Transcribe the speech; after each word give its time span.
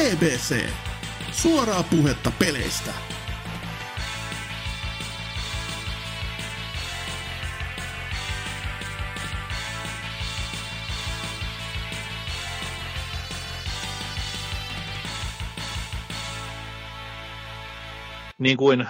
BBC. 0.00 0.68
Suoraa 1.32 1.82
puhetta 1.82 2.32
peleistä. 2.38 2.92
Niin 18.38 18.56
kuin 18.56 18.88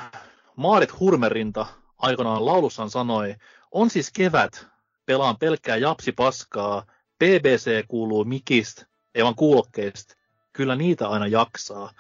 Maarit 0.57 1.01
Hurmerinta 1.01 1.67
aikanaan 1.99 2.47
laulussaan 2.47 2.91
sanoi, 2.91 3.35
on 3.71 3.91
siis 3.91 4.11
kevät, 4.13 4.67
pelaan 5.07 5.37
pelkkää 5.37 5.77
japsipaskaa, 5.77 6.87
BBC 7.25 7.87
kuuluu 7.89 8.25
mikistä, 8.25 8.87
ei 9.15 9.23
vaan 9.23 9.35
kuulokkeista, 9.35 10.16
kyllä 10.57 10.77
niitä 10.77 11.09
aina 11.09 11.27
jaksaa. 11.27 11.91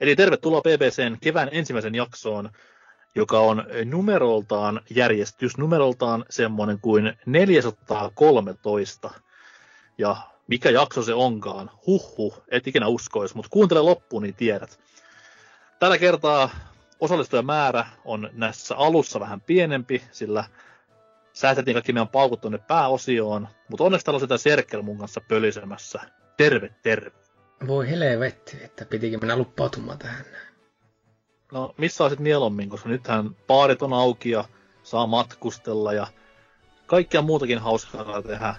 Eli 0.00 0.16
tervetuloa 0.16 0.60
BBCn 0.60 1.16
kevään 1.20 1.48
ensimmäisen 1.52 1.94
jaksoon, 1.94 2.50
joka 3.14 3.40
on 3.40 3.64
numeroltaan 3.84 4.80
järjestys, 4.90 5.58
numeroltaan 5.58 6.24
semmoinen 6.30 6.78
kuin 6.80 7.18
413. 7.26 9.10
Ja 9.98 10.16
mikä 10.46 10.70
jakso 10.70 11.02
se 11.02 11.14
onkaan, 11.14 11.70
huhhuh, 11.86 12.42
et 12.48 12.66
ikinä 12.66 12.88
uskoisi, 12.88 13.36
mutta 13.36 13.50
kuuntele 13.50 13.80
loppuun, 13.80 14.22
niin 14.22 14.34
tiedät. 14.34 14.80
Tällä 15.78 15.98
kertaa 15.98 16.50
osallistujamäärä 17.00 17.86
on 18.04 18.30
näissä 18.32 18.76
alussa 18.76 19.20
vähän 19.20 19.40
pienempi, 19.40 20.02
sillä 20.12 20.44
säästettiin 21.32 21.74
kaikki 21.74 21.92
meidän 21.92 22.08
paukut 22.08 22.40
tuonne 22.40 22.58
pääosioon, 22.58 23.48
mutta 23.68 23.84
onneksi 23.84 24.04
täällä 24.04 24.16
on 24.16 24.20
sitä 24.20 24.38
Serkel 24.38 24.82
mun 24.82 24.98
kanssa 24.98 25.20
pölisemässä. 25.28 26.00
Terve, 26.36 26.70
terve. 26.82 27.21
Voi 27.66 27.90
helvetti, 27.90 28.58
että 28.64 28.84
pitikin 28.84 29.20
mennä 29.20 29.36
luppautumaan 29.36 29.98
tähän. 29.98 30.24
No, 31.52 31.74
missä 31.78 32.04
olisit 32.04 32.20
mieluummin, 32.20 32.68
koska 32.68 32.88
nythän 32.88 33.36
baarit 33.46 33.82
on 33.82 33.92
auki 33.92 34.30
ja 34.30 34.44
saa 34.82 35.06
matkustella 35.06 35.92
ja 35.92 36.06
kaikkea 36.86 37.22
muutakin 37.22 37.58
hauskaa 37.58 38.22
tehdä. 38.22 38.54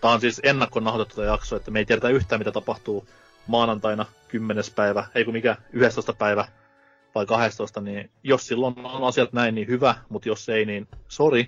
Tämä 0.00 0.14
on 0.14 0.20
siis 0.20 0.40
ennakkonauhoitettu 0.42 1.22
jakso, 1.22 1.56
että 1.56 1.70
me 1.70 1.78
ei 1.78 1.84
tiedetä 1.84 2.08
yhtään, 2.08 2.40
mitä 2.40 2.52
tapahtuu 2.52 3.08
maanantaina 3.46 4.06
10. 4.28 4.64
päivä, 4.76 5.06
ei 5.14 5.24
kun 5.24 5.34
mikä, 5.34 5.56
11. 5.72 6.12
päivä 6.12 6.48
vai 7.14 7.26
12, 7.26 7.80
niin 7.80 8.10
jos 8.22 8.46
silloin 8.46 8.74
on 8.78 9.04
asiat 9.04 9.32
näin, 9.32 9.54
niin 9.54 9.68
hyvä, 9.68 9.94
mutta 10.08 10.28
jos 10.28 10.48
ei, 10.48 10.64
niin 10.64 10.88
sorry. 11.08 11.44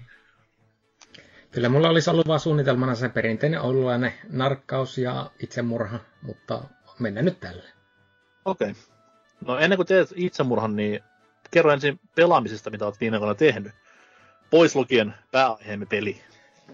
Kyllä 1.50 1.68
mulla 1.68 1.88
olisi 1.88 2.10
ollut 2.10 2.28
vaan 2.28 2.40
suunnitelmana 2.40 2.94
se 2.94 3.08
perinteinen 3.08 3.60
oululainen 3.60 4.12
narkkaus 4.30 4.98
ja 4.98 5.30
itsemurha, 5.42 5.98
mutta 6.22 6.62
mennään 6.98 7.24
nyt 7.24 7.40
tälle. 7.40 7.64
Okei. 8.44 8.70
Okay. 8.70 8.82
No 9.40 9.58
ennen 9.58 9.76
kuin 9.76 9.86
teet 9.86 10.08
itsemurhan, 10.14 10.76
niin 10.76 11.00
kerro 11.50 11.72
ensin 11.72 12.00
pelaamisesta, 12.14 12.70
mitä 12.70 12.84
olet 12.84 13.00
viime 13.00 13.18
vuonna 13.20 13.34
tehnyt. 13.34 13.72
Pois 14.50 14.76
lukien 14.76 15.14
pääaiheemme 15.32 15.86
peli. 15.86 16.22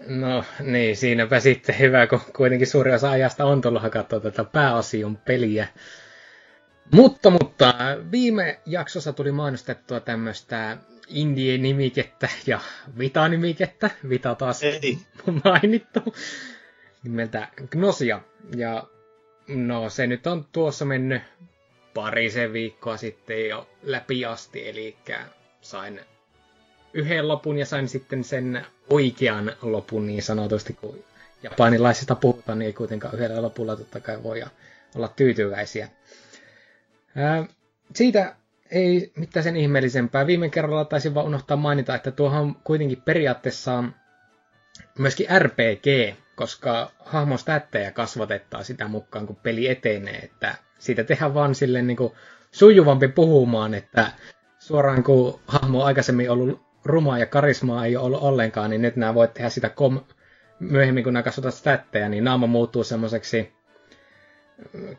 No 0.07 0.43
niin, 0.59 0.97
siinäpä 0.97 1.39
sitten 1.39 1.79
hyvä, 1.79 2.07
kun 2.07 2.21
kuitenkin 2.35 2.67
suuri 2.67 2.93
osa 2.93 3.11
ajasta 3.11 3.45
on 3.45 3.61
tullut 3.61 3.81
hakattua 3.81 4.19
tätä 4.19 4.43
pääosion 4.43 5.17
peliä. 5.17 5.67
Mutta, 6.91 7.29
mutta 7.29 7.73
viime 8.11 8.59
jaksossa 8.65 9.13
tuli 9.13 9.31
mainostettua 9.31 9.99
tämmöistä 9.99 10.77
Indie-nimikettä 11.07 12.29
ja 12.45 12.59
Vita-nimikettä. 12.99 13.89
Vita 14.09 14.35
taas 14.35 14.63
Ei. 14.63 14.97
mainittu. 15.43 15.99
Nimeltä 17.03 17.47
Gnosia. 17.71 18.21
Ja 18.55 18.83
no 19.47 19.89
se 19.89 20.07
nyt 20.07 20.27
on 20.27 20.45
tuossa 20.51 20.85
mennyt 20.85 21.21
parisen 21.93 22.53
viikkoa 22.53 22.97
sitten 22.97 23.49
jo 23.49 23.69
läpi 23.83 24.25
asti, 24.25 24.69
eli 24.69 24.97
sain 25.61 25.99
yhden 26.93 27.27
lopun 27.27 27.57
ja 27.57 27.65
sain 27.65 27.87
sitten 27.87 28.23
sen 28.23 28.65
oikean 28.89 29.55
lopun 29.61 30.07
niin 30.07 30.23
sanotusti, 30.23 30.73
kun 30.73 31.03
japanilaisista 31.43 32.15
puhutaan, 32.15 32.59
niin 32.59 32.67
ei 32.67 32.73
kuitenkaan 32.73 33.15
yhdellä 33.15 33.41
lopulla 33.41 33.75
totta 33.75 33.99
kai 33.99 34.23
voi 34.23 34.43
olla 34.95 35.07
tyytyväisiä. 35.07 35.89
Ää, 37.15 37.45
siitä 37.95 38.35
ei 38.73 39.11
mitään 39.15 39.43
sen 39.43 39.55
ihmeellisempää. 39.55 40.27
Viime 40.27 40.49
kerralla 40.49 40.85
taisin 40.85 41.13
vaan 41.13 41.25
unohtaa 41.25 41.57
mainita, 41.57 41.95
että 41.95 42.11
tuohon 42.11 42.39
on 42.41 42.55
kuitenkin 42.63 43.01
periaatteessa 43.01 43.83
myöskin 44.99 45.27
RPG, 45.39 46.15
koska 46.35 46.91
hahmon 46.99 47.39
stättejä 47.39 47.91
kasvatetaan 47.91 48.65
sitä 48.65 48.87
mukaan, 48.87 49.27
kun 49.27 49.35
peli 49.35 49.67
etenee. 49.69 50.17
Että 50.17 50.55
siitä 50.79 51.03
tehdään 51.03 51.33
vaan 51.33 51.55
silleen 51.55 51.87
niin 51.87 51.97
kuin 51.97 52.13
sujuvampi 52.51 53.07
puhumaan, 53.07 53.73
että 53.73 54.11
suoraan 54.59 55.03
kun 55.03 55.39
hahmo 55.47 55.79
on 55.79 55.85
aikaisemmin 55.85 56.31
ollut 56.31 56.61
rumaa 56.85 57.19
ja 57.19 57.25
karismaa 57.25 57.85
ei 57.85 57.95
ole 57.97 58.05
ollut 58.05 58.21
ollenkaan, 58.21 58.69
niin 58.69 58.81
nyt 58.81 58.95
nämä 58.95 59.13
voit 59.13 59.33
tehdä 59.33 59.49
sitä 59.49 59.69
kom- 59.69 60.03
myöhemmin, 60.59 61.03
kun 61.03 61.13
nämä 61.13 61.23
kasvatat 61.23 61.53
stättejä, 61.53 62.09
niin 62.09 62.23
naama 62.23 62.47
muuttuu 62.47 62.83
semmoiseksi 62.83 63.53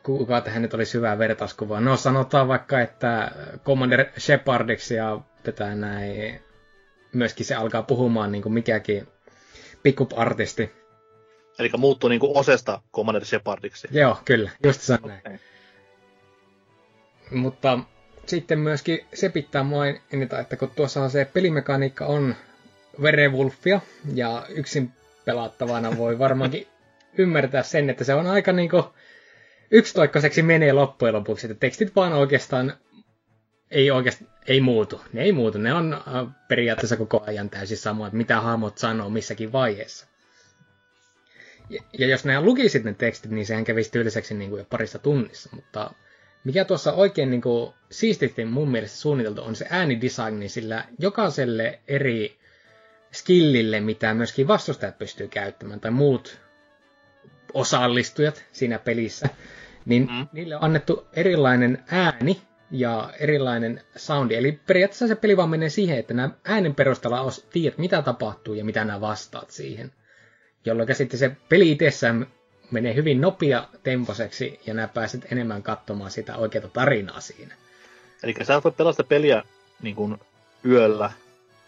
kuka 0.02 0.40
tähän 0.40 0.62
nyt 0.62 0.74
olisi 0.74 0.94
hyvää 0.94 1.18
vertauskuvaa. 1.18 1.80
No 1.80 1.96
sanotaan 1.96 2.48
vaikka, 2.48 2.80
että 2.80 3.30
Commander 3.64 4.06
Shepardiksi 4.18 4.94
ja 4.94 5.20
tätä 5.42 5.74
näin, 5.74 6.40
myöskin 7.12 7.46
se 7.46 7.54
alkaa 7.54 7.82
puhumaan 7.82 8.32
niin 8.32 8.42
kuin 8.42 8.52
mikäkin 8.52 9.08
pickup-artisti. 9.82 10.72
Eli 11.58 11.70
muuttuu 11.78 12.08
niin 12.10 12.20
kuin 12.20 12.36
osesta 12.36 12.80
Commander 12.94 13.24
Shepardiksi. 13.24 13.88
Joo, 13.90 14.18
kyllä, 14.24 14.50
just 14.64 14.80
se 14.80 14.94
okay. 14.94 15.12
näin. 15.24 15.40
Mutta 17.30 17.78
sitten 18.26 18.58
myöskin 18.58 19.06
se 19.14 19.28
pitää 19.28 19.62
mainita, 19.62 20.38
että 20.40 20.56
kun 20.56 20.70
tuossa 20.70 21.08
se 21.08 21.24
pelimekaniikka 21.24 22.06
on 22.06 22.34
Werewolfia, 23.00 23.80
ja 24.14 24.46
yksin 24.48 24.92
pelattavana 25.24 25.96
voi 25.96 26.18
varmaankin 26.18 26.66
ymmärtää 27.18 27.62
sen, 27.62 27.90
että 27.90 28.04
se 28.04 28.14
on 28.14 28.26
aika 28.26 28.52
niinku 28.52 28.84
yksitoikkoiseksi 29.74 30.42
menee 30.42 30.72
loppujen 30.72 31.14
lopuksi, 31.14 31.46
että 31.46 31.60
tekstit 31.60 31.96
vaan 31.96 32.12
oikeastaan 32.12 32.76
ei 33.70 33.90
oikeasti 33.90 34.24
ei 34.46 34.60
muutu. 34.60 35.00
Ne 35.12 35.22
ei 35.22 35.32
muutu. 35.32 35.58
Ne 35.58 35.74
on 35.74 35.92
äh, 35.94 36.34
periaatteessa 36.48 36.96
koko 36.96 37.24
ajan 37.26 37.50
täysin 37.50 37.76
sama, 37.76 38.06
että 38.06 38.16
mitä 38.16 38.40
hahmot 38.40 38.78
sanoo 38.78 39.10
missäkin 39.10 39.52
vaiheessa. 39.52 40.06
Ja, 41.70 41.82
ja 41.98 42.06
jos 42.06 42.24
nämä 42.24 42.40
lukisit 42.40 42.84
ne 42.84 42.94
tekstit, 42.94 43.30
niin 43.30 43.46
sehän 43.46 43.64
kävisi 43.64 43.92
tyyliseksi 43.92 44.34
niin 44.34 44.50
kuin 44.50 44.58
jo 44.58 44.66
parissa 44.70 44.98
tunnissa. 44.98 45.50
Mutta 45.52 45.90
mikä 46.44 46.64
tuossa 46.64 46.92
oikein 46.92 47.30
niin 47.30 47.42
kuin, 47.42 47.72
siististi 47.90 48.44
mun 48.44 48.70
mielestä 48.70 48.96
suunniteltu 48.96 49.42
on 49.42 49.56
se 49.56 49.66
äänidesigni, 49.70 50.48
sillä 50.48 50.84
jokaiselle 50.98 51.80
eri 51.88 52.38
skillille, 53.12 53.80
mitä 53.80 54.14
myöskin 54.14 54.48
vastustajat 54.48 54.98
pystyy 54.98 55.28
käyttämään, 55.28 55.80
tai 55.80 55.90
muut 55.90 56.40
osallistujat 57.54 58.44
siinä 58.52 58.78
pelissä, 58.78 59.28
niin 59.86 60.08
mm. 60.10 60.26
niille 60.32 60.56
on 60.56 60.64
annettu 60.64 61.06
erilainen 61.12 61.84
ääni 61.86 62.40
ja 62.70 63.12
erilainen 63.18 63.80
soundi. 63.96 64.34
Eli 64.34 64.60
periaatteessa 64.66 65.08
se 65.08 65.14
peli 65.14 65.36
vaan 65.36 65.50
menee 65.50 65.68
siihen, 65.68 65.98
että 65.98 66.14
nämä 66.14 66.30
äänen 66.44 66.74
perusteella 66.74 67.32
tiedät, 67.52 67.78
mitä 67.78 68.02
tapahtuu 68.02 68.54
ja 68.54 68.64
mitä 68.64 68.84
nämä 68.84 69.00
vastaat 69.00 69.50
siihen. 69.50 69.92
Jolloin 70.64 70.94
sitten 70.94 71.18
se 71.18 71.36
peli 71.48 71.70
itsessään 71.70 72.26
menee 72.70 72.94
hyvin 72.94 73.20
nopea 73.20 73.68
temposeksi 73.82 74.60
ja 74.66 74.74
nämä 74.74 74.88
pääset 74.88 75.32
enemmän 75.32 75.62
katsomaan 75.62 76.10
sitä 76.10 76.36
oikeaa 76.36 76.68
tarinaa 76.68 77.20
siinä. 77.20 77.54
Eli 78.22 78.34
sä 78.42 78.60
voit 78.64 78.76
pelata 78.76 79.04
peliä 79.04 79.42
niin 79.82 79.96
kuin 79.96 80.18
yöllä 80.64 81.10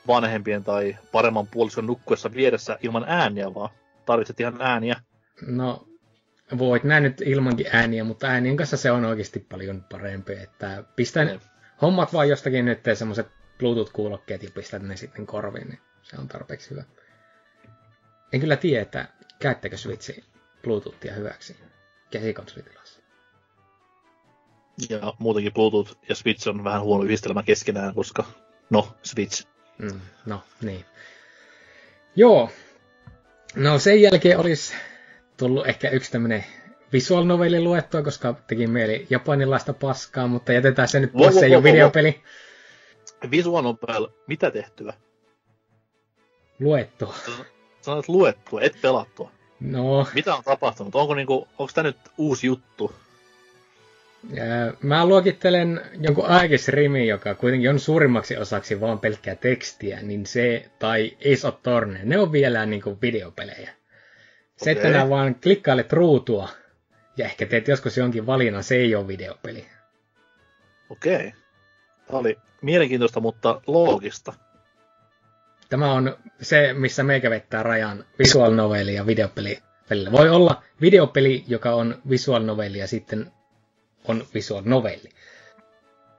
vanhempien 0.07 0.65
tai 0.65 0.97
paremman 1.13 1.47
puolison 1.47 1.87
nukkuessa 1.87 2.33
vieressä 2.33 2.79
ilman 2.83 3.05
ääniä, 3.09 3.55
vaan 3.55 3.71
tarvitset 4.07 4.41
ihan 4.41 4.57
ääniä. 4.61 5.01
No, 5.47 5.86
voit 6.59 6.85
näin 6.85 7.03
nyt 7.03 7.21
ilmankin 7.21 7.67
ääniä, 7.73 8.05
mutta 8.05 8.27
äänien 8.27 8.57
kanssa 8.57 8.77
se 8.77 8.91
on 8.91 9.05
oikeasti 9.05 9.41
paljon 9.41 9.85
parempi. 9.85 10.33
Että 10.33 10.85
pistän 10.97 11.29
mm. 11.29 11.41
hommat 11.83 12.13
vaan 12.13 12.29
jostakin 12.29 12.65
nyt 12.65 12.81
semmoiset 12.95 13.27
Bluetooth-kuulokkeet 13.59 14.43
ja 14.43 14.51
pistän 14.55 14.89
ne 14.89 14.97
sitten 14.97 15.27
korviin, 15.27 15.69
niin 15.69 15.81
se 16.03 16.17
on 16.19 16.29
tarpeeksi 16.29 16.71
hyvä. 16.71 16.85
En 18.33 18.41
kyllä 18.41 18.57
tiedä, 18.57 18.83
että 18.83 19.09
käyttäkö 19.39 19.77
Switchi 19.77 20.25
Bluetoothia 20.63 21.15
hyväksi 21.15 21.57
käsikonsolitilassa. 22.11 23.01
Ja 24.89 25.15
muutenkin 25.19 25.53
Bluetooth 25.53 25.97
ja 26.09 26.15
Switch 26.15 26.49
on 26.49 26.65
vähän 26.65 26.83
huono 26.83 27.05
yhdistelmä 27.05 27.43
keskenään, 27.43 27.95
koska 27.95 28.25
no, 28.71 28.97
Switch. 29.03 29.47
Mm, 29.79 30.01
no, 30.27 30.43
niin. 30.63 30.85
Joo. 32.17 32.51
No 33.55 33.79
sen 33.79 34.03
jälkeen 34.03 34.39
olisi 34.39 34.75
tullut 35.37 35.67
ehkä 35.67 35.91
yksi 35.91 36.13
tämmöinen 36.13 36.45
visual 36.93 37.25
novelli 37.25 37.61
luettua, 37.61 38.03
koska 38.03 38.35
teki 38.47 38.67
mieli 38.67 39.07
japanilaista 39.11 39.73
paskaa, 39.73 40.27
mutta 40.27 40.53
jätetään 40.53 40.89
se 40.89 41.01
nyt 41.01 41.13
pois, 41.13 41.35
se 41.35 41.47
ei 41.47 41.55
ole 41.55 41.63
videopeli. 41.63 42.21
Visual 43.31 43.63
novel, 43.63 44.09
mitä 44.27 44.51
tehtyä? 44.51 44.93
Luettua. 46.61 47.15
Sanoit 47.81 48.09
luettua, 48.09 48.61
et 48.61 48.79
pelattua. 48.83 49.31
No. 49.61 50.07
Mitä 50.15 50.35
on 50.35 50.45
tapahtunut? 50.45 50.95
Onko, 50.95 51.15
niinku, 51.15 51.49
onko 51.59 51.73
tämä 51.75 51.89
nyt 51.89 51.97
uusi 52.19 52.47
juttu? 52.47 52.93
Mä 54.83 55.07
luokittelen 55.07 55.81
jonkun 56.01 56.27
Aegis 56.27 56.69
Rimi, 56.69 57.09
joka 57.09 57.35
kuitenkin 57.35 57.71
on 57.71 57.81
suurimmaksi 57.81 58.37
osaksi 58.37 58.81
vaan 58.81 58.99
pelkkää 58.99 59.35
tekstiä, 59.35 60.03
niin 60.03 60.27
se, 60.27 60.71
tai 60.79 61.17
Ace 61.21 61.49
Attorney, 61.49 62.05
ne 62.05 62.19
on 62.19 62.33
vielä 62.33 62.67
niin 62.67 62.83
kuin 62.83 62.99
videopelejä. 63.03 63.71
Se, 64.57 64.73
okay. 64.73 64.91
että 64.91 65.09
vaan 65.09 65.35
klikkailet 65.35 65.93
ruutua 65.93 66.49
ja 67.17 67.25
ehkä 67.25 67.47
teet 67.47 67.69
joskus 67.69 67.97
jonkin 67.97 68.27
valinnan, 68.27 68.65
se 68.65 68.77
ei 68.77 68.95
ole 68.95 69.09
videopeli. 69.09 69.67
Okei. 70.91 71.17
Okay. 71.17 71.33
Tämä 72.07 72.19
oli 72.19 72.39
mielenkiintoista, 72.63 73.21
mutta 73.21 73.61
loogista. 73.67 74.33
Tämä 75.69 75.93
on 75.93 76.17
se, 76.43 76.73
missä 76.73 77.03
meikä 77.03 77.31
vettää 77.31 77.63
rajan 77.63 78.05
visual 78.19 78.55
novelli 78.55 78.95
ja 78.95 79.07
videopeli 79.07 79.59
välillä. 79.91 80.13
Voi 80.13 80.31
olla 80.31 80.63
videopeli, 80.81 81.45
joka 81.47 81.75
on 81.75 82.03
visual 82.11 82.43
novelli 82.43 82.79
ja 82.79 82.87
sitten 82.87 83.33
on 84.09 84.27
visual 84.35 84.63
novelli. 84.65 85.09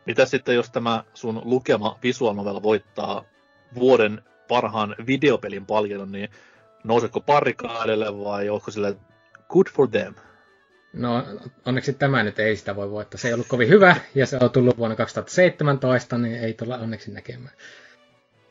Mitä 0.06 0.26
sitten, 0.26 0.56
jos 0.56 0.70
tämä 0.70 1.04
sun 1.14 1.42
lukema 1.44 2.00
visual 2.04 2.34
novel 2.34 2.64
voittaa 2.64 3.24
vuoden 3.76 4.22
parhaan 4.48 4.96
videopelin 5.08 5.66
paljon, 5.66 6.12
niin 6.12 6.30
nouseko 6.88 7.22
parikaadelle 7.22 8.18
vai 8.24 8.50
onko 8.50 8.72
sille 8.72 8.96
good 9.50 9.68
for 9.72 9.88
them? 9.88 10.14
No 10.94 11.26
onneksi 11.66 11.94
tämä 11.94 12.24
nyt 12.24 12.40
ei 12.40 12.56
sitä 12.56 12.76
voi 12.76 12.92
voittaa. 12.92 13.18
Se 13.18 13.28
ei 13.28 13.34
ollut 13.34 13.48
kovin 13.48 13.70
hyvä 13.70 13.96
ja 14.16 14.26
se 14.26 14.38
on 14.42 14.52
tullut 14.52 14.78
vuonna 14.78 14.96
2017, 14.96 16.18
niin 16.18 16.40
ei 16.40 16.54
tulla 16.54 16.78
onneksi 16.78 17.12
näkemään. 17.12 17.56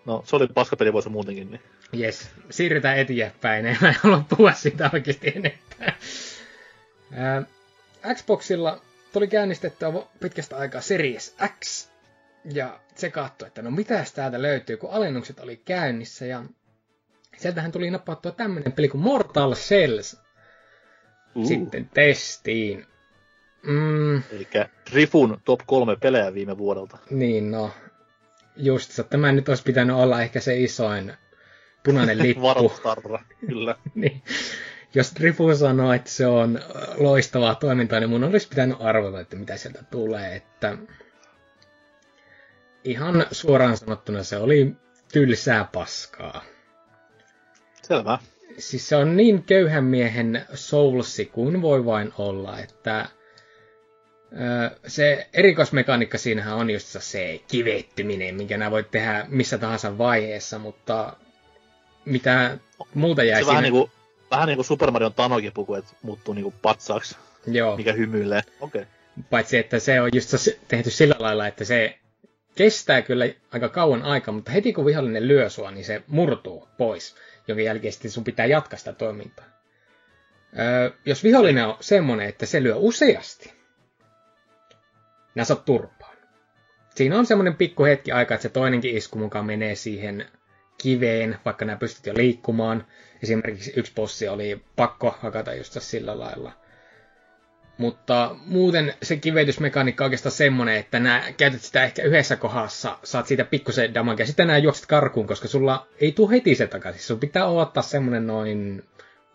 No 0.04 0.22
se 0.26 0.36
oli 0.36 0.46
paskapeli 0.46 0.92
voisi 0.92 1.08
muutenkin. 1.08 1.50
Niin. 1.50 1.60
Yes, 2.00 2.30
siirrytään 2.50 2.98
eteenpäin. 2.98 3.66
En 3.66 3.76
halua 4.00 4.24
puhua 4.28 4.52
siitä 4.52 4.90
oikeasti 4.92 5.32
enempää. 5.36 5.98
Xboxilla 8.14 8.80
tuli 9.12 9.28
käynnistettyä 9.28 9.92
pitkästä 10.20 10.56
aikaa 10.56 10.80
Series 10.80 11.36
X. 11.64 11.88
Ja 12.52 12.80
se 12.94 13.10
katsoi, 13.10 13.48
että 13.48 13.62
no 13.62 13.70
mitäs 13.70 14.12
täältä 14.12 14.42
löytyy, 14.42 14.76
kun 14.76 14.90
alennukset 14.90 15.40
oli 15.40 15.56
käynnissä. 15.56 16.26
Ja 16.26 16.42
sieltähän 17.36 17.72
tuli 17.72 17.90
napattua 17.90 18.32
tämmönen 18.32 18.72
peli 18.72 18.88
kuin 18.88 19.00
Mortal 19.00 19.54
Cells. 19.54 20.20
Uh. 21.34 21.46
Sitten 21.48 21.90
testiin. 21.94 22.86
Mm. 23.62 24.16
Eli 24.16 24.48
Rifun 24.92 25.40
top 25.44 25.60
kolme 25.66 25.96
pelejä 25.96 26.34
viime 26.34 26.58
vuodelta. 26.58 26.98
Niin, 27.10 27.50
no. 27.50 27.70
Just, 28.56 29.00
tämä 29.10 29.32
nyt 29.32 29.48
olisi 29.48 29.62
pitänyt 29.62 29.96
olla 29.96 30.22
ehkä 30.22 30.40
se 30.40 30.60
isoin 30.60 31.12
punainen 31.84 32.18
lippu. 32.22 32.42
Varoitustarra, 32.42 33.18
kyllä. 33.46 33.76
niin 33.94 34.22
jos 34.94 35.12
Trifu 35.12 35.56
sanoo, 35.56 35.92
että 35.92 36.10
se 36.10 36.26
on 36.26 36.60
loistavaa 36.96 37.54
toimintaa, 37.54 38.00
niin 38.00 38.10
mun 38.10 38.24
olisi 38.24 38.48
pitänyt 38.48 38.76
arvata, 38.80 39.20
että 39.20 39.36
mitä 39.36 39.56
sieltä 39.56 39.84
tulee. 39.90 40.36
Että 40.36 40.78
ihan 42.84 43.26
suoraan 43.32 43.76
sanottuna 43.76 44.22
se 44.22 44.36
oli 44.36 44.72
tylsää 45.12 45.68
paskaa. 45.72 46.44
Selvä. 47.88 48.18
Siis 48.58 48.88
se 48.88 48.96
on 48.96 49.16
niin 49.16 49.42
köyhän 49.42 49.84
miehen 49.84 50.44
soulsi 50.54 51.26
kuin 51.26 51.62
voi 51.62 51.84
vain 51.84 52.12
olla, 52.18 52.58
että 52.58 53.08
se 54.86 55.28
erikoismekaniikka 55.32 56.18
siinähän 56.18 56.56
on 56.56 56.70
just 56.70 56.96
se 57.00 57.40
kivettyminen, 57.48 58.34
minkä 58.34 58.58
nämä 58.58 58.70
voit 58.70 58.90
tehdä 58.90 59.26
missä 59.28 59.58
tahansa 59.58 59.98
vaiheessa, 59.98 60.58
mutta 60.58 61.16
mitä 62.04 62.58
muuta 62.94 63.24
jäi 63.24 63.40
se 63.40 63.44
siinä... 63.44 63.52
Vähän 63.52 63.62
niin 63.62 63.72
kuin 63.72 63.90
vähän 64.30 64.46
niin 64.46 64.56
kuin 64.56 64.64
Super 64.66 64.90
Mario 64.90 65.10
Tanokipuku, 65.10 65.74
että 65.74 65.92
muuttuu 66.02 66.34
niin 66.34 66.42
kuin 66.42 66.54
patsaaksi, 66.62 67.16
Joo. 67.46 67.76
mikä 67.76 67.92
hymyilee. 67.92 68.42
Okay. 68.60 68.84
Paitsi, 69.30 69.56
että 69.56 69.78
se 69.78 70.00
on 70.00 70.10
just 70.14 70.34
tehty 70.68 70.90
sillä 70.90 71.14
lailla, 71.18 71.46
että 71.46 71.64
se 71.64 71.98
kestää 72.54 73.02
kyllä 73.02 73.24
aika 73.52 73.68
kauan 73.68 74.02
aikaa, 74.02 74.34
mutta 74.34 74.50
heti 74.50 74.72
kun 74.72 74.86
vihollinen 74.86 75.28
lyö 75.28 75.50
sua, 75.50 75.70
niin 75.70 75.84
se 75.84 76.02
murtuu 76.06 76.68
pois, 76.78 77.14
jonka 77.48 77.62
jälkeen 77.62 77.92
sitten 77.92 78.10
sun 78.10 78.24
pitää 78.24 78.46
jatkaa 78.46 78.78
sitä 78.78 78.92
toimintaa. 78.92 79.44
Öö, 80.58 80.90
jos 81.06 81.24
vihollinen 81.24 81.66
on 81.66 81.76
semmonen, 81.80 82.28
että 82.28 82.46
se 82.46 82.62
lyö 82.62 82.76
useasti, 82.76 83.52
nää 85.34 85.44
saat 85.44 85.64
turpaan. 85.64 86.16
Siinä 86.94 87.18
on 87.18 87.26
semmonen 87.26 87.56
pikku 87.56 87.84
hetki 87.84 88.12
aika, 88.12 88.34
että 88.34 88.42
se 88.42 88.48
toinenkin 88.48 88.96
isku 88.96 89.18
mukaan 89.18 89.46
menee 89.46 89.74
siihen 89.74 90.26
kiveen, 90.78 91.38
vaikka 91.44 91.64
nämä 91.64 91.76
pystyt 91.78 92.06
jo 92.06 92.14
liikkumaan. 92.14 92.86
Esimerkiksi 93.22 93.72
yksi 93.76 93.92
bossi 93.94 94.28
oli 94.28 94.64
pakko 94.76 95.16
hakata 95.20 95.54
just 95.54 95.76
sillä 95.80 96.18
lailla. 96.18 96.52
Mutta 97.78 98.36
muuten 98.46 98.94
se 99.02 99.16
kivetysmekaniikka 99.16 100.04
on 100.04 100.06
oikeastaan 100.06 100.32
semmonen, 100.32 100.76
että 100.76 101.00
nää 101.00 101.32
käytät 101.32 101.62
sitä 101.62 101.84
ehkä 101.84 102.02
yhdessä 102.02 102.36
kohdassa, 102.36 102.98
saat 103.04 103.26
siitä 103.26 103.44
pikkusen 103.44 103.94
damage, 103.94 104.22
ja 104.22 104.26
sitten 104.26 104.46
nää 104.46 104.58
juokset 104.58 104.86
karkuun, 104.86 105.26
koska 105.26 105.48
sulla 105.48 105.86
ei 106.00 106.12
tule 106.12 106.30
heti 106.30 106.54
se 106.54 106.66
takaisin. 106.66 107.02
Sun 107.02 107.20
pitää 107.20 107.46
odottaa 107.46 107.82
semmonen 107.82 108.26
noin 108.26 108.84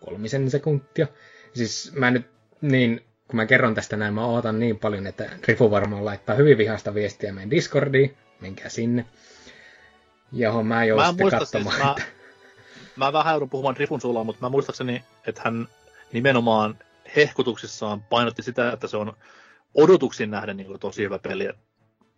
kolmisen 0.04 0.50
sekuntia. 0.50 1.06
Siis 1.54 1.92
mä 1.94 2.10
nyt 2.10 2.26
niin, 2.60 3.04
kun 3.28 3.36
mä 3.36 3.46
kerron 3.46 3.74
tästä 3.74 3.96
näin, 3.96 4.14
mä 4.14 4.26
ootan 4.26 4.58
niin 4.58 4.78
paljon, 4.78 5.06
että 5.06 5.30
Rifu 5.48 5.70
varmaan 5.70 6.04
laittaa 6.04 6.36
hyvin 6.36 6.58
vihasta 6.58 6.94
viestiä 6.94 7.32
meidän 7.32 7.50
Discordiin. 7.50 8.16
Menkää 8.40 8.68
sinne. 8.68 9.04
Johon 10.32 10.66
mä 10.66 10.84
joudun 10.84 11.06
sitten 11.06 11.30
siis, 11.30 11.38
katsomaan. 11.38 11.76
Siis, 11.76 12.08
mä, 12.96 13.06
mä 13.06 13.12
vähän 13.12 13.32
joudun 13.32 13.50
puhumaan 13.50 13.76
Rifun 13.76 14.00
sulla, 14.00 14.24
mutta 14.24 14.46
mä 14.46 14.48
muistaakseni, 14.48 15.04
että 15.26 15.42
hän 15.44 15.68
nimenomaan 16.12 16.78
hehkutuksissaan 17.16 18.02
painotti 18.02 18.42
sitä, 18.42 18.72
että 18.72 18.86
se 18.86 18.96
on 18.96 19.12
odotuksin 19.74 20.30
nähden 20.30 20.56
niin 20.56 20.80
tosi 20.80 21.02
hyvä 21.02 21.18
peli. 21.18 21.48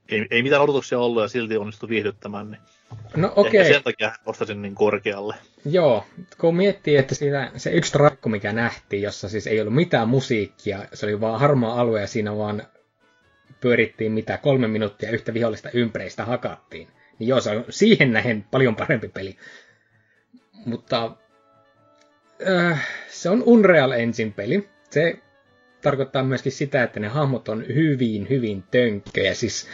Ei, 0.09 0.27
ei 0.31 0.43
mitään 0.43 0.63
odotuksia 0.63 0.99
ollut 0.99 1.23
ja 1.23 1.29
silti 1.29 1.57
onnistui 1.57 1.89
viihdyttämään, 1.89 2.51
niin 2.51 2.61
no, 3.17 3.33
okei. 3.37 3.61
Okay. 3.61 3.73
sen 3.73 3.83
takia 3.83 4.13
ostaisin 4.27 4.63
niin 4.63 4.75
korkealle. 4.75 5.35
Joo, 5.65 6.05
kun 6.39 6.57
miettii, 6.57 6.97
että 6.97 7.15
siinä 7.15 7.53
se 7.57 7.71
yksi 7.71 7.93
traikku, 7.93 8.29
mikä 8.29 8.53
nähtiin, 8.53 9.03
jossa 9.03 9.29
siis 9.29 9.47
ei 9.47 9.61
ollut 9.61 9.75
mitään 9.75 10.09
musiikkia, 10.09 10.87
se 10.93 11.07
oli 11.07 11.21
vaan 11.21 11.41
harmaa 11.41 11.81
alue 11.81 12.01
ja 12.01 12.07
siinä 12.07 12.37
vaan 12.37 12.63
pyörittiin 13.61 14.13
mitä 14.13 14.39
kolme 14.39 14.69
minuuttia 14.69 15.11
yhtä 15.11 15.35
vihollista 15.35 15.71
ympäreistä 15.73 16.25
hakattiin. 16.25 16.89
Niin 17.19 17.29
joo, 17.29 17.41
se 17.41 17.51
on 17.51 17.65
siihen 17.71 18.13
nähen 18.13 18.45
paljon 18.51 18.77
parempi 18.77 19.09
peli. 19.09 19.37
Mutta 20.67 21.17
äh, 22.49 22.89
se 23.09 23.31
on 23.31 23.43
Unreal 23.43 23.91
Engine-peli. 23.91 24.69
Se 24.95 25.19
tarkoittaa 25.83 26.25
myöskin 26.25 26.53
sitä, 26.53 26.83
että 26.83 27.01
ne 27.01 27.09
hahmot 27.09 27.49
on 27.49 27.67
hyvin, 27.69 28.29
hyvin 28.29 28.65
tönkköjä. 28.71 29.35
Siis 29.35 29.69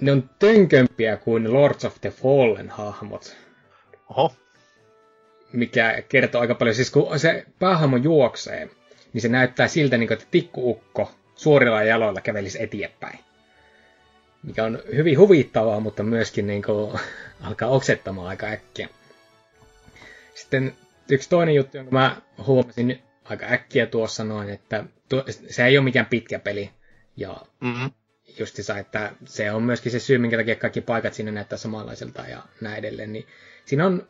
ne 0.00 0.12
on 0.12 0.30
tönkömpiä 0.38 1.16
kuin 1.16 1.52
Lords 1.52 1.84
of 1.84 2.00
the 2.00 2.10
Fallen 2.10 2.70
hahmot. 2.70 3.36
Oho. 4.10 4.34
Mikä 5.52 6.02
kertoo 6.08 6.40
aika 6.40 6.54
paljon. 6.54 6.74
Siis 6.74 6.90
kun 6.90 7.18
se 7.18 7.46
päähahmo 7.58 7.96
juoksee, 7.96 8.68
niin 9.12 9.22
se 9.22 9.28
näyttää 9.28 9.68
siltä, 9.68 9.98
niin 9.98 10.08
kuin, 10.08 10.18
että 10.18 10.28
tikkuukko 10.30 11.10
suorilla 11.34 11.82
jaloilla 11.82 12.20
kävelisi 12.20 12.62
eteenpäin 12.62 13.18
mikä 14.42 14.64
on 14.64 14.78
hyvin 14.94 15.18
huvittavaa, 15.18 15.80
mutta 15.80 16.02
myöskin 16.02 16.46
niin 16.46 16.62
kuin, 16.62 17.00
alkaa 17.46 17.68
oksettamaan 17.68 18.28
aika 18.28 18.46
äkkiä. 18.46 18.88
Sitten 20.34 20.74
yksi 21.10 21.28
toinen 21.28 21.54
juttu, 21.54 21.76
jonka 21.76 21.92
mä 21.92 22.16
huomasin 22.46 23.02
aika 23.24 23.46
äkkiä 23.46 23.86
tuossa 23.86 24.24
noin, 24.24 24.50
että 24.50 24.84
tuo, 25.08 25.24
se 25.28 25.64
ei 25.66 25.78
ole 25.78 25.84
mikään 25.84 26.06
pitkä 26.06 26.38
peli. 26.38 26.70
Ja 27.16 27.36
mm-hmm. 27.60 27.90
justissa, 28.38 28.78
että 28.78 29.12
se 29.24 29.52
on 29.52 29.62
myöskin 29.62 29.92
se 29.92 29.98
syy, 29.98 30.18
minkä 30.18 30.36
takia 30.36 30.56
kaikki 30.56 30.80
paikat 30.80 31.14
siinä 31.14 31.30
näyttää 31.30 31.58
samanlaiselta 31.58 32.22
ja 32.22 32.42
näin 32.60 32.78
edelleen. 32.78 33.12
Niin 33.12 33.26
siinä 33.64 33.86
on, 33.86 34.08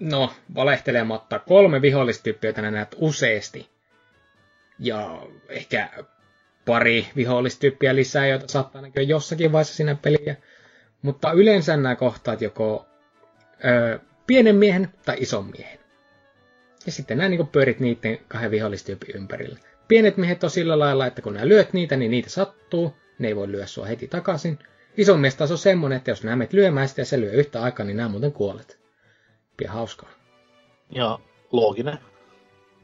no, 0.00 0.32
valehtelematta 0.54 1.38
kolme 1.38 1.82
vihollistyyppiä, 1.82 2.48
joita 2.48 2.70
näet 2.70 2.96
useasti. 2.98 3.70
Ja 4.78 5.26
ehkä 5.48 5.90
pari 6.64 7.06
vihollistyyppiä 7.16 7.94
lisää, 7.94 8.26
joita 8.26 8.48
saattaa 8.48 8.82
näkyä 8.82 9.02
jossakin 9.02 9.52
vaiheessa 9.52 9.74
siinä 9.74 9.94
peliä. 9.94 10.36
Mutta 11.02 11.32
yleensä 11.32 11.76
nämä 11.76 11.96
kohtaat 11.96 12.42
joko 12.42 12.86
ö, 13.64 13.98
pienen 14.26 14.56
miehen 14.56 14.92
tai 15.04 15.16
ison 15.20 15.50
miehen. 15.50 15.83
Ja 16.86 16.92
sitten 16.92 17.18
nämä 17.18 17.28
niin 17.28 17.46
pyörit 17.46 17.80
niiden 17.80 18.18
kahden 18.28 18.50
vihollistyypin 18.50 19.16
ympärillä. 19.16 19.58
Pienet 19.88 20.16
miehet 20.16 20.44
on 20.44 20.50
sillä 20.50 20.78
lailla, 20.78 21.06
että 21.06 21.22
kun 21.22 21.34
nämä 21.34 21.48
lyöt 21.48 21.72
niitä, 21.72 21.96
niin 21.96 22.10
niitä 22.10 22.30
sattuu. 22.30 22.96
Ne 23.18 23.28
ei 23.28 23.36
voi 23.36 23.52
lyödä 23.52 23.66
sua 23.66 23.86
heti 23.86 24.08
takaisin. 24.08 24.58
Ison 24.96 25.20
mies 25.20 25.34
taas 25.34 25.50
on 25.50 25.58
semmonen, 25.58 25.96
että 25.96 26.10
jos 26.10 26.24
nämä 26.24 26.36
menet 26.36 26.52
lyömään 26.52 26.88
sitä 26.88 27.00
ja 27.00 27.04
se 27.04 27.20
lyö 27.20 27.32
yhtä 27.32 27.62
aikaa, 27.62 27.86
niin 27.86 27.96
nämä 27.96 28.08
muuten 28.08 28.32
kuolet. 28.32 28.78
Pia 29.56 29.72
hauskaa. 29.72 30.10
Ja 30.90 31.18
looginen. 31.52 31.98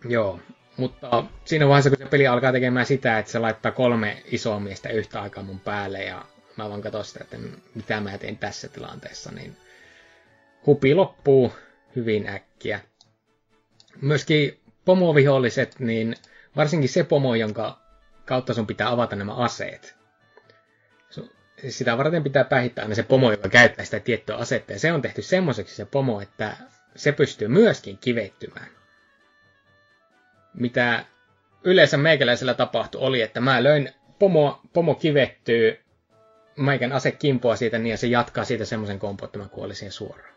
Joo, 0.08 0.40
mutta 0.76 1.24
siinä 1.44 1.68
vaiheessa, 1.68 1.90
kun 1.90 1.98
se 1.98 2.10
peli 2.10 2.26
alkaa 2.26 2.52
tekemään 2.52 2.86
sitä, 2.86 3.18
että 3.18 3.32
se 3.32 3.38
laittaa 3.38 3.72
kolme 3.72 4.22
isoa 4.26 4.60
miestä 4.60 4.88
yhtä 4.88 5.22
aikaa 5.22 5.44
mun 5.44 5.60
päälle 5.60 6.04
ja 6.04 6.24
mä 6.56 6.68
vaan 6.68 6.82
katson 6.82 7.04
sitä, 7.04 7.24
että 7.24 7.36
mitä 7.74 8.00
mä 8.00 8.18
teen 8.18 8.38
tässä 8.38 8.68
tilanteessa, 8.68 9.32
niin 9.32 9.56
hupi 10.66 10.94
loppuu 10.94 11.52
hyvin 11.96 12.28
äkkiä. 12.28 12.80
Myöskin 14.00 14.60
pomoviholliset, 14.84 15.78
niin 15.78 16.14
varsinkin 16.56 16.88
se 16.88 17.04
pomo, 17.04 17.34
jonka 17.34 17.78
kautta 18.24 18.54
sun 18.54 18.66
pitää 18.66 18.90
avata 18.90 19.16
nämä 19.16 19.34
aseet. 19.34 19.96
Sitä 21.68 21.98
varten 21.98 22.22
pitää 22.22 22.44
päihittää 22.44 22.82
aina 22.82 22.94
se 22.94 23.02
pomo, 23.02 23.30
joka 23.30 23.48
käyttää 23.48 23.84
sitä 23.84 24.00
tiettyä 24.00 24.36
asetta. 24.36 24.72
Ja 24.72 24.78
se 24.78 24.92
on 24.92 25.02
tehty 25.02 25.22
semmoiseksi 25.22 25.74
se 25.76 25.84
pomo, 25.84 26.20
että 26.20 26.56
se 26.96 27.12
pystyy 27.12 27.48
myöskin 27.48 27.98
kivettymään. 27.98 28.66
Mitä 30.54 31.04
yleensä 31.64 31.96
meikäläisellä 31.96 32.54
tapahtui 32.54 33.00
oli, 33.00 33.22
että 33.22 33.40
mä 33.40 33.62
löin 33.62 33.90
pomo, 34.18 34.60
pomo 34.72 34.94
kivettyy, 34.94 35.80
meikän 36.56 36.92
ase 36.92 37.12
kimpoa 37.12 37.56
siitä 37.56 37.78
niin 37.78 37.90
ja 37.90 37.96
se 37.96 38.06
jatkaa 38.06 38.44
siitä 38.44 38.64
semmoisen 38.64 38.98
kompo, 38.98 39.24
että 39.24 39.38
mä 39.38 39.48
kuolin 39.48 39.76
siihen 39.76 39.92
suoraan. 39.92 40.34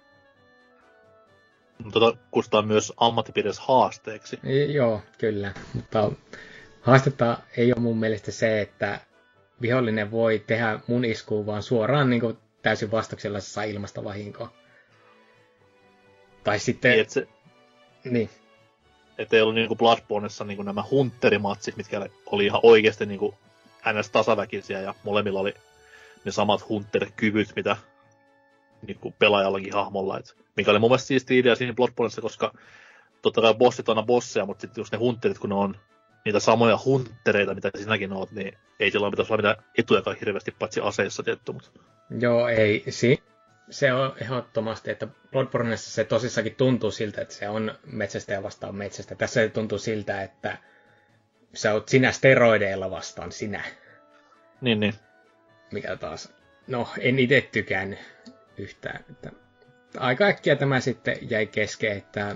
Tota 1.91 2.17
kustaa 2.31 2.61
myös 2.61 2.93
ammattipiirissä 2.97 3.61
haasteeksi. 3.67 4.39
Joo, 4.73 5.01
kyllä. 5.17 5.53
Mutta 5.73 6.11
haastetta 6.81 7.37
ei 7.57 7.73
ole 7.73 7.81
mun 7.81 7.97
mielestä 7.99 8.31
se, 8.31 8.61
että 8.61 8.99
vihollinen 9.61 10.11
voi 10.11 10.43
tehdä 10.47 10.79
mun 10.87 11.05
iskuun 11.05 11.45
vaan 11.45 11.63
suoraan 11.63 12.09
niin 12.09 12.21
kuin 12.21 12.37
täysin 12.61 12.91
vastauksella 12.91 13.39
se 13.39 13.49
saa 13.49 13.63
ilmasta 13.63 14.03
vahinkoa. 14.03 14.53
Tai 16.43 16.59
sitten... 16.59 16.91
Niin, 16.91 17.01
että 17.01 17.13
se, 17.13 17.27
Niin. 18.05 18.29
et 19.17 19.33
ei 19.33 19.41
ollut 19.41 19.55
niinku 19.55 19.75
Bloodborneissa 19.75 20.43
niinku 20.43 20.63
nämä 20.63 20.83
hunterimatsit, 20.91 21.77
mitkä 21.77 22.09
oli 22.25 22.45
ihan 22.45 22.59
oikeasti 22.63 23.05
niinku 23.05 23.35
ns. 23.93 24.09
tasaväkisiä 24.09 24.81
ja 24.81 24.95
molemmilla 25.03 25.39
oli 25.39 25.53
ne 26.25 26.31
samat 26.31 26.69
hunter-kyvyt, 26.69 27.53
mitä 27.55 27.77
niinku 28.87 29.13
pelaajallakin 29.19 29.73
hahmolla. 29.73 30.19
Et, 30.19 30.37
mikä 30.57 30.71
oli 30.71 30.79
mun 30.79 30.89
mielestä 30.89 31.07
siistiä 31.07 31.39
idea 31.39 31.55
siinä 31.55 31.73
Bloodborneissa, 31.73 32.21
koska 32.21 32.53
totta 33.21 33.41
kai 33.41 33.53
bossit 33.53 33.89
on 33.89 33.97
aina 33.97 34.05
bosseja, 34.05 34.45
mutta 34.45 34.61
sitten 34.61 34.81
just 34.81 34.91
ne 34.91 34.97
hunterit, 34.97 35.39
kun 35.39 35.49
ne 35.49 35.55
on 35.55 35.77
niitä 36.25 36.39
samoja 36.39 36.79
huntereita, 36.85 37.55
mitä 37.55 37.71
sinäkin 37.77 38.13
oot, 38.13 38.31
niin 38.31 38.57
ei 38.79 38.91
sillä 38.91 39.09
pitäisi 39.09 39.33
olla 39.33 39.41
mitään 39.41 39.65
etujakaan 39.77 40.17
hirveästi, 40.19 40.51
paitsi 40.59 40.81
aseissa 40.81 41.23
tietty. 41.23 41.51
Mutta... 41.51 41.69
Joo, 42.19 42.47
ei. 42.47 42.83
Si- 42.89 43.23
se 43.69 43.93
on 43.93 44.13
ehdottomasti, 44.21 44.91
että 44.91 45.07
Bloodborneissa 45.31 45.91
se 45.91 46.03
tosissakin 46.03 46.55
tuntuu 46.55 46.91
siltä, 46.91 47.21
että 47.21 47.33
se 47.33 47.49
on 47.49 47.75
metsästäjä 47.85 48.43
vastaan 48.43 48.75
metsästä. 48.75 49.15
Tässä 49.15 49.41
se 49.41 49.49
tuntuu 49.49 49.77
siltä, 49.77 50.21
että 50.21 50.57
sä 51.53 51.73
oot 51.73 51.89
sinä 51.89 52.11
steroideilla 52.11 52.91
vastaan 52.91 53.31
sinä. 53.31 53.63
Niin, 54.61 54.79
niin. 54.79 54.93
Mikä 55.71 55.95
taas, 55.95 56.33
no 56.67 56.87
en 56.99 57.19
itse 57.19 57.49
tykännyt 57.51 57.99
yhtään. 58.57 59.05
Että 59.10 59.31
aika 59.98 60.25
äkkiä 60.25 60.55
tämä 60.55 60.79
sitten 60.79 61.17
jäi 61.29 61.48
kesken, 61.48 61.98
että 61.98 62.36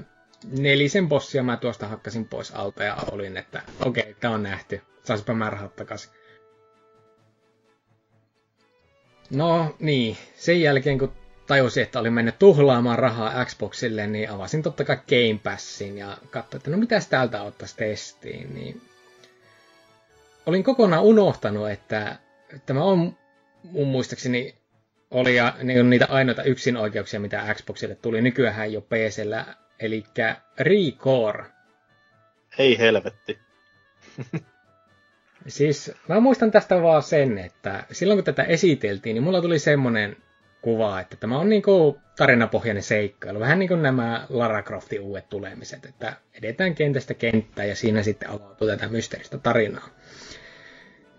nelisen 0.59 1.09
bossia 1.09 1.43
mä 1.43 1.57
tuosta 1.57 1.87
hakkasin 1.87 2.27
pois 2.27 2.51
alta 2.55 2.83
ja 2.83 2.97
olin, 3.11 3.37
että 3.37 3.61
okei, 3.85 4.01
okay, 4.01 4.13
tää 4.13 4.31
on 4.31 4.43
nähty. 4.43 4.81
Saisipä 5.03 5.33
mä 5.33 5.49
rahat 5.49 5.75
takaisin. 5.75 6.11
No 9.29 9.75
niin, 9.79 10.17
sen 10.35 10.61
jälkeen 10.61 10.99
kun 10.99 11.13
tajusin, 11.47 11.83
että 11.83 11.99
olin 11.99 12.13
mennyt 12.13 12.39
tuhlaamaan 12.39 12.99
rahaa 12.99 13.45
Xboxille, 13.45 14.07
niin 14.07 14.29
avasin 14.29 14.63
totta 14.63 14.83
kai 14.83 14.97
Game 14.97 15.39
Passin 15.43 15.97
ja 15.97 16.17
katsoin, 16.29 16.59
että 16.59 16.71
no 16.71 16.77
mitäs 16.77 17.07
täältä 17.07 17.41
ottaisi 17.41 17.77
testiin, 17.77 18.53
niin 18.53 18.81
olin 20.45 20.63
kokonaan 20.63 21.03
unohtanut, 21.03 21.69
että 21.69 22.19
tämä 22.65 22.83
on 22.83 23.17
mun 23.63 23.87
muistaakseni 23.87 24.55
oli 25.11 25.35
ja 25.35 25.53
ne 25.63 25.79
on 25.79 25.89
niitä 25.89 26.05
ainoita 26.09 26.43
yksinoikeuksia, 26.43 27.19
mitä 27.19 27.45
Xboxille 27.53 27.95
tuli. 27.95 28.21
Nykyään 28.21 28.73
jo 28.73 28.81
PCllä, 28.81 29.45
eli 29.79 30.03
Recore. 30.59 31.45
Ei 32.57 32.79
helvetti. 32.79 33.39
Siis 35.47 35.91
mä 36.07 36.19
muistan 36.19 36.51
tästä 36.51 36.81
vaan 36.81 37.03
sen, 37.03 37.37
että 37.37 37.83
silloin 37.91 38.17
kun 38.17 38.23
tätä 38.23 38.43
esiteltiin, 38.43 39.13
niin 39.13 39.23
mulla 39.23 39.41
tuli 39.41 39.59
semmonen 39.59 40.17
kuva, 40.61 40.99
että 40.99 41.17
tämä 41.17 41.39
on 41.39 41.49
niinku 41.49 41.99
tarinapohjainen 42.17 42.83
seikkailu. 42.83 43.39
Vähän 43.39 43.59
niin 43.59 43.69
kuin 43.69 43.81
nämä 43.81 44.25
Lara 44.29 44.63
Croftin 44.63 45.01
uudet 45.01 45.29
tulemiset, 45.29 45.85
että 45.85 46.13
edetään 46.33 46.75
kentästä 46.75 47.13
kenttää 47.13 47.65
ja 47.65 47.75
siinä 47.75 48.03
sitten 48.03 48.29
avautuu 48.29 48.67
tätä 48.67 48.87
mysteeristä 48.87 49.37
tarinaa. 49.37 49.89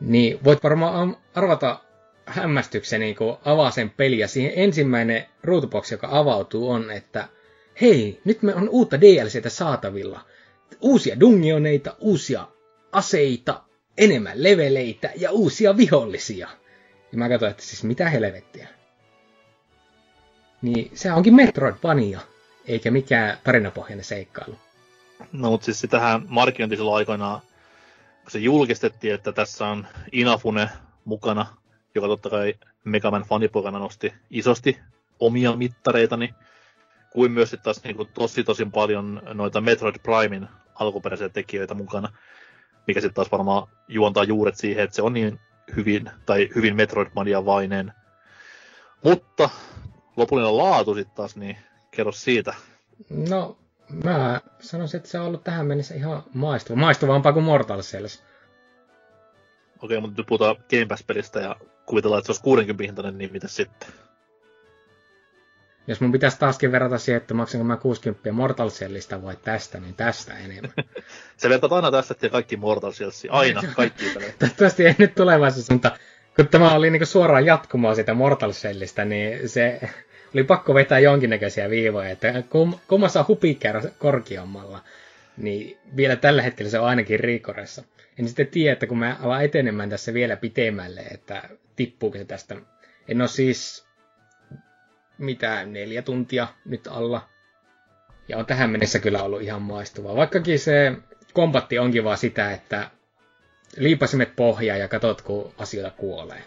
Niin 0.01 0.39
voit 0.45 0.63
varmaan 0.63 1.17
arvata 1.35 1.81
hämmästykseni, 2.29 3.15
kun 3.15 3.39
avaa 3.45 3.71
sen 3.71 3.91
peli 3.91 4.19
ja 4.19 4.29
siihen 4.29 4.53
ensimmäinen 4.57 5.27
ruutuboksi, 5.43 5.95
joka 5.95 6.09
avautuu, 6.11 6.71
on, 6.71 6.91
että 6.91 7.29
hei, 7.81 8.21
nyt 8.25 8.43
me 8.43 8.55
on 8.55 8.69
uutta 8.69 9.01
DLCtä 9.01 9.51
saatavilla. 9.51 10.21
Uusia 10.81 11.21
dungioneita, 11.21 11.97
uusia 11.99 12.47
aseita, 12.93 13.63
enemmän 13.99 14.43
leveleitä 14.43 15.11
ja 15.17 15.31
uusia 15.31 15.77
vihollisia. 15.77 16.49
Ja 17.13 17.19
mä 17.19 17.29
katsoin, 17.29 17.51
että 17.51 17.63
siis 17.63 17.85
mitä 17.85 18.11
helvettiä. 18.11 18.69
Niin 20.63 20.91
se 20.95 21.13
onkin 21.13 21.35
Metroidvania, 21.35 22.21
eikä 22.67 22.91
mikään 22.91 23.39
tarinapohjainen 23.45 24.05
seikkailu. 24.05 24.59
No 25.33 25.51
mutta 25.51 25.65
siis 25.65 25.81
sitähän 25.81 26.23
markkinointi 26.29 26.77
silloin 26.77 26.97
aikoinaan, 26.97 27.41
kun 28.23 28.31
se 28.31 28.39
julkistettiin, 28.39 29.15
että 29.15 29.33
tässä 29.33 29.67
on 29.67 29.87
Inafune 30.13 30.69
mukana, 31.05 31.47
joka 31.95 32.07
totta 32.07 32.31
kai 32.31 32.55
Megaman 32.85 33.23
faniporana 33.23 33.79
nosti 33.79 34.15
isosti 34.31 34.79
omia 35.21 35.57
mittareita, 35.57 36.17
niin 36.17 36.35
kuin 37.11 37.33
myös 37.33 37.51
sitten 37.51 37.65
taas 37.65 37.85
niin 37.85 37.97
kuin 37.97 38.09
tosi 38.15 38.45
tosi 38.45 38.65
paljon 38.65 39.23
noita 39.35 39.61
Metroid 39.61 39.95
Primein 40.03 40.49
alkuperäisiä 40.75 41.29
tekijöitä 41.29 41.75
mukana, 41.75 42.13
mikä 42.87 43.01
sitten 43.01 43.15
taas 43.15 43.33
varmaan 43.33 43.69
juontaa 43.89 44.25
juuret 44.25 44.57
siihen, 44.57 44.85
että 44.85 44.97
se 44.97 45.03
on 45.03 45.13
niin 45.13 45.41
hyvin, 45.77 46.11
tai 46.27 46.49
hyvin 46.55 46.77
Metroidvania-vainen. 46.77 47.93
Mutta 49.05 49.51
lopullinen 50.17 50.57
laatu 50.59 50.95
sitten 50.95 51.17
taas, 51.17 51.37
niin 51.37 51.57
kerro 51.91 52.13
siitä. 52.13 52.55
No, 53.11 53.59
mä 54.05 54.41
sanoisin, 54.61 54.99
että 54.99 55.11
se 55.11 55.21
on 55.21 55.27
ollut 55.27 55.45
tähän 55.45 55.67
mennessä 55.67 55.95
ihan 55.95 56.23
maistuva. 56.35 56.81
Maistuvampaa 56.81 57.33
kuin 57.33 57.45
Mortal 57.45 57.83
Cells. 57.83 58.25
Okei, 59.83 60.01
mutta 60.01 60.21
nyt 60.21 60.27
puhutaan 60.27 60.57
Game 60.71 60.87
Pass-pelistä 60.87 61.41
ja 61.41 61.57
kuvitellaan, 61.89 62.19
että 62.19 62.27
se 62.27 62.33
olisi 62.33 62.43
60 62.43 62.85
hintainen, 62.85 63.19
niin 63.19 63.33
mitä 63.33 63.49
sitten? 63.49 63.89
Jos 65.87 66.01
mun 66.01 66.13
pitäisi 66.13 66.39
taaskin 66.39 66.73
verrata 66.73 66.99
siihen, 66.99 67.21
että 67.21 67.35
maksanko 67.35 67.65
mä 67.65 67.77
60 67.77 68.33
Mortal 68.33 68.71
Cellista 68.71 69.23
vai 69.23 69.37
tästä, 69.37 69.81
niin 69.81 69.95
tästä 69.95 70.39
enemmän. 70.39 70.73
Se 71.37 71.49
vertaat 71.49 71.73
aina 71.73 71.91
tästä 71.91 72.15
ja 72.23 72.31
kaikki 72.31 72.57
Mortal 72.57 72.93
Cellsia. 72.93 73.33
Aina, 73.33 73.63
kaikki 73.77 74.05
pelejä. 74.15 74.33
Toivottavasti 74.39 74.87
ei 74.87 74.95
nyt 74.99 75.15
tulevaisuudessa, 75.15 75.73
mutta 75.73 75.99
kun 76.37 76.49
tämä 76.49 76.75
oli 76.75 76.91
niinku 76.91 77.07
suoraan 77.07 77.47
jatkumoa 77.47 77.95
sitä 77.95 78.15
Mortal 78.15 78.53
Cellista, 78.53 79.05
niin 79.05 79.49
se 79.49 79.81
oli 80.35 80.45
pakko 80.45 80.75
vetää 80.75 80.99
jonkinnäköisiä 80.99 81.71
viivoja, 81.71 82.09
että 82.11 82.43
kum, 82.51 82.75
kummassa 82.89 83.21
on 83.21 83.29
hupikäärä 83.29 83.83
korkeammalla, 83.99 84.81
niin 85.37 85.79
vielä 85.97 86.17
tällä 86.17 86.43
hetkellä 86.43 86.71
se 86.71 86.79
on 86.79 86.87
ainakin 86.87 87.21
Riikoressa. 87.21 87.83
En 88.19 88.29
sitten 88.29 88.47
tiedä, 88.47 88.73
että 88.73 88.87
kun 88.87 88.99
mä 88.99 89.17
alan 89.23 89.45
etenemään 89.45 89.91
tässä 89.91 90.15
vielä 90.15 90.37
pitemmälle, 90.37 91.01
että 91.01 91.43
tippuuko 91.79 92.19
se 92.19 92.25
tästä. 92.25 92.57
En 93.09 93.21
ole 93.21 93.29
siis 93.29 93.87
mitä 95.19 95.65
neljä 95.67 96.03
tuntia 96.03 96.49
nyt 96.65 96.87
alla. 96.87 97.29
Ja 98.29 98.39
on 98.39 98.47
tähän 98.47 98.71
mennessä 98.71 98.99
kyllä 98.99 99.23
ollut 99.23 99.43
ihan 99.43 99.63
maistuvaa. 99.63 100.17
Vaikkakin 100.17 100.59
se 100.59 100.93
kombatti 101.33 101.79
onkin 101.79 102.05
vaan 102.05 102.19
sitä, 102.19 102.53
että 102.53 102.91
liipasimet 103.77 104.37
pohjaa 104.37 104.77
ja 104.77 104.89
katot, 104.89 105.23
kun 105.23 105.53
asioita 105.59 105.91
kuolee. 105.97 106.45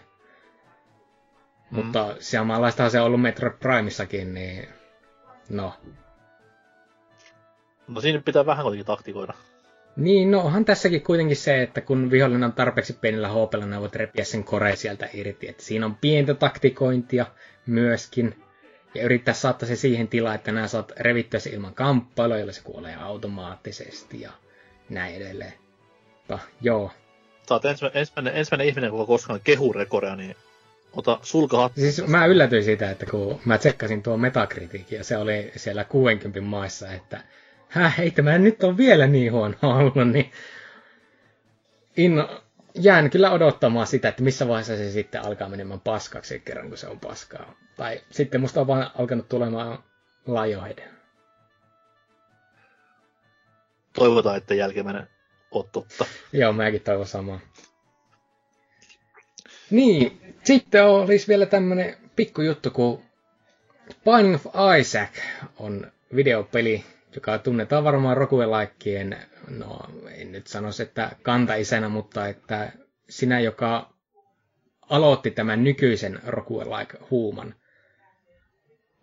Mm. 1.70 1.76
Mutta 1.76 2.16
samanlaistahan 2.20 2.90
se 2.90 3.00
on 3.00 3.06
ollut 3.06 3.22
Metroid 3.22 3.54
Primeissakin, 3.60 4.34
niin 4.34 4.68
no. 5.48 5.74
No 7.88 8.00
siinä 8.00 8.22
pitää 8.24 8.46
vähän 8.46 8.62
kuitenkin 8.62 8.86
taktikoida. 8.86 9.34
Niin, 9.96 10.30
no 10.30 10.40
onhan 10.40 10.64
tässäkin 10.64 11.02
kuitenkin 11.02 11.36
se, 11.36 11.62
että 11.62 11.80
kun 11.80 12.10
vihollinen 12.10 12.44
on 12.44 12.52
tarpeeksi 12.52 12.92
pienellä 12.92 13.28
hoopella, 13.28 13.66
ne 13.66 13.80
voit 13.80 13.96
repiä 13.96 14.24
sen 14.24 14.44
kore 14.44 14.76
sieltä 14.76 15.08
irti. 15.14 15.48
Että 15.48 15.62
siinä 15.62 15.86
on 15.86 15.94
pientä 15.94 16.34
taktikointia 16.34 17.26
myöskin. 17.66 18.42
Ja 18.94 19.02
yrittää 19.02 19.34
saattaa 19.34 19.68
se 19.68 19.76
siihen 19.76 20.08
tilaan, 20.08 20.34
että 20.34 20.52
nämä 20.52 20.68
saat 20.68 20.92
revittyä 20.98 21.40
se 21.40 21.50
ilman 21.50 21.74
kamppailua, 21.74 22.38
jolla 22.38 22.52
se 22.52 22.62
kuolee 22.64 22.96
automaattisesti 22.96 24.20
ja 24.20 24.30
näin 24.88 25.14
edelleen. 25.14 25.52
Mutta 26.16 26.38
joo. 26.60 26.90
Sä 27.48 27.54
oot 27.54 27.64
ensimmäinen, 27.64 28.00
ensimmäinen, 28.00 28.36
ensimmäinen 28.36 28.68
ihminen, 28.68 28.88
joka 28.88 29.06
koskaan 29.06 29.40
kehu 29.44 29.72
rekorea, 29.72 30.16
niin 30.16 30.36
ota 30.92 31.18
sulkahat. 31.22 31.72
Siis 31.74 32.06
mä 32.06 32.26
yllätyin 32.26 32.64
siitä, 32.64 32.90
että 32.90 33.06
kun 33.06 33.40
mä 33.44 33.58
tsekkasin 33.58 34.02
tuon 34.02 34.20
metakritiikin 34.20 34.98
ja 34.98 35.04
se 35.04 35.16
oli 35.16 35.52
siellä 35.56 35.84
60 35.84 36.40
maissa, 36.40 36.92
että 36.92 37.20
häh, 37.72 38.00
ei 38.00 38.10
tämä 38.10 38.38
nyt 38.38 38.64
on 38.64 38.76
vielä 38.76 39.06
niin 39.06 39.32
huono 39.32 39.54
ollut, 39.62 39.94
niin 40.12 40.32
inno, 41.96 42.42
jään 42.74 43.10
kyllä 43.10 43.30
odottamaan 43.30 43.86
sitä, 43.86 44.08
että 44.08 44.22
missä 44.22 44.48
vaiheessa 44.48 44.76
se 44.76 44.90
sitten 44.90 45.22
alkaa 45.22 45.48
menemään 45.48 45.80
paskaksi 45.80 46.40
kerran, 46.40 46.68
kun 46.68 46.78
se 46.78 46.86
on 46.88 47.00
paskaa. 47.00 47.54
Tai 47.76 48.00
sitten 48.10 48.40
musta 48.40 48.60
on 48.60 48.66
vaan 48.66 48.90
alkanut 48.98 49.28
tulemaan 49.28 49.78
Lionhead. 50.26 50.78
Toivotaan, 53.94 54.36
että 54.36 54.54
jälkimmäinen 54.54 55.08
on 55.50 55.68
totta. 55.72 56.04
Joo, 56.32 56.52
mäkin 56.52 56.80
toivon 56.80 57.06
samaa. 57.06 57.40
Niin, 59.70 60.34
sitten 60.44 60.84
olisi 60.84 61.28
vielä 61.28 61.46
tämmönen 61.46 61.96
pikkujuttu, 62.16 62.70
kun 62.70 63.02
Binding 64.04 64.34
of 64.34 64.46
Isaac 64.80 65.10
on 65.58 65.92
videopeli, 66.14 66.84
joka 67.14 67.38
tunnetaan 67.38 67.84
varmaan 67.84 68.16
rokuelaikkien, 68.16 69.16
no 69.48 69.80
en 70.10 70.32
nyt 70.32 70.46
sanoisi, 70.46 70.82
että 70.82 71.16
kantaisänä, 71.22 71.88
mutta 71.88 72.28
että 72.28 72.72
sinä, 73.08 73.40
joka 73.40 73.92
aloitti 74.90 75.30
tämän 75.30 75.64
nykyisen 75.64 76.20
rokuelaik-huuman. 76.26 77.46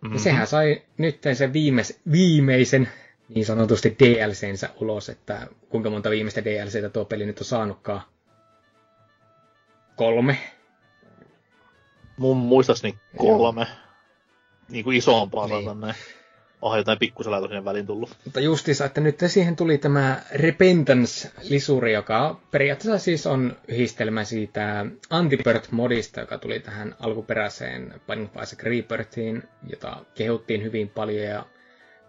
Mm-hmm. 0.01 0.13
Ja 0.13 0.19
sehän 0.19 0.47
sai 0.47 0.81
nyt 0.97 1.19
sen 1.33 1.53
viimeis, 1.53 1.99
viimeisen 2.11 2.89
niin 3.35 3.45
sanotusti 3.45 3.95
DLCnsä 3.99 4.69
ulos, 4.81 5.09
että 5.09 5.47
kuinka 5.69 5.89
monta 5.89 6.09
viimeistä 6.09 6.43
DLCtä 6.45 6.89
tuo 6.89 7.05
peli 7.05 7.25
nyt 7.25 7.39
on 7.39 7.45
saanutkaan. 7.45 8.01
Kolme. 9.95 10.37
Mun 12.17 12.37
muistaakseni 12.37 12.99
kolme. 13.17 13.61
Joo. 13.61 13.75
Niin 14.69 14.83
kuin 14.83 14.97
isompaa 14.97 15.47
niin. 15.47 15.81
näin. 15.81 15.95
Oh, 16.61 16.75
jotain 16.75 16.99
pikkusella 16.99 17.41
sinne 17.41 17.65
väliin 17.65 17.87
tullut. 17.87 18.17
Mutta 18.25 18.39
justiinsa, 18.39 18.85
että 18.85 19.01
nyt 19.01 19.19
siihen 19.27 19.55
tuli 19.55 19.77
tämä 19.77 20.21
Repentance-lisuri, 20.31 21.93
joka 21.93 22.39
periaatteessa 22.51 22.97
siis 22.97 23.27
on 23.27 23.57
yhdistelmä 23.67 24.23
siitä 24.23 24.85
Antibirth-modista, 25.09 26.19
joka 26.19 26.37
tuli 26.37 26.59
tähän 26.59 26.95
alkuperäiseen 26.99 28.01
Binding 28.07 28.29
of 28.35 28.43
Isaac 28.43 28.63
Rebirthiin, 28.63 29.43
jota 29.69 30.05
kehuttiin 30.13 30.63
hyvin 30.63 30.89
paljon. 30.89 31.25
Ja 31.25 31.45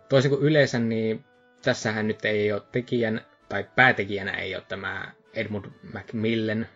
toisin 0.08 0.30
kuin 0.30 0.42
yleensä, 0.42 0.78
niin 0.78 1.24
tässähän 1.62 2.08
nyt 2.08 2.24
ei 2.24 2.52
ole 2.52 2.62
tekijän, 2.72 3.20
tai 3.48 3.66
päätekijänä 3.76 4.32
ei 4.32 4.54
ole 4.54 4.64
tämä 4.68 5.12
Edmund 5.34 5.64
Macmillan, 5.92 6.66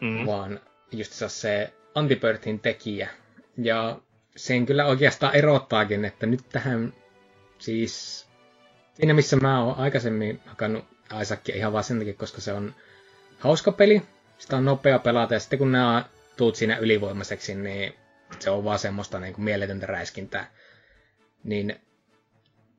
mm. 0.00 0.26
vaan 0.26 0.60
just 0.92 1.12
se 1.12 1.72
Antibirthin 1.94 2.60
tekijä. 2.60 3.08
Ja 3.56 4.00
sen 4.36 4.66
kyllä 4.66 4.86
oikeastaan 4.86 5.34
erottaakin, 5.34 6.04
että 6.04 6.26
nyt 6.26 6.40
tähän 6.52 6.92
siis 7.58 8.26
siinä 8.94 9.14
missä 9.14 9.36
mä 9.36 9.62
oon 9.64 9.76
aikaisemmin 9.76 10.40
hakannut 10.46 10.84
Isaacia 11.20 11.54
ihan 11.56 11.72
vaan 11.72 11.84
sen 11.84 11.98
takia, 11.98 12.14
koska 12.14 12.40
se 12.40 12.52
on 12.52 12.74
hauska 13.38 13.72
peli, 13.72 14.02
sitä 14.38 14.56
on 14.56 14.64
nopea 14.64 14.98
pelata 14.98 15.34
ja 15.34 15.40
sitten 15.40 15.58
kun 15.58 15.72
nämä 15.72 16.04
tuut 16.36 16.56
siinä 16.56 16.76
ylivoimaiseksi, 16.76 17.54
niin 17.54 17.94
se 18.38 18.50
on 18.50 18.64
vaan 18.64 18.78
semmoista 18.78 19.20
niin 19.20 19.34
kuin 19.34 19.44
mieletöntä 19.44 19.86
räiskintää. 19.86 20.50
Niin 21.44 21.80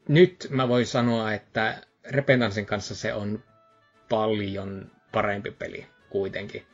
nyt 0.08 0.48
mä 0.50 0.68
voin 0.68 0.86
sanoa, 0.86 1.34
että 1.34 1.82
Repentansin 2.10 2.66
kanssa 2.66 2.96
se 2.96 3.14
on 3.14 3.44
paljon 4.10 4.92
parempi 5.12 5.52
peli 5.52 5.86
kuitenkin. 6.10 6.66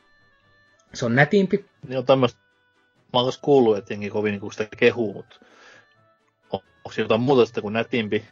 Se 0.94 1.04
on 1.06 1.14
nätimpi. 1.14 1.64
Niin 1.88 1.98
on 1.98 2.06
tämmöistä 2.06 2.41
mä 3.12 3.20
oon 3.20 3.32
kuullut, 3.42 3.78
että 3.78 3.92
jengi 3.92 4.10
kovin 4.10 4.40
niin 4.40 4.52
sitä 4.52 4.68
kehuu, 4.76 5.14
mutta 5.14 5.36
on, 6.50 6.60
onko 6.84 6.94
jotain 6.98 7.20
muuta 7.20 7.44
sitten 7.46 7.62
kuin 7.62 7.72
nätimpi? 7.72 8.24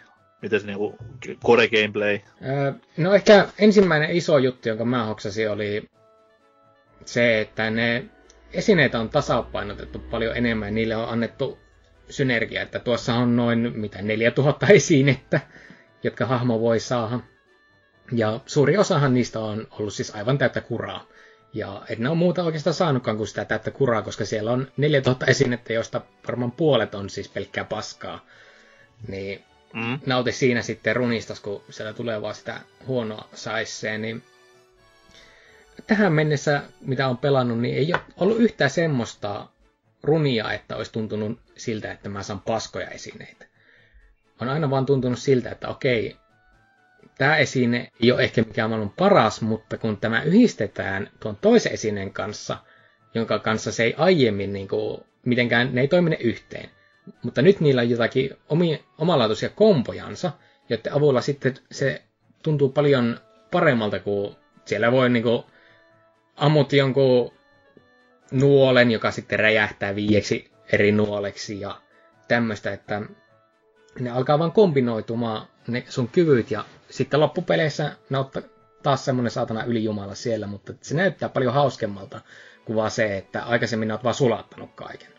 Miten 0.42 0.60
se 0.60 0.66
niinku 0.66 0.96
core 1.44 1.68
gameplay? 1.68 2.18
Öö, 2.44 2.72
no 2.96 3.14
ehkä 3.14 3.48
ensimmäinen 3.58 4.10
iso 4.10 4.38
juttu, 4.38 4.68
jonka 4.68 4.84
mä 4.84 5.04
hoksasin, 5.04 5.50
oli 5.50 5.90
se, 7.04 7.40
että 7.40 7.70
ne 7.70 8.04
esineitä 8.52 9.00
on 9.00 9.08
tasapainotettu 9.08 9.98
paljon 9.98 10.36
enemmän 10.36 10.68
ja 10.68 10.72
niille 10.72 10.96
on 10.96 11.08
annettu 11.08 11.58
synergia, 12.10 12.62
että 12.62 12.78
tuossa 12.78 13.14
on 13.14 13.36
noin 13.36 13.72
mitä 13.74 14.02
4000 14.02 14.66
esinettä, 14.66 15.40
jotka 16.02 16.26
hahmo 16.26 16.60
voi 16.60 16.80
saada. 16.80 17.20
Ja 18.12 18.40
suuri 18.46 18.76
osahan 18.76 19.14
niistä 19.14 19.40
on 19.40 19.66
ollut 19.70 19.94
siis 19.94 20.14
aivan 20.14 20.38
täyttä 20.38 20.60
kuraa. 20.60 21.06
Ja 21.52 21.82
et 21.88 21.98
ne 21.98 22.08
on 22.08 22.18
muuta 22.18 22.42
oikeastaan 22.42 22.74
saanutkaan 22.74 23.16
kuin 23.16 23.28
sitä 23.28 23.44
täyttä 23.44 23.70
kuraa, 23.70 24.02
koska 24.02 24.24
siellä 24.24 24.52
on 24.52 24.68
4000 24.76 25.26
esinettä, 25.26 25.72
joista 25.72 26.00
varmaan 26.26 26.52
puolet 26.52 26.94
on 26.94 27.10
siis 27.10 27.28
pelkkää 27.28 27.64
paskaa. 27.64 28.26
Niin 29.08 29.44
mm. 29.74 29.98
nauti 30.06 30.32
siinä 30.32 30.62
sitten 30.62 30.96
runistas, 30.96 31.40
kun 31.40 31.62
siellä 31.70 31.92
tulee 31.92 32.22
vaan 32.22 32.34
sitä 32.34 32.60
huonoa 32.86 33.28
saisseen, 33.34 34.02
niin 34.02 34.22
tähän 35.86 36.12
mennessä, 36.12 36.62
mitä 36.80 37.08
on 37.08 37.18
pelannut, 37.18 37.60
niin 37.60 37.76
ei 37.76 37.92
ole 37.92 38.02
ollut 38.16 38.40
yhtään 38.40 38.70
semmoista 38.70 39.46
runia, 40.02 40.52
että 40.52 40.76
olisi 40.76 40.92
tuntunut 40.92 41.40
siltä, 41.56 41.92
että 41.92 42.08
mä 42.08 42.22
saan 42.22 42.40
paskoja 42.40 42.88
esineitä. 42.88 43.46
On 44.40 44.48
aina 44.48 44.70
vaan 44.70 44.86
tuntunut 44.86 45.18
siltä, 45.18 45.50
että 45.50 45.68
okei, 45.68 46.16
tämä 47.20 47.36
esine 47.36 47.90
ei 48.02 48.12
ole 48.12 48.22
ehkä 48.22 48.42
mikään 48.42 48.70
maailman 48.70 48.94
paras, 48.96 49.42
mutta 49.42 49.78
kun 49.78 49.96
tämä 49.96 50.22
yhdistetään 50.22 51.10
tuon 51.20 51.36
toisen 51.36 51.72
esineen 51.72 52.12
kanssa, 52.12 52.58
jonka 53.14 53.38
kanssa 53.38 53.72
se 53.72 53.84
ei 53.84 53.94
aiemmin 53.96 54.52
niin 54.52 54.68
kuin, 54.68 55.00
mitenkään, 55.24 55.68
ne 55.74 55.80
ei 55.80 55.88
toimine 55.88 56.16
yhteen. 56.20 56.70
Mutta 57.22 57.42
nyt 57.42 57.60
niillä 57.60 57.80
on 57.80 57.90
jotakin 57.90 58.30
omia, 58.48 58.78
omalaatuisia 58.98 59.48
kompojansa, 59.48 60.32
joiden 60.68 60.92
avulla 60.92 61.20
sitten 61.20 61.54
se 61.70 62.02
tuntuu 62.42 62.68
paljon 62.68 63.20
paremmalta, 63.50 63.98
kun 64.00 64.36
siellä 64.64 64.92
voi 64.92 65.10
niin 65.10 65.22
kuin, 65.22 65.42
ammut 66.36 66.72
jonkun 66.72 67.32
nuolen, 68.32 68.90
joka 68.90 69.10
sitten 69.10 69.38
räjähtää 69.38 69.94
viieksi 69.94 70.50
eri 70.72 70.92
nuoleksi 70.92 71.60
ja 71.60 71.80
tämmöistä, 72.28 72.72
että 72.72 73.02
ne 73.98 74.10
alkaa 74.10 74.38
vaan 74.38 74.52
kombinoitumaan 74.52 75.46
ne 75.68 75.84
sun 75.88 76.08
kyvyt 76.08 76.50
ja 76.50 76.64
sitten 76.90 77.20
loppupeleissä 77.20 77.96
ne 78.10 78.18
on 78.18 78.30
taas 78.82 79.04
semmonen 79.04 79.30
saatana 79.30 79.64
ylijumala 79.64 80.14
siellä, 80.14 80.46
mutta 80.46 80.72
se 80.80 80.94
näyttää 80.94 81.28
paljon 81.28 81.54
hauskemmalta 81.54 82.20
kuin 82.64 82.76
vaan 82.76 82.90
se, 82.90 83.16
että 83.16 83.44
aikaisemmin 83.44 83.88
ne 83.88 83.94
oot 83.94 84.04
vaan 84.04 84.14
sulattanut 84.14 84.70
kaiken. 84.74 85.12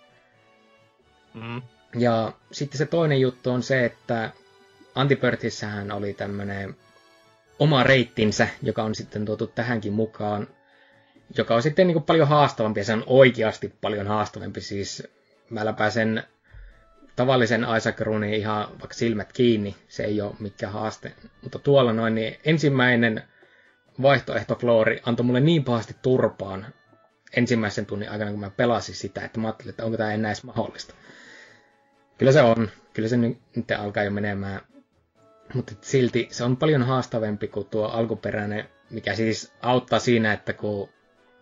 Mm. 1.34 1.62
Ja 1.95 2.34
sitten 2.51 2.77
se 2.77 2.86
toinen 2.86 3.21
juttu 3.21 3.51
on 3.51 3.63
se, 3.63 3.86
että 3.86 4.31
Antipörtissähän 4.95 5.91
oli 5.91 6.13
tämmönen 6.13 6.75
oma 7.60 7.84
reittinsä, 7.84 8.47
joka 8.62 8.84
on 8.84 8.95
sitten 8.95 9.25
tuotu 9.25 9.47
tähänkin 9.47 9.93
mukaan, 9.93 10.47
joka 11.38 11.55
on 11.55 11.62
sitten 11.62 11.88
niin 11.88 11.95
kuin 11.95 12.03
paljon 12.03 12.27
haastavampi, 12.27 12.79
ja 12.79 12.84
se 12.84 12.93
on 12.93 13.03
oikeasti 13.07 13.73
paljon 13.81 14.07
haastavampi. 14.07 14.62
Siis 14.62 15.03
mä 15.49 15.65
läpäisen 15.65 16.23
tavallisen 17.15 17.65
Isaac 17.78 18.00
Runin 18.00 18.34
ihan 18.34 18.67
vaikka 18.69 18.93
silmät 18.93 19.34
kiinni, 19.34 19.76
se 19.88 20.04
ei 20.04 20.21
ole 20.21 20.36
mikään 20.39 20.74
haaste. 20.74 21.12
Mutta 21.41 21.60
tuolla 21.60 21.93
noin, 21.93 22.15
niin 22.15 22.39
ensimmäinen 22.45 23.24
vaihtoehto 24.02 24.56
Floori 24.56 25.02
antoi 25.06 25.26
mulle 25.26 25.39
niin 25.39 25.63
pahasti 25.63 25.95
turpaan 26.02 26.65
ensimmäisen 27.38 27.86
tunnin 27.86 28.10
aikana, 28.12 28.32
kun 28.32 28.39
mä 28.39 28.50
pelasin 28.50 28.95
sitä, 28.95 29.21
että 29.21 29.39
mä 29.39 29.47
ajattelin, 29.47 29.69
että 29.69 29.86
onko 29.86 29.97
tämä 29.97 30.13
enää 30.13 30.30
edes 30.32 30.43
mahdollista. 30.43 30.95
Kyllä 32.17 32.32
se 32.32 32.41
on. 32.41 32.69
Kyllä 32.93 33.10
se 33.10 33.17
nyt 33.17 33.71
alkaa 33.80 34.04
jo 34.04 34.12
menemään. 34.12 34.62
Mutta 35.54 35.74
silti 35.82 36.28
se 36.32 36.43
on 36.43 36.58
paljon 36.58 36.84
haastavampi 36.84 37.47
kuin 37.47 37.67
tuo 37.67 37.86
alkuperäinen, 37.88 38.69
mikä 38.89 39.15
siis 39.15 39.54
auttaa 39.62 40.00
siinä, 40.00 40.34
että 40.34 40.54
kun 40.54 40.89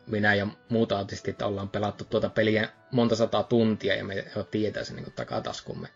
minä 0.09 0.35
ja 0.35 0.47
muut 0.69 0.91
autistit 0.91 1.41
ollaan 1.41 1.69
pelattu 1.69 2.05
tuota 2.05 2.29
peliä 2.29 2.69
monta 2.91 3.15
sataa 3.15 3.43
tuntia 3.43 3.95
ja 3.95 4.03
me 4.03 4.25
tietää 4.51 4.83
sen 4.83 4.95
niin 4.95 5.13
takataskumme. 5.15 5.87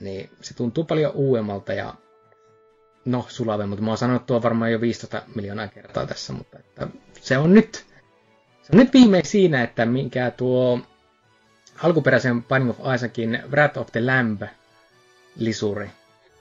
Niin 0.00 0.30
se 0.40 0.54
tuntuu 0.54 0.84
paljon 0.84 1.12
uudemmalta 1.14 1.72
ja 1.72 1.94
no 3.04 3.26
sulave, 3.28 3.66
mutta 3.66 3.84
mä 3.84 3.90
oon 3.90 3.98
sanonut 3.98 4.26
tuo 4.26 4.42
varmaan 4.42 4.72
jo 4.72 4.80
15 4.80 5.22
miljoonaa 5.34 5.68
kertaa 5.68 6.06
tässä, 6.06 6.32
mutta 6.32 6.58
että 6.58 6.88
se 7.20 7.38
on 7.38 7.54
nyt, 7.54 7.74
se 8.62 8.72
on 8.72 8.78
nyt 8.78 8.92
viimein 8.92 9.26
siinä, 9.26 9.62
että 9.62 9.86
minkä 9.86 10.30
tuo 10.30 10.80
alkuperäisen 11.82 12.42
Binding 12.42 12.70
of 12.70 12.94
Isaacin 12.94 13.42
Wrath 13.50 13.78
of 13.78 13.92
the 13.92 14.00
Lamb 14.06 14.42
lisuri 15.36 15.90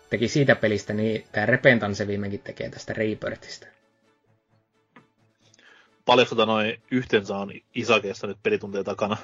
teki 0.09 0.27
siitä 0.27 0.55
pelistä, 0.55 0.93
niin 0.93 1.25
tämä 1.31 1.45
Repentan 1.45 1.95
se 1.95 2.07
viimeinkin 2.07 2.39
tekee 2.41 2.69
tästä 2.69 2.93
Rebirthistä 2.93 3.67
paljon 6.05 6.27
tota 6.27 6.45
noin 6.45 6.81
yhteensä 6.91 7.37
on 7.37 7.51
Isakeessa 7.75 8.27
nyt 8.27 8.43
pelitunteja 8.43 8.83
takana? 8.83 9.17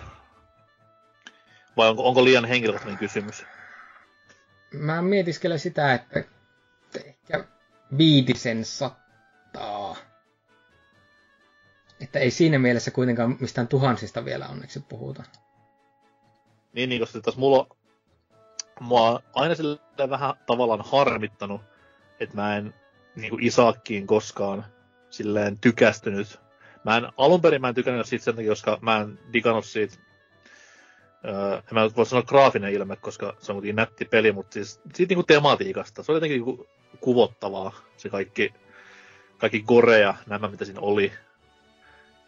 Vai 1.77 1.89
onko, 1.89 2.07
onko 2.07 2.23
liian 2.23 2.45
henkilökohtainen 2.45 2.99
kysymys? 2.99 3.45
Mä 4.73 5.01
mietiskelen 5.01 5.59
sitä, 5.59 5.93
että 5.93 6.23
ehkä 7.05 7.43
viitisen 7.97 8.65
sattaa. 8.65 9.95
Että 12.01 12.19
ei 12.19 12.31
siinä 12.31 12.59
mielessä 12.59 12.91
kuitenkaan 12.91 13.37
mistään 13.39 13.67
tuhansista 13.67 14.25
vielä 14.25 14.47
onneksi 14.47 14.79
puhuta. 14.79 15.23
Niin, 16.73 16.89
niin 16.89 17.01
koska 17.01 17.21
taas 17.21 17.37
mulla, 17.37 17.75
mua 18.79 19.11
on 19.11 19.19
aina 19.33 19.55
sille 19.55 19.79
vähän 20.09 20.33
tavallaan 20.45 20.83
harmittanut, 20.85 21.61
että 22.19 22.35
mä 22.35 22.57
en 22.57 22.73
niin 23.15 23.29
kuin 23.29 23.43
Isakkiin 23.43 24.07
koskaan 24.07 24.65
silleen 25.09 25.57
tykästynyt 25.57 26.39
Mä 26.85 26.97
en, 26.97 27.07
alun 27.17 27.41
perin 27.41 27.61
mä 27.61 27.69
en 27.69 27.75
tykännyt 27.75 28.07
siitä 28.07 28.25
sen 28.25 28.35
takia, 28.35 28.51
koska 28.51 28.77
mä 28.81 28.97
en 28.97 29.19
digannut 29.33 29.65
siitä, 29.65 29.97
öö, 31.25 31.55
en 31.55 31.63
mä 31.71 31.89
voi 31.95 32.05
sanoa 32.05 32.23
graafinen 32.23 32.73
ilme, 32.73 32.95
koska 32.95 33.35
se 33.39 33.51
on 33.51 33.55
kuitenkin 33.55 33.75
nätti 33.75 34.05
peli, 34.05 34.31
mutta 34.31 34.53
siis 34.53 34.81
siitä 34.93 35.11
niinku 35.11 35.23
tematiikasta. 35.23 36.03
Se 36.03 36.11
oli 36.11 36.17
jotenkin 36.17 36.45
niinku 36.45 36.67
kuvottavaa, 37.01 37.75
se 37.97 38.09
kaikki, 38.09 38.53
kaikki 39.37 39.61
gore 39.61 39.99
ja 39.99 40.15
nämä, 40.27 40.47
mitä 40.47 40.65
siinä 40.65 40.79
oli. 40.81 41.11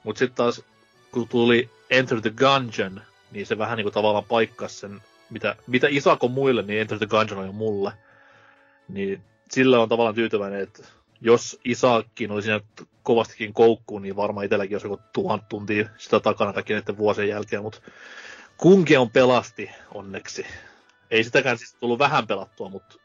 Mutta 0.03 0.19
sitten 0.19 0.35
taas 0.35 0.63
kun 1.11 1.27
tuli 1.27 1.69
Enter 1.89 2.21
the 2.21 2.29
Gungeon, 2.29 3.01
niin 3.31 3.45
se 3.45 3.57
vähän 3.57 3.77
niinku 3.77 3.91
tavallaan 3.91 4.25
paikkasi 4.25 4.75
sen, 4.75 5.01
mitä, 5.29 5.55
mitä 5.67 5.87
Isako 5.89 6.27
muille, 6.27 6.61
niin 6.61 6.81
Enter 6.81 6.97
the 6.97 7.07
Gungeon 7.07 7.39
on 7.39 7.45
jo 7.45 7.51
mulle. 7.51 7.91
Niin 8.87 9.21
sillä 9.51 9.79
on 9.79 9.89
tavallaan 9.89 10.15
tyytyväinen, 10.15 10.61
että 10.61 10.83
jos 11.21 11.59
Isaakin 11.65 12.31
oli 12.31 12.41
siinä 12.41 12.59
kovastikin 13.03 13.53
koukkuun, 13.53 14.01
niin 14.01 14.15
varmaan 14.15 14.45
itselläkin 14.45 14.75
olisi 14.75 14.87
joku 14.87 15.03
tuhat 15.13 15.49
tuntia 15.49 15.89
sitä 15.97 16.19
takana 16.19 16.53
kaikki 16.53 16.73
näiden 16.73 16.97
vuosien 16.97 17.29
jälkeen, 17.29 17.61
mutta 17.61 17.81
kunkin 18.57 18.99
on 18.99 19.11
pelasti 19.11 19.71
onneksi. 19.93 20.45
Ei 21.11 21.23
sitäkään 21.23 21.57
siis 21.57 21.73
tullut 21.73 21.99
vähän 21.99 22.27
pelattua, 22.27 22.69
mutta 22.69 22.95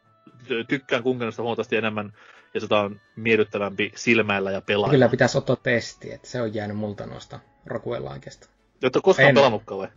tykkään 0.68 1.02
Kunkenista 1.02 1.42
huomattavasti 1.42 1.76
enemmän 1.76 2.12
ja 2.54 2.60
sitä 2.60 2.78
on 2.78 3.00
miellyttävämpi 3.16 3.92
silmäillä 3.96 4.50
ja 4.50 4.60
pelaa. 4.60 4.90
Kyllä 4.90 5.08
pitäisi 5.08 5.38
ottaa 5.38 5.56
testi, 5.56 6.12
että 6.12 6.28
se 6.28 6.42
on 6.42 6.54
jäänyt 6.54 6.76
multa 6.76 7.06
noista 7.06 7.40
Rokuelankesta. 7.66 8.48
Jotta 8.82 9.00
koskaan 9.00 9.28
en. 9.28 9.34
pelannutkaan 9.34 9.78
vai? 9.78 9.88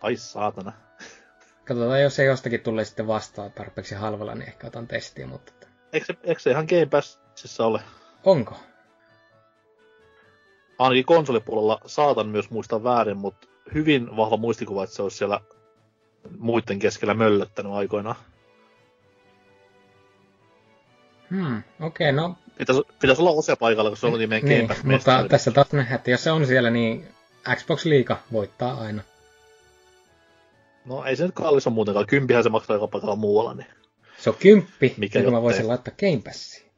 Ai 0.00 0.16
saatana. 0.16 0.72
Katsotaan, 1.64 2.02
jos 2.02 2.18
ei 2.18 2.26
jostakin 2.26 2.60
tule 2.60 2.84
sitten 2.84 3.06
vastaan 3.06 3.52
tarpeeksi 3.52 3.94
halvalla, 3.94 4.34
niin 4.34 4.48
ehkä 4.48 4.66
otan 4.66 4.88
testiä, 4.88 5.26
mutta... 5.26 5.52
Eikö 5.92 6.06
se, 6.06 6.14
eikö 6.22 6.40
se 6.40 6.50
ihan 6.50 6.66
Game 6.68 6.86
Passissa 6.86 7.66
ole? 7.66 7.80
Onko? 8.24 8.56
Ainakin 10.78 11.04
konsolipuolella 11.04 11.80
saatan 11.86 12.28
myös 12.28 12.50
muistaa 12.50 12.84
väärin, 12.84 13.16
mutta 13.16 13.48
hyvin 13.74 14.16
vahva 14.16 14.36
muistikuva, 14.36 14.84
että 14.84 14.96
se 14.96 15.02
olisi 15.02 15.16
siellä 15.16 15.40
muiden 16.38 16.78
keskellä 16.78 17.14
möllöttänyt 17.14 17.72
aikoinaan. 17.72 18.16
Hmm, 21.30 21.62
okei, 21.80 22.10
okay, 22.10 22.12
no... 22.12 22.36
Pitäisi, 22.58 22.82
pitäisi 23.00 23.22
olla 23.22 23.30
osa 23.30 23.56
paikalla, 23.56 23.90
kun 23.90 23.96
se 23.96 24.06
on 24.06 24.18
niin, 24.18 24.68
Mutta 24.84 25.24
tässä 25.28 25.50
taas 25.50 25.72
nähdään, 25.72 25.96
että 25.96 26.10
jos 26.10 26.24
se 26.24 26.30
on 26.30 26.46
siellä, 26.46 26.70
niin 26.70 27.08
Xbox 27.56 27.84
Liiga 27.84 28.18
voittaa 28.32 28.80
aina. 28.80 29.02
No 30.84 31.04
ei 31.04 31.16
se 31.16 31.24
nyt 31.24 31.34
kallis 31.34 31.66
on 31.66 31.72
muutenkaan. 31.72 32.06
Kympihän 32.06 32.42
se 32.42 32.48
maksaa 32.48 32.76
joka 32.76 32.88
paikalla 32.88 33.16
muualla, 33.16 33.54
niin... 33.54 33.81
Se 34.22 34.30
on 34.30 34.36
kymppi, 34.36 34.94
Mikä 34.96 35.30
mä 35.30 35.42
voisin 35.42 35.68
laittaa 35.68 35.94
Game 36.00 36.22
Passiin. 36.24 36.70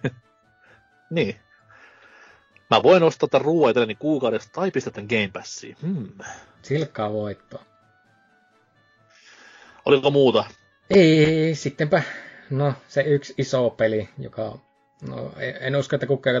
niin. 1.10 1.36
Mä 2.70 2.82
voin 2.82 3.02
ostaa 3.02 3.28
tämän 3.28 3.44
ruoan 3.44 3.70
itselleni 3.70 3.94
kuukaudessa 3.94 4.52
tai 4.52 4.70
pistää 4.70 4.92
tämän 4.92 5.08
Game 5.08 5.30
Passiin. 5.32 5.76
Hmm. 5.82 6.08
Silkkaa 6.62 7.12
voittoa. 7.12 7.64
Oliko 9.84 10.10
muuta? 10.10 10.44
Ei, 10.90 11.54
sittenpä, 11.54 12.02
no 12.50 12.74
se 12.88 13.00
yksi 13.00 13.34
iso 13.38 13.70
peli, 13.70 14.08
joka, 14.18 14.58
no 15.08 15.32
en 15.60 15.76
usko, 15.76 15.96
että 15.96 16.06
kukaan, 16.06 16.36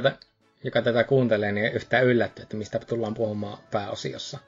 joka 0.64 0.82
tätä 0.82 1.04
kuuntelee, 1.04 1.52
niin 1.52 1.72
yhtään 1.72 2.04
yllätty, 2.04 2.42
että 2.42 2.56
mistä 2.56 2.78
tullaan 2.78 3.14
puhumaan 3.14 3.58
pääosiossa. 3.70 4.38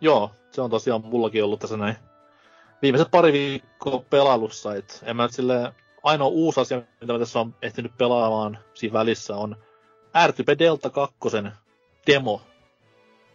Joo, 0.00 0.30
se 0.52 0.60
on 0.60 0.70
tosiaan 0.70 1.04
mullakin 1.04 1.44
ollut 1.44 1.60
tässä 1.60 1.76
näin 1.76 1.96
viimeiset 2.82 3.10
pari 3.10 3.32
viikkoa 3.32 4.04
pelailussa, 4.10 4.74
että 4.74 4.94
en 5.02 5.16
mä 5.16 5.22
nyt 5.22 5.74
ainoa 6.02 6.28
uusi 6.28 6.60
asia, 6.60 6.82
mitä 7.00 7.12
mä 7.12 7.18
tässä 7.18 7.40
on 7.40 7.54
ehtinyt 7.62 7.98
pelaamaan 7.98 8.58
siinä 8.74 8.92
välissä 8.92 9.36
on 9.36 9.56
RTP 10.26 10.58
Delta 10.58 10.90
2 10.90 11.18
demo, 12.06 12.42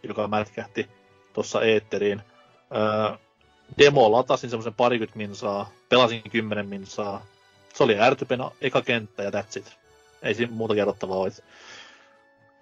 joka 0.02 0.28
mätkähti 0.28 0.88
tuossa 1.32 1.62
eetteriin. 1.62 2.22
Öö, 2.76 3.16
demo 3.78 4.12
latasin 4.12 4.50
semmoisen 4.50 4.74
parikymmentä 4.74 5.16
minsaa, 5.16 5.70
pelasin 5.88 6.22
kymmenen 6.30 6.68
minsaa. 6.68 7.26
Se 7.74 7.84
oli 7.84 7.96
RTPn 8.10 8.50
eka 8.60 8.82
kenttä 8.82 9.22
ja 9.22 9.30
that's 9.30 9.58
it. 9.58 9.76
Ei 10.22 10.34
siinä 10.34 10.52
muuta 10.52 10.74
kerrottavaa 10.74 11.18
ole. 11.18 11.30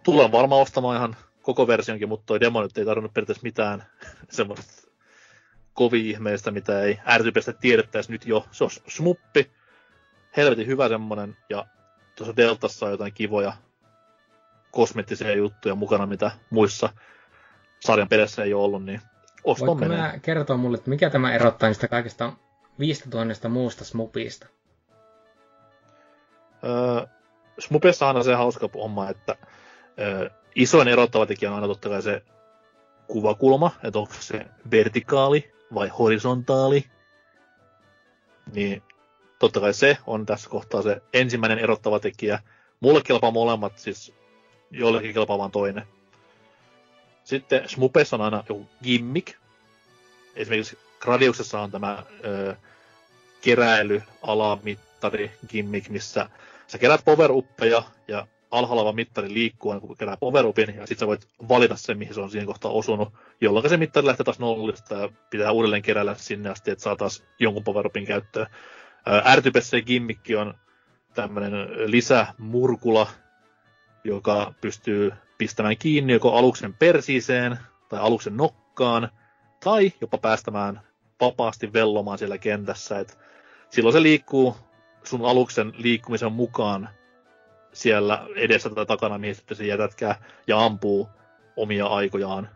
Tulen 0.02 0.32
varmaan 0.32 0.62
ostamaan 0.62 0.96
ihan 0.96 1.16
koko 1.44 1.66
versionkin, 1.66 2.08
mutta 2.08 2.26
toi 2.26 2.40
demo 2.40 2.62
nyt 2.62 2.78
ei 2.78 2.84
tarvinnut 2.84 3.14
periaatteessa 3.14 3.42
mitään 3.42 3.84
semmoista 4.30 4.90
kovin 5.74 6.06
ihmeistä, 6.06 6.50
mitä 6.50 6.82
ei 6.82 6.98
RTPstä 7.18 7.52
tiedettäisi 7.52 8.12
nyt 8.12 8.26
jo. 8.26 8.46
Se 8.50 8.64
on 8.64 8.70
smuppi, 8.70 9.50
helvetin 10.36 10.66
hyvä 10.66 10.88
semmonen, 10.88 11.36
ja 11.50 11.66
tuossa 12.16 12.36
Deltassa 12.36 12.86
on 12.86 12.92
jotain 12.92 13.12
kivoja 13.12 13.52
kosmettisia 14.70 15.34
juttuja 15.34 15.74
mukana, 15.74 16.06
mitä 16.06 16.30
muissa 16.50 16.88
sarjan 17.80 18.08
peleissä 18.08 18.44
ei 18.44 18.54
ole 18.54 18.64
ollut, 18.64 18.84
niin 18.84 19.00
Oston 19.44 19.66
Voitko 19.66 19.88
menee. 19.88 20.20
kertoa 20.22 20.56
mulle, 20.56 20.76
että 20.76 20.90
mikä 20.90 21.10
tämä 21.10 21.34
erottaa 21.34 21.68
niistä 21.68 21.88
kaikista 21.88 22.32
5000 22.78 23.48
muusta 23.48 23.84
smupista? 23.84 24.46
Öö, 26.64 27.06
Smupessa 27.58 28.06
on 28.06 28.24
se 28.24 28.34
hauska 28.34 28.68
homma, 28.74 29.10
että 29.10 29.36
öö, 30.00 30.30
isoin 30.54 30.88
erottava 30.88 31.26
tekijä 31.26 31.50
on 31.50 31.54
aina 31.54 31.66
totta 31.66 31.88
kai 31.88 32.02
se 32.02 32.22
kuvakulma, 33.06 33.70
että 33.82 33.98
onko 33.98 34.14
se 34.20 34.46
vertikaali 34.70 35.52
vai 35.74 35.88
horisontaali. 35.88 36.84
Niin 38.54 38.82
totta 39.38 39.60
kai 39.60 39.74
se 39.74 39.98
on 40.06 40.26
tässä 40.26 40.50
kohtaa 40.50 40.82
se 40.82 41.02
ensimmäinen 41.12 41.58
erottava 41.58 42.00
tekijä. 42.00 42.38
Mulle 42.80 43.02
kelpaa 43.02 43.30
molemmat, 43.30 43.78
siis 43.78 44.14
jollekin 44.70 45.14
kelpaa 45.14 45.38
vaan 45.38 45.50
toinen. 45.50 45.84
Sitten 47.24 47.68
Smupessa 47.68 48.16
on 48.16 48.22
aina 48.22 48.44
joku 48.48 48.66
gimmick. 48.82 49.34
Esimerkiksi 50.36 50.78
Gradiuksessa 51.00 51.60
on 51.60 51.70
tämä 51.70 52.02
ö, 52.24 52.56
keräilyalamittari 53.40 55.32
gimmick, 55.48 55.88
missä 55.88 56.28
sä 56.66 56.78
kerät 56.78 57.04
power 57.04 57.30
ja 58.08 58.26
alhaalla 58.54 58.82
oleva 58.82 58.92
mittari 58.92 59.34
liikkuu, 59.34 59.80
kun 59.80 59.96
kerää 59.96 60.16
power 60.16 60.46
upin, 60.46 60.74
ja 60.76 60.86
sitten 60.86 60.98
sä 60.98 61.06
voit 61.06 61.28
valita 61.48 61.76
sen, 61.76 61.98
mihin 61.98 62.14
se 62.14 62.20
on 62.20 62.30
siinä 62.30 62.46
kohtaa 62.46 62.70
osunut, 62.70 63.12
jolloin 63.40 63.68
se 63.68 63.76
mittari 63.76 64.06
lähtee 64.06 64.24
taas 64.24 64.38
nollista 64.38 64.94
ja 64.94 65.08
pitää 65.30 65.52
uudelleen 65.52 65.82
keräillä 65.82 66.14
sinne 66.14 66.50
asti, 66.50 66.70
että 66.70 66.84
saa 66.84 66.96
taas 66.96 67.24
jonkun 67.38 67.64
power 67.64 67.86
upin 67.86 68.06
käyttöön. 68.06 68.46
R-typessä 69.36 69.80
gimmikki 69.80 70.36
on 70.36 70.54
tämmöinen 71.14 71.52
lisämurkula, 71.90 73.06
joka 74.04 74.54
pystyy 74.60 75.12
pistämään 75.38 75.76
kiinni 75.78 76.12
joko 76.12 76.32
aluksen 76.32 76.74
persiiseen 76.74 77.58
tai 77.88 78.00
aluksen 78.00 78.36
nokkaan, 78.36 79.08
tai 79.64 79.92
jopa 80.00 80.18
päästämään 80.18 80.80
vapaasti 81.20 81.72
vellomaan 81.72 82.18
siellä 82.18 82.38
kentässä. 82.38 82.98
Et 82.98 83.18
silloin 83.70 83.92
se 83.92 84.02
liikkuu 84.02 84.56
sun 85.04 85.24
aluksen 85.24 85.72
liikkumisen 85.76 86.32
mukaan 86.32 86.88
siellä 87.74 88.26
edessä 88.36 88.70
tai 88.70 88.86
takana, 88.86 89.18
mihin 89.18 89.34
sitten 89.34 89.56
se 89.56 89.66
jätätkää 89.66 90.24
ja 90.46 90.64
ampuu 90.64 91.08
omia 91.56 91.86
aikojaan. 91.86 92.48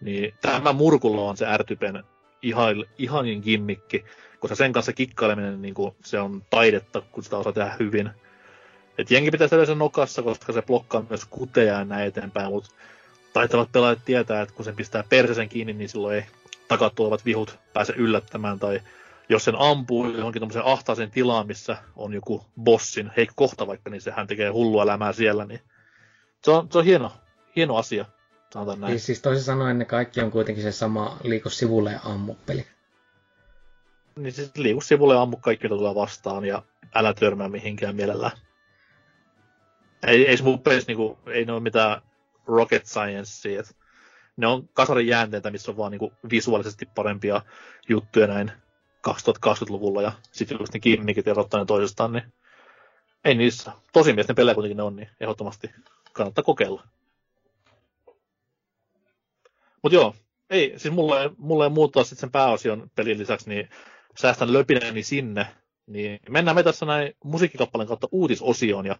Niin 0.00 0.34
tämä 0.40 0.72
murkulo 0.72 1.28
on 1.28 1.36
se 1.36 1.46
ärtypen 1.46 2.04
ihan, 2.42 2.84
ihanin 2.98 3.40
gimmikki, 3.44 4.04
koska 4.40 4.54
sen 4.54 4.72
kanssa 4.72 4.92
kikkaileminen 4.92 5.62
niin 5.62 5.74
kuin, 5.74 5.94
se 6.04 6.20
on 6.20 6.42
taidetta, 6.50 7.02
kun 7.12 7.24
sitä 7.24 7.36
osaa 7.36 7.52
tehdä 7.52 7.76
hyvin. 7.78 8.10
Et 8.98 9.10
jengi 9.10 9.30
pitäisi 9.30 9.54
yleensä 9.54 9.74
nokassa, 9.74 10.22
koska 10.22 10.52
se 10.52 10.62
blokkaa 10.62 11.04
myös 11.08 11.24
kuteja 11.24 11.72
ja 11.72 11.84
näin 11.84 12.08
eteenpäin, 12.08 12.52
mutta 12.52 12.70
taitavat 13.32 13.72
pelaajat 13.72 14.04
tietää, 14.04 14.42
että 14.42 14.54
kun 14.54 14.64
sen 14.64 14.76
pistää 14.76 15.04
persesen 15.08 15.48
kiinni, 15.48 15.72
niin 15.72 15.88
silloin 15.88 16.16
ei 16.16 16.24
takat 16.68 16.94
tulevat 16.94 17.24
vihut 17.24 17.58
pääse 17.72 17.92
yllättämään, 17.96 18.58
tai 18.58 18.80
jos 19.32 19.44
sen 19.44 19.54
ampuu 19.58 20.06
johonkin 20.06 20.40
tämmöiseen 20.40 20.64
ahtaaseen 20.64 21.10
tilaan, 21.10 21.46
missä 21.46 21.76
on 21.96 22.12
joku 22.12 22.46
bossin 22.60 23.12
heikko 23.16 23.34
kohta 23.36 23.66
vaikka, 23.66 23.90
niin 23.90 24.00
sehän 24.00 24.26
tekee 24.26 24.48
hullua 24.48 24.82
elämää 24.82 25.12
siellä, 25.12 25.44
niin 25.44 25.60
se 26.44 26.50
on, 26.50 26.68
se 26.70 26.78
on 26.78 26.84
hieno, 26.84 27.12
hieno 27.56 27.76
asia, 27.76 28.04
sanotaan 28.52 28.80
näin. 28.80 28.92
Siis, 28.92 29.06
siis 29.06 29.22
toisin 29.22 29.44
sanoen 29.44 29.78
ne 29.78 29.84
kaikki 29.84 30.20
on 30.20 30.30
kuitenkin 30.30 30.64
se 30.64 30.72
sama 30.72 31.16
liiku 31.22 31.50
sivulle 31.50 31.92
ja 31.92 32.00
ammuppeli. 32.04 32.66
Niin 34.16 34.32
siis 34.32 34.56
liiku 34.56 34.80
sivulle 34.80 35.14
ja 35.14 35.22
ammu 35.22 35.36
kaikki, 35.36 35.64
mitä 35.64 35.76
tulee 35.76 35.94
vastaan, 35.94 36.44
ja 36.44 36.62
älä 36.94 37.14
törmää 37.14 37.48
mihinkään 37.48 37.96
mielellään. 37.96 38.36
Ei, 40.06 40.28
ei 40.28 40.36
smuppeissa 40.36 40.86
niinku, 40.86 41.18
ei 41.26 41.44
ne 41.44 41.52
ole 41.52 41.60
mitään 41.60 42.02
rocket 42.46 42.86
science, 42.86 43.58
että 43.58 43.74
ne 44.36 44.46
on 44.46 44.68
kasarin 44.72 45.06
jäänteitä, 45.06 45.50
missä 45.50 45.70
on 45.70 45.76
vaan 45.76 45.90
niinku 45.90 46.12
visuaalisesti 46.30 46.88
parempia 46.94 47.42
juttuja 47.88 48.26
näin 48.26 48.52
2020-luvulla 49.08 50.02
ja 50.02 50.12
sitten 50.32 50.56
just 50.60 50.74
ne 50.74 50.80
gimmickit 50.80 51.28
erottaa 51.28 51.60
ne 51.60 51.66
toisestaan, 51.66 52.12
niin 52.12 52.32
ei 53.24 53.34
niissä. 53.34 53.72
Tosi 53.92 54.12
miesten 54.12 54.36
pelejä 54.36 54.54
kuitenkin 54.54 54.76
ne 54.76 54.82
on, 54.82 54.96
niin 54.96 55.08
ehdottomasti 55.20 55.70
kannattaa 56.12 56.44
kokeilla. 56.44 56.82
Mutta 59.82 59.96
joo, 59.96 60.14
ei, 60.50 60.74
siis 60.76 60.94
mulle, 60.94 61.30
mulle 61.38 61.64
ei 61.64 61.70
muuttaa 61.70 62.04
sitten 62.04 62.20
sen 62.20 62.30
pääosion 62.30 62.90
pelin 62.94 63.18
lisäksi, 63.18 63.48
niin 63.48 63.68
säästän 64.18 64.52
löpinäni 64.52 65.02
sinne, 65.02 65.46
niin 65.86 66.20
mennään 66.28 66.54
me 66.54 66.62
tässä 66.62 66.86
näin 66.86 67.12
musiikkikappaleen 67.24 67.88
kautta 67.88 68.08
uutisosioon 68.12 68.86
ja 68.86 68.96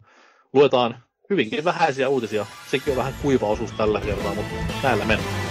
luetaan 0.52 1.02
hyvinkin 1.30 1.64
vähäisiä 1.64 2.08
uutisia. 2.08 2.46
Sekin 2.70 2.90
on 2.90 2.96
vähän 2.96 3.14
kuiva 3.22 3.46
osuus 3.46 3.72
tällä 3.72 4.00
kertaa, 4.00 4.34
mutta 4.34 4.54
näillä 4.82 5.04
mennään. 5.04 5.41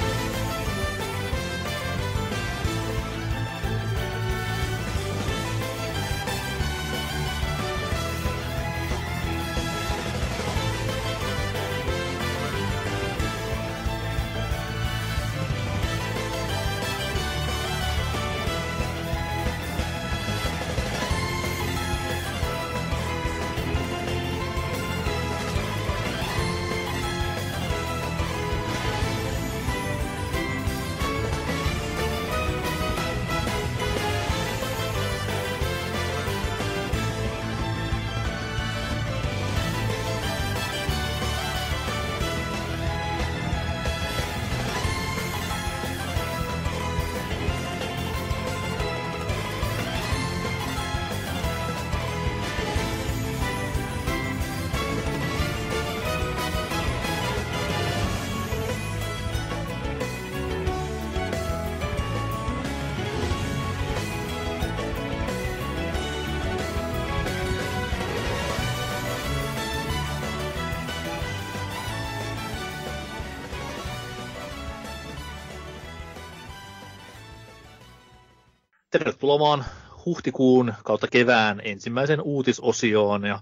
Tervetuloa 79.32 79.40
vaan 79.40 79.66
huhtikuun 80.06 80.74
kautta 80.84 81.08
kevään 81.08 81.62
ensimmäisen 81.64 82.22
uutisosioon. 82.22 83.26
Ja 83.26 83.40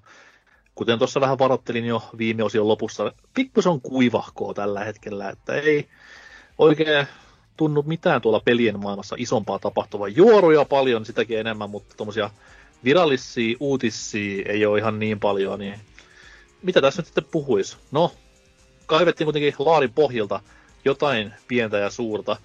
kuten 0.75 0.97
tuossa 0.97 1.21
vähän 1.21 1.39
varoittelin 1.39 1.85
jo 1.85 2.03
viime 2.17 2.43
osion 2.43 2.67
lopussa, 2.67 3.13
pikkusen 3.33 3.81
kuivahkoa 3.81 4.53
tällä 4.53 4.83
hetkellä, 4.83 5.29
että 5.29 5.53
ei 5.53 5.87
oikein 6.57 7.07
tunnu 7.57 7.83
mitään 7.83 8.21
tuolla 8.21 8.39
pelien 8.39 8.79
maailmassa 8.79 9.15
isompaa 9.19 9.59
tapahtuvaa. 9.59 10.07
Juoruja 10.07 10.65
paljon, 10.65 11.05
sitäkin 11.05 11.39
enemmän, 11.39 11.69
mutta 11.69 11.95
tuommoisia 11.97 12.29
virallisia 12.83 13.57
uutisia 13.59 14.45
ei 14.45 14.65
ole 14.65 14.79
ihan 14.79 14.99
niin 14.99 15.19
paljon, 15.19 15.59
niin 15.59 15.79
mitä 16.63 16.81
tässä 16.81 17.01
nyt 17.01 17.07
sitten 17.07 17.25
puhuisi? 17.31 17.77
No, 17.91 18.11
kaivettiin 18.85 19.25
kuitenkin 19.25 19.53
laarin 19.59 19.93
pohjalta 19.93 20.39
jotain 20.85 21.33
pientä 21.47 21.77
ja 21.77 21.89
suurta, 21.89 22.37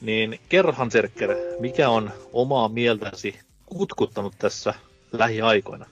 niin 0.00 0.40
kerhan 0.48 0.90
Serker, 0.90 1.36
mikä 1.60 1.88
on 1.88 2.10
omaa 2.32 2.68
mieltäsi 2.68 3.38
kutkuttanut 3.66 4.34
tässä 4.38 4.74
lähiaikoina? 5.12 5.86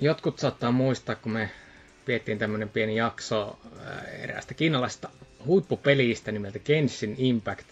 Jotkut 0.00 0.38
saattaa 0.38 0.72
muistaa, 0.72 1.14
kun 1.14 1.32
me 1.32 1.50
viettiin 2.06 2.38
tämmöinen 2.38 2.68
pieni 2.68 2.96
jakso 2.96 3.58
äh, 3.86 4.22
eräästä 4.22 4.54
kiinalaista 4.54 5.08
huippupelistä 5.46 6.32
nimeltä 6.32 6.58
Genshin 6.58 7.14
Impact, 7.18 7.66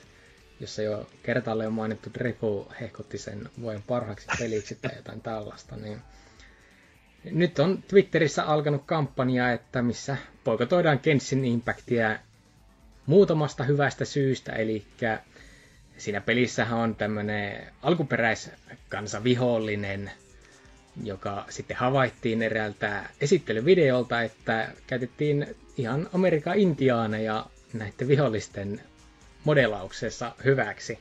jossa 0.61 0.83
jo 0.83 1.07
kertaalleen 1.23 1.73
mainittu 1.73 2.11
Drepo 2.15 2.73
hehkotti 2.81 3.19
sen 3.19 3.49
voin 3.63 3.83
parhaaksi 3.83 4.27
peliksi 4.39 4.75
tai 4.83 4.91
jotain 4.97 5.21
tällaista, 5.21 5.77
niin 5.77 5.99
nyt 7.25 7.59
on 7.59 7.83
Twitterissä 7.89 8.45
alkanut 8.45 8.83
kampanja, 8.87 9.53
että 9.53 9.83
missä 9.83 10.17
poikotoidaan 10.45 11.01
Genshin 11.03 11.45
Impactia 11.45 12.19
muutamasta 13.07 13.65
hyvästä 13.65 14.05
syystä, 14.05 14.53
eli 14.53 14.85
siinä 15.99 16.21
pelissähän 16.21 16.79
on 16.79 16.95
tämmöinen 16.95 17.67
alkuperäiskansa 17.83 19.25
vihollinen, 19.25 20.11
joka 21.03 21.45
sitten 21.49 21.77
havaittiin 21.77 22.43
eräältä 22.43 23.05
esittelyvideolta, 23.21 24.23
että 24.23 24.69
käytettiin 24.87 25.57
ihan 25.77 26.09
Amerikan 26.13 26.59
intiaaneja 26.59 27.47
näiden 27.73 28.09
vihollisten 28.09 28.81
modelauksessa 29.45 30.33
hyväksi. 30.45 30.99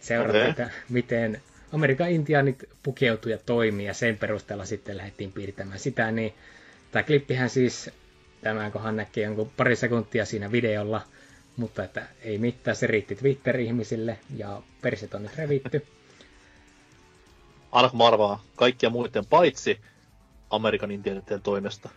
Seurata, 0.00 0.48
okay. 0.48 0.66
miten 0.88 1.42
Amerikan 1.72 2.10
intiaanit 2.10 2.64
pukeutui 2.82 3.32
ja 3.32 3.38
toimii, 3.38 3.86
ja 3.86 3.94
sen 3.94 4.18
perusteella 4.18 4.64
sitten 4.64 4.96
lähdettiin 4.96 5.32
piirtämään 5.32 5.78
sitä, 5.78 6.10
niin 6.10 6.34
tämä 6.92 7.02
klippihän 7.02 7.50
siis, 7.50 7.90
tämä 8.42 8.70
kohan 8.70 8.96
näkee 8.96 9.24
jonkun 9.24 9.50
pari 9.56 9.76
sekuntia 9.76 10.24
siinä 10.24 10.52
videolla, 10.52 11.00
mutta 11.56 11.84
että 11.84 12.02
ei 12.22 12.38
mitään, 12.38 12.76
se 12.76 12.86
riitti 12.86 13.14
Twitter-ihmisille, 13.16 14.18
ja 14.36 14.62
perset 14.82 15.14
on 15.14 15.22
nyt 15.22 15.36
revitty. 15.36 15.86
Annako 17.72 18.06
arvaa 18.06 18.42
kaikkia 18.56 18.90
muiden 18.90 19.26
paitsi 19.26 19.80
Amerikan 20.50 20.90
intiaanitten 20.90 21.42
toimesta? 21.42 21.88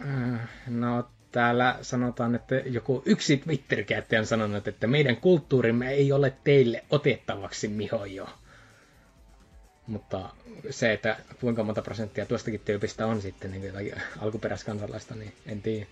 Äh, 0.00 0.48
no, 0.66 1.08
täällä 1.32 1.78
sanotaan, 1.82 2.34
että 2.34 2.54
joku 2.54 3.02
yksi 3.06 3.36
Twitter-käyttäjä 3.36 4.20
on 4.20 4.26
sanonut, 4.26 4.68
että 4.68 4.86
meidän 4.86 5.16
kulttuurimme 5.16 5.90
ei 5.90 6.12
ole 6.12 6.32
teille 6.44 6.84
otettavaksi, 6.90 7.68
mihojo. 7.68 8.28
Mutta 9.88 10.30
se, 10.70 10.92
että 10.92 11.16
kuinka 11.40 11.64
monta 11.64 11.82
prosenttia 11.82 12.26
tuostakin 12.26 12.60
tyypistä 12.64 13.06
on 13.06 13.22
sitten 13.22 13.50
niin 13.50 13.92
alkuperäiskansalaista, 14.18 15.14
niin 15.14 15.32
en 15.46 15.62
tiedä. 15.62 15.86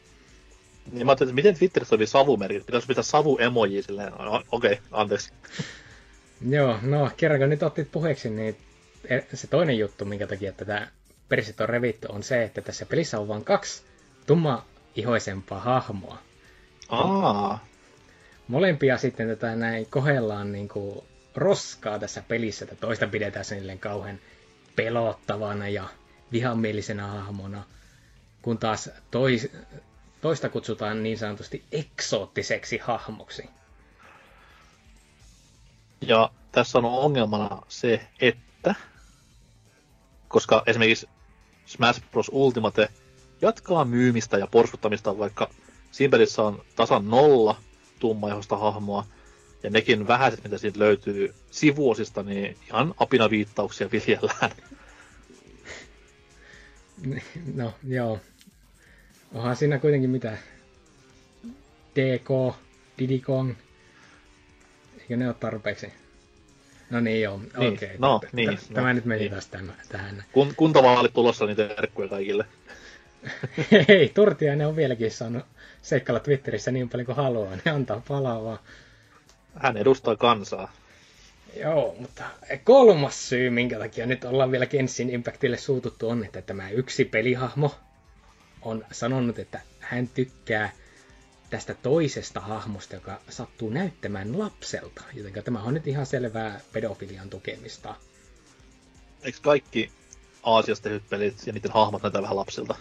Niin 0.92 1.06
mä 1.06 1.10
ajattelin, 1.10 1.30
että 1.30 1.34
miten 1.34 1.58
Twitterissä 1.58 1.94
oli 1.94 2.06
savumerkit? 2.06 2.66
Pitäisi 2.66 2.86
pitää 2.86 3.02
savu 3.02 3.38
emoji 3.38 3.82
silleen. 3.82 4.12
No, 4.12 4.42
Okei, 4.52 4.72
okay, 4.72 4.84
anteeksi. 4.90 5.32
Joo, 6.48 6.78
no 6.82 7.10
kerranko 7.16 7.46
nyt 7.46 7.62
otit 7.62 7.92
puheeksi, 7.92 8.30
niin 8.30 8.56
se 9.34 9.46
toinen 9.46 9.78
juttu, 9.78 10.04
minkä 10.04 10.26
takia 10.26 10.52
tätä 10.52 10.88
persit 11.28 11.60
on 11.60 11.68
revitty, 11.68 12.08
on 12.10 12.22
se, 12.22 12.42
että 12.42 12.60
tässä 12.60 12.86
pelissä 12.86 13.18
on 13.20 13.28
vain 13.28 13.44
kaksi 13.44 13.82
tumma 14.26 14.64
ihoisempaa 14.96 15.60
hahmoa. 15.60 16.18
Aa. 16.88 17.64
Molempia 18.48 18.98
sitten 18.98 19.28
tätä 19.28 19.56
näin 19.56 19.86
kohellaan 19.90 20.52
niin 20.52 20.68
kuin 20.68 21.04
roskaa 21.36 21.98
tässä 21.98 22.22
pelissä, 22.28 22.64
että 22.64 22.76
toista 22.76 23.06
pidetään 23.06 23.44
sen 23.44 23.78
kauhean 23.78 24.18
pelottavana 24.76 25.68
ja 25.68 25.88
vihamielisenä 26.32 27.06
hahmona, 27.06 27.64
kun 28.42 28.58
taas 28.58 28.90
tois, 29.10 29.48
toista 30.20 30.48
kutsutaan 30.48 31.02
niin 31.02 31.18
sanotusti 31.18 31.64
eksoottiseksi 31.72 32.78
hahmoksi. 32.78 33.48
Ja 36.00 36.30
tässä 36.52 36.78
on 36.78 36.84
ongelmana 36.84 37.62
se, 37.68 38.06
että 38.20 38.74
koska 40.28 40.62
esimerkiksi 40.66 41.08
Smash 41.66 42.02
Bros. 42.10 42.30
Ultimate 42.32 42.88
jatkaa 43.42 43.84
myymistä 43.84 44.38
ja 44.38 44.46
porskuttamista, 44.46 45.18
vaikka 45.18 45.50
siinä 45.90 46.18
on 46.38 46.64
tasan 46.76 47.08
nolla 47.10 47.56
tummaihosta 47.98 48.56
hahmoa, 48.56 49.06
ja 49.66 49.70
nekin 49.70 50.08
vähäiset, 50.08 50.44
mitä 50.44 50.58
siitä 50.58 50.78
löytyy 50.78 51.34
sivuosista, 51.50 52.22
niin 52.22 52.56
ihan 52.66 52.94
apinaviittauksia 52.98 53.88
viljellään. 53.92 54.50
No, 57.54 57.74
joo. 57.88 58.20
Onhan 59.34 59.56
siinä 59.56 59.78
kuitenkin 59.78 60.10
mitä? 60.10 60.38
DK, 61.94 62.56
Diddy 62.98 63.18
Kong. 63.18 63.54
Eikö 65.00 65.16
ne 65.16 65.26
ole 65.26 65.34
tarpeeksi? 65.34 65.92
No 66.90 67.00
niin 67.00 67.22
joo, 67.22 67.38
niin, 67.38 67.50
okei. 67.56 67.68
Okay. 67.68 67.96
No, 67.98 68.20
niin, 68.32 68.58
Tämä 68.74 68.86
no, 68.86 68.92
nyt 68.92 69.04
meni 69.04 69.20
niin. 69.20 69.30
taas 69.30 69.46
tämän, 69.46 69.76
tähän. 69.88 70.24
Kun, 70.32 70.54
kuntavaalit 70.56 71.12
tulossa, 71.12 71.46
niin 71.46 71.56
terkkuja 71.56 72.08
kaikille. 72.08 72.44
Hei, 73.88 74.08
Turtiainen 74.14 74.66
on 74.66 74.76
vieläkin 74.76 75.10
saanut 75.10 75.44
seikkailla 75.82 76.20
Twitterissä 76.20 76.70
niin 76.70 76.88
paljon 76.88 77.06
kuin 77.06 77.16
haluaa, 77.16 77.56
niin 77.56 77.74
antaa 77.74 78.02
palaa 78.08 78.44
vaan. 78.44 78.58
Hän 79.60 79.76
edustaa 79.76 80.16
kansaa. 80.16 80.72
Joo, 81.56 81.96
mutta 82.00 82.24
kolmas 82.64 83.28
syy, 83.28 83.50
minkä 83.50 83.78
takia 83.78 84.06
nyt 84.06 84.24
ollaan 84.24 84.50
vielä 84.50 84.66
Genshin 84.66 85.10
Impactille 85.10 85.56
suututtu, 85.56 86.08
on, 86.08 86.24
että 86.24 86.42
tämä 86.42 86.70
yksi 86.70 87.04
pelihahmo 87.04 87.74
on 88.62 88.84
sanonut, 88.92 89.38
että 89.38 89.60
hän 89.80 90.08
tykkää 90.08 90.72
tästä 91.50 91.74
toisesta 91.74 92.40
hahmosta, 92.40 92.94
joka 92.94 93.20
sattuu 93.28 93.70
näyttämään 93.70 94.38
lapselta. 94.38 95.02
Joten 95.14 95.44
tämä 95.44 95.62
on 95.62 95.74
nyt 95.74 95.86
ihan 95.86 96.06
selvää 96.06 96.60
pedofilian 96.72 97.30
tukemista. 97.30 97.94
Eikö 99.22 99.38
kaikki 99.42 99.90
Aasiasta 100.42 100.82
tehdyt 100.82 101.08
pelit 101.10 101.46
ja 101.46 101.52
niiden 101.52 101.72
hahmot 101.72 102.02
näyttää 102.02 102.22
vähän 102.22 102.36
lapsilta? 102.36 102.74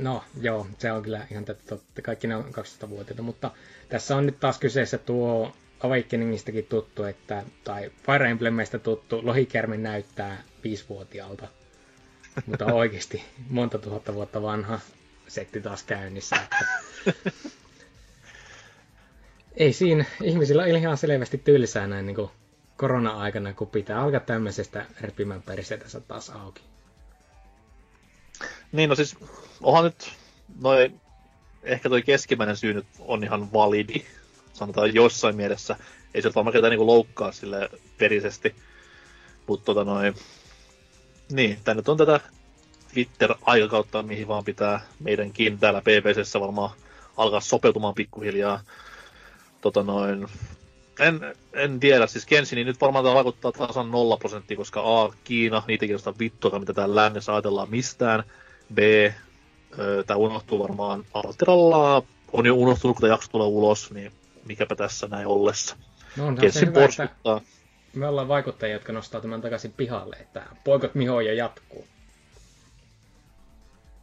No, 0.00 0.24
joo, 0.40 0.66
se 0.78 0.92
on 0.92 1.02
kyllä 1.02 1.26
ihan 1.30 1.44
totta. 1.44 1.76
Kaikki 2.02 2.26
ne 2.26 2.36
on 2.36 2.44
12-vuotiaita, 2.44 3.22
mutta 3.22 3.50
tässä 3.88 4.16
on 4.16 4.26
nyt 4.26 4.40
taas 4.40 4.58
kyseessä 4.58 4.98
tuo 4.98 5.52
Awakeningistakin 5.80 6.66
tuttu, 6.66 7.04
että, 7.04 7.44
tai 7.64 7.90
Fire 8.06 8.30
Emblemistä 8.30 8.78
tuttu, 8.78 9.20
lohikärme 9.26 9.76
näyttää 9.76 10.42
viisivuotiaalta, 10.64 11.48
mutta 12.46 12.64
oikeasti 12.64 13.22
monta 13.50 13.78
tuhatta 13.78 14.14
vuotta 14.14 14.42
vanha 14.42 14.80
setti 15.28 15.60
taas 15.60 15.82
käynnissä. 15.82 16.36
Että... 16.36 16.56
Ei 19.56 19.72
siinä, 19.72 20.04
ihmisillä 20.22 20.62
on 20.62 20.68
ihan 20.68 20.96
selvästi 20.96 21.38
tylsää 21.38 21.86
näin 21.86 22.06
niin 22.06 22.16
kuin 22.16 22.30
korona-aikana, 22.76 23.52
kun 23.52 23.66
pitää 23.66 24.00
alkaa 24.00 24.20
tämmöisestä 24.20 24.86
repimään 25.00 25.42
perisetänsä 25.42 26.00
taas 26.00 26.30
auki. 26.30 26.62
Niin, 28.72 28.88
no 28.88 28.94
siis 28.94 29.16
onhan 29.62 29.84
nyt 29.84 30.12
noin, 30.60 31.00
ehkä 31.62 31.88
toi 31.88 32.02
keskimmäinen 32.02 32.56
syy 32.56 32.74
nyt 32.74 32.86
on 32.98 33.24
ihan 33.24 33.52
validi, 33.52 34.06
sanotaan 34.56 34.94
jossain 34.94 35.36
mielessä. 35.36 35.76
Ei 36.14 36.22
se 36.22 36.34
varmaan 36.34 36.52
ketään 36.52 36.70
niinku 36.70 36.86
loukkaa 36.86 37.32
sille 37.32 37.70
perisesti. 37.98 38.54
Mutta 39.46 39.64
tota 39.64 39.84
noin, 39.84 40.14
niin, 41.30 41.58
tää 41.64 41.74
nyt 41.74 41.88
on 41.88 41.96
tätä 41.96 42.20
Twitter-aikakautta, 42.94 44.02
mihin 44.02 44.28
vaan 44.28 44.44
pitää 44.44 44.80
meidänkin 45.00 45.58
täällä 45.58 45.80
PPCssä 45.80 46.40
varmaan 46.40 46.70
alkaa 47.16 47.40
sopeutumaan 47.40 47.94
pikkuhiljaa. 47.94 48.60
Tota 49.60 49.82
noin, 49.82 50.26
en, 51.00 51.20
en 51.52 51.80
tiedä, 51.80 52.06
siis 52.06 52.26
Genshin 52.26 52.66
nyt 52.66 52.80
varmaan 52.80 53.04
tämä 53.04 53.14
vaikuttaa 53.14 53.52
tasan 53.52 53.90
nolla 53.90 54.16
prosenttia, 54.16 54.56
koska 54.56 55.02
A, 55.02 55.12
Kiina, 55.24 55.62
niitä 55.66 55.86
kiinnostaa 55.86 56.14
vittua, 56.18 56.58
mitä 56.58 56.74
täällä 56.74 56.94
lännessä 56.94 57.32
ajatellaan 57.32 57.70
mistään. 57.70 58.24
B, 58.74 58.78
tämä 60.06 60.16
unohtuu 60.16 60.58
varmaan 60.58 61.04
Alteralla, 61.14 62.02
on 62.32 62.46
jo 62.46 62.54
unohtunut, 62.54 62.96
kun 62.96 63.00
tämä 63.00 63.12
jakso 63.12 63.28
tulee 63.30 63.46
ulos, 63.46 63.90
niin 63.90 64.12
mikäpä 64.46 64.76
tässä 64.76 65.06
näin 65.06 65.26
ollessa. 65.26 65.76
No 66.16 66.26
onhan 66.26 66.52
se 66.52 66.60
hyvä, 66.66 66.84
että 66.84 67.40
me 67.94 68.08
ollaan 68.08 68.28
vaikuttajia, 68.28 68.74
jotka 68.74 68.92
nostaa 68.92 69.20
tämän 69.20 69.40
takaisin 69.40 69.72
pihalle, 69.72 70.16
että 70.20 70.42
poikot 70.64 70.94
mihoja 70.94 71.34
jatkuu. 71.34 71.86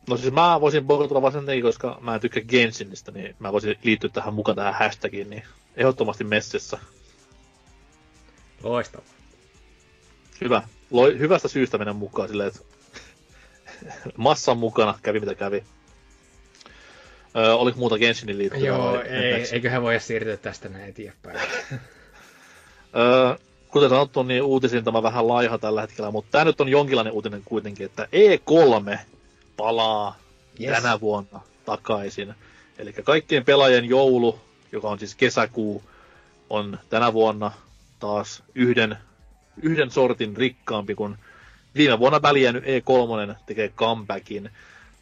No 0.10 0.17
siis 0.17 0.34
mä 0.34 0.62
voisin 0.62 0.88
boikotella 0.88 1.21
vain 1.21 1.34
sen 1.34 1.45
takia, 1.45 1.62
koska 1.63 1.97
mä 2.01 2.15
en 2.15 2.21
tykkää 2.21 2.43
Genshinistä, 2.43 3.12
niin 3.12 3.36
mä 3.39 3.51
voisin 3.51 3.79
liittyä 3.84 4.10
tähän 4.13 4.34
mukaan 4.34 4.56
tähän 4.56 4.73
hashtagiin, 4.73 5.29
niin 5.29 5.43
ehdottomasti 5.75 6.23
messissä. 6.23 6.77
Loistavaa. 8.63 9.08
Hyvä. 10.41 10.62
Loi, 10.91 11.19
hyvästä 11.19 11.47
syystä 11.47 11.77
mennä 11.77 11.93
mukaan 11.93 12.29
silleen, 12.29 12.47
että 12.47 12.60
massan 14.17 14.58
mukana 14.58 14.99
kävi 15.01 15.19
mitä 15.19 15.36
kävi. 15.36 15.63
Öö, 17.36 17.54
oliko 17.54 17.80
muuta 17.80 17.98
Genshinin 17.98 18.38
liittyen? 18.38 18.63
Joo, 18.63 19.02
ei, 19.02 19.48
eiköhän 19.52 19.82
voi 19.82 20.00
siirtyä 20.00 20.38
tästä 20.38 20.69
näin 20.69 20.89
eteenpäin. 20.89 21.39
öö, 22.96 23.36
kuten 23.74 23.89
sanottu, 23.89 24.24
niin 24.24 24.43
uutisin 24.43 24.84
tämä 24.84 25.04
vähän 25.04 25.28
laiha 25.28 25.58
tällä 25.58 25.82
hetkellä, 25.82 26.12
mutta 26.12 26.32
tämä 26.32 26.46
nyt 26.46 26.62
on 26.62 26.69
jonkinlainen 26.69 27.13
uutinen 27.13 27.41
kuitenkin, 27.46 27.86
että 27.86 28.08
E3 28.12 28.98
palaa 29.58 30.19
yes. 30.62 30.72
tänä 30.72 31.00
vuonna 31.00 31.41
takaisin. 31.65 32.34
Eli 32.78 32.93
kaikkien 32.93 33.46
pelaajien 33.46 33.86
joulu, 33.86 34.39
joka 34.72 34.88
on 34.88 35.00
siis 35.00 35.15
kesäkuu, 35.15 35.84
on 36.50 36.80
tänä 36.89 37.13
vuonna 37.13 37.52
taas 38.00 38.43
yhden, 38.56 38.98
yhden 39.62 39.91
sortin 39.91 40.38
rikkaampi, 40.38 40.96
kun 40.96 41.17
viime 41.76 42.00
vuonna 42.00 42.22
väliänyt 42.22 42.63
E3 42.63 43.36
tekee 43.46 43.69
comebackin, 43.69 44.50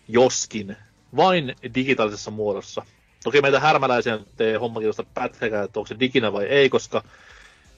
joskin 0.07 0.77
vain 1.15 1.55
digitaalisessa 1.75 2.31
muodossa. 2.31 2.85
Toki 3.23 3.41
meitä 3.41 3.59
härmäläisiä 3.59 4.19
tee 4.37 4.57
hommakirjoista 4.57 5.03
pätkäkään, 5.13 5.65
että 5.65 5.79
onko 5.79 5.87
se 5.87 5.99
diginä 5.99 6.33
vai 6.33 6.45
ei, 6.45 6.69
koska 6.69 7.03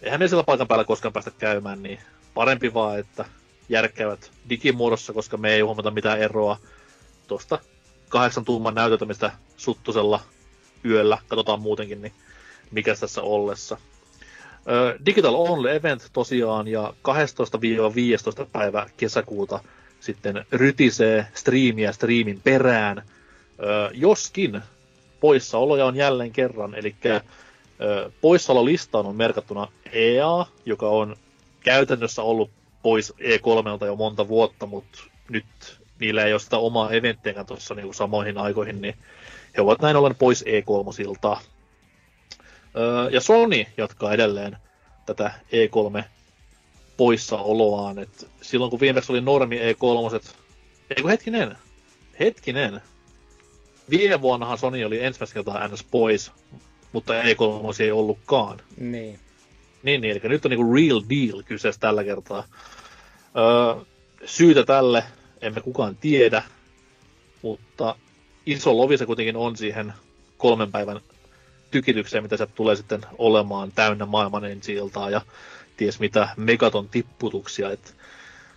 eihän 0.02 0.20
me 0.20 0.28
sillä 0.28 0.44
paikan 0.44 0.68
päällä 0.68 0.86
koskaan 0.86 1.14
päästä 1.14 1.32
käymään, 1.32 1.84
niin 1.84 2.00
parempi 2.34 2.74
vaan, 2.74 3.00
että 3.00 3.26
järkkäävät 3.70 4.32
digimuodossa, 4.50 5.14
koska 5.14 5.38
me 5.38 5.54
ei 5.54 5.62
huomata 5.62 5.92
mitään 5.92 6.20
eroa 6.20 6.58
tuosta 7.28 7.60
kahdeksan 8.10 8.46
tuuman 8.46 8.76
näyteltämistä 8.76 9.32
suttusella 9.58 10.20
yöllä, 10.86 11.18
katsotaan 11.28 11.62
muutenkin, 11.62 12.02
niin 12.02 12.14
mikä 12.72 12.96
tässä 12.96 13.22
ollessa. 13.22 13.78
Digital 15.06 15.34
Only 15.36 15.76
Event 15.76 16.10
tosiaan 16.14 16.68
ja 16.68 16.94
12-15 18.44 18.46
päivä 18.52 18.90
kesäkuuta 18.98 19.60
sitten 20.00 20.46
rytisee 20.52 21.28
striimiä 21.34 21.92
striimin 21.92 22.42
perään. 22.44 23.04
Joskin 23.94 24.62
poissaoloja 25.20 25.86
on 25.86 25.96
jälleen 25.96 26.32
kerran, 26.32 26.76
eli 26.76 26.96
poissaololistaan 28.22 29.06
on 29.06 29.16
merkattuna 29.16 29.68
EA, 29.92 30.46
joka 30.66 30.90
on 30.90 31.16
käytännössä 31.60 32.22
ollut 32.22 32.52
pois 32.82 33.14
E3 33.20 33.86
jo 33.86 33.96
monta 33.96 34.28
vuotta, 34.28 34.66
mutta 34.66 35.00
nyt 35.30 35.46
niillä 36.00 36.26
ei 36.26 36.34
ole 36.34 36.40
sitä 36.40 36.58
omaa 36.58 36.92
eventtiäkään 36.92 37.46
tuossa 37.46 37.76
niin 37.76 37.94
samoihin 37.94 38.38
aikoihin, 38.38 38.82
niin 38.82 38.96
he 39.58 39.62
ovat 39.62 39.82
näin 39.82 39.96
ollen 39.96 40.16
pois 40.16 40.44
E3-silta. 40.44 41.38
ja 43.12 43.22
Sony 43.22 43.66
jatkaa 43.78 44.14
edelleen 44.14 44.58
tätä 45.06 45.34
E3 45.48 46.04
poissaoloaan. 46.98 48.00
Et 48.00 48.28
silloin 48.42 48.70
kun 48.70 48.80
viimeksi 48.80 49.12
oli 49.12 49.22
normi 49.22 49.60
E3, 49.60 50.34
eikö 50.90 51.10
hetkinen, 51.10 51.58
hetkinen, 52.20 52.82
viime 53.90 54.22
vuonnahan 54.22 54.58
Sony 54.58 54.84
oli 54.84 55.04
ensimmäistä 55.04 55.34
kertaa 55.34 55.68
NS 55.68 55.84
pois, 55.84 56.32
mutta 56.92 57.14
E3 57.22 57.84
ei 57.84 57.92
ollutkaan. 57.92 58.60
Niin. 58.78 59.20
Niin, 59.84 60.02
niin, 60.02 60.12
eli 60.12 60.22
nyt 60.24 60.46
on 60.46 60.50
niinku 60.50 60.74
real 60.74 61.02
deal 61.10 61.44
kyseessä 61.44 61.80
tällä 61.80 62.04
kertaa. 62.04 62.44
Öö, 63.38 63.84
syytä 64.26 64.64
tälle 64.64 65.04
emme 65.42 65.62
kukaan 65.62 65.96
tiedä, 65.96 66.44
mutta 67.42 67.96
iso 68.46 68.78
lovi 68.78 68.98
se 68.98 69.06
kuitenkin 69.06 69.36
on 69.38 69.58
siihen 69.58 69.94
kolmen 70.38 70.72
päivän 70.72 71.00
tykitykseen, 71.72 72.24
mitä 72.24 72.38
se 72.38 72.46
tulee 72.46 72.76
sitten 72.76 73.02
olemaan 73.18 73.72
täynnä 73.72 74.06
maailman 74.06 74.46
ensi 74.46 74.76
ja 75.12 75.22
ties 75.78 76.00
mitä 76.00 76.28
megaton 76.38 76.90
tipputuksia. 76.90 77.72
Et 77.72 77.96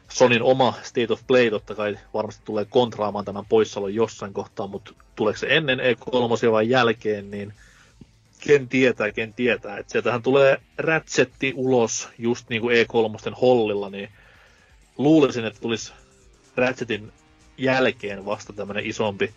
Sonin 0.08 0.42
oma 0.42 0.74
State 0.82 1.12
of 1.12 1.20
Play 1.26 1.50
totta 1.50 1.74
kai 1.74 1.98
varmasti 2.14 2.42
tulee 2.44 2.64
kontraamaan 2.64 3.24
tämän 3.24 3.46
poissaolon 3.48 3.94
jossain 3.94 4.32
kohtaa, 4.32 4.66
mutta 4.66 4.92
tuleeko 5.16 5.38
se 5.38 5.46
ennen 5.50 5.78
E3 5.78 6.52
vai 6.52 6.70
jälkeen, 6.70 7.30
niin 7.30 7.52
ken 8.40 8.68
tietää, 8.68 9.12
ken 9.12 9.34
tietää. 9.34 9.78
Et 9.78 9.90
sieltähän 9.90 10.22
tulee 10.22 10.60
rätsetti 10.78 11.52
ulos 11.56 12.08
just 12.18 12.48
niin 12.48 12.62
kuin 12.62 12.76
E3 12.76 13.34
hollilla, 13.40 13.90
niin 13.90 14.08
luulisin, 14.98 15.44
että 15.44 15.60
tulisi 15.60 15.92
Ratchetin 16.56 17.12
jälkeen 17.58 18.24
vasta 18.24 18.52
tämmöinen 18.52 18.86
isompi, 18.86 19.34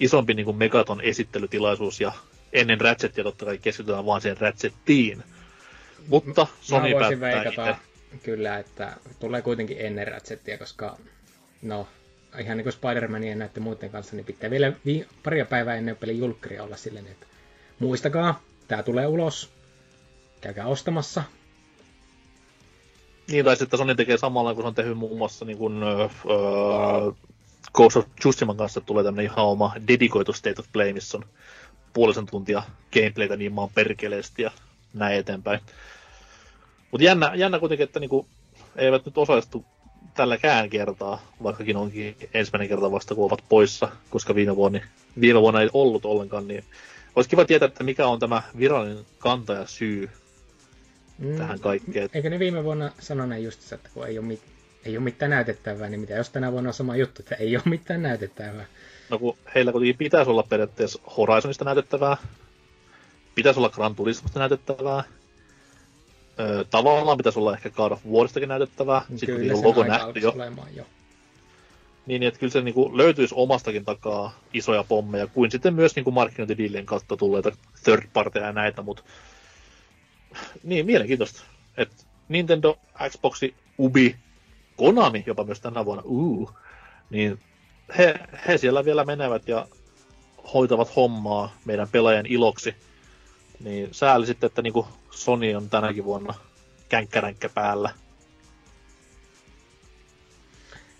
isompi 0.00 0.34
niin 0.34 0.44
kuin 0.44 0.56
Megaton 0.56 1.00
esittelytilaisuus 1.00 2.00
ja 2.00 2.12
ennen 2.52 2.80
Ratchetia 2.80 3.24
totta 3.24 3.44
kai 3.44 3.58
keskitytään 3.58 4.06
vaan 4.06 4.20
siihen 4.20 4.40
Ratchettiin. 4.40 5.22
Mutta 6.08 6.46
Sony 6.60 6.88
veikata 7.20 7.70
itse. 7.70 7.93
Kyllä, 8.22 8.58
että 8.58 8.96
tulee 9.20 9.42
kuitenkin 9.42 9.76
ennen 9.80 10.08
Ratchetia, 10.08 10.58
koska 10.58 10.98
no, 11.62 11.88
ihan 12.40 12.56
niin 12.56 12.64
kuin 12.64 12.74
Spider-Manin 12.74 13.28
ja 13.28 13.36
näiden 13.36 13.62
muiden 13.62 13.90
kanssa, 13.90 14.16
niin 14.16 14.26
pitää 14.26 14.50
vielä 14.50 14.72
vi- 14.86 15.06
paria 15.22 15.44
päivää 15.44 15.74
ennen 15.74 15.96
pelin 15.96 16.18
julkkaria 16.18 16.62
olla 16.62 16.76
silleen, 16.76 17.06
että 17.06 17.26
muistakaa, 17.78 18.42
tämä 18.68 18.82
tulee 18.82 19.06
ulos, 19.06 19.50
käykää 20.40 20.66
ostamassa, 20.66 21.22
niin, 23.28 23.44
tai 23.44 23.56
sitten 23.56 23.78
Sony 23.78 23.94
tekee 23.94 24.18
samalla, 24.18 24.54
kun 24.54 24.62
se 24.62 24.66
on 24.66 24.74
tehnyt 24.74 24.98
muun 24.98 25.18
muassa 25.18 25.44
niin 25.44 25.58
kuin, 25.58 25.82
öö, 25.82 26.08
Ghost 27.74 27.96
of 27.96 28.06
Tsushiman 28.20 28.56
kanssa 28.56 28.80
tulee 28.80 29.04
tämmöinen 29.04 29.32
ihan 29.32 29.46
oma 29.46 29.72
dedikoitu 29.88 30.32
State 30.32 30.60
of 30.60 30.66
Play, 30.72 30.92
missä 30.92 31.16
on 31.18 31.24
puolisen 31.92 32.26
tuntia 32.26 32.62
gameplaytä 32.92 33.36
niin 33.36 33.52
maan 33.52 33.70
perkeleesti 33.74 34.42
ja 34.42 34.50
näin 34.94 35.16
eteenpäin. 35.18 35.60
Mutta 36.90 37.04
jännä, 37.04 37.32
jännä 37.34 37.58
kuitenkin, 37.58 37.84
että 37.84 38.00
niinku, 38.00 38.26
eivät 38.76 39.06
nyt 39.06 39.18
osallistu 39.18 39.64
tälläkään 40.14 40.70
kertaa, 40.70 41.32
vaikkakin 41.42 41.76
onkin 41.76 42.16
ensimmäinen 42.34 42.68
kerta 42.68 42.92
vasta, 42.92 43.14
kun 43.14 43.24
ovat 43.24 43.44
poissa, 43.48 43.88
koska 44.10 44.34
viime 44.34 44.56
vuonna, 44.56 44.80
viime 45.20 45.40
vuonna 45.40 45.60
ei 45.60 45.70
ollut 45.72 46.04
ollenkaan, 46.04 46.48
niin 46.48 46.64
olisi 47.16 47.30
kiva 47.30 47.44
tietää, 47.44 47.66
että 47.66 47.84
mikä 47.84 48.06
on 48.06 48.18
tämä 48.18 48.42
virallinen 48.58 49.04
kanta 49.18 49.52
ja 49.52 49.66
syy 49.66 50.10
mm, 51.18 51.36
tähän 51.36 51.60
kaikkeen. 51.60 52.10
Eikö 52.14 52.30
ne 52.30 52.38
viime 52.38 52.64
vuonna 52.64 52.90
sanoneet 52.98 53.42
just 53.42 53.72
että 53.72 53.88
kun 53.94 54.06
ei 54.06 54.18
ole, 54.18 54.26
mit, 54.26 54.40
ei 54.84 54.96
ole 54.96 55.04
mitään 55.04 55.30
näytettävää, 55.30 55.88
niin 55.88 56.00
mitä 56.00 56.14
jos 56.14 56.30
tänä 56.30 56.52
vuonna 56.52 56.70
on 56.70 56.74
sama 56.74 56.96
juttu, 56.96 57.22
että 57.22 57.34
ei 57.34 57.56
ole 57.56 57.62
mitään 57.64 58.02
näytettävää? 58.02 58.66
No 59.10 59.18
kun 59.18 59.36
heillä 59.54 59.72
kuitenkin 59.72 59.98
pitäisi 59.98 60.30
olla 60.30 60.42
periaatteessa 60.42 61.00
Horizonista 61.16 61.64
näytettävää, 61.64 62.16
pitäisi 63.34 63.60
olla 63.60 63.70
Gran 63.70 63.94
Turismosta 63.94 64.38
näytettävää, 64.38 65.04
Öö, 66.40 66.64
tavallaan 66.64 67.16
pitäisi 67.16 67.38
olla 67.38 67.54
ehkä 67.54 67.70
God 67.70 67.92
of 67.92 68.06
Waristakin 68.06 68.48
näytettävää. 68.48 69.02
Sitten 69.16 69.36
kyllä 69.36 69.62
logo 69.62 69.84
nähty 69.84 70.20
jo. 70.20 70.34
jo. 70.74 70.86
Niin, 72.06 72.22
että 72.22 72.40
kyllä 72.40 72.50
se 72.50 72.60
niin 72.60 72.74
kuin, 72.74 72.96
löytyisi 72.96 73.34
omastakin 73.38 73.84
takaa 73.84 74.38
isoja 74.52 74.84
pommeja, 74.84 75.26
kuin 75.26 75.50
sitten 75.50 75.74
myös 75.74 75.96
niin 75.96 76.04
kuin 76.04 76.14
markkinointidillien 76.14 76.86
kautta 76.86 77.16
tulleita 77.16 77.52
third 77.84 78.08
partyja 78.12 78.46
ja 78.46 78.52
näitä, 78.52 78.82
mutta 78.82 79.02
niin, 80.62 80.86
mielenkiintoista. 80.86 81.42
Et 81.76 82.06
Nintendo, 82.28 82.78
Xboxi, 83.08 83.54
Ubi, 83.78 84.16
Konami 84.76 85.22
jopa 85.26 85.44
myös 85.44 85.60
tänä 85.60 85.84
vuonna, 85.84 86.02
uu, 86.06 86.50
niin 87.10 87.40
he, 87.98 88.14
he 88.48 88.58
siellä 88.58 88.84
vielä 88.84 89.04
menevät 89.04 89.48
ja 89.48 89.66
hoitavat 90.54 90.96
hommaa 90.96 91.56
meidän 91.64 91.88
pelaajan 91.88 92.26
iloksi. 92.26 92.74
Niin 93.60 93.88
sääli 93.92 94.26
sitten, 94.26 94.46
että 94.46 94.62
niinku 94.62 94.86
Sony 95.14 95.54
on 95.54 95.70
tänäkin 95.70 96.04
vuonna 96.04 96.34
känkkäränkkä 96.88 97.48
päällä. 97.48 97.90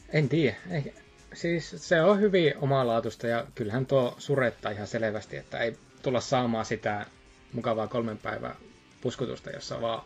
En 0.08 0.28
tiedä. 0.28 0.56
Ei, 0.70 0.94
siis 1.34 1.74
se 1.76 2.02
on 2.02 2.20
hyvin 2.20 2.54
omalaatuista 2.60 3.26
ja 3.26 3.46
kyllähän 3.54 3.86
tuo 3.86 4.14
surettaa 4.18 4.70
ihan 4.70 4.86
selvästi, 4.86 5.36
että 5.36 5.58
ei 5.58 5.76
tulla 6.02 6.20
saamaan 6.20 6.64
sitä 6.64 7.06
mukavaa 7.52 7.88
kolmen 7.88 8.18
päivää 8.18 8.56
puskutusta, 9.00 9.50
jossa 9.50 9.80
vaan 9.80 10.02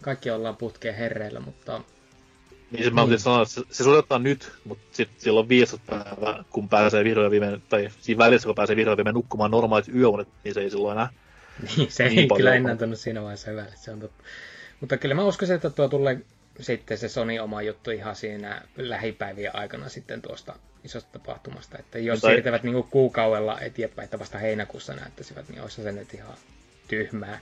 kaikki 0.00 0.30
ollaan 0.30 0.56
putkeen 0.56 0.94
herreillä, 0.94 1.40
mutta... 1.40 1.80
Niin 2.70 2.84
se 2.84 2.90
mä 2.90 3.06
niin. 3.06 3.18
sanoa, 3.18 3.42
että 3.42 3.54
se, 3.54 3.84
se 3.84 4.18
nyt, 4.18 4.52
mutta 4.64 4.84
sitten 4.92 5.20
silloin 5.20 5.48
15 5.48 5.86
päivää, 5.90 6.44
kun 6.50 6.68
pääsee 6.68 7.04
vihdoin 7.04 7.30
viimein, 7.30 7.62
tai 7.68 7.88
siinä 8.00 8.18
välissä, 8.18 8.46
kun 8.46 8.54
pääsee 8.54 8.76
vihdoin 8.76 8.96
viimein 8.96 9.14
nukkumaan 9.14 9.50
normaalit 9.50 9.88
yöunet, 9.88 10.28
niin 10.44 10.54
se 10.54 10.60
ei 10.60 10.70
silloin 10.70 10.98
enää 10.98 11.08
niin, 11.62 11.92
se 11.92 12.08
niin 12.08 12.18
ei 12.18 12.28
kyllä 12.36 12.54
enää 12.54 12.76
tunnu 12.76 12.96
siinä 12.96 13.22
vaiheessa 13.22 13.50
hyvälle, 13.50 13.72
se 13.76 13.90
on 13.90 14.00
totta. 14.00 14.24
Mutta 14.80 14.96
kyllä 14.96 15.14
mä 15.14 15.24
uskoisin, 15.24 15.56
että 15.56 15.70
tuo 15.70 15.88
tulee 15.88 16.20
sitten 16.60 16.98
se 16.98 17.08
Sony 17.08 17.38
oma 17.38 17.62
juttu 17.62 17.90
ihan 17.90 18.16
siinä 18.16 18.62
lähipäivien 18.76 19.56
aikana 19.56 19.88
sitten 19.88 20.22
tuosta 20.22 20.56
isosta 20.84 21.12
tapahtumasta. 21.12 21.78
Että 21.78 21.98
jos 21.98 22.20
tai... 22.20 22.32
siirtävät 22.32 22.62
niin 22.62 22.84
kuukaudella 22.84 23.60
eteenpäin, 23.60 24.04
että 24.04 24.18
vasta 24.18 24.38
heinäkuussa 24.38 24.94
näyttäisivät, 24.94 25.48
niin 25.48 25.62
olisi 25.62 25.82
se 25.82 25.92
nyt 25.92 26.14
ihan 26.14 26.34
tyhmää 26.88 27.40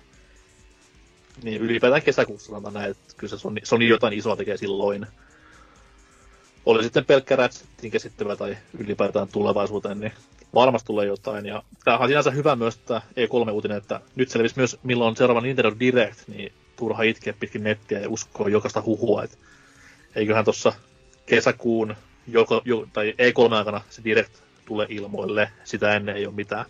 niin 1.43 1.62
ylipäätään 1.62 2.03
kesäkuussa 2.03 2.47
sanotaan 2.47 2.75
näin, 2.75 2.91
että 2.91 3.14
kyllä 3.17 3.31
se 3.31 3.39
Sony, 3.39 3.61
Sony 3.64 3.87
jotain 3.87 4.12
isoa 4.12 4.37
tekee 4.37 4.57
silloin. 4.57 5.07
Oli 6.67 6.83
sitten 6.83 7.05
pelkkä 7.05 7.37
Ratchetin 7.37 7.91
käsittävä 7.91 8.37
tai 8.37 8.57
ylipäätään 8.79 9.29
tulevaisuuteen, 9.29 10.01
niin 10.01 10.12
varmasti 10.57 10.87
tulee 10.87 11.07
jotain. 11.07 11.47
Ja 11.47 11.63
tämähän 11.85 12.03
on 12.03 12.09
sinänsä 12.09 12.31
hyvä 12.31 12.57
myös 12.57 12.79
tämä 12.79 13.01
E3-uutinen, 13.17 13.77
että 13.77 14.01
nyt 14.17 14.29
selvisi 14.29 14.57
myös 14.57 14.79
milloin 14.83 15.17
seuraava 15.17 15.41
Nintendo 15.41 15.73
Direct, 15.81 16.29
niin 16.29 16.53
turha 16.77 17.03
itkeä 17.03 17.35
pitkin 17.41 17.63
nettiä 17.65 18.01
ja 18.01 18.09
uskoa 18.09 18.49
jokaista 18.49 18.83
huhua, 18.83 19.25
että 19.25 19.37
eiköhän 20.15 20.45
tuossa 20.45 20.73
kesäkuun 21.27 21.97
joko, 22.27 22.63
jo, 22.65 22.89
tai 22.93 23.15
E3 23.19 23.55
aikana 23.55 23.81
se 23.91 24.05
Direct 24.05 24.33
tulee 24.65 24.87
ilmoille, 24.91 25.51
sitä 25.65 25.97
ennen 25.97 26.17
ei 26.17 26.27
ole 26.27 26.35
mitään. 26.35 26.67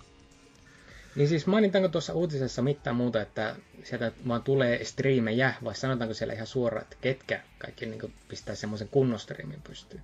Niin 1.16 1.28
siis 1.28 1.46
mainitaanko 1.46 1.88
tuossa 1.88 2.12
uutisessa 2.12 2.62
mitään 2.62 2.96
muuta, 2.96 3.22
että 3.22 3.56
sieltä 3.82 4.12
vaan 4.28 4.42
tulee 4.42 4.84
striimejä, 4.84 5.54
vai 5.64 5.74
sanotaanko 5.74 6.14
siellä 6.14 6.34
ihan 6.34 6.46
suoraan, 6.46 6.82
että 6.82 6.96
ketkä 7.00 7.40
kaikki 7.58 7.86
niin 7.86 8.14
pistää 8.28 8.54
semmoisen 8.54 8.88
kunnon 8.88 9.18
striimin 9.18 9.62
pystyyn? 9.62 10.02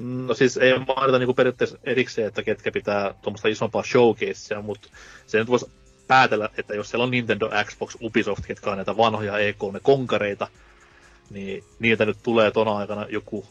No 0.00 0.34
siis 0.34 0.56
ei 0.56 0.72
mainita 0.78 1.18
niin 1.18 1.34
periaatteessa 1.34 1.78
erikseen, 1.84 2.28
että 2.28 2.42
ketkä 2.42 2.72
pitää 2.72 3.14
tuommoista 3.22 3.48
isompaa 3.48 3.82
showcasea, 3.82 4.62
mutta 4.62 4.88
se 5.26 5.38
nyt 5.38 5.48
voisi 5.48 5.70
päätellä, 6.08 6.48
että 6.58 6.74
jos 6.74 6.90
siellä 6.90 7.04
on 7.04 7.10
Nintendo, 7.10 7.50
Xbox, 7.64 7.96
Ubisoft, 8.02 8.46
ketkä 8.46 8.70
on 8.70 8.76
näitä 8.76 8.96
vanhoja 8.96 9.32
E3-konkareita, 9.32 10.48
niin 11.30 11.64
niiltä 11.78 12.06
nyt 12.06 12.18
tulee 12.22 12.50
tona 12.50 12.76
aikana 12.76 13.06
joku, 13.08 13.46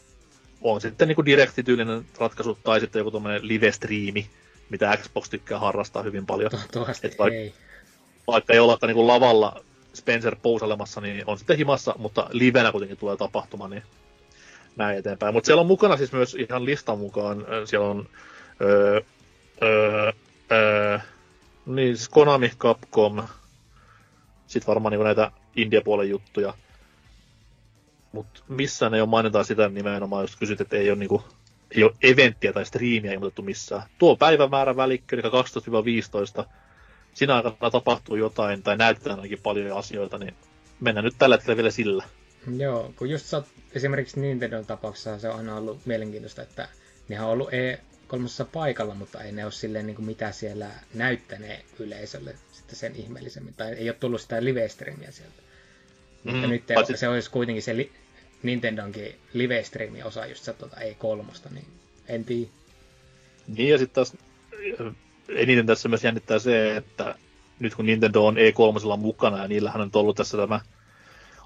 on 0.60 0.80
sitten 0.80 1.08
niin 1.08 1.26
direktityylinen 1.26 2.06
ratkaisu 2.18 2.58
tai 2.64 2.80
sitten 2.80 3.00
joku 3.00 3.10
tuommoinen 3.10 3.48
live-striimi, 3.48 4.26
mitä 4.70 4.96
Xbox 5.02 5.30
tykkää 5.30 5.58
harrastaa 5.58 6.02
hyvin 6.02 6.26
paljon. 6.26 6.50
Toivottavasti 6.50 7.08
vaik- 7.08 7.32
ei. 7.32 7.54
Vaikka 8.26 8.52
ei 8.52 8.58
olekaan 8.58 8.94
niin 8.94 9.06
lavalla 9.06 9.64
Spencer 9.94 10.36
pousalemassa, 10.42 11.00
niin 11.00 11.22
on 11.26 11.38
sitten 11.38 11.56
himassa, 11.56 11.94
mutta 11.98 12.28
livenä 12.32 12.72
kuitenkin 12.72 12.96
tulee 12.98 13.16
tapahtuma, 13.16 13.68
niin 13.68 13.82
näin 14.78 14.98
eteenpäin. 14.98 15.34
Mutta 15.34 15.46
siellä 15.46 15.60
on 15.60 15.66
mukana 15.66 15.96
siis 15.96 16.12
myös 16.12 16.34
ihan 16.34 16.64
listan 16.64 16.98
mukaan, 16.98 17.46
siellä 17.64 17.86
on 17.86 18.08
öö, 18.60 19.00
öö, 19.62 20.12
öö, 20.52 20.98
niin, 21.66 21.96
siis 21.96 22.08
Konami, 22.08 22.52
Capcom, 22.58 23.22
sitten 24.46 24.66
varmaan 24.66 24.92
niin 24.92 25.04
näitä 25.04 25.32
India-puolen 25.56 26.10
juttuja. 26.10 26.54
Mutta 28.12 28.42
missään 28.48 28.94
ei 28.94 29.00
ole 29.00 29.08
mainitaan 29.08 29.44
sitä 29.44 29.68
nimenomaan, 29.68 30.22
jos 30.22 30.36
kysyt, 30.36 30.60
että 30.60 30.76
ei 30.76 30.90
ole, 30.90 30.98
niinku, 30.98 31.22
ei 31.76 31.84
ole 31.84 31.92
eventtiä 32.02 32.52
tai 32.52 32.66
striimiä 32.66 33.12
ilmoitettu 33.12 33.42
missään. 33.42 33.82
Tuo 33.98 34.16
päivämäärä 34.16 34.76
välikkö, 34.76 35.16
eli 35.16 35.22
12-15, 36.42 36.44
siinä 37.14 37.36
aikana 37.36 37.70
tapahtuu 37.70 38.16
jotain 38.16 38.62
tai 38.62 38.76
näytetään 38.76 39.16
ainakin 39.16 39.40
paljon 39.42 39.78
asioita, 39.78 40.18
niin 40.18 40.34
mennään 40.80 41.04
nyt 41.04 41.14
tällä 41.18 41.36
hetkellä 41.36 41.56
vielä 41.56 41.70
sillä. 41.70 42.04
Joo, 42.56 42.92
kun 42.96 43.10
just 43.10 43.26
sä 43.26 43.42
esimerkiksi 43.74 44.20
Nintendo 44.20 44.62
tapauksessa 44.62 45.18
se 45.18 45.28
on 45.28 45.36
aina 45.36 45.56
ollut 45.56 45.86
mielenkiintoista, 45.86 46.42
että 46.42 46.68
nehän 47.08 47.26
on 47.26 47.32
ollut 47.32 47.48
E3 47.48 48.46
paikalla, 48.52 48.94
mutta 48.94 49.22
ei 49.22 49.32
ne 49.32 49.44
ole 49.44 49.52
silleen 49.52 49.86
niin 49.86 49.96
kuin 49.96 50.06
mitä 50.06 50.32
siellä 50.32 50.70
näyttänee 50.94 51.64
yleisölle 51.78 52.34
sitten 52.52 52.76
sen 52.76 52.96
ihmeellisemmin. 52.96 53.54
Tai 53.54 53.72
ei 53.72 53.88
ole 53.90 53.96
tullut 54.00 54.20
sitä 54.20 54.44
live-streamiä 54.44 55.10
sieltä. 55.10 55.42
Mm, 56.24 56.32
mutta 56.32 56.46
nyt 56.46 56.66
paitsi... 56.74 56.96
se 56.96 57.08
olisi 57.08 57.30
kuitenkin 57.30 57.62
se 57.62 57.76
li- 57.76 57.92
Nintendonkin 58.42 59.14
live-streamin 59.32 60.04
osa 60.04 60.26
just 60.26 60.44
se 60.44 60.52
tuota 60.52 60.76
E3, 60.76 61.50
niin 61.54 61.66
en 62.08 62.24
tiedä. 62.24 62.50
Niin 63.56 63.68
ja 63.68 63.78
sitten 63.78 63.94
taas 63.94 64.16
eniten 65.28 65.66
tässä 65.66 65.88
myös 65.88 66.04
jännittää 66.04 66.38
se, 66.38 66.76
että 66.76 67.14
nyt 67.58 67.74
kun 67.74 67.86
Nintendo 67.86 68.26
on 68.26 68.36
E3 68.36 68.96
mukana 68.96 69.38
ja 69.38 69.48
niillähän 69.48 69.80
on 69.80 69.90
ollut 69.94 70.16
tässä 70.16 70.36
tämä 70.36 70.60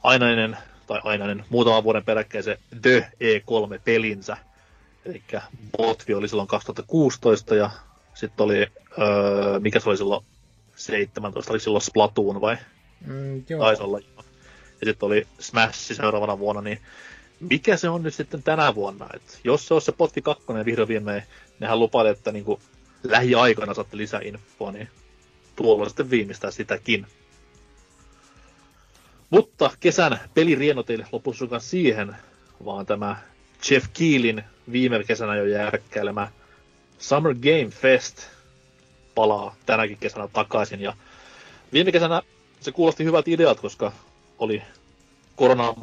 ainainen, 0.02 0.56
tai 0.86 1.00
ainainen 1.04 1.44
muutaman 1.50 1.84
vuoden 1.84 2.04
peräkkäin 2.04 2.44
se 2.44 2.58
The 2.82 3.12
E3-pelinsä. 3.20 4.36
Eli 5.04 5.22
Botvi 5.76 6.14
oli 6.14 6.28
silloin 6.28 6.48
2016 6.48 7.54
ja 7.54 7.70
sitten 8.14 8.44
oli, 8.44 8.66
öö, 8.98 9.60
mikä 9.60 9.80
se 9.80 9.88
oli 9.88 9.96
silloin 9.96 10.24
17, 10.76 11.52
oli 11.52 11.60
silloin 11.60 11.82
Splatoon 11.82 12.40
vai? 12.40 12.56
Mm, 13.06 13.44
joo. 13.48 13.60
Taisi 13.60 13.82
olla. 13.82 14.00
Ja 14.80 14.86
sitten 14.86 15.06
oli 15.06 15.26
Smash 15.38 15.94
seuraavana 15.94 16.38
vuonna, 16.38 16.62
niin 16.62 16.78
mikä 17.40 17.76
se 17.76 17.88
on 17.88 18.02
nyt 18.02 18.14
sitten 18.14 18.42
tänä 18.42 18.74
vuonna? 18.74 19.08
Et 19.14 19.40
jos 19.44 19.68
se 19.68 19.74
on 19.74 19.82
se 19.82 19.92
Potvi 19.92 20.22
2 20.22 20.44
vihdoin 20.64 20.88
viimein, 20.88 21.22
nehän 21.60 21.78
lupaili, 21.78 22.08
että 22.10 22.32
niinku 22.32 22.60
lähiaikoina 23.02 23.74
saatte 23.74 23.96
lisäinfoa, 23.96 24.72
niin 24.72 24.88
tuolla 25.56 25.88
sitten 25.88 26.10
viimeistää 26.10 26.50
sitäkin. 26.50 27.06
Mutta 29.32 29.70
kesän 29.80 30.20
pelirieno 30.34 30.82
teille 30.82 31.06
lopussa 31.12 31.58
siihen, 31.58 32.16
vaan 32.64 32.86
tämä 32.86 33.16
Jeff 33.70 33.86
Keelin 33.92 34.44
viime 34.72 35.04
kesänä 35.04 35.36
jo 35.36 35.44
järkkäilemä 35.44 36.28
Summer 36.98 37.34
Game 37.34 37.70
Fest 37.70 38.26
palaa 39.14 39.54
tänäkin 39.66 39.98
kesänä 39.98 40.28
takaisin. 40.28 40.80
Ja 40.80 40.96
viime 41.72 41.92
kesänä 41.92 42.22
se 42.60 42.72
kuulosti 42.72 43.04
hyvät 43.04 43.28
ideat, 43.28 43.60
koska 43.60 43.92
oli 44.38 44.62
korona 45.36 45.74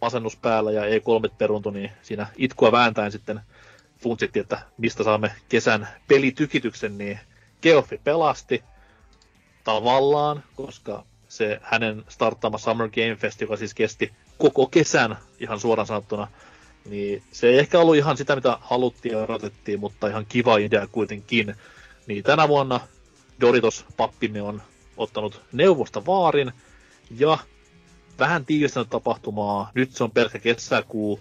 masennus 0.00 0.36
päällä 0.36 0.72
ja 0.72 0.82
E3 0.82 1.34
peruntui, 1.38 1.72
niin 1.72 1.90
siinä 2.02 2.26
itkua 2.36 2.72
vääntäen 2.72 3.12
sitten 3.12 3.40
funtsittiin, 3.98 4.42
että 4.42 4.58
mistä 4.78 5.04
saamme 5.04 5.32
kesän 5.48 5.88
pelitykityksen, 6.08 6.98
niin 6.98 7.18
Geoffi 7.62 8.00
pelasti 8.04 8.62
tavallaan, 9.64 10.42
koska 10.56 11.04
se 11.30 11.60
hänen 11.62 12.04
starttaama 12.08 12.58
Summer 12.58 12.88
Game 12.88 13.16
Fest, 13.16 13.40
joka 13.40 13.56
siis 13.56 13.74
kesti 13.74 14.12
koko 14.38 14.66
kesän 14.66 15.16
ihan 15.40 15.60
suoraan 15.60 15.86
sanottuna, 15.86 16.28
niin 16.84 17.22
se 17.32 17.48
ei 17.48 17.58
ehkä 17.58 17.80
ollut 17.80 17.96
ihan 17.96 18.16
sitä, 18.16 18.36
mitä 18.36 18.58
haluttiin 18.60 19.12
ja 19.12 19.18
odotettiin, 19.18 19.80
mutta 19.80 20.08
ihan 20.08 20.26
kiva 20.28 20.56
idea 20.56 20.86
kuitenkin. 20.86 21.54
Niin 22.06 22.22
tänä 22.22 22.48
vuonna 22.48 22.80
Doritos 23.40 23.84
pappimme 23.96 24.42
on 24.42 24.62
ottanut 24.96 25.42
neuvosta 25.52 26.06
vaarin 26.06 26.52
ja 27.18 27.38
vähän 28.18 28.46
tiivistänyt 28.46 28.90
tapahtumaa. 28.90 29.70
Nyt 29.74 29.92
se 29.92 30.04
on 30.04 30.10
pelkkä 30.10 30.38
kesäkuu 30.38 31.20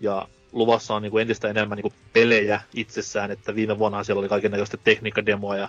ja 0.00 0.28
luvassa 0.52 0.94
on 0.94 1.02
niin 1.02 1.10
kuin 1.10 1.22
entistä 1.22 1.48
enemmän 1.48 1.76
niin 1.76 1.82
kuin 1.82 1.94
pelejä 2.12 2.60
itsessään, 2.74 3.30
että 3.30 3.54
viime 3.54 3.78
vuonna 3.78 4.04
siellä 4.04 4.20
oli 4.20 4.28
kaiken 4.28 4.50
näköistä 4.50 4.76
tekniikkademoa 4.76 5.56
ja 5.56 5.68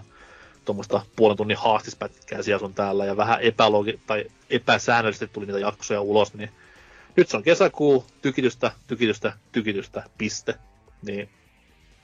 tuommoista 0.70 1.02
puolen 1.16 1.38
tunnin 1.38 1.58
haastispätkää 1.58 2.44
siellä 2.44 2.60
sun 2.60 2.74
täällä 2.74 3.06
ja 3.06 3.18
vähän 3.18 3.40
epälogi- 3.42 4.00
tai 4.08 4.26
epäsäännöllisesti 4.50 5.28
tuli 5.28 5.46
niitä 5.46 5.60
jaksoja 5.60 6.02
ulos, 6.02 6.34
niin 6.34 6.50
nyt 7.16 7.30
se 7.30 7.38
on 7.38 7.44
kesäkuu, 7.44 8.06
tykitystä, 8.22 8.72
tykitystä, 8.88 9.34
tykitystä, 9.52 10.04
piste. 10.18 10.56
Niin 11.02 11.30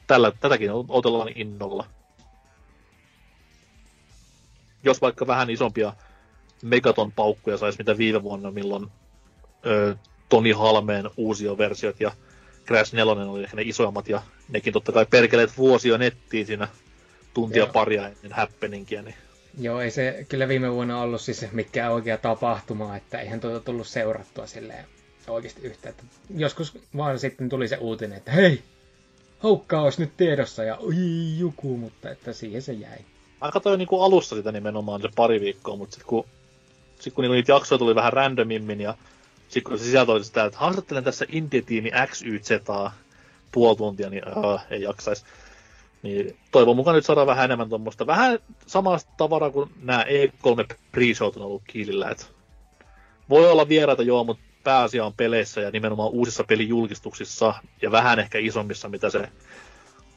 tällä, 0.08 0.32
tätäkin 0.40 0.70
otellaan 0.88 1.30
innolla. 1.36 1.86
Jos 4.84 5.02
vaikka 5.02 5.28
vähän 5.28 5.50
isompia 5.50 5.94
megaton 6.64 7.12
paukkuja 7.12 7.58
saisi 7.58 7.78
mitä 7.78 7.98
viime 7.98 8.24
vuonna, 8.24 8.52
milloin 8.52 8.88
ö, 9.66 9.96
Toni 10.30 10.52
Halmeen 10.52 11.10
uusia 11.18 11.58
versiot 11.58 12.00
ja 12.00 12.12
Crash 12.68 12.94
4 12.94 13.12
oli 13.12 13.44
ehkä 13.44 13.56
ne 13.56 13.64
isoimmat 13.66 14.10
ja 14.10 14.22
nekin 14.50 14.74
totta 14.74 14.92
kai 14.92 15.06
perkeleet 15.06 15.58
vuosia 15.58 15.98
nettiin 15.98 16.46
siinä 16.46 16.68
tuntia 17.36 17.64
Joo. 17.64 17.74
paria 17.74 18.08
ennen 18.08 18.32
happeningia. 18.32 19.02
Niin. 19.02 19.16
Joo, 19.60 19.82
ei 19.82 19.92
se 19.92 20.26
kyllä 20.30 20.48
viime 20.48 20.72
vuonna 20.72 21.02
ollut 21.02 21.22
siis 21.22 21.46
mikään 21.52 21.94
oikea 21.94 22.18
tapahtuma, 22.18 22.96
että 22.96 23.20
eihän 23.20 23.40
tuota 23.40 23.60
tullut 23.60 23.88
seurattua 23.88 24.48
silleen 24.48 24.86
oikeasti 25.28 25.62
yhtä. 25.62 25.90
Että 25.90 26.04
joskus 26.36 26.78
vaan 26.98 27.20
sitten 27.20 27.50
tuli 27.50 27.68
se 27.68 27.78
uutinen, 27.78 28.18
että 28.18 28.32
hei, 28.32 28.62
houkkaa 29.44 29.82
olisi 29.82 30.02
nyt 30.02 30.18
tiedossa 30.18 30.64
ja 30.64 30.76
oi 30.76 30.96
juku, 31.38 31.78
mutta 31.78 32.10
että 32.10 32.34
siihen 32.34 32.62
se 32.62 32.74
jäi. 32.74 32.98
Mä 33.42 33.52
katsoin 33.52 33.78
niin 33.78 33.88
alussa 34.02 34.36
sitä 34.36 34.52
nimenomaan 34.52 35.02
se 35.02 35.10
pari 35.16 35.42
viikkoa, 35.42 35.76
mutta 35.76 35.94
sitten 35.94 36.08
kun, 36.08 36.26
sit 37.00 37.14
kun 37.14 37.26
niitä 37.32 37.52
jaksoja 37.52 37.80
tuli 37.80 37.96
vähän 37.96 38.14
randomimmin 38.14 38.82
ja 38.82 38.98
sitten 39.50 39.64
kun 39.64 39.80
se 39.80 39.86
sisältö 39.86 40.12
oli 40.12 40.24
sitä, 40.24 40.46
että 40.46 40.60
haastattelen 40.60 41.04
tässä 41.04 41.26
Indie-tiimi 41.30 41.92
XYZ 42.08 42.50
puoli 43.52 43.78
tuntia, 43.78 44.10
niin 44.10 44.24
äh, 44.28 44.66
ei 44.70 44.82
jaksaisi. 44.82 45.26
Niin 46.06 46.38
toivon 46.52 46.76
mukaan 46.76 46.96
nyt 46.96 47.06
saadaan 47.06 47.28
vähän 47.28 47.46
enemmän 47.46 47.70
tuommoista, 47.70 48.08
vähän 48.08 48.40
samasta 48.68 49.12
tavaraa 49.18 49.50
kuin 49.50 49.70
nämä 49.82 50.04
E3 50.04 50.76
pre 50.92 51.04
on 51.22 51.42
ollut 51.42 51.62
kiilillä. 51.68 52.10
Et 52.10 52.32
voi 53.30 53.52
olla 53.52 53.70
vieraita 53.70 54.04
joo, 54.04 54.24
mutta 54.24 54.44
pääasia 54.64 55.06
on 55.06 55.14
peleissä 55.14 55.62
ja 55.62 55.72
nimenomaan 55.72 56.10
uusissa 56.10 56.44
pelijulkistuksissa 56.44 57.54
ja 57.82 57.92
vähän 57.92 58.20
ehkä 58.20 58.38
isommissa, 58.38 58.90
mitä 58.90 59.10
se 59.10 59.30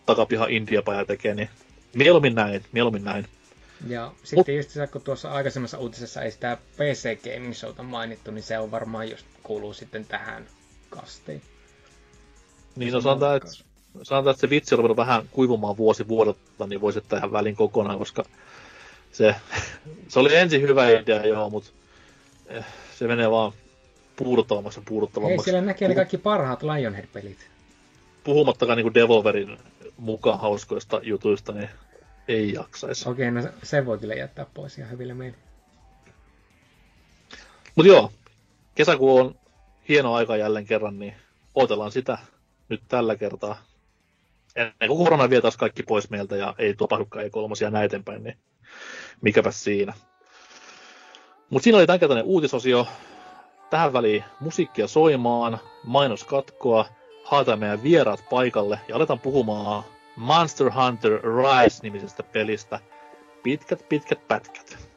takapiha 0.07 0.47
India-paja 0.47 1.05
tekee, 1.05 1.34
niin 1.34 1.51
mieluummin 1.95 2.34
näin, 2.34 2.64
mieluummin 2.72 3.05
näin. 3.05 3.26
Ja 3.86 4.12
sitten 4.24 4.57
just 4.57 4.70
se, 4.70 4.86
kun 4.86 5.03
tuossa 5.03 5.32
aikaisemmassa 5.32 5.78
uutisessa 5.78 6.22
ei 6.22 6.30
sitä 6.30 6.59
PC 6.76 7.22
Gaming 7.22 7.55
Showta 7.55 7.82
mainittu, 7.82 8.30
niin 8.30 8.43
se 8.43 8.59
on 8.59 8.70
varmaan 8.70 9.11
just 9.11 9.26
kuuluu 9.43 9.72
sitten 9.74 10.05
tähän 10.05 10.47
kastiin. 10.91 11.43
Niin, 12.76 12.93
no 12.93 13.01
sanotaan, 13.01 13.36
että, 13.36 13.67
sanotaan, 14.03 14.32
että 14.32 14.41
se 14.41 14.51
vitsi 14.51 14.74
on 14.74 14.97
vähän 14.97 15.22
kuivumaan 15.30 15.76
vuosi 15.76 16.09
vuodelta, 16.09 16.66
niin 16.66 16.80
voisi 16.80 16.99
ottaa 16.99 17.18
ihan 17.18 17.32
välin 17.32 17.57
kokonaan, 17.57 17.99
koska 17.99 18.24
se, 19.12 19.34
se 20.09 20.18
oli 20.18 20.36
ensin 20.36 20.62
hyvä 20.62 20.89
idea, 20.89 21.26
joo, 21.26 21.51
mutta 21.51 21.70
eh, 22.47 22.64
se 22.99 23.07
menee 23.07 23.30
vaan 23.30 23.53
puuduttavammaksi 24.16 24.80
ja 24.80 24.84
puuduttavammaksi. 24.89 25.41
Ei, 25.41 25.45
siellä 25.45 25.66
näkee 25.66 25.89
ne 25.89 25.95
kaikki 25.95 26.18
parhaat 26.18 26.62
Lionhead-pelit. 26.62 27.39
Puhumattakaan 28.24 28.78
niin 28.78 28.95
Devolverin 28.95 29.59
mukaan 29.97 30.41
hauskoista 30.41 31.01
jutuista, 31.03 31.53
niin 31.53 31.68
ei 32.28 32.53
jaksaisi. 32.53 33.09
Okei, 33.09 33.30
no 33.30 33.43
se 33.62 33.86
voi 33.86 33.99
kyllä 33.99 34.14
jättää 34.14 34.47
pois 34.55 34.78
ihan 34.78 34.91
hyville 34.91 35.14
meille. 35.14 35.36
Mutta 37.74 37.93
joo, 37.93 38.12
kesäkuu 38.74 39.16
on 39.16 39.34
hieno 39.89 40.14
aika 40.14 40.36
jälleen 40.36 40.66
kerran, 40.66 40.99
niin 40.99 41.14
odotellaan 41.55 41.93
sitä 41.93 42.18
nyt 42.68 42.82
tällä 42.89 43.16
kertaa. 43.16 43.67
Kuin 44.86 45.04
korona 45.04 45.30
vie 45.30 45.40
taas 45.40 45.56
kaikki 45.56 45.82
pois 45.82 46.11
meiltä 46.11 46.36
ja 46.36 46.54
ei 46.59 46.74
tapahdukaan 46.74 47.24
ei 47.24 47.30
kolmosia 47.30 47.70
näin 47.70 47.84
eteenpäin, 47.84 48.22
niin 48.24 48.38
mikäpä 49.20 49.50
siinä. 49.50 49.92
Mutta 51.50 51.64
siinä 51.64 51.78
oli 51.78 51.86
tämänkertainen 51.86 52.24
uutisosio. 52.24 52.86
Tähän 53.70 53.92
väliin 53.92 54.24
musiikkia 54.40 54.86
soimaan, 54.88 55.59
mainoskatkoa, 55.84 56.86
haetaan 57.24 57.59
meidän 57.59 57.82
vieraat 57.82 58.24
paikalle 58.30 58.80
ja 58.88 58.96
aletaan 58.96 59.20
puhumaan 59.20 59.82
Monster 60.16 60.70
Hunter 60.72 61.12
Rise-nimisestä 61.12 62.22
pelistä. 62.22 62.80
Pitkät, 63.42 63.88
pitkät 63.88 64.28
pätkät. 64.28 64.88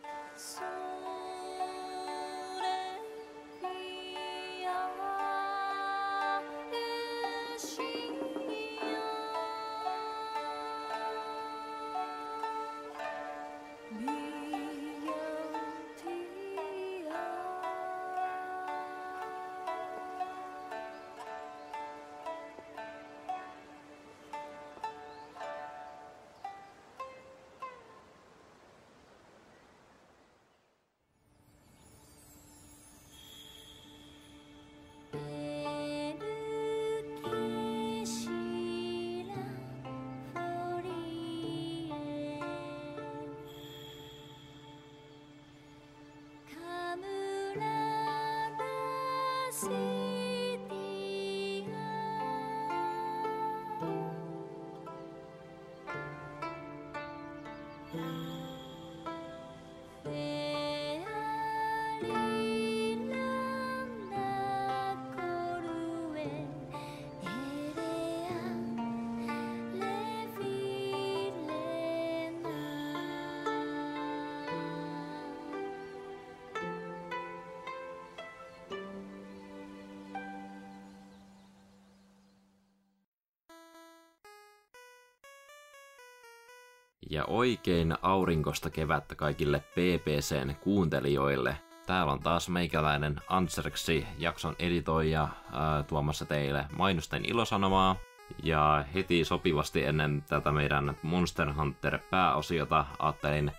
Ja 87.11 87.25
oikein 87.25 87.95
aurinkosta 88.01 88.69
kevättä 88.69 89.15
kaikille 89.15 89.59
PPCn 89.59 90.55
kuuntelijoille. 90.61 91.57
Täällä 91.85 92.11
on 92.11 92.19
taas 92.19 92.49
meikäläinen 92.49 93.21
Anserksi, 93.27 94.07
jakson 94.17 94.55
editoija, 94.59 95.27
ää, 95.53 95.83
tuomassa 95.83 96.25
teille 96.25 96.65
mainosten 96.77 97.25
ilosanomaa. 97.25 97.95
Ja 98.43 98.85
heti 98.93 99.25
sopivasti 99.25 99.83
ennen 99.83 100.23
tätä 100.29 100.51
meidän 100.51 100.97
Monster 101.03 101.53
Hunter 101.53 101.99
pääosiota 102.09 102.85
ajattelin 102.99 103.51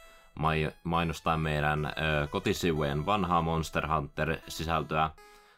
mainostaa 0.85 1.37
meidän 1.37 1.85
ää, 1.85 2.27
kotisivujen 2.27 3.07
vanhaa 3.07 3.43
Monster 3.43 3.87
Hunter 3.87 4.37
sisältöä. 4.49 5.11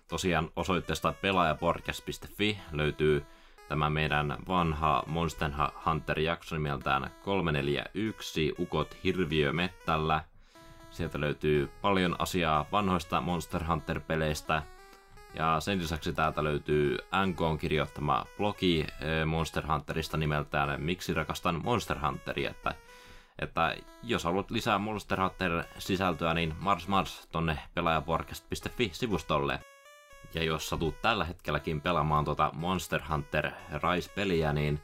Tosiaan 0.08 0.50
osoitteesta 0.56 1.14
pelaajapodcast.fi 1.22 2.58
löytyy 2.72 3.26
tämä 3.68 3.90
meidän 3.90 4.38
vanha 4.48 5.02
Monster 5.06 5.50
Hunter-jakso 5.86 6.56
nimeltään 6.56 7.10
341 7.24 8.54
Ukot 8.58 8.96
hirviö 9.04 9.52
mettällä. 9.52 10.24
Sieltä 10.90 11.20
löytyy 11.20 11.70
paljon 11.82 12.16
asiaa 12.18 12.66
vanhoista 12.72 13.20
Monster 13.20 13.64
Hunter-peleistä. 13.64 14.62
Ja 15.34 15.60
sen 15.60 15.78
lisäksi 15.78 16.12
täältä 16.12 16.44
löytyy 16.44 16.98
NK 17.26 17.60
kirjoittama 17.60 18.24
blogi 18.36 18.80
eh, 18.80 19.26
Monster 19.26 19.66
Hunterista 19.66 20.16
nimeltään 20.16 20.80
Miksi 20.80 21.14
rakastan 21.14 21.60
Monster 21.64 21.98
Hunteria, 22.06 22.50
että, 22.50 22.74
että 23.38 23.76
jos 24.02 24.24
haluat 24.24 24.50
lisää 24.50 24.78
Monster 24.78 25.20
Hunter-sisältöä, 25.20 26.34
niin 26.34 26.54
mars 26.60 26.88
mars 26.88 27.28
tonne 27.32 27.58
pelaajapodcast.fi-sivustolle. 27.74 29.73
Ja 30.34 30.44
jos 30.44 30.68
satut 30.68 31.02
tällä 31.02 31.24
hetkelläkin 31.24 31.80
pelaamaan 31.80 32.24
tuota 32.24 32.50
Monster 32.54 33.00
Hunter 33.10 33.50
Rise-peliä, 33.72 34.52
niin 34.52 34.80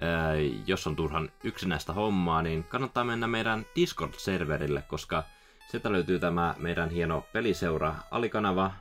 ää, 0.00 0.34
jos 0.66 0.86
on 0.86 0.96
turhan 0.96 1.30
yksinäistä 1.44 1.92
hommaa, 1.92 2.42
niin 2.42 2.64
kannattaa 2.64 3.04
mennä 3.04 3.26
meidän 3.26 3.66
Discord-serverille, 3.76 4.82
koska 4.88 5.24
sieltä 5.70 5.92
löytyy 5.92 6.18
tämä 6.18 6.54
meidän 6.58 6.90
hieno 6.90 7.24
peliseura 7.32 7.94
alikanava, 8.10 8.72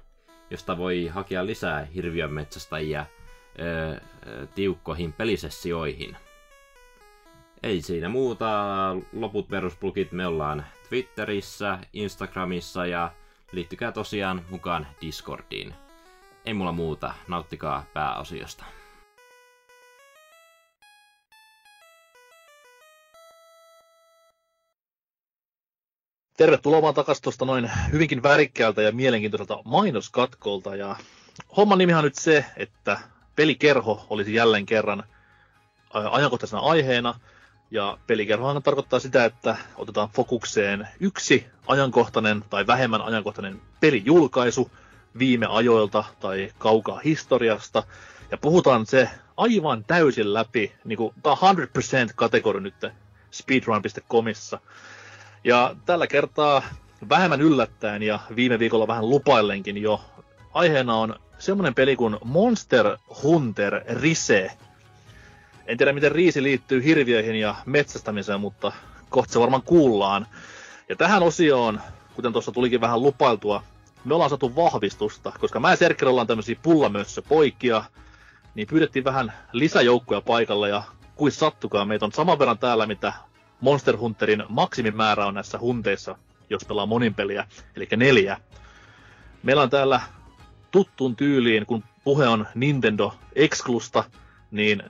josta 0.50 0.78
voi 0.78 1.08
hakea 1.08 1.46
lisää 1.46 1.86
hirviön 1.86 2.34
metsästäjiä 2.34 3.00
ää, 3.00 4.02
tiukkoihin 4.56 5.14
pelisessioihin. 5.14 6.18
Ei 7.64 7.82
siinä 7.82 8.10
muuta, 8.10 8.48
loput 9.14 9.48
perusplugit 9.48 10.12
me 10.12 10.28
ollaan 10.28 10.66
Twitterissä, 10.90 11.80
Instagramissa 11.94 12.86
ja 12.86 13.12
liittykää 13.52 13.92
tosiaan 13.92 14.46
mukaan 14.50 14.88
Discordiin. 15.02 15.74
Ei 16.46 16.54
mulla 16.54 16.72
muuta, 16.72 17.14
nauttikaa 17.28 17.84
pääosiosta. 17.94 18.66
Tervetuloa 26.38 26.82
vaan 26.82 26.94
takaisin 26.94 27.24
tuosta 27.24 27.46
noin 27.46 27.72
hyvinkin 27.92 28.24
värikkäältä 28.24 28.82
ja 28.82 28.92
mielenkiintoiselta 28.92 29.60
mainoskatkolta. 29.66 30.76
Ja 30.76 30.96
homman 31.58 31.78
nimi 31.78 31.94
on 31.94 32.04
nyt 32.04 32.16
se, 32.16 32.46
että 32.58 33.00
pelikerho 33.36 34.06
olisi 34.10 34.34
jälleen 34.34 34.66
kerran 34.66 35.04
ajankohtaisena 35.94 36.62
aiheena. 36.62 37.20
Ja 37.72 37.98
pelikerhohan 38.08 38.64
tarkoittaa 38.64 39.00
sitä, 39.00 39.26
että 39.26 39.58
otetaan 39.76 40.10
fokukseen 40.10 40.88
yksi 41.00 41.46
ajankohtainen 41.68 42.44
tai 42.50 42.68
vähemmän 42.68 43.02
ajankohtainen 43.02 43.62
pelijulkaisu, 43.80 44.72
viime 45.20 45.46
ajoilta 45.50 46.04
tai 46.20 46.52
kaukaa 46.58 47.00
historiasta. 47.00 47.84
Ja 48.32 48.38
puhutaan 48.38 48.86
se 48.86 49.10
aivan 49.38 49.84
täysin 49.84 50.34
läpi, 50.34 50.74
niin 50.86 50.98
kuin, 50.98 51.14
tämä 51.24 51.36
on 51.42 51.58
100% 51.58 52.14
kategori 52.16 52.62
nyt 52.62 52.76
speedrun.comissa. 53.32 54.60
Ja 55.44 55.76
tällä 55.86 56.08
kertaa 56.08 56.64
vähemmän 57.10 57.42
yllättäen 57.42 58.04
ja 58.04 58.20
viime 58.36 58.60
viikolla 58.60 58.88
vähän 58.88 59.10
lupaillenkin 59.10 59.78
jo, 59.78 60.02
aiheena 60.54 60.96
on 60.96 61.16
semmoinen 61.40 61.76
peli 61.76 61.96
kuin 61.96 62.18
Monster 62.24 62.98
Hunter 63.24 63.82
Rise. 63.90 64.52
En 65.66 65.78
tiedä, 65.78 65.94
miten 65.94 66.12
riisi 66.12 66.44
liittyy 66.44 66.84
hirviöihin 66.84 67.36
ja 67.36 67.56
metsästämiseen, 67.66 68.42
mutta 68.42 68.72
kohta 69.10 69.34
se 69.34 69.40
varmaan 69.40 69.64
kuullaan. 69.64 70.28
Ja 70.90 70.96
tähän 70.96 71.24
osioon, 71.24 71.82
kuten 72.16 72.34
tuossa 72.34 72.52
tulikin 72.52 72.82
vähän 72.82 73.02
lupailtua, 73.02 73.64
me 74.06 74.14
ollaan 74.14 74.30
saatu 74.30 74.56
vahvistusta, 74.56 75.32
koska 75.40 75.60
mä 75.60 75.70
ja 75.70 75.76
Serker 75.76 76.08
ollaan 76.08 76.28
tämmöisiä 76.28 76.56
pullamössö 76.64 77.22
poikia, 77.22 77.84
niin 78.56 78.68
pyydettiin 78.68 79.06
vähän 79.06 79.34
lisäjoukkoja 79.52 80.22
paikalle 80.22 80.70
ja 80.70 80.84
kuin 81.16 81.32
sattukaan, 81.32 81.88
meitä 81.88 82.06
on 82.06 82.12
saman 82.12 82.40
verran 82.40 82.58
täällä, 82.58 82.86
mitä 82.86 83.14
Monster 83.62 83.98
Hunterin 83.98 84.44
maksimimäärä 84.50 85.26
on 85.26 85.34
näissä 85.34 85.60
hunteissa, 85.60 86.16
jos 86.50 86.66
pelaa 86.66 86.86
monin 86.86 87.14
peliä, 87.14 87.48
eli 87.76 87.88
neljä. 87.96 88.38
Meillä 89.44 89.62
on 89.62 89.70
täällä 89.70 90.02
tuttuun 90.72 91.16
tyyliin, 91.16 91.66
kun 91.66 91.84
puhe 92.04 92.28
on 92.28 92.48
Nintendo 92.56 93.14
Exclusta, 93.36 94.04
niin 94.52 94.84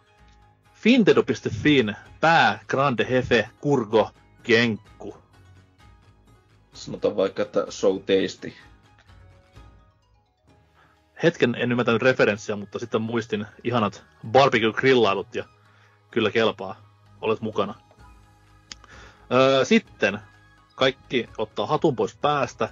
Fintendo.fin 0.74 1.96
pää 2.22 2.60
Grande 2.68 3.08
Hefe 3.10 3.50
Kurgo 3.62 4.12
Genkku. 4.44 5.18
Sanotaan 6.74 7.16
vaikka, 7.16 7.42
että 7.42 7.66
so 7.70 7.94
tasty 7.94 8.54
hetken 11.24 11.56
en 11.56 11.72
ymmärtänyt 11.72 12.02
referenssiä, 12.02 12.56
mutta 12.56 12.80
sitten 12.80 13.02
muistin 13.02 13.46
ihanat 13.64 14.04
barbecue-grillailut 14.32 15.36
ja 15.36 15.46
kyllä 16.12 16.32
kelpaa. 16.32 16.76
Olet 17.22 17.42
mukana. 17.42 17.76
Öö, 19.34 19.66
sitten 19.66 20.20
kaikki 20.76 21.30
ottaa 21.38 21.66
hatun 21.66 21.96
pois 21.96 22.16
päästä. 22.16 22.70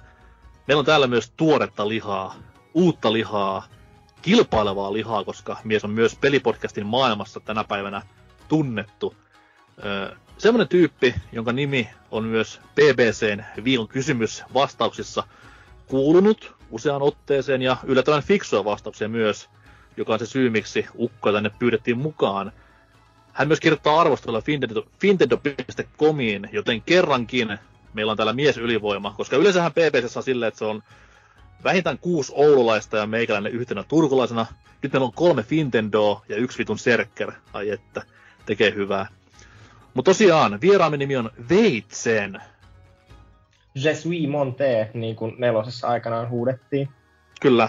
meillä 0.66 0.78
on 0.78 0.86
täällä 0.86 1.06
myös 1.06 1.32
tuoretta 1.36 1.88
lihaa, 1.88 2.34
uutta 2.74 3.12
lihaa, 3.12 3.66
kilpailevaa 4.22 4.92
lihaa, 4.92 5.24
koska 5.24 5.56
mies 5.64 5.84
on 5.84 5.90
myös 5.90 6.16
pelipodcastin 6.20 6.86
maailmassa 6.86 7.40
tänä 7.40 7.64
päivänä 7.64 8.02
tunnettu. 8.48 9.14
Öö, 9.84 10.16
semmoinen 10.38 10.68
tyyppi, 10.68 11.14
jonka 11.32 11.52
nimi 11.52 11.90
on 12.10 12.24
myös 12.24 12.60
BBCn 12.74 13.44
viikon 13.64 13.88
kysymys 13.88 14.44
vastauksissa 14.54 15.22
kuulunut 15.86 16.59
useaan 16.70 17.02
otteeseen 17.02 17.62
ja 17.62 17.76
yllättävän 17.84 18.22
fiksua 18.22 18.64
vastauksia 18.64 19.08
myös, 19.08 19.48
joka 19.96 20.12
on 20.12 20.18
se 20.18 20.26
syy, 20.26 20.50
miksi 20.50 20.86
Ukko 20.98 21.32
tänne 21.32 21.50
pyydettiin 21.58 21.98
mukaan. 21.98 22.52
Hän 23.32 23.48
myös 23.48 23.60
kirjoittaa 23.60 24.00
arvostella 24.00 24.42
Fintendo.comiin, 25.00 26.48
joten 26.52 26.82
kerrankin 26.82 27.58
meillä 27.94 28.10
on 28.10 28.16
täällä 28.16 28.32
mies 28.32 28.58
ylivoima, 28.58 29.14
koska 29.16 29.36
yleensähän 29.36 29.72
PPC 29.72 30.16
on 30.16 30.22
silleen, 30.22 30.48
että 30.48 30.58
se 30.58 30.64
on 30.64 30.82
vähintään 31.64 31.98
kuusi 31.98 32.32
oululaista 32.34 32.96
ja 32.96 33.06
meikäläinen 33.06 33.52
yhtenä 33.52 33.82
turkulaisena. 33.82 34.46
Nyt 34.82 34.92
meillä 34.92 35.06
on 35.06 35.12
kolme 35.12 35.42
Fintendoa 35.42 36.24
ja 36.28 36.36
yksi 36.36 36.58
vitun 36.58 36.78
Serker. 36.78 37.32
Ai 37.52 37.70
että, 37.70 38.02
tekee 38.46 38.74
hyvää. 38.74 39.06
Mutta 39.94 40.08
tosiaan, 40.10 40.60
vieraamme 40.60 40.96
nimi 40.96 41.16
on 41.16 41.30
Veitsen. 41.48 42.42
Je 43.74 43.94
suis 43.94 44.28
monte, 44.28 44.90
niin 44.94 45.16
kuin 45.16 45.34
nelosessa 45.38 45.88
aikanaan 45.88 46.30
huudettiin. 46.30 46.88
Kyllä. 47.40 47.68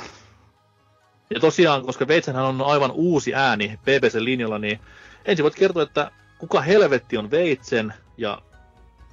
Ja 1.30 1.39
tosiaan, 1.39 1.86
koska 1.86 2.08
Veitsenhän 2.08 2.45
on 2.45 2.62
aivan 2.62 2.91
uusi 2.91 3.36
ääni 3.36 3.80
BBC-linjalla, 3.86 4.60
niin 4.60 4.80
ensin 5.26 5.43
voit 5.43 5.56
kertoa, 5.56 5.84
että 5.84 6.12
kuka 6.38 6.62
helvetti 6.62 7.18
on 7.18 7.32
Veitsen 7.32 7.93
ja 8.18 8.41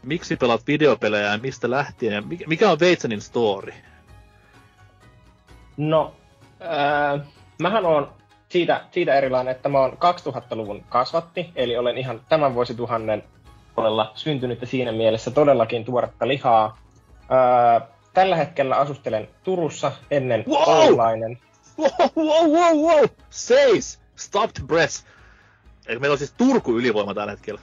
miksi 0.02 0.36
pelaat 0.36 0.66
videopelejä 0.66 1.32
ja 1.32 1.38
mistä 1.38 1.70
lähtien 1.70 2.12
ja 2.12 2.22
mikä 2.46 2.70
on 2.70 2.80
Veitsenin 2.80 3.20
story? 3.20 3.72
No, 5.76 6.14
äh, 6.62 7.26
mähän 7.62 7.86
on 7.86 8.12
siitä, 8.48 8.84
siitä 8.90 9.14
erilainen, 9.14 9.56
että 9.56 9.68
mä 9.68 9.78
oon 9.78 9.92
2000-luvun 9.92 10.84
kasvatti, 10.88 11.50
eli 11.56 11.76
olen 11.76 11.98
ihan 11.98 12.20
tämän 12.28 12.54
vuosituhannen 12.54 13.24
puolella 13.78 14.12
syntynyt 14.14 14.60
ja 14.60 14.66
siinä 14.66 14.92
mielessä 14.92 15.30
todellakin 15.30 15.84
tuoretta 15.84 16.28
lihaa. 16.28 16.78
Äh, 17.20 17.88
tällä 18.14 18.36
hetkellä 18.36 18.76
asustelen 18.76 19.28
Turussa 19.44 19.92
ennen 20.10 20.44
wow! 20.48 20.68
Oulainen. 20.68 21.38
Wow, 21.78 21.90
wow, 22.16 22.50
wow, 22.50 22.76
wow! 22.76 23.04
Seis! 23.30 24.00
Stop 24.16 24.50
the 24.54 24.64
breath! 24.66 25.04
Eikö 25.86 26.00
meillä 26.00 26.14
on 26.14 26.18
siis 26.18 26.32
Turku 26.32 26.78
ylivoima 26.78 27.14
tällä 27.14 27.30
hetkellä? 27.30 27.60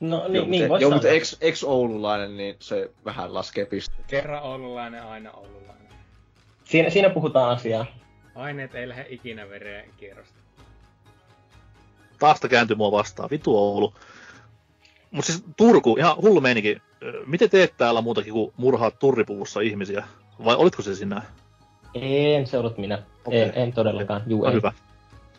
No 0.00 0.24
niin, 0.28 0.34
Joo, 0.34 0.46
niin 0.46 0.68
mutta, 0.68 0.82
joo, 0.82 0.90
mutta 0.90 1.08
ex, 1.08 1.36
ex-oululainen, 1.40 2.36
niin 2.36 2.56
se 2.60 2.90
vähän 3.04 3.34
laskee 3.34 3.64
piste. 3.64 3.94
Kerran 4.06 4.42
oululainen, 4.42 5.02
aina 5.02 5.32
oululainen. 5.32 5.88
Siinä, 6.64 6.90
siinä 6.90 7.10
puhutaan 7.10 7.56
asiaa. 7.56 7.86
Aineet 8.34 8.74
ei 8.74 8.88
lähde 8.88 9.06
ikinä 9.08 9.48
vereen 9.48 9.90
kierrosta. 9.96 10.38
Taasta 12.18 12.48
kääntyi 12.48 12.76
mua 12.76 12.92
vastaan. 12.92 13.30
Vitu 13.30 13.58
Oulu. 13.58 13.94
Mutta 15.10 15.32
siis 15.32 15.44
Turku, 15.56 15.96
ihan 15.96 16.16
hullu 16.16 16.40
meininki. 16.40 16.78
Miten 17.26 17.50
teet 17.50 17.74
täällä 17.76 18.00
muutakin 18.00 18.32
kuin 18.32 18.52
murhaat 18.56 18.98
turripuvussa 18.98 19.60
ihmisiä? 19.60 20.04
Vai 20.44 20.56
olitko 20.56 20.82
se 20.82 20.94
sinä? 20.94 21.22
En 21.94 22.46
se 22.46 22.58
ollut 22.58 22.78
minä. 22.78 23.02
Okei. 23.24 23.42
En, 23.42 23.52
en 23.54 23.72
todellakaan. 23.72 24.22
Juu, 24.26 24.42
No 24.42 24.48
ei. 24.48 24.54
hyvä. 24.54 24.72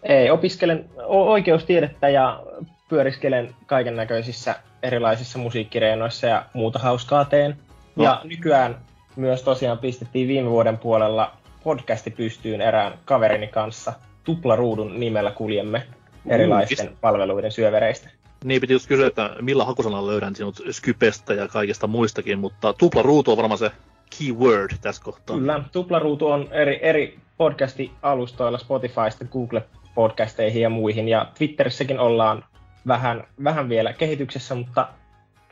Ei, 0.04 0.30
opiskelen 0.30 0.90
oikeustiedettä 1.06 2.10
ja 2.10 2.44
pyöriskelen 2.90 3.56
kaiken 3.66 3.96
näköisissä 3.96 4.56
erilaisissa 4.84 5.40
musiikkireenoissa 5.40 6.28
ja 6.28 6.46
muuta 6.54 6.80
hauskaa 6.80 7.26
teen. 7.26 7.58
No. 7.96 8.04
Ja 8.04 8.22
nykyään 8.24 8.76
myös 9.16 9.44
tosiaan 9.44 9.78
pistettiin 9.78 10.28
viime 10.28 10.50
vuoden 10.50 10.78
puolella 10.78 11.32
podcasti 11.64 12.12
pystyyn 12.12 12.62
erään 12.62 12.94
kaverini 13.06 13.48
kanssa. 13.48 13.94
Tuplaruudun 14.24 15.00
nimellä 15.00 15.32
kuljemme 15.32 15.84
erilaisten 16.26 16.98
palveluiden 17.02 17.52
syövereistä. 17.52 18.10
Niin 18.48 18.62
piti 18.62 18.74
just 18.74 18.88
kysyä, 18.88 19.08
että 19.08 19.36
millä 19.42 19.66
hakusanalla 19.66 20.12
löydän 20.12 20.36
sinut 20.36 20.62
Skypestä 20.72 21.34
ja 21.34 21.48
kaikesta 21.48 21.88
muistakin, 21.88 22.40
mutta 22.40 22.74
tupla 22.74 23.02
ruutu 23.02 23.32
on 23.32 23.38
varmaan 23.38 23.58
se 23.58 23.72
keyword 24.20 24.72
tässä 24.82 25.04
kohtaa. 25.04 25.38
Kyllä, 25.38 25.64
Tuplaruutu 25.72 26.28
on 26.28 26.48
eri, 26.52 26.80
eri 26.82 27.20
podcasti-alustoilla 27.38 28.58
Spotifysta, 28.58 29.26
Google-podcasteihin 29.26 30.62
ja 30.62 30.70
muihin. 30.70 31.08
Ja 31.08 31.32
Twitterissäkin 31.38 32.00
ollaan 32.00 32.46
vähän, 32.88 33.28
vähän 33.44 33.70
vielä 33.70 33.94
kehityksessä, 33.94 34.56
mutta 34.56 34.88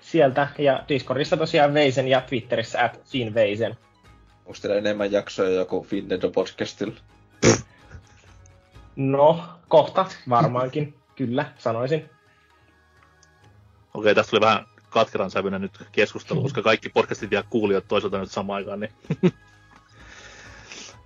sieltä 0.01 0.47
ja 0.57 0.83
Discordissa 0.89 1.37
tosiaan 1.37 1.73
Veisen 1.73 2.07
ja 2.07 2.21
Twitterissä 2.21 2.83
at 2.83 2.99
Veisen. 3.33 3.77
Onko 4.45 4.57
teillä 4.61 4.77
enemmän 4.77 5.11
jaksoja 5.11 5.49
joku 5.49 5.87
Nintendo 5.91 6.29
podcastilla? 6.29 6.95
No, 8.95 9.43
kohta 9.67 10.05
varmaankin, 10.29 10.93
kyllä, 11.15 11.45
sanoisin. 11.57 12.14
Okei, 13.95 14.15
tästä 14.15 14.29
tuli 14.29 14.41
vähän 14.41 14.65
katkeran 14.89 15.31
sävyinen 15.31 15.61
nyt 15.61 15.79
keskustelu, 15.91 16.41
koska 16.41 16.61
kaikki 16.61 16.89
podcastit 16.89 17.29
vielä 17.29 17.43
kuulijat 17.49 17.87
toisaalta 17.87 18.17
nyt 18.17 18.31
samaan 18.31 18.57
aikaan. 18.57 18.79
Niin. 18.79 18.91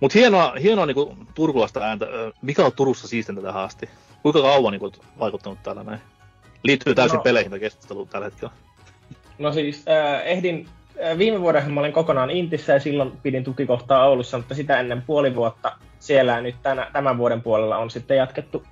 Mutta 0.00 0.18
hienoa, 0.18 0.52
hienoa 0.62 0.86
niinku 0.86 1.16
turkulaista 1.34 1.80
ääntä. 1.80 2.06
Mikä 2.42 2.64
on 2.64 2.72
Turussa 2.72 3.08
siistintä 3.08 3.42
tähän 3.42 3.62
asti? 3.62 3.90
Kuinka 4.22 4.42
kauan 4.42 4.72
niinku, 4.72 4.92
vaikuttanut 5.18 5.62
täällä 5.62 5.84
näin? 5.84 6.00
Liittyy 6.62 6.94
täysin 6.94 7.16
No. 7.16 7.22
peleihin 7.22 7.50
tämä 7.50 7.60
keskustelu 7.60 8.06
tällä 8.06 8.26
hetkellä. 8.26 8.52
No 9.38 9.52
siis, 9.52 9.84
äh, 9.88 10.26
ehdin, 10.26 10.68
äh, 11.04 11.18
viime 11.18 11.40
vuoden 11.40 11.72
mä 11.72 11.80
olin 11.80 11.92
kokonaan 11.92 12.30
Intissä 12.30 12.72
ja 12.72 12.80
silloin 12.80 13.12
pidin 13.22 13.44
tukikohtaa 13.44 14.06
Oulussa, 14.08 14.38
mutta 14.38 14.54
sitä 14.54 14.80
ennen 14.80 15.02
puoli 15.02 15.34
vuotta 15.34 15.76
siellä 15.98 16.32
ja 16.32 16.40
nyt 16.40 16.56
tänä, 16.62 16.90
tämän 16.92 17.18
vuoden 17.18 17.42
puolella 17.42 17.76
on 17.76 17.90
sitten 17.90 18.16
jatkettu, 18.16 18.64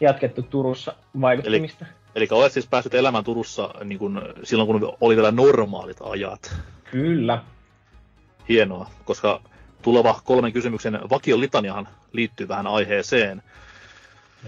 jatkettu 0.00 0.42
Turussa 0.42 0.94
vaikuttamista. 1.20 1.84
Eli 1.84 2.05
olet 2.30 2.52
siis 2.52 2.66
päässyt 2.66 2.94
elämään 2.94 3.24
Turussa 3.24 3.74
niin 3.84 3.98
kun, 3.98 4.22
silloin, 4.44 4.66
kun 4.66 4.96
oli 5.00 5.16
vielä 5.16 5.30
normaalit 5.30 5.96
ajat. 6.00 6.56
Kyllä. 6.90 7.42
Hienoa, 8.48 8.90
koska 9.04 9.40
tuleva 9.82 10.20
kolmen 10.24 10.52
kysymyksen 10.52 11.00
vakio 11.10 11.40
litaniahan 11.40 11.88
liittyy 12.12 12.48
vähän 12.48 12.66
aiheeseen. 12.66 13.42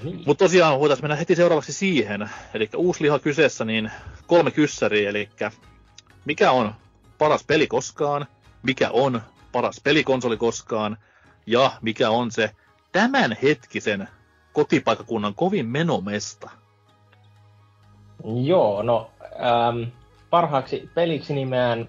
Niin. 0.02 0.22
Mutta 0.26 0.44
tosiaan 0.44 0.80
voitaisiin 0.80 1.04
mennä 1.04 1.16
heti 1.16 1.36
seuraavaksi 1.36 1.72
siihen. 1.72 2.30
Eli 2.54 2.68
uusi 2.76 3.02
liha 3.02 3.18
kyseessä, 3.18 3.64
niin 3.64 3.90
kolme 4.26 4.50
kyssäriä. 4.50 5.10
Eli 5.10 5.28
mikä 6.24 6.50
on 6.50 6.74
paras 7.18 7.44
peli 7.44 7.66
koskaan, 7.66 8.26
mikä 8.62 8.90
on 8.90 9.22
paras 9.52 9.80
pelikonsoli 9.84 10.36
koskaan, 10.36 10.96
ja 11.46 11.72
mikä 11.82 12.10
on 12.10 12.30
se 12.30 12.50
tämänhetkisen 12.92 14.08
kotipaikakunnan 14.52 15.34
kovin 15.34 15.66
menomesta. 15.66 16.50
Joo, 18.24 18.82
no 18.82 19.10
ähm, 19.22 19.82
parhaaksi 20.30 20.90
peliksi 20.94 21.34
nimeän 21.34 21.88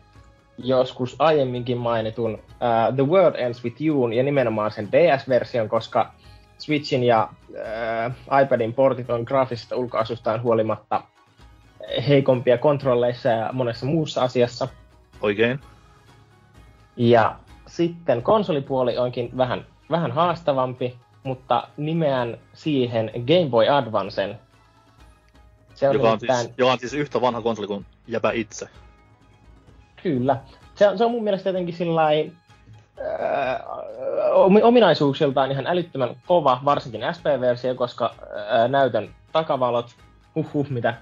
joskus 0.58 1.16
aiemminkin 1.20 1.78
mainitun 1.78 2.34
äh, 2.34 2.96
The 2.96 3.08
World 3.08 3.36
Ends 3.36 3.64
With 3.64 3.82
You 3.82 4.08
ja 4.08 4.24
nimenomaan 4.24 4.72
sen 4.72 4.92
DS-version, 4.92 5.70
koska 5.70 6.12
Switchin 6.58 7.04
ja 7.04 7.30
äh, 8.32 8.42
iPadin 8.44 8.74
portit 8.74 9.10
on 9.10 9.24
graafisesta 9.24 9.76
ulkoasustaan 9.76 10.44
huolimatta 10.44 11.04
heikompia 12.08 12.58
kontrolleissa 12.58 13.30
ja 13.30 13.50
monessa 13.54 13.86
muussa 13.86 14.22
asiassa. 14.22 14.68
Oikein? 15.22 15.60
Ja 16.98 17.36
sitten 17.68 18.22
konsolipuoli 18.22 18.98
onkin 18.98 19.30
vähän, 19.38 19.66
vähän 19.92 20.12
haastavampi, 20.12 20.98
mutta 21.24 21.68
nimeän 21.78 22.38
siihen 22.54 23.12
Game 23.14 23.50
Boy 23.50 23.68
Advancen. 23.68 24.40
Se 25.80 25.90
on 25.90 25.96
Joka 25.96 26.12
on, 26.12 26.18
nimittäin- 26.18 26.46
siis, 26.46 26.58
joka 26.58 26.72
on 26.72 26.80
siis 26.80 26.94
yhtä 26.94 27.22
vanha 27.22 27.42
konsoli 27.42 27.68
kuin 27.68 27.86
jäpä 28.08 28.32
itse. 28.32 28.68
Kyllä. 30.04 30.38
Se 30.76 30.88
on, 30.88 30.98
se 30.98 31.06
on 31.06 31.12
mun 31.12 31.24
mielestä 31.24 31.50
jotenkin 31.50 31.76
sillai, 31.76 32.32
äh, 33.00 33.62
omi- 34.32 34.64
ominaisuuksiltaan 34.64 35.52
ihan 35.52 35.68
älyttömän 35.68 36.16
kova, 36.28 36.60
varsinkin 36.66 37.02
SP-versio, 37.02 37.76
koska 37.76 38.14
äh, 38.16 38.70
näytön 38.70 39.10
takavalot, 39.32 39.96
huhhuh, 40.36 40.70
mitä, 40.70 40.94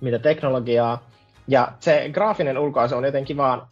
mitä 0.00 0.18
teknologiaa. 0.18 1.02
Ja 1.48 1.72
se 1.80 2.10
graafinen 2.12 2.58
ulkoasu 2.58 2.96
on 2.96 3.04
jotenkin 3.04 3.36
vaan 3.36 3.66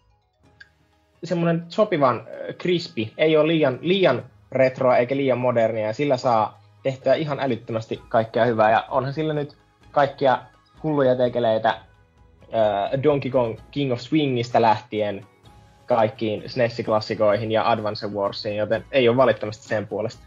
semmoinen 1.25 1.65
sopivan 1.69 2.17
äh, 2.17 2.55
crispy, 2.55 3.07
ei 3.19 3.37
ole 3.37 3.49
liian, 3.49 3.79
liian 3.81 4.23
retroa 4.53 4.97
eikä 4.97 5.17
liian 5.17 5.39
modernia, 5.39 5.87
ja 5.87 5.93
sillä 5.93 6.17
saa 6.17 6.63
tehtyä 6.83 7.15
ihan 7.15 7.41
älyttömästi 7.41 8.03
kaikkea 8.09 8.45
hyvää, 8.45 8.71
ja 8.71 8.85
onhan 8.89 9.13
sillä 9.13 9.35
nyt 9.35 9.57
kaikkia 9.91 10.39
hulluja 10.83 11.17
tekeleitä 11.17 11.69
äh, 11.71 13.03
Donkey 13.03 13.31
Kong 13.31 13.59
King 13.71 13.93
of 13.93 14.01
Swingista 14.01 14.63
lähtien 14.63 15.27
kaikkiin 15.87 16.43
SNES-klassikoihin 16.47 17.51
ja 17.51 17.71
Advance 17.71 18.07
Warsiin, 18.07 18.57
joten 18.57 18.85
ei 18.93 19.09
ole 19.09 19.17
valittamista 19.17 19.65
sen 19.65 19.87
puolesta. 19.87 20.23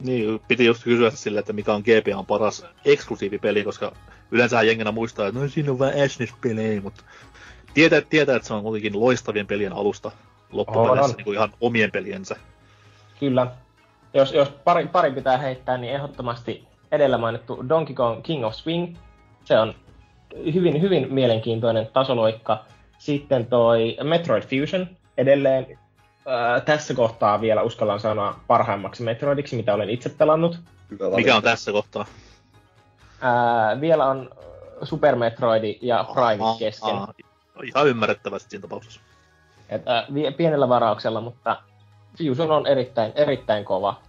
Niin, 0.00 0.40
piti 0.48 0.64
just 0.64 0.84
kysyä 0.84 1.10
sille, 1.10 1.40
että 1.40 1.52
mikä 1.52 1.74
on 1.74 1.82
GPAn 1.82 2.26
paras 2.26 2.66
eksklusiivipeli, 2.84 3.64
koska 3.64 3.92
yleensä 4.30 4.62
jengenä 4.62 4.92
muistaa, 4.92 5.26
että 5.26 5.40
no 5.40 5.48
siinä 5.48 5.70
on 5.70 5.78
vain 5.78 6.10
SNES-pelejä, 6.10 6.80
mutta 6.80 7.02
tietää, 7.74 8.00
tietää, 8.00 8.36
että 8.36 8.48
se 8.48 8.54
on 8.54 8.62
kuitenkin 8.62 9.00
loistavien 9.00 9.46
pelien 9.46 9.72
alusta 9.72 10.10
loppupeleissä 10.52 11.04
On, 11.04 11.10
on. 11.10 11.16
niin 11.16 11.24
kuin 11.24 11.36
ihan 11.36 11.52
omien 11.60 11.90
peliensä. 11.90 12.36
Kyllä. 13.20 13.46
Jos, 14.14 14.32
jos 14.32 14.48
pari, 14.48 14.86
pari 14.86 15.10
pitää 15.10 15.36
heittää, 15.38 15.76
niin 15.76 15.92
ehdottomasti 15.92 16.64
edellä 16.92 17.18
mainittu 17.18 17.64
Donkey 17.68 17.94
Kong 17.94 18.22
King 18.22 18.44
of 18.44 18.54
Swing. 18.54 18.96
Se 19.44 19.58
on 19.58 19.74
hyvin, 20.54 20.82
hyvin 20.82 21.14
mielenkiintoinen 21.14 21.88
tasoloikka. 21.92 22.64
Sitten 22.98 23.46
toi 23.46 23.96
Metroid 24.02 24.42
Fusion 24.42 24.86
edelleen. 25.18 25.78
Ää, 26.26 26.60
tässä 26.60 26.94
kohtaa 26.94 27.40
vielä 27.40 27.62
uskallan 27.62 28.00
sanoa 28.00 28.40
parhaimmaksi 28.46 29.02
Metroidiksi, 29.02 29.56
mitä 29.56 29.74
olen 29.74 29.90
itse 29.90 30.08
pelannut. 30.08 30.58
Mikä 31.16 31.36
on 31.36 31.42
tässä 31.42 31.72
kohtaa? 31.72 32.06
Ää, 33.20 33.80
vielä 33.80 34.06
on 34.06 34.30
Super 34.82 35.16
Metroid 35.16 35.78
ja 35.82 36.04
Prime 36.14 36.44
Aa, 36.44 36.56
kesken. 36.58 36.94
aa, 36.94 37.14
ihan 37.64 37.88
ymmärrettävästi 37.88 38.50
siinä 38.50 38.62
tapauksessa. 38.62 39.00
Et, 39.68 39.82
ää, 39.88 40.06
vie- 40.14 40.30
pienellä 40.30 40.68
varauksella, 40.68 41.20
mutta 41.20 41.56
Fusion 42.18 42.50
on 42.50 42.66
erittäin, 42.66 43.12
erittäin 43.14 43.64
kova. 43.64 44.00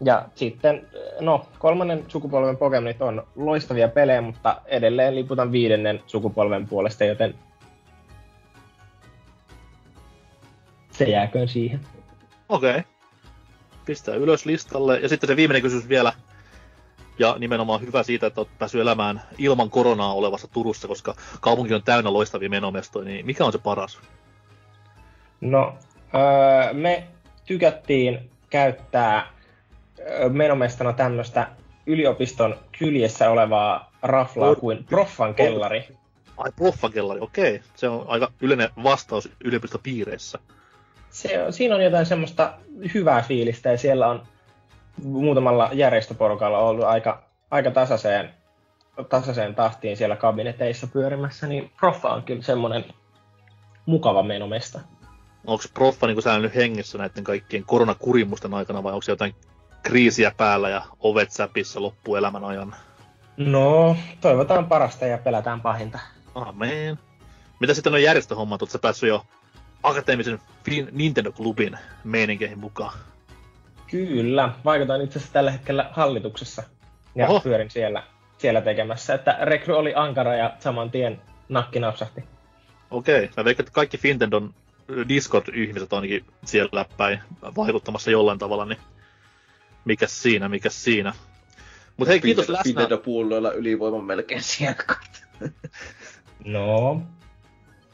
Ja 0.00 0.28
sitten, 0.34 0.86
no, 1.20 1.46
kolmannen 1.58 2.04
sukupolven 2.08 2.56
Pokemonit 2.56 3.02
on 3.02 3.26
loistavia 3.36 3.88
pelejä, 3.88 4.20
mutta 4.20 4.60
edelleen 4.66 5.14
liputan 5.14 5.52
viidennen 5.52 6.02
sukupolven 6.06 6.68
puolesta, 6.68 7.04
joten 7.04 7.34
se 10.90 11.04
jääköön 11.04 11.48
siihen. 11.48 11.80
Okei. 12.48 12.70
Okay. 12.70 12.82
Pistää 13.84 14.14
ylös 14.14 14.46
listalle. 14.46 14.98
Ja 14.98 15.08
sitten 15.08 15.28
se 15.28 15.36
viimeinen 15.36 15.62
kysymys 15.62 15.88
vielä. 15.88 16.12
Ja 17.18 17.36
nimenomaan 17.38 17.80
hyvä 17.80 18.02
siitä, 18.02 18.26
että 18.26 18.40
olet 18.40 18.58
päässyt 18.58 18.80
elämään 18.80 19.22
ilman 19.38 19.70
koronaa 19.70 20.14
olevassa 20.14 20.48
Turussa, 20.48 20.88
koska 20.88 21.14
kaupunki 21.40 21.74
on 21.74 21.82
täynnä 21.82 22.12
loistavia 22.12 22.50
menomestoja, 22.50 23.04
niin 23.04 23.26
mikä 23.26 23.44
on 23.44 23.52
se 23.52 23.58
paras? 23.58 23.98
No, 25.40 25.78
öö, 26.14 26.72
me 26.72 27.06
tykättiin 27.46 28.30
käyttää 28.50 29.33
menomestana 30.28 30.92
tämmöistä 30.92 31.48
yliopiston 31.86 32.56
kyljessä 32.78 33.30
olevaa 33.30 33.92
raflaa 34.02 34.50
Or- 34.50 34.60
kuin 34.60 34.84
Proffan 34.84 35.34
kellari. 35.34 35.88
Ai, 36.36 36.50
Proffakellari, 36.56 37.20
okei. 37.20 37.54
Okay. 37.54 37.68
Se 37.74 37.88
on 37.88 38.04
aika 38.08 38.32
yleinen 38.40 38.68
vastaus 38.82 39.28
yliopistopiireissä. 39.44 40.38
Se, 41.10 41.42
on- 41.42 41.52
siinä 41.52 41.74
on 41.74 41.84
jotain 41.84 42.06
semmoista 42.06 42.54
hyvää 42.94 43.22
fiilistä 43.22 43.70
ja 43.70 43.78
siellä 43.78 44.06
on 44.06 44.22
muutamalla 45.02 45.70
järjestöporukalla 45.72 46.58
ollut 46.58 46.84
aika, 46.84 47.22
aika 47.50 47.70
tasaiseen, 47.70 48.30
tasaiseen 49.08 49.54
tahtiin 49.54 49.96
siellä 49.96 50.16
kabineteissa 50.16 50.86
pyörimässä, 50.86 51.46
niin 51.46 51.70
Proffa 51.80 52.08
on 52.08 52.22
kyllä 52.22 52.42
semmoinen 52.42 52.84
mukava 53.86 54.22
menomesta. 54.22 54.80
Onko 55.46 55.64
Proffa 55.74 56.06
niin 56.06 56.22
säilynyt 56.22 56.54
hengissä 56.54 56.98
näiden 56.98 57.24
kaikkien 57.24 57.64
koronakurimusten 57.64 58.54
aikana 58.54 58.82
vai 58.82 58.92
onko 58.92 59.02
se 59.02 59.12
jotain 59.12 59.34
kriisiä 59.84 60.32
päällä 60.36 60.68
ja 60.68 60.82
ovet 61.00 61.30
säpissä 61.30 61.82
loppuelämän 61.82 62.44
ajan? 62.44 62.74
No, 63.36 63.96
toivotaan 64.20 64.66
parasta 64.66 65.06
ja 65.06 65.18
pelätään 65.18 65.60
pahinta. 65.60 65.98
Amen. 66.34 66.98
Mitä 67.60 67.74
sitten 67.74 67.94
on 67.94 68.02
järjestöhommat? 68.02 68.62
Oletko 68.62 68.78
päässyt 68.78 69.08
jo 69.08 69.26
akateemisen 69.82 70.40
Nintendo-klubin 70.92 71.78
meininkeihin 72.04 72.58
mukaan? 72.58 72.98
Kyllä, 73.90 74.52
vaikutan 74.64 75.02
itse 75.02 75.18
asiassa 75.18 75.32
tällä 75.32 75.50
hetkellä 75.50 75.88
hallituksessa 75.92 76.62
ja 77.14 77.28
Oho. 77.28 77.40
pyörin 77.40 77.70
siellä, 77.70 78.02
siellä 78.38 78.60
tekemässä, 78.60 79.14
että 79.14 79.38
rekry 79.42 79.74
oli 79.76 79.92
ankara 79.96 80.34
ja 80.34 80.56
saman 80.58 80.90
tien 80.90 81.20
nakki 81.48 81.80
napsahti. 81.80 82.24
Okei, 82.90 83.30
mä 83.36 83.44
veikkaan, 83.44 83.64
että 83.64 83.74
kaikki 83.74 83.98
Fintendon 83.98 84.54
Discord-ihmiset 85.08 85.92
on 85.92 85.96
ainakin 85.96 86.24
siellä 86.44 86.84
päin 86.96 87.20
vaikuttamassa 87.56 88.10
jollain 88.10 88.38
tavalla, 88.38 88.64
niin 88.64 88.78
mikäs 89.84 90.22
siinä, 90.22 90.48
mikäs 90.48 90.84
siinä. 90.84 91.12
Mutta 91.96 92.10
hei, 92.10 92.20
kiitos 92.20 92.48
läsnä. 92.48 92.62
Nintendo-pulloilla 92.82 93.52
ylivoiman 93.52 94.04
melkein 94.04 94.42
siellä. 94.42 94.76
No, 96.44 97.00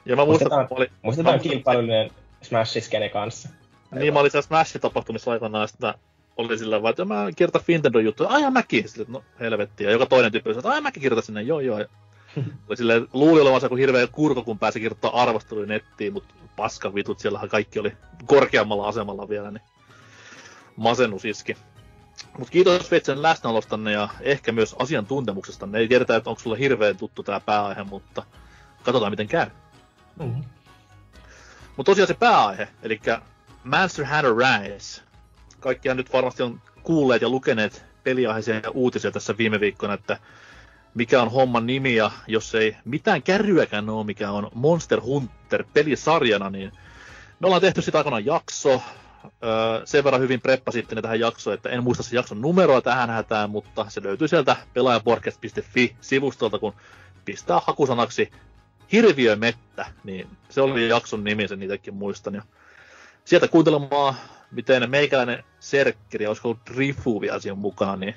Ja 0.05 0.17
mä 0.17 0.25
muistan, 0.25 0.49
Muistetaan- 0.49 0.67
olin, 0.71 0.89
muistetaan 1.03 1.35
Mä 1.35 1.37
muistan- 1.39 1.53
kilpailullinen 1.53 2.11
Smash-skene 2.43 3.09
kanssa. 3.09 3.49
niin 3.95 4.13
mä 4.13 4.21
olin 4.21 4.31
siellä 4.31 4.47
Smash-tapahtumissa 4.47 5.31
aikanaan, 5.31 5.69
sitten 5.69 5.89
mä 5.89 5.95
olin 6.37 6.59
sillä 6.59 6.77
tavalla, 6.77 6.91
että 6.91 7.05
mä 7.05 7.27
kirjoitan 7.37 7.63
Fintendon 7.63 8.05
juttuja, 8.05 8.29
ai 8.29 8.43
ja 8.43 8.51
mäkin, 8.51 8.89
sitten 8.89 9.03
että 9.03 9.13
no 9.13 9.25
helvettiä. 9.41 9.87
Ja 9.89 9.93
joka 9.93 10.07
toinen 10.07 10.33
tyyppi 10.33 10.51
sanoi, 10.51 10.59
että 10.61 10.69
ai 10.71 10.81
mäkin 10.81 11.03
kirjoitan 11.03 11.23
sinne, 11.27 11.43
joo 11.43 11.61
joo. 11.61 11.79
Ja 11.79 11.87
oli 12.69 12.77
silleen, 12.77 13.09
luuli 13.13 13.41
olevansa 13.41 13.69
kuin 13.69 13.79
hirveä 13.79 14.07
kurko, 14.07 14.43
kun 14.43 14.59
pääsi 14.59 14.81
kirjoittamaan 14.81 15.29
arvosteluja 15.29 15.67
nettiin, 15.67 16.13
mutta 16.13 16.35
paskan 16.57 16.95
vitut, 16.95 17.19
siellähän 17.21 17.49
kaikki 17.49 17.79
oli 17.79 17.93
korkeammalla 18.27 18.89
asemalla 18.89 19.29
vielä, 19.29 19.51
niin 19.51 19.63
masennus 20.77 21.25
iski. 21.25 21.57
Mutta 22.39 22.53
kiitos 22.53 22.91
Vetsen 22.91 23.23
läsnäolostanne 23.23 23.93
ja 23.93 24.09
ehkä 24.21 24.53
myös 24.53 24.77
asiantuntemuksestanne. 24.79 25.79
Ei 25.79 25.89
tiedetä, 25.89 26.17
että 26.17 26.31
onko 26.31 26.41
sulle 26.41 26.59
hirveän 26.59 26.97
tuttu 26.97 27.23
tämä 27.23 27.41
pääaihe, 27.41 27.85
mutta 27.85 28.23
katsotaan 28.83 29.13
miten 29.13 29.29
käy. 29.29 29.47
Mm-hmm. 30.19 30.45
Mutta 31.77 31.91
tosiaan 31.91 32.09
se 32.09 32.15
pääaihe, 32.15 32.69
eli 32.83 33.01
Monster 33.65 34.07
Hunter 34.07 34.35
Rise. 34.37 35.03
Kaikkiaan 35.61 35.97
nyt 35.97 36.13
varmasti 36.13 36.43
on 36.43 36.61
kuulleet 36.83 37.23
ja 37.23 37.29
lukeneet 37.29 37.85
peliaiheisia 38.05 38.61
uutisia 38.75 39.11
tässä 39.11 39.39
viime 39.39 39.61
viikkoina, 39.61 39.95
että 39.95 40.19
mikä 40.95 41.23
on 41.23 41.31
homman 41.31 41.67
nimi, 41.67 41.95
ja 41.95 42.11
jos 42.27 42.55
ei 42.55 42.77
mitään 42.85 43.23
kärryäkään 43.23 43.91
ole, 43.91 44.05
mikä 44.05 44.31
on 44.31 44.51
Monster 44.55 45.01
Hunter 45.01 45.65
pelisarjana, 45.73 46.51
niin 46.51 46.73
me 47.41 47.47
ollaan 47.47 47.61
tehty 47.63 47.83
sitä 47.83 47.99
aikanaan 47.99 48.27
jakso. 48.27 48.83
Öö, 49.25 49.87
sen 49.87 50.05
verran 50.05 50.21
hyvin 50.21 50.41
preppasitte 50.41 51.03
tähän 51.03 51.21
jaksoon, 51.21 51.55
että 51.55 51.69
en 51.69 51.83
muista 51.83 52.03
sen 52.03 52.17
jakson 52.17 52.41
numeroa 52.41 52.81
tähän 52.81 53.11
hätään, 53.11 53.51
mutta 53.51 53.87
se 53.89 54.03
löytyy 54.03 54.29
sieltä 54.29 54.57
pelaajapodcast.fi-sivustolta, 54.75 56.59
kun 56.59 56.75
pistää 57.25 57.61
hakusanaksi 57.67 58.31
Hirviömettä, 58.93 59.87
niin 60.05 60.29
se 60.49 60.61
oli 60.61 60.89
jakson 60.89 61.25
nimi, 61.25 61.49
sen 61.49 61.63
itsekin 61.63 61.95
muistan. 61.95 62.35
Ja 62.35 62.43
sieltä 63.25 63.49
kuuntelemaan, 63.49 64.15
miten 64.51 64.91
meikäläinen 64.91 65.45
serkkeri, 65.61 66.27
olisiko 66.27 66.49
ollut 66.49 66.71
Rifu 66.71 67.21
vielä 67.21 67.55
mukana, 67.55 67.97
niin 67.97 68.15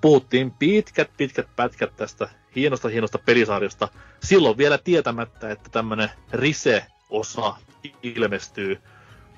puhuttiin 0.00 0.50
pitkät, 0.50 1.10
pitkät 1.16 1.48
pätkät 1.56 1.96
tästä 1.96 2.28
hienosta, 2.56 2.88
hienosta 2.88 3.18
pelisarjasta. 3.18 3.88
Silloin 4.22 4.58
vielä 4.58 4.78
tietämättä, 4.78 5.50
että 5.50 5.70
tämmönen 5.70 6.10
Rise-osa 6.32 7.54
ilmestyy 8.02 8.78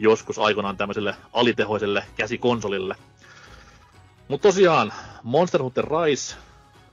joskus 0.01 0.38
aikanaan 0.38 0.76
tämmöiselle 0.76 1.16
alitehoiselle 1.32 2.05
käsikonsolille. 2.16 2.96
Mutta 4.28 4.48
tosiaan, 4.48 4.92
Monster 5.22 5.62
Hunter 5.62 5.84
Rise, 5.84 6.36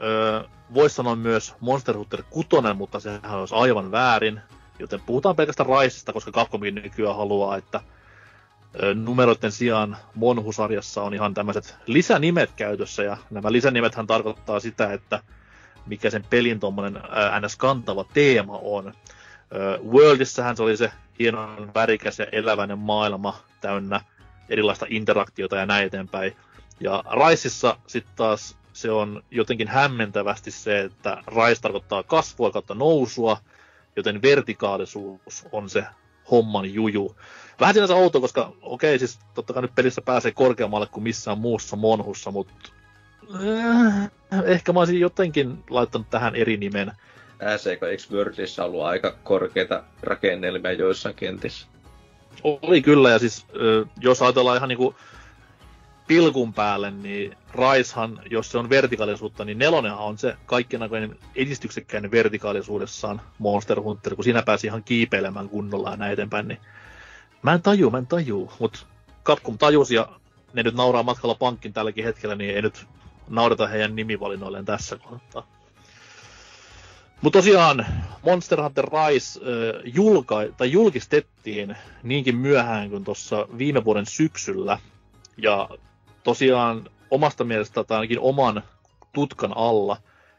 öö, 0.02 0.44
voisi 0.74 0.96
sanoa 0.96 1.16
myös 1.16 1.56
Monster 1.60 1.98
Hunter 1.98 2.24
6, 2.30 2.50
mutta 2.76 3.00
sehän 3.00 3.40
olisi 3.40 3.56
aivan 3.56 3.92
väärin. 3.92 4.42
Joten 4.80 5.02
puhutaan 5.06 5.36
pelkästään 5.36 5.70
Raisista, 5.70 6.14
koska 6.14 6.32
Capcomin 6.32 6.76
nykyään 6.76 7.16
haluaa, 7.16 7.58
että 7.58 7.82
numeroiden 8.96 9.52
sijaan 9.52 9.98
Monhu-sarjassa 10.16 11.04
on 11.04 11.14
ihan 11.14 11.34
tämmöiset 11.34 11.76
lisänimet 11.86 12.52
käytössä, 12.56 13.04
ja 13.04 13.18
nämä 13.30 13.52
lisänimethän 13.52 14.08
tarkoittaa 14.08 14.60
sitä, 14.60 14.94
että 14.94 15.20
mikä 15.86 16.10
sen 16.10 16.26
pelin 16.30 16.60
tuommoinen 16.60 16.96
NS-kantava 17.42 18.06
teema 18.14 18.60
on. 18.62 18.94
Worldissähän 19.92 20.58
se 20.58 20.64
oli 20.64 20.78
se 20.78 20.92
hieno 21.20 21.56
värikäs 21.76 22.20
ja 22.20 22.26
eläväinen 22.32 22.80
maailma 22.80 23.40
täynnä 23.62 24.02
erilaista 24.50 24.86
interaktiota 24.90 25.56
ja 25.56 25.66
näin 25.66 25.88
eteenpäin. 25.88 26.36
Ja 26.80 27.04
Raisissa 27.06 27.78
sitten 27.88 28.14
taas 28.16 28.58
se 28.74 28.92
on 28.92 29.24
jotenkin 29.32 29.68
hämmentävästi 29.68 30.52
se, 30.52 30.80
että 30.80 31.24
Rise 31.28 31.62
tarkoittaa 31.62 32.04
kasvua 32.04 32.52
kautta 32.52 32.76
nousua, 32.76 33.38
joten 33.96 34.22
vertikaalisuus 34.22 35.48
on 35.52 35.70
se 35.70 35.84
homman 36.32 36.74
juju. 36.74 37.16
Vähän 37.60 37.74
sinänsä 37.74 37.96
outo, 37.96 38.22
koska 38.22 38.54
okei, 38.62 38.96
okay, 38.96 39.00
siis 39.00 39.20
totta 39.34 39.54
kai 39.54 39.62
nyt 39.62 39.76
pelissä 39.76 40.02
pääsee 40.02 40.32
korkeammalle 40.32 40.88
kuin 40.88 41.04
missään 41.04 41.38
muussa 41.38 41.76
monhussa, 41.76 42.32
mutta 42.32 42.54
äh, 43.46 44.12
ehkä 44.46 44.74
mä 44.74 44.80
olisin 44.80 45.00
jotenkin 45.00 45.64
laittanut 45.70 46.10
tähän 46.10 46.36
eri 46.36 46.58
nimen. 46.58 46.92
SCK 47.58 48.12
Worldissa 48.12 48.66
ollut 48.66 48.84
aika 48.84 49.16
korkeita 49.24 49.84
rakennelmia 50.04 50.72
joissain 50.72 51.16
kentissä. 51.16 51.68
Oli 52.44 52.82
kyllä, 52.82 53.10
ja 53.10 53.20
siis 53.20 53.46
jos 54.00 54.22
ajatellaan 54.22 54.58
ihan 54.58 54.70
niinku 54.70 54.96
pilkun 56.08 56.54
päälle, 56.54 56.92
niin 56.92 57.38
Raishan, 57.54 58.22
jos 58.30 58.52
se 58.52 58.58
on 58.58 58.70
vertikaalisuutta, 58.70 59.46
niin 59.46 59.58
nelonenhan 59.58 60.06
on 60.06 60.18
se 60.18 60.36
kaikkien 60.46 60.82
aikojen 60.82 61.18
edistyksekkäinen 61.36 62.12
vertikaalisuudessaan 62.12 63.22
Monster 63.38 63.82
Hunter, 63.82 64.16
kun 64.16 64.24
siinä 64.24 64.44
pääsi 64.44 64.68
ihan 64.68 64.84
kiipeilemään 64.84 65.50
kunnolla 65.50 65.92
ja 65.92 65.98
näin 65.98 66.14
eteenpäin, 66.14 66.48
niin 66.48 66.60
mä 67.42 67.54
en 67.54 67.62
taju, 67.62 67.92
mä 67.92 67.98
en 67.98 68.08
taju, 68.08 68.52
mutta 68.60 68.80
Capcom 69.26 69.58
tajusi 69.58 69.96
ja 69.96 70.10
ne 70.54 70.64
nyt 70.64 70.76
nauraa 70.76 71.04
matkalla 71.04 71.36
pankkin 71.36 71.74
tälläkin 71.74 72.06
hetkellä, 72.06 72.36
niin 72.36 72.56
ei 72.56 72.62
nyt 72.62 72.86
naurata 73.30 73.68
heidän 73.68 73.96
nimivalinnoilleen 73.96 74.66
tässä 74.66 74.98
kohtaa. 74.98 75.57
Mutta 77.22 77.40
tosiaan 77.40 77.86
Monster 78.26 78.62
Hunter 78.62 78.86
Rise 78.86 79.40
äh, 79.40 79.82
julka, 79.96 80.36
tai 80.58 80.72
julkistettiin 80.72 81.76
niinkin 82.04 82.38
myöhään 82.38 82.90
kuin 82.90 83.04
tuossa 83.04 83.48
viime 83.58 83.86
vuoden 83.86 84.06
syksyllä. 84.06 84.80
Ja 85.38 85.70
tosiaan 86.24 86.90
omasta 87.12 87.44
mielestä 87.44 87.84
tai 87.84 87.98
ainakin 87.98 88.20
oman 88.20 88.64
tutkan 89.14 89.58
alla 89.58 89.98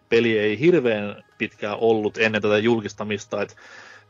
peli 0.08 0.38
ei 0.38 0.58
hirveän 0.58 1.24
pitkään 1.38 1.78
ollut 1.80 2.18
ennen 2.18 2.42
tätä 2.42 2.58
julkistamista. 2.58 3.42
Et 3.42 3.56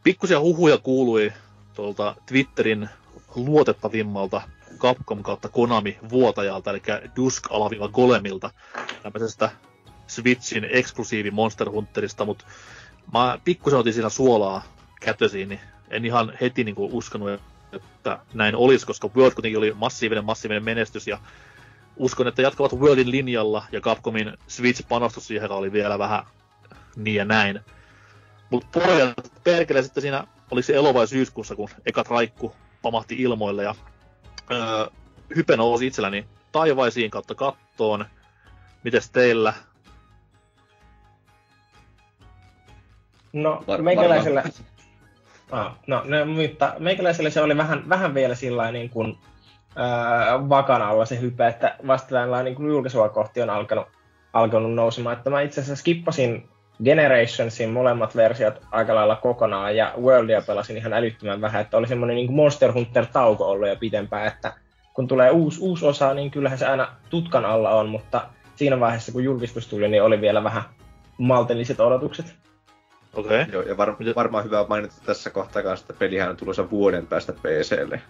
pikkusia 0.02 0.40
huhuja 0.40 0.78
kuului 0.78 1.32
tuolta 1.74 2.14
Twitterin 2.26 2.88
luotettavimmalta 3.34 4.42
Capcom 4.78 5.22
kautta 5.22 5.48
Konami 5.48 5.98
vuotajalta, 6.10 6.70
eli 6.70 6.82
Dusk-Golemilta, 7.16 8.50
tämmöisestä 9.02 9.50
Switchin 10.09 10.66
eksklusiivi 10.70 11.30
Monster 11.30 11.70
Hunterista, 11.70 12.24
mutta 12.24 12.44
mä 13.12 13.38
pikkusen 13.44 13.78
otin 13.78 13.92
siinä 13.92 14.09
suolaa 14.09 14.62
kätösiin, 15.00 15.48
niin 15.48 15.61
en 15.90 16.04
ihan 16.04 16.32
heti 16.40 16.64
niin 16.64 16.74
kuin 16.74 16.92
uskonut, 16.92 17.40
että 17.72 18.18
näin 18.34 18.56
olisi, 18.56 18.86
koska 18.86 19.11
World 19.16 19.34
kuitenkin 19.34 19.59
oli 19.59 19.74
massiivinen, 19.76 20.24
massiivinen 20.24 20.64
menestys, 20.64 21.06
ja 21.06 21.18
uskon, 21.96 22.28
että 22.28 22.42
jatkavat 22.42 22.72
Worldin 22.72 23.11
linjalla, 23.11 23.64
ja 23.72 23.80
Capcomin 23.80 24.32
Switch-panostus 24.48 25.26
siihen 25.26 25.50
oli 25.50 25.72
vielä 25.72 25.98
vähän 25.98 26.24
niin 26.96 27.16
ja 27.16 27.24
näin. 27.24 27.61
Mutta 28.50 28.80
pojat 28.80 29.32
perkele 29.44 29.82
sitten 29.82 30.02
siinä, 30.02 30.24
oli 30.50 30.62
se 30.62 30.74
elo 30.74 30.94
vai 30.94 31.06
syyskuussa, 31.06 31.56
kun 31.56 31.68
ekat 31.86 32.09
raikku 32.09 32.54
pamahti 32.82 33.14
ilmoille, 33.14 33.62
ja 33.62 33.74
öö, 34.50 34.86
hype 35.36 35.56
nousi 35.56 35.86
itselläni 35.86 36.26
taivaisiin 36.52 37.11
kautta 37.11 37.34
kattoon. 37.34 38.04
Mites 38.84 39.11
teillä? 39.11 39.54
No, 43.33 43.64
meikäläisellä... 43.83 44.43
Ah, 45.51 45.76
no, 45.87 46.03
no, 46.05 46.26
mutta 46.26 46.74
meikäläisellä 46.79 47.31
se 47.31 47.41
oli 47.41 47.57
vähän, 47.57 47.89
vähän 47.89 48.14
vielä 48.14 48.35
sillä 48.35 48.72
niin 48.72 48.91
kuin, 48.91 49.18
ää, 49.76 50.49
vakana 50.49 50.89
alla 50.89 51.05
se 51.05 51.20
hype, 51.20 51.47
että 51.47 51.76
vasta 51.87 52.09
tällä 52.09 52.43
niin 52.43 52.55
kuin 52.55 52.68
julkaisua 52.68 53.09
kohti 53.09 53.43
on 53.43 53.51
alkanut, 53.51 53.87
alkanut 54.33 54.74
nousemaan. 54.74 55.16
Että 55.16 55.31
mä 55.31 55.41
itse 55.41 55.61
asiassa 55.61 55.81
skippasin 55.81 56.49
Generationsin 56.85 57.70
molemmat 57.70 58.16
versiot 58.16 58.55
aika 58.70 58.95
lailla 58.95 59.16
kokonaan 59.16 59.76
ja 59.76 59.95
Worldia 60.01 60.43
pelasin 60.47 60.76
ihan 60.76 60.93
älyttömän 60.93 61.41
vähän, 61.41 61.61
että 61.61 61.76
oli 61.76 61.87
semmoinen 61.87 62.16
niin 62.16 62.33
Monster 62.33 62.72
Hunter-tauko 62.72 63.51
ollut 63.51 63.68
jo 63.68 63.76
pitempään, 63.76 64.26
että 64.26 64.53
kun 64.95 65.09
tulee 65.09 65.31
uusi, 65.31 65.61
uusi 65.61 65.87
osa, 65.87 66.14
niin 66.14 66.31
kyllähän 66.31 66.59
se 66.59 66.66
aina 66.66 66.89
tutkan 67.11 67.45
alla 67.45 67.70
on, 67.70 67.89
mutta 67.89 68.29
siinä 68.57 68.81
vaiheessa 68.81 69.12
kun 69.12 69.24
julkistus 69.24 69.66
tuli, 69.66 69.89
niin 69.89 70.03
oli 70.03 70.20
vielä 70.20 70.45
vähän 70.45 70.62
maltilliset 71.18 71.81
odotukset. 71.81 72.35
Okei. 73.18 73.42
Okay. 73.42 73.52
Joo, 73.52 73.62
ja 73.62 73.76
var, 73.76 73.96
varmaan 74.16 74.44
hyvä 74.44 74.66
mainita 74.68 74.94
tässä 75.06 75.30
kohtaa 75.30 75.62
kanssa, 75.62 75.84
että 75.84 75.98
pelihän 75.98 76.30
on 76.30 76.36
tulossa 76.36 76.70
vuoden 76.70 77.06
päästä 77.06 77.32
PClle. 77.32 78.02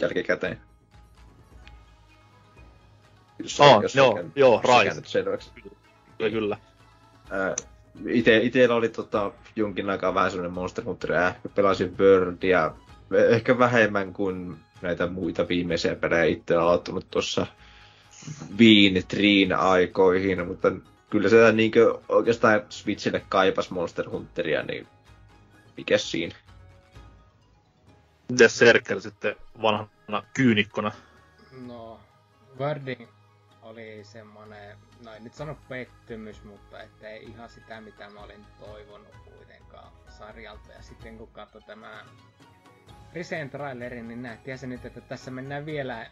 Jälkikäteen. 0.00 0.60
Jos, 3.38 3.60
oh, 3.60 3.82
jos 3.82 3.94
joo, 3.94 4.16
sekä, 4.16 4.28
joo, 4.36 4.62
Rise. 4.62 5.00
Selväksi. 5.04 5.50
Kyllä, 6.18 6.30
kyllä. 6.30 6.56
Äh, 7.32 7.68
ite, 8.06 8.36
itellä 8.36 8.74
oli 8.74 8.88
tota, 8.88 9.32
jonkin 9.56 9.90
aikaa 9.90 10.14
vähän 10.14 10.30
sellainen 10.30 10.52
Monster 10.52 10.84
Hunter, 10.84 11.10
pelasin 11.54 11.96
Birdia 11.96 12.74
ehkä 13.28 13.58
vähemmän 13.58 14.12
kuin 14.12 14.56
näitä 14.82 15.06
muita 15.06 15.48
viimeisiä 15.48 15.96
pelejä 15.96 16.24
itse 16.24 16.56
aloittanut 16.56 17.10
tuossa 17.10 17.46
Viin 18.58 19.04
Triin 19.08 19.52
aikoihin, 19.52 20.46
mutta 20.46 20.72
kyllä 21.10 21.28
se 21.28 21.52
niin 21.52 21.72
oikeastaan 22.08 22.62
Switchille 22.68 23.22
kaipas 23.28 23.70
Monster 23.70 24.10
Hunteria, 24.10 24.62
niin 24.62 24.86
mikä 25.76 25.98
siinä? 25.98 26.34
Mites 28.28 28.58
Serker 28.58 29.00
sitten 29.00 29.36
vanhana 29.62 30.22
kyynikkona? 30.34 30.92
No, 31.66 32.00
Wording 32.58 33.06
oli 33.62 34.00
semmonen, 34.04 34.76
no 35.04 35.14
en 35.14 35.24
nyt 35.24 35.34
sano 35.34 35.56
pettymys, 35.68 36.44
mutta 36.44 36.82
ettei 36.82 37.22
ihan 37.24 37.48
sitä 37.50 37.80
mitä 37.80 38.10
mä 38.10 38.20
olin 38.20 38.46
toivonut 38.60 39.14
kuitenkaan 39.24 39.92
sarjalta. 40.18 40.72
Ja 40.72 40.82
sitten 40.82 41.18
kun 41.18 41.28
katsoi 41.28 41.62
tämä 41.62 42.04
Riseen 43.12 43.50
trailerin, 43.50 44.08
niin 44.08 44.22
nähtiin 44.22 44.58
se 44.58 44.66
nyt, 44.66 44.84
että 44.84 45.00
tässä 45.00 45.30
mennään 45.30 45.66
vielä 45.66 46.10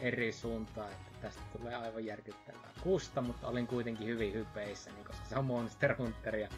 eri 0.00 0.32
suuntaan, 0.32 0.92
että 0.92 1.10
tästä 1.20 1.42
tulee 1.58 1.74
aivan 1.74 2.04
järkyttävää 2.04 2.70
kusta, 2.80 3.20
mutta 3.20 3.46
olin 3.46 3.66
kuitenkin 3.66 4.06
hyvin 4.06 4.32
hypeissä, 4.32 4.90
niin 4.90 5.04
koska 5.04 5.26
se 5.28 5.38
on 5.38 5.44
Monster 5.44 5.96
Hunter 5.98 6.36
ja 6.36 6.48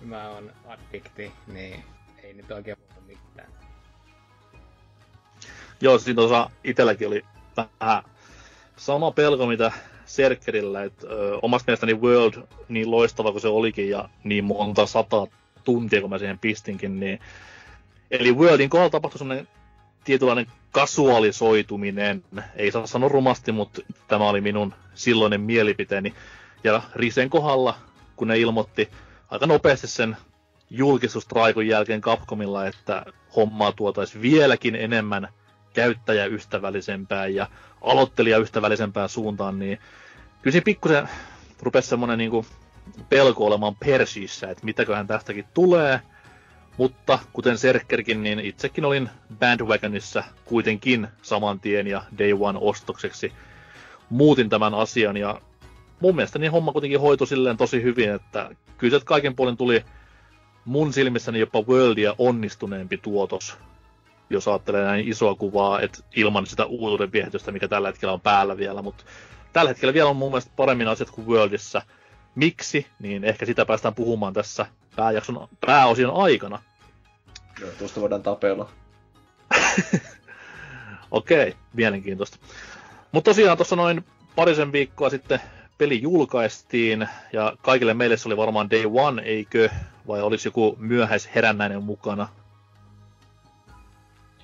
mä 0.00 0.28
oon 0.28 0.52
addikti, 0.66 1.32
niin 1.46 1.84
ei 2.22 2.34
nyt 2.34 2.50
oikein 2.50 2.76
voi 2.78 3.02
mitään. 3.06 3.52
Joo, 5.80 5.98
siinä 5.98 6.16
tuossa 6.16 6.50
itselläkin 6.64 7.08
oli 7.08 7.24
vähän 7.56 8.02
sama 8.76 9.10
pelko, 9.10 9.46
mitä 9.46 9.72
Serkerillä, 10.06 10.82
että 10.82 11.06
ö, 11.06 11.38
omasta 11.42 11.64
mielestäni 11.66 11.94
World, 11.94 12.42
niin 12.68 12.90
loistava 12.90 13.32
kuin 13.32 13.42
se 13.42 13.48
olikin, 13.48 13.90
ja 13.90 14.08
niin 14.24 14.44
monta 14.44 14.86
sata 14.86 15.26
tuntia, 15.64 16.00
kun 16.00 16.10
mä 16.10 16.18
siihen 16.18 16.38
pistinkin, 16.38 17.00
niin 17.00 17.20
Eli 18.12 18.32
Worldin 18.32 18.70
kohdalla 18.70 18.90
tapahtui 18.90 19.18
sellainen 19.18 19.48
tietynlainen 20.04 20.46
kasualisoituminen. 20.70 22.24
Ei 22.56 22.72
saa 22.72 22.86
sanoa 22.86 23.08
rumasti, 23.08 23.52
mutta 23.52 23.82
tämä 24.08 24.28
oli 24.28 24.40
minun 24.40 24.74
silloinen 24.94 25.40
mielipiteeni. 25.40 26.14
Ja 26.64 26.82
Risen 26.94 27.30
kohdalla, 27.30 27.74
kun 28.16 28.28
ne 28.28 28.38
ilmoitti 28.38 28.88
aika 29.30 29.46
nopeasti 29.46 29.86
sen 29.86 30.16
julkistustraikun 30.70 31.66
jälkeen 31.66 32.00
Capcomilla, 32.00 32.66
että 32.66 33.04
hommaa 33.36 33.72
tuotaisiin 33.72 34.22
vieläkin 34.22 34.74
enemmän 34.74 35.28
käyttäjäystävällisempään 35.74 37.34
ja 37.34 37.46
aloittelijaystävällisempään 37.80 39.08
suuntaan, 39.08 39.58
niin 39.58 39.78
kyllä 40.42 40.52
siinä 40.52 40.64
pikkusen 40.64 41.08
rupesi 41.62 41.88
semmoinen 41.88 42.18
niin 42.18 42.46
pelko 43.08 43.46
olemaan 43.46 43.76
persiissä, 43.76 44.50
että 44.50 44.64
mitäköhän 44.64 45.06
tästäkin 45.06 45.44
tulee– 45.54 46.00
mutta 46.76 47.18
kuten 47.32 47.58
Serkkerkin, 47.58 48.22
niin 48.22 48.40
itsekin 48.40 48.84
olin 48.84 49.10
bandwagonissa 49.38 50.24
kuitenkin 50.44 51.08
saman 51.22 51.60
tien 51.60 51.86
ja 51.86 52.02
Day 52.18 52.32
One 52.40 52.58
ostokseksi. 52.62 53.32
Muutin 54.10 54.48
tämän 54.48 54.74
asian 54.74 55.16
ja 55.16 55.40
mun 56.00 56.16
mielestä 56.16 56.38
niin 56.38 56.52
homma 56.52 56.72
kuitenkin 56.72 57.00
hoitui 57.00 57.26
silleen 57.26 57.56
tosi 57.56 57.82
hyvin, 57.82 58.10
että 58.10 58.50
kyllä 58.78 58.98
se 58.98 59.04
kaiken 59.04 59.36
puolin 59.36 59.56
tuli 59.56 59.84
mun 60.64 60.92
silmissäni 60.92 61.38
jopa 61.38 61.62
Worldia 61.62 62.14
onnistuneempi 62.18 62.98
tuotos, 62.98 63.56
jos 64.30 64.48
ajattelee 64.48 64.84
näin 64.84 65.08
isoa 65.08 65.34
kuvaa, 65.34 65.80
että 65.80 65.98
ilman 66.16 66.46
sitä 66.46 66.64
uutuuden 66.66 67.12
viehätystä, 67.12 67.52
mikä 67.52 67.68
tällä 67.68 67.88
hetkellä 67.88 68.12
on 68.12 68.20
päällä 68.20 68.56
vielä, 68.56 68.82
mutta 68.82 69.04
tällä 69.52 69.68
hetkellä 69.68 69.94
vielä 69.94 70.10
on 70.10 70.16
mun 70.16 70.30
mielestä 70.30 70.52
paremmin 70.56 70.88
asiat 70.88 71.10
kuin 71.10 71.26
Worldissa. 71.26 71.82
Miksi, 72.34 72.86
niin 73.00 73.24
ehkä 73.24 73.46
sitä 73.46 73.66
päästään 73.66 73.94
puhumaan 73.94 74.32
tässä 74.32 74.66
pääjakson 74.96 75.48
pääosion 75.66 76.14
aikana. 76.14 76.58
Joo, 77.60 77.70
tuosta 77.78 78.00
voidaan 78.00 78.22
tapella. 78.22 78.68
Okei, 81.10 81.48
okay, 81.48 81.60
mielenkiintoista. 81.72 82.38
Mutta 83.12 83.30
tosiaan 83.30 83.58
tuossa 83.58 83.76
noin 83.76 84.04
parisen 84.36 84.72
viikkoa 84.72 85.10
sitten 85.10 85.40
peli 85.78 86.02
julkaistiin, 86.02 87.08
ja 87.32 87.52
kaikille 87.62 87.94
meille 87.94 88.16
se 88.16 88.28
oli 88.28 88.36
varmaan 88.36 88.70
day 88.70 88.84
one, 88.92 89.22
eikö? 89.22 89.68
Vai 90.08 90.22
olisi 90.22 90.48
joku 90.48 90.76
myöhäisherännäinen 90.78 91.82
mukana? 91.82 92.28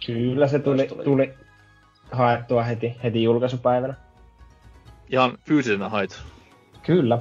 Kyllä 0.06 0.48
se 0.48 0.58
tuli, 0.58 0.88
tuli 1.04 1.34
haettua 2.12 2.62
heti, 2.62 2.96
heti 3.02 3.22
julkaisupäivänä. 3.22 3.94
Ihan 5.10 5.38
fyysisenä 5.44 5.88
hait? 5.88 6.22
Kyllä. 6.82 7.18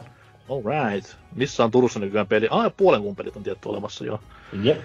Alright. 0.50 1.16
Missä 1.36 1.64
on 1.64 1.72
Turussa 1.72 2.00
nykyään 2.00 2.28
peli? 2.28 2.48
Ah, 2.52 2.72
puolen 2.78 3.02
kuun 3.02 3.16
pelit 3.16 3.36
on 3.36 3.44
tietty 3.44 3.70
olemassa 3.70 4.06
jo. 4.06 4.20
Jep. 4.64 4.82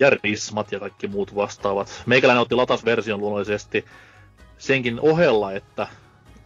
Ja 0.00 0.10
Rismat 0.10 0.72
ja 0.72 0.80
kaikki 0.80 1.08
muut 1.08 1.34
vastaavat. 1.34 2.02
Meikäläinen 2.06 2.42
otti 2.42 2.54
latasversion 2.54 3.20
luonnollisesti 3.20 3.84
senkin 4.58 5.00
ohella, 5.00 5.52
että 5.52 5.86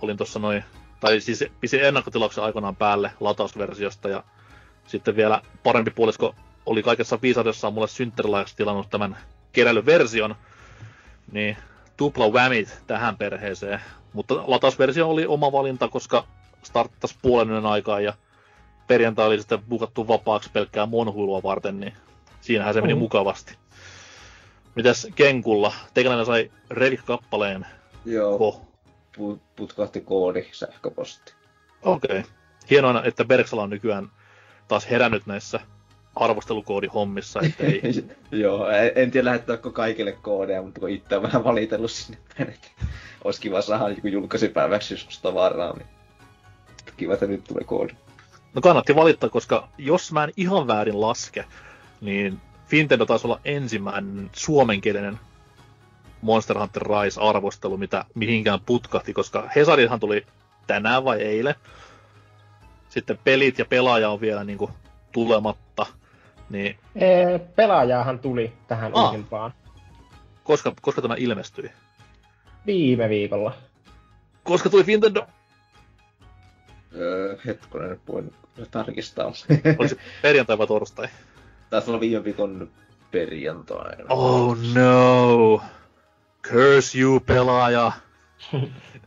olin 0.03 0.17
tuossa 0.17 0.39
noin, 0.39 0.65
tai 1.01 1.21
siis 1.21 1.45
pisin 1.61 1.85
ennakkotilauksen 1.85 2.45
aikanaan 2.45 2.77
päälle 2.77 3.13
latausversiosta 3.21 4.09
ja 4.09 4.25
sitten 4.87 5.17
vielä 5.17 5.43
parempi 5.63 5.91
puolisko 5.91 6.35
oli 6.67 6.83
kaikessa 6.83 7.19
viisaudessaan 7.23 7.75
mulle 7.75 7.89
synttärilaajaksi 7.89 8.57
tilannut 8.57 8.91
tämän 8.91 9.17
keräilyversion, 9.53 10.35
niin 11.33 11.57
tupla 11.97 12.29
whamit 12.29 12.83
tähän 12.87 13.17
perheeseen. 13.17 13.81
Mutta 14.13 14.35
latausversio 14.47 15.11
oli 15.11 15.27
oma 15.27 15.53
valinta, 15.53 15.89
koska 15.89 16.25
starttasi 16.63 17.17
puolen 17.23 17.51
yön 17.51 17.67
aikaa 17.67 18.01
ja 18.01 18.13
perjantai 18.87 19.27
oli 19.27 19.39
sitten 19.39 19.63
bukattu 19.63 20.09
vapaaksi 20.09 20.51
pelkkää 20.53 20.87
monhuilua 20.87 21.43
varten, 21.43 21.81
niin 21.81 21.93
siinähän 22.41 22.75
se 22.75 22.81
meni 22.81 22.95
mm. 22.95 22.99
mukavasti. 22.99 23.57
Mitäs 24.75 25.09
Kenkulla? 25.15 25.73
Teikäläinen 25.95 26.27
sai 26.27 26.51
Revit-kappaleen. 26.71 27.67
Joo, 28.05 28.39
Ko. 28.39 28.61
putkahti 29.57 30.01
koodi 30.01 30.47
sähköposti. 30.53 31.33
Okei. 31.83 32.19
Okay. 32.19 32.31
Hienoa, 32.71 33.03
että 33.05 33.25
Berksala 33.25 33.63
on 33.63 33.71
nykyään 33.71 34.11
taas 34.69 34.91
herännyt 34.91 35.27
näissä 35.27 35.61
arvostelukoodihommissa, 36.17 37.41
että 37.41 37.65
ei... 37.65 37.83
Joo, 38.43 38.69
en, 38.95 39.11
tiedä 39.11 39.25
lähettääkö 39.25 39.71
kaikille 39.71 40.13
koodeja, 40.13 40.63
mutta 40.63 40.81
kun 40.81 40.91
itse 40.91 41.17
on 41.17 41.23
vähän 41.23 41.45
valitellut 41.45 41.91
sinne 41.91 42.19
päin, 42.39 42.51
että 42.51 42.69
olisi 43.25 43.41
kiva 43.41 43.63
saada 43.63 43.89
joku 43.89 44.07
julkaisipäiväksi 44.09 44.95
jos 44.95 45.19
tavaraa, 45.23 45.77
niin 45.77 45.89
kiva, 46.97 47.15
että 47.15 47.27
nyt 47.27 47.45
tulee 47.45 47.65
koodi. 47.65 47.93
No 48.57 48.63
kannatti 48.63 48.97
valittaa, 48.97 49.31
koska 49.31 49.69
jos 49.79 50.13
mä 50.13 50.25
en 50.25 50.33
ihan 50.37 50.67
väärin 50.67 51.01
laske, 51.01 51.45
niin 52.01 52.41
Fintendo 52.67 53.07
taisi 53.07 53.27
olla 53.27 53.41
ensimmäinen 53.45 54.31
suomenkielinen 54.33 55.19
Monster 56.23 56.59
Hunter 56.59 56.83
Rise-arvostelu, 56.83 57.77
mitä 57.77 58.05
mihinkään 58.15 58.61
putkahti, 58.67 59.13
koska 59.13 59.49
Hesarihan 59.57 60.01
tuli 60.01 60.27
tänään 60.67 61.05
vai 61.05 61.23
eilen. 61.23 61.55
Sitten 62.89 63.19
pelit 63.25 63.59
ja 63.59 63.65
pelaaja 63.65 64.11
on 64.11 64.21
vielä 64.21 64.45
niin 64.45 64.59
kuin 64.59 64.71
tulematta. 65.13 65.87
Niin... 66.51 66.79
Ee, 66.95 67.39
pelaajaahan 67.39 68.19
tuli 68.19 68.53
tähän 68.69 68.93
ah. 68.95 69.05
uusimpaan. 69.05 69.53
Koska, 70.45 70.73
koska 70.81 71.03
tämä 71.03 71.15
ilmestyi? 71.19 71.71
Viime 72.67 73.09
viikolla. 73.09 73.53
Koska 74.45 74.71
tuli 74.71 74.85
Nintendo? 74.87 75.27
Öö, 76.97 77.37
hetkonen, 77.47 78.01
voin 78.09 78.35
tarkistaa. 78.71 79.27
Oli 79.79 79.89
se 79.89 79.97
perjantai 80.23 80.59
vai 80.59 80.67
torstai? 80.67 81.09
Taisi 81.71 81.91
olla 81.91 82.01
viime 82.01 82.25
viikon 82.25 82.71
perjantai. 83.11 83.97
Oh 84.09 84.57
no! 84.75 85.63
Curse 86.43 86.99
you, 86.99 87.21
pelaaja! 87.21 87.93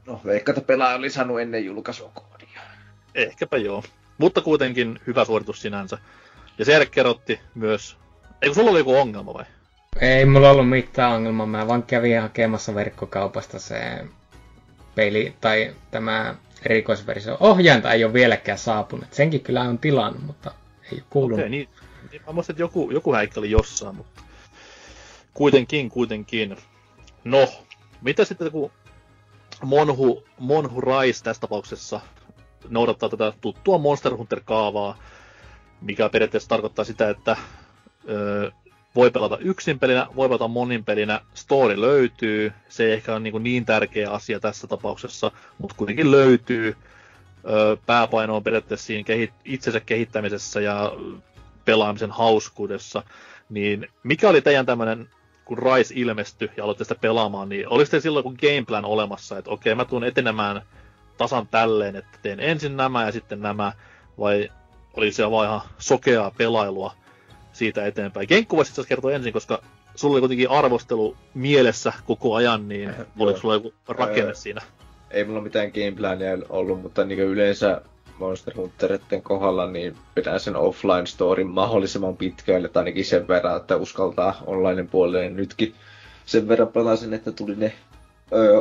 no, 0.08 0.22
veikka, 0.26 0.52
että 0.52 0.62
pelaaja 0.62 0.96
oli 0.96 1.10
saanut 1.10 1.42
ennen 1.42 1.66
julkaisukoodia. 1.66 2.62
Ehkäpä 3.16 3.58
joo. 3.58 3.84
Mutta 4.18 4.42
kuitenkin 4.42 5.00
hyvä 5.08 5.26
suoritus 5.26 5.62
sinänsä. 5.62 5.98
Ja 6.58 6.66
se 6.66 6.86
kerrotti 6.86 7.40
myös... 7.56 7.98
Eikö 8.42 8.56
sulla 8.56 8.72
oli 8.72 8.80
joku 8.80 8.96
ongelma 8.96 9.34
vai? 9.34 9.46
Ei 10.02 10.26
mulla 10.26 10.52
ollut 10.52 10.70
mitään 10.70 11.12
ongelmaa. 11.12 11.46
Mä 11.46 11.68
vaan 11.68 11.84
kävin 11.84 12.22
hakemassa 12.22 12.76
verkkokaupasta 12.76 13.60
se 13.60 14.06
peli 14.96 15.34
tai 15.42 15.76
tämä 15.92 16.36
erikoisversio. 16.66 17.38
Ohjainta 17.39 17.91
ei 17.91 18.03
ole 18.03 18.14
vieläkään 18.14 18.57
saapunut. 18.57 19.14
Senkin 19.14 19.41
kyllä 19.41 19.62
on 19.62 19.80
tilannut, 19.80 20.24
mutta 20.24 20.51
ei 20.91 21.03
kuulunut. 21.10 21.39
Okei, 21.39 21.49
niin, 21.49 21.70
niin 22.12 22.22
mä 22.28 22.34
muistin, 22.34 22.53
että 22.53 22.64
joku, 22.64 22.91
joku 22.91 23.14
häikkä 23.14 23.39
oli 23.39 23.51
jossain, 23.51 23.95
mutta 23.95 24.22
kuitenkin, 25.34 25.89
kuitenkin. 25.89 26.57
No, 27.24 27.47
mitä 28.01 28.26
sitten 28.26 28.51
kun 28.51 28.72
Monhu, 29.64 30.24
Monhu 30.39 30.82
Rise 30.82 31.24
tässä 31.24 31.41
tapauksessa 31.41 32.01
noudattaa 32.70 33.10
tätä 33.10 33.34
tuttua 33.41 33.78
Monster 33.78 34.16
Hunter-kaavaa, 34.18 34.97
mikä 35.82 36.10
periaatteessa 36.10 36.49
tarkoittaa 36.49 36.86
sitä, 36.86 37.10
että 37.10 37.38
voi 38.96 39.12
pelata 39.12 39.38
yksin 39.38 39.80
pelinä, 39.80 40.08
voi 40.16 40.30
pelata 40.30 40.48
monin 40.48 40.86
pelinä, 40.86 41.22
story 41.34 41.82
löytyy, 41.82 42.54
se 42.70 42.86
ei 42.86 42.92
ehkä 42.92 43.12
ole 43.12 43.20
niin, 43.20 43.44
niin 43.44 43.66
tärkeä 43.66 44.12
asia 44.12 44.40
tässä 44.40 44.68
tapauksessa, 44.68 45.32
mutta 45.58 45.76
kuitenkin 45.78 46.12
löytyy. 46.12 46.76
Pääpaino 47.86 48.36
on 48.36 48.44
periaatteessa 48.44 48.86
siinä 48.86 49.04
kehit- 49.08 49.42
itsensä 49.46 49.80
kehittämisessä 49.80 50.62
ja 50.62 50.92
pelaamisen 51.66 52.12
hauskuudessa. 52.12 53.04
Niin 53.50 53.88
mikä 54.04 54.30
oli 54.30 54.42
teidän 54.42 54.66
tämmöinen, 54.66 55.10
kun 55.46 55.58
Rise 55.58 55.94
ilmestyi 55.98 56.52
ja 56.58 56.64
aloitte 56.64 56.84
sitä 56.84 56.96
pelaamaan, 56.96 57.50
niin 57.50 57.66
teillä 57.70 58.02
silloin 58.02 58.24
kun 58.24 58.38
gameplan 58.42 58.86
olemassa, 58.86 59.38
että 59.38 59.52
okei, 59.52 59.76
mä 59.76 59.86
tuun 59.86 60.04
etenemään 60.04 60.62
tasan 61.18 61.48
tälleen, 61.48 61.96
että 61.96 62.20
teen 62.22 62.40
ensin 62.40 62.78
nämä 62.78 63.06
ja 63.06 63.12
sitten 63.12 63.42
nämä, 63.42 63.74
vai 64.20 64.50
oli 64.94 65.12
se 65.12 65.32
vaan 65.32 65.48
ihan 65.48 65.62
sokeaa 65.78 66.32
pelailua 66.38 66.94
siitä 67.60 67.86
eteenpäin. 67.86 68.28
Kenkku 68.28 68.57
voisi 68.57 68.72
itse 68.72 68.84
kertoa 68.88 69.12
ensin, 69.12 69.34
koska 69.34 69.62
sulla 69.95 70.14
oli 70.14 70.22
kuitenkin 70.22 70.49
arvostelu 70.49 71.16
mielessä 71.34 71.93
koko 72.07 72.36
ajan, 72.36 72.68
niin 72.68 72.93
oliko 73.20 73.39
sulla 73.39 73.53
joku 73.53 73.74
rakenne 73.88 74.34
siinä? 74.34 74.62
Ei 75.12 75.24
mulla 75.24 75.41
mitään 75.41 75.72
gameplania 75.72 76.38
ollut, 76.49 76.82
mutta 76.82 77.05
niin 77.05 77.20
yleensä 77.20 77.82
Monster 78.20 78.55
Hunteritten 78.57 79.22
kohdalla 79.22 79.68
niin 79.68 79.95
pidän 80.16 80.39
sen 80.39 80.55
offline 80.55 81.05
storin 81.05 81.47
mahdollisimman 81.47 82.18
pitkälle, 82.18 82.70
tai 82.70 82.82
ainakin 82.82 83.05
sen 83.05 83.28
verran, 83.28 83.57
että 83.57 83.76
uskaltaa 83.76 84.43
online 84.45 84.84
puolelle 84.91 85.30
nytkin 85.30 85.76
sen 86.26 86.47
verran 86.47 86.68
pelasin, 86.68 87.14
että 87.14 87.32
tuli 87.32 87.55
ne 87.55 87.74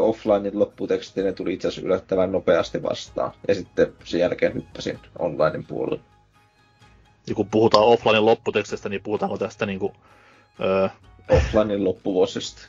offline 0.01 0.51
lopputekstit, 0.55 1.25
ne 1.25 1.33
tuli 1.33 1.55
itse 1.55 1.69
asiassa 1.69 1.87
yllättävän 1.87 2.33
nopeasti 2.33 2.83
vastaan. 2.83 3.33
Ja 3.49 3.55
sitten 3.55 3.93
sen 4.05 4.21
jälkeen 4.21 4.55
hyppäsin 4.55 4.99
online 5.19 5.65
puolelle 5.69 6.01
ja 7.29 7.35
kun 7.35 7.51
puhutaan 7.51 7.85
offlinein 7.85 8.27
lopputekstistä, 8.27 8.89
niin 8.89 9.03
puhutaanko 9.03 9.39
tästä 9.39 9.67
niinku... 9.67 9.93
Öö, 10.61 10.89
offlinein 11.29 11.85
loppuvuosista. 11.85 12.63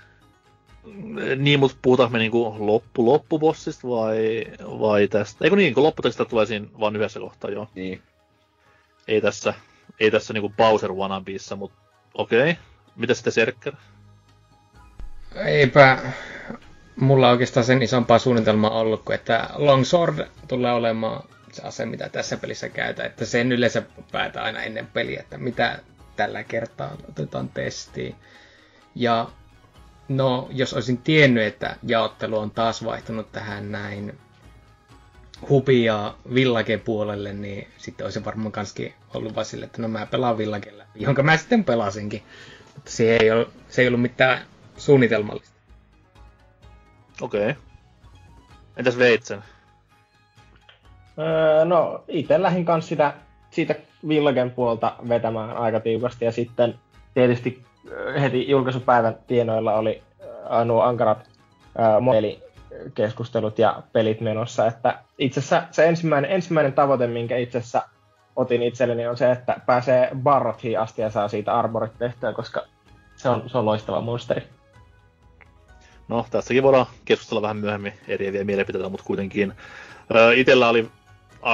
Niin, 1.36 1.60
mutta 1.60 1.78
puhutaanko 1.82 2.14
me 2.14 2.20
niinku 2.20 2.56
loppu 2.60 3.06
loppubossista 3.06 3.88
vai, 3.88 4.46
vai 4.66 5.08
tästä? 5.08 5.46
Eikö 5.46 5.56
niin, 5.56 5.74
kun 5.74 5.84
lopputekstistä 5.84 6.30
tulee 6.30 6.46
siinä 6.46 6.68
vain 6.80 6.96
yhdessä 6.96 7.20
kohtaa, 7.20 7.52
joo. 7.52 7.68
Niin. 7.76 8.02
Ei 9.08 9.22
tässä, 9.22 9.54
ei 10.00 10.12
tässä 10.12 10.34
niinku 10.34 10.54
Bowser 10.58 10.94
Wannabeissa, 10.94 11.56
mutta 11.56 11.78
okei. 12.14 12.52
Okay. 12.52 12.64
Mitä 12.96 13.14
sitten 13.14 13.34
Serker? 13.34 13.74
Eipä 15.46 15.98
mulla 16.96 17.30
oikeastaan 17.30 17.64
sen 17.64 17.82
isompaa 17.82 18.20
suunnitelmaa 18.20 18.80
ollut 18.80 19.04
kuin, 19.04 19.16
että 19.16 19.50
Longsword 19.56 20.28
tulee 20.48 20.74
olemaan 20.74 21.24
se 21.54 21.62
ase, 21.62 21.86
mitä 21.86 22.10
tässä 22.10 22.38
pelissä 22.38 22.70
käytä, 22.70 23.04
että 23.06 23.26
sen 23.26 23.52
yleensä 23.52 23.84
päätä 24.12 24.44
aina 24.44 24.64
ennen 24.64 24.88
peliä, 24.88 25.20
että 25.20 25.38
mitä 25.38 25.80
tällä 26.16 26.44
kertaa 26.44 26.98
otetaan 27.10 27.50
testiin. 27.50 28.16
Ja 28.96 29.30
no, 30.08 30.50
jos 30.52 30.74
olisin 30.74 30.98
tiennyt, 30.98 31.44
että 31.44 31.76
jaottelu 31.84 32.38
on 32.38 32.52
taas 32.52 32.86
vaihtunut 32.86 33.32
tähän 33.32 33.72
näin 33.72 34.20
ja 35.84 36.16
village 36.34 36.78
puolelle, 36.78 37.34
niin 37.34 37.68
sitten 37.78 38.06
olisi 38.06 38.26
varmaan 38.26 38.52
kanskin 38.52 38.94
ollut 39.14 39.36
vaan 39.36 39.46
sille, 39.46 39.66
että 39.66 39.82
no 39.82 39.88
mä 39.88 40.06
pelaan 40.06 40.38
village 40.38 40.78
läpi, 40.78 41.04
jonka 41.04 41.24
mä 41.24 41.38
sitten 41.38 41.64
pelasinkin. 41.64 42.24
Mutta 42.76 42.92
se 42.92 43.18
ei, 43.18 43.32
ollut, 43.32 43.54
se 43.70 43.82
ei 43.82 43.88
ollut 43.88 44.02
mitään 44.02 44.46
suunnitelmallista. 44.78 45.56
Okei. 47.22 47.50
Okay. 47.50 47.64
Entäs 48.78 48.98
Veitsen? 48.98 49.44
Öö, 51.20 51.66
no, 51.66 52.04
itse 52.08 52.42
lähdin 52.42 52.66
kanssa 52.66 52.90
sitä, 52.90 53.14
siitä 53.52 53.76
Villagen 54.08 54.52
puolta 54.52 54.96
vetämään 55.10 55.58
aika 55.58 55.80
tiukasti 55.80 56.26
ja 56.26 56.32
sitten 56.32 56.76
tietysti 57.14 57.64
heti 58.22 58.50
julkaisupäivän 58.50 59.18
tienoilla 59.28 59.74
oli 59.74 60.04
nuo 60.66 60.82
ankarat 60.82 61.30
eli 62.18 62.44
keskustelut 62.96 63.60
ja 63.60 63.84
pelit 63.94 64.22
menossa, 64.22 64.68
että 64.68 65.00
itse 65.18 65.40
asiassa 65.40 65.64
se 65.72 65.88
ensimmäinen, 65.88 66.32
ensimmäinen 66.32 66.74
tavoite, 66.74 67.08
minkä 67.08 67.38
itse 67.38 67.58
asiassa 67.58 67.82
otin 68.36 68.64
itselleni, 68.64 69.08
on 69.08 69.18
se, 69.18 69.32
että 69.32 69.56
pääsee 69.66 70.10
Barrothiin 70.16 70.80
asti 70.80 71.02
ja 71.02 71.10
saa 71.10 71.28
siitä 71.28 71.54
Arborit 71.54 71.98
tehtyä, 72.00 72.34
koska 72.34 72.66
se 73.16 73.30
on, 73.30 73.50
se 73.50 73.58
on 73.58 73.66
loistava 73.66 74.02
monsteri. 74.02 74.44
No, 76.08 76.26
tässäkin 76.32 76.64
voidaan 76.64 76.86
keskustella 77.06 77.42
vähän 77.42 77.58
myöhemmin 77.58 77.94
eriäviä 78.08 78.44
mielipiteitä, 78.44 78.90
mutta 78.90 79.06
kuitenkin. 79.06 79.54
Itellä 80.36 80.70
oli 80.70 80.90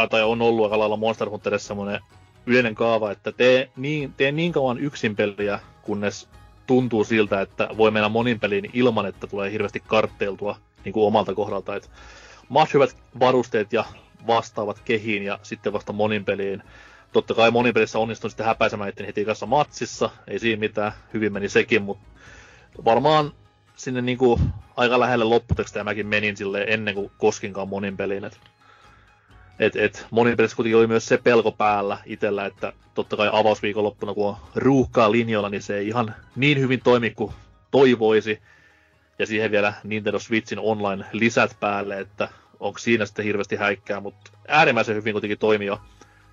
tai 0.09 0.23
on 0.23 0.41
ollut 0.41 0.65
aika 0.65 0.79
lailla 0.79 0.97
Monster 0.97 1.29
Hunterissa 1.29 1.67
semmoinen 1.67 2.01
yleinen 2.45 2.75
kaava, 2.75 3.11
että 3.11 3.31
tee 3.31 3.69
niin, 3.75 4.13
tee 4.17 4.31
niin 4.31 4.51
kauan 4.51 4.77
yksin 4.77 5.15
peliä, 5.15 5.59
kunnes 5.81 6.29
tuntuu 6.67 7.03
siltä, 7.03 7.41
että 7.41 7.69
voi 7.77 7.91
mennä 7.91 8.09
monin 8.09 8.39
peliin 8.39 8.69
ilman, 8.73 9.05
että 9.05 9.27
tulee 9.27 9.51
hirveästi 9.51 9.83
kartteiltua 9.87 10.57
niin 10.85 10.93
kuin 10.93 11.07
omalta 11.07 11.33
kohdalta. 11.33 11.75
Että 11.75 11.89
maat 12.49 12.73
hyvät 12.73 12.97
varusteet 13.19 13.73
ja 13.73 13.85
vastaavat 14.27 14.79
kehiin 14.85 15.23
ja 15.23 15.39
sitten 15.43 15.73
vasta 15.73 15.93
monin 15.93 16.25
peliin. 16.25 16.63
Totta 17.13 17.33
kai 17.33 17.51
monin 17.51 17.73
pelissä 17.73 17.99
onnistun 17.99 18.29
sitten 18.29 18.45
häpäisemään 18.45 18.89
itteni 18.89 19.07
heti 19.07 19.25
kanssa 19.25 19.45
matsissa, 19.45 20.09
ei 20.27 20.39
siinä 20.39 20.59
mitään, 20.59 20.91
hyvin 21.13 21.33
meni 21.33 21.49
sekin, 21.49 21.81
mutta 21.81 22.05
varmaan 22.85 23.31
sinne 23.75 24.01
niin 24.01 24.17
kuin 24.17 24.41
aika 24.77 24.99
lähelle 24.99 25.25
lopputekstejä 25.25 25.83
mäkin 25.83 26.07
menin 26.07 26.37
sille 26.37 26.65
ennen 26.67 26.95
kuin 26.95 27.11
koskinkaan 27.17 27.69
monin 27.69 27.97
peliin. 27.97 28.25
Että 28.25 28.37
et, 29.59 29.75
et 29.75 30.07
monin 30.11 30.37
pelissä 30.37 30.55
kuitenkin 30.55 30.77
oli 30.77 30.87
myös 30.87 31.05
se 31.05 31.17
pelko 31.17 31.51
päällä 31.51 31.97
itsellä, 32.05 32.45
että 32.45 32.73
totta 32.93 33.17
kai 33.17 33.29
avausviikonloppuna, 33.31 34.13
kun 34.13 34.27
on 34.27 34.35
ruuhkaa 34.55 35.11
linjoilla, 35.11 35.49
niin 35.49 35.61
se 35.61 35.77
ei 35.77 35.87
ihan 35.87 36.15
niin 36.35 36.59
hyvin 36.59 36.81
toimi 36.81 37.11
kuin 37.11 37.33
toivoisi. 37.71 38.39
Ja 39.19 39.25
siihen 39.25 39.51
vielä 39.51 39.73
Nintendo 39.83 40.19
Switchin 40.19 40.59
online 40.59 41.05
lisät 41.11 41.57
päälle, 41.59 41.99
että 41.99 42.29
onko 42.59 42.79
siinä 42.79 43.05
sitten 43.05 43.25
hirveästi 43.25 43.55
häikkää, 43.55 43.99
mutta 43.99 44.31
äärimmäisen 44.47 44.95
hyvin 44.95 45.13
kuitenkin 45.13 45.37
toimi 45.37 45.65
jo 45.65 45.81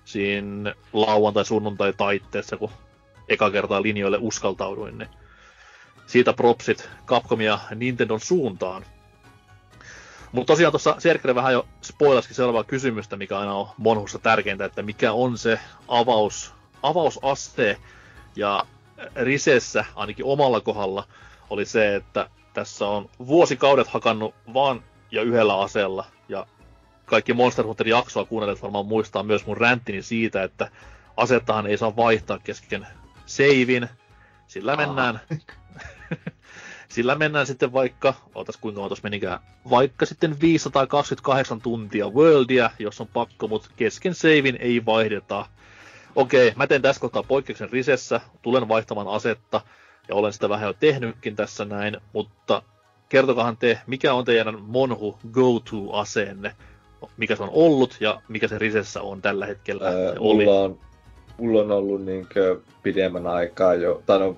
siinä 0.05 0.73
lauantai-sunnuntai 0.93 1.93
taitteessa, 1.93 2.57
kun 2.57 2.71
eka 3.29 3.51
kertaa 3.51 3.81
linjoille 3.81 4.17
uskaltauduin, 4.21 4.97
niin 4.97 5.09
siitä 6.05 6.33
propsit 6.33 6.89
Capcom 7.05 7.41
ja 7.41 7.59
Nintendon 7.75 8.19
suuntaan. 8.19 8.85
Mutta 10.33 10.53
tosiaan 10.53 10.71
tuossa 10.71 10.95
Serkre 10.99 11.35
vähän 11.35 11.53
jo 11.53 11.67
spoilaskin 11.81 12.35
seuraavaa 12.35 12.63
kysymystä, 12.63 13.15
mikä 13.15 13.39
aina 13.39 13.53
on 13.53 13.67
Monhussa 13.77 14.19
tärkeintä, 14.19 14.65
että 14.65 14.81
mikä 14.81 15.13
on 15.13 15.37
se 15.37 15.59
avaus, 15.87 16.53
avausaste. 16.83 17.77
Ja 18.35 18.65
Risessä, 19.15 19.85
ainakin 19.95 20.25
omalla 20.25 20.61
kohdalla, 20.61 21.07
oli 21.49 21.65
se, 21.65 21.95
että 21.95 22.29
tässä 22.53 22.87
on 22.87 23.09
vuosikaudet 23.27 23.87
hakannut 23.87 24.35
vaan 24.53 24.83
ja 25.11 25.21
yhdellä 25.21 25.59
aseella. 25.59 26.05
Ja 26.29 26.47
kaikki 27.05 27.33
Monster 27.33 27.65
Hunter 27.65 27.87
jaksoa 27.87 28.25
kuunnelleet 28.25 28.61
varmaan 28.61 28.85
muistaa 28.85 29.23
myös 29.23 29.45
mun 29.45 29.57
ränttini 29.57 30.01
siitä, 30.01 30.43
että 30.43 30.71
asettahan 31.17 31.67
ei 31.67 31.77
saa 31.77 31.95
vaihtaa 31.95 32.39
kesken 32.39 32.87
seivin. 33.25 33.89
Sillä 34.47 34.75
mennään, 34.75 35.19
sillä 36.93 37.15
mennään 37.15 37.45
sitten 37.45 37.73
vaikka, 37.73 38.13
ootas 38.35 38.57
kuinka 38.57 38.81
tuossa 38.81 39.03
menikään, 39.03 39.39
vaikka 39.69 40.05
sitten 40.05 40.41
528 40.41 41.61
tuntia 41.61 42.09
worldia, 42.09 42.69
jos 42.79 43.01
on 43.01 43.07
pakko, 43.07 43.47
mutta 43.47 43.69
kesken 43.75 44.13
seivin 44.13 44.57
ei 44.59 44.85
vaihdeta. 44.85 45.45
Okei, 46.15 46.53
mä 46.55 46.67
teen 46.67 46.81
tässä 46.81 47.01
kohtaa 47.01 47.23
poikkeuksen 47.23 47.69
risessä, 47.69 48.21
tulen 48.41 48.67
vaihtamaan 48.67 49.07
asetta, 49.07 49.61
ja 50.07 50.15
olen 50.15 50.33
sitä 50.33 50.49
vähän 50.49 50.67
jo 50.67 50.73
tehnytkin 50.73 51.35
tässä 51.35 51.65
näin, 51.65 51.97
mutta 52.13 52.61
kertokahan 53.09 53.57
te, 53.57 53.79
mikä 53.87 54.13
on 54.13 54.25
teidän 54.25 54.61
Monhu 54.61 55.19
go-to-aseenne? 55.31 56.55
Mikä 57.17 57.35
se 57.35 57.43
on 57.43 57.49
ollut 57.53 57.97
ja 57.99 58.21
mikä 58.27 58.47
se 58.47 58.59
risessä 58.59 59.01
on 59.01 59.21
tällä 59.21 59.45
hetkellä? 59.45 59.89
Öö, 59.89 60.15
oli. 60.19 60.45
mulla, 60.45 60.61
on, 60.61 60.79
mulla 61.37 61.61
on 61.61 61.71
ollut 61.71 62.05
niinkö 62.05 62.59
pidemmän 62.83 63.27
aikaa 63.27 63.73
jo, 63.73 64.03
tai 64.05 64.19
no, 64.19 64.37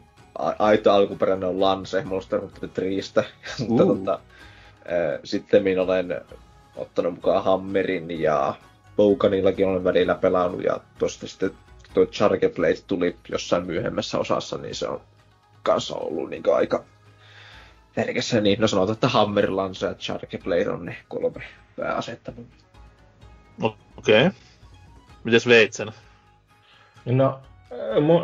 aito 0.60 0.94
alkuperäinen 0.94 1.50
on 1.50 1.60
Lance 1.60 2.04
Monster 2.04 2.42
Hunter 2.42 2.84
3, 3.14 3.28
mutta 3.68 3.84
Uh. 3.84 3.98
tota, 3.98 4.20
öö, 4.92 5.20
sitten 5.24 5.80
olen 5.80 6.22
ottanut 6.76 7.14
mukaan 7.14 7.44
Hammerin 7.44 8.22
ja 8.22 8.56
Boukanillakin 8.96 9.68
olen 9.68 9.84
välillä 9.84 10.16
pelannut 10.16 10.64
ja 10.64 10.80
tuosta 11.00 11.28
sitten 11.28 11.52
tuo 11.94 12.06
Charge 12.06 12.50
Blade 12.50 12.82
tuli 12.88 13.16
jossain 13.30 13.66
myöhemmässä 13.66 14.18
osassa, 14.18 14.58
niin 14.58 14.76
se 14.76 14.88
on 14.88 15.02
kanssa 15.64 15.96
ollut 15.96 16.30
niin 16.30 16.44
aika 16.56 16.84
tärkeässä. 17.96 18.42
Niin, 18.42 18.60
no 18.60 18.68
sanotaan, 18.68 18.94
että 18.94 19.08
Hammer, 19.08 19.56
Lance 19.56 19.86
ja 19.86 19.94
Charge 19.94 20.38
Blade 20.38 20.70
on 20.70 20.86
ne 20.86 20.98
kolme 21.08 21.42
pääasetta. 21.76 22.32
Okei. 23.62 23.82
Okay. 23.98 24.32
Mites 25.24 25.48
Veitsen? 25.48 25.92
No, 27.06 27.40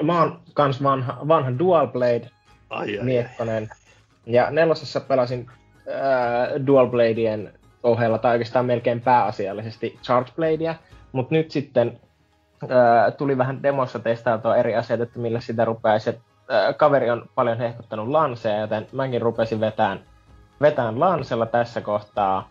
mä 0.03 0.19
oon 0.19 0.39
kans 0.53 0.83
vanha, 0.83 1.17
vanha 1.27 1.59
Dual 1.59 1.87
Blade 1.87 2.29
Ai, 2.69 2.97
ai, 2.99 3.05
miekkonen. 3.05 3.69
Ja 4.25 4.51
nelosessa 4.51 4.99
pelasin 4.99 5.47
äh, 5.87 6.65
Dual 6.67 6.87
Bladeen 6.87 7.53
ohella, 7.83 8.17
tai 8.17 8.31
oikeastaan 8.31 8.65
melkein 8.65 9.01
pääasiallisesti 9.01 9.99
Charge 10.03 10.31
Bladea. 10.35 10.75
Mutta 11.11 11.35
nyt 11.35 11.51
sitten 11.51 11.99
äh, 12.63 13.13
tuli 13.17 13.37
vähän 13.37 13.63
demossa 13.63 13.99
testailtua 13.99 14.55
eri 14.55 14.75
asioita, 14.75 15.03
että 15.03 15.19
millä 15.19 15.39
sitä 15.39 15.65
rupeaisi. 15.65 16.09
Äh, 16.09 16.77
kaveri 16.77 17.09
on 17.09 17.29
paljon 17.35 17.57
hehkuttanut 17.57 18.07
Lancea, 18.07 18.59
joten 18.59 18.87
mäkin 18.91 19.21
rupesin 19.21 19.59
vetään, 19.59 19.99
vetään 20.61 20.99
Lancella 20.99 21.45
tässä 21.45 21.81
kohtaa 21.81 22.49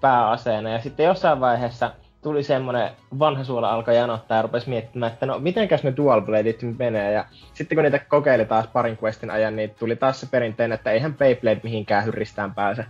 pääaseena. 0.00 0.70
Ja 0.70 0.80
sitten 0.80 1.06
jossain 1.06 1.40
vaiheessa 1.40 1.90
tuli 2.24 2.42
semmoinen 2.42 2.90
vanha 3.18 3.44
suola 3.44 3.70
alkoi 3.70 3.96
janottaa 3.96 4.36
ja 4.36 4.42
rupesi 4.42 4.68
miettimään, 4.68 5.12
että 5.12 5.26
no 5.26 5.38
mitenkäs 5.38 5.82
ne 5.82 5.96
dual 5.96 6.20
bladeit 6.20 6.62
nyt 6.62 6.78
menee. 6.78 7.12
Ja 7.12 7.24
sitten 7.54 7.76
kun 7.76 7.82
niitä 7.82 7.98
kokeili 7.98 8.44
taas 8.44 8.66
parin 8.66 8.98
questin 9.02 9.30
ajan, 9.30 9.56
niin 9.56 9.70
tuli 9.70 9.96
taas 9.96 10.20
se 10.20 10.26
perinteinen, 10.30 10.74
että 10.74 10.90
eihän 10.90 11.14
Beyblade 11.14 11.60
mihinkään 11.62 12.04
hyrristään 12.04 12.54
pääse. 12.54 12.84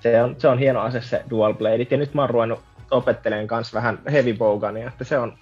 Se 0.00 0.22
on, 0.22 0.34
se 0.38 0.48
on 0.48 0.58
hieno 0.58 0.80
ase 0.80 1.00
se 1.00 1.24
dual 1.30 1.54
bladeit. 1.54 1.90
Ja 1.90 1.96
nyt 1.96 2.14
mä 2.14 2.22
oon 2.22 2.30
ruvennut 2.30 2.60
opettelemaan 2.90 3.46
kanssa 3.46 3.76
vähän 3.76 3.98
heavy 4.12 4.34
bowgunia, 4.34 4.88
että 4.88 5.04
se 5.04 5.18
on 5.18 5.38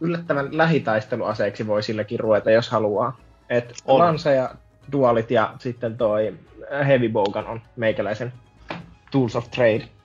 yllättävän 0.00 0.48
lähitaisteluaseeksi 0.56 1.66
voi 1.66 1.82
silläkin 1.82 2.20
ruveta, 2.20 2.50
jos 2.50 2.70
haluaa. 2.70 3.16
Et 3.50 3.74
On. 3.84 3.98
Lance 3.98 4.34
ja 4.34 4.50
dualit 4.92 5.30
ja 5.30 5.54
sitten 5.58 5.96
toi 5.96 6.34
heavy 6.86 7.08
bowgun 7.08 7.46
on 7.46 7.60
meikäläisen 7.76 8.32
tools 9.10 9.36
of 9.36 9.50
trade. 9.50 9.95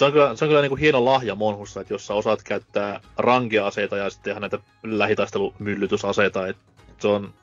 Se 0.00 0.04
on 0.04 0.12
kyllä, 0.12 0.36
se 0.36 0.44
on 0.44 0.48
kyllä 0.48 0.60
niin 0.60 0.68
kuin 0.70 0.80
hieno 0.80 1.04
lahja 1.04 1.34
Monhussa, 1.34 1.80
että 1.80 1.94
jos 1.94 2.06
sä 2.06 2.14
osaat 2.14 2.42
käyttää 2.42 3.00
rangia-aseita 3.16 3.96
ja 3.96 4.10
sitten 4.10 4.30
ihan 4.30 4.40
näitä 4.40 4.58
lähitaistelumyllytysaseita, 4.82 6.46
että 6.46 6.62
se 6.98 7.08
on 7.08 7.34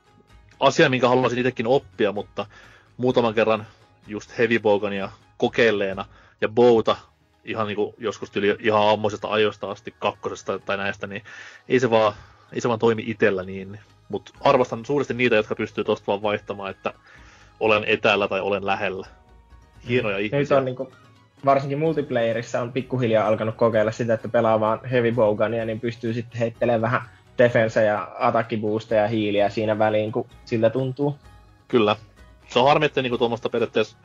asia, 0.60 0.90
minkä 0.90 1.10
haluaisin 1.10 1.40
itsekin 1.40 1.68
oppia, 1.68 2.12
mutta 2.12 2.46
muutaman 2.98 3.34
kerran 3.34 3.68
just 4.08 4.38
Heavy 4.38 4.60
Bogania 4.60 5.10
kokeilleena 5.38 6.06
ja 6.42 6.50
Bowta 6.50 6.96
ihan 7.46 7.68
niin 7.68 7.76
kuin 7.76 7.96
joskus 7.98 8.32
tyyli 8.32 8.56
ihan 8.60 8.90
ammoisesta 8.90 9.28
ajoista 9.28 9.72
asti 9.72 9.94
kakkosesta 10.00 10.60
tai 10.60 10.78
näistä, 10.78 11.08
niin 11.08 11.24
ei 11.70 11.80
se 11.80 11.90
vaan, 11.90 12.14
ei 12.54 12.62
se 12.62 12.68
vaan 12.68 12.80
toimi 12.80 13.04
itsellä 13.08 13.44
niin. 13.44 13.80
Mutta 14.10 14.32
arvostan 14.42 14.86
suuresti 14.86 15.14
niitä, 15.14 15.36
jotka 15.36 15.56
pystyy 15.56 15.84
tosta 15.84 16.08
vaan 16.08 16.22
vaihtamaan, 16.22 16.72
että 16.72 16.94
olen 17.60 17.84
etäällä 17.84 18.28
tai 18.28 18.42
olen 18.42 18.66
lähellä. 18.66 19.08
Hienoja 19.90 20.18
Nyt 20.18 20.34
ihmisiä. 20.34 20.58
on 20.58 20.66
niinku, 20.66 20.92
varsinkin 21.46 21.80
multiplayerissa 21.80 22.62
on 22.62 22.74
pikkuhiljaa 22.74 23.28
alkanut 23.28 23.56
kokeilla 23.56 23.92
sitä, 23.92 24.14
että 24.14 24.30
pelaa 24.30 24.60
vaan 24.60 24.86
heavy 24.86 25.12
bowgunia, 25.12 25.66
niin 25.66 25.80
pystyy 25.80 26.14
sitten 26.14 26.40
heittelemään 26.40 26.82
vähän 26.82 27.02
defense 27.38 27.86
ja 27.86 28.12
attackiboosteja 28.20 29.02
ja 29.02 29.08
hiiliä 29.08 29.50
siinä 29.50 29.80
väliin, 29.80 30.12
kun 30.12 30.28
siltä 30.46 30.70
tuntuu. 30.70 31.16
Kyllä. 31.68 31.96
Se 32.48 32.60
on 32.60 32.66
harmi, 32.66 32.86
että 32.86 33.02
niinku 33.02 33.18
tuommoista 33.18 33.50
periaatteessa, 33.50 33.98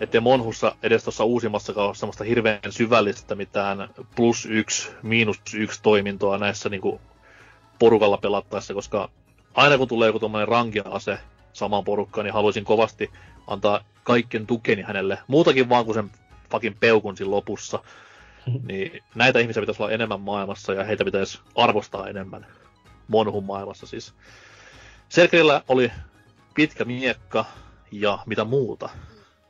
ettei 0.00 0.20
Monhussa 0.20 0.76
edes 0.82 1.04
tuossa 1.04 1.24
uusimmassakaan 1.24 1.86
ole 1.86 1.94
semmoista 1.94 2.24
hirveän 2.24 2.60
syvällistä 2.70 3.34
mitään 3.34 3.88
plus 4.16 4.46
yksi, 4.46 4.90
miinus 5.02 5.40
yksi 5.54 5.82
toimintoa 5.82 6.38
näissä 6.38 6.68
niinku 6.68 7.00
porukalla 7.78 8.16
pelattaessa, 8.16 8.74
koska 8.74 9.08
aina 9.54 9.78
kun 9.78 9.88
tulee 9.88 10.06
joku 10.06 10.18
tuommoinen 10.18 10.48
rankia-ase 10.48 11.18
samaan 11.52 11.84
porukkaan, 11.84 12.24
niin 12.24 12.34
haluaisin 12.34 12.64
kovasti 12.64 13.10
antaa 13.46 13.80
kaiken 14.04 14.46
tukeni 14.46 14.82
hänelle. 14.82 15.18
Muutakin 15.26 15.68
vaan 15.68 15.84
kuin 15.84 15.94
sen 15.94 16.10
fucking 16.54 16.76
peukun 16.80 17.16
siinä 17.16 17.30
lopussa. 17.30 17.78
Niin 18.68 19.02
näitä 19.14 19.38
ihmisiä 19.38 19.60
pitäisi 19.62 19.82
olla 19.82 19.92
enemmän 19.92 20.20
maailmassa 20.20 20.74
ja 20.74 20.84
heitä 20.84 21.04
pitäisi 21.04 21.40
arvostaa 21.54 22.08
enemmän 22.08 22.46
Monhun 23.08 23.44
maailmassa 23.44 23.86
siis. 23.86 24.14
Serkerillä 25.08 25.62
oli 25.68 25.92
pitkä 26.54 26.84
miekka 26.84 27.44
ja 27.92 28.18
mitä 28.26 28.44
muuta. 28.44 28.88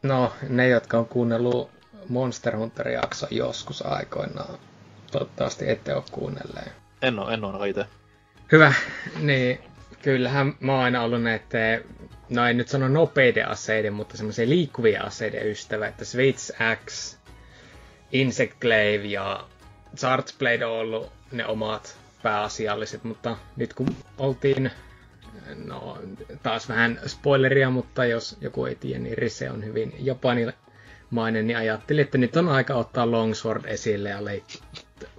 No, 0.03 0.33
ne, 0.49 0.69
jotka 0.69 0.99
on 0.99 1.07
kuunnellut 1.07 1.71
Monster 2.09 2.57
Hunter-jakson 2.57 3.29
joskus 3.31 3.87
aikoinaan, 3.87 4.59
toivottavasti 5.13 5.71
ette 5.71 5.95
ole 5.95 6.05
kuunnelleen. 6.11 6.73
En 7.03 7.19
ole, 7.19 7.35
en 7.35 7.45
ole 7.45 7.69
itse. 7.69 7.87
Hyvä, 8.53 8.73
niin 9.21 9.59
kyllähän 10.05 10.55
mä 10.61 10.73
oon 10.73 10.85
aina 10.85 11.03
ollut 11.03 11.23
näiden, 11.23 11.85
no 12.31 12.47
en 12.47 12.57
nyt 12.57 12.69
sano 12.69 12.89
nopeiden 12.89 13.49
aseiden, 13.49 13.93
mutta 13.93 14.17
semmoisia 14.17 14.49
liikkuvia 14.49 15.03
aseiden 15.03 15.47
ystävä, 15.51 15.87
että 15.89 16.05
Switch 16.05 16.53
X, 16.87 17.17
Insect 18.13 18.61
Glaive 18.61 19.05
ja 19.05 19.45
Charge 19.97 20.33
Blade 20.39 20.67
on 20.67 20.73
ollut 20.79 21.13
ne 21.33 21.47
omat 21.47 21.99
pääasialliset, 22.23 23.05
mutta 23.05 23.37
nyt 23.57 23.75
kun 23.75 23.97
oltiin, 24.19 24.71
no 25.65 25.99
taas 26.43 26.69
vähän 26.69 27.01
spoileria, 27.07 27.71
mutta 27.71 28.05
jos 28.05 28.37
joku 28.41 28.65
ei 28.67 28.75
tiedä, 28.75 28.99
niin 29.01 29.19
Rise 29.19 29.51
on 29.51 29.65
hyvin 29.65 29.95
japanilainen, 29.99 31.47
niin 31.47 31.57
ajattelin, 31.57 32.03
että 32.03 32.19
nyt 32.19 32.37
on 32.37 32.49
aika 32.49 32.75
ottaa 32.75 33.11
Longsword 33.11 33.65
esille 33.65 34.09
ja 34.09 34.21
leik- 34.21 34.63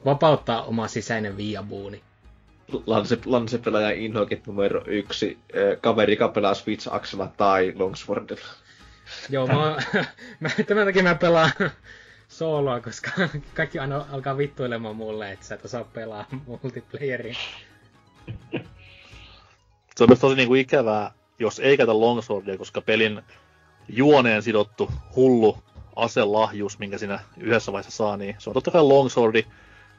vapauttaa 0.05 0.63
oma 0.63 0.87
sisäinen 0.87 1.37
viabuuni. 1.37 2.01
Lance, 2.85 3.17
Lance-pelaaja 3.25 3.91
Inhokit 3.91 4.47
numero 4.47 4.81
yksi, 4.87 5.37
kaveri, 5.81 6.17
pelaa 6.33 6.53
Switch 6.53 6.87
Axella 6.91 7.27
tai 7.37 7.73
Longswordilla. 7.75 8.47
Joo, 9.29 9.47
mä, 9.47 9.77
mä, 10.39 10.49
tämän 10.67 10.85
takia 10.85 11.03
mä 11.03 11.15
pelaan 11.15 11.51
sooloa, 12.27 12.81
koska 12.81 13.11
kaikki 13.53 13.79
aina 13.79 14.05
alkaa 14.11 14.37
vittuilemaan 14.37 14.95
mulle, 14.95 15.31
että 15.31 15.45
sä 15.45 15.55
et 15.55 15.65
osaa 15.65 15.83
pelaa 15.83 16.25
multiplayeria. 16.47 17.35
Se 19.95 20.03
on 20.03 20.09
myös 20.09 20.19
tosi 20.19 20.35
niinku 20.35 20.55
ikävää, 20.55 21.11
jos 21.39 21.59
ei 21.59 21.77
käytä 21.77 21.99
longswordia, 21.99 22.57
koska 22.57 22.81
pelin 22.81 23.21
juoneen 23.89 24.41
sidottu 24.41 24.91
hullu 25.15 25.57
aselahjuus, 25.95 26.79
minkä 26.79 26.97
siinä 26.97 27.19
yhdessä 27.37 27.71
vaiheessa 27.71 27.97
saa, 27.97 28.17
niin 28.17 28.35
se 28.39 28.49
on 28.49 28.53
totta 28.53 28.71
kai 28.71 28.83
longswordi. 28.83 29.45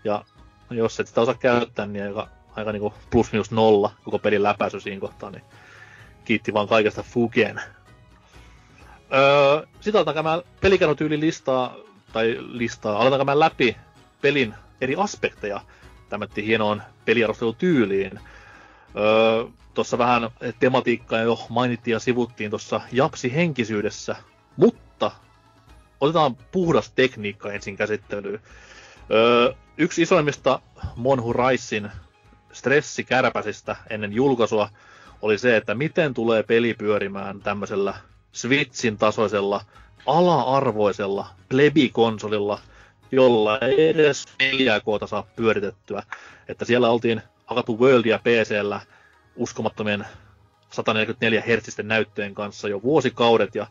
Ja 0.04 0.24
jos 0.70 1.00
et 1.00 1.06
sitä 1.06 1.20
osaa 1.20 1.34
käyttää, 1.34 1.86
niin 1.86 2.04
aika, 2.04 2.28
aika 2.56 2.72
niinku 2.72 2.94
plus 3.10 3.32
minus 3.32 3.50
nolla 3.50 3.90
koko 4.04 4.18
pelin 4.18 4.42
läpäisy 4.42 4.80
siinä 4.80 5.00
kohtaa, 5.00 5.30
niin 5.30 5.42
kiitti 6.24 6.54
vaan 6.54 6.68
kaikesta 6.68 7.02
Fugen. 7.02 7.60
Öö, 9.14 9.66
sitten 9.80 9.98
aletaan 9.98 10.14
käymään 10.14 10.42
pelikerrotyyli 10.60 11.20
listaa, 11.20 11.76
tai 12.12 12.36
listaa, 12.40 12.96
aletaan 12.96 13.18
käymään 13.18 13.40
läpi 13.40 13.76
pelin 14.20 14.54
eri 14.80 14.94
aspekteja 14.96 15.60
tämmöttiin 16.08 16.46
hienoon 16.46 16.82
peliarvostelutyyliin. 17.04 18.20
Öö, 18.96 19.44
tuossa 19.74 19.98
vähän 19.98 20.30
tematiikkaa 20.58 21.20
jo 21.20 21.46
mainittiin 21.48 21.92
ja 21.92 21.98
sivuttiin 21.98 22.50
tuossa 22.50 22.80
japsi 22.92 23.34
henkisyydessä, 23.34 24.16
mutta 24.56 25.10
otetaan 26.00 26.36
puhdas 26.36 26.90
tekniikka 26.90 27.52
ensin 27.52 27.76
käsittelyyn. 27.76 28.40
Öö, 29.10 29.52
yksi 29.78 30.02
isoimmista 30.02 30.60
Monhu 30.96 31.32
Raisin 31.32 31.90
stressikärpäsistä 32.56 33.76
ennen 33.90 34.12
julkaisua 34.12 34.68
oli 35.22 35.38
se, 35.38 35.56
että 35.56 35.74
miten 35.74 36.14
tulee 36.14 36.42
peli 36.42 36.74
pyörimään 36.74 37.40
tämmöisellä 37.40 37.94
Switchin 38.32 38.98
tasoisella 38.98 39.60
ala-arvoisella 40.06 41.26
plebikonsolilla, 41.48 42.58
jolla 43.12 43.58
ei 43.58 43.88
edes 43.88 44.24
4K 44.42 45.06
saa 45.06 45.26
pyöritettyä. 45.36 46.02
Että 46.48 46.64
siellä 46.64 46.90
oltiin 46.90 47.22
hakattu 47.46 47.80
Worldia 47.80 48.18
PCllä 48.18 48.80
uskomattomien 49.36 50.06
144 50.70 51.42
Hz 51.42 51.78
näyttöjen 51.82 52.34
kanssa 52.34 52.68
jo 52.68 52.82
vuosikaudet, 52.82 53.54
ja 53.54 53.66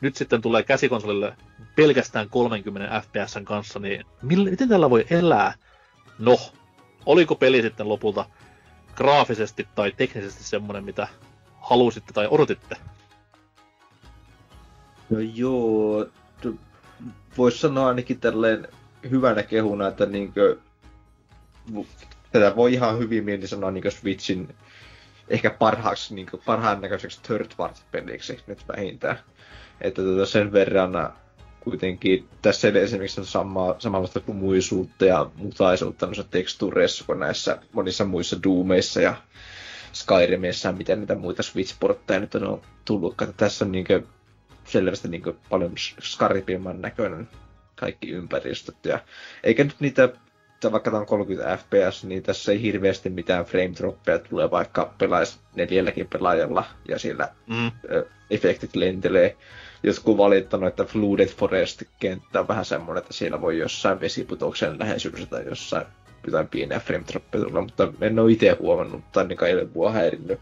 nyt 0.00 0.16
sitten 0.16 0.42
tulee 0.42 0.62
käsikonsolille 0.62 1.36
pelkästään 1.76 2.30
30 2.30 3.00
fps 3.00 3.34
kanssa, 3.44 3.78
niin 3.78 4.06
miten 4.22 4.68
tällä 4.68 4.90
voi 4.90 5.06
elää? 5.10 5.54
No, 6.18 6.38
oliko 7.06 7.34
peli 7.34 7.62
sitten 7.62 7.88
lopulta 7.88 8.24
graafisesti 8.94 9.68
tai 9.74 9.92
teknisesti 9.96 10.44
semmoinen, 10.44 10.84
mitä 10.84 11.08
halusitte 11.60 12.12
tai 12.12 12.26
odotitte? 12.30 12.76
No 15.10 15.18
joo, 15.20 16.06
voisi 17.38 17.58
sanoa 17.58 17.88
ainakin 17.88 18.20
tälleen 18.20 18.68
hyvänä 19.10 19.42
kehuna, 19.42 19.88
että 19.88 20.06
niinkö, 20.06 20.56
tätä 22.32 22.56
voi 22.56 22.72
ihan 22.72 22.98
hyvin 22.98 23.24
mieli 23.24 23.46
sanoa 23.46 23.70
niinkö 23.70 23.90
Switchin 23.90 24.54
ehkä 25.28 25.50
parhaaksi, 25.50 26.14
niinkö, 26.14 26.38
parhaan 26.46 26.80
näköiseksi 26.80 27.20
third 27.22 27.50
party 27.56 27.80
peliksi 27.90 28.40
nyt 28.46 28.68
vähintään. 28.68 29.18
Että 29.80 30.02
tota 30.02 30.26
sen 30.26 30.52
verran 30.52 31.12
kuitenkin 31.70 32.28
tässä 32.42 32.68
ei 32.68 32.78
esimerkiksi 32.78 33.24
sama, 33.24 33.74
samanlaista 33.78 34.20
muisuutta 34.26 35.04
ja 35.04 35.30
mutaisuutta 35.36 36.06
noissa 36.06 36.24
tekstuureissa 36.24 37.04
kuin 37.04 37.20
näissä 37.20 37.58
monissa 37.72 38.04
muissa 38.04 38.42
Doomeissa 38.42 39.00
ja 39.00 39.14
Skyrimissa, 39.92 40.72
miten 40.72 41.00
niitä 41.00 41.14
muita 41.14 41.42
Switch-portteja 41.42 42.20
nyt 42.20 42.34
on 42.34 42.62
tullut. 42.84 43.14
Tässä 43.36 43.64
on 43.64 43.72
niinkö 43.72 44.02
selvästi 44.64 45.08
niin 45.08 45.22
paljon 45.50 45.72
skarpimman 46.00 46.80
näköinen 46.80 47.28
kaikki 47.76 48.10
ympäristöt. 48.10 48.76
Ja 48.84 48.98
eikä 49.44 49.64
nyt 49.64 49.76
niitä, 49.80 50.08
vaikka 50.72 50.90
tämä 50.90 51.00
on 51.00 51.06
30 51.06 51.56
fps, 51.56 52.04
niin 52.04 52.22
tässä 52.22 52.52
ei 52.52 52.62
hirveästi 52.62 53.10
mitään 53.10 53.44
frame 53.44 53.72
droppeja 53.78 54.18
tule, 54.18 54.50
vaikka 54.50 54.94
pelaisi 54.98 55.38
neljälläkin 55.54 56.08
pelaajalla 56.12 56.64
ja 56.88 56.98
siellä 56.98 57.28
mm. 57.46 57.70
efektit 58.30 58.76
lentelee. 58.76 59.36
Jotkut 59.86 60.16
valittanut, 60.16 60.68
että 60.68 60.84
Flooded 60.84 61.28
Forest-kenttä 61.28 62.40
on 62.40 62.48
vähän 62.48 62.64
semmoinen, 62.64 63.02
että 63.02 63.12
siellä 63.12 63.40
voi 63.40 63.58
jossain 63.58 64.00
vesiputouksen 64.00 64.78
läheisyydessä 64.78 65.26
tai 65.26 65.44
jossain 65.46 65.86
jotain 66.26 66.48
pieniä 66.48 66.80
frame 66.80 67.04
tulla, 67.30 67.60
mutta 67.60 67.92
en 68.00 68.18
ole 68.18 68.32
itse 68.32 68.56
huomannut, 68.60 69.12
tai 69.12 69.24
ainakaan 69.24 69.48
ei 69.48 69.54
ole 69.54 69.68
mua 69.74 69.92
häirinnyt 69.92 70.40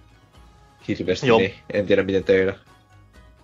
hirveästi, 0.88 1.26
Joo. 1.26 1.38
niin 1.38 1.54
en 1.72 1.86
tiedä 1.86 2.02
miten 2.02 2.24
teillä 2.24 2.54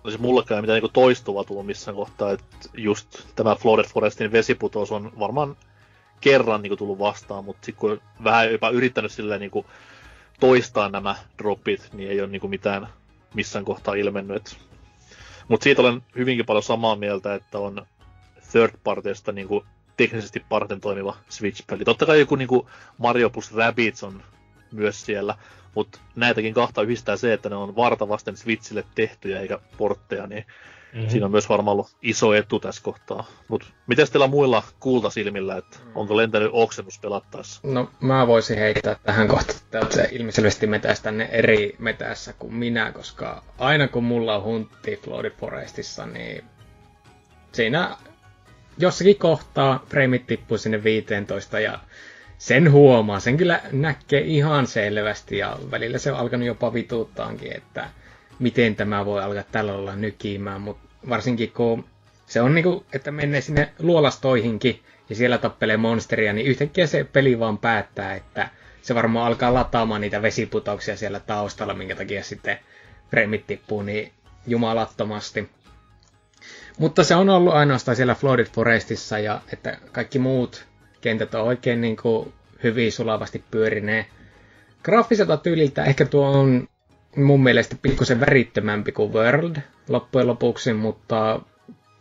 olisi 0.03 0.21
mullekään 0.21 0.63
mitään 0.63 0.81
niin 0.81 0.91
toistuvaa 0.93 1.43
tullut 1.43 1.65
missään 1.65 1.95
kohtaa, 1.95 2.31
että 2.31 2.55
just 2.77 3.07
tämä 3.35 3.55
Flooded 3.55 3.85
Forestin 3.85 4.31
vesiputous 4.31 4.91
on 4.91 5.11
varmaan 5.19 5.57
kerran 6.21 6.61
niin 6.61 6.77
tullut 6.77 6.99
vastaan, 6.99 7.45
mutta 7.45 7.65
sitten 7.65 7.79
kun 7.79 8.01
vähän 8.23 8.51
jopa 8.51 8.69
yrittänyt 8.69 9.11
silleen 9.11 9.39
niin 9.39 9.51
kuin 9.51 9.65
toistaa 10.39 10.89
nämä 10.89 11.15
dropit, 11.37 11.89
niin 11.93 12.09
ei 12.09 12.21
ole 12.21 12.29
niin 12.29 12.41
kuin 12.41 12.51
mitään 12.51 12.87
missään 13.33 13.65
kohtaa 13.65 13.93
ilmennyt. 13.93 14.57
Mutta 15.51 15.63
siitä 15.63 15.81
olen 15.81 16.01
hyvinkin 16.15 16.45
paljon 16.45 16.63
samaa 16.63 16.95
mieltä, 16.95 17.35
että 17.35 17.59
on 17.59 17.85
third 18.51 18.73
partysta 18.83 19.31
niin 19.31 19.47
kuin 19.47 19.65
teknisesti 19.97 20.45
parten 20.49 20.81
toimiva 20.81 21.17
Switch-peli. 21.29 21.85
Totta 21.85 22.05
kai 22.05 22.19
joku 22.19 22.35
niin 22.35 22.47
kuin 22.47 22.67
Mario 22.97 23.29
plus 23.29 23.55
Rabbids 23.55 24.03
on 24.03 24.23
myös 24.71 25.05
siellä, 25.05 25.35
mutta 25.75 25.99
näitäkin 26.15 26.53
kahta 26.53 26.81
yhdistää 26.81 27.17
se, 27.17 27.33
että 27.33 27.49
ne 27.49 27.55
on 27.55 27.75
vartavasten 27.75 28.37
Switchille 28.37 28.83
tehtyjä 28.95 29.39
eikä 29.39 29.59
portteja, 29.77 30.27
niin 30.27 30.45
mm-hmm. 30.93 31.09
siinä 31.09 31.25
on 31.25 31.31
myös 31.31 31.49
varmaan 31.49 31.73
ollut 31.73 31.95
iso 32.01 32.33
etu 32.33 32.59
tässä 32.59 32.83
kohtaa. 32.83 33.27
Mutta 33.47 33.67
miten 33.87 34.07
teillä 34.11 34.27
muilla 34.27 34.63
kultasilmillä, 34.79 35.57
että 35.57 35.77
onko 35.95 36.17
lentänyt 36.17 36.49
oksennus 36.53 36.99
pelattaessa? 36.99 37.61
No 37.63 37.89
mä 37.99 38.27
voisin 38.27 38.57
heittää 38.57 38.95
tähän 39.03 39.27
kohtaan, 39.27 39.83
että 39.83 39.95
se 39.95 40.09
ilmeisesti 40.11 40.67
metäisi 40.67 41.03
tänne 41.03 41.29
eri 41.31 41.75
metässä 41.79 42.33
kuin 42.33 42.53
minä, 42.53 42.91
koska 42.91 43.43
aina 43.57 43.87
kun 43.87 44.03
mulla 44.03 44.35
on 44.35 44.43
huntti 44.43 44.99
Florid 45.03 45.33
Forestissa, 45.39 46.05
niin 46.05 46.43
siinä 47.51 47.97
jossakin 48.77 49.17
kohtaa 49.17 49.85
freimit 49.89 50.27
tippuu 50.27 50.57
sinne 50.57 50.83
15 50.83 51.59
ja 51.59 51.79
sen 52.37 52.71
huomaa, 52.71 53.19
sen 53.19 53.37
kyllä 53.37 53.61
näkee 53.71 54.21
ihan 54.21 54.67
selvästi 54.67 55.37
ja 55.37 55.57
välillä 55.71 55.97
se 55.97 56.11
on 56.11 56.17
alkanut 56.17 56.47
jopa 56.47 56.73
vituuttaankin, 56.73 57.57
että 57.57 57.89
miten 58.41 58.75
tämä 58.75 59.05
voi 59.05 59.23
alkaa 59.23 59.43
tällä 59.51 59.73
olla 59.73 59.95
nykimään, 59.95 60.61
mutta 60.61 60.87
varsinkin 61.09 61.51
kun 61.51 61.85
se 62.25 62.41
on 62.41 62.55
niinku, 62.55 62.85
että 62.93 63.11
menee 63.11 63.41
sinne 63.41 63.73
luolastoihinkin 63.79 64.79
ja 65.09 65.15
siellä 65.15 65.37
tappelee 65.37 65.77
monsteria, 65.77 66.33
niin 66.33 66.47
yhtäkkiä 66.47 66.87
se 66.87 67.03
peli 67.03 67.39
vaan 67.39 67.57
päättää, 67.57 68.15
että 68.15 68.49
se 68.81 68.95
varmaan 68.95 69.27
alkaa 69.27 69.53
lataamaan 69.53 70.01
niitä 70.01 70.21
vesiputouksia 70.21 70.97
siellä 70.97 71.19
taustalla, 71.19 71.73
minkä 71.73 71.95
takia 71.95 72.23
sitten 72.23 72.59
fremit 73.09 73.47
tippuu 73.47 73.81
niin 73.81 74.11
jumalattomasti. 74.47 75.49
Mutta 76.77 77.03
se 77.03 77.15
on 77.15 77.29
ollut 77.29 77.53
ainoastaan 77.53 77.95
siellä 77.95 78.15
Flooded 78.15 78.47
Forestissa 78.53 79.19
ja 79.19 79.41
että 79.53 79.77
kaikki 79.91 80.19
muut 80.19 80.65
kentät 81.01 81.35
on 81.35 81.43
oikein 81.43 81.81
niin 81.81 81.97
kuin 81.97 82.33
hyvin 82.63 82.91
sulavasti 82.91 83.43
pyörineen. 83.51 84.05
Graafiselta 84.83 85.37
tyyliltä 85.37 85.83
ehkä 85.83 86.05
tuo 86.05 86.27
on 86.31 86.67
mun 87.15 87.43
mielestä 87.43 87.75
pikkusen 87.81 88.19
värittömämpi 88.19 88.91
kuin 88.91 89.13
World 89.13 89.55
loppujen 89.89 90.27
lopuksi, 90.27 90.73
mutta 90.73 91.39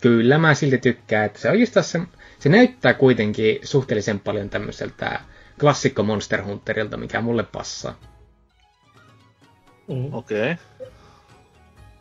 kyllä 0.00 0.38
mä 0.38 0.54
silti 0.54 0.78
tykkään, 0.78 1.26
että 1.26 1.38
se 1.38 1.50
on 1.50 1.60
just 1.60 1.74
tässä, 1.74 2.00
se 2.38 2.48
näyttää 2.48 2.94
kuitenkin 2.94 3.58
suhteellisen 3.62 4.20
paljon 4.20 4.50
tämmöiseltä 4.50 5.20
klassikko 5.60 6.02
Monster 6.02 6.44
Hunterilta, 6.44 6.96
mikä 6.96 7.20
mulle 7.20 7.42
passaa. 7.42 7.94
Mm. 9.88 10.14
Okei. 10.14 10.52
Okay. 10.52 10.86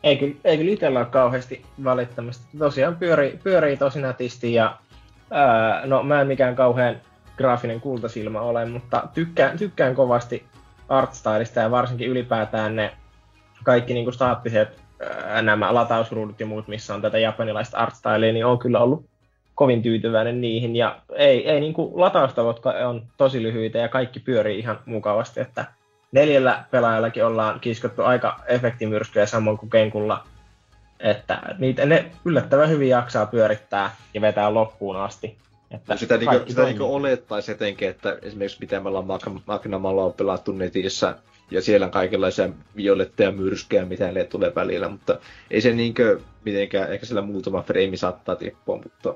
Ei 0.03 0.17
kyllä, 0.17 0.35
ei 0.43 0.57
kyllä 0.57 0.71
itsellä 0.71 0.99
ole 0.99 1.07
kauheasti 1.07 1.65
valittamista. 1.83 2.45
Tosiaan 2.59 2.95
pyörii, 2.95 3.39
pyörii 3.43 3.77
tosi 3.77 4.01
nätisti 4.01 4.53
ja 4.53 4.77
ää, 5.31 5.85
no 5.85 6.03
mä 6.03 6.21
en 6.21 6.27
mikään 6.27 6.55
kauhean 6.55 6.95
graafinen 7.37 7.81
kultasilmä 7.81 8.41
ole, 8.41 8.65
mutta 8.65 9.03
tykkään, 9.13 9.57
tykkään 9.57 9.95
kovasti 9.95 10.45
artstylista 10.89 11.59
ja 11.59 11.71
varsinkin 11.71 12.07
ylipäätään 12.09 12.75
ne 12.75 12.91
kaikki 13.63 13.93
niin 13.93 14.13
staattiset 14.13 14.81
ää, 15.27 15.41
nämä 15.41 15.73
latausruudut 15.73 16.39
ja 16.39 16.45
muut, 16.45 16.67
missä 16.67 16.95
on 16.95 17.01
tätä 17.01 17.17
japanilaista 17.17 17.77
artstylia, 17.77 18.33
niin 18.33 18.45
on 18.45 18.59
kyllä 18.59 18.79
ollut 18.79 19.05
kovin 19.55 19.81
tyytyväinen 19.81 20.41
niihin. 20.41 20.75
Ja 20.75 21.01
ei, 21.15 21.49
ei 21.49 21.59
niin 21.59 21.73
kuin 21.73 21.91
lataustavot 21.95 22.61
on 22.87 23.03
tosi 23.17 23.43
lyhyitä 23.43 23.77
ja 23.77 23.87
kaikki 23.87 24.19
pyörii 24.19 24.59
ihan 24.59 24.79
mukavasti, 24.85 25.39
että 25.39 25.65
neljällä 26.11 26.63
pelaajallakin 26.71 27.25
ollaan 27.25 27.59
kiskottu 27.59 28.03
aika 28.03 28.39
efektimyrskyjä 28.47 29.25
samoin 29.25 29.57
kuin 29.57 29.69
Kenkulla, 29.69 30.23
että 30.99 31.41
niitä, 31.57 31.85
ne 31.85 32.11
yllättävän 32.25 32.69
hyvin 32.69 32.89
jaksaa 32.89 33.25
pyörittää 33.25 33.95
ja 34.13 34.21
vetää 34.21 34.53
loppuun 34.53 34.95
asti. 34.95 35.37
Että 35.71 35.97
sitä, 35.97 36.17
niinku, 36.17 36.39
sitä 36.47 36.63
niinku 36.63 36.95
olettaisi 36.95 37.51
etenkin, 37.51 37.89
että 37.89 38.17
esimerkiksi 38.21 38.57
miten 38.59 38.83
me 38.83 38.89
ollaan 38.89 39.19
Magnamalla 39.45 40.03
on 40.03 40.13
pelattu 40.13 40.51
netissä, 40.51 41.15
ja 41.51 41.61
siellä 41.61 41.85
on 41.85 41.91
kaikenlaisia 41.91 42.49
violetteja 42.75 43.31
myrskyjä, 43.31 43.85
mitä 43.85 44.11
ne 44.11 44.23
tulee 44.23 44.55
välillä, 44.55 44.89
mutta 44.89 45.19
ei 45.51 45.61
se 45.61 45.73
niinkö 45.73 46.19
mitenkään, 46.45 46.93
ehkä 46.93 47.05
sillä 47.05 47.21
muutama 47.21 47.61
frame 47.61 47.97
saattaa 47.97 48.35
tippua, 48.35 48.81
mutta 48.83 49.13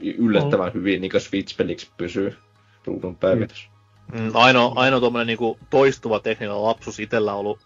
yllättävän 0.00 0.68
mm. 0.68 0.74
hyvin 0.74 1.00
niin 1.00 1.12
Switch-peliksi 1.12 1.90
pysyy 1.96 2.36
ruudun 2.84 3.16
päivitys. 3.16 3.68
Mm, 4.12 4.30
ainoa, 4.34 4.72
ainoa 4.76 5.00
tuommoinen 5.00 5.26
niin 5.26 5.56
toistuva 5.70 6.20
tekniikka 6.20 6.62
lapsus 6.62 7.00
itsellä 7.00 7.32
on 7.32 7.38
ollut, 7.38 7.58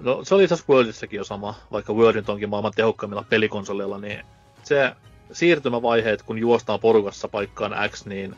no 0.00 0.24
se 0.24 0.34
oli 0.34 0.44
itse 0.44 0.56
Worldissakin 0.68 1.18
jo 1.18 1.24
sama, 1.24 1.54
vaikka 1.72 1.92
World 1.92 2.28
onkin 2.28 2.48
maailman 2.48 2.72
tehokkaimmilla 2.76 3.24
pelikonsoleilla, 3.30 3.98
niin 3.98 4.22
se 4.62 4.92
siirtymävaiheet, 5.32 6.22
kun 6.22 6.38
juostaan 6.38 6.80
porukassa 6.80 7.28
paikkaan 7.28 7.90
X, 7.90 8.06
niin 8.06 8.36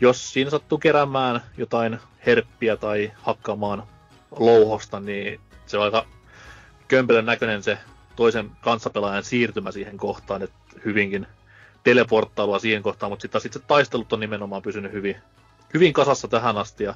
jos 0.00 0.32
siinä 0.32 0.50
sattuu 0.50 0.78
keräämään 0.78 1.40
jotain 1.56 1.98
herppiä 2.26 2.76
tai 2.76 3.12
hakkaamaan 3.16 3.82
louhosta, 4.30 5.00
niin 5.00 5.40
se 5.66 5.78
on 5.78 5.84
aika 5.84 6.06
kömpelön 6.88 7.26
näköinen 7.26 7.62
se 7.62 7.78
toisen 8.16 8.50
kanssapelaajan 8.60 9.24
siirtymä 9.24 9.72
siihen 9.72 9.96
kohtaan, 9.96 10.42
että 10.42 10.58
hyvinkin 10.84 11.26
teleporttailua 11.84 12.58
siihen 12.58 12.82
kohtaan, 12.82 13.12
mutta 13.12 13.22
sitten 13.22 13.40
sit 13.40 13.52
se 13.52 13.58
taistelut 13.58 14.12
on 14.12 14.20
nimenomaan 14.20 14.62
pysynyt 14.62 14.92
hyvin, 14.92 15.16
hyvin 15.74 15.92
kasassa 15.92 16.28
tähän 16.28 16.58
asti 16.58 16.84
ja 16.84 16.94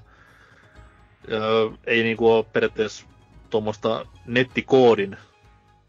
öö, 1.32 1.70
ei 1.84 2.02
niinku 2.02 2.32
ole 2.32 2.44
periaatteessa 2.44 3.06
tuommoista 3.50 4.06
nettikoodin 4.26 5.16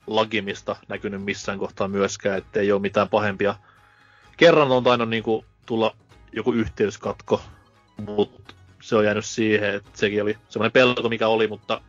lagimista 0.08 0.76
näkynyt 0.88 1.24
missään 1.24 1.60
kohtaa 1.60 1.88
myöskään, 1.88 2.38
että 2.38 2.60
ei 2.60 2.72
ole 2.72 2.82
mitään 2.82 3.10
pahempia. 3.10 3.56
Kerran 4.38 4.72
on 4.72 4.84
tainnut 4.84 5.10
niinku 5.10 5.46
tulla 5.66 5.96
joku 6.32 6.54
yhteyskatko, 6.54 7.42
mutta 7.98 8.54
se 8.84 8.96
on 8.96 9.06
jäänyt 9.06 9.26
siihen, 9.26 9.76
että 9.76 9.90
sekin 9.94 10.22
oli 10.22 10.38
semmoinen 10.50 10.72
pelko, 10.72 11.10
mikä 11.10 11.28
oli, 11.28 11.48
mutta 11.48 11.82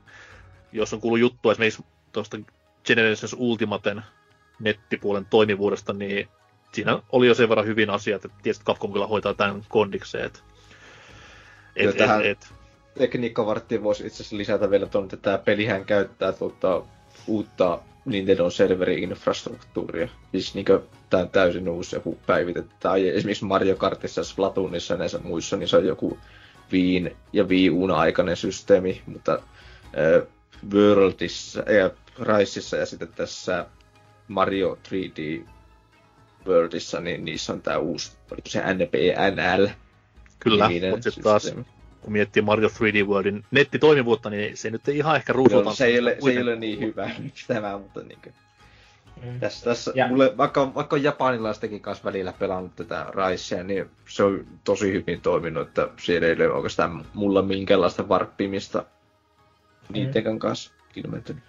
jos 0.73 0.93
on 0.93 1.01
kuullut 1.01 1.21
juttu 1.21 1.51
esimerkiksi 1.51 1.85
tuosta 2.13 2.39
Generations 2.85 3.37
Ultimaten 3.39 4.03
nettipuolen 4.61 5.27
toimivuudesta, 5.27 5.93
niin 5.93 6.29
siinä 6.73 6.99
oli 7.13 7.27
jo 7.27 7.35
sen 7.35 7.49
verran 7.49 7.67
hyvin 7.67 7.91
asiat, 7.91 8.25
että 8.25 8.39
tietysti 8.43 8.65
Capcom 8.65 8.93
kyllä 8.93 9.07
hoitaa 9.07 9.35
tämän 9.35 9.63
kondikseen. 9.69 10.27
Et, 10.27 10.43
et, 11.77 11.97
tähän 11.97 12.25
et, 12.25 12.53
tekniikkavarttiin 12.99 13.83
voisi 13.83 14.07
itse 14.07 14.17
asiassa 14.17 14.37
lisätä 14.37 14.71
vielä 14.71 14.87
tuon, 14.87 15.05
että 15.05 15.17
tämä 15.17 15.39
pelihän 15.39 15.85
käyttää 15.85 16.33
tuota, 16.33 16.83
uutta 17.27 17.81
Nintendo 18.05 18.51
serveri-infrastruktuuria. 18.51 20.09
Siis 20.33 20.55
niin 20.55 20.67
tämä 21.11 21.27
täysin 21.27 21.69
uusi 21.69 21.97
joku 21.97 22.19
päivitetty. 22.27 22.75
Tai 22.81 23.09
esimerkiksi 23.09 23.45
Mario 23.45 23.77
Kartissa, 23.77 24.25
Splatoonissa 24.25 24.95
ja 24.95 24.99
näissä 24.99 25.19
muissa, 25.19 25.57
niin 25.57 25.69
se 25.69 25.77
on 25.77 25.87
joku 25.87 26.19
Viin 26.73 27.17
ja 27.33 27.45
Wii 27.45 27.71
aikainen 27.95 28.37
systeemi, 28.37 29.03
mutta 29.07 29.33
äh, 29.35 30.29
Worldissa 30.73 31.61
ja 31.61 31.91
Riceissa 32.21 32.77
ja 32.77 32.87
sitten 32.87 33.09
tässä 33.09 33.67
Mario 34.29 34.79
3D 34.89 35.49
Worldissa, 36.47 37.01
niin 37.01 37.25
niissä 37.25 37.53
on 37.53 37.63
tämä 37.63 37.79
uusi, 37.79 38.13
oliko 38.31 38.49
se 38.49 38.63
NPNL? 38.75 39.67
Kyllä, 40.39 40.71
mutta 40.91 41.11
sitten 41.11 41.25
taas 41.25 41.55
kun 42.05 42.13
miettii 42.13 42.43
Mario 42.43 42.69
3D 42.69 43.07
Worldin 43.07 43.45
nettitoimivuutta, 43.51 44.31
niin 44.31 44.57
se 44.57 44.71
nyt 44.71 44.89
ei 44.89 44.97
ihan 44.97 45.17
ehkä 45.17 45.33
ruusuta. 45.33 45.75
se, 45.75 45.85
ei 45.85 45.99
ole, 45.99 46.17
se 46.25 46.31
ei 46.31 46.43
ole 46.43 46.57
niin 46.57 46.81
hyvä 46.81 47.11
tämä, 47.49 47.79
mutta 47.79 48.01
niin 48.01 48.19
kuin, 48.23 48.35
mm. 49.23 49.41
tässä, 49.41 49.65
tässä 49.65 49.93
ja. 49.95 50.09
mulle, 50.09 50.37
vaikka, 50.37 50.75
vaikka 50.75 50.97
on 50.97 51.03
japanilaistakin 51.03 51.81
kanssa 51.81 52.05
välillä 52.05 52.33
pelannut 52.33 52.77
tätä 52.77 53.07
Ricea, 53.11 53.63
niin 53.63 53.91
se 54.09 54.23
on 54.25 54.47
tosi 54.65 54.93
hyvin 54.93 55.21
toiminut, 55.21 55.69
että 55.69 55.89
siellä 56.01 56.29
ei 56.29 56.33
ole 56.33 56.51
oikeastaan 56.51 57.05
mulla 57.15 57.43
minkäänlaista 57.43 58.09
varppimista 58.09 58.85
niiden 59.93 60.25
mm. 60.25 60.39
kanssa 60.39 60.73
ilmentynyt. 60.97 61.43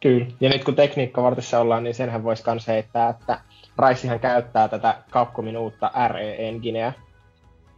Kyllä, 0.00 0.26
ja 0.40 0.48
nyt 0.48 0.64
kun 0.64 0.74
tekniikkavartissa 0.74 1.60
ollaan, 1.60 1.84
niin 1.84 1.94
senhän 1.94 2.24
voisi 2.24 2.42
myös 2.46 2.66
heittää, 2.66 3.08
että 3.08 3.40
Raissihan 3.76 4.20
käyttää 4.20 4.68
tätä 4.68 5.02
Capcomin 5.10 5.58
uutta 5.58 5.90
RE-engineä, 6.08 6.92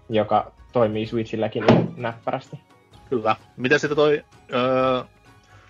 joka 0.08 0.52
toimii 0.72 1.06
Switchilläkin 1.06 1.64
niin 1.66 1.94
näppärästi. 1.96 2.60
Kyllä. 3.10 3.36
Mitä 3.56 3.78
sitten 3.78 3.96
toi, 3.96 4.24
öö, 4.52 5.02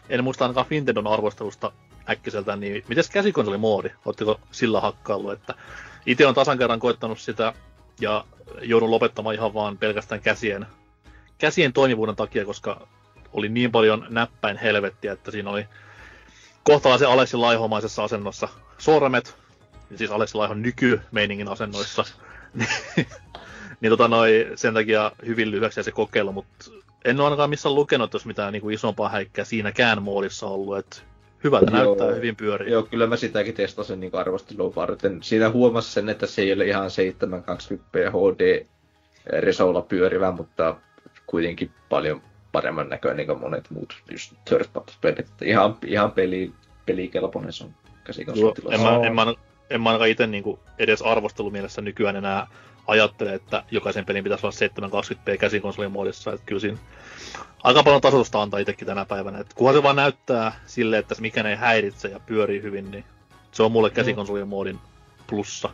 en 0.09 0.25
muista 0.25 0.45
ainakaan 0.45 0.67
Fintendon 0.67 1.07
arvostelusta 1.07 1.73
äkkiseltä, 2.11 2.57
niin 2.57 2.85
miten 2.89 3.05
käsikonsolimoodi? 3.13 3.91
Oletteko 4.05 4.41
sillä 4.51 4.81
hakkaillut, 4.81 5.33
että 5.33 5.55
itse 6.07 6.27
on 6.27 6.35
tasan 6.35 6.59
kerran 6.59 6.81
koettanut 6.81 7.19
sitä 7.19 7.53
ja 8.01 8.25
joudun 8.63 8.91
lopettamaan 8.91 9.35
ihan 9.35 9.55
vaan 9.55 9.79
pelkästään 9.79 10.21
käsien, 10.21 10.67
käsien 11.39 11.73
toimivuuden 11.73 12.17
takia, 12.17 12.45
koska 12.45 12.87
oli 13.33 13.49
niin 13.49 13.73
paljon 13.73 14.07
näppäin 14.09 14.57
helvettiä, 14.57 15.13
että 15.13 15.31
siinä 15.31 15.51
oli 15.51 15.67
kohtalaisen 16.65 17.09
Alessi 17.09 17.37
Laihomaisessa 17.37 18.05
asennossa 18.05 18.49
sormet, 18.79 19.37
siis 19.97 20.11
Alessi 20.11 20.35
Laihon 20.35 20.63
nykymeiningin 20.63 21.49
asennoissa. 21.49 22.05
niin 23.81 23.91
tota 23.91 24.09
noi, 24.09 24.53
sen 24.55 24.75
takia 24.75 25.13
hyvin 25.27 25.51
lyhyeksi 25.51 25.83
se 25.83 25.93
kokeilu, 25.93 26.33
mutta 26.33 26.71
en 27.05 27.21
ole 27.21 27.27
ainakaan 27.27 27.51
missään 27.51 27.75
lukenut, 27.75 28.15
olisi 28.15 28.27
mitään 28.27 28.53
niin 28.53 28.63
kuin 28.63 28.75
isompaa 28.75 29.09
häikkää 29.09 29.45
siinäkään 29.45 30.03
moodissa 30.03 30.47
ollut, 30.47 30.79
että 30.79 30.97
hyvältä 31.45 31.77
joo, 31.77 31.85
näyttää, 31.85 32.17
hyvin 32.17 32.37
pyörii. 32.37 32.73
Joo, 32.73 32.83
kyllä 32.83 33.07
mä 33.07 33.17
sitäkin 33.17 33.55
testasin 33.55 34.01
niin 34.01 34.15
arvostelua 34.15 34.73
varten. 34.77 35.23
Siinä 35.23 35.51
huomasi 35.51 35.93
sen, 35.93 36.09
että 36.09 36.27
se 36.27 36.43
ei 36.43 36.53
ole 36.53 36.67
ihan 36.67 36.91
720p 36.91 38.11
HD 38.11 38.67
resolla 39.27 39.83
pyörivä, 39.83 40.31
mutta 40.33 40.77
kuitenkin 41.27 41.71
paljon 41.89 42.23
paremman 42.53 42.89
näköinen 42.89 43.27
kuin 43.27 43.41
monet 43.41 43.71
muut 43.71 44.03
just 44.11 44.33
third 44.45 44.67
pelit. 45.01 45.27
Ihan, 45.43 45.77
ihan 45.87 46.13
peli, 46.13 46.53
pelikelpoinen 46.87 47.53
se 47.53 47.65
on 47.65 47.75
En 48.71 48.81
mä, 48.81 49.07
en, 49.07 49.15
mä, 49.15 49.35
en 49.71 49.81
mä 49.81 49.89
ainakaan 49.89 50.11
itse 50.11 50.27
niin 50.27 50.59
edes 50.79 51.03
arvostelumielessä 51.03 51.83
nykyään 51.83 52.17
enää 52.17 52.47
ajattele, 52.91 53.35
että 53.35 53.63
jokaisen 53.71 54.05
pelin 54.05 54.25
pitäisi 54.25 54.47
olla 54.47 54.89
720p 54.89 55.37
käsikonsolin 55.37 55.93
muodissa. 55.93 56.33
Että 56.33 56.47
kyllä 56.47 56.61
siinä 56.61 56.79
aika 57.63 57.83
paljon 57.83 58.01
tasotusta 58.01 58.43
antaa 58.43 58.61
itsekin 58.61 58.87
tänä 58.87 59.05
päivänä. 59.05 59.39
Että 59.39 59.55
kunhan 59.55 59.77
se 59.77 59.83
vaan 59.83 59.97
näyttää 59.97 60.53
sille, 60.67 60.99
että 60.99 61.15
se 61.15 61.21
mikään 61.21 61.47
ei 61.47 61.57
häiritse 61.57 62.09
ja 62.09 62.21
pyörii 62.27 62.63
hyvin, 62.63 62.91
niin 62.91 63.05
se 63.53 63.63
on 63.63 63.73
mulle 63.73 63.91
käsikonsolin 63.91 64.49
muodin 64.49 64.79
plussa. 65.27 65.71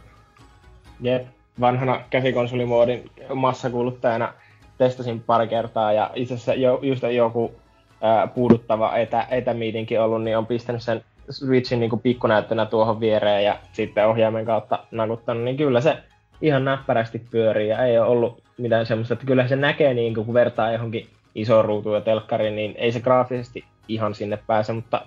Jep, 1.00 1.26
vanhana 1.60 2.00
käsikonsolimoodin 2.10 3.10
massakuluttajana 3.34 4.32
testasin 4.78 5.20
pari 5.20 5.48
kertaa 5.48 5.92
ja 5.92 6.10
itse 6.14 6.34
asiassa 6.34 6.54
jo, 6.54 6.78
just 6.82 7.02
joku 7.02 7.54
ää, 8.00 8.26
puuduttava 8.26 8.96
etä, 8.96 9.26
etämiitinkin 9.30 10.00
ollut, 10.00 10.22
niin 10.22 10.38
on 10.38 10.46
pistänyt 10.46 10.82
sen 10.82 11.04
Switchin 11.30 11.80
niin 11.80 12.00
pikkunäyttönä 12.02 12.66
tuohon 12.66 13.00
viereen 13.00 13.44
ja 13.44 13.58
sitten 13.72 14.06
ohjaimen 14.06 14.44
kautta 14.44 14.78
nakuttanut, 14.90 15.44
niin 15.44 15.56
kyllä 15.56 15.80
se 15.80 15.96
ihan 16.42 16.64
näppärästi 16.64 17.18
pyörii 17.30 17.68
ja 17.68 17.84
ei 17.84 17.98
ole 17.98 18.08
ollut 18.08 18.42
mitään 18.58 18.86
semmoista, 18.86 19.14
että 19.14 19.26
kyllä 19.26 19.48
se 19.48 19.56
näkee 19.56 19.94
niin 19.94 20.14
kun 20.14 20.34
vertaa 20.34 20.72
johonkin 20.72 21.08
iso 21.34 21.62
ruutuun 21.62 21.94
ja 21.94 22.00
telkkariin, 22.00 22.56
niin 22.56 22.74
ei 22.78 22.92
se 22.92 23.00
graafisesti 23.00 23.64
ihan 23.88 24.14
sinne 24.14 24.38
pääse, 24.46 24.72
mutta 24.72 25.06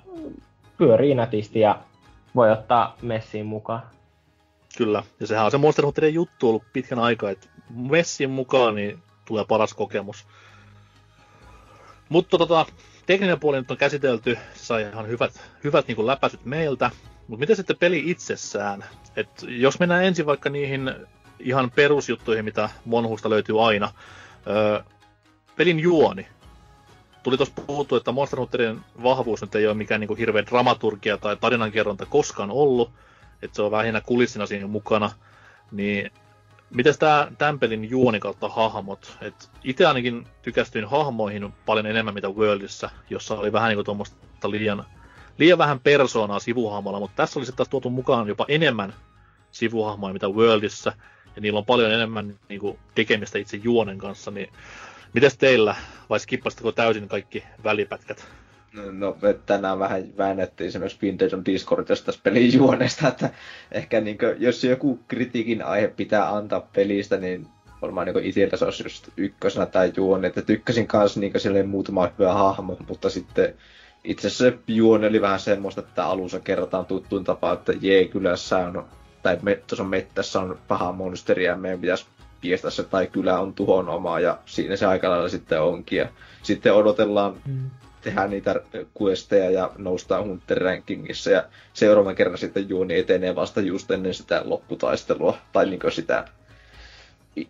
pyörii 0.78 1.16
nätisti 1.16 1.60
ja 1.60 1.80
voi 2.36 2.52
ottaa 2.52 2.98
messiin 3.02 3.46
mukaan. 3.46 3.82
Kyllä, 4.78 5.04
ja 5.20 5.28
sehän 5.28 5.46
on 5.46 5.52
se 5.52 5.58
Monster 5.58 5.86
Hunterin 5.86 6.14
juttu 6.14 6.50
ollut 6.50 6.64
pitkän 6.74 7.00
aikaa, 7.00 7.30
että 7.30 7.48
messiin 7.70 8.30
mukaan 8.30 8.76
niin 8.76 9.00
tulee 9.26 9.46
paras 9.48 9.74
kokemus. 9.74 10.28
Mutta 12.10 12.38
tota, 12.38 12.66
tekninen 13.06 13.40
puoli 13.40 13.58
nyt 13.58 13.72
on 13.72 13.78
käsitelty, 13.78 14.38
se 14.54 14.66
sai 14.66 14.82
ihan 14.82 15.08
hyvät, 15.08 15.42
hyvät 15.64 15.88
niin 15.88 16.08
läpäisyt 16.08 16.46
meiltä. 16.46 16.92
Mutta 17.28 17.40
miten 17.40 17.56
sitten 17.56 17.78
peli 17.78 18.04
itsessään? 18.06 18.86
Et 19.16 19.30
jos 19.48 19.80
mennään 19.80 20.04
ensin 20.04 20.26
vaikka 20.26 20.50
niihin 20.50 20.94
ihan 21.40 21.72
perusjuttuihin, 21.72 22.46
mitä 22.46 22.70
Monhusta 22.86 23.30
löytyy 23.30 23.68
aina. 23.68 23.92
Öö, 24.48 24.82
pelin 25.56 25.80
juoni. 25.80 26.28
Tuli 27.24 27.38
tuossa 27.38 27.62
puhuttu, 27.68 27.96
että 27.96 28.12
Monster 28.12 28.40
Hunterin 28.40 28.82
vahvuus 29.04 29.42
nyt 29.42 29.56
ei 29.56 29.68
ole 29.68 29.74
mikään 29.74 30.02
niin 30.02 30.18
hirveä 30.18 30.46
dramaturgia 30.46 31.18
tai 31.18 31.38
tarinankerronta 31.38 32.06
koskaan 32.06 32.52
ollut, 32.52 32.92
että 33.42 33.56
se 33.56 33.62
on 33.62 33.72
vähän 33.72 34.02
kulissina 34.06 34.46
siinä 34.46 34.68
mukana. 34.68 35.12
Niin 35.72 36.12
Miten 36.70 36.94
tämä 37.00 37.28
tämän 37.38 37.60
pelin 37.60 37.90
juoni 37.90 38.20
kautta 38.20 38.50
hahmot? 38.50 39.18
Et 39.22 39.50
itse 39.64 39.86
ainakin 39.86 40.28
tykästyin 40.42 40.86
hahmoihin 40.86 41.54
paljon 41.66 41.86
enemmän 41.86 42.14
mitä 42.14 42.30
Worldissa, 42.30 42.90
jossa 43.10 43.36
oli 43.36 43.52
vähän 43.52 43.70
niin 43.70 43.86
tuommoista 43.86 44.52
liian, 44.52 44.86
liian 45.38 45.58
vähän 45.58 45.80
persoonaa 45.80 46.40
sivuhahmolla, 46.40 47.00
mutta 47.00 47.16
tässä 47.16 47.40
oli 47.40 47.46
sitten 47.46 47.58
taas 47.58 47.70
tuotu 47.70 47.90
mukaan 47.90 48.28
jopa 48.28 48.46
enemmän 48.48 48.94
sivuhahmoja 49.52 50.14
mitä 50.14 50.28
Worldissa, 50.28 50.94
ja 51.36 51.42
niillä 51.42 51.58
on 51.58 51.66
paljon 51.66 51.92
enemmän 51.92 52.40
niin 52.50 52.60
kuin, 52.60 52.80
tekemistä 52.96 53.40
itse 53.40 53.58
juonen 53.64 53.98
kanssa, 53.98 54.32
niin 54.32 54.50
mites 55.14 55.38
teillä, 55.38 55.76
vai 56.10 56.20
skippasitteko 56.20 56.72
täysin 56.72 57.08
kaikki 57.08 57.44
välipätkät? 57.64 58.28
No, 58.74 58.82
no 58.92 59.18
me 59.22 59.34
tänään 59.34 59.80
vähän 59.80 60.04
väännettiin 60.18 60.72
myös 60.80 61.02
Vintage 61.02 61.38
Discordissa 61.46 62.06
tästä 62.06 62.24
pelin 62.24 62.54
juonesta, 62.54 63.08
että 63.08 63.30
ehkä 63.72 64.02
niin 64.02 64.18
kuin, 64.18 64.36
jos 64.38 64.64
joku 64.64 65.00
kritiikin 65.08 65.66
aihe 65.66 65.88
pitää 65.88 66.36
antaa 66.36 66.62
pelistä, 66.74 67.18
niin 67.18 67.48
varmaan 67.82 68.08
niin 68.08 68.26
itsellä 68.26 68.58
se 68.58 68.66
olisi 68.66 68.84
just 68.84 69.10
ykkösenä 69.18 69.66
tai 69.66 69.94
juoni, 69.98 70.28
että 70.28 70.42
tykkäsin 70.42 70.88
kanssa 70.88 71.20
niin 71.20 71.40
silleen 71.40 71.70
muutama 71.70 72.10
hyvä 72.20 72.34
hahmo, 72.34 72.78
mutta 72.88 73.10
sitten 73.10 73.54
itse 74.04 74.28
asiassa 74.28 74.50
se 74.50 74.58
juoni 74.68 75.08
oli 75.08 75.22
vähän 75.22 75.40
semmoista, 75.40 75.82
että 75.82 76.06
alussa 76.06 76.40
kerrotaan 76.40 76.86
tuttuun 76.86 77.24
tapaan, 77.24 77.58
että 77.58 77.74
jee, 77.82 78.08
kylässä 78.08 78.58
on 78.58 78.86
tai 79.24 79.38
me, 79.42 79.60
tuossa 79.68 79.84
mettässä 79.84 80.40
on 80.40 80.60
paha 80.68 80.92
monsteri 80.92 81.46
ja 81.46 81.56
meidän 81.56 81.80
pitäisi 81.80 82.06
piestä 82.42 82.70
se 82.70 82.84
tai 82.84 83.08
kylä 83.08 83.40
on 83.40 83.54
tuhon 83.54 83.90
oma 83.90 84.20
ja 84.20 84.38
siinä 84.46 84.76
se 84.76 84.86
aika 84.86 85.10
lailla 85.10 85.30
sitten 85.30 85.62
onkin. 85.62 85.98
Ja 85.98 86.08
sitten 86.44 86.74
odotellaan 86.74 87.36
mm. 87.46 87.70
tehdä 88.02 88.28
niitä 88.28 88.56
questeja 89.02 89.52
ja 89.52 89.72
noustaan 89.78 90.26
Hunter 90.26 90.58
rankingissa 90.58 91.32
ja 91.32 91.44
seuraavan 91.74 92.16
kerran 92.16 92.38
sitten 92.38 92.70
juoni 92.70 93.00
etenee 93.00 93.36
vasta 93.36 93.62
just 93.62 93.92
ennen 93.92 94.14
sitä 94.14 94.42
lopputaistelua 94.46 95.38
tai 95.54 95.66
niin 95.70 95.80
sitä 95.92 96.26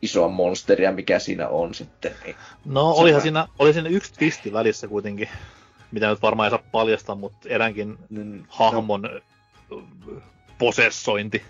isoa 0.01 0.27
monsteria, 0.27 0.91
mikä 0.91 1.19
siinä 1.19 1.47
on 1.47 1.73
sitten. 1.73 2.15
Niin 2.25 2.35
no 2.65 2.91
olihan 2.91 3.21
siinä, 3.21 3.47
oli 3.59 3.73
siinä 3.73 3.89
yksi 3.89 4.13
twisti 4.13 4.53
välissä 4.53 4.87
kuitenkin, 4.87 5.29
mitä 5.91 6.09
nyt 6.09 6.21
varmaan 6.21 6.47
ei 6.47 6.49
saa 6.49 6.69
paljastaa, 6.71 7.15
mutta 7.15 7.49
eräänkin 7.49 7.97
mm, 8.09 8.43
hahmon 8.47 9.01
no. 9.01 9.81
posessointi. 10.57 11.43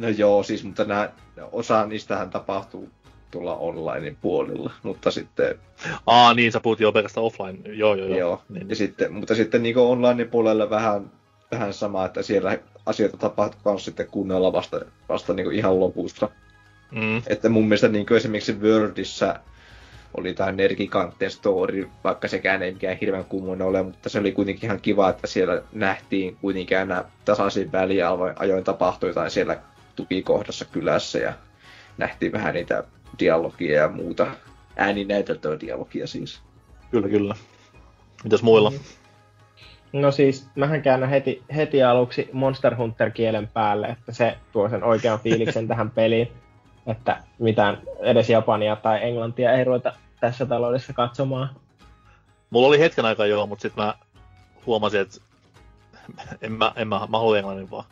No 0.00 0.08
joo, 0.08 0.42
siis, 0.42 0.64
mutta 0.64 0.84
nää, 0.84 1.12
osa 1.52 1.86
niistähän 1.86 2.30
tapahtuu 2.30 2.88
tulla 3.30 3.56
online 3.56 4.16
puolilla, 4.20 4.72
mutta 4.82 5.10
sitten... 5.10 5.58
Aa, 6.06 6.34
niin, 6.34 6.52
sä 6.52 6.60
puhut 6.60 6.80
jo 6.80 6.92
pelkästään 6.92 7.24
offline, 7.24 7.58
joo, 7.64 7.94
joo, 7.94 8.06
joo. 8.06 8.18
joo. 8.18 8.42
Niin, 8.48 8.60
ja 8.60 8.66
niin. 8.66 8.76
sitten, 8.76 9.12
mutta 9.12 9.34
sitten 9.34 9.62
niin 9.62 9.78
online 9.78 10.24
puolella 10.24 10.70
vähän 10.70 11.10
vähän 11.50 11.72
sama, 11.72 12.04
että 12.04 12.22
siellä 12.22 12.58
asioita 12.86 13.16
tapahtuu 13.16 13.60
myös 13.64 13.84
sitten 13.84 14.06
kunnolla 14.10 14.52
vasta, 14.52 14.80
vasta 15.08 15.34
niin 15.34 15.52
ihan 15.52 15.80
lopussa. 15.80 16.28
Mm. 16.90 17.22
Että 17.26 17.48
mun 17.48 17.64
mielestä 17.64 17.88
niin 17.88 18.12
esimerkiksi 18.16 18.60
Wordissä 18.60 19.40
oli 20.14 20.34
tämä 20.34 20.52
Nergikantten 20.52 21.30
story, 21.30 21.88
vaikka 22.04 22.28
sekään 22.28 22.62
ei 22.62 22.72
mikään 22.72 22.96
hirveän 23.00 23.24
kummoinen 23.24 23.66
ole, 23.66 23.82
mutta 23.82 24.08
se 24.08 24.18
oli 24.18 24.32
kuitenkin 24.32 24.64
ihan 24.64 24.80
kiva, 24.80 25.10
että 25.10 25.26
siellä 25.26 25.62
nähtiin 25.72 26.36
kuitenkin 26.36 26.78
aina 26.78 27.04
tasaisin 27.24 27.72
väliajoin 27.72 28.64
tapahtui 28.64 29.10
jotain 29.10 29.30
siellä 29.30 29.58
tukikohdassa 29.98 30.64
kylässä 30.64 31.18
ja 31.18 31.32
nähtiin 31.96 32.32
vähän 32.32 32.54
niitä 32.54 32.84
dialogia 33.18 33.80
ja 33.82 33.88
muuta 33.88 34.26
ääninäyteltöä 34.76 35.60
dialogia 35.60 36.06
siis. 36.06 36.40
Kyllä, 36.90 37.08
kyllä. 37.08 37.34
Mitäs 38.24 38.42
muilla? 38.42 38.72
No 39.92 40.10
siis, 40.10 40.48
mähän 40.54 40.82
käännän 40.82 41.10
heti, 41.10 41.42
heti 41.56 41.82
aluksi 41.82 42.30
Monster 42.32 42.76
Hunter-kielen 42.76 43.48
päälle, 43.48 43.86
että 43.86 44.12
se 44.12 44.36
tuo 44.52 44.68
sen 44.68 44.84
oikean 44.84 45.20
fiiliksen 45.20 45.68
tähän 45.68 45.90
peliin. 45.90 46.32
Että 46.86 47.22
mitään 47.38 47.82
edes 47.98 48.30
japania 48.30 48.76
tai 48.76 48.98
englantia 49.02 49.52
ei 49.52 49.64
ruveta 49.64 49.92
tässä 50.20 50.46
taloudessa 50.46 50.92
katsomaan. 50.92 51.48
Mulla 52.50 52.68
oli 52.68 52.78
hetken 52.78 53.04
aikaa 53.04 53.26
joo, 53.26 53.46
mutta 53.46 53.62
sitten 53.62 53.84
mä 53.84 53.94
huomasin, 54.66 55.00
että 55.00 55.20
en 56.42 56.52
mä, 56.52 56.72
en 56.76 56.88
mä, 56.88 57.06
mä 57.10 57.18
haluan 57.18 57.38
englannin 57.38 57.70
vaan. 57.70 57.84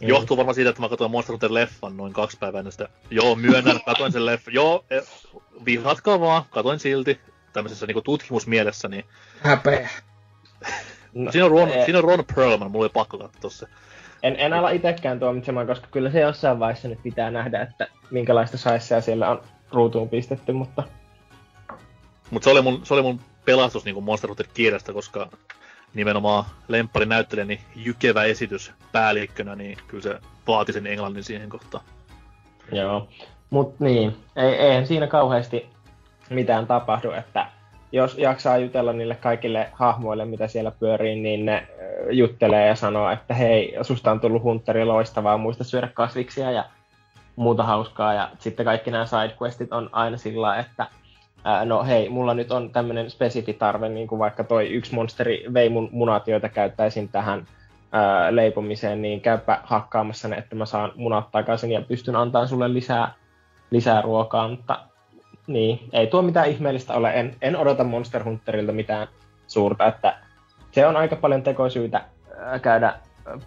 Mm. 0.00 0.08
Johtuu 0.08 0.36
varmaan 0.36 0.54
siitä, 0.54 0.70
että 0.70 0.82
mä 0.82 0.88
katsoin 0.88 1.10
Monster 1.10 1.32
Hunter 1.32 1.54
leffan 1.54 1.96
noin 1.96 2.12
kaksi 2.12 2.36
päivää 2.40 2.58
ennen 2.58 2.72
sitä. 2.72 2.88
Joo, 3.10 3.34
myönnän, 3.34 3.80
katsoin 3.86 4.12
sen 4.12 4.26
leffan. 4.26 4.54
Joo, 4.54 4.84
e, 4.90 5.00
vihatkaa 5.64 6.20
vaan, 6.20 6.42
katsoin 6.50 6.78
silti 6.78 7.20
tämmöisessä 7.52 7.86
niinku 7.86 8.02
tutkimusmielessä, 8.02 8.88
niin... 8.88 9.04
Häpeä. 9.40 9.88
No, 11.14 11.30
siinä, 11.32 11.44
on 11.44 11.50
Ron, 11.50 11.68
e- 11.68 11.84
siinä 11.84 11.98
on 11.98 12.04
Ron 12.04 12.24
Perlman, 12.34 12.70
mulla 12.70 12.84
oli 12.84 12.92
pakko 12.94 13.18
katsoa 13.18 13.50
se. 13.50 13.66
En, 14.22 14.36
en 14.38 14.52
ala 14.52 14.70
itsekään 14.70 15.20
tuomitsemaan, 15.20 15.66
koska 15.66 15.86
kyllä 15.90 16.10
se 16.10 16.20
jossain 16.20 16.58
vaiheessa 16.58 16.88
nyt 16.88 17.02
pitää 17.02 17.30
nähdä, 17.30 17.62
että 17.62 17.88
minkälaista 18.10 18.58
saisseja 18.58 19.00
siellä 19.00 19.30
on 19.30 19.42
ruutuun 19.72 20.08
pistetty, 20.08 20.52
mutta... 20.52 20.82
Mutta 22.30 22.44
se 22.44 22.50
oli 22.50 22.62
mun, 22.62 22.80
se 22.86 22.94
oli 22.94 23.02
mun 23.02 23.20
pelastus 23.44 23.84
niin 23.84 24.04
Monster 24.04 24.30
Hunter 24.30 24.46
kirjasta, 24.54 24.92
koska 24.92 25.30
nimenomaan 25.94 26.44
lemppari 26.68 27.06
näyttelijäni 27.06 27.60
jykevä 27.76 28.24
esitys 28.24 28.72
päällikkönä, 28.92 29.56
niin 29.56 29.78
kyllä 29.88 30.02
se 30.02 30.18
vaati 30.46 30.72
sen 30.72 30.86
englannin 30.86 31.24
siihen 31.24 31.48
kohtaan. 31.48 31.84
Joo, 32.72 33.08
mutta 33.50 33.84
niin, 33.84 34.16
ei, 34.36 34.54
eihän 34.54 34.86
siinä 34.86 35.06
kauheasti 35.06 35.66
mitään 36.30 36.66
tapahdu, 36.66 37.10
että 37.10 37.46
jos 37.92 38.18
jaksaa 38.18 38.58
jutella 38.58 38.92
niille 38.92 39.14
kaikille 39.14 39.70
hahmoille, 39.72 40.24
mitä 40.24 40.48
siellä 40.48 40.70
pyörii, 40.70 41.20
niin 41.20 41.44
ne 41.46 41.66
juttelee 42.10 42.68
ja 42.68 42.74
sanoo, 42.74 43.10
että 43.10 43.34
hei, 43.34 43.76
susta 43.82 44.10
on 44.10 44.20
tullut 44.20 44.42
Hunteri 44.42 44.84
loistavaa, 44.84 45.38
muista 45.38 45.64
syödä 45.64 45.88
kasviksia 45.94 46.50
ja 46.50 46.64
muuta 47.36 47.62
hauskaa. 47.62 48.14
Ja 48.14 48.30
sitten 48.38 48.66
kaikki 48.66 48.90
nämä 48.90 49.06
sidequestit 49.06 49.72
on 49.72 49.90
aina 49.92 50.16
sillä 50.16 50.58
että 50.58 50.86
ää, 51.44 51.64
no 51.64 51.84
hei, 51.84 52.08
mulla 52.08 52.34
nyt 52.34 52.52
on 52.52 52.70
tämmöinen 52.70 53.10
spesifi 53.10 53.52
tarve, 53.52 53.88
niin 53.88 54.08
kuin 54.08 54.18
vaikka 54.18 54.44
toi 54.44 54.68
yksi 54.68 54.94
monsteri 54.94 55.44
vei 55.54 55.68
mun 55.68 55.88
munat, 55.92 56.28
joita 56.28 56.48
käyttäisin 56.48 57.08
tähän 57.08 57.46
ää, 57.92 58.36
leipomiseen, 58.36 59.02
niin 59.02 59.20
käypä 59.20 59.60
hakkaamassa 59.62 60.28
ne, 60.28 60.36
että 60.36 60.56
mä 60.56 60.66
saan 60.66 60.92
munat 60.96 61.30
takaisin 61.30 61.72
ja 61.72 61.82
pystyn 61.82 62.16
antamaan 62.16 62.48
sulle 62.48 62.72
lisää, 62.72 63.12
lisää 63.70 64.02
ruokaa, 64.02 64.48
mutta 64.48 64.80
niin, 65.46 65.80
ei 65.92 66.06
tuo 66.06 66.22
mitään 66.22 66.48
ihmeellistä 66.50 66.94
ole. 66.94 67.10
En, 67.10 67.36
en 67.42 67.56
odota 67.56 67.84
Monster 67.84 68.24
Hunterilta 68.24 68.72
mitään 68.72 69.08
suurta, 69.46 69.86
että 69.86 70.16
se 70.72 70.86
on 70.86 70.96
aika 70.96 71.16
paljon 71.16 71.42
tekosyitä 71.42 72.04
käydä 72.62 72.94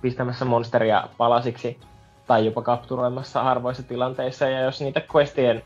pistämässä 0.01 0.45
monsteria 0.45 1.03
palasiksi 1.17 1.79
tai 2.27 2.45
jopa 2.45 2.61
kapturoimassa 2.61 3.43
harvoissa 3.43 3.83
tilanteissa. 3.83 4.49
Ja 4.49 4.61
jos 4.61 4.81
niitä 4.81 5.01
questien 5.15 5.63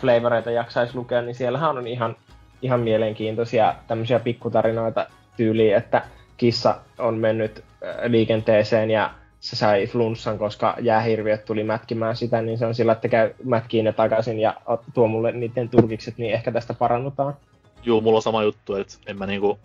flavoreita 0.00 0.50
jaksaisi 0.50 0.96
lukea, 0.96 1.22
niin 1.22 1.34
siellähän 1.34 1.78
on 1.78 1.86
ihan, 1.86 2.16
ihan 2.62 2.80
mielenkiintoisia 2.80 3.74
tämmöisiä 3.88 4.18
pikkutarinoita 4.18 5.06
tyyliin, 5.36 5.76
että 5.76 6.02
kissa 6.36 6.80
on 6.98 7.18
mennyt 7.18 7.64
liikenteeseen 8.06 8.90
ja 8.90 9.10
se 9.40 9.56
sai 9.56 9.86
flunssan, 9.86 10.38
koska 10.38 10.76
jäähirviöt 10.80 11.44
tuli 11.44 11.64
mätkimään 11.64 12.16
sitä, 12.16 12.42
niin 12.42 12.58
se 12.58 12.66
on 12.66 12.74
sillä, 12.74 12.92
että 12.92 13.08
käy 13.08 13.34
mätkiin 13.44 13.84
ne 13.84 13.92
takaisin 13.92 14.40
ja 14.40 14.54
tuo 14.94 15.08
mulle 15.08 15.32
niiden 15.32 15.68
turkikset, 15.68 16.18
niin 16.18 16.34
ehkä 16.34 16.52
tästä 16.52 16.74
parannutaan. 16.74 17.36
Joo, 17.82 18.00
mulla 18.00 18.16
on 18.16 18.22
sama 18.22 18.42
juttu, 18.42 18.74
että 18.74 18.94
en 19.06 19.18
mä 19.18 19.26
niinku, 19.26 19.58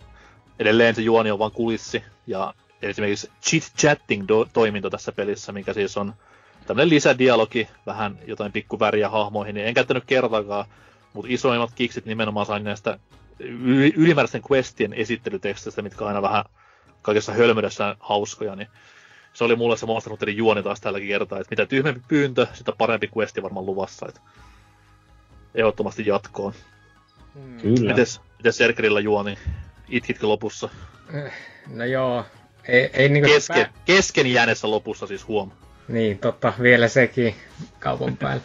edelleen 0.58 0.94
se 0.94 1.02
juoni 1.02 1.30
on 1.30 1.38
vaan 1.38 1.50
kulissi, 1.50 2.04
ja 2.26 2.54
esimerkiksi 2.82 3.30
chit-chatting-toiminto 3.42 4.90
tässä 4.90 5.12
pelissä, 5.12 5.52
mikä 5.52 5.72
siis 5.72 5.96
on 5.96 6.14
tämmöinen 6.66 6.90
lisädialogi, 6.90 7.68
vähän 7.86 8.18
jotain 8.26 8.52
pikkuväriä 8.52 9.08
hahmoihin, 9.08 9.54
niin 9.54 9.66
en 9.66 9.74
käyttänyt 9.74 10.04
kertaakaan, 10.06 10.66
mutta 11.12 11.32
isoimmat 11.32 11.70
kiksit 11.74 12.06
nimenomaan 12.06 12.46
sain 12.46 12.64
näistä 12.64 12.98
ylimääräisten 13.96 14.42
questien 14.52 14.92
esittelyteksteistä, 14.92 15.82
mitkä 15.82 16.04
on 16.04 16.08
aina 16.08 16.22
vähän 16.22 16.44
kaikessa 17.02 17.32
hölmöydessä 17.32 17.96
hauskoja, 18.00 18.56
niin 18.56 18.68
se 19.32 19.44
oli 19.44 19.56
mulle 19.56 19.76
se 19.76 19.86
Monster 19.86 20.10
Hunterin 20.10 20.36
juoni 20.36 20.62
taas 20.62 20.80
tälläkin 20.80 21.08
kertaa, 21.08 21.40
että 21.40 21.50
mitä 21.50 21.66
tyhmempi 21.66 22.00
pyyntö, 22.08 22.46
sitä 22.52 22.72
parempi 22.78 23.10
questi 23.16 23.42
varmaan 23.42 23.66
luvassa, 23.66 24.06
että 24.08 24.20
ehdottomasti 25.54 26.06
jatkoon. 26.06 26.52
Hmm. 27.34 27.60
Kyllä. 27.60 27.90
Mites, 27.90 28.20
mites 28.38 28.56
Serkerillä 28.56 29.00
juoni? 29.00 29.38
Itkitkö 29.88 30.26
lopussa? 30.26 30.68
Eh, 31.14 31.32
no 31.66 31.84
joo, 31.84 32.24
ei, 32.68 32.90
ei 32.92 33.08
niinku 33.08 33.28
kesken, 33.28 33.66
pää... 33.66 33.82
kesken 33.84 34.32
jääneessä 34.32 34.70
lopussa 34.70 35.06
siis 35.06 35.28
huom. 35.28 35.50
Niin, 35.88 36.18
totta, 36.18 36.52
vielä 36.62 36.88
sekin 36.88 37.34
kaupan 37.80 38.16
päällä. 38.22 38.42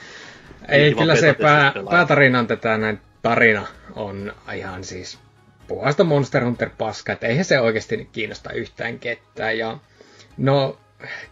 ei, 0.67 0.93
kyllä 0.93 1.15
se 1.15 1.33
pää, 1.33 1.73
päätarinan 1.89 2.47
tätä 2.47 2.77
näin 2.77 2.99
tarina 3.21 3.67
on 3.95 4.33
ihan 4.53 4.83
siis 4.83 5.19
puhasta 5.67 6.03
Monster 6.03 6.43
Hunter 6.43 6.69
paska, 6.77 7.13
että 7.13 7.27
eihän 7.27 7.45
se 7.45 7.59
oikeasti 7.59 8.09
kiinnosta 8.11 8.51
yhtään 8.53 8.99
ketään. 8.99 9.57
Ja 9.57 9.77
no, 10.37 10.77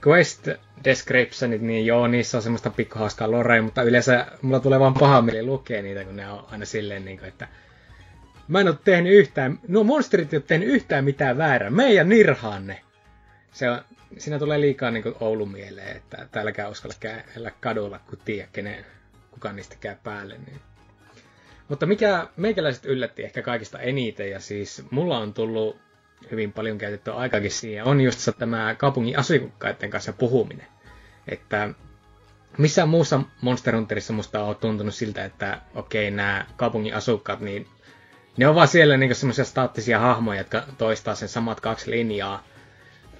quest 0.07 0.47
descriptionit, 0.83 1.61
niin 1.61 1.85
joo, 1.85 2.07
niissä 2.07 2.37
on 2.37 2.41
semmoista 2.41 2.69
pikkuhauskaa 2.69 3.31
lorea, 3.31 3.61
mutta 3.61 3.83
yleensä 3.83 4.25
mulla 4.41 4.59
tulee 4.59 4.79
vaan 4.79 4.93
paha 4.93 5.21
mieli 5.21 5.43
lukea 5.43 5.81
niitä, 5.81 6.03
kun 6.03 6.15
ne 6.15 6.31
on 6.31 6.45
aina 6.51 6.65
silleen, 6.65 7.05
niin 7.05 7.17
kuin, 7.17 7.27
että 7.27 7.47
Mä 8.47 8.59
en 8.59 8.67
oo 8.67 8.73
tehnyt 8.73 9.13
yhtään, 9.13 9.59
no 9.67 9.83
monsterit 9.83 10.33
ei 10.33 10.37
oo 10.37 10.43
tehnyt 10.47 10.69
yhtään 10.69 11.05
mitään 11.05 11.37
väärää. 11.37 11.69
Meidän 11.69 12.09
nirhaan 12.09 12.67
ne. 12.67 12.81
Se 13.57 13.69
on, 13.69 13.81
siinä 14.17 14.39
tulee 14.39 14.61
liikaa 14.61 14.91
niin 14.91 15.15
Oulu 15.19 15.45
mieleen, 15.45 15.97
että 15.97 16.27
täälläkään 16.31 16.71
uskalla 16.71 16.95
käydä 16.99 17.51
kadulla, 17.61 17.99
kun 17.99 18.19
tiedä, 18.25 18.47
kenen, 18.53 18.85
kuka 19.31 19.53
niistä 19.53 19.75
käy 19.79 19.95
päälle. 20.03 20.37
Niin. 20.47 20.59
Mutta 21.67 21.85
mikä 21.85 22.27
meikäläiset 22.35 22.85
yllätti 22.85 23.23
ehkä 23.23 23.41
kaikista 23.41 23.79
eniten, 23.79 24.31
ja 24.31 24.39
siis 24.39 24.83
mulla 24.91 25.17
on 25.17 25.33
tullut 25.33 25.77
hyvin 26.31 26.53
paljon 26.53 26.77
käytettyä 26.77 27.13
aikakin 27.13 27.51
siihen, 27.51 27.83
on 27.85 28.01
just 28.01 28.29
tämä 28.39 28.75
kaupungin 28.75 29.19
asukkaiden 29.19 29.89
kanssa 29.89 30.13
puhuminen. 30.13 30.67
Että 31.27 31.69
missään 32.57 32.89
muussa 32.89 33.21
Monster 33.41 33.75
Hunterissa 33.75 34.13
musta 34.13 34.43
on 34.43 34.55
tuntunut 34.55 34.95
siltä, 34.95 35.25
että 35.25 35.61
okei, 35.75 36.11
nämä 36.11 36.45
kaupungin 36.57 36.95
asukkaat, 36.95 37.39
niin 37.39 37.67
ne 38.37 38.47
on 38.47 38.55
vaan 38.55 38.67
siellä 38.67 38.97
niinku 38.97 39.15
semmoisia 39.15 39.45
staattisia 39.45 39.99
hahmoja, 39.99 40.39
jotka 40.39 40.63
toistaa 40.77 41.15
sen 41.15 41.29
samat 41.29 41.59
kaksi 41.59 41.91
linjaa 41.91 42.43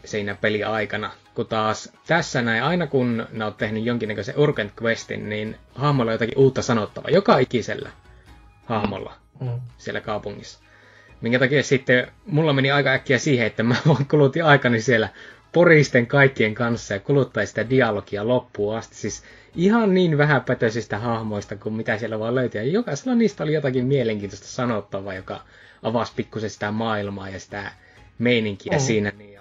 siinä 0.08 0.36
peli 0.36 0.64
aikana. 0.64 1.12
Kun 1.36 1.48
taas 1.48 1.94
tässä 2.08 2.42
näin, 2.42 2.64
aina 2.64 2.88
kun 2.88 3.28
ne 3.32 3.46
on 3.46 3.54
tehnyt 3.54 3.86
jonkinnäköisen 3.86 4.38
Urgent 4.38 4.74
Questin, 4.82 5.30
niin 5.30 5.56
hahmolla 5.76 6.12
on 6.12 6.14
jotakin 6.14 6.38
uutta 6.38 6.62
sanottavaa. 6.62 7.12
Joka 7.12 7.38
ikisellä 7.38 7.90
hahmolla 8.66 9.14
mm. 9.42 9.62
siellä 9.78 10.02
kaupungissa. 10.02 10.60
Minkä 11.22 11.40
takia 11.40 11.64
sitten 11.64 12.08
mulla 12.26 12.54
meni 12.54 12.72
aika 12.72 12.90
äkkiä 12.90 13.18
siihen, 13.18 13.48
että 13.48 13.64
mä 13.64 13.76
vaan 13.88 14.06
kulutin 14.06 14.46
aikani 14.46 14.82
siellä 14.82 15.10
poristen 15.54 16.08
kaikkien 16.08 16.56
kanssa 16.56 16.94
ja 16.94 17.00
kuluttaa 17.00 17.46
sitä 17.46 17.70
dialogia 17.70 18.28
loppuun 18.28 18.78
asti. 18.78 18.96
Siis 18.96 19.24
ihan 19.56 19.94
niin 19.94 20.18
vähäpätöisistä 20.18 21.00
hahmoista 21.00 21.56
kuin 21.56 21.76
mitä 21.76 21.98
siellä 21.98 22.20
vaan 22.20 22.36
löytyy. 22.36 22.62
Ja 22.62 22.72
jokaisella 22.72 23.16
niistä 23.16 23.44
oli 23.44 23.54
jotakin 23.54 23.86
mielenkiintoista 23.86 24.48
sanottavaa, 24.48 25.14
joka 25.14 25.42
avasi 25.84 26.14
pikkusen 26.16 26.50
sitä 26.50 26.72
maailmaa 26.72 27.30
ja 27.30 27.40
sitä 27.40 27.72
meininkiä 28.20 28.76
oh. 28.76 28.82
siinä. 28.82 29.12
Niin 29.18 29.37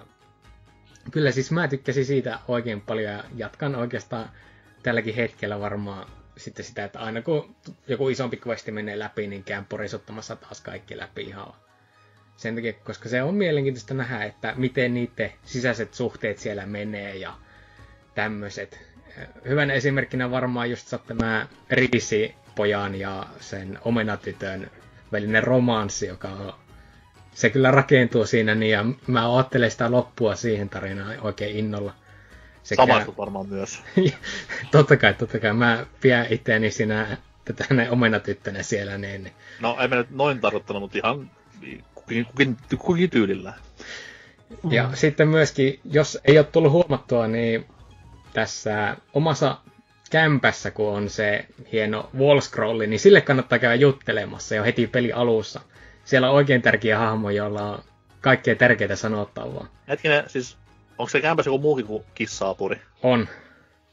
kyllä 1.11 1.31
siis 1.31 1.51
mä 1.51 1.67
tykkäsin 1.67 2.05
siitä 2.05 2.39
oikein 2.47 2.81
paljon 2.81 3.13
ja 3.13 3.23
jatkan 3.35 3.75
oikeastaan 3.75 4.29
tälläkin 4.83 5.15
hetkellä 5.15 5.59
varmaan 5.59 6.07
sitten 6.37 6.65
sitä, 6.65 6.83
että 6.85 6.99
aina 6.99 7.21
kun 7.21 7.55
joku 7.87 8.09
isompi 8.09 8.41
questi 8.47 8.71
menee 8.71 8.99
läpi, 8.99 9.27
niin 9.27 9.43
käyn 9.43 9.65
porisuttamassa 9.65 10.35
taas 10.35 10.61
kaikki 10.61 10.97
läpi 10.97 11.21
ihan 11.21 11.53
sen 12.37 12.55
takia, 12.55 12.73
koska 12.73 13.09
se 13.09 13.23
on 13.23 13.35
mielenkiintoista 13.35 13.93
nähdä, 13.93 14.23
että 14.23 14.53
miten 14.57 14.93
niiden 14.93 15.33
sisäiset 15.45 15.93
suhteet 15.93 16.37
siellä 16.37 16.65
menee 16.65 17.15
ja 17.15 17.33
tämmöiset 18.15 18.79
hyvän 19.47 19.71
esimerkkinä 19.71 20.31
varmaan 20.31 20.69
just 20.69 20.93
tämä 21.07 21.47
Riisi 21.69 22.35
pojan 22.55 22.95
ja 22.95 23.25
sen 23.39 23.79
omenatytön 23.85 24.71
välinen 25.11 25.43
romanssi, 25.43 26.07
joka 26.07 26.27
on 26.27 26.53
se 27.37 27.49
kyllä 27.49 27.71
rakentuu 27.71 28.25
siinä 28.25 28.55
niin, 28.55 28.71
ja 28.71 28.85
mä 29.07 29.27
ottelen 29.27 29.71
sitä 29.71 29.91
loppua 29.91 30.35
siihen 30.35 30.69
tarinaan 30.69 31.19
oikein 31.21 31.57
innolla. 31.57 31.93
Sekä... 32.63 32.81
Samaistut 32.81 33.17
varmaan 33.17 33.49
myös. 33.49 33.83
totta 34.71 34.97
kai, 34.97 35.13
totta 35.13 35.39
kai. 35.39 35.53
Mä 35.53 35.85
pidän 36.01 36.25
itseäni 36.29 36.71
siinä 36.71 37.17
tätä 37.45 37.65
omena 37.89 38.19
tyttönä 38.19 38.63
siellä. 38.63 38.97
Niin. 38.97 39.31
No 39.59 39.77
ei 39.79 39.87
me 39.87 39.95
nyt 39.95 40.11
noin 40.11 40.41
tarkoittanut, 40.41 40.81
mutta 40.81 40.97
ihan 40.97 41.31
kukin, 41.95 42.25
kukin, 42.25 42.57
kukin 42.77 43.09
tyylillä. 43.09 43.53
Ja 44.69 44.87
mm. 44.87 44.95
sitten 44.95 45.27
myöskin, 45.27 45.79
jos 45.91 46.19
ei 46.25 46.37
ole 46.37 46.45
tullut 46.45 46.71
huomattua, 46.71 47.27
niin 47.27 47.65
tässä 48.33 48.97
omassa 49.13 49.57
kämpässä, 50.11 50.71
kun 50.71 50.93
on 50.93 51.09
se 51.09 51.45
hieno 51.71 52.09
wall 52.17 52.39
scrolli, 52.39 52.87
niin 52.87 52.99
sille 52.99 53.21
kannattaa 53.21 53.59
käydä 53.59 53.75
juttelemassa 53.75 54.55
jo 54.55 54.63
heti 54.63 54.87
peli 54.87 55.11
alussa. 55.11 55.61
Siellä 56.07 56.29
on 56.29 56.35
oikein 56.35 56.61
tärkeä 56.61 56.97
hahmo, 56.97 57.29
jolla 57.29 57.71
on 57.71 57.83
kaikkea 58.21 58.55
tärkeää 58.55 58.95
sanottavaa. 58.95 59.67
Hetkinen, 59.87 60.23
siis 60.27 60.57
onko 60.97 61.09
se 61.09 61.21
kämpässä 61.21 61.49
joku 61.49 61.59
muukin 61.59 61.85
kuin 61.85 62.03
kissaapuri? 62.15 62.81
On. 63.03 63.27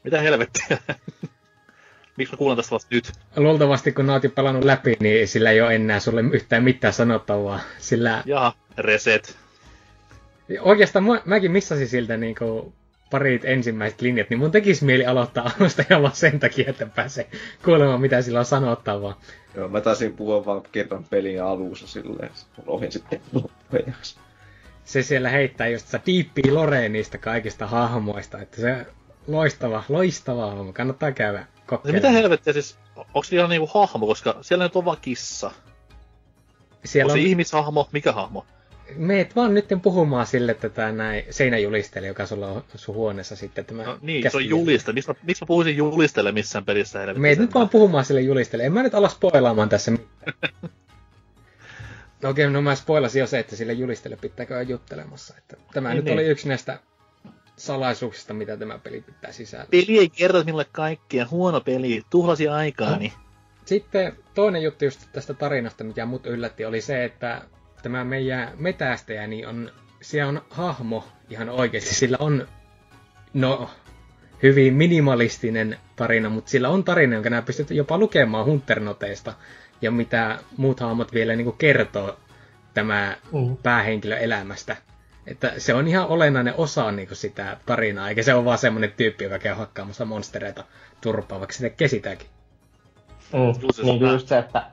Mitä 0.03 0.21
helvettiä? 0.21 0.77
Miksi 2.17 2.33
mä 2.33 2.37
kuulen 2.37 2.57
tästä 2.57 2.71
vasta 2.71 2.87
nyt? 2.91 3.11
Luultavasti 3.35 3.91
kun 3.91 4.09
oot 4.09 4.23
jo 4.23 4.29
pelannut 4.29 4.63
läpi, 4.63 4.95
niin 4.99 5.27
sillä 5.27 5.51
ei 5.51 5.61
ole 5.61 5.75
enää 5.75 5.99
sulle 5.99 6.21
yhtään 6.21 6.63
mitään 6.63 6.93
sanottavaa. 6.93 7.59
Sillä... 7.77 8.23
Jaha, 8.25 8.53
reset. 8.77 9.37
Oikeastaan 10.59 11.05
mä, 11.05 11.21
mäkin 11.25 11.51
missasin 11.51 11.87
siltä 11.87 12.17
niin 12.17 12.35
kuin 12.35 12.73
parit 13.09 13.45
ensimmäiset 13.45 14.01
linjat, 14.01 14.29
niin 14.29 14.39
mun 14.39 14.51
tekisi 14.51 14.85
mieli 14.85 15.05
aloittaa 15.05 15.51
alusta 15.59 15.83
ihan 15.89 16.01
vaan 16.01 16.15
sen 16.15 16.39
takia, 16.39 16.69
että 16.69 16.85
pääsee 16.85 17.29
kuulemaan, 17.65 18.01
mitä 18.01 18.21
sillä 18.21 18.39
on 18.39 18.45
sanottavaa. 18.45 19.21
Joo, 19.55 19.69
mä 19.69 19.81
taisin 19.81 20.13
puhua 20.13 20.45
vaan 20.45 20.61
kerran 20.71 21.03
pelin 21.03 21.43
alussa 21.43 21.87
silleen, 21.87 22.29
ohin 22.67 22.91
sitten 22.91 23.21
loppujen 23.33 23.95
Se 24.83 25.03
siellä 25.03 25.29
heittää 25.29 25.67
just 25.67 25.85
sitä 25.85 25.99
diippiä 26.05 26.53
loreen 26.53 26.93
niistä 26.93 27.17
kaikista 27.17 27.67
hahmoista, 27.67 28.41
että 28.41 28.61
se 28.61 28.85
loistava, 29.27 29.83
loistava 29.89 30.51
hahmo, 30.51 30.73
kannattaa 30.73 31.11
käydä 31.11 31.45
kokeilemaan. 31.65 32.03
No 32.03 32.09
mitä 32.09 32.21
helvettiä 32.21 32.53
siis, 32.53 32.77
onko 32.95 33.27
ihan 33.31 33.49
niinku 33.49 33.69
hahmo, 33.73 34.07
koska 34.07 34.37
siellä 34.41 34.65
nyt 34.65 34.75
on 34.75 34.85
vaan 34.85 34.97
kissa? 35.01 35.51
Siellä 36.85 37.11
on, 37.11 37.19
on... 37.19 37.23
se 37.23 37.29
ihmishahmo, 37.29 37.89
mikä 37.91 38.11
hahmo? 38.11 38.45
Meet 38.95 39.35
vaan 39.35 39.53
nyt 39.53 39.65
puhumaan 39.81 40.27
sille 40.27 40.53
tätä 40.53 40.91
näin 40.91 41.23
seinäjulistele, 41.29 42.07
joka 42.07 42.25
sulla 42.25 42.47
on 42.47 42.63
sun 42.75 42.95
huoneessa 42.95 43.35
sitten 43.35 43.65
tämä 43.65 43.83
no, 43.83 43.99
niin, 44.01 44.31
se 44.31 44.37
on 44.37 44.49
juliste. 44.49 44.93
Miksi 44.93 45.09
mä, 45.09 45.15
miksi 45.23 45.43
mä 45.43 45.47
puhuisin 45.47 45.77
julistele 45.77 46.31
missään 46.31 46.65
pelissä? 46.65 46.99
Meet 47.13 47.39
nyt 47.39 47.53
vaan 47.53 47.69
puhumaan 47.69 48.05
sille 48.05 48.21
julistele. 48.21 48.65
En 48.65 48.73
mä 48.73 48.83
nyt 48.83 48.95
ala 48.95 49.09
spoilaamaan 49.09 49.69
tässä 49.69 49.91
No 49.91 49.99
okei, 52.29 52.45
okay, 52.45 52.53
no 52.53 52.61
mä 52.61 52.75
spoilasin 52.75 53.19
jo 53.19 53.27
se, 53.27 53.39
että 53.39 53.55
sille 53.55 53.73
julistele 53.73 54.15
pitääkö 54.15 54.61
juttelemassa. 54.61 55.33
Että 55.37 55.57
tämä 55.73 55.89
niin, 55.89 55.95
nyt 55.95 56.05
niin. 56.05 56.13
oli 56.13 56.25
yksi 56.25 56.47
näistä 56.47 56.79
salaisuuksista, 57.55 58.33
mitä 58.33 58.57
tämä 58.57 58.79
peli 58.79 59.01
pitää 59.01 59.31
sisällä. 59.31 59.65
Peli 59.71 59.99
ei 59.99 60.09
kerro 60.09 60.43
minulle 60.43 60.65
kaikkia. 60.71 61.27
Huono 61.31 61.61
peli. 61.61 62.01
Tuhlasi 62.09 62.47
aikaani. 62.47 63.07
No. 63.07 63.25
Sitten 63.65 64.17
toinen 64.33 64.63
juttu 64.63 64.85
just 64.85 65.01
tästä 65.13 65.33
tarinasta, 65.33 65.83
mikä 65.83 66.05
mut 66.05 66.25
yllätti, 66.25 66.65
oli 66.65 66.81
se, 66.81 67.03
että 67.03 67.41
tämä 67.85 68.03
meidän 68.03 68.51
metästäjä, 68.57 69.27
niin 69.27 69.47
on, 69.47 69.71
siellä 70.01 70.29
on 70.29 70.41
hahmo 70.49 71.07
ihan 71.29 71.49
oikeasti. 71.49 71.95
Sillä 71.95 72.17
on, 72.19 72.47
no, 73.33 73.69
hyvin 74.43 74.73
minimalistinen 74.73 75.77
tarina, 75.95 76.29
mutta 76.29 76.51
sillä 76.51 76.69
on 76.69 76.83
tarina, 76.83 77.13
jonka 77.13 77.29
nämä 77.29 77.41
pystyt 77.41 77.71
jopa 77.71 77.97
lukemaan 77.97 78.45
Hunternoteista, 78.45 79.33
ja 79.81 79.91
mitä 79.91 80.39
muut 80.57 80.79
hahmot 80.79 81.13
vielä 81.13 81.35
niin 81.35 81.45
kuin 81.45 81.57
kertoo 81.57 82.19
tämä 82.73 83.17
mm. 83.31 83.57
päähenkilö 83.63 84.17
elämästä. 84.17 84.75
Että 85.27 85.53
se 85.57 85.73
on 85.73 85.87
ihan 85.87 86.07
olennainen 86.07 86.53
osa 86.57 86.91
niin 86.91 87.07
kuin 87.07 87.17
sitä 87.17 87.57
tarinaa, 87.65 88.09
eikä 88.09 88.23
se 88.23 88.33
ole 88.33 88.45
vaan 88.45 88.57
semmoinen 88.57 88.91
tyyppi, 88.97 89.23
joka 89.23 89.39
käy 89.39 89.55
hakkaamassa 89.55 90.05
monstereita 90.05 90.63
turpaa, 91.01 91.39
vaikka 91.39 91.53
sitä 91.53 91.69
kesitäkin. 91.69 92.27
Mm. 93.33 93.83
Niin 93.83 94.01
just 94.01 94.27
se, 94.27 94.37
että 94.37 94.63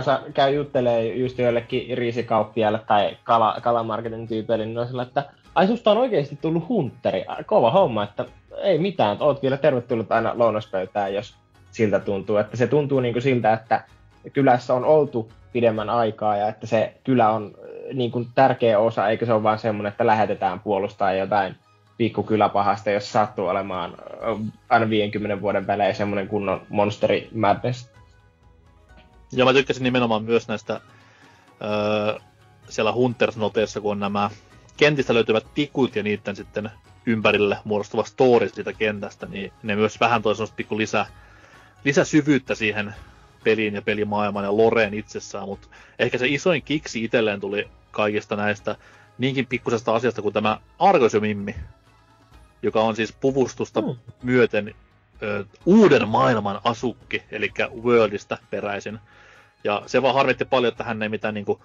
käy, 0.00 0.32
käy 0.34 0.54
juttelee 0.54 1.14
just 1.14 1.38
joillekin 1.38 1.98
riisikauppiaille 1.98 2.80
tai 2.86 3.16
kala, 3.24 3.56
kalamarketin 3.62 4.28
tyypeille, 4.28 4.66
niin 4.66 4.78
on 4.78 4.86
sillä, 4.86 5.02
että 5.02 5.24
ai 5.54 5.66
susta 5.66 5.90
on 5.90 5.98
oikeasti 5.98 6.38
tullut 6.42 6.68
hunteri. 6.68 7.24
Kova 7.46 7.70
homma, 7.70 8.04
että 8.04 8.24
ei 8.62 8.78
mitään, 8.78 9.16
oot 9.20 9.42
vielä 9.42 9.56
tervetullut 9.56 10.12
aina 10.12 10.32
lounaspöytään, 10.34 11.14
jos 11.14 11.34
siltä 11.70 12.00
tuntuu. 12.00 12.36
Että 12.36 12.56
se 12.56 12.66
tuntuu 12.66 13.00
niin 13.00 13.14
kuin 13.14 13.22
siltä, 13.22 13.52
että 13.52 13.84
kylässä 14.32 14.74
on 14.74 14.84
oltu 14.84 15.32
pidemmän 15.52 15.90
aikaa 15.90 16.36
ja 16.36 16.48
että 16.48 16.66
se 16.66 16.94
kylä 17.04 17.30
on 17.30 17.54
äh, 17.54 17.94
niin 17.94 18.10
kuin 18.10 18.28
tärkeä 18.34 18.78
osa, 18.78 19.08
eikä 19.08 19.26
se 19.26 19.32
ole 19.32 19.42
vain 19.42 19.58
semmoinen, 19.58 19.90
että 19.90 20.06
lähetetään 20.06 20.60
puolustaa 20.60 21.12
jotain 21.12 21.56
pikkukyläpahasta, 21.98 22.90
jos 22.90 23.12
sattuu 23.12 23.46
olemaan 23.46 23.90
äh, 23.90 24.52
aina 24.68 24.90
50 24.90 25.40
vuoden 25.42 25.66
välein 25.66 25.94
semmoinen 25.94 26.28
kunnon 26.28 26.60
monsteri 26.68 27.28
madness. 27.34 27.91
Ja 29.32 29.44
mä 29.44 29.52
tykkäsin 29.52 29.82
nimenomaan 29.82 30.24
myös 30.24 30.48
näistä 30.48 30.80
öö, 31.62 32.20
siellä 32.68 32.92
Hunters-noteissa, 32.92 33.80
kun 33.80 33.92
on 33.92 34.00
nämä 34.00 34.30
kentistä 34.76 35.14
löytyvät 35.14 35.46
tikut 35.54 35.96
ja 35.96 36.02
niiden 36.02 36.36
sitten 36.36 36.70
ympärille 37.06 37.58
muodostuva 37.64 38.04
story 38.04 38.48
siitä 38.48 38.72
kentästä, 38.72 39.26
niin 39.26 39.52
ne 39.62 39.76
myös 39.76 40.00
vähän 40.00 40.22
toi 40.22 40.34
pikku 40.56 40.78
lisä, 40.78 41.06
lisäsyvyyttä 41.84 42.54
siihen 42.54 42.94
peliin 43.44 43.74
ja 43.74 43.82
pelimaailmaan 43.82 44.44
ja 44.44 44.56
Loreen 44.56 44.94
itsessään, 44.94 45.48
mutta 45.48 45.68
ehkä 45.98 46.18
se 46.18 46.28
isoin 46.28 46.62
kiksi 46.62 47.04
itselleen 47.04 47.40
tuli 47.40 47.68
kaikista 47.90 48.36
näistä 48.36 48.76
niinkin 49.18 49.46
pikkusesta 49.46 49.94
asiasta 49.94 50.22
kuin 50.22 50.34
tämä 50.34 50.60
Argosiomimmi, 50.78 51.54
joka 52.62 52.80
on 52.80 52.96
siis 52.96 53.12
puvustusta 53.12 53.80
mm. 53.80 53.96
myöten 54.22 54.74
ö, 55.22 55.44
uuden 55.66 56.08
maailman 56.08 56.60
asukki, 56.64 57.22
eli 57.30 57.52
Worldista 57.82 58.38
peräisin. 58.50 58.98
Ja 59.64 59.82
se 59.86 60.02
vaan 60.02 60.14
harmitti 60.14 60.44
paljon, 60.44 60.72
että 60.72 60.84
hän 60.84 61.02
ei 61.02 61.08
mitään 61.08 61.34
niin 61.34 61.44
kuin, 61.44 61.58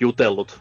jutellut 0.00 0.60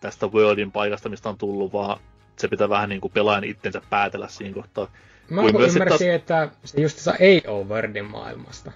tästä 0.00 0.26
Worldin 0.26 0.72
paikasta, 0.72 1.08
mistä 1.08 1.28
on 1.28 1.38
tullut, 1.38 1.72
vaan 1.72 2.00
se 2.36 2.48
pitää 2.48 2.68
vähän 2.68 2.88
niin 2.88 3.00
kuin 3.00 3.12
pelaajan 3.12 3.44
itsensä 3.44 3.82
päätellä 3.90 4.28
siinä 4.28 4.54
kohtaa. 4.54 4.88
Mä 5.30 5.42
ymmärsin, 5.42 5.88
taas... 5.88 6.02
että 6.02 6.48
se 6.64 6.80
just 6.80 7.08
ei 7.18 7.42
ole 7.46 7.64
Worldin 7.64 8.04
maailmasta. 8.04 8.72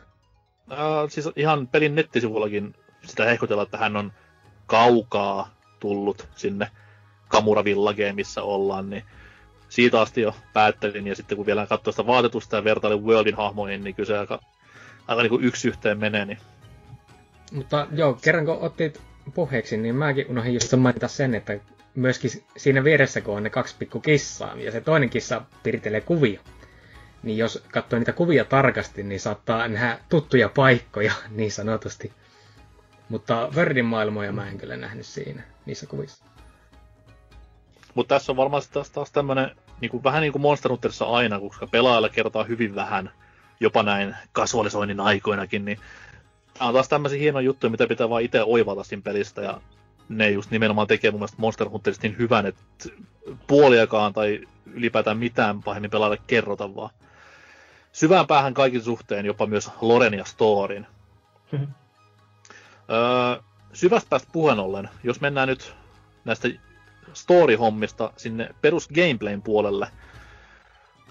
Äh, 0.72 0.78
siis 1.08 1.28
ihan 1.36 1.68
pelin 1.68 1.94
nettisivullakin 1.94 2.74
sitä 3.04 3.24
hehkutellaan, 3.24 3.66
että 3.66 3.78
hän 3.78 3.96
on 3.96 4.12
kaukaa 4.66 5.54
tullut 5.80 6.28
sinne 6.36 6.70
Kamura 7.28 7.64
Villageen, 7.64 8.14
missä 8.14 8.42
ollaan, 8.42 8.90
niin 8.90 9.04
siitä 9.68 10.00
asti 10.00 10.20
jo 10.20 10.34
päättelin, 10.52 11.06
ja 11.06 11.16
sitten 11.16 11.36
kun 11.36 11.46
vielä 11.46 11.66
katsoin 11.66 11.94
sitä 11.94 12.06
vaatetusta 12.06 12.56
ja 12.56 12.64
vertailin 12.64 13.04
Worldin 13.04 13.36
hahmoihin, 13.36 13.84
niin 13.84 13.94
kyllä 13.94 14.06
se 14.06 14.18
aika, 14.18 14.40
aika 15.08 15.22
niin 15.22 15.30
kuin 15.30 15.44
yksi 15.44 15.68
yhteen 15.68 15.98
menee, 15.98 16.24
niin 16.24 16.38
mutta 17.52 17.86
joo, 17.92 18.18
kerran 18.22 18.46
kun 18.46 18.58
otit 18.60 19.00
puheeksi, 19.34 19.76
niin 19.76 19.94
mäkin 19.94 20.26
unohdin 20.28 20.54
just 20.54 20.76
mainita 20.76 21.08
sen, 21.08 21.34
että 21.34 21.58
myöskin 21.94 22.30
siinä 22.56 22.84
vieressä, 22.84 23.20
kun 23.20 23.36
on 23.36 23.42
ne 23.42 23.50
kaksi 23.50 23.74
pikku 23.78 24.00
kissaa, 24.00 24.54
ja 24.56 24.72
se 24.72 24.80
toinen 24.80 25.10
kissa 25.10 25.42
piritelee 25.62 26.00
kuvia, 26.00 26.40
niin 27.22 27.38
jos 27.38 27.64
katsoo 27.72 27.98
niitä 27.98 28.12
kuvia 28.12 28.44
tarkasti, 28.44 29.02
niin 29.02 29.20
saattaa 29.20 29.68
nähdä 29.68 29.98
tuttuja 30.08 30.48
paikkoja 30.48 31.12
niin 31.36 31.52
sanotusti. 31.52 32.12
Mutta 33.08 33.48
Verdin 33.54 33.84
maailmoja 33.84 34.32
mä 34.32 34.48
en 34.48 34.58
kyllä 34.58 34.76
nähnyt 34.76 35.06
siinä, 35.06 35.42
niissä 35.66 35.86
kuvissa. 35.86 36.24
Mutta 37.94 38.14
tässä 38.14 38.32
on 38.32 38.36
varmasti 38.36 38.72
taas, 38.72 38.90
taas 38.90 39.12
tämmönen, 39.12 39.50
niin 39.80 39.90
kuin, 39.90 40.04
vähän 40.04 40.20
niin 40.20 40.32
kuin 40.32 40.42
Monster 40.42 40.70
Hunterissa 40.70 41.04
aina, 41.04 41.40
koska 41.40 41.66
pelaajalla 41.66 42.08
kertaa 42.08 42.44
hyvin 42.44 42.74
vähän, 42.74 43.10
jopa 43.60 43.82
näin 43.82 44.16
kasualisoinnin 44.32 45.00
aikoinakin, 45.00 45.64
niin 45.64 45.78
Tämä 46.58 46.68
on 46.68 46.74
taas 46.74 46.88
tämmöisiä 46.88 47.18
hienoja 47.18 47.44
juttuja, 47.44 47.70
mitä 47.70 47.86
pitää 47.86 48.08
vaan 48.08 48.22
itse 48.22 48.42
oivata 48.42 48.84
siinä 48.84 49.02
pelistä, 49.02 49.42
ja 49.42 49.60
ne 50.08 50.30
just 50.30 50.50
nimenomaan 50.50 50.86
tekee 50.86 51.10
mun 51.10 51.20
mielestä 51.20 51.36
Monster 51.40 51.68
Hunterista 51.68 52.06
niin 52.06 52.18
hyvän, 52.18 52.46
että 52.46 52.64
puoliakaan 53.46 54.12
tai 54.12 54.40
ylipäätään 54.66 55.18
mitään 55.18 55.62
pahemmin 55.62 55.90
pelaajalle 55.90 56.22
kerrota 56.26 56.74
vaan. 56.74 56.90
Syvään 57.92 58.26
päähän 58.26 58.54
kaikin 58.54 58.82
suhteen, 58.82 59.26
jopa 59.26 59.46
myös 59.46 59.70
Loren 59.80 60.14
ja 60.14 60.24
Storin. 60.24 60.86
Mm-hmm. 61.52 61.66
Öö, 62.90 63.42
syvästä 63.72 64.10
päästä 64.10 64.28
puheen 64.32 64.58
ollen, 64.58 64.88
jos 65.04 65.20
mennään 65.20 65.48
nyt 65.48 65.74
näistä 66.24 66.48
story-hommista 67.14 68.12
sinne 68.16 68.54
perus 68.60 68.88
gameplayn 68.88 69.42
puolelle, 69.42 69.88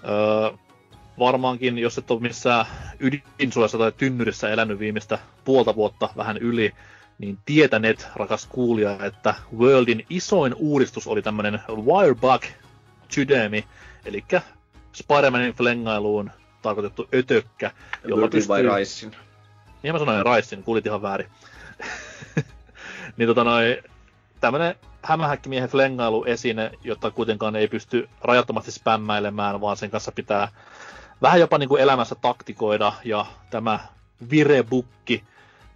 öö, 0.04 0.65
varmaankin, 1.18 1.78
jos 1.78 1.98
et 1.98 2.10
ole 2.10 2.20
missään 2.20 2.66
ydinsulassa 3.00 3.78
tai 3.78 3.92
tynnyrissä 3.92 4.50
elänyt 4.50 4.78
viimeistä 4.78 5.18
puolta 5.44 5.74
vuotta 5.74 6.08
vähän 6.16 6.36
yli, 6.36 6.72
niin 7.18 7.38
tietänet, 7.46 8.08
rakas 8.16 8.46
kuulija, 8.46 9.04
että 9.04 9.34
Worldin 9.58 10.06
isoin 10.10 10.54
uudistus 10.54 11.06
oli 11.06 11.22
tämmönen 11.22 11.60
Wirebug 11.68 12.42
Chudemi, 13.10 13.64
eli 14.04 14.24
Spider-Manin 14.92 15.56
flengailuun 15.56 16.30
tarkoitettu 16.62 17.08
ötökkä, 17.14 17.70
jolla 18.04 18.28
pystyy... 18.28 18.48
vai 18.48 18.62
Raisin? 18.62 19.16
Niin 19.82 19.94
mä 19.94 19.98
sanoin 19.98 20.26
Raisin, 20.26 20.62
kuulit 20.62 20.86
ihan 20.86 21.02
väärin. 21.02 21.26
niin 23.16 23.26
tota 23.26 23.44
noin, 23.44 23.76
tämmönen 24.40 24.74
hämähäkkimiehen 25.02 25.68
flengailu 25.68 26.24
esine, 26.24 26.70
jota 26.84 27.10
kuitenkaan 27.10 27.56
ei 27.56 27.68
pysty 27.68 28.08
rajattomasti 28.20 28.70
spämmäilemään, 28.70 29.60
vaan 29.60 29.76
sen 29.76 29.90
kanssa 29.90 30.12
pitää 30.12 30.48
vähän 31.22 31.40
jopa 31.40 31.58
niin 31.58 31.68
kuin 31.68 31.82
elämässä 31.82 32.14
taktikoida, 32.14 32.92
ja 33.04 33.26
tämä 33.50 33.78
virebukki 34.30 35.24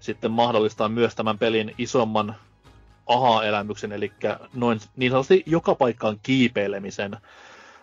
sitten 0.00 0.30
mahdollistaa 0.30 0.88
myös 0.88 1.14
tämän 1.14 1.38
pelin 1.38 1.74
isomman 1.78 2.36
aha-elämyksen, 3.06 3.92
eli 3.92 4.12
noin 4.54 4.80
niin 4.96 5.10
sanotusti 5.10 5.42
joka 5.46 5.74
paikkaan 5.74 6.20
kiipeilemisen. 6.22 7.16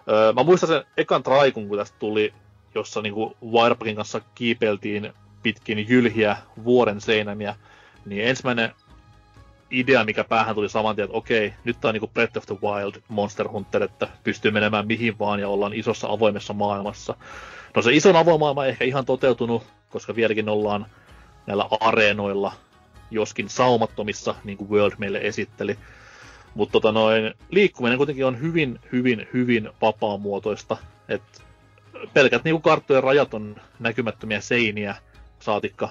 Öö, 0.10 0.34
mä 0.34 0.44
muistan 0.44 0.68
sen 0.68 0.84
ekan 0.98 1.24
traikun, 1.24 1.68
kun 1.68 1.78
tästä 1.78 2.00
tuli, 2.00 2.34
jossa 2.76 3.02
niinku 3.02 3.38
Wirepakin 3.52 3.96
kanssa 3.96 4.22
kiipeiltiin 4.36 5.14
pitkin 5.44 5.90
jylhiä 5.90 6.38
vuoren 6.64 7.02
seinämiä, 7.02 7.56
niin 8.06 8.28
ensimmäinen 8.28 8.72
idea, 9.72 10.04
mikä 10.04 10.24
päähän 10.24 10.56
tuli 10.56 10.70
saman 10.70 10.96
tien, 10.96 11.06
että 11.06 11.18
okei, 11.18 11.54
nyt 11.64 11.82
tää 11.82 11.90
on 11.90 11.94
niinku 11.94 12.08
Breath 12.08 12.38
of 12.38 12.46
the 12.46 12.56
Wild 12.64 13.02
Monster 13.08 13.48
Hunter, 13.48 13.84
että 13.84 14.08
pystyy 14.24 14.52
menemään 14.52 14.88
mihin 14.88 15.20
vaan 15.20 15.40
ja 15.40 15.50
ollaan 15.50 15.74
isossa 15.74 16.08
avoimessa 16.08 16.54
maailmassa. 16.54 17.16
No 17.76 17.82
se 17.82 17.94
ison 17.94 18.16
avomaailma 18.16 18.66
ei 18.66 18.70
ehkä 18.70 18.86
ihan 18.86 19.06
toteutunut, 19.06 19.64
koska 19.90 20.16
vieläkin 20.16 20.50
ollaan 20.50 20.86
näillä 21.48 21.68
areenoilla, 21.80 22.54
joskin 23.12 23.50
saumattomissa, 23.50 24.36
niin 24.44 24.58
kuin 24.58 24.70
World 24.70 24.96
meille 24.98 25.20
esitteli. 25.24 25.78
Mutta 26.56 26.72
tota 26.72 26.92
noin, 26.92 27.34
liikkuminen 27.50 27.98
kuitenkin 27.98 28.26
on 28.26 28.42
hyvin, 28.42 28.80
hyvin, 28.92 29.28
hyvin 29.34 29.70
vapaamuotoista. 29.82 30.78
Et 31.10 31.44
pelkät 32.14 32.44
niin 32.44 32.62
karttojen 32.62 33.04
rajat 33.04 33.34
on 33.34 33.56
näkymättömiä 33.80 34.42
seiniä, 34.42 34.96
saatikka 35.40 35.90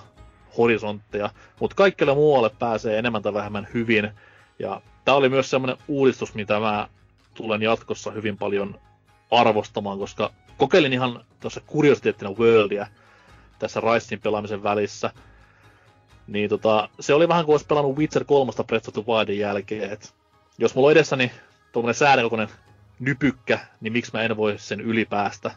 horisontteja, 0.59 1.31
mutta 1.61 1.77
kaikille 1.77 2.15
muualle 2.15 2.51
pääsee 2.59 2.99
enemmän 2.99 3.23
tai 3.23 3.35
vähemmän 3.35 3.69
hyvin. 3.75 4.11
Ja 4.59 4.81
tämä 5.05 5.17
oli 5.17 5.29
myös 5.29 5.51
semmoinen 5.51 5.77
uudistus, 5.89 6.35
mitä 6.35 6.61
mä 6.61 6.89
tulen 7.35 7.63
jatkossa 7.63 8.11
hyvin 8.11 8.39
paljon 8.39 8.81
arvostamaan, 9.31 9.99
koska 9.99 10.33
kokeilin 10.57 10.93
ihan 10.93 11.25
tuossa 11.41 11.61
kuriositeettina 11.67 12.31
Worldia 12.31 12.87
tässä 13.59 13.81
Ricein 13.81 14.21
pelaamisen 14.21 14.63
välissä. 14.63 15.11
Niin 16.27 16.49
tota, 16.49 16.89
se 17.01 17.15
oli 17.15 17.29
vähän 17.29 17.45
kuin 17.45 17.55
olisi 17.55 17.67
pelannut 17.67 17.97
Witcher 17.97 18.25
3 18.25 18.53
Breath 18.67 18.89
of 18.89 18.95
the 18.95 19.13
Wildin 19.13 19.39
jälkeen. 19.39 19.93
Et 19.93 20.15
jos 20.59 20.75
mulla 20.75 20.87
on 20.87 20.93
edessäni 20.93 21.31
tuommoinen 21.73 21.95
säädökokoinen 21.95 22.49
nypykkä, 22.99 23.59
niin 23.81 23.93
miksi 23.93 24.11
mä 24.15 24.23
en 24.23 24.37
voi 24.37 24.55
sen 24.59 24.81
ylipäästä? 24.81 25.51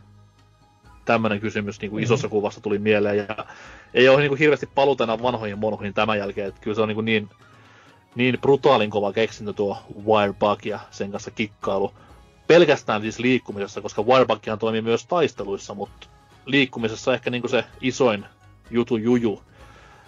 Tämmöinen 1.10 1.40
kysymys 1.40 1.82
niin 1.82 1.92
kuin 1.92 2.04
isossa 2.04 2.28
mm-hmm. 2.28 2.36
kuvassa 2.36 2.62
tuli 2.62 2.80
mieleen. 2.80 3.18
Ja 3.18 3.46
ei 3.94 4.10
ole 4.10 4.20
niin 4.20 4.30
kuin 4.30 4.40
hirveästi 4.40 4.70
paluutena 4.76 5.24
vanhoihin 5.24 5.60
monoihin 5.60 5.94
tämän 5.94 6.18
jälkeen. 6.18 6.48
Että 6.48 6.62
kyllä 6.62 6.76
se 6.76 6.82
on 6.82 6.88
niin, 6.88 6.96
kuin 6.96 7.06
niin, 7.06 7.30
niin 8.16 8.38
brutaalin 8.42 8.90
kova 8.90 9.14
keksintö 9.14 9.54
tuo 9.54 9.78
Wirebug 10.06 10.66
ja 10.66 10.80
sen 10.92 11.12
kanssa 11.12 11.32
kikkailu. 11.32 11.94
Pelkästään 12.48 13.02
siis 13.02 13.20
liikkumisessa, 13.20 13.82
koska 13.82 14.04
Wirebughan 14.04 14.60
toimii 14.60 14.82
myös 14.82 15.06
taisteluissa, 15.06 15.74
mutta 15.74 16.08
liikkumisessa 16.46 17.14
ehkä 17.14 17.30
niin 17.30 17.42
kuin 17.42 17.52
se 17.52 17.64
isoin 17.82 18.26
jutu 18.72 18.98
juju. 18.98 19.44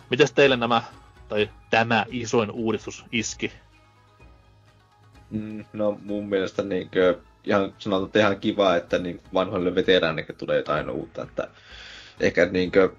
Mites 0.09 0.31
teille 0.31 0.57
nämä, 0.57 0.81
tai 1.27 1.49
tämä 1.69 2.05
isoin 2.09 2.51
uudistus 2.51 3.05
iski? 3.11 3.51
Mm, 5.29 5.65
no 5.73 5.99
mun 6.05 6.29
mielestä 6.29 6.63
niinkö, 6.63 7.19
ihan 7.45 7.73
sanotaan, 7.77 8.05
että 8.05 8.19
ihan 8.19 8.39
kiva, 8.39 8.75
että 8.75 8.97
niin 8.97 9.21
vanhoille 9.33 9.75
veteraaneille 9.75 10.33
tulee 10.33 10.57
jotain 10.57 10.89
uutta, 10.89 11.23
että 11.23 11.47
ehkä 12.19 12.45
niinkö 12.45 12.89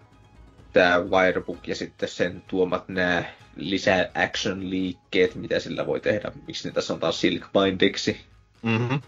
tämä 0.73 1.01
Wirebook 1.01 1.69
ja 1.69 1.75
sitten 1.75 2.09
sen 2.09 2.43
tuomat 2.47 2.89
nämä 2.89 3.25
lisää 3.57 4.11
action-liikkeet, 4.15 5.35
mitä 5.35 5.61
sillä 5.61 5.87
voi 5.87 6.01
tehdä, 6.01 6.33
miksi 6.47 6.69
niitä 6.69 6.81
sanotaan 6.81 7.13
Silkbindiksi. 7.13 8.21
Mm-hmm. 8.63 9.01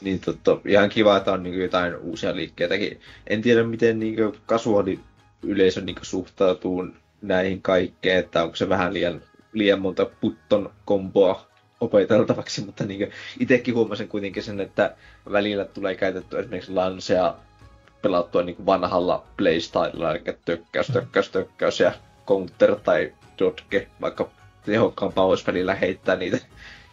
Niin 0.00 0.20
totta, 0.20 0.58
ihan 0.68 0.88
kiva, 0.88 1.16
että 1.16 1.32
on 1.32 1.42
niin 1.42 1.60
jotain 1.60 1.96
uusia 1.96 2.36
liikkeitäkin. 2.36 3.00
En 3.26 3.42
tiedä, 3.42 3.64
miten 3.64 3.98
niin 3.98 4.16
kasuaali 4.46 5.00
yleisö 5.42 5.80
niin 5.80 5.96
suhtautuu 6.02 6.86
näihin 7.22 7.62
kaikkeen, 7.62 8.18
että 8.18 8.42
onko 8.42 8.56
se 8.56 8.68
vähän 8.68 8.94
liian, 8.94 9.22
liian 9.52 9.80
monta 9.80 10.06
putton 10.20 10.72
komboa 10.84 11.51
opeteltavaksi, 11.82 12.60
mutta 12.66 12.84
niin 12.84 13.12
itsekin 13.40 13.74
huomasin 13.74 14.08
kuitenkin 14.08 14.42
sen, 14.42 14.60
että 14.60 14.96
välillä 15.32 15.64
tulee 15.64 15.94
käytetty 15.94 16.38
esimerkiksi 16.38 16.72
lansea 16.72 17.34
pelattua 18.02 18.42
niin 18.42 18.66
vanhalla 18.66 19.24
playstylella, 19.36 20.10
eli 20.10 20.22
tökkäys, 20.44 20.86
tökkäys, 20.86 21.30
tökkäys 21.30 21.80
ja 21.80 21.92
counter 22.26 22.76
tai 22.76 23.12
dodge, 23.38 23.88
vaikka 24.00 24.30
tehokkaampaa 24.64 25.24
olisi 25.24 25.46
välillä 25.46 25.74
heittää 25.74 26.16
niitä 26.16 26.38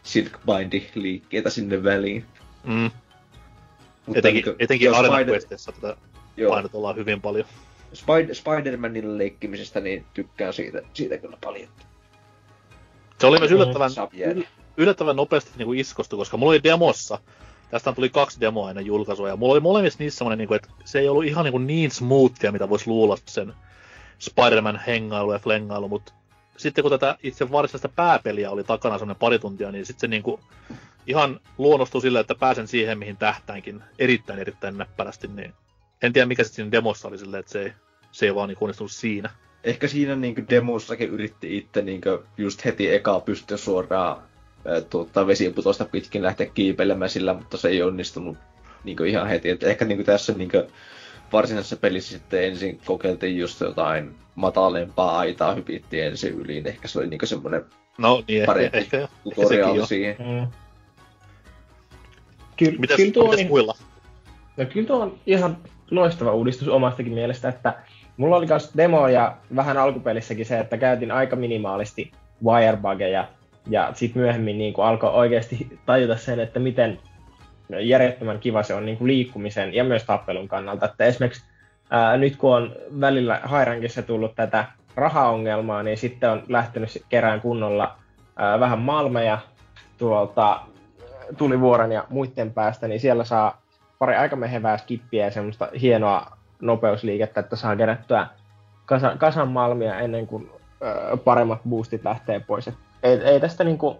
Silkbindi-liikkeitä 0.03 1.49
sinne 1.49 1.83
väliin. 1.83 2.25
Mm. 2.63 2.91
Mutta 4.05 4.19
etenkin, 4.19 4.45
niin, 4.45 4.55
etenkin 4.59 4.93
Arena 4.93 5.17
Questissa 5.17 5.71
tätä 5.71 5.97
painotellaan 6.49 6.95
hyvin 6.95 7.21
paljon. 7.21 7.45
Spider- 7.93 8.35
Spider-Manilla 8.35 9.17
leikkimisestä, 9.17 9.79
niin 9.79 10.05
tykkään 10.13 10.53
siitä, 10.53 10.81
siitä 10.93 11.17
kyllä 11.17 11.37
paljon. 11.43 11.69
Se 13.19 13.27
oli 13.27 13.39
myös 13.39 13.51
yllättävän, 13.51 13.91
yllättävän 14.77 15.15
nopeasti 15.15 15.51
niin 15.57 15.65
kuin 15.65 15.79
iskostu, 15.79 16.17
koska 16.17 16.37
mulla 16.37 16.51
oli 16.51 16.63
demossa, 16.63 17.19
tästä 17.71 17.93
tuli 17.93 18.09
kaksi 18.09 18.41
demoa 18.41 18.69
ennen 18.69 18.85
julkaisua, 18.85 19.29
ja 19.29 19.35
mulla 19.35 19.53
oli 19.53 19.59
molemmissa 19.59 19.99
niissä 19.99 20.17
semmoinen, 20.17 20.37
niin 20.37 20.55
että 20.55 20.69
se 20.85 20.99
ei 20.99 21.09
ollut 21.09 21.25
ihan 21.25 21.45
niin, 21.45 21.51
kuin 21.51 21.67
niin 21.67 21.91
smoothia, 21.91 22.51
mitä 22.51 22.69
voisi 22.69 22.87
luulla 22.87 23.17
sen 23.25 23.53
Spider-Man 24.19 24.81
hengailu 24.87 25.33
ja 25.33 25.39
flengailu, 25.39 25.87
mutta 25.87 26.13
sitten 26.57 26.81
kun 26.81 26.91
tätä 26.91 27.17
itse 27.23 27.51
varsinaista 27.51 27.89
pääpeliä 27.89 28.51
oli 28.51 28.63
takana 28.63 28.97
semmoinen 28.97 29.19
pari 29.19 29.39
tuntia, 29.39 29.71
niin 29.71 29.85
sitten 29.85 30.01
se 30.01 30.07
niin 30.07 30.23
kuin 30.23 30.41
ihan 31.07 31.39
luonnostui 31.57 32.01
sille, 32.01 32.19
että 32.19 32.35
pääsen 32.35 32.67
siihen, 32.67 32.99
mihin 32.99 33.17
tähtäinkin 33.17 33.83
erittäin 33.99 34.39
erittäin 34.39 34.77
näppärästi, 34.77 35.27
niin 35.27 35.53
en 36.01 36.13
tiedä 36.13 36.25
mikä 36.25 36.43
sitten 36.43 36.55
siinä 36.55 36.71
demossa 36.71 37.07
oli 37.07 37.17
silleen, 37.17 37.39
että 37.39 37.51
se 37.51 37.61
ei, 37.61 37.73
se 38.11 38.25
ei 38.25 38.35
vaan 38.35 38.49
niin 38.49 38.57
onnistunut 38.61 38.91
siinä. 38.91 39.29
Ehkä 39.63 39.87
siinä 39.87 40.15
niin 40.15 40.45
demossakin 40.49 41.09
yritti 41.09 41.57
itse 41.57 41.81
niin 41.81 42.01
just 42.37 42.65
heti 42.65 42.93
eka 42.93 43.19
pystyä 43.19 43.57
suoraan 43.57 44.17
tuota, 44.89 45.27
vesiputosta 45.27 45.85
pitkin 45.85 46.23
lähteä 46.23 46.47
kiipeilemään 46.53 47.09
sillä, 47.09 47.33
mutta 47.33 47.57
se 47.57 47.67
ei 47.67 47.81
onnistunut 47.81 48.37
niin 48.83 49.05
ihan 49.05 49.27
heti. 49.27 49.49
Et 49.49 49.63
ehkä 49.63 49.85
niin 49.85 50.05
tässä 50.05 50.33
niin 50.33 50.51
varsinaisessa 51.33 51.77
pelissä 51.77 52.17
sitten 52.17 52.43
ensin 52.43 52.79
kokeiltiin 52.85 53.37
just 53.37 53.61
jotain 53.61 54.15
matalempaa 54.35 55.19
aitaa, 55.19 55.53
hypittiin 55.53 56.03
ensin 56.03 56.33
yli, 56.33 56.53
niin 56.53 56.67
ehkä 56.67 56.87
se 56.87 56.99
oli 56.99 57.07
niin 57.07 57.19
semmoinen 57.23 57.65
no, 57.97 58.23
niin, 58.27 58.45
parempi 58.45 58.77
ehkä, 58.77 59.07
tutoriaali 59.23 59.87
siihen. 59.87 60.15
Mm. 60.19 60.47
Ky- 62.55 62.77
mitäs, 62.77 62.97
kyllä 62.97 63.11
tuo 63.11 63.31
mitäs 63.31 63.47
muilla? 63.47 63.75
No 64.57 64.65
kyllä 64.65 64.87
tuo 64.87 64.99
on 64.99 65.17
ihan 65.25 65.57
loistava 65.91 66.33
uudistus 66.33 66.67
omastakin 66.67 67.13
mielestä, 67.13 67.49
että 67.49 67.73
mulla 68.17 68.35
oli 68.35 68.45
myös 68.45 68.71
demo 68.77 69.07
ja 69.07 69.37
vähän 69.55 69.77
alkupelissäkin 69.77 70.45
se, 70.45 70.59
että 70.59 70.77
käytin 70.77 71.11
aika 71.11 71.35
minimaalisti 71.35 72.11
wirebugeja 72.45 73.27
ja 73.69 73.91
sitten 73.93 74.21
myöhemmin 74.21 74.57
niin 74.57 74.73
kuin 74.73 74.85
alkoi 74.85 75.09
oikeasti 75.09 75.79
tajuta 75.85 76.17
sen, 76.17 76.39
että 76.39 76.59
miten 76.59 76.99
järjettömän 77.79 78.39
kiva 78.39 78.63
se 78.63 78.73
on 78.73 78.85
niin 78.85 78.97
kuin 78.97 79.07
liikkumisen 79.07 79.73
ja 79.73 79.83
myös 79.83 80.03
tappelun 80.03 80.47
kannalta. 80.47 80.85
Että 80.85 81.05
esimerkiksi 81.05 81.43
ää, 81.89 82.17
nyt 82.17 82.35
kun 82.35 82.55
on 82.55 82.75
välillä 82.99 83.39
Hairankissa 83.43 84.01
tullut 84.01 84.35
tätä 84.35 84.65
rahaongelmaa, 84.95 85.83
niin 85.83 85.97
sitten 85.97 86.29
on 86.29 86.43
lähtenyt 86.47 87.05
kerään 87.09 87.41
kunnolla 87.41 87.95
ää, 88.35 88.59
vähän 88.59 88.79
malmeja 88.79 89.39
tuolta 89.97 90.61
tulivuoren 91.37 91.91
ja 91.91 92.05
muiden 92.09 92.53
päästä, 92.53 92.87
niin 92.87 92.99
siellä 92.99 93.23
saa 93.23 93.61
pari 93.99 94.15
aika 94.15 94.35
mehevää 94.35 94.77
skippiä 94.77 95.25
ja 95.25 95.31
semmoista 95.31 95.69
hienoa 95.81 96.37
nopeusliikettä, 96.61 97.39
että 97.39 97.55
saa 97.55 97.75
kerättyä 97.75 98.27
kasan, 98.85 99.17
kasan 99.17 99.47
malmia 99.47 99.99
ennen 99.99 100.27
kuin 100.27 100.49
ö, 100.81 101.17
paremmat 101.17 101.59
boostit 101.69 102.03
lähtee 102.03 102.39
pois. 102.39 102.67
Et 102.67 102.75
ei, 103.03 103.21
ei 103.23 103.39
tästä 103.39 103.63
niinku 103.63 103.97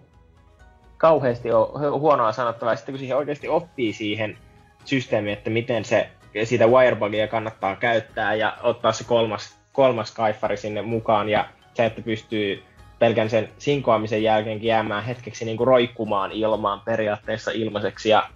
kauheasti 0.98 1.52
ole 1.52 1.90
huonoa 1.98 2.32
sanottavaa. 2.32 2.76
Sitten 2.76 2.92
kun 2.92 2.98
siihen 2.98 3.16
oikeasti 3.16 3.48
oppii 3.48 3.92
siihen 3.92 4.38
systeemiin, 4.84 5.38
että 5.38 5.50
miten 5.50 5.84
se 5.84 6.10
sitä 6.44 6.66
wirebugia 6.66 7.28
kannattaa 7.28 7.76
käyttää 7.76 8.34
ja 8.34 8.56
ottaa 8.62 8.92
se 8.92 9.04
kolmas, 9.04 9.58
kolmas 9.72 10.10
kaifari 10.10 10.56
sinne 10.56 10.82
mukaan 10.82 11.28
ja 11.28 11.48
se, 11.74 11.86
että 11.86 12.02
pystyy 12.02 12.62
pelkän 12.98 13.30
sen 13.30 13.48
sinkoamisen 13.58 14.22
jälkeenkin 14.22 14.68
jäämään 14.68 15.04
hetkeksi 15.04 15.44
niin 15.44 15.56
kuin 15.56 15.66
roikkumaan 15.66 16.32
ilmaan 16.32 16.80
periaatteessa 16.80 17.50
ilmaiseksi 17.50 18.08
ja 18.08 18.28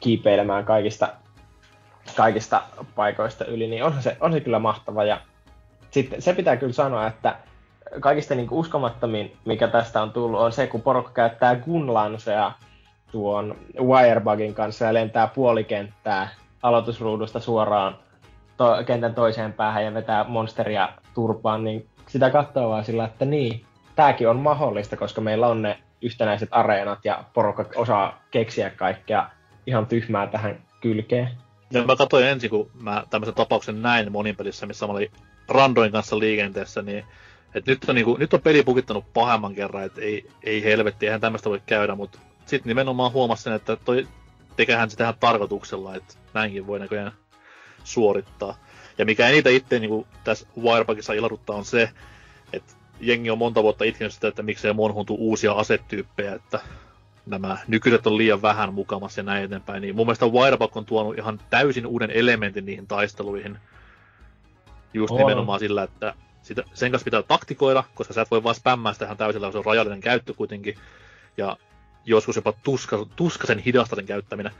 kiipeilemään 0.00 0.64
kaikista, 0.64 1.08
kaikista 2.16 2.62
paikoista 2.94 3.44
yli, 3.44 3.66
niin 3.66 3.84
on 3.84 4.02
se, 4.02 4.16
on 4.20 4.32
se 4.32 4.40
kyllä 4.40 4.58
mahtava. 4.58 5.04
Ja 5.04 5.20
sitten 5.90 6.22
se 6.22 6.34
pitää 6.34 6.56
kyllä 6.56 6.72
sanoa, 6.72 7.06
että 7.06 7.36
kaikista 8.00 8.34
niin 8.34 8.48
uskomattomin, 8.50 9.36
mikä 9.44 9.68
tästä 9.68 10.02
on 10.02 10.12
tullut, 10.12 10.40
on 10.40 10.52
se, 10.52 10.66
kun 10.66 10.82
porukka 10.82 11.12
käyttää 11.12 11.56
gunlansea 11.56 12.52
tuon 13.12 13.56
Wirebugin 13.80 14.54
kanssa 14.54 14.84
ja 14.84 14.94
lentää 14.94 15.26
puolikenttää 15.26 16.28
aloitusruudusta 16.62 17.40
suoraan 17.40 17.98
to- 18.56 18.84
kentän 18.86 19.14
toiseen 19.14 19.52
päähän 19.52 19.84
ja 19.84 19.94
vetää 19.94 20.24
monsteria 20.24 20.88
turpaan, 21.14 21.64
niin 21.64 21.86
sitä 22.06 22.30
katsoo 22.30 22.70
vaan 22.70 22.84
sillä, 22.84 23.04
että 23.04 23.24
niin, 23.24 23.64
tämäkin 23.96 24.28
on 24.28 24.36
mahdollista, 24.36 24.96
koska 24.96 25.20
meillä 25.20 25.46
on 25.46 25.62
ne 25.62 25.78
yhtenäiset 26.02 26.48
areenat 26.52 26.98
ja 27.04 27.24
porukka 27.34 27.64
osaa 27.76 28.22
keksiä 28.30 28.70
kaikkea 28.70 29.30
ihan 29.66 29.86
tyhmää 29.86 30.26
tähän 30.26 30.62
kylkeen. 30.80 31.28
Ja 31.70 31.84
mä 31.84 31.96
katsoin 31.96 32.26
ensin, 32.26 32.50
kun 32.50 32.70
mä 32.80 33.04
tämmöisen 33.10 33.34
tapauksen 33.34 33.82
näin 33.82 34.12
monin 34.12 34.36
pelissä, 34.36 34.66
missä 34.66 34.86
mä 34.86 34.92
olin 34.92 35.10
Randoin 35.48 35.92
kanssa 35.92 36.18
liikenteessä, 36.18 36.82
niin 36.82 37.04
et 37.54 37.66
nyt, 37.66 37.88
on, 37.88 37.94
niin 37.94 38.04
kuin, 38.04 38.20
nyt 38.20 38.34
on 38.34 38.40
peli 38.40 38.62
pukittanut 38.62 39.12
pahemman 39.14 39.54
kerran, 39.54 39.84
että 39.84 40.00
ei, 40.00 40.30
ei 40.42 40.64
helvetti, 40.64 41.06
eihän 41.06 41.20
tämmöistä 41.20 41.50
voi 41.50 41.62
käydä, 41.66 41.94
mutta 41.94 42.18
sitten 42.46 42.70
nimenomaan 42.70 43.12
huomasin 43.12 43.52
että 43.52 43.76
toi 43.76 44.08
tekehän 44.56 44.90
sitä 44.90 45.04
ihan 45.04 45.14
tarkoituksella, 45.20 45.94
että 45.94 46.14
näinkin 46.34 46.66
voi 46.66 46.78
näköjään 46.78 47.12
suorittaa. 47.84 48.56
Ja 48.98 49.04
mikä 49.04 49.28
eniten 49.28 49.54
itse 49.54 49.78
niin 49.78 49.90
kuin 49.90 50.06
tässä 50.24 50.46
Wirepackissa 50.60 51.12
ilahduttaa 51.12 51.56
on 51.56 51.64
se, 51.64 51.90
että 52.52 52.72
jengi 53.00 53.30
on 53.30 53.38
monta 53.38 53.62
vuotta 53.62 53.84
itkenyt 53.84 54.12
sitä, 54.12 54.28
että 54.28 54.42
miksei 54.42 54.72
monhuntu 54.72 55.14
uusia 55.14 55.52
asetyyppejä, 55.52 56.34
että 56.34 56.60
nämä 57.26 57.58
nykyiset 57.68 58.06
on 58.06 58.16
liian 58.16 58.42
vähän 58.42 58.74
mukamassa 58.74 59.20
ja 59.20 59.24
näin 59.24 59.44
eteenpäin. 59.44 59.80
Niin 59.82 59.96
mun 59.96 60.06
mielestä 60.06 60.26
Wireback 60.26 60.76
on 60.76 60.84
tuonut 60.84 61.18
ihan 61.18 61.40
täysin 61.50 61.86
uuden 61.86 62.10
elementin 62.10 62.64
niihin 62.66 62.86
taisteluihin. 62.86 63.58
Just 64.94 65.10
on. 65.10 65.18
nimenomaan 65.18 65.60
sillä, 65.60 65.82
että 65.82 66.14
sitä, 66.48 66.62
sen 66.74 66.92
kanssa 66.92 67.04
pitää 67.04 67.22
taktikoida, 67.22 67.84
koska 67.94 68.14
sä 68.14 68.22
et 68.22 68.30
voi 68.30 68.42
vaan 68.42 68.54
spämmää 68.54 68.92
sitä 68.92 69.04
ihan 69.04 69.16
täysillä, 69.16 69.52
se 69.52 69.58
on 69.58 69.64
rajallinen 69.64 70.00
käyttö 70.00 70.34
kuitenkin. 70.34 70.78
Ja 71.36 71.56
joskus 72.04 72.36
jopa 72.36 72.52
tuska, 72.62 73.06
tuskasen 73.16 73.58
hidasta 73.58 73.96
sen 73.96 74.06
käyttäminen. 74.06 74.52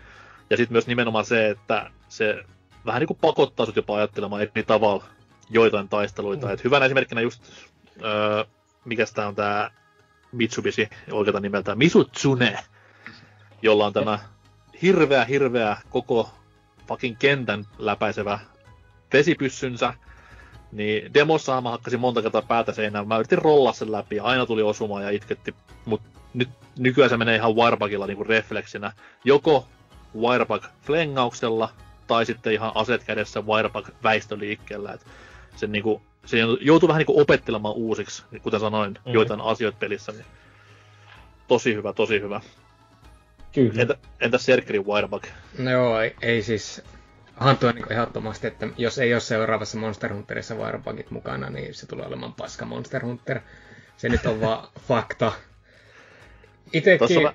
Ja 0.51 0.57
sitten 0.57 0.75
myös 0.75 0.87
nimenomaan 0.87 1.25
se, 1.25 1.51
että 1.51 1.91
se 2.09 2.45
vähän 2.87 3.01
niin 3.01 3.07
kuin 3.07 3.19
pakottaa 3.21 3.67
sut 3.67 3.77
jopa 3.77 3.97
ajattelemaan 3.97 4.43
eri 4.43 4.63
tavalla 4.67 5.05
joitain 5.51 5.89
taisteluita. 5.89 6.47
Mm. 6.47 6.53
Et 6.53 6.65
hyvänä 6.65 6.87
esimerkkinä 6.87 7.21
just, 7.21 7.43
öö, 8.05 8.45
mikä 8.85 9.05
tämä 9.15 9.29
on 9.29 9.35
tämä 9.35 9.71
Mitsubishi 10.33 10.89
oikealta 11.13 11.41
nimeltä, 11.41 11.75
Misutsune, 11.75 12.59
jolla 13.63 13.87
on 13.87 13.93
tämä 13.93 14.19
hirveä, 14.83 15.25
hirveä 15.25 15.77
koko 15.91 16.31
fucking 16.89 17.17
kentän 17.19 17.65
läpäisevä 17.79 18.39
vesipyssynsä, 19.13 19.95
niin 20.73 21.15
demossa 21.15 21.61
mä 21.61 21.71
hakkasin 21.71 22.01
monta 22.01 22.23
kertaa 22.23 22.43
päätä 22.43 22.73
seinään. 22.73 23.09
Mä 23.09 23.19
yritin 23.19 23.39
rollaa 23.39 23.73
sen 23.73 23.93
läpi 23.93 24.17
ja 24.17 24.25
aina 24.25 24.47
tuli 24.47 24.63
osumaan 24.63 25.03
ja 25.03 25.11
itketti. 25.11 25.55
Mut 25.85 26.03
nyt 26.35 26.49
nykyään 26.79 27.11
se 27.11 27.17
menee 27.17 27.37
ihan 27.37 27.57
Wirebugilla 27.57 28.07
niinku 28.07 28.25
refleksinä. 28.25 28.93
Joko 29.25 29.67
Wirebug 30.17 30.65
flengauksella 30.83 31.71
tai 32.07 32.27
sitten 32.27 32.53
ihan 32.53 32.73
aset 32.75 33.05
kädessä 33.05 33.41
Wirebug 33.41 33.89
väistöliikkeellä. 34.03 34.93
Et 34.93 35.07
sen 35.57 35.73
niinku, 35.73 36.03
se 36.25 36.39
joutuu 36.61 36.89
vähän 36.89 36.99
niinku 36.99 37.21
opettelemaan 37.21 37.75
uusiksi, 37.75 38.23
kuten 38.43 38.61
sanoin, 38.61 38.91
mm-hmm. 38.93 39.13
joitain 39.13 39.41
asioita 39.41 39.79
pelissä. 39.79 40.13
Niin 40.13 40.25
tosi 41.49 41.75
hyvä, 41.75 41.93
tosi 41.93 42.21
hyvä. 42.21 42.41
Kyllä. 43.53 43.83
Entä, 43.83 43.95
entä 44.21 44.39
Serkerin 44.39 44.87
Wirebug? 44.87 45.23
No 45.59 45.71
joo, 45.71 46.01
ei, 46.01 46.17
ei 46.23 46.43
siis 46.43 46.83
Hantu 47.39 47.67
on 47.67 47.75
niin 47.75 47.93
ehdottomasti, 47.93 48.47
että 48.47 48.69
jos 48.77 48.99
ei 48.99 49.15
ole 49.15 49.21
seuraavassa 49.21 49.79
Monster 49.79 50.13
Hunterissa 50.13 50.55
Wirebugit 50.55 51.11
mukana, 51.11 51.51
niin 51.51 51.75
se 51.75 51.87
tulee 51.87 52.07
olemaan 52.07 52.33
paska 52.35 52.65
Monster 52.65 53.05
Hunter. 53.05 53.41
Se 53.97 54.09
nyt 54.09 54.27
on 54.27 54.41
vaan 54.41 54.69
fakta. 54.89 55.33
Itekin... 56.73 57.29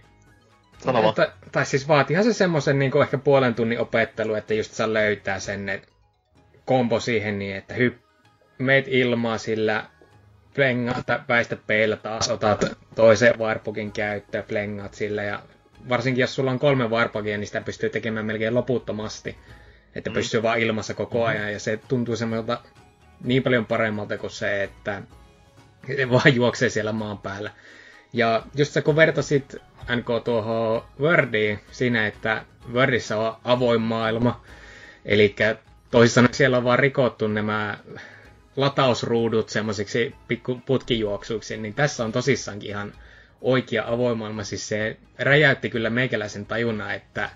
Sano 0.78 1.10
että, 1.10 1.34
tai 1.52 1.66
siis 1.66 1.88
vaatihan 1.88 2.24
se 2.24 2.34
semmoisen 2.34 2.80
niin 2.80 3.02
ehkä 3.02 3.18
puolen 3.18 3.56
tunnin 3.56 3.80
opettelu, 3.80 4.34
että 4.34 4.54
just 4.54 4.72
saa 4.72 4.94
löytää 4.94 5.40
sen 5.40 5.70
että 5.70 5.88
kombo 6.66 7.00
siihen 7.00 7.40
niin, 7.40 7.56
että 7.56 7.74
hyp, 7.74 7.98
meet 8.58 8.86
ilmaa 8.88 9.38
sillä, 9.38 9.86
plengaat, 10.56 11.06
väistä 11.30 11.56
peillä 11.56 11.98
taas, 11.98 12.30
otat 12.30 12.66
toisen 12.96 13.40
Wirebugin 13.40 13.92
käyttöön, 13.92 14.44
plengaat 14.44 14.94
sillä 14.94 15.24
ja 15.24 15.40
varsinkin 15.90 16.22
jos 16.22 16.36
sulla 16.36 16.52
on 16.52 16.60
kolme 16.60 16.90
Wirebugia, 16.90 17.38
niin 17.38 17.48
sitä 17.48 17.62
pystyy 17.62 17.90
tekemään 17.90 18.26
melkein 18.26 18.56
loputtomasti 18.56 19.38
että 19.96 20.10
mm. 20.10 20.14
pysyy 20.14 20.44
vaan 20.44 20.60
ilmassa 20.60 20.94
koko 20.94 21.18
mm-hmm. 21.18 21.30
ajan, 21.30 21.54
ja 21.54 21.60
se 21.60 21.80
tuntuu 21.88 22.16
semmoilta 22.16 22.62
niin 23.24 23.44
paljon 23.44 23.66
paremmalta 23.66 24.18
kuin 24.18 24.32
se, 24.32 24.64
että 24.64 25.02
se 25.96 26.10
vaan 26.10 26.36
juoksee 26.36 26.70
siellä 26.70 26.92
maan 26.92 27.18
päällä. 27.18 27.52
Ja 28.14 28.44
just 28.56 28.74
se, 28.74 28.82
kun 28.82 28.96
vertasit 28.96 29.56
NK 29.96 30.24
tuohon 30.24 30.84
Wordiin 31.00 31.60
siinä, 31.72 32.08
että 32.08 32.46
Wordissa 32.74 33.18
on 33.18 33.36
avoin 33.44 33.82
maailma, 33.82 34.44
eli 35.06 35.36
toisin 35.92 36.14
sanoen 36.14 36.34
siellä 36.34 36.58
on 36.58 36.64
vaan 36.64 36.80
rikottu 36.80 37.28
nämä 37.28 37.78
latausruudut 38.56 39.50
semmoisiksi 39.50 40.16
pikku 40.28 40.62
putkijuoksuiksi, 40.66 41.58
niin 41.58 41.74
tässä 41.74 42.06
on 42.06 42.12
tosissaankin 42.12 42.70
ihan 42.70 42.94
oikea 43.42 43.84
avoin 43.88 44.18
maailma. 44.18 44.44
Siis 44.44 44.68
se 44.70 44.98
räjäytti 45.20 45.70
kyllä 45.70 45.90
meikäläisen 45.90 46.46
tajunnan, 46.46 46.96
että 46.96 47.30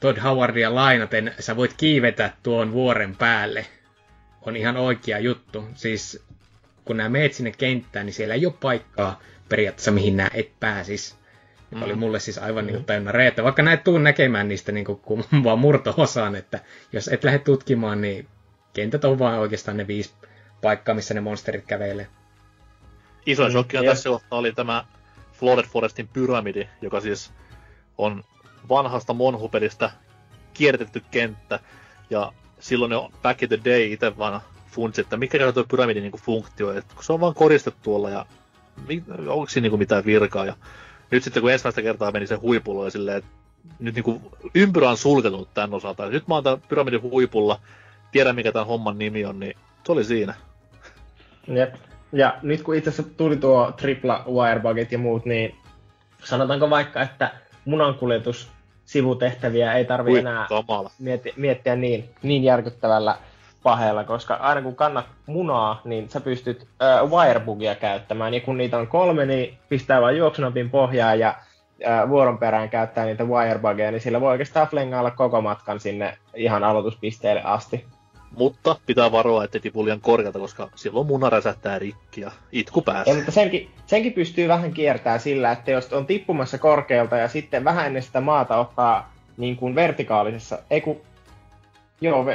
Todd 0.00 0.18
Howardia 0.18 0.74
lainaten, 0.74 1.34
sä 1.38 1.56
voit 1.56 1.74
kiivetä 1.76 2.32
tuon 2.42 2.72
vuoren 2.72 3.16
päälle. 3.16 3.66
On 4.42 4.56
ihan 4.56 4.76
oikea 4.76 5.18
juttu. 5.18 5.64
Siis 5.74 6.24
kun 6.84 6.96
nämä 6.96 7.08
meet 7.08 7.32
sinne 7.32 7.52
kenttään, 7.58 8.06
niin 8.06 8.14
siellä 8.14 8.34
ei 8.34 8.46
ole 8.46 8.54
paikkaa 8.60 9.20
periaatteessa, 9.48 9.90
mihin 9.90 10.16
nämä 10.16 10.30
et 10.34 10.52
pääsis. 10.60 11.20
Mm. 11.70 11.82
oli 11.82 11.94
mulle 11.94 12.20
siis 12.20 12.38
aivan 12.38 12.66
niin 12.66 12.84
tajunnan 12.84 13.14
reettä. 13.14 13.44
Vaikka 13.44 13.62
näet 13.62 13.84
tuun 13.84 14.04
näkemään 14.04 14.48
niistä 14.48 14.72
niin 14.72 14.84
kuin, 14.84 15.24
vaan 15.44 15.58
murto-osaan, 15.58 16.36
että 16.36 16.60
jos 16.92 17.08
et 17.08 17.24
lähde 17.24 17.38
tutkimaan, 17.38 18.00
niin 18.00 18.26
kentät 18.72 19.04
on 19.04 19.18
vaan 19.18 19.38
oikeastaan 19.38 19.76
ne 19.76 19.86
viisi 19.86 20.12
paikkaa, 20.62 20.94
missä 20.94 21.14
ne 21.14 21.20
monsterit 21.20 21.66
kävelee. 21.66 22.06
Iso 23.26 23.44
mm, 23.44 23.52
shokki 23.52 23.76
tässä 23.84 24.08
kohtaa 24.08 24.38
oli 24.38 24.52
tämä 24.52 24.84
Flooded 25.32 25.64
Forestin 25.64 26.08
pyramidi, 26.08 26.68
joka 26.82 27.00
siis 27.00 27.32
on 27.98 28.24
vanhasta 28.68 29.12
Monhupelistä 29.12 29.90
kiertetty 30.54 31.02
kenttä, 31.10 31.60
ja 32.10 32.32
silloin 32.60 32.92
jo 32.92 33.10
back 33.22 33.42
in 33.42 33.48
the 33.48 33.60
day 33.64 33.92
itse 33.92 34.18
vaan 34.18 34.40
funtsi, 34.70 35.00
että 35.00 35.16
mikä 35.16 35.46
on 35.46 35.54
tuo 35.54 35.64
pyramidin 35.64 36.02
niin 36.02 36.12
funktio, 36.12 36.72
että 36.72 36.94
kun 36.94 37.04
se 37.04 37.12
on 37.12 37.20
vaan 37.20 37.34
koristettu 37.34 37.80
tuolla 37.82 38.10
ja 38.10 38.26
onko 39.28 39.46
siinä 39.48 39.68
niin 39.68 39.78
mitään 39.78 40.04
virkaa. 40.04 40.44
Ja 40.44 40.54
nyt 41.10 41.22
sitten 41.22 41.40
kun 41.40 41.52
ensimmäistä 41.52 41.82
kertaa 41.82 42.12
meni 42.12 42.26
se 42.26 42.34
huipulla 42.34 42.84
ja 42.84 42.90
silleen, 42.90 43.18
että 43.18 43.30
nyt 43.78 43.94
niin 43.94 44.04
kuin 44.04 44.22
ympyrä 44.54 44.90
on 44.90 44.96
sulkeutunut 44.96 45.54
tämän 45.54 45.74
osalta. 45.74 46.06
Nyt 46.06 46.28
mä 46.28 46.34
oon 46.34 46.44
tämän 46.44 46.62
pyramidin 46.68 47.02
huipulla, 47.02 47.60
tiedän 48.12 48.34
mikä 48.34 48.52
tämän 48.52 48.66
homman 48.66 48.98
nimi 48.98 49.24
on, 49.24 49.40
niin 49.40 49.56
se 49.86 49.92
oli 49.92 50.04
siinä. 50.04 50.34
Jep. 51.48 51.74
Ja 52.12 52.38
nyt 52.42 52.62
kun 52.62 52.74
itse 52.74 52.90
asiassa 52.90 53.14
tuli 53.16 53.36
tuo 53.36 53.72
tripla 53.72 54.24
wirebugit 54.26 54.92
ja 54.92 54.98
muut, 54.98 55.24
niin 55.26 55.56
sanotaanko 56.24 56.70
vaikka, 56.70 57.02
että 57.02 57.34
munankuljetus 57.64 58.50
sivutehtäviä 58.84 59.72
ei 59.72 59.84
tarvi 59.84 60.18
enää 60.18 60.46
miettiä, 60.98 61.32
miettiä 61.36 61.76
niin, 61.76 62.10
niin 62.22 62.44
järkyttävällä 62.44 63.16
paheella, 63.62 64.04
koska 64.04 64.34
aina 64.34 64.62
kun 64.62 64.76
kannat 64.76 65.06
munaa, 65.26 65.80
niin 65.84 66.08
sä 66.08 66.20
pystyt 66.20 66.66
äh, 66.82 67.10
wirebugia 67.10 67.74
käyttämään, 67.74 68.34
ja 68.34 68.40
kun 68.40 68.58
niitä 68.58 68.78
on 68.78 68.86
kolme, 68.86 69.26
niin 69.26 69.58
pistää 69.68 70.00
vain 70.00 70.16
juoksunopin 70.16 70.70
pohjaa 70.70 71.14
ja 71.14 71.34
äh, 71.86 72.08
vuoron 72.08 72.38
perään 72.38 72.70
käyttää 72.70 73.04
niitä 73.04 73.24
wirebugia, 73.24 73.90
niin 73.90 74.00
sillä 74.00 74.20
voi 74.20 74.30
oikeastaan 74.30 74.68
flengailla 74.68 75.10
koko 75.10 75.40
matkan 75.40 75.80
sinne 75.80 76.18
ihan 76.34 76.64
aloituspisteelle 76.64 77.42
asti. 77.44 77.86
Mutta 78.36 78.76
pitää 78.86 79.12
varoa, 79.12 79.44
ettei 79.44 79.60
tipu 79.60 79.84
liian 79.84 80.00
korkealta, 80.00 80.38
koska 80.38 80.68
silloin 80.74 81.06
muna 81.06 81.30
räsähtää 81.30 81.78
rikki 81.78 82.20
ja 82.20 82.30
itku 82.52 82.82
pääsee. 82.82 83.12
Ja, 83.12 83.16
mutta 83.16 83.32
senkin, 83.32 83.70
senkin 83.86 84.12
pystyy 84.12 84.48
vähän 84.48 84.72
kiertämään 84.72 85.20
sillä, 85.20 85.52
että 85.52 85.70
jos 85.70 85.92
on 85.92 86.06
tippumassa 86.06 86.58
korkealta 86.58 87.16
ja 87.16 87.28
sitten 87.28 87.64
vähän 87.64 87.86
ennen 87.86 88.02
sitä 88.02 88.20
maata 88.20 88.56
ottaa 88.56 89.12
niin 89.36 89.56
kuin 89.56 89.74
vertikaalisessa, 89.74 90.58
ei 90.70 90.80
kun, 90.80 91.00
joo, 92.00 92.26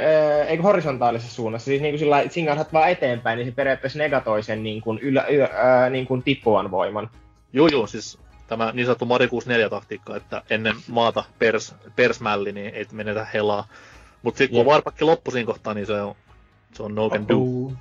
ei 0.46 0.56
kun 0.56 0.64
horisontaalisessa 0.64 1.34
suunnassa, 1.34 1.64
siis 1.64 1.82
niin 1.82 1.92
kuin 1.92 1.98
sillä 1.98 2.24
singahat 2.30 2.72
vaan 2.72 2.90
eteenpäin, 2.90 3.36
niin 3.36 3.46
se 3.46 3.54
periaatteessa 3.54 3.98
negatoi 3.98 4.42
sen 4.42 4.62
niin 4.62 4.82
kuin, 4.82 4.98
ylä, 4.98 5.24
ylä, 5.26 5.48
ää, 5.52 5.90
niin 5.90 6.06
kuin 6.06 6.22
tippuvan 6.22 6.70
voiman. 6.70 7.10
Joo, 7.52 7.68
joo, 7.68 7.86
siis 7.86 8.18
tämä 8.48 8.72
niin 8.72 8.86
sanottu 8.86 9.04
Mari 9.04 9.26
64-taktiikka, 9.26 10.16
että 10.16 10.42
ennen 10.50 10.76
maata 10.88 11.24
pers, 11.38 11.74
persmälli, 11.96 12.52
niin 12.52 12.74
ei 12.74 12.86
menetä 12.92 13.26
helaa. 13.34 13.68
Mutta 14.26 14.38
sitten 14.38 14.56
kun 14.56 14.66
varpakki 14.66 15.04
loppu 15.04 15.30
siinä 15.30 15.46
kohtaa, 15.46 15.74
niin 15.74 15.86
se 15.86 16.00
on, 16.00 16.14
se 16.72 16.82
on 16.82 16.94
no 16.94 17.10
can 17.10 17.28
do. 17.28 17.72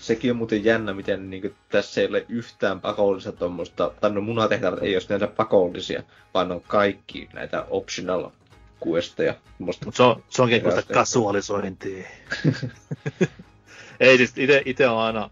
Sekin 0.00 0.30
on 0.30 0.36
muuten 0.36 0.64
jännä, 0.64 0.94
miten 0.94 1.30
niin 1.30 1.42
kuin, 1.42 1.54
tässä 1.68 2.00
ei 2.00 2.06
ole 2.06 2.26
yhtään 2.28 2.80
pakollista 2.80 3.32
tuommoista, 3.32 3.90
tai 4.00 4.10
no 4.10 4.20
munatehtävät 4.20 4.82
ei 4.82 4.96
ole 4.96 5.02
näitä 5.08 5.26
pakollisia, 5.26 6.02
vaan 6.34 6.52
on 6.52 6.60
kaikki 6.60 7.28
näitä 7.32 7.66
optional 7.70 8.30
questeja. 8.86 9.34
Mutta 9.58 9.86
se 9.92 10.02
on, 10.02 10.22
se 10.28 10.42
onkin 10.42 10.62
kuin 10.62 10.74
kasualisointia. 10.94 12.08
ei 14.00 14.16
siis 14.16 14.34
itse 14.64 14.88
on 14.88 14.98
aina, 14.98 15.30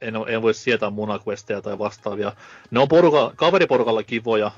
en, 0.00 0.14
en 0.28 0.42
voi 0.42 0.54
sietää 0.54 0.90
munaquesteja 0.90 1.62
tai 1.62 1.78
vastaavia. 1.78 2.32
Ne 2.70 2.80
on 2.80 2.88
poruka, 2.88 3.32
kaveriporukalla 3.36 4.02
kivoja, 4.02 4.50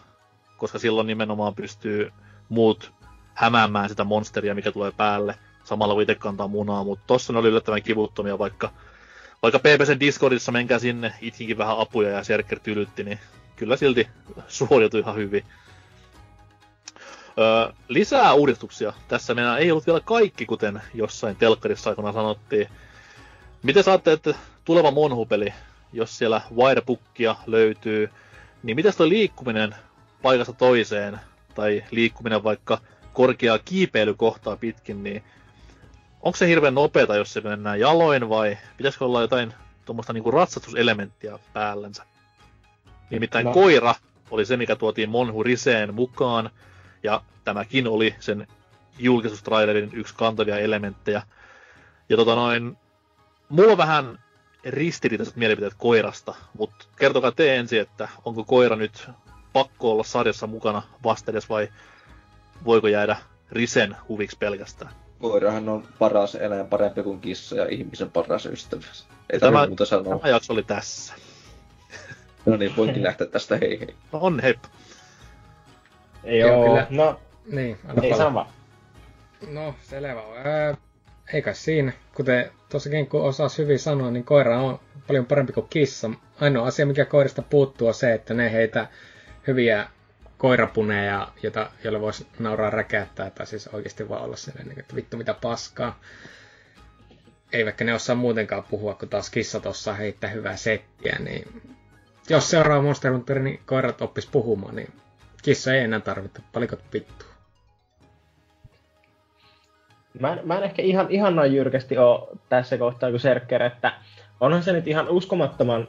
koska 0.57 0.79
silloin 0.79 1.07
nimenomaan 1.07 1.55
pystyy 1.55 2.13
muut 2.49 2.93
hämäämään 3.35 3.89
sitä 3.89 4.05
monsteria, 4.05 4.55
mikä 4.55 4.73
tulee 4.73 4.93
päälle, 4.97 5.35
samalla 5.65 5.95
kun 5.95 6.03
itse 6.03 6.15
kantaa 6.15 6.49
munaa, 6.49 6.85
mutta 6.85 7.05
tossa 7.07 7.33
ne 7.33 7.39
oli 7.39 7.49
yllättävän 7.49 7.83
kivuttomia, 7.83 8.39
vaikka, 8.39 8.71
vaikka 9.43 9.59
PPC 9.59 10.01
Discordissa 10.01 10.53
menkää 10.53 10.79
sinne, 10.79 11.15
itkinkin 11.21 11.59
vähän 11.59 11.79
apuja 11.79 12.11
ja 12.11 12.25
Serker 12.25 12.59
tylytti, 12.61 13.05
niin 13.05 13.19
kyllä 13.57 13.77
silti 13.77 14.09
suoriutui 14.49 15.01
ihan 15.01 15.17
hyvin. 15.17 15.45
Öö, 17.39 17.73
lisää 17.89 18.33
uudistuksia. 18.33 18.93
Tässä 19.09 19.35
meillä 19.35 19.59
ei 19.59 19.71
ollut 19.71 19.87
vielä 19.87 20.01
kaikki, 20.01 20.47
kuten 20.47 20.83
jossain 20.95 21.37
telkkarissa 21.37 21.91
aikana 21.91 22.13
sanottiin. 22.13 22.69
Miten 23.63 23.85
saatte, 23.85 24.13
että 24.13 24.35
tuleva 24.65 24.91
Monhu-peli, 24.91 25.53
jos 25.93 26.19
siellä 26.19 26.41
wirebookia 26.57 27.37
löytyy, 27.47 28.11
niin 28.63 28.77
miten 28.77 28.93
tuo 28.97 29.09
liikkuminen 29.09 29.75
paikasta 30.23 30.53
toiseen, 30.53 31.21
tai 31.55 31.85
liikkuminen 31.91 32.45
vaikka 32.45 32.79
korkeaa 33.13 33.59
kiipeilykohtaa 33.59 34.57
pitkin, 34.57 35.03
niin 35.03 35.25
onko 36.23 36.37
se 36.37 36.49
hirveän 36.49 36.75
nopeata, 36.75 37.17
jos 37.17 37.33
se 37.33 37.41
mennään 37.41 37.81
jaloin, 37.81 38.29
vai 38.29 38.59
pitäisikö 38.77 39.05
olla 39.05 39.21
jotain 39.21 39.55
tuommoista 39.85 40.13
niinku 40.13 40.31
ratsastuselementtiä 40.31 41.39
päällänsä? 41.53 42.05
Nimittäin 43.11 43.45
no. 43.45 43.53
koira 43.53 43.95
oli 44.31 44.45
se, 44.45 44.57
mikä 44.57 44.77
tuotiin 44.77 45.11
Monhu 45.11 45.43
Riseen 45.43 45.95
mukaan, 45.95 46.51
ja 47.03 47.23
tämäkin 47.45 47.89
oli 47.89 48.15
sen 48.21 48.47
julkisuustrailerin 48.99 49.91
yksi 49.93 50.15
kantavia 50.15 50.59
elementtejä. 50.59 51.23
Ja 52.09 52.17
tota 52.17 52.35
noin, 52.35 52.77
mulla 53.49 53.73
on 53.73 53.79
vähän 53.79 54.19
ristiriitaiset 54.65 55.37
mielipiteet 55.37 55.75
koirasta, 55.79 56.35
mutta 56.59 56.85
kertokaa 56.97 57.33
te 57.33 57.57
ensin, 57.57 57.81
että 57.81 58.09
onko 58.25 58.45
koira 58.45 58.77
nyt 58.77 59.11
pakko 59.53 59.93
olla 59.93 60.05
sarjassa 60.05 60.47
mukana 60.47 60.83
vastedes 61.05 61.49
vai 61.49 61.69
voiko 62.65 62.89
jäädä 62.89 63.17
Risen 63.53 63.97
huviksi 64.09 64.37
pelkästään? 64.39 64.93
Koirahan 65.21 65.69
on 65.69 65.85
paras 65.99 66.35
eläin, 66.35 66.67
parempi 66.67 67.03
kuin 67.03 67.21
kissa 67.21 67.57
ja 67.57 67.67
ihmisen 67.71 68.11
paras 68.11 68.47
ystävä. 68.47 68.83
Ei 69.31 69.41
tämä, 69.41 69.67
muuta 69.67 69.85
sanoa. 69.85 70.19
Tämä 70.19 70.31
jakso 70.31 70.53
oli 70.53 70.63
tässä. 70.63 71.15
No 72.47 72.57
niin, 72.57 72.77
voinkin 72.77 73.03
lähteä 73.03 73.27
tästä 73.27 73.57
hei 73.57 73.81
hei. 73.81 73.95
No 74.13 74.19
on 74.23 74.41
hei. 74.41 74.55
Joo, 76.25 76.69
kyllä. 76.69 76.87
no... 76.91 77.21
Niin, 77.47 77.79
anna 77.89 78.03
Ei 78.03 78.17
sano 78.17 78.35
vaan. 78.35 78.47
No, 79.51 79.75
selvä. 79.83 80.23
Ää, 80.45 80.77
eikä 81.33 81.53
siinä. 81.53 81.93
Kuten 82.15 82.51
tuossakin 82.69 83.07
kun 83.07 83.23
osaa 83.23 83.49
hyvin 83.59 83.79
sanoa, 83.79 84.11
niin 84.11 84.25
koira 84.25 84.61
on 84.61 84.81
paljon 85.07 85.27
parempi 85.27 85.53
kuin 85.53 85.67
kissa. 85.71 86.11
Ainoa 86.41 86.67
asia, 86.67 86.87
mikä 86.87 87.05
koirista 87.05 87.43
puuttuu, 87.43 87.89
on 87.89 87.95
se, 87.95 88.13
että 88.13 88.35
ne 88.35 88.53
heitä 88.53 88.89
hyviä 89.47 89.89
koirapuneja, 90.43 91.29
jota, 91.43 91.71
jolle 91.85 92.01
voisi 92.01 92.27
nauraa 92.39 92.71
räkäyttää, 92.71 93.31
tai 93.31 93.47
siis 93.47 93.69
oikeasti 93.69 94.09
vaan 94.09 94.23
olla 94.23 94.37
sellainen, 94.37 94.69
niin 94.69 94.81
että 94.81 94.97
vittu 94.97 95.17
mitä 95.17 95.35
paskaa. 95.35 96.01
Eivätkä 97.53 97.85
ne 97.85 97.95
osaa 97.95 98.17
muutenkaan 98.17 98.65
puhua, 98.71 98.95
kun 98.95 99.09
taas 99.09 99.31
kissa 99.31 99.61
tuossa 99.61 99.95
heittää 99.95 100.31
hyvää 100.31 100.57
settiä, 100.57 101.17
niin 101.19 101.63
jos 102.29 102.51
seuraava 102.51 102.83
Monster 102.83 103.13
Hunter, 103.13 103.39
niin 103.39 103.61
koirat 103.67 104.03
oppis 104.03 104.27
puhumaan, 104.27 104.77
niin 104.77 104.93
kissa 105.43 105.75
ei 105.75 105.81
enää 105.81 106.01
tarvita. 106.01 106.43
Palikot 106.53 106.81
vittu. 106.93 107.25
Mä, 110.21 110.39
mä 110.45 110.59
en 110.59 110.65
ehkä 110.65 110.83
ihan, 110.83 111.07
ihan 111.11 111.37
noin 111.37 111.55
jyrkästi 111.55 111.99
ole 111.99 112.39
tässä 112.49 112.79
kohtaa 112.79 113.11
kuin 113.11 113.21
Serker, 113.21 113.63
että 113.63 113.93
onhan 114.41 114.63
se 114.63 114.73
nyt 114.73 114.89
ihan 114.89 115.09
uskomattoman 115.09 115.89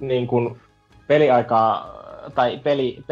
niin 0.00 0.26
kuin 0.26 0.60
peliaikaa 1.06 2.02
tai 2.34 2.60
peli, 2.64 3.04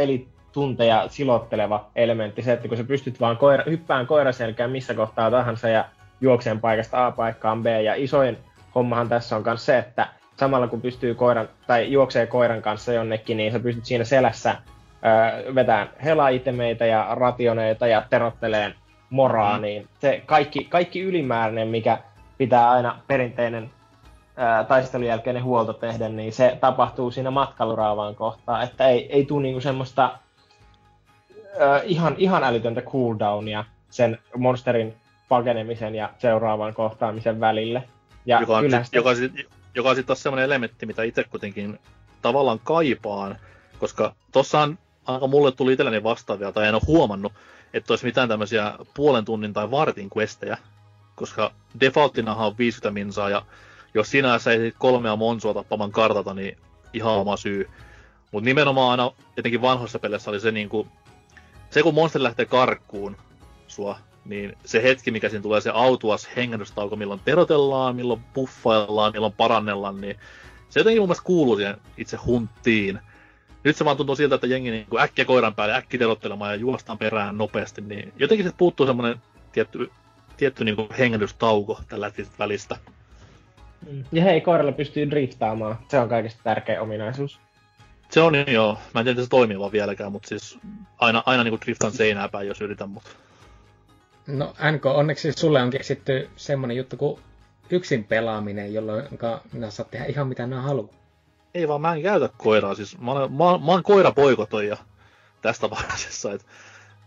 pelitunteja 0.52 1.08
silotteleva 1.08 1.90
elementti, 1.96 2.42
se, 2.42 2.52
että 2.52 2.68
kun 2.68 2.76
sä 2.76 2.84
pystyt 2.84 3.20
vaan 3.20 3.36
koira, 3.36 3.64
hyppään 3.66 4.06
koiraselkään 4.06 4.70
missä 4.70 4.94
kohtaa 4.94 5.30
tahansa 5.30 5.68
ja 5.68 5.84
juokseen 6.20 6.60
paikasta 6.60 7.06
A 7.06 7.10
paikkaan 7.10 7.62
B, 7.62 7.66
ja 7.66 7.94
isoin 7.94 8.38
hommahan 8.74 9.08
tässä 9.08 9.36
on 9.36 9.42
myös 9.46 9.66
se, 9.66 9.78
että 9.78 10.08
samalla 10.36 10.68
kun 10.68 10.80
pystyy 10.80 11.14
koiran, 11.14 11.48
tai 11.66 11.92
juoksee 11.92 12.26
koiran 12.26 12.62
kanssa 12.62 12.92
jonnekin, 12.92 13.36
niin 13.36 13.52
sä 13.52 13.58
pystyt 13.58 13.84
siinä 13.84 14.04
selässä 14.04 14.56
öö, 15.04 15.54
vetään 15.54 15.90
helaitemeita 16.04 16.84
ja 16.84 17.06
rationeita 17.10 17.86
ja 17.86 18.02
terotteleen 18.10 18.74
moraa, 19.10 19.56
mm. 19.56 19.62
niin 19.62 19.88
se 19.98 20.22
kaikki, 20.26 20.64
kaikki 20.64 21.00
ylimääräinen, 21.00 21.68
mikä 21.68 21.98
pitää 22.38 22.70
aina 22.70 22.98
perinteinen 23.06 23.70
ää, 24.36 24.64
taistelun 24.64 25.06
jälkeinen 25.06 25.44
huolto 25.44 25.72
tehdä, 25.72 26.08
niin 26.08 26.32
se 26.32 26.58
tapahtuu 26.60 27.10
siinä 27.10 27.30
matkaluraavaan 27.30 28.14
kohtaa, 28.14 28.62
että 28.62 28.88
ei, 28.88 29.12
ei 29.12 29.24
tule 29.24 29.42
niinku 29.42 29.60
semmoista 29.60 30.18
ää, 31.60 31.82
ihan, 31.82 32.14
ihan 32.18 32.44
älytöntä 32.44 32.82
cooldownia 32.82 33.64
sen 33.90 34.18
monsterin 34.36 34.94
pakenemisen 35.28 35.94
ja 35.94 36.10
seuraavan 36.18 36.74
kohtaamisen 36.74 37.40
välille. 37.40 37.82
Ja 38.26 38.40
joka, 38.40 38.56
on, 38.56 38.70
sit, 38.70 38.84
sitä... 38.84 38.96
joka, 38.98 39.14
sit, 39.14 39.32
joka 39.74 39.88
sitten 39.88 40.06
taas 40.06 40.22
semmoinen 40.22 40.44
elementti, 40.44 40.86
mitä 40.86 41.02
itse 41.02 41.24
kuitenkin 41.24 41.78
tavallaan 42.22 42.60
kaipaan, 42.64 43.36
koska 43.78 44.14
tossahan 44.32 44.78
aika 45.06 45.26
mulle 45.26 45.52
tuli 45.52 45.72
itselleni 45.72 46.02
vastaavia, 46.02 46.52
tai 46.52 46.68
en 46.68 46.74
ole 46.74 46.82
huomannut, 46.86 47.32
että 47.74 47.92
olisi 47.92 48.06
mitään 48.06 48.28
tämmöisiä 48.28 48.74
puolen 48.94 49.24
tunnin 49.24 49.52
tai 49.52 49.70
vartin 49.70 50.08
questejä, 50.16 50.56
koska 51.14 51.52
defaultinahan 51.80 52.46
on 52.46 52.58
50 52.58 52.90
minsaa, 52.94 53.30
ja 53.30 53.42
jos 53.94 54.10
sinä 54.10 54.38
ei 54.50 54.72
kolmea 54.78 55.16
monsua 55.16 55.54
tappaman 55.54 55.92
kartata, 55.92 56.34
niin 56.34 56.56
ihan 56.92 57.12
oma 57.12 57.36
syy. 57.36 57.70
Mutta 58.32 58.44
nimenomaan 58.44 58.90
aina, 58.90 59.12
etenkin 59.36 59.62
vanhoissa 59.62 59.98
peleissä 59.98 60.30
oli 60.30 60.40
se 60.40 60.50
niinku, 60.50 60.86
se 61.72 61.82
kun 61.82 61.94
monster 61.94 62.22
lähtee 62.22 62.46
karkkuun 62.46 63.16
sua, 63.66 63.98
niin 64.24 64.56
se 64.64 64.82
hetki, 64.82 65.10
mikä 65.10 65.28
siinä 65.28 65.42
tulee 65.42 65.60
se 65.60 65.70
autuas 65.74 66.28
hengähdystauko, 66.36 66.96
milloin 66.96 67.20
terotellaan, 67.24 67.96
milloin 67.96 68.20
puffaillaan, 68.34 69.12
milloin 69.12 69.32
parannellaan, 69.32 70.00
niin 70.00 70.16
se 70.68 70.80
jotenkin 70.80 71.02
mun 71.02 71.08
mielestä 71.08 71.24
kuuluu 71.24 71.56
siihen 71.56 71.76
itse 71.96 72.16
hunttiin. 72.16 72.98
Nyt 73.64 73.76
se 73.76 73.84
vaan 73.84 73.96
tuntuu 73.96 74.16
siltä, 74.16 74.34
että 74.34 74.46
jengi 74.46 74.70
niin 74.70 74.86
äkkiä 75.00 75.24
koiran 75.24 75.54
päälle, 75.54 75.74
äkkiä 75.74 75.98
terottelemaan 75.98 76.50
ja 76.50 76.56
juostaan 76.56 76.98
perään 76.98 77.38
nopeasti, 77.38 77.80
niin 77.80 78.12
jotenkin 78.18 78.46
se 78.46 78.54
puuttuu 78.58 78.86
semmoinen 78.86 79.16
tietty, 79.52 79.90
tietty 80.36 80.64
niin 80.64 80.76
hengähdystauko 80.98 81.80
tällä 81.88 82.12
välistä. 82.38 82.76
Mm. 83.90 84.04
Ja 84.12 84.22
hei, 84.22 84.40
koiralle 84.40 84.72
pystyy 84.72 85.10
driftaamaan. 85.10 85.78
Se 85.88 85.98
on 85.98 86.08
kaikista 86.08 86.40
tärkeä 86.44 86.82
ominaisuus. 86.82 87.40
Se 88.12 88.20
on 88.20 88.34
joo. 88.46 88.78
Mä 88.94 89.00
en 89.00 89.04
tiedä, 89.04 89.22
se 89.22 89.28
toimii 89.28 89.58
vaan 89.58 89.72
vieläkään, 89.72 90.12
mutta 90.12 90.28
siis 90.28 90.58
aina, 90.98 91.22
aina 91.26 91.44
niin 91.44 91.60
driftan 91.60 91.92
seinää 91.92 92.28
päin, 92.28 92.48
jos 92.48 92.60
yritän, 92.60 92.90
mutta... 92.90 93.10
No 94.26 94.54
NK, 94.72 94.86
onneksi 94.86 95.32
sulle 95.32 95.62
on 95.62 95.70
keksitty 95.70 96.30
semmonen 96.36 96.76
juttu 96.76 96.96
kuin 96.96 97.20
yksin 97.70 98.04
pelaaminen, 98.04 98.74
jolloin 98.74 99.04
minä 99.52 99.70
saat 99.70 99.90
tehdä 99.90 100.06
ihan 100.06 100.28
mitä 100.28 100.46
nämä 100.46 100.62
haluaa. 100.62 100.94
Ei 101.54 101.68
vaan, 101.68 101.80
mä 101.80 101.94
en 101.94 102.02
käytä 102.02 102.28
koiraa. 102.36 102.74
Siis 102.74 102.98
mä 102.98 103.12
olen, 103.12 103.32
mä, 103.32 103.44
mä 103.44 103.72
olen 103.72 103.82
koirapoikotoija 103.82 104.76
tästä 105.42 105.70
vaiheessa. 105.70 106.32
Että 106.32 106.46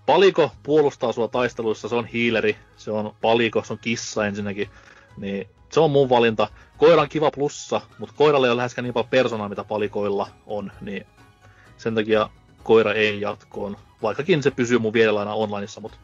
paliko 0.06 0.52
puolustaa 0.64 1.12
sua 1.12 1.28
taisteluissa, 1.28 1.90
se 1.90 1.96
on 1.96 2.06
hiileri, 2.06 2.58
se 2.78 2.92
on 2.92 3.16
paliko, 3.22 3.64
se 3.64 3.74
on 3.74 3.80
kissa 3.80 4.28
ensinnäkin. 4.28 4.70
Niin 5.18 5.48
se 5.76 5.80
on 5.80 5.92
mun 5.92 6.10
valinta. 6.10 6.48
Koira 6.78 7.02
on 7.02 7.10
kiva 7.10 7.32
plussa, 7.32 7.82
mutta 7.98 8.16
koiralle 8.18 8.48
ei 8.48 8.52
ole 8.52 8.58
läheskään 8.58 8.84
niin 8.84 8.94
paljon 8.94 9.10
persoonaa, 9.10 9.50
mitä 9.50 9.64
palikoilla 9.64 10.28
on, 10.46 10.72
niin 10.82 11.06
sen 11.78 11.96
takia 11.96 12.30
koira 12.64 12.94
ei 12.94 13.22
jatkoon. 13.22 13.78
Vaikkakin 14.02 14.44
se 14.44 14.52
pysyy 14.52 14.80
mun 14.80 14.94
vielä 14.94 15.20
aina 15.20 15.34
onlineissa, 15.34 15.82
mutta 15.82 15.98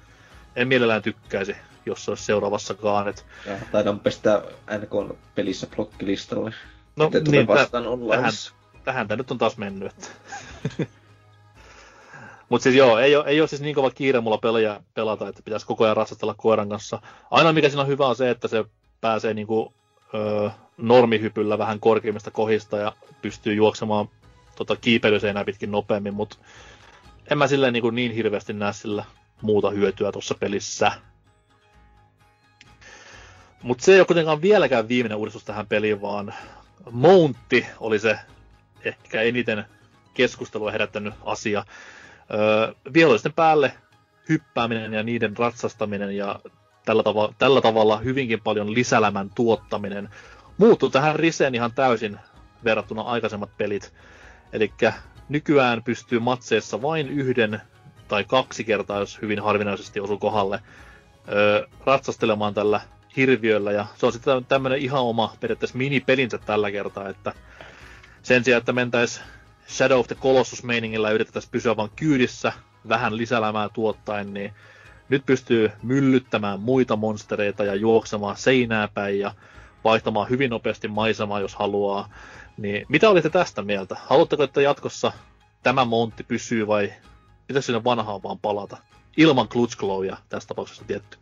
en 0.56 0.68
mielellään 0.68 1.02
tykkäisi, 1.02 1.56
jos 1.86 2.06
se 2.06 2.12
olisi 2.12 2.24
seuraavassakaan. 2.24 3.08
Et... 3.08 3.26
Ja, 3.46 3.58
taidan 3.72 4.00
pestää 4.00 4.42
NK 4.78 5.18
pelissä 5.36 5.68
blokkilistalle. 5.76 6.54
No 6.96 7.10
niin, 7.32 7.48
vastaan 7.48 7.84
tähän, 8.10 8.34
tähän 8.84 9.08
tämä 9.08 9.18
nyt 9.18 9.32
on 9.32 9.38
taas 9.38 9.58
mennyt. 9.58 9.92
Mutta 12.50 12.64
siis 12.64 12.76
joo, 12.76 12.98
ei 12.98 13.16
ole, 13.16 13.26
ei 13.28 13.42
ole 13.42 13.48
siis 13.48 13.62
niin 13.62 13.76
kova 13.76 13.92
kiire 13.92 14.20
mulla 14.20 14.38
pelejä 14.38 14.82
pelata, 14.94 15.28
että 15.28 15.42
pitäisi 15.46 15.66
koko 15.66 15.84
ajan 15.84 15.98
ratsastella 15.98 16.36
koiran 16.38 16.70
kanssa. 16.70 17.02
Aina 17.32 17.54
mikä 17.54 17.70
siinä 17.70 17.82
on 17.82 17.88
hyvä 17.88 18.08
on 18.08 18.16
se, 18.16 18.30
että 18.30 18.48
se 18.48 18.66
pääsee 19.02 19.34
niinku, 19.34 19.74
ö, 20.14 20.50
normihypyllä 20.78 21.58
vähän 21.58 21.80
korkeimmista 21.80 22.32
kohista 22.32 22.78
ja 22.78 22.94
pystyy 23.22 23.54
juoksemaan 23.54 24.10
tota, 24.56 24.76
kiipeilyseinää 24.76 25.46
pitkin 25.46 25.72
nopeammin, 25.72 26.14
mutta 26.14 26.38
en 27.32 27.38
mä 27.38 27.48
silleen 27.48 27.74
niin, 27.74 27.96
niin 27.96 28.12
hirveästi 28.12 28.54
näe 28.54 28.74
sillä 28.74 29.04
muuta 29.42 29.70
hyötyä 29.70 30.12
tuossa 30.12 30.36
pelissä. 30.40 30.92
Mutta 33.64 33.84
se 33.84 33.94
ei 33.94 34.00
ole 34.00 34.06
kuitenkaan 34.06 34.42
vieläkään 34.42 34.88
viimeinen 34.88 35.18
uudistus 35.18 35.44
tähän 35.44 35.68
peliin, 35.68 36.02
vaan 36.02 36.34
Mountti 36.92 37.66
oli 37.80 38.00
se 38.00 38.20
ehkä 38.84 39.22
eniten 39.22 39.66
keskustelua 40.14 40.72
herättänyt 40.72 41.14
asia. 41.26 41.66
Öö, 42.34 42.74
vihollisten 42.94 43.34
päälle 43.34 43.74
hyppääminen 44.30 44.94
ja 44.94 45.04
niiden 45.04 45.38
ratsastaminen 45.38 46.18
ja 46.18 46.40
tällä, 46.86 47.04
tava- 47.04 47.34
tällä 47.38 47.62
tavalla 47.62 47.98
hyvinkin 47.98 48.42
paljon 48.42 48.74
lisälämän 48.74 49.30
tuottaminen 49.36 50.10
muuttuu 50.58 50.90
tähän 50.90 51.16
Riseen 51.16 51.56
ihan 51.56 51.72
täysin 51.72 52.20
verrattuna 52.64 53.02
aikaisemmat 53.02 53.58
pelit. 53.58 53.94
Eli 54.54 54.74
nykyään 55.30 55.84
pystyy 55.84 56.20
matseissa 56.20 56.82
vain 56.82 57.10
yhden 57.10 57.62
tai 58.08 58.24
kaksi 58.24 58.64
kertaa, 58.64 59.00
jos 59.00 59.22
hyvin 59.22 59.44
harvinaisesti 59.44 60.00
osuu 60.00 60.18
kohdalle, 60.18 60.60
öö, 61.30 61.68
ratsastelemaan 61.86 62.54
tällä 62.54 62.82
hirviöllä. 63.18 63.72
Ja 63.72 63.86
se 63.96 64.06
on 64.06 64.14
sitten 64.14 64.46
tämmöinen 64.46 64.80
ihan 64.80 65.02
oma 65.02 65.36
periaatteessa 65.40 65.78
minipelinsä 65.78 66.38
tällä 66.38 66.72
kertaa, 66.72 67.10
että 67.10 67.34
sen 68.24 68.44
sijaan, 68.44 68.58
että 68.58 68.74
mentäis 68.74 69.22
Shadow 69.68 70.00
of 70.00 70.08
the 70.08 70.16
Colossus-meiningillä 70.16 71.12
yritettäisiin 71.12 71.52
pysyä 71.52 71.78
vain 71.78 71.90
kyydissä, 71.96 72.54
vähän 72.90 73.18
lisälämää 73.18 73.70
tuottaen, 73.70 74.34
niin 74.34 74.54
nyt 75.12 75.26
pystyy 75.26 75.72
myllyttämään 75.84 76.60
muita 76.60 76.96
monstereita 76.96 77.64
ja 77.64 77.76
juoksemaan 77.76 78.38
seinää 78.38 78.88
päin 78.88 79.20
ja 79.20 79.34
vaihtamaan 79.84 80.30
hyvin 80.30 80.50
nopeasti 80.50 80.88
maisemaa, 80.88 81.40
jos 81.40 81.56
haluaa. 81.56 82.10
Niin 82.58 82.86
mitä 82.90 83.10
olitte 83.10 83.30
tästä 83.30 83.62
mieltä? 83.62 83.96
Haluatteko, 84.06 84.44
että 84.44 84.62
jatkossa 84.62 85.12
tämä 85.64 85.86
montti 85.86 86.24
pysyy 86.24 86.68
vai 86.68 86.94
pitäisikö 87.48 87.66
sinne 87.66 87.84
vanhaan 87.84 88.24
vaan 88.24 88.40
palata? 88.40 88.78
Ilman 89.18 89.48
Glowia 89.78 90.18
tässä 90.30 90.48
tapauksessa 90.48 90.84
tietty. 90.88 91.18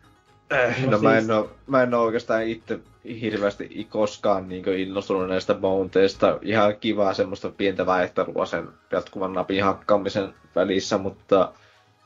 Eh, 0.52 0.84
no, 0.86 0.92
no 0.92 1.00
mä, 1.00 1.18
en 1.18 1.32
oo, 1.32 1.52
mä 1.68 1.84
en 1.84 1.94
oo 1.94 2.04
oikeastaan 2.04 2.44
itse 2.44 2.80
hirveästi 3.22 3.88
koskaan 3.90 4.50
niin 4.50 4.68
innostunut 4.68 5.30
näistä 5.30 5.56
mounteista. 5.62 6.40
Ihan 6.42 6.76
kivaa 6.80 7.14
semmoista 7.14 7.50
pientä 7.50 7.86
vaihtelua 7.86 8.46
sen 8.46 8.68
jatkuvan 8.92 9.34
napin 9.34 9.64
hakkaamisen 9.64 10.34
välissä, 10.56 10.98
mutta 10.98 11.54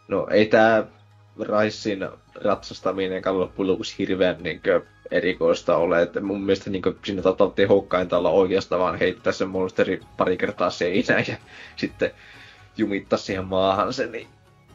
no 0.08 0.28
ei 0.32 0.46
tää 0.46 0.86
Raissin 1.40 2.08
ratsastaminen 2.36 3.22
loppujen 3.26 3.72
lopuksi 3.72 3.96
hirveän 3.98 4.44
niin 4.44 4.62
kuin, 4.62 4.82
erikoista 5.12 5.78
ole. 5.78 6.02
Että 6.02 6.22
mun 6.22 6.42
mielestä 6.42 6.70
niin 6.70 6.82
kuin, 6.82 6.98
siinä 7.06 7.22
taitaa 7.22 7.50
tehokkainta 7.50 8.18
olla 8.18 8.30
oikeastaan 8.30 8.82
vaan 8.82 9.00
heittää 9.00 9.34
se 9.34 9.46
monsteri 9.46 10.02
pari 10.18 10.38
kertaa 10.38 10.70
seinään 10.70 11.24
ja 11.28 11.36
sitten 11.76 12.12
jumittaa 12.78 13.20
siihen 13.20 13.46
maahan 13.46 13.94
se, 13.94 14.08
niin 14.08 14.28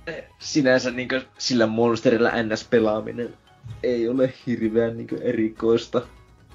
eh, 0.07 0.25
sinänsä 0.39 0.91
niin 0.91 1.09
kuin, 1.09 1.23
sillä 1.39 1.67
monsterilla 1.67 2.31
NS-pelaaminen 2.31 3.35
ei 3.83 4.09
ole 4.09 4.33
hirveän 4.47 4.97
niin 4.97 5.09
kuin, 5.09 5.23
erikoista. 5.23 6.03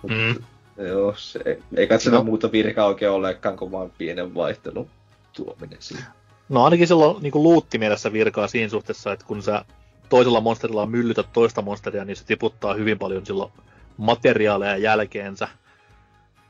Mm. 0.09 0.43
Joo, 0.77 1.13
se, 1.17 1.59
ei 1.75 1.87
katsota 1.87 2.17
no. 2.17 2.23
muuta 2.23 2.51
virkaa 2.51 2.87
oikein 2.87 3.11
olekaan 3.11 3.57
kuin 3.57 3.71
vaan 3.71 3.91
pienen 3.97 4.35
vaihtelun 4.35 4.89
tuominen 5.33 5.77
siihen. 5.79 6.05
No 6.49 6.63
ainakin 6.63 6.87
silloin 6.87 7.23
niin 7.23 7.31
luuttimielessä 7.33 8.13
virkaa 8.13 8.47
siinä 8.47 8.69
suhteessa, 8.69 9.13
että 9.13 9.25
kun 9.25 9.43
sä 9.43 9.65
toisella 10.13 10.41
monsterilla 10.41 10.85
myllytä 10.85 11.23
toista 11.23 11.61
monsteria, 11.61 12.05
niin 12.05 12.15
se 12.15 12.25
tiputtaa 12.25 12.73
hyvin 12.73 12.99
paljon 12.99 13.25
silloin 13.25 13.51
materiaaleja 13.97 14.77
jälkeensä. 14.77 15.47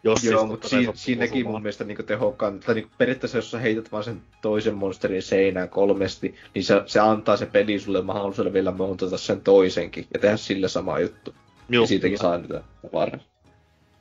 Jos 0.03 0.23
Joo, 0.23 0.40
siis, 0.40 0.49
mutta 0.49 0.68
si- 0.68 0.91
siinäkin 0.94 1.48
mun 1.48 1.61
mielestä 1.61 1.84
niin 1.84 2.06
tehokkaan, 2.06 2.60
tai 2.60 2.76
niin 2.76 2.88
periaatteessa 2.98 3.38
jos 3.38 3.52
sä 3.52 3.60
heität 3.60 3.91
vaan 3.91 4.03
sen 4.03 4.22
toisen 4.41 4.76
monsterin 4.76 5.22
seinään 5.22 5.69
kolmesti, 5.69 6.35
niin 6.56 6.64
se, 6.64 6.81
se 6.85 6.99
antaa 6.99 7.38
se 7.38 7.45
peli 7.45 7.80
sulle 7.80 8.02
mahdollisuuden 8.02 8.53
vielä 8.53 8.72
montata 8.72 9.18
sen 9.18 9.41
toisenkin, 9.41 10.07
ja 10.14 10.19
tehdä 10.19 10.38
sille 10.38 10.68
sama 10.68 10.99
juttu. 10.99 11.35
Joo, 11.69 11.84
ja 11.84 11.88
siitäkin 11.88 12.18
saa 12.18 12.38
niitä 12.38 12.61
varmaan. 12.94 13.27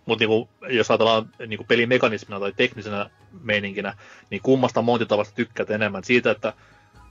Mutta 0.07 0.23
niinku, 0.23 0.49
jos 0.69 0.91
ajatellaan 0.91 1.31
niinku 1.47 1.65
pelimekanismina 1.69 2.41
tai 2.41 2.53
teknisenä 2.57 3.11
meininkinä, 3.43 3.97
niin 4.31 4.43
kummasta 4.43 4.83
montitavasta 4.83 5.35
tykkäät 5.35 5.71
enemmän? 5.71 6.05
Siitä, 6.05 6.31
että 6.31 6.53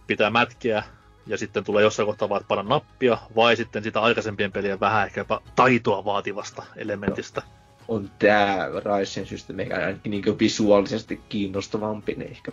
pitää 0.07 0.29
mätkiä 0.29 0.83
ja 1.27 1.37
sitten 1.37 1.63
tulee 1.63 1.83
jossain 1.83 2.05
kohtaa 2.05 2.29
vaan 2.29 2.41
panna 2.47 2.63
nappia, 2.63 3.17
vai 3.35 3.55
sitten 3.55 3.83
sitä 3.83 4.01
aikaisempien 4.01 4.51
pelien 4.51 4.79
vähän 4.79 5.05
ehkä 5.05 5.21
jopa 5.21 5.41
taitoa 5.55 6.05
vaativasta 6.05 6.63
elementistä. 6.75 7.41
No, 7.41 7.61
on 7.87 8.11
tämä 8.19 8.69
Ryzen 8.85 9.25
systeemi 9.25 9.73
ainakin 9.73 10.09
niin 10.09 10.39
visuaalisesti 10.39 11.21
kiinnostavampi, 11.29 12.13
niin 12.13 12.31
ehkä 12.31 12.51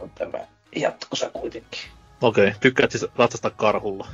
on 0.00 0.10
tämä 0.10 0.38
jatkossa 0.76 1.30
kuitenkin. 1.30 1.80
Okei, 2.20 2.48
okay. 2.48 2.60
tykkäät 2.60 2.90
siis 2.90 3.06
ratsastaa 3.16 3.50
karhulla? 3.50 4.08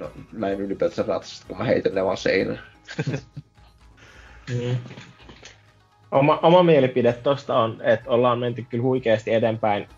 No, 0.00 0.10
mä 0.32 0.48
en 0.48 0.60
ylipäätänsä 0.60 1.04
ratsasta, 1.08 1.46
kun 1.48 1.58
mä 1.58 1.64
heitän 1.64 1.94
ne 1.94 2.04
vaan 2.04 2.16
seinään. 2.16 2.62
mm. 4.50 4.76
Oma, 6.10 6.38
oma 6.42 6.62
mielipide 6.62 7.12
tosta 7.12 7.56
on, 7.58 7.80
että 7.82 8.10
ollaan 8.10 8.38
menty 8.38 8.66
kyllä 8.70 8.82
huikeasti 8.82 9.34
eteenpäin 9.34 9.88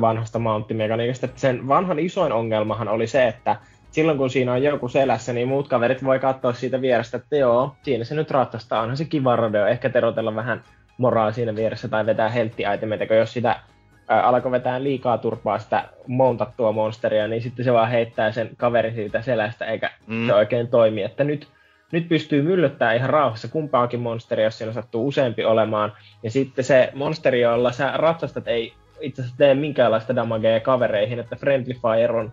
vanhasta 0.00 0.38
mounttimekaniikasta. 0.38 1.28
Sen 1.36 1.68
vanhan 1.68 1.98
isoin 1.98 2.32
ongelmahan 2.32 2.88
oli 2.88 3.06
se, 3.06 3.26
että 3.26 3.56
silloin 3.90 4.18
kun 4.18 4.30
siinä 4.30 4.52
on 4.52 4.62
joku 4.62 4.88
selässä, 4.88 5.32
niin 5.32 5.48
muut 5.48 5.68
kaverit 5.68 6.04
voi 6.04 6.18
katsoa 6.18 6.52
siitä 6.52 6.80
vierestä, 6.80 7.16
että 7.16 7.36
joo, 7.36 7.76
siinä 7.82 8.04
se 8.04 8.14
nyt 8.14 8.30
ratsastaa, 8.30 8.80
onhan 8.82 8.96
se 8.96 9.04
kiva 9.04 9.36
rodeo, 9.36 9.66
ehkä 9.66 9.90
terotella 9.90 10.34
vähän 10.34 10.62
moraa 10.98 11.32
siinä 11.32 11.54
vieressä 11.54 11.88
tai 11.88 12.06
vetää 12.06 12.28
helttiaitemeita, 12.28 13.06
kun 13.06 13.16
jos 13.16 13.32
sitä 13.32 13.60
ää, 14.08 14.22
alkoi 14.22 14.50
vetää 14.50 14.82
liikaa 14.82 15.18
turpaa 15.18 15.58
sitä 15.58 15.84
montattua 16.06 16.72
monsteria, 16.72 17.28
niin 17.28 17.42
sitten 17.42 17.64
se 17.64 17.72
vaan 17.72 17.90
heittää 17.90 18.32
sen 18.32 18.50
kaveri 18.56 18.92
siitä 18.94 19.22
selästä, 19.22 19.64
eikä 19.64 19.90
mm. 20.06 20.26
se 20.26 20.34
oikein 20.34 20.68
toimi. 20.68 21.02
Että 21.02 21.24
nyt, 21.24 21.48
nyt 21.92 22.08
pystyy 22.08 22.42
myllyttämään 22.42 22.96
ihan 22.96 23.10
rauhassa 23.10 23.48
kumpaakin 23.48 24.00
monsteria, 24.00 24.44
jos 24.44 24.58
siinä 24.58 24.72
sattuu 24.72 25.06
useampi 25.08 25.44
olemaan. 25.44 25.92
Ja 26.22 26.30
sitten 26.30 26.64
se 26.64 26.90
monsteri, 26.94 27.40
jolla 27.40 27.72
sä 27.72 27.92
ratsastat, 27.94 28.48
ei 28.48 28.72
itse 29.04 29.22
asiassa 29.22 29.38
tee 29.38 29.54
minkäänlaista 29.54 30.16
damagea 30.16 30.60
kavereihin, 30.60 31.18
että 31.18 31.36
Friendly 31.36 31.74
Fire 31.74 32.12
on 32.12 32.32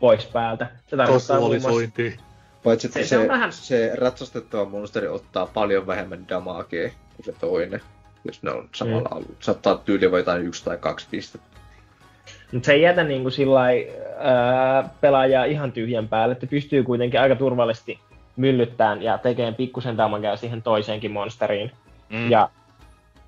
pois 0.00 0.26
päältä. 0.26 0.66
Se 0.86 0.96
tarkoittaa 0.96 1.40
muun 1.40 1.60
muassa... 1.60 1.90
Paitsi 2.64 2.86
että 2.86 2.98
se, 2.98 3.04
se, 3.04 3.22
se, 3.22 3.28
vähän... 3.28 3.52
se 3.52 3.92
ratsastettava 3.94 4.64
monsteri 4.64 5.08
ottaa 5.08 5.46
paljon 5.46 5.86
vähemmän 5.86 6.28
damagea 6.28 6.90
kuin 7.16 7.26
se 7.26 7.32
toinen, 7.40 7.80
jos 8.24 8.42
ne 8.42 8.50
on 8.50 8.68
samalla 8.74 9.08
mm. 9.08 9.16
alueella. 9.16 9.36
Saattaa 9.40 9.76
tyyli 9.76 10.04
jotain 10.04 10.46
yksi 10.46 10.64
tai 10.64 10.76
kaksi 10.76 11.06
pistettä. 11.10 11.46
Mutta 12.52 12.66
se 12.66 12.72
ei 12.72 12.82
jätä 12.82 13.04
niinku 13.04 13.30
sillai, 13.30 13.92
ää, 14.18 14.88
pelaajaa 15.00 15.44
ihan 15.44 15.72
tyhjän 15.72 16.08
päälle, 16.08 16.32
että 16.32 16.46
pystyy 16.46 16.82
kuitenkin 16.82 17.20
aika 17.20 17.36
turvallisesti 17.36 17.98
myllyttämään 18.36 19.02
ja 19.02 19.18
tekemään 19.18 19.54
pikkusen 19.54 19.96
damagea 19.96 20.36
siihen 20.36 20.62
toiseenkin 20.62 21.10
monsteriin. 21.10 21.72
Mm. 22.08 22.30
Ja 22.30 22.48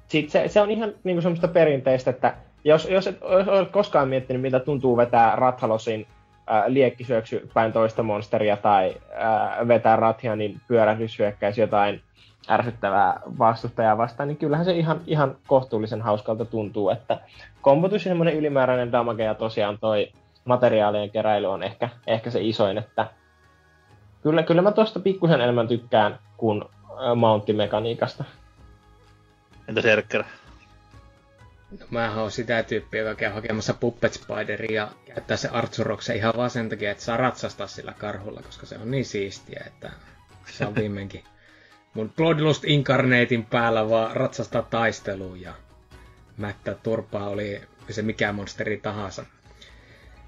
sit 0.09 0.31
se, 0.31 0.49
se 0.49 0.61
on 0.61 0.71
ihan 0.71 0.93
niinku 1.05 1.23
semmoista 1.23 1.49
perinteistä, 1.49 2.11
että 2.11 2.35
jos, 2.65 2.89
jos 2.91 3.07
et 3.07 3.21
jos 3.21 3.49
olet 3.49 3.71
koskaan 3.71 4.09
miettinyt, 4.09 4.43
mitä 4.43 4.61
tuntuu 4.61 4.97
vetää 4.97 5.37
Rathalosin 5.37 6.07
äh, 6.51 6.65
liekkisyöksy 6.67 7.51
päin 7.55 7.73
toista 7.73 8.03
monsteria 8.03 8.57
tai 8.57 8.97
äh, 9.23 9.69
vetää 9.69 9.97
Rathianin 9.97 10.61
pyörähdyshyökkäys 10.69 11.59
jotain 11.59 12.03
ärsyttävää 12.49 13.21
vastustajaa 13.39 13.99
vastaan, 13.99 14.29
niin 14.29 14.37
kyllähän 14.37 14.65
se 14.65 14.73
ihan, 14.73 15.01
ihan 15.07 15.37
kohtuullisen 15.47 16.03
hauskalta 16.03 16.45
tuntuu, 16.45 16.91
että 16.91 17.21
kombotus 17.61 18.05
ja 18.05 18.11
semmoinen 18.11 18.37
ylimääräinen 18.37 18.93
damage 18.93 19.25
ja 19.25 19.35
tosiaan 19.35 19.79
toi 19.79 20.13
materiaalien 20.45 21.11
keräily 21.11 21.47
on 21.47 21.63
ehkä, 21.63 21.89
ehkä 22.07 22.31
se 22.31 22.41
isoin, 22.43 22.79
että 22.79 23.07
kyllä, 24.23 24.43
kyllä 24.43 24.63
mä 24.63 24.73
tosta 24.73 25.01
pikkusen 25.01 25.41
enemmän 25.41 25.69
tykkään 25.69 26.19
kuin 26.37 26.65
mounttimekaniikasta. 27.17 28.25
Entä 29.69 29.83
Serkkerä? 29.83 30.25
No, 31.81 31.87
mä 31.91 32.21
oon 32.21 32.31
sitä 32.31 32.63
tyyppiä, 32.63 33.01
joka 33.01 33.15
käy 33.15 33.33
hakemassa 33.33 33.75
Puppet 33.75 34.13
Spideria 34.13 34.83
ja 35.07 35.15
käyttää 35.15 35.37
se 35.37 35.49
Artsuroksen 35.49 36.17
ihan 36.17 36.35
vaan 36.37 36.51
sen 36.51 36.69
takia, 36.69 36.91
että 36.91 37.05
saa 37.05 37.17
ratsastaa 37.17 37.67
sillä 37.67 37.95
karhulla, 37.99 38.43
koska 38.43 38.67
se 38.67 38.79
on 38.79 38.91
niin 38.91 39.05
siistiä, 39.05 39.63
että 39.67 39.93
se 40.47 40.67
on 40.67 40.75
viimeinkin 40.75 41.25
mun 41.95 42.13
Bloodlust 42.17 42.65
Incarnatein 42.65 43.45
päällä 43.45 43.89
vaan 43.89 44.17
ratsastaa 44.17 44.63
taisteluun 44.63 45.41
ja 45.41 45.55
mättää 46.37 46.75
turpaa 46.75 47.29
oli 47.29 47.61
se 47.91 48.03
mikä 48.03 48.33
monsteri 48.33 48.77
tahansa. 48.79 49.25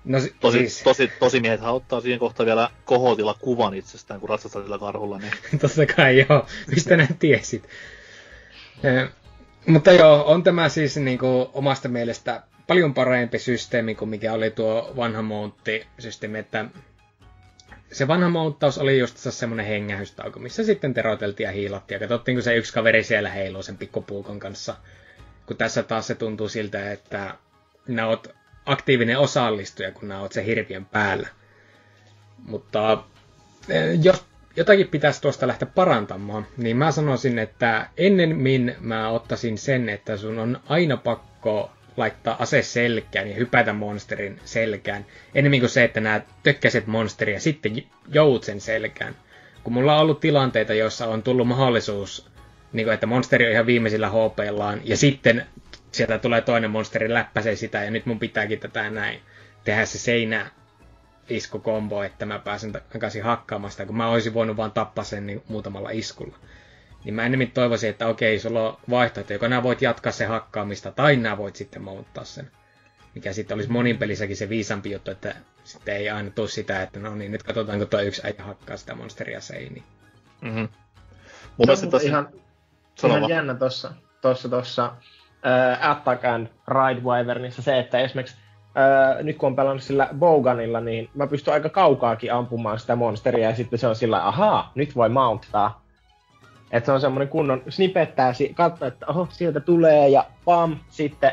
No, 0.05 0.19
tosi, 0.41 0.59
siis... 0.59 0.83
tosi, 0.83 1.11
tosi 1.21 1.41
miehet 1.41 1.61
ottaa 1.62 2.01
siihen 2.01 2.19
kohtaan 2.19 2.47
vielä 2.47 2.71
kohotilla 2.85 3.35
kuvan 3.41 3.75
itsestään, 3.75 4.21
kun 4.21 4.29
ratsastaa 4.29 4.62
sillä 4.62 4.79
karhulla. 4.79 5.19
Niin... 5.19 5.33
Totta 5.61 5.95
kai 5.97 6.27
joo, 6.29 6.47
mistä 6.66 6.97
näin 6.97 7.19
tiesit. 7.19 7.69
Mutta 9.66 9.93
joo, 9.93 10.24
on 10.27 10.43
tämä 10.43 10.69
siis 10.69 10.97
niin 10.97 11.19
kuin, 11.19 11.49
omasta 11.53 11.89
mielestä 11.89 12.43
paljon 12.66 12.95
parempi 12.95 13.39
systeemi 13.39 13.95
kuin 13.95 14.09
mikä 14.09 14.32
oli 14.32 14.51
tuo 14.51 14.93
vanha 14.97 15.23
Mountti-systeemi, 15.23 16.39
että 16.39 16.65
se 17.93 18.09
vanha 18.09 18.28
mounttaus 18.28 18.78
oli 18.78 18.99
just 18.99 19.16
semmoinen 19.19 19.66
hengähystauko, 19.66 20.39
missä 20.41 20.65
sitten 20.65 20.95
teroteltiin 20.95 21.45
ja 21.45 21.53
hiilattiin 21.53 21.97
ja 21.97 22.01
katsottiin, 22.01 22.36
kun 22.36 22.43
se 22.43 22.57
yksi 22.57 22.73
kaveri 22.73 23.05
siellä 23.05 23.31
heiluu 23.31 23.62
sen 23.62 23.77
pikkupuukon 23.77 24.39
kanssa. 24.39 24.77
Kun 25.47 25.57
tässä 25.57 25.82
taas 25.82 26.07
se 26.07 26.15
tuntuu 26.15 26.49
siltä, 26.49 26.93
että 26.93 27.35
nää 27.89 28.07
oot 28.07 28.28
aktiivinen 28.66 29.19
osallistuja, 29.19 29.93
kun 29.93 30.09
nää 30.09 30.20
oot 30.20 30.32
se 30.32 30.45
hirviön 30.47 30.85
päällä. 30.86 31.28
Mutta 32.39 33.05
eh, 33.69 33.99
jos 34.03 34.24
jotakin 34.56 34.89
pitäisi 34.89 35.22
tuosta 35.22 35.47
lähteä 35.47 35.68
parantamaan, 35.74 36.47
niin 36.56 36.76
mä 36.76 36.90
sanoisin, 36.90 37.39
että 37.39 37.86
ennemmin 37.97 38.76
mä 38.81 39.09
ottaisin 39.09 39.59
sen, 39.59 39.89
että 39.89 40.16
sun 40.16 40.39
on 40.39 40.60
aina 40.68 40.97
pakko 40.97 41.70
laittaa 41.97 42.36
ase 42.43 42.62
selkään 42.62 43.31
ja 43.31 43.36
hypätä 43.36 43.72
monsterin 43.72 44.40
selkään, 44.44 45.06
ennemmin 45.35 45.60
kuin 45.60 45.70
se, 45.70 45.85
että 45.85 46.01
nämä 46.01 46.20
tökkäiset 46.43 46.86
monsteria 46.86 47.40
sitten 47.40 47.82
jout 48.09 48.44
sen 48.44 48.60
selkään. 48.60 49.16
Kun 49.64 49.72
mulla 49.72 49.94
on 49.94 50.01
ollut 50.01 50.20
tilanteita, 50.20 50.74
joissa 50.74 51.06
on 51.06 51.22
tullut 51.22 51.48
mahdollisuus, 51.48 52.31
niin 52.72 52.86
kuin, 52.86 52.94
että 52.94 53.06
monsteri 53.06 53.47
on 53.47 53.52
ihan 53.52 53.66
viimeisillä 53.66 54.09
hp 54.09 54.39
ja 54.85 54.97
sitten 54.97 55.47
sieltä 55.93 56.18
tulee 56.18 56.40
toinen 56.40 56.70
monsteri, 56.70 57.14
läppäsee 57.14 57.56
sitä, 57.56 57.85
ja 57.85 57.90
nyt 57.90 58.06
mun 58.06 58.18
pitääkin 58.18 58.60
tätä 58.60 58.90
näin 58.90 59.20
tehdä 59.64 59.86
se 59.86 59.98
seinä 59.98 60.51
iskukombo, 61.29 62.03
että 62.03 62.27
mä 62.27 62.39
pääsen 62.39 62.73
takaisin 62.73 63.25
hakkaamaan 63.25 63.71
sitä, 63.71 63.87
kun 63.87 63.97
mä 63.97 64.09
olisin 64.09 64.35
voinut 64.35 64.57
vaan 64.57 64.73
tappaa 64.73 65.05
sen 65.05 65.27
niin 65.27 65.43
muutamalla 65.49 65.91
iskulla. 65.91 66.37
Niin 67.05 67.15
mä 67.15 67.27
enemmän 67.27 67.51
toivoisin, 67.51 67.91
että 67.91 68.07
okei, 68.07 68.39
sulla 68.39 68.69
on 68.69 68.77
vaihtoehto, 68.91 69.33
joko 69.33 69.49
nää 69.49 69.63
voit 69.63 69.83
jatkaa 69.83 70.13
se 70.13 70.27
hakkaamista, 70.27 70.93
tai 70.93 71.17
nää 71.17 71.37
voit 71.39 71.57
sitten 71.57 71.83
monttaa 71.83 72.25
sen. 72.25 72.51
Mikä 73.15 73.33
sitten 73.33 73.55
olisi 73.55 73.71
monin 73.71 73.99
pelissäkin 73.99 74.37
se 74.37 74.49
viisampi 74.49 74.91
juttu, 74.91 75.11
että 75.11 75.35
sitten 75.65 75.97
ei 75.97 76.11
aina 76.11 76.31
tule 76.31 76.49
sitä, 76.49 76.83
että 76.83 77.01
no 77.01 77.15
niin, 77.15 77.33
nyt 77.33 77.43
katsotaan, 77.43 77.79
kun 77.79 77.89
tuo 77.89 78.01
yksi 78.01 78.23
äijä 78.25 78.45
hakkaa 78.45 78.77
sitä 78.77 78.95
monsteria 78.95 79.41
seiniin. 79.41 79.85
Mm-hmm. 80.41 80.61
Mun 80.61 80.69
Se 80.69 80.77
on 81.59 81.67
mielestä 81.67 81.87
muuten 81.87 81.91
tässä... 81.91 82.09
ihan, 82.09 82.29
Sano 82.95 83.13
ihan 83.13 83.21
vaan. 83.21 83.31
jännä 83.31 83.55
tossa, 83.55 83.93
tossa, 84.21 84.49
tossa 84.49 84.87
uh, 84.87 85.91
Attack 85.91 86.25
and 86.25 86.49
Ride 86.69 87.01
Wyvernissa 87.01 87.63
se, 87.63 87.79
että 87.79 87.99
esimerkiksi 87.99 88.37
uh, 88.75 89.25
nyt 89.25 89.37
kun 89.37 89.47
on 89.47 89.57
pelannut 89.57 89.83
sillä 89.83 90.09
Boganilla, 90.19 90.81
niin 90.81 91.11
mä 91.15 91.27
pystyn 91.27 91.55
aika 91.55 91.69
kaukaakin 91.69 92.33
ampumaan 92.33 92.79
sitä 92.79 92.97
monsteria 92.97 93.49
ja 93.51 93.57
sitten 93.57 93.79
se 93.79 93.87
on 93.87 93.97
sillä 93.97 94.27
ahaa, 94.27 94.73
nyt 94.75 94.97
voi 94.97 95.09
mounttaa. 95.09 95.85
Että 96.71 96.87
se 96.87 96.93
on 96.93 97.01
semmoinen 97.01 97.29
kunnon 97.29 97.63
snipettää, 97.69 98.33
katsoo, 98.55 98.89
että 98.89 99.07
oho, 99.07 99.29
sieltä 99.31 99.61
tulee 99.61 100.09
ja 100.09 100.25
pam, 100.45 100.77
sitten 100.89 101.33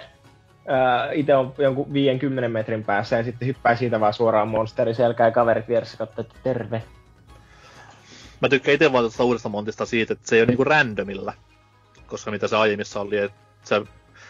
uh, 0.53 1.17
itse 1.17 1.35
on 1.35 1.53
jonkun 1.57 1.93
50 1.93 2.49
metrin 2.49 2.83
päässä 2.83 3.17
ja 3.17 3.23
sitten 3.23 3.47
hyppää 3.47 3.75
siitä 3.75 3.99
vaan 3.99 4.13
suoraan 4.13 4.47
monsteri 4.47 4.93
selkää 4.93 5.27
ja 5.27 5.31
kaverit 5.31 5.67
vieressä 5.67 5.97
katsoo, 5.97 6.21
että 6.21 6.35
terve. 6.43 6.83
Mä 8.41 8.49
tykkään 8.49 8.75
itse 8.75 8.91
vaan 8.91 9.03
tästä 9.05 9.23
uudesta 9.23 9.49
montista 9.49 9.85
siitä, 9.85 10.13
että 10.13 10.27
se 10.27 10.35
ei 10.35 10.41
ole 10.41 10.47
niinku 10.47 10.63
randomilla. 10.63 11.33
Koska 12.07 12.31
mitä 12.31 12.47
se 12.47 12.55
aiemmissa 12.57 13.01
oli, 13.01 13.17
että 13.17 13.37
se, 13.63 13.81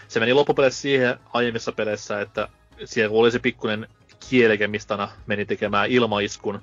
se 0.08 0.20
meni 0.20 0.34
loppupeleissä 0.34 0.82
siihen 0.82 1.20
aiemmissa 1.34 1.72
peleissä, 1.72 2.22
että 2.22 2.48
siellä 2.86 3.18
oli 3.18 3.32
se 3.32 3.40
pikkuinen 3.40 3.88
kieleke, 4.30 4.68
mistä 4.68 5.08
meni 5.28 5.46
tekemään 5.46 5.90
ilmaiskun, 5.90 6.62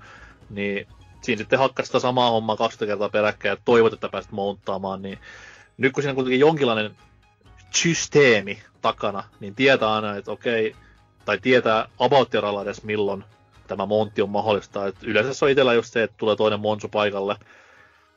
niin 0.50 0.86
siinä 1.22 1.38
sitten 1.38 1.58
hakkasi 1.58 1.86
sitä 1.86 1.98
samaa 1.98 2.30
hommaa 2.30 2.56
20 2.56 2.92
kertaa 2.92 3.08
peräkkäin 3.08 3.50
ja 3.50 3.56
toivot, 3.64 3.92
että 3.92 4.08
pääsit 4.08 4.32
monttaamaan, 4.32 5.02
niin 5.02 5.18
nyt 5.76 5.92
kun 5.92 6.02
siinä 6.02 6.10
on 6.10 6.14
kuitenkin 6.14 6.40
jonkinlainen 6.40 6.96
systeemi 7.74 8.62
takana, 8.80 9.24
niin 9.40 9.54
tietää 9.54 9.94
aina, 9.94 10.16
että 10.16 10.32
okei, 10.32 10.76
tai 11.24 11.38
tietää 11.38 11.88
about 11.98 12.30
edes 12.62 12.82
milloin 12.82 13.24
tämä 13.66 13.86
montti 13.86 14.22
on 14.22 14.30
mahdollista. 14.30 14.86
Et 14.86 14.96
yleensä 15.02 15.34
se 15.34 15.44
on 15.44 15.50
itsellä 15.50 15.74
just 15.74 15.92
se, 15.92 16.02
että 16.02 16.16
tulee 16.16 16.36
toinen 16.36 16.60
monsu 16.60 16.88
paikalle, 16.88 17.36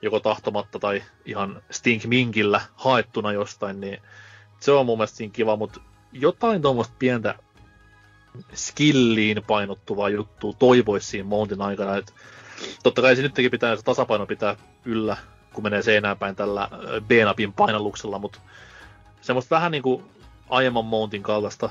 joko 0.02 0.20
tahtomatta 0.20 0.80
tai 0.80 1.04
ihan 1.26 1.64
stink 1.72 2.04
minkillä 2.06 2.62
haettuna 2.76 3.34
jostain, 3.34 3.80
niin 3.80 4.02
se 4.60 4.72
on 4.72 4.86
mun 4.86 4.98
mielestä 4.98 5.18
siinä 5.18 5.34
kiva, 5.34 5.56
mutta 5.56 5.82
jotain 6.12 6.62
tuommoista 6.62 6.96
pientä 7.00 7.36
skilliin 8.54 9.44
painottuvaa 9.48 10.10
juttua 10.10 10.54
toivoisi 10.60 11.08
siinä 11.08 11.28
montin 11.28 11.62
aikana. 11.62 11.96
Et 11.96 12.14
totta 12.84 13.02
kai 13.02 13.16
se 13.16 13.22
nytkin 13.22 13.52
pitää 13.52 13.76
se 13.76 13.84
tasapaino 13.84 14.26
pitää 14.26 14.56
yllä, 14.86 15.18
kun 15.54 15.64
menee 15.64 15.82
seinään 15.82 16.18
päin 16.18 16.36
tällä 16.36 16.68
ö, 16.74 17.02
B-napin 17.02 17.54
painalluksella, 17.54 18.20
mutta 18.20 18.40
semmoista 19.22 19.56
vähän 19.56 19.72
niinku 19.72 20.04
aiemman 20.50 20.86
montin 20.86 21.24
kaltaista 21.24 21.70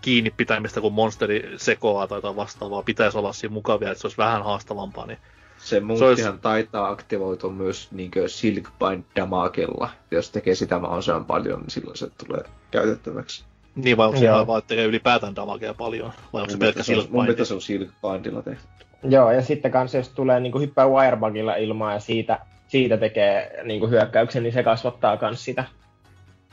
kiinni 0.00 0.30
pitämistä, 0.30 0.80
kun 0.80 0.92
monsteri 0.92 1.52
sekoaa 1.56 2.06
tai 2.06 2.18
jotain 2.18 2.36
vastaavaa, 2.36 2.82
pitäisi 2.82 3.18
olla 3.18 3.32
siinä 3.32 3.52
mukavia, 3.52 3.90
että 3.90 4.00
se 4.00 4.06
olisi 4.06 4.18
vähän 4.18 4.44
haastavampaa. 4.44 5.06
Niin 5.06 5.18
Se 5.58 5.80
muuttihan 5.80 6.38
taitaa 6.38 6.88
aktivoitua 6.88 7.50
myös 7.50 7.88
niinkö 7.92 8.28
Silkbind 8.28 9.04
damagella. 9.16 9.90
Jos 10.10 10.30
tekee 10.30 10.54
sitä 10.54 10.78
mahdollisimman 10.78 11.24
paljon, 11.24 11.60
niin 11.60 11.70
silloin 11.70 11.96
se 11.96 12.10
tulee 12.26 12.44
käytettäväksi. 12.70 13.44
Niin 13.74 13.96
vai 13.96 14.06
onko 14.06 14.18
se 14.20 14.28
vaan, 14.46 14.58
että 14.58 14.68
tekee 14.68 14.84
ylipäätään 14.84 15.36
damagea 15.36 15.74
paljon? 15.74 16.12
Vai 16.32 16.42
onko 16.42 16.52
se 16.52 16.58
pelkkä 16.58 16.82
on- 16.98 17.06
Mun 17.10 17.22
mielestä 17.22 17.44
se 17.44 17.54
on 17.54 17.60
Silkbindilla 17.62 18.42
tehty. 18.42 18.66
Joo, 19.02 19.32
ja 19.32 19.42
sitten 19.42 19.70
kanssa 19.70 19.98
jos 19.98 20.08
tulee 20.08 20.40
niin 20.40 20.52
kuin 20.52 20.62
hyppää 20.62 20.88
wirebugilla 20.88 21.54
ilmaa 21.56 21.92
ja 21.92 22.00
siitä, 22.00 22.38
siitä 22.68 22.96
tekee 22.96 23.60
niin 23.64 23.80
kuin 23.80 23.90
hyökkäyksen, 23.90 24.42
niin 24.42 24.52
se 24.52 24.62
kasvattaa 24.62 25.18
myös 25.20 25.44
sitä. 25.44 25.64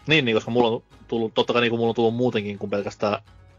Niin, 0.08 0.26
niin, 0.26 0.36
koska 0.38 0.52
mulla 0.52 0.68
on 0.68 0.84
tullut, 1.08 1.34
totta 1.34 1.54
kai 1.54 1.62
niin 1.62 1.70
kuin 1.70 1.80
mulla 1.80 1.90
on 1.92 1.96
tullut 1.96 2.16
muutenkin 2.16 2.58
kuin 2.58 2.70
pelkästään 2.70 3.18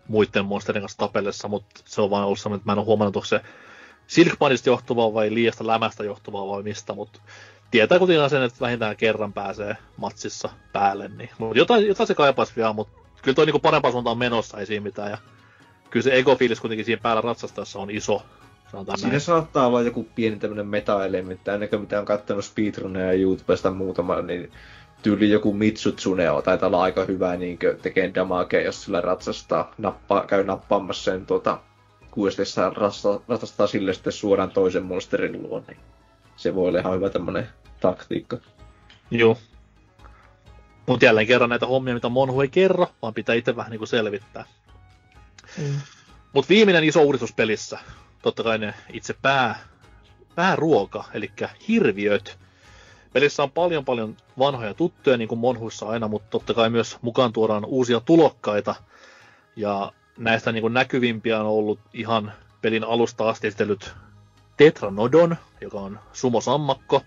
muiden 0.08 0.44
monsterien 0.44 0.82
kanssa 0.82 0.98
tapellessa, 0.98 1.48
mutta 1.48 1.80
se 1.84 2.00
on 2.00 2.10
vaan 2.10 2.24
ollut 2.24 2.38
sellainen, 2.38 2.60
että 2.60 2.68
mä 2.68 2.72
en 2.72 2.78
ole 2.78 2.86
huomannut, 2.86 3.16
onko 3.16 3.26
se 3.26 3.40
Silkbindista 4.06 4.68
johtuvaa 4.68 5.14
vai 5.14 5.34
liiasta 5.34 5.66
lämästä 5.66 6.04
johtuvaa 6.04 6.48
vai 6.48 6.62
mistä, 6.62 6.92
mutta 6.92 7.20
tietää 7.70 7.98
kuitenkin 7.98 8.30
sen, 8.30 8.42
että 8.42 8.60
vähintään 8.60 8.96
kerran 8.96 9.32
pääsee 9.32 9.76
matsissa 9.96 10.48
päälle, 10.72 11.08
niin 11.08 11.30
mutta 11.38 11.58
jotain, 11.58 11.86
jotain 11.88 12.06
se 12.06 12.14
kaipaisi 12.14 12.52
vielä, 12.56 12.72
mutta 12.72 12.99
kyllä 13.22 13.34
toi 13.34 13.46
niinku 13.46 13.58
parempaan 13.58 13.92
suuntaan 13.92 14.18
menossa, 14.18 14.58
ei 14.58 14.66
siinä 14.66 14.84
mitään, 14.84 15.10
ja 15.10 15.18
kyllä 15.90 16.04
se 16.04 16.18
ego-fiilis 16.18 16.60
kuitenkin 16.60 16.84
siinä 16.84 17.02
päällä 17.02 17.20
ratsastaessa 17.22 17.78
on 17.78 17.90
iso, 17.90 18.22
Siinä 18.70 19.08
näin. 19.08 19.20
saattaa 19.20 19.66
olla 19.66 19.82
joku 19.82 20.08
pieni 20.14 20.36
tämmönen 20.36 20.66
meta-elementti, 20.66 21.50
ainakin 21.50 21.80
mitä 21.80 21.98
on 21.98 22.04
kattonut 22.04 22.44
speedruneja 22.44 23.12
YouTubesta 23.12 23.70
muutama, 23.70 24.22
niin 24.22 24.52
tyyli 25.02 25.30
joku 25.30 25.52
Mitsutsuneo 25.54 26.42
taitaa 26.42 26.66
olla 26.66 26.82
aika 26.82 27.04
hyvä 27.04 27.36
niin 27.36 27.58
tekee 27.82 28.14
damagea, 28.14 28.62
jos 28.62 28.84
sillä 28.84 29.00
ratsastaa, 29.00 29.74
nappa, 29.78 30.24
käy 30.26 30.44
nappaamassa 30.44 31.10
sen 31.10 31.26
tuota, 31.26 31.58
kuestessa 32.10 32.70
ratsastaa, 32.70 33.20
ratsastaa 33.28 33.66
sille 33.66 33.94
sitten 33.94 34.12
suoraan 34.12 34.50
toisen 34.50 34.82
monsterin 34.82 35.42
luo, 35.42 35.62
niin 35.68 35.78
se 36.36 36.54
voi 36.54 36.68
olla 36.68 36.78
ihan 36.78 36.94
hyvä 36.94 37.10
tämmönen 37.10 37.48
taktiikka. 37.80 38.38
Joo. 39.10 39.36
Mutta 40.90 41.04
jälleen 41.04 41.26
kerran 41.26 41.50
näitä 41.50 41.66
hommia, 41.66 41.94
mitä 41.94 42.08
Monhu 42.08 42.40
ei 42.40 42.48
kerro, 42.48 42.86
vaan 43.02 43.14
pitää 43.14 43.34
itse 43.34 43.56
vähän 43.56 43.70
niinku 43.70 43.86
selvittää. 43.86 44.44
Mm. 45.58 45.80
Mutta 46.32 46.48
viimeinen 46.48 46.84
iso 46.84 47.02
uudistus 47.02 47.32
pelissä, 47.32 47.78
totta 48.22 48.42
kai 48.42 48.58
ne 48.58 48.74
itse 48.92 49.14
pää, 49.22 49.58
pääruoka, 50.34 51.04
eli 51.14 51.30
hirviöt. 51.68 52.38
Pelissä 53.12 53.42
on 53.42 53.50
paljon 53.50 53.84
paljon 53.84 54.16
vanhoja 54.38 54.74
tuttuja, 54.74 55.16
niin 55.16 55.28
kuin 55.28 55.38
Monhuissa 55.38 55.88
aina, 55.88 56.08
mutta 56.08 56.30
totta 56.30 56.54
kai 56.54 56.70
myös 56.70 56.98
mukaan 57.02 57.32
tuodaan 57.32 57.64
uusia 57.64 58.00
tulokkaita. 58.00 58.74
Ja 59.56 59.92
näistä 60.18 60.52
niin 60.52 60.62
kuin 60.62 60.74
näkyvimpiä 60.74 61.40
on 61.40 61.46
ollut 61.46 61.80
ihan 61.92 62.32
pelin 62.62 62.84
alusta 62.84 63.28
asti 63.28 63.46
esitellyt 63.46 63.94
Tetranodon, 64.56 65.36
joka 65.60 65.78
on 65.80 66.00
sumosammakko. 66.12 67.02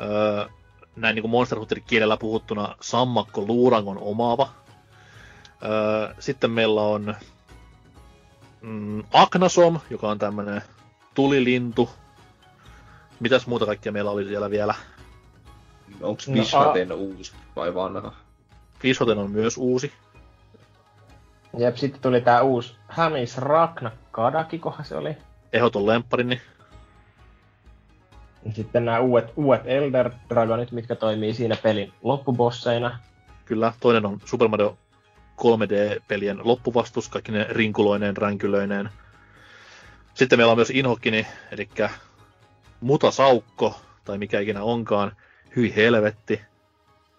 Öö, 0.00 0.57
näin 1.00 1.14
niin 1.14 1.22
kuin 1.22 1.30
Monster 1.30 1.58
Hunterin 1.58 1.84
kielellä 1.86 2.16
puhuttuna 2.16 2.74
sammakko 2.80 3.44
luurangon 3.46 3.98
omaava. 3.98 4.48
Öö, 5.64 6.14
sitten 6.18 6.50
meillä 6.50 6.80
on 6.80 7.14
mm, 8.60 9.02
Agnasom, 9.12 9.80
joka 9.90 10.08
on 10.08 10.18
tämmönen 10.18 10.62
tulilintu. 11.14 11.90
Mitäs 13.20 13.46
muuta 13.46 13.66
kaikkea 13.66 13.92
meillä 13.92 14.10
oli 14.10 14.24
siellä 14.24 14.50
vielä? 14.50 14.74
Onko 16.02 16.22
No, 16.26 16.34
Bishaten 16.34 16.92
uusi 16.92 17.32
vai 17.56 17.74
vanha? 17.74 18.12
Fishoten 18.78 19.18
on 19.18 19.30
myös 19.30 19.56
uusi. 19.56 19.92
Jep, 21.58 21.76
sitten 21.76 22.02
tuli 22.02 22.20
tää 22.20 22.42
uusi 22.42 22.76
Hamis 22.88 23.38
Ragna 23.38 23.90
Kadaki, 24.10 24.58
kohan 24.58 24.84
se 24.84 24.96
oli. 24.96 25.16
Ehdoton 25.52 25.86
lemppari, 25.86 26.24
niin 26.24 26.40
Ja 26.57 26.57
Sitten 28.54 28.84
nämä 28.84 29.00
uudet, 29.00 29.32
uudet 29.36 29.62
Elder 29.64 30.10
Dragonit, 30.28 30.72
mitkä 30.72 30.94
toimii 30.94 31.34
siinä 31.34 31.56
pelin 31.62 31.92
loppubosseina. 32.02 32.98
kyllä. 33.44 33.72
Toinen 33.80 34.06
on 34.06 34.20
Super 34.24 34.48
Mario 34.48 34.78
3D-pelien 35.38 36.40
loppuvastus, 36.42 37.08
kaikki 37.08 37.32
ne 37.32 37.46
rinkuloineen, 37.50 38.16
ränkylöineen. 38.16 38.90
Sitten 40.14 40.38
meillä 40.38 40.50
on 40.50 40.58
myös 40.58 40.70
Inhokkini, 40.70 41.26
eli 41.52 41.68
Mutasaukko, 42.80 43.80
tai 44.04 44.18
mikä 44.18 44.40
ikinä 44.40 44.62
onkaan. 44.62 45.12
Hyi 45.56 45.76
helvetti. 45.76 46.40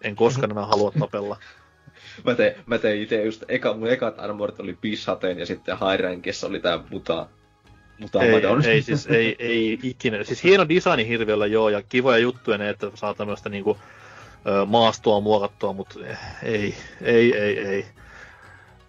En 0.02 0.16
koskaan 0.16 0.50
enää 0.50 0.66
halua 0.66 0.92
tapella. 0.98 1.36
Mä 2.24 2.34
tein, 2.34 2.54
mä 2.66 2.78
tein 2.78 3.02
itse 3.02 3.24
just, 3.24 3.44
eka, 3.48 3.74
mun 3.74 3.88
ekat 3.88 4.18
armorit 4.18 4.60
oli 4.60 4.78
Bishaten 4.80 5.38
ja 5.38 5.46
sitten 5.46 5.76
High 5.78 6.02
Rankissa 6.02 6.46
oli 6.46 6.60
tää 6.60 6.78
Muta, 6.90 7.26
Muta 8.00 8.22
Ei, 8.22 8.32
Madon. 8.32 8.64
ei, 8.64 8.82
siis 8.82 9.06
ei, 9.06 9.36
ei 9.38 9.78
ikinä. 9.82 10.24
Siis 10.24 10.44
hieno 10.44 10.68
designi 10.68 11.08
hirviöllä 11.08 11.46
joo, 11.46 11.68
ja 11.68 11.82
kivoja 11.82 12.18
juttuja 12.18 12.58
ne, 12.58 12.68
että 12.68 12.90
saa 12.94 13.14
tämmöistä 13.14 13.48
niinku, 13.48 13.78
maastoa 14.66 15.20
muokattua, 15.20 15.72
mutta 15.72 15.94
ei, 16.42 16.74
ei, 17.02 17.36
ei, 17.38 17.58
ei. 17.58 17.86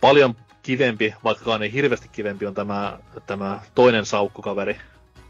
Paljon 0.02 0.36
kivempi, 0.64 1.14
vaikkakaan 1.24 1.64
ei 1.64 1.74
hirveästi 1.74 2.10
kivempi, 2.12 2.46
on 2.46 2.54
tämä, 2.54 2.98
tämä 3.28 3.60
toinen 3.76 4.06
saukkukaveri. 4.06 4.78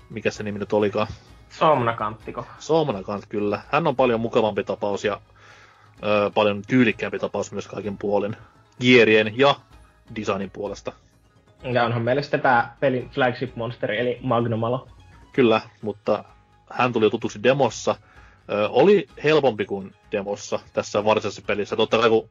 Mikä 0.09 0.31
se 0.31 0.43
nimi 0.43 0.59
nyt 0.59 0.73
olikaan? 0.73 1.07
Somnakanttiko. 1.49 2.45
Soomana 2.59 3.03
kanssa 3.03 3.29
kyllä. 3.29 3.61
Hän 3.71 3.87
on 3.87 3.95
paljon 3.95 4.19
mukavampi 4.19 4.63
tapaus 4.63 5.03
ja 5.03 5.21
ö, 6.03 6.31
paljon 6.33 6.61
tyylikkäämpi 6.67 7.19
tapaus 7.19 7.51
myös 7.51 7.67
kaiken 7.67 7.97
puolin. 7.97 8.37
Gierien 8.81 9.33
ja 9.37 9.55
designin 10.15 10.49
puolesta. 10.49 10.91
Ja 11.63 11.85
onhan 11.85 12.01
meillä 12.01 12.21
sitten 12.21 12.41
pelin 12.79 13.09
flagship 13.09 13.55
monsteri, 13.55 13.99
eli 13.99 14.19
Magnumalo. 14.21 14.87
Kyllä, 15.33 15.61
mutta 15.81 16.23
hän 16.69 16.93
tuli 16.93 17.09
tutuksi 17.09 17.43
demossa. 17.43 17.95
Ö, 18.51 18.69
oli 18.69 19.07
helpompi 19.23 19.65
kuin 19.65 19.95
demossa 20.11 20.59
tässä 20.73 21.05
varsinaisessa 21.05 21.41
pelissä. 21.47 21.75
Totta 21.75 21.97
kai 21.97 22.09
kun 22.09 22.29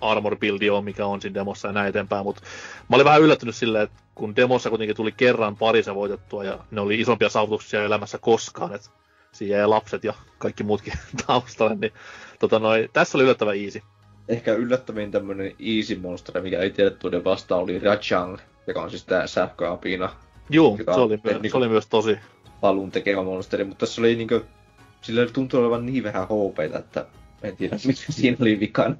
armor 0.00 0.36
buildi 0.36 0.70
on, 0.70 0.84
mikä 0.84 1.06
on 1.06 1.20
siinä 1.20 1.34
demossa 1.34 1.68
ja 1.68 1.72
näin 1.72 1.88
eteenpäin, 1.88 2.24
mutta 2.24 2.42
mä 2.88 2.96
olin 2.96 3.04
vähän 3.04 3.22
yllättynyt 3.22 3.54
silleen, 3.54 3.84
että 3.84 4.02
kun 4.14 4.36
demossa 4.36 4.70
kuitenkin 4.70 4.96
tuli 4.96 5.12
kerran 5.12 5.56
parissa 5.56 5.94
voitettua 5.94 6.44
ja 6.44 6.58
ne 6.70 6.80
oli 6.80 7.00
isompia 7.00 7.28
saavutuksia 7.28 7.84
elämässä 7.84 8.18
koskaan, 8.18 8.74
että 8.74 8.90
siihen 9.32 9.58
jäi 9.58 9.66
lapset 9.66 10.04
ja 10.04 10.14
kaikki 10.38 10.64
muutkin 10.64 10.92
taustalle, 11.26 11.74
niin 11.74 11.92
tota 12.38 12.58
noi, 12.58 12.90
tässä 12.92 13.18
oli 13.18 13.24
yllättävän 13.24 13.56
easy. 13.56 13.82
Ehkä 14.28 14.52
yllättävin 14.52 15.10
tämmönen 15.10 15.54
easy 15.58 15.96
monster, 15.96 16.42
mikä 16.42 16.58
ei 16.58 16.70
tiedä 16.70 16.90
tuoden 16.90 17.24
vasta 17.24 17.56
oli 17.56 17.78
Rajang, 17.78 18.38
joka 18.66 18.82
on 18.82 18.90
siis 18.90 19.04
tää 19.04 19.26
sähköapina. 19.26 20.16
Juu, 20.50 20.76
se 20.76 20.90
oli, 20.90 21.20
myö- 21.24 21.32
niinku, 21.32 21.48
se 21.48 21.56
oli 21.56 21.68
myös 21.68 21.86
tosi. 21.86 22.18
Palun 22.60 22.90
tekevä 22.90 23.22
monsteri, 23.22 23.64
mutta 23.64 23.86
tässä 23.86 24.00
oli 24.00 24.16
niinku, 24.16 24.40
sillä 25.02 25.26
tuntui 25.26 25.60
olevan 25.60 25.86
niin 25.86 26.04
vähän 26.04 26.28
hoopeita, 26.28 26.78
että 26.78 27.06
en 27.42 27.56
tiedä, 27.56 27.76
mitä 27.86 28.02
siinä 28.10 28.36
oli 28.40 28.60
vikan. 28.60 28.98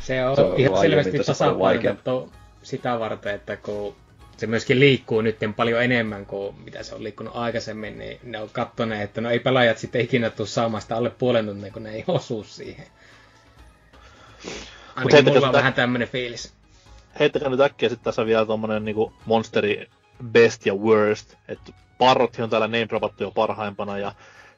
Se 0.00 0.26
on, 0.26 0.36
se 0.36 0.42
on 0.42 0.60
ihan 0.60 0.80
selvästi 0.80 1.18
tasapainotettu 1.18 2.32
sitä 2.62 2.98
varten, 2.98 3.34
että 3.34 3.56
kun 3.56 3.96
se 4.36 4.46
myöskin 4.46 4.80
liikkuu 4.80 5.20
nyt 5.20 5.36
paljon 5.56 5.82
enemmän 5.82 6.26
kuin 6.26 6.56
mitä 6.64 6.82
se 6.82 6.94
on 6.94 7.04
liikkunut 7.04 7.36
aikaisemmin, 7.36 7.98
niin 7.98 8.20
ne 8.22 8.40
on 8.40 8.50
kattoneet, 8.52 9.02
että 9.02 9.20
no 9.20 9.30
ei 9.30 9.38
pelaajat 9.38 9.78
sitten 9.78 10.00
ikinä 10.00 10.30
tule 10.30 10.48
saamaan 10.48 10.82
sitä 10.82 10.96
alle 10.96 11.10
puolen 11.10 11.46
tunnin, 11.46 11.72
kun 11.72 11.82
ne 11.82 11.90
ei 11.90 12.04
osu 12.08 12.44
siihen. 12.44 12.86
Ainakin 14.96 15.24
mulla 15.24 15.46
on 15.46 15.52
vähän 15.52 15.74
tämmönen 15.74 16.08
fiilis. 16.08 16.52
Heittäkää 17.20 17.48
nyt 17.48 17.60
äkkiä 17.60 17.88
sitten 17.88 18.04
tässä 18.04 18.26
vielä 18.26 18.46
tommonen 18.46 18.84
niinku 18.84 19.12
monsteri 19.26 19.88
best 20.24 20.66
ja 20.66 20.74
worst, 20.74 21.34
että 21.48 21.72
Parrotti 21.98 22.42
on 22.42 22.50
täällä 22.50 22.66
name 22.66 22.88
jo 23.20 23.30
parhaimpana 23.30 23.98
ja 23.98 24.14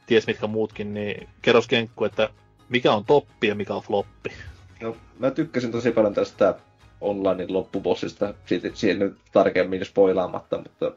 ties 0.07 0.27
mitkä 0.27 0.47
muutkin, 0.47 0.95
niin 0.95 1.29
kerros 1.43 1.69
Kenkku, 1.69 2.05
että 2.05 2.29
mikä 2.69 2.93
on 2.93 3.05
toppi 3.05 3.47
ja 3.47 3.55
mikä 3.55 3.75
on 3.75 3.83
floppi? 3.83 4.33
No, 4.81 4.97
mä 5.19 5.31
tykkäsin 5.31 5.73
tosi 5.73 5.91
paljon 5.91 6.15
tästä 6.15 6.55
online 7.01 7.47
loppubossista, 7.49 8.35
siitä, 8.47 8.71
siihen 8.75 8.99
nyt 8.99 9.17
tarkemmin 9.33 9.85
spoilaamatta, 9.85 10.59
mutta 10.59 10.93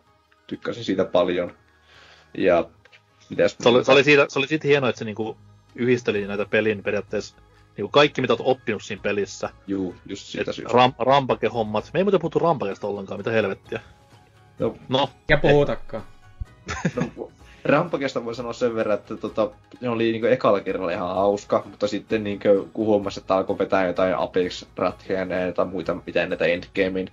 tykkäsin 0.48 0.84
siitä 0.84 1.06
paljon. 1.06 1.52
Ja 2.38 2.70
mitäs 3.30 3.56
se, 3.60 3.70
oli, 3.70 3.86
se, 3.86 3.92
oli 3.92 4.04
siitä, 4.04 4.26
se 4.30 4.40
oli 4.40 4.48
siitä 4.48 4.68
hienoa, 4.68 4.90
että 4.90 5.00
se 5.00 5.06
niinku 5.06 5.38
yhdisteli 5.76 6.28
näitä 6.28 6.46
pelin 6.46 6.84
periaatteessa 6.84 7.36
niinku 7.78 7.92
kaikki, 7.92 8.22
mitä 8.22 8.34
oot 8.34 8.42
oppinut 8.44 8.84
siinä 8.84 9.02
pelissä. 9.02 9.50
Juu, 9.68 9.96
just 10.06 10.26
siitä 10.26 10.52
syystä. 10.52 10.74
Ram, 10.74 10.94
rampakehommat. 11.00 11.90
Me 11.94 12.00
ei 12.00 12.04
muuten 12.04 12.20
puhuttu 12.20 12.40
rampakesta 12.40 12.88
ollenkaan, 12.88 13.20
mitä 13.20 13.32
helvettiä. 13.32 13.80
No. 14.60 14.76
no 14.90 15.10
ja 15.30 15.38
puhutakaan. 15.38 16.04
no, 16.96 17.32
Rampakesta 17.68 18.26
voi 18.26 18.36
sanoa 18.36 18.54
sen 18.54 18.76
verran, 18.76 18.98
että 18.98 19.18
tota, 19.18 19.52
ne 19.82 19.90
oli 19.90 20.12
niinku 20.12 20.28
ekalla 20.28 20.60
kerralla 20.60 20.92
ihan 20.92 21.16
hauska, 21.16 21.64
mutta 21.66 21.88
sitten 21.88 22.24
niinku, 22.24 22.70
kun 22.74 22.86
huomasi, 22.86 23.20
että 23.20 23.36
alkoi 23.36 23.58
vetää 23.58 23.88
jotain 23.88 24.16
Apex 24.16 24.66
ratkeja 24.76 25.26
tai 25.56 25.66
muita, 25.66 25.98
mitä 26.06 26.26
näitä 26.26 26.46
Endgamein 26.46 27.10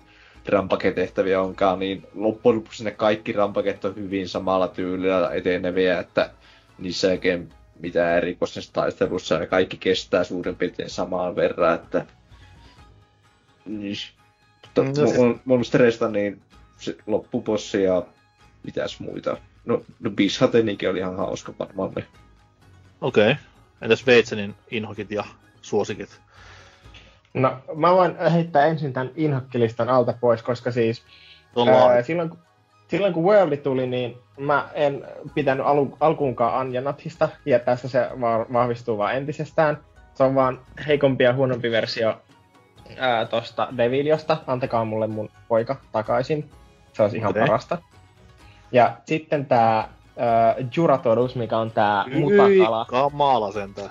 rampaketehtäviä 0.47 1.41
onkaan, 1.41 1.79
niin 1.79 2.07
loppujen 2.15 2.57
lopuksi 2.57 2.85
ne 2.85 2.91
kaikki 2.91 3.33
rampaket 3.33 3.85
on 3.85 3.97
hyvin 3.97 4.29
samalla 4.29 4.69
tyylillä 4.69 5.31
eteneviä, 5.33 5.99
että 5.99 6.31
niissä 6.79 7.13
mitään 7.81 8.17
erikoisessa 8.17 8.73
taistelussa 8.73 9.35
ja 9.35 9.47
kaikki 9.47 9.77
kestää 9.77 10.25
suurin 10.25 10.57
piirtein 10.57 10.91
samaan 10.91 11.37
verran, 11.37 11.75
että 11.75 12.07
niin. 13.67 13.97
Mutta 14.63 14.83
no, 15.01 15.07
siis... 15.09 15.21
monstereista 15.45 16.09
niin 16.09 16.43
se 16.79 16.97
loppupossi 17.07 17.83
ja 17.83 18.03
mitäs 18.63 19.01
muita 19.01 19.37
No, 19.65 19.83
no 20.01 20.11
Bishatenikin 20.11 20.91
oli 20.91 20.99
ihan 20.99 21.17
hauska 21.17 21.55
varmaan 21.59 21.93
ne. 21.97 22.05
Okei. 23.01 23.31
Okay. 23.31 23.45
Entäs 23.83 24.07
Veitsenin 24.07 24.55
inhokit 24.71 25.11
ja 25.11 25.25
suosikit? 25.63 26.21
No, 27.35 27.59
mä 27.75 27.93
voin 27.93 28.17
heittää 28.33 28.67
ensin 28.67 28.93
tämän 28.93 29.11
inhokkilistan 29.17 29.89
alta 29.89 30.15
pois, 30.21 30.43
koska 30.43 30.71
siis 30.71 31.03
ää, 31.69 32.03
silloin, 32.03 32.33
silloin 32.89 33.13
kun 33.13 33.25
Worldi 33.25 33.57
tuli, 33.57 33.87
niin 33.87 34.17
mä 34.39 34.69
en 34.75 35.05
pitänyt 35.35 35.67
alu, 35.67 35.97
alkuunkaan 36.01 36.61
Anja 36.61 36.81
Nathista, 36.81 37.29
ja 37.47 37.59
tässä 37.59 37.89
se 37.89 38.09
va- 38.21 38.47
vahvistuu 38.53 38.99
vaan 38.99 39.15
entisestään. 39.15 39.79
Se 40.15 40.23
on 40.23 40.35
vaan 40.35 40.61
heikompi 40.87 41.25
ja 41.25 41.33
huonompi 41.33 41.71
versio 41.71 42.17
ää, 42.99 43.25
tosta 43.25 43.69
Deviliosta. 43.77 44.37
Antakaa 44.47 44.85
mulle 44.85 45.07
mun 45.07 45.31
poika 45.49 45.77
takaisin. 45.93 46.51
Se 46.93 47.03
olisi 47.03 47.17
ihan 47.17 47.31
okay. 47.31 47.47
parasta. 47.47 47.79
Ja 48.73 48.97
sitten 49.07 49.47
tämä 49.47 49.79
äh, 49.79 49.89
Juratorus, 50.77 51.37
mikä 51.37 51.59
on 51.59 51.71
tää 51.71 52.05
mutakala. 52.15 52.85
kamala 52.85 53.53
sentään. 53.53 53.91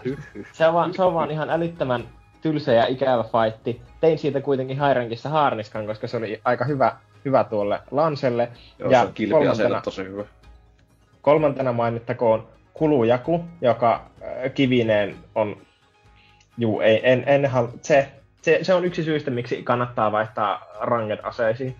Se 0.53 0.67
on, 0.67 0.73
vaan, 0.73 0.93
se 0.93 1.03
on 1.03 1.13
vaan 1.13 1.31
ihan 1.31 1.49
älyttömän 1.49 2.03
tylsä 2.41 2.73
ja 2.73 2.85
ikävä 2.87 3.23
fightti. 3.23 3.81
Tein 4.01 4.19
siitä 4.19 4.41
kuitenkin 4.41 4.79
Hairankissa 4.79 5.29
haarniskan, 5.29 5.85
koska 5.85 6.07
se 6.07 6.17
oli 6.17 6.41
aika 6.45 6.65
hyvä, 6.65 6.95
hyvä 7.25 7.43
tuolle 7.43 7.79
Lanselle. 7.91 8.49
Joo, 8.79 8.91
ja 8.91 8.99
se 9.01 9.05
on 9.05 9.31
kolmantena, 9.31 9.81
tosi 9.81 10.03
hyvä. 10.03 10.23
Kolmantena 11.21 11.73
mainittakoon 11.73 12.47
Kulujaku, 12.73 13.45
joka 13.61 13.93
äh, 13.95 14.53
kivineen 14.53 15.15
on... 15.35 15.57
Juu, 16.57 16.81
ei, 16.81 17.11
en, 17.11 17.23
en 17.27 17.45
hal... 17.45 17.67
se, 17.81 18.11
se, 18.41 18.59
se, 18.61 18.73
on 18.73 18.85
yksi 18.85 19.03
syystä, 19.03 19.31
miksi 19.31 19.63
kannattaa 19.63 20.11
vaihtaa 20.11 20.65
ranged 20.79 21.19
aseisiin. 21.23 21.75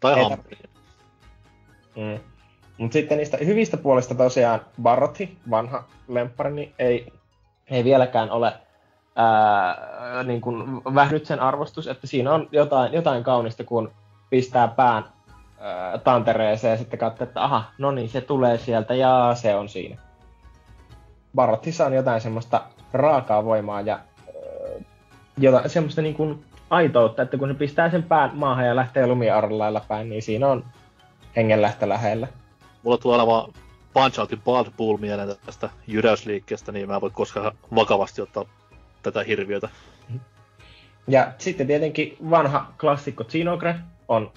Tai 0.00 0.22
hampiin. 0.22 0.70
Mm. 1.96 2.20
Mutta 2.78 2.92
sitten 2.92 3.18
niistä 3.18 3.36
hyvistä 3.36 3.76
puolista 3.76 4.14
tosiaan 4.14 4.60
Barrotti, 4.82 5.36
vanha 5.50 5.84
lemppari, 6.08 6.52
niin 6.52 6.74
ei, 6.78 7.12
ei 7.70 7.84
vieläkään 7.84 8.30
ole 8.30 8.52
ää, 9.16 10.22
niin 10.24 10.40
kuin 10.40 10.84
vähnyt 10.84 11.26
sen 11.26 11.40
arvostus, 11.40 11.86
että 11.86 12.06
siinä 12.06 12.32
on 12.32 12.48
jotain, 12.52 12.92
jotain 12.92 13.24
kaunista, 13.24 13.64
kun 13.64 13.92
pistää 14.30 14.68
pään 14.68 15.04
ää, 15.60 15.98
tantereeseen 15.98 16.70
ja 16.70 16.78
sitten 16.78 16.98
katsoo, 16.98 17.26
että 17.26 17.44
aha, 17.44 17.64
no 17.78 17.90
niin, 17.90 18.08
se 18.08 18.20
tulee 18.20 18.58
sieltä 18.58 18.94
ja 18.94 19.30
se 19.34 19.54
on 19.54 19.68
siinä. 19.68 19.96
Barrottissa 21.34 21.86
on 21.86 21.92
jotain 21.92 22.20
semmoista 22.20 22.62
raakaa 22.92 23.44
voimaa 23.44 23.80
ja 23.80 23.94
ää, 23.94 24.84
jotain 25.38 25.70
semmoista 25.70 26.02
niin 26.02 26.14
kuin 26.14 26.44
aitoutta, 26.70 27.22
että 27.22 27.36
kun 27.36 27.48
ne 27.48 27.54
pistää 27.54 27.90
sen 27.90 28.02
pään 28.02 28.30
maahan 28.34 28.66
ja 28.66 28.76
lähtee 28.76 29.06
lumiarlailla 29.06 29.84
päin, 29.88 30.08
niin 30.10 30.22
siinä 30.22 30.48
on 30.48 30.64
hengenlähtö 31.36 31.88
lähellä 31.88 32.26
mulla 32.82 32.98
tulee 32.98 33.26
vaan 33.26 33.52
Punch 33.92 34.20
Outin 34.20 34.42
Bald 34.42 34.66
Bull 34.76 34.96
mieleen 34.96 35.36
tästä 35.46 35.70
jyräysliikkeestä, 35.86 36.72
niin 36.72 36.88
mä 36.88 36.94
en 36.94 37.00
voi 37.00 37.10
koskaan 37.10 37.56
vakavasti 37.74 38.22
ottaa 38.22 38.44
tätä 39.02 39.22
hirviötä. 39.22 39.68
Ja 41.08 41.32
sitten 41.38 41.66
tietenkin 41.66 42.16
vanha 42.30 42.72
klassikko 42.80 43.24
Zinogre 43.24 43.74
on... 44.10 44.32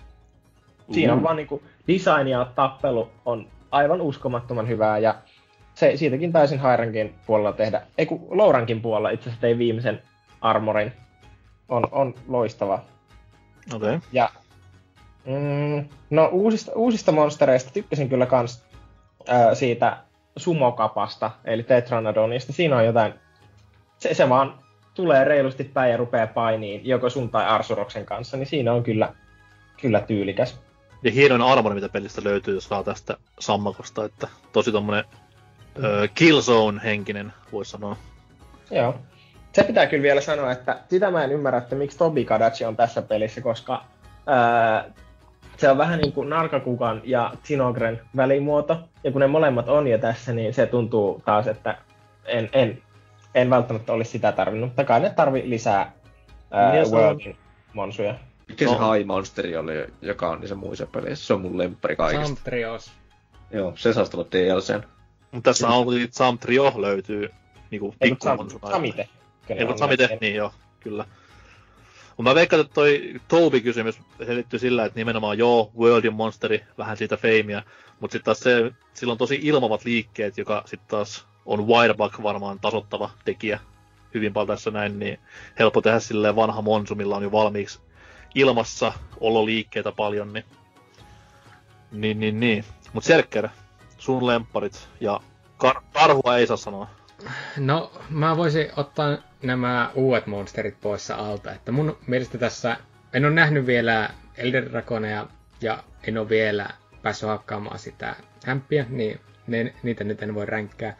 Siinä 0.91 1.13
on 1.13 1.19
mm. 1.19 1.23
vaan 1.23 1.35
niinku 1.35 1.63
design 1.87 2.27
ja 2.27 2.51
tappelu 2.55 3.09
on 3.25 3.47
aivan 3.71 4.01
uskomattoman 4.01 4.67
hyvää 4.67 4.97
ja 4.97 5.15
se, 5.73 5.97
siitäkin 5.97 6.31
taisin 6.31 6.59
Hairankin 6.59 7.15
puolella 7.25 7.51
tehdä, 7.53 7.81
ei 7.97 8.05
kun 8.05 8.27
Lourankin 8.29 8.81
puolella 8.81 9.09
itse 9.09 9.23
asiassa 9.23 9.41
tein 9.41 9.57
viimeisen 9.57 10.01
armorin. 10.41 10.91
On, 11.69 11.87
on 11.91 12.13
loistava. 12.27 12.79
Okei. 13.73 13.95
Okay. 13.95 13.99
Ja 14.11 14.29
Mm, 15.25 15.89
no 16.09 16.29
uusista, 16.31 16.71
uusista 16.75 17.11
monstereista 17.11 17.71
tykkäsin 17.73 18.09
kyllä 18.09 18.25
kans 18.25 18.63
ää, 19.27 19.55
siitä 19.55 19.97
sumokapasta, 20.37 21.31
eli 21.45 21.63
Tetranodonista. 21.63 22.53
Siinä 22.53 22.77
on 22.77 22.85
jotain, 22.85 23.13
se, 23.97 24.13
se 24.13 24.29
vaan 24.29 24.59
tulee 24.93 25.23
reilusti 25.23 25.63
päin 25.63 25.91
ja 25.91 25.97
rupeaa 25.97 26.27
painiin 26.27 26.81
joko 26.87 27.09
sun 27.09 27.29
tai 27.29 27.45
Arsuroksen 27.45 28.05
kanssa, 28.05 28.37
niin 28.37 28.47
siinä 28.47 28.73
on 28.73 28.83
kyllä, 28.83 29.13
kyllä 29.81 29.99
tyylikäs. 30.01 30.59
Ja 31.03 31.11
hienoin 31.11 31.41
armori, 31.41 31.75
mitä 31.75 31.89
pelistä 31.89 32.21
löytyy, 32.23 32.55
jos 32.55 32.63
saa 32.63 32.83
tästä 32.83 33.17
sammakosta, 33.39 34.05
että 34.05 34.27
tosi 34.53 34.71
tommonen 34.71 35.03
ö, 35.83 36.07
Killzone-henkinen, 36.15 37.33
voisi 37.51 37.71
sanoa. 37.71 37.95
Joo. 38.71 38.95
Se 39.53 39.63
pitää 39.63 39.85
kyllä 39.85 40.03
vielä 40.03 40.21
sanoa, 40.21 40.51
että 40.51 40.79
sitä 40.89 41.11
mä 41.11 41.23
en 41.23 41.31
ymmärrä, 41.31 41.57
että 41.57 41.75
miksi 41.75 41.97
Tobi 41.97 42.25
Kadachi 42.25 42.65
on 42.65 42.75
tässä 42.75 43.01
pelissä, 43.01 43.41
koska 43.41 43.85
ää, 44.27 44.85
se 45.57 45.69
on 45.69 45.77
vähän 45.77 45.99
niin 45.99 46.13
kuin 46.13 46.29
Narkakukan 46.29 47.01
ja 47.03 47.31
Sinogren 47.43 48.01
välimuoto. 48.15 48.79
Ja 49.03 49.11
kun 49.11 49.21
ne 49.21 49.27
molemmat 49.27 49.69
on 49.69 49.87
jo 49.87 49.97
tässä, 49.97 50.33
niin 50.33 50.53
se 50.53 50.65
tuntuu 50.65 51.21
taas, 51.25 51.47
että 51.47 51.77
en, 52.25 52.49
en, 52.53 52.81
en 53.35 53.49
välttämättä 53.49 53.93
olisi 53.93 54.11
sitä 54.11 54.31
tarvinnut. 54.31 54.69
Mutta 54.69 54.83
kai 54.83 54.99
ne 54.99 55.09
tarvi 55.09 55.43
lisää 55.45 55.91
ää, 56.51 56.73
Worldin 56.91 57.37
monsuja. 57.73 58.15
Mikä 58.61 58.69
se 58.69 58.97
High 58.97 59.07
Monsteri 59.07 59.57
oli, 59.57 59.73
joka 60.01 60.29
on 60.29 60.39
niissä 60.39 60.55
muissa 60.55 60.85
peleissä? 60.85 61.25
Se 61.25 61.33
on 61.33 61.41
mun 61.41 61.57
lemppari 61.57 61.95
kaikista. 61.95 62.27
Samtrios. 62.27 62.91
Joo, 63.51 63.73
se 63.75 63.93
saa 63.93 64.05
tulla 64.05 64.25
DLCn. 64.31 64.83
Mutta 65.31 65.49
tässä 65.49 65.67
on 65.67 65.87
Samtrio 66.11 66.73
löytyy 66.75 67.29
niinku 67.71 67.95
pikkumonsuna. 67.99 68.69
Samite. 68.69 69.09
Ei, 69.49 69.65
mutta 69.65 69.79
Samite, 69.79 70.17
niin 70.21 70.35
joo, 70.35 70.51
kyllä. 70.79 71.05
Mutta 72.17 72.29
mä 72.29 72.35
veikkaan, 72.35 72.61
että 72.61 72.73
toi 72.73 73.13
Toby-kysymys 73.27 73.99
selittyy 74.25 74.59
sillä, 74.59 74.85
että 74.85 74.99
nimenomaan 74.99 75.37
joo, 75.37 75.71
Worldin 75.77 76.13
monsteri, 76.13 76.63
vähän 76.77 76.97
siitä 76.97 77.17
feimiä, 77.17 77.63
mutta 77.99 78.11
sitten 78.11 78.25
taas 78.25 78.39
se, 78.39 78.71
sillä 78.93 79.11
on 79.11 79.17
tosi 79.17 79.39
ilmavat 79.41 79.85
liikkeet, 79.85 80.37
joka 80.37 80.63
sitten 80.65 80.89
taas 80.89 81.27
on 81.45 81.67
Wirebug 81.67 82.23
varmaan 82.23 82.59
tasottava 82.59 83.09
tekijä 83.25 83.59
hyvin 84.13 84.33
paljon 84.33 84.47
tässä 84.57 84.71
näin, 84.71 84.99
niin 84.99 85.19
helppo 85.59 85.81
tehdä 85.81 85.99
silleen 85.99 86.35
vanha 86.35 86.61
Monsu, 86.61 86.95
millä 86.95 87.15
on 87.15 87.23
jo 87.23 87.31
valmiiksi 87.31 87.79
ilmassa 88.35 88.93
ololiikkeitä 89.19 89.91
paljon, 89.91 90.33
niin 90.33 90.45
niin, 91.93 92.19
niin, 92.19 92.39
niin. 92.39 92.65
Mutta 92.93 93.07
Serker, 93.07 93.47
sun 93.97 94.27
lemparit 94.27 94.87
ja 94.99 95.19
Kar- 95.63 95.83
karhua 95.93 96.37
ei 96.37 96.47
saa 96.47 96.57
sanoa. 96.57 96.87
No, 97.57 97.91
mä 98.09 98.37
voisin 98.37 98.69
ottaa 98.77 99.17
nämä 99.41 99.91
uudet 99.95 100.27
monsterit 100.27 100.81
pois 100.81 101.11
alta. 101.11 101.51
Että 101.51 101.71
mun 101.71 101.97
mielestä 102.07 102.37
tässä, 102.37 102.77
en 103.13 103.25
ole 103.25 103.33
nähnyt 103.33 103.65
vielä 103.65 104.09
Elder 104.37 104.71
Dragoneja 104.71 105.27
ja 105.61 105.83
en 106.07 106.17
ole 106.17 106.29
vielä 106.29 106.69
päässyt 107.01 107.29
hakkaamaan 107.29 107.79
sitä 107.79 108.15
hämppiä, 108.45 108.85
niin 108.89 109.19
ne, 109.47 109.73
niitä 109.83 110.03
nyt 110.03 110.23
en 110.23 110.35
voi 110.35 110.45
ränkkää. 110.45 110.97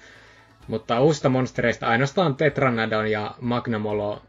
Mutta 0.68 1.02
uusista 1.02 1.30
monstereista 1.30 1.88
ainoastaan 1.88 2.36
Tetranadon 2.36 3.12
ja 3.12 3.36
Magnamolo, 3.42 4.22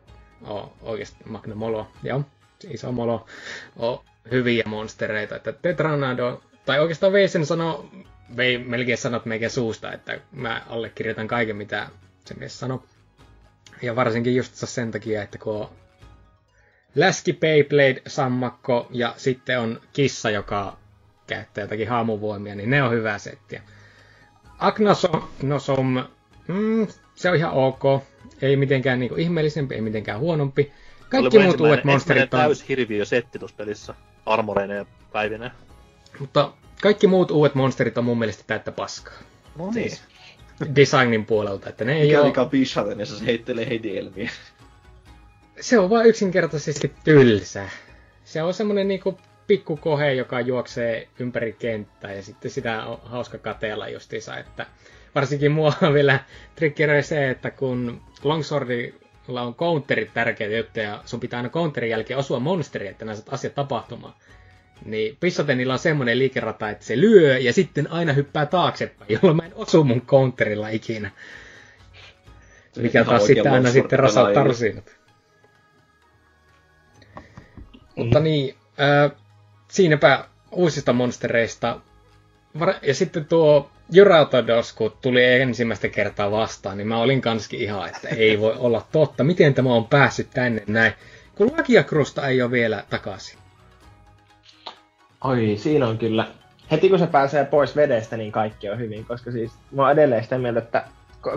oh, 0.43 0.73
oikeasti 0.83 1.25
Magnamolo, 1.29 1.89
joo, 2.03 2.25
iso 2.71 2.93
molo, 2.93 3.27
on 3.77 4.01
hyviä 4.31 4.63
monstereita. 4.67 5.37
Että 5.37 5.53
Tetranado, 5.53 6.43
tai 6.67 6.81
oikeastaan 6.81 7.13
vei 7.13 7.29
sen 7.29 7.47
sano, 7.47 7.91
vei 8.37 8.59
melkein 8.59 8.99
sanot 8.99 9.25
meikä 9.27 9.49
suusta, 9.49 9.93
että 9.93 10.21
mä 10.33 10.63
allekirjoitan 10.69 11.29
kaiken 11.29 11.57
mitä 11.57 11.89
se 12.25 12.35
mies 12.35 12.59
sanoi. 12.61 12.81
Ja 13.83 13.97
varsinkin 13.97 14.37
just 14.37 14.55
sen 14.55 14.91
takia, 14.91 15.23
että 15.23 15.39
kun 15.39 15.55
on 15.61 15.69
läski 16.95 17.33
Beyblade, 17.33 18.03
sammakko 18.07 18.87
ja 18.91 19.15
sitten 19.17 19.61
on 19.61 19.81
kissa, 19.93 20.31
joka 20.31 20.77
käyttää 21.27 21.63
jotakin 21.65 21.89
haamuvoimia, 21.89 22.55
niin 22.55 22.71
ne 22.71 22.83
on 22.83 22.93
hyvä 22.93 23.19
settiä. 23.19 23.63
Agnosom, 24.59 26.05
mm, 26.49 26.87
se 27.15 27.31
on 27.31 27.37
ihan 27.37 27.53
ok. 27.53 27.83
Ei 28.43 28.57
mitenkään 28.57 28.99
niinku 29.01 29.15
ihmeellisempi, 29.17 29.75
ei 29.75 29.81
mitenkään 29.81 30.21
huonompi. 30.21 30.73
Kaikki 31.21 31.39
muut 31.39 31.61
uudet 31.61 31.85
monsterit 31.85 32.35
on... 32.35 32.41
täys 32.41 32.69
hirviö 32.69 33.05
setti 33.05 33.39
tuossa 33.39 33.57
pelissä, 33.57 33.95
armoreineen 34.27 34.79
ja 34.79 34.87
päivineen. 35.13 35.51
Mutta 36.19 36.53
kaikki 36.83 37.07
muut 37.07 37.31
uudet 37.31 37.55
monsterit 37.55 37.99
on 37.99 38.05
mun 38.05 38.19
mielestä 38.19 38.45
täyttä 38.47 38.73
paskaa. 38.73 39.15
No 39.59 39.71
niin. 39.71 39.91
Siis 39.91 40.03
designin 40.77 41.27
puolelta, 41.27 41.69
että 41.69 41.85
ne 41.85 41.97
ei 41.97 42.07
Mikä 42.07 42.43
ole... 42.43 42.49
Bishaten, 42.51 42.99
niin 42.99 43.07
se 43.07 43.27
heittelee 43.27 43.69
hedelmiä. 43.69 44.31
Se 45.61 45.79
on 45.79 45.91
vain 45.91 46.07
yksinkertaisesti 46.07 46.93
tylsä. 47.05 47.69
Se 48.25 48.43
on 48.43 48.55
semmonen 48.55 48.89
niinku 48.89 49.19
pikkukohe, 49.47 50.13
joka 50.13 50.41
juoksee 50.41 51.09
ympäri 51.19 51.53
kenttää 51.53 52.13
ja 52.13 52.23
sitten 52.23 52.51
sitä 52.51 52.85
on 52.85 53.01
hauska 53.05 53.39
kateella 53.39 53.89
justiinsa, 53.89 54.37
että 54.37 54.67
varsinkin 55.15 55.53
mua 55.53 55.73
on 55.83 55.95
vielä 55.95 56.21
triggeröi 56.57 57.03
se, 57.03 57.31
että 57.31 57.51
kun 57.51 58.03
Longswordilla 59.29 59.43
on 59.43 59.55
counterit 59.55 60.15
tärkeitä 60.15 60.57
juttuja 60.57 60.85
ja 60.85 61.03
sun 61.05 61.21
pitää 61.21 61.37
aina 61.37 61.49
counterin 61.49 61.91
jälkeen 61.91 62.19
osua 62.19 62.41
monsteria, 62.41 62.91
että 62.91 63.05
nämä 63.05 63.19
asiat 63.31 63.55
tapahtumaan. 63.55 64.15
Niin 64.85 65.17
Pissotenilla 65.21 65.73
on 65.73 65.79
semmoinen 65.79 66.19
liikerata, 66.19 66.71
että 66.71 66.85
se 66.85 67.01
lyö 67.01 67.39
ja 67.39 67.53
sitten 67.53 67.91
aina 67.91 68.13
hyppää 68.13 68.47
taaksepäin, 68.47 69.13
jolloin 69.13 69.37
mä 69.37 69.43
en 69.43 69.55
osu 69.55 69.85
mun 69.85 70.01
counterilla 70.07 70.69
ikinä. 70.69 71.11
Mikä 72.77 73.05
taas 73.05 73.27
sitten 73.27 73.53
aina 73.53 73.71
sitten 73.71 73.99
rasauttaa 73.99 74.45
rusinat. 74.45 74.97
Mutta 77.97 78.21
niin, 78.21 78.55
äh, 78.81 79.13
siinäpä 79.69 80.25
uusista 80.53 80.93
monstereista. 80.93 81.81
Ja 82.83 82.95
sitten 82.95 83.25
tuo 83.25 83.71
Juratodos, 83.91 84.73
kun 84.73 84.97
tuli 85.03 85.25
ensimmäistä 85.25 85.89
kertaa 85.89 86.31
vastaan, 86.31 86.77
niin 86.79 86.89
mä 86.89 86.99
olin 86.99 87.21
kanskin 87.21 87.61
ihan, 87.61 87.89
että 87.89 88.09
ei 88.09 88.41
voi 88.41 88.55
olla 88.59 88.87
totta. 88.93 89.25
Miten 89.25 89.55
tämä 89.55 89.75
on 89.75 89.85
päässyt 89.85 90.31
tänne 90.31 90.63
näin? 90.67 90.93
Kun 91.35 91.53
Lakiakrusta 91.57 92.29
ei 92.29 92.43
ole 92.43 92.51
vielä 92.51 92.85
takaisin. 92.91 93.39
Oi, 95.25 95.55
siinä 95.57 95.87
on 95.87 95.99
kyllä. 95.99 96.27
Heti 96.71 96.89
kun 96.89 96.99
se 96.99 97.07
pääsee 97.07 97.45
pois 97.45 97.77
vedestä, 97.77 98.17
niin 98.17 98.33
kaikki 98.33 98.71
on 98.71 98.79
hyvin, 98.79 99.05
koska 99.05 99.31
siis 99.31 99.53
mä 99.73 99.83
oon 99.83 99.93
edelleen 99.93 100.23
sitä 100.23 100.39
mieltä, 100.39 100.59
että 100.59 100.85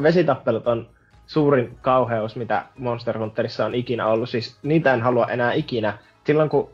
vesitappelut 0.04 0.68
on 0.68 0.90
suurin 1.28 1.78
kauheus, 1.82 2.36
mitä 2.36 2.66
Monster 2.78 3.18
Hunterissa 3.18 3.66
on 3.66 3.76
ikinä 3.76 4.08
ollut. 4.08 4.30
Siis 4.30 4.58
niitä 4.64 4.94
en 4.94 5.02
halua 5.02 5.28
enää 5.28 5.54
ikinä. 5.54 5.98
Silloin 6.24 6.50
kun 6.50 6.70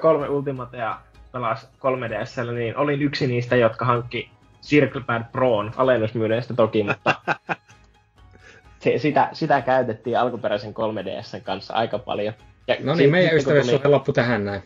kolme 0.00 0.28
Ultimatea 0.28 0.98
pelas 1.32 1.68
3DSllä, 1.78 2.52
niin 2.52 2.76
olin 2.76 3.02
yksi 3.02 3.26
niistä, 3.26 3.56
jotka 3.56 3.84
hankki 3.84 4.30
Circlepad 4.62 5.22
Proon 5.32 5.72
alennusmyydestä 5.76 6.54
toki, 6.54 6.82
mutta 6.82 7.14
se, 8.82 8.98
sitä, 8.98 9.28
sitä 9.32 9.60
käytettiin 9.60 10.18
alkuperäisen 10.18 10.74
3DSn 10.74 11.40
kanssa 11.42 11.74
aika 11.74 11.98
paljon. 11.98 12.34
Ja 12.68 12.76
no 12.80 12.94
niin, 12.94 13.10
meidän 13.10 13.36
ystävyys 13.36 13.66
tuli... 13.66 13.80
loppu 13.84 14.12
tähän 14.12 14.44
näin. 14.44 14.62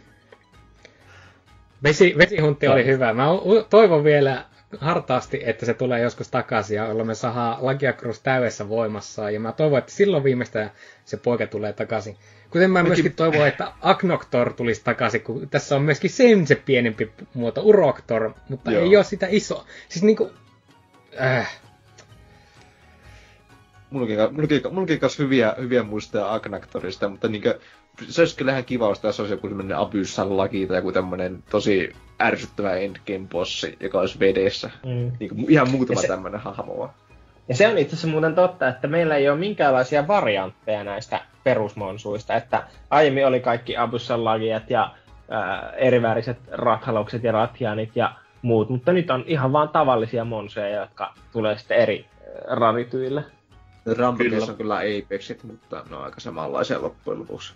Vesi, 1.82 2.14
vesihuntti 2.18 2.68
oli 2.68 2.86
hyvä. 2.86 3.12
Mä 3.12 3.24
toivon 3.70 4.04
vielä 4.04 4.44
hartaasti, 4.78 5.40
että 5.44 5.66
se 5.66 5.74
tulee 5.74 6.00
joskus 6.00 6.28
takaisin 6.28 6.76
ja 6.76 7.04
me 7.04 7.14
saadaan 7.14 7.56
Lagiakrus 7.60 8.20
täydessä 8.20 8.68
voimassa. 8.68 9.30
Ja 9.30 9.40
mä 9.40 9.52
toivon, 9.52 9.78
että 9.78 9.92
silloin 9.92 10.24
viimeistä 10.24 10.70
se 11.04 11.16
poika 11.16 11.46
tulee 11.46 11.72
takaisin. 11.72 12.16
Kuten 12.56 12.70
mä 12.70 12.82
myöskin 12.82 13.12
toivon, 13.12 13.48
että 13.48 13.72
Agnoktor 13.82 14.52
tulisi 14.52 14.84
takaisin, 14.84 15.20
kun 15.20 15.48
tässä 15.48 15.76
on 15.76 15.82
myöskin 15.82 16.10
sen 16.10 16.46
se 16.46 16.54
pienempi 16.54 17.12
muoto, 17.34 17.60
Uroktor, 17.62 18.32
mutta 18.48 18.70
Joo. 18.70 18.82
ei 18.82 18.96
ole 18.96 19.04
sitä 19.04 19.26
iso. 19.30 19.66
Siis 19.88 20.02
niinku... 20.02 20.30
Äh. 21.20 21.60
Mullakin, 23.90 24.18
mullakin, 24.30 24.60
mullakin 24.70 25.00
kanssa 25.00 25.22
hyviä, 25.22 25.54
hyviä 25.60 25.82
muistoja 25.82 26.32
Agnaktorista, 26.34 27.08
mutta 27.08 27.28
niinkö, 27.28 27.58
se 28.08 28.22
olisi 28.22 28.36
kyllä 28.36 28.52
ihan 28.52 28.64
kiva, 28.64 28.88
jos 28.88 29.00
tässä 29.00 29.22
olisi 29.22 29.34
joku 29.34 29.48
semmoinen 29.48 29.76
Abyssal 29.76 30.36
laki 30.36 30.66
tai 30.66 30.76
joku 30.76 30.92
tämmöinen 30.92 31.44
tosi 31.50 31.92
ärsyttävä 32.22 32.76
endgame 32.76 33.26
bossi, 33.30 33.76
joka 33.80 34.00
olisi 34.00 34.18
vedessä. 34.18 34.70
Mm. 34.84 35.12
Niin 35.20 35.28
kuin 35.28 35.50
ihan 35.50 35.70
muutama 35.70 36.00
se, 36.00 36.08
tämmöinen 36.08 36.40
hahmo. 36.40 36.90
Ja 37.48 37.56
se 37.56 37.68
on 37.68 37.78
itse 37.78 37.94
asiassa 37.94 38.08
muuten 38.08 38.34
totta, 38.34 38.68
että 38.68 38.88
meillä 38.88 39.16
ei 39.16 39.28
ole 39.28 39.38
minkäänlaisia 39.38 40.08
variantteja 40.08 40.84
näistä 40.84 41.20
perusmonsuista, 41.44 42.34
että 42.34 42.64
aiemmin 42.90 43.26
oli 43.26 43.40
kaikki 43.40 43.76
Abyssal 43.76 44.24
lagiat 44.24 44.70
ja 44.70 44.90
ää, 45.30 45.72
eriväriset 45.76 46.38
rathalokset 46.52 47.24
ja 47.24 47.32
ratjanit 47.32 47.96
ja 47.96 48.12
muut, 48.42 48.68
mutta 48.68 48.92
nyt 48.92 49.10
on 49.10 49.24
ihan 49.26 49.52
vaan 49.52 49.68
tavallisia 49.68 50.24
monsuja, 50.24 50.68
jotka 50.68 51.14
tulee 51.32 51.58
sitten 51.58 51.76
eri 51.76 52.06
rarityille. 52.48 53.24
Rampikissa 53.98 54.52
on 54.52 54.58
kyllä 54.58 54.76
Apexit, 54.76 55.44
mutta 55.44 55.84
ne 55.90 55.96
on 55.96 56.04
aika 56.04 56.20
samanlaisia 56.20 56.82
loppujen 56.82 57.20
lopuksi. 57.20 57.54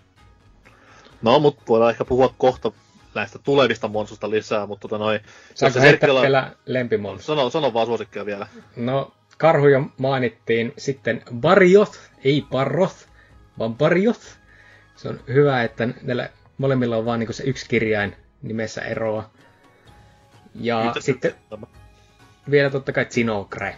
No, 1.21 1.39
mutta 1.39 1.63
voidaan 1.67 1.91
ehkä 1.91 2.05
puhua 2.05 2.33
kohta 2.37 2.71
näistä 3.15 3.39
tulevista 3.39 3.87
monsusta 3.87 4.29
lisää, 4.29 4.65
mutta 4.65 4.87
tota 4.87 5.03
noin... 5.03 5.19
Saanko 5.53 5.79
heittää 5.79 6.09
vielä 6.21 6.51
lempimonsu? 6.65 7.25
Sano, 7.25 7.49
sano 7.49 7.73
vaan 7.73 7.87
suosikkia 7.87 8.25
vielä. 8.25 8.47
No, 8.75 9.11
karhu 9.41 9.67
jo 9.67 9.85
mainittiin. 9.97 10.73
Sitten 10.77 11.21
Barioth, 11.35 11.99
ei 12.23 12.45
Parroth, 12.51 12.95
vaan 13.59 13.75
Barioth. 13.75 14.37
Se 14.95 15.09
on 15.09 15.19
hyvä, 15.27 15.63
että 15.63 15.87
näillä 16.01 16.29
molemmilla 16.57 16.97
on 16.97 17.05
vaan 17.05 17.19
niin 17.19 17.33
se 17.33 17.43
yksi 17.43 17.69
kirjain 17.69 18.15
nimessä 18.41 18.81
eroa. 18.81 19.29
Ja 20.55 20.83
Mitä 20.83 21.01
sitten 21.01 21.35
vielä 22.51 22.69
totta 22.69 22.91
kai 22.91 23.05
Zinogre. 23.05 23.77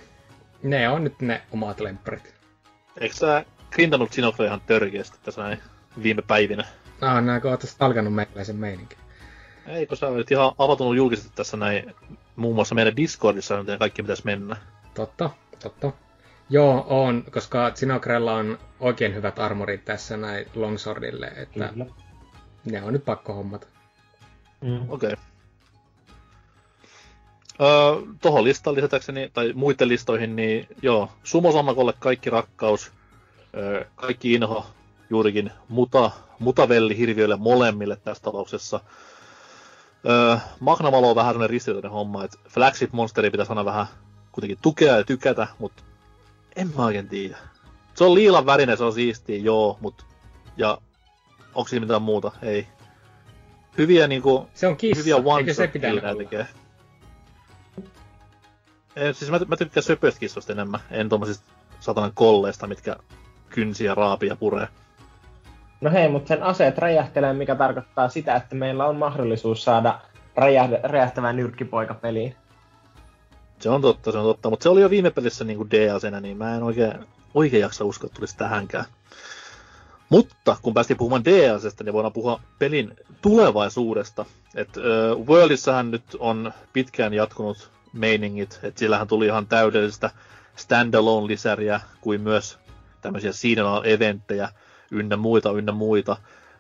Ne 0.64 0.90
on 0.90 1.04
nyt 1.04 1.22
ne 1.22 1.42
omat 1.52 1.80
lempparit. 1.80 2.36
Eikö 3.00 3.16
sä 3.16 3.46
grindannut 3.72 4.12
Zinogre 4.12 4.46
ihan 4.46 4.62
törkeästi 4.62 5.18
tässä 5.24 5.42
näin 5.42 5.60
viime 6.04 6.22
päivinä? 6.22 6.66
Ah, 7.02 7.24
näkö 7.24 7.50
oot 7.50 7.76
alkanut 7.80 8.14
meikäläisen 8.14 8.56
meininki. 8.56 8.96
Ei, 9.68 9.86
kun 9.86 9.98
sä 9.98 10.08
olet 10.08 10.32
ihan 10.32 10.52
avautunut 10.58 10.96
julkisesti 10.96 11.32
tässä 11.36 11.58
näin, 11.58 11.96
muun 12.36 12.56
muassa 12.56 12.76
meidän 12.76 12.96
Discordissa, 12.96 13.56
joten 13.56 13.80
kaikki 13.80 14.04
pitäisi 14.04 14.26
mennä. 14.26 14.56
Totta, 14.94 15.30
totta. 15.64 15.92
Joo, 16.50 16.86
on, 16.90 17.24
koska 17.32 17.72
Sinogrella 17.76 18.34
on 18.34 18.60
oikein 18.80 19.16
hyvät 19.16 19.40
armorit 19.40 19.86
tässä 19.86 20.18
näin 20.18 20.46
Longswordille, 20.56 21.28
että 21.28 21.68
Kyllä. 21.70 21.86
ne 22.66 22.84
on 22.84 22.94
nyt 22.94 23.06
pakko 23.06 23.34
hommata. 23.34 23.68
Mm. 24.62 24.90
Okei. 24.90 25.14
Okay. 25.14 25.16
Öö, 27.62 28.16
tuohon 28.22 28.44
listaan 28.44 28.76
lisätäkseni, 28.76 29.30
tai 29.34 29.54
muiden 29.54 29.88
listoihin, 29.88 30.36
niin 30.36 30.68
joo, 30.82 31.10
Sumosammakolle 31.24 31.94
kaikki 32.00 32.30
rakkaus, 32.30 32.92
öö, 33.56 33.86
kaikki 33.96 34.34
inho, 34.34 34.66
juurikin 35.10 35.52
muta, 35.70 36.12
mutavelli 36.40 36.98
hirviöille 36.98 37.36
molemmille 37.36 37.96
tässä 37.96 38.24
talouksessa. 38.24 38.80
Öö, 40.10 40.38
Magnamalo 40.60 41.10
on 41.10 41.16
vähän 41.16 41.34
sellainen 41.34 41.50
ristiriitainen 41.50 41.92
homma, 41.92 42.24
että 42.24 42.38
Flagship 42.50 42.92
Monsteri 42.92 43.32
pitäisi 43.32 43.52
aina 43.52 43.66
vähän 43.66 43.88
kuitenkin 44.34 44.58
tukea 44.62 44.98
ja 44.98 45.04
tykätä, 45.04 45.48
mutta 45.60 45.84
en 46.56 46.72
mä 46.78 46.86
oikein 46.86 47.10
tiedä. 47.10 47.38
Se 47.94 48.04
on 48.04 48.14
liilan 48.14 48.46
värinen, 48.46 48.78
se 48.78 48.84
on 48.84 48.94
siistiä, 48.94 49.38
joo, 49.38 49.78
mutta 49.82 50.06
ja 50.58 50.78
onko 51.56 51.68
siinä 51.68 51.84
mitään 51.86 52.02
muuta? 52.02 52.32
Ei. 52.42 52.68
Hyviä 53.78 54.08
niinku... 54.08 54.50
Se 54.54 54.68
on 54.68 54.78
kissa, 54.78 55.04
hyviä 55.04 55.16
eikö 55.40 55.54
se 55.54 55.68
pitää 55.68 55.92
olla? 55.92 56.16
Tekee. 56.16 56.48
Ei, 58.96 59.14
siis 59.14 59.32
mä, 59.32 59.40
mä 59.48 59.58
tykkään 59.58 59.84
söpöistä 59.84 60.20
kissoista 60.20 60.54
enemmän, 60.54 60.80
en 60.92 61.10
tuommoisista 61.10 61.52
satanan 61.80 62.12
kolleista, 62.14 62.68
mitkä 62.68 62.96
kynsiä 63.50 63.96
raapia 63.96 64.30
ja 64.30 64.36
puree. 64.36 64.68
No 65.82 65.92
hei, 65.92 66.10
mutta 66.10 66.28
sen 66.28 66.44
aseet 66.44 66.78
räjähtelee, 66.78 67.34
mikä 67.34 67.56
tarkoittaa 67.56 68.10
sitä, 68.10 68.36
että 68.36 68.56
meillä 68.56 68.86
on 68.86 68.96
mahdollisuus 68.96 69.64
saada 69.64 70.00
räjähtävä 70.84 71.34
nyrkkipoika 71.34 71.94
peliin. 71.94 72.36
Se 73.64 73.70
on 73.70 73.82
totta, 73.82 74.12
se 74.12 74.18
on 74.18 74.26
totta, 74.26 74.50
mutta 74.50 74.64
se 74.64 74.70
oli 74.70 74.82
jo 74.82 74.90
viime 74.90 75.12
pelissä 75.12 75.44
niin 75.44 75.72
DLCnä, 75.72 76.20
niin 76.20 76.38
mä 76.38 76.56
en 76.56 76.64
oikein, 76.64 76.94
oikein 77.34 77.62
jaksa 77.62 77.86
uskoa, 77.86 78.08
että 78.08 78.16
tulisi 78.16 78.38
tähänkään. 78.38 78.86
Mutta 80.10 80.58
kun 80.62 80.74
päästiin 80.74 80.98
puhumaan 80.98 81.26
DLCstä, 81.26 81.84
niin 81.84 81.94
voidaan 81.94 82.14
puhua 82.14 82.40
pelin 82.60 82.94
tulevaisuudesta. 83.22 84.26
Et, 84.56 84.70
uh, 84.78 85.28
Worldissahan 85.28 85.92
nyt 85.92 86.04
on 86.20 86.54
pitkään 86.74 87.14
jatkunut 87.14 87.72
meiningit, 87.94 88.60
että 88.64 88.80
sillähän 88.80 89.08
tuli 89.08 89.26
ihan 89.26 89.48
täydellistä 89.48 90.10
standalone-lisäriä, 90.56 91.80
kuin 92.02 92.22
myös 92.22 92.58
tämmöisiä 93.02 93.32
seasonal-eventtejä 93.32 94.50
ynnä 94.92 95.18
muita, 95.18 95.52
ynnä 95.52 95.72
muita. 95.72 96.18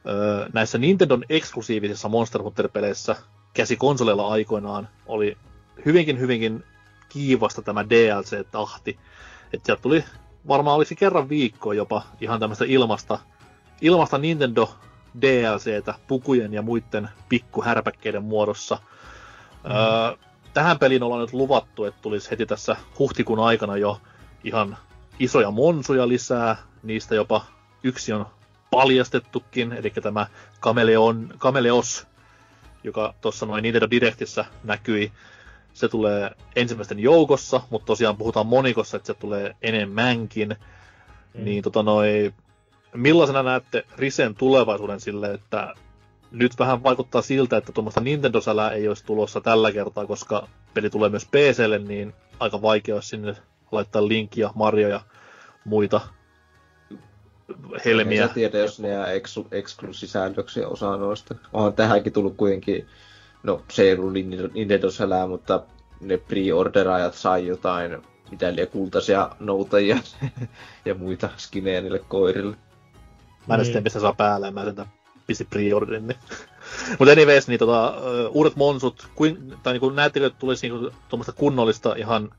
Öö, 0.08 0.50
näissä 0.54 0.78
Nintendon 0.78 1.24
eksklusiivisissa 1.30 2.10
Monster 2.10 2.42
Hunter-peleissä 2.42 3.16
käsikonsoleilla 3.54 4.28
aikoinaan 4.28 4.88
oli 5.06 5.38
hyvinkin, 5.86 6.20
hyvinkin 6.20 6.64
kiivasta 7.14 7.62
tämä 7.62 7.90
DLC-tahti. 7.90 9.00
Että 9.54 9.66
sieltä 9.66 9.82
tuli 9.82 10.04
varmaan 10.48 10.78
olisi 10.78 10.96
kerran 10.96 11.30
viikko 11.30 11.74
jopa 11.74 12.04
ihan 12.22 12.40
tämmöistä 12.40 12.66
ilmasta, 12.68 13.20
ilmasta 13.82 14.18
Nintendo 14.18 14.70
DLCtä 15.22 15.94
pukujen 16.08 16.54
ja 16.54 16.62
muiden 16.62 17.10
pikkuhärpäkkeiden 17.30 18.24
muodossa. 18.24 18.78
Mm. 19.64 19.72
Öö, 19.72 20.18
tähän 20.54 20.80
peliin 20.80 21.04
ollaan 21.04 21.22
nyt 21.22 21.34
luvattu, 21.34 21.86
että 21.86 22.02
tulisi 22.02 22.32
heti 22.32 22.46
tässä 22.46 22.76
huhtikuun 23.00 23.40
aikana 23.40 23.78
jo 23.78 24.02
ihan 24.44 24.78
isoja 25.20 25.52
monsuja 25.52 26.08
lisää. 26.08 26.56
Niistä 26.84 27.16
jopa 27.16 27.46
yksi 27.84 28.14
on 28.14 28.26
paljastettukin, 28.72 29.74
eli 29.74 29.90
tämä 29.90 30.28
Kameleon, 30.60 31.34
Kameleos, 31.38 32.08
joka 32.84 33.14
tuossa 33.22 33.46
noin 33.46 33.62
Nintendo 33.62 33.88
Directissä 33.92 34.46
näkyi. 34.64 35.12
Se 35.74 35.88
tulee 35.88 36.32
ensimmäisten 36.56 37.00
joukossa, 37.00 37.62
mutta 37.70 37.86
tosiaan 37.86 38.18
puhutaan 38.18 38.48
monikossa, 38.48 38.98
että 38.98 39.08
se 39.08 39.14
tulee 39.14 39.56
enemmänkin. 39.62 40.56
Mm. 41.34 41.44
Niin 41.44 41.64
tota 41.64 41.84
noi, 41.84 42.34
millaisena 42.94 43.44
näette 43.44 43.86
Risen 43.98 44.36
tulevaisuuden 44.36 45.00
sille, 45.00 45.34
että 45.34 45.74
nyt 46.32 46.60
vähän 46.60 46.84
vaikuttaa 46.84 47.22
siltä, 47.22 47.58
että 47.58 47.72
tuommoista 47.72 48.02
Nintendo-sälää 48.02 48.72
ei 48.72 48.88
olisi 48.88 49.06
tulossa 49.06 49.42
tällä 49.42 49.72
kertaa, 49.72 50.06
koska 50.06 50.48
peli 50.74 50.90
tulee 50.90 51.10
myös 51.10 51.26
PClle, 51.26 51.80
niin 51.80 52.14
aika 52.40 52.62
vaikea 52.62 52.96
olisi 52.96 53.10
sinne 53.10 53.36
laittaa 53.72 54.08
Link 54.08 54.38
ja 54.38 54.52
Mario 54.56 54.90
ja 54.90 55.02
muita 55.66 56.02
helmiä. 57.86 58.24
En 58.24 58.30
tiedä, 58.30 58.58
jos 58.58 58.80
ne 58.80 58.90
jää 58.90 59.06
eksklu- 59.06 59.48
eksklusisääntöksiä 59.52 60.68
osa 60.68 60.98
noista. 60.98 61.36
On 61.54 61.74
tähänkin 61.74 62.14
tullut 62.14 62.38
kuitenkin, 62.38 62.88
no 63.44 63.62
se 63.72 63.84
ei 63.84 63.94
ollut 63.94 64.14
Nintendo-sälää, 64.54 65.28
mutta 65.28 65.64
ne 66.02 66.18
pre-orderaajat 66.18 67.14
sai 67.14 67.48
jotain, 67.48 68.02
mitä 68.32 68.56
liian 68.56 68.68
kultaisia 68.68 69.30
noutajia 69.40 69.98
ja 70.86 70.96
muita 70.96 71.30
skinejä 71.38 71.82
niille 71.82 72.00
koirille. 72.00 72.56
Mä 73.48 73.54
en 73.54 73.58
niin. 73.58 73.66
sitten 73.66 73.84
mistä 73.84 74.00
saa 74.00 74.14
päälle, 74.14 74.52
mä 74.52 74.66
sen 74.66 74.86
pisti 75.28 75.48
pre-orderin. 75.56 76.08
Niin. 76.08 76.20
Mutta 77.00 77.12
anyways, 77.12 77.48
niin 77.48 77.60
tota, 77.60 77.94
uudet 78.30 78.56
monsut, 78.56 79.08
kuin, 79.16 79.54
tai 79.64 79.74
niin 79.74 79.96
näettekö, 79.96 80.26
että 80.26 80.40
tulisi 80.40 80.70
niin 80.70 80.92
tuommoista 81.10 81.32
kunnollista 81.32 81.96
ihan 81.96 82.30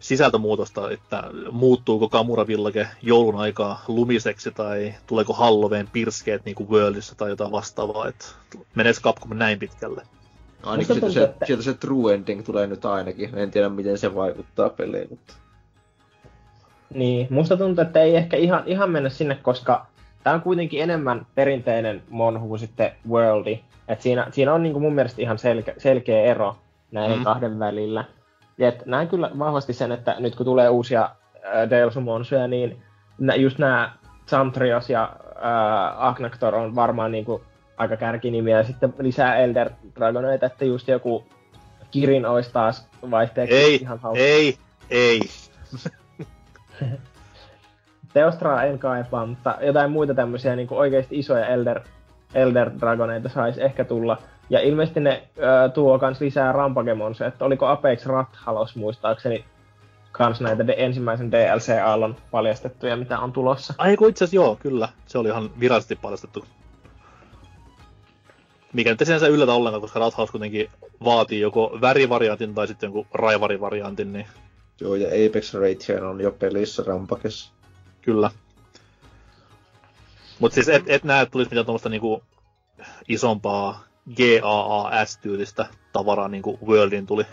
sisältömuutosta, 0.00 0.90
että 0.90 1.22
muuttuuko 1.50 2.08
Kamuravillake 2.08 2.88
joulun 3.02 3.36
aikaa 3.36 3.84
lumiseksi 3.88 4.50
tai 4.50 4.94
tuleeko 5.06 5.32
Halloween 5.32 5.88
pirskeet 5.92 6.44
niin 6.44 6.54
kuin 6.54 6.70
Worldissa 6.70 7.14
tai 7.14 7.30
jotain 7.30 7.52
vastaavaa, 7.52 8.08
että 8.08 8.26
meneekö 8.74 9.00
Capcom 9.00 9.36
näin 9.36 9.58
pitkälle? 9.58 10.02
Ainakin 10.62 10.86
sieltä 10.86 11.10
se, 11.10 11.22
että... 11.24 11.46
sieltä 11.46 11.62
se 11.62 11.74
True 11.74 12.14
Ending 12.14 12.44
tulee 12.44 12.66
nyt 12.66 12.84
ainakin. 12.84 13.38
En 13.38 13.50
tiedä, 13.50 13.68
miten 13.68 13.98
se 13.98 14.14
vaikuttaa 14.14 14.68
peleihin, 14.68 15.08
mutta... 15.10 15.34
Niin, 16.94 17.26
musta 17.30 17.56
tuntuu, 17.56 17.82
että 17.82 18.00
ei 18.00 18.16
ehkä 18.16 18.36
ihan, 18.36 18.62
ihan 18.66 18.90
mennä 18.90 19.08
sinne, 19.08 19.38
koska 19.42 19.86
tämä 20.24 20.34
on 20.34 20.42
kuitenkin 20.42 20.82
enemmän 20.82 21.26
perinteinen 21.34 22.02
Monhu 22.08 22.48
kuin 22.48 22.58
sitten 22.58 22.92
Worldi. 23.08 23.60
Et 23.88 24.00
siinä, 24.00 24.26
siinä 24.30 24.54
on 24.54 24.62
niin 24.62 24.80
mun 24.80 24.94
mielestä 24.94 25.22
ihan 25.22 25.38
selkeä, 25.38 25.74
selkeä 25.78 26.22
ero 26.22 26.56
näiden 26.90 27.18
mm. 27.18 27.24
kahden 27.24 27.58
välillä. 27.58 28.04
Ja 28.58 28.68
et 28.68 28.86
näen 28.86 29.08
kyllä 29.08 29.30
vahvasti 29.38 29.72
sen, 29.72 29.92
että 29.92 30.16
nyt 30.18 30.36
kun 30.36 30.46
tulee 30.46 30.68
uusia 30.68 31.02
äh, 31.02 31.70
Deilsumonsuja, 31.70 32.48
niin 32.48 32.82
just 33.36 33.58
nämä 33.58 33.92
Samtrios 34.26 34.90
ja 34.90 35.16
äh, 35.36 36.04
Agnactor 36.04 36.54
on 36.54 36.74
varmaan 36.74 37.12
niin 37.12 37.24
kuin 37.24 37.42
aika 37.80 37.96
kärkinimiä. 37.96 38.56
Ja 38.58 38.64
sitten 38.64 38.94
lisää 38.98 39.36
Elder 39.36 39.70
Dragonoita, 39.96 40.46
että 40.46 40.64
just 40.64 40.88
joku 40.88 41.24
Kirin 41.90 42.26
olisi 42.26 42.52
taas 42.52 42.88
vaihteeksi 43.10 43.56
ei, 43.56 43.74
ihan 43.74 43.98
hauska. 43.98 44.24
Ei, 44.24 44.56
ei. 44.90 45.20
Teostraa 48.12 48.64
en 48.64 48.78
kaipaa, 48.78 49.26
mutta 49.26 49.58
jotain 49.60 49.90
muita 49.90 50.14
tämmöisiä 50.14 50.56
niin 50.56 50.68
oikeasti 50.70 51.18
isoja 51.18 51.46
Elder, 51.46 51.80
Elder 52.34 52.70
Dragoneita 52.80 53.28
saisi 53.28 53.62
ehkä 53.62 53.84
tulla. 53.84 54.18
Ja 54.50 54.60
ilmeisesti 54.60 55.00
ne 55.00 55.22
ö, 55.38 55.68
tuo 55.68 55.98
kans 55.98 56.20
lisää 56.20 56.52
Rampagemonsia, 56.52 57.26
että 57.26 57.44
oliko 57.44 57.66
Apex 57.66 58.06
Rathalos 58.06 58.76
muistaakseni 58.76 59.44
kans 60.12 60.40
näitä 60.40 60.66
de- 60.66 60.74
ensimmäisen 60.78 61.32
DLC-aallon 61.32 62.16
paljastettuja, 62.30 62.96
mitä 62.96 63.18
on 63.18 63.32
tulossa. 63.32 63.74
Ai 63.78 63.96
kun 63.96 64.08
itse 64.08 64.28
joo, 64.32 64.56
kyllä. 64.56 64.88
Se 65.06 65.18
oli 65.18 65.28
ihan 65.28 65.50
virallisesti 65.60 65.96
paljastettu. 65.96 66.44
Mikä 68.72 68.90
nyt 68.90 69.00
ei 69.00 69.06
sinänsä 69.06 69.26
yllätä 69.26 69.52
ollenkaan, 69.52 69.80
koska 69.80 70.00
Rathaus 70.00 70.30
kuitenkin 70.30 70.70
vaatii 71.04 71.40
joko 71.40 71.78
värivariantin 71.80 72.54
tai 72.54 72.66
sitten 72.66 72.86
jonkun 72.86 73.06
raivarivariantin, 73.14 74.12
niin... 74.12 74.26
Joo, 74.80 74.94
ja 74.94 75.08
Apex 75.08 75.54
Rage 75.54 76.00
on 76.02 76.20
jo 76.20 76.32
pelissä 76.32 76.82
Rampakessa. 76.86 77.52
Kyllä. 78.02 78.30
Mutta 80.38 80.54
siis 80.54 80.68
et, 80.68 80.82
et 80.86 81.04
näe, 81.04 81.22
että 81.22 81.32
tulisi 81.32 81.50
mitään 81.50 81.66
tuommoista 81.66 81.88
niinku 81.88 82.22
isompaa 83.08 83.84
GAAS-tyylistä 84.16 85.66
tavaraa, 85.92 86.28
niin 86.28 86.42
kuin 86.42 86.58
Worldin 86.66 87.06
tuli. 87.06 87.24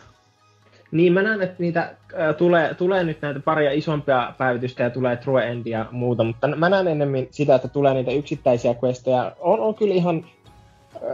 Niin, 0.91 1.13
mä 1.13 1.23
näen, 1.23 1.41
että 1.41 1.55
niitä 1.59 1.81
äh, 1.81 2.35
tulee, 2.37 2.73
tulee 2.73 3.03
nyt 3.03 3.21
näitä 3.21 3.39
paria 3.39 3.71
isompia 3.71 4.33
päivitystä 4.37 4.83
ja 4.83 4.89
tulee 4.89 5.15
True 5.15 5.47
End 5.47 5.67
ja 5.67 5.85
muuta, 5.91 6.23
mutta 6.23 6.47
mä 6.47 6.69
näen 6.69 6.87
enemmän 6.87 7.27
sitä, 7.31 7.55
että 7.55 7.67
tulee 7.67 7.93
niitä 7.93 8.11
yksittäisiä 8.11 8.75
questeja. 8.83 9.31
On, 9.39 9.59
on 9.59 9.75
kyllä 9.75 9.93
ihan 9.93 10.25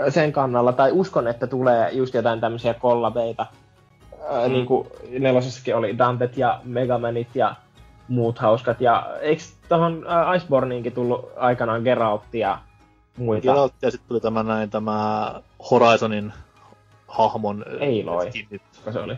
sen 0.09 0.31
kannalla, 0.31 0.73
tai 0.73 0.91
uskon, 0.91 1.27
että 1.27 1.47
tulee 1.47 1.91
just 1.91 2.13
jotain 2.13 2.39
tämmöisiä 2.39 2.73
kollabeita. 2.73 3.45
Mm. 4.45 4.53
Niin 4.53 4.65
kuin 4.65 4.87
nelosessakin 5.19 5.75
oli 5.75 5.97
Dantet 5.97 6.37
ja 6.37 6.59
Megamanit 6.63 7.35
ja 7.35 7.55
muut 8.07 8.39
hauskat. 8.39 8.81
Ja 8.81 9.09
eikö 9.21 9.43
tuohon 9.69 10.05
Iceborniinkin 10.35 10.93
tullut 10.93 11.29
aikanaan 11.37 11.81
Geralt 11.81 12.33
ja 12.33 12.57
muita? 13.17 13.41
Geralt 13.41 13.73
ja 13.81 13.91
sitten 13.91 14.07
tuli 14.07 14.19
tämä 14.19 14.43
näin, 14.43 14.69
tämä 14.69 15.31
Horizonin 15.71 16.33
hahmon 17.07 17.65
Eiloi, 17.79 18.31
se 18.91 18.99
oli. 18.99 19.17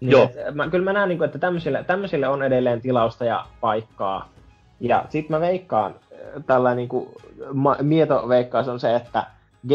Niin, 0.00 0.10
Joo. 0.10 0.30
Et, 0.48 0.54
mä, 0.54 0.68
kyllä 0.68 0.84
mä 0.84 0.92
näen, 0.92 1.08
niin 1.08 1.18
kuin, 1.18 1.26
että 1.26 1.38
tämmöisille, 1.38 1.84
tämmöisille 1.84 2.28
on 2.28 2.42
edelleen 2.42 2.80
tilausta 2.80 3.24
ja 3.24 3.46
paikkaa. 3.60 4.28
Ja 4.80 5.04
sit 5.08 5.28
mä 5.28 5.40
veikkaan, 5.40 5.94
tällä 6.46 6.74
niin 6.74 6.88
kuin, 6.88 7.08
ma, 7.52 7.76
mietoveikkaus 7.82 8.68
on 8.68 8.80
se, 8.80 8.96
että 8.96 9.26
g 9.68 9.72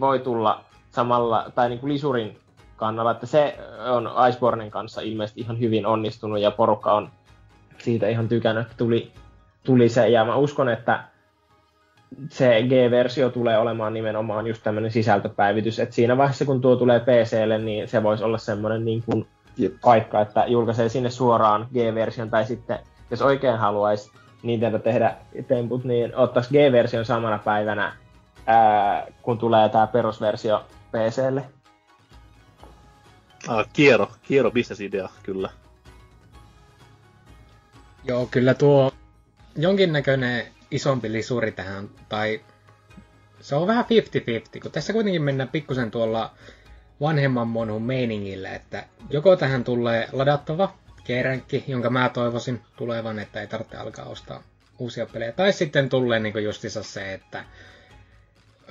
voi 0.00 0.18
tulla 0.18 0.64
samalla, 0.90 1.52
tai 1.54 1.68
niin 1.68 1.78
kuin 1.78 1.92
lisurin 1.92 2.38
kannalla, 2.76 3.10
että 3.10 3.26
se 3.26 3.58
on 3.90 4.10
Icebornin 4.28 4.70
kanssa 4.70 5.00
ilmeisesti 5.00 5.40
ihan 5.40 5.60
hyvin 5.60 5.86
onnistunut 5.86 6.40
ja 6.40 6.50
porukka 6.50 6.92
on 6.92 7.10
siitä 7.78 8.08
ihan 8.08 8.28
tykännyt, 8.28 8.62
että 8.62 8.76
tuli, 8.76 9.12
tuli 9.64 9.88
se. 9.88 10.08
Ja 10.08 10.24
mä 10.24 10.36
uskon, 10.36 10.68
että 10.68 11.04
se 12.30 12.62
G-versio 12.62 13.30
tulee 13.30 13.58
olemaan 13.58 13.94
nimenomaan 13.94 14.46
just 14.46 14.62
tämmöinen 14.62 14.90
sisältöpäivitys. 14.90 15.78
että 15.78 15.94
siinä 15.94 16.16
vaiheessa, 16.16 16.44
kun 16.44 16.60
tuo 16.60 16.76
tulee 16.76 17.00
PClle, 17.00 17.58
niin 17.58 17.88
se 17.88 18.02
voisi 18.02 18.24
olla 18.24 18.38
semmoinen 18.38 18.84
niin 18.84 19.02
kuin 19.06 19.26
yep. 19.60 19.74
paikka, 19.82 20.20
että 20.20 20.44
julkaisee 20.46 20.88
sinne 20.88 21.10
suoraan 21.10 21.68
G-version, 21.72 22.30
tai 22.30 22.44
sitten, 22.44 22.78
jos 23.10 23.22
oikein 23.22 23.58
haluaisi 23.58 24.10
Nintendo 24.42 24.78
tehdä 24.78 25.14
temput, 25.48 25.84
niin 25.84 26.16
ottaisi 26.16 26.50
G-version 26.50 27.04
samana 27.04 27.38
päivänä, 27.38 27.92
ää, 28.46 29.06
kun 29.22 29.38
tulee 29.38 29.68
tämä 29.68 29.86
perusversio 29.86 30.66
PClle. 30.92 31.44
Ah, 33.48 33.66
kiero, 33.72 34.10
kiero 34.22 34.50
bisnesidea, 34.50 35.08
kyllä. 35.22 35.50
Joo, 38.04 38.26
kyllä 38.30 38.54
tuo 38.54 38.92
jonkinnäköinen 39.56 40.46
isompi 40.70 41.12
lisuri 41.12 41.52
tähän, 41.52 41.90
tai 42.08 42.40
se 43.40 43.54
on 43.54 43.66
vähän 43.66 43.84
50-50, 44.56 44.60
kun 44.62 44.70
tässä 44.70 44.92
kuitenkin 44.92 45.22
mennään 45.22 45.48
pikkusen 45.48 45.90
tuolla 45.90 46.30
vanhemman 47.00 47.48
monun 47.48 47.82
meiningillä, 47.82 48.54
että 48.54 48.84
joko 49.10 49.36
tähän 49.36 49.64
tulee 49.64 50.08
ladattava 50.12 50.74
keränkki, 51.04 51.64
jonka 51.66 51.90
mä 51.90 52.08
toivoisin 52.08 52.60
tulevan, 52.76 53.18
että 53.18 53.40
ei 53.40 53.46
tarvitse 53.46 53.76
alkaa 53.76 54.04
ostaa 54.04 54.42
uusia 54.78 55.06
pelejä, 55.06 55.32
tai 55.32 55.52
sitten 55.52 55.88
tulee 55.88 56.20
niin 56.20 56.44
justissa 56.44 56.82
se, 56.82 57.14
että 57.14 57.44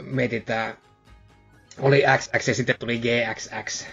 mietitään, 0.01 0.77
oli 1.79 2.03
XX 2.17 2.47
ja 2.47 2.55
sitten 2.55 2.75
tuli 2.79 2.99
GXX, 2.99 3.87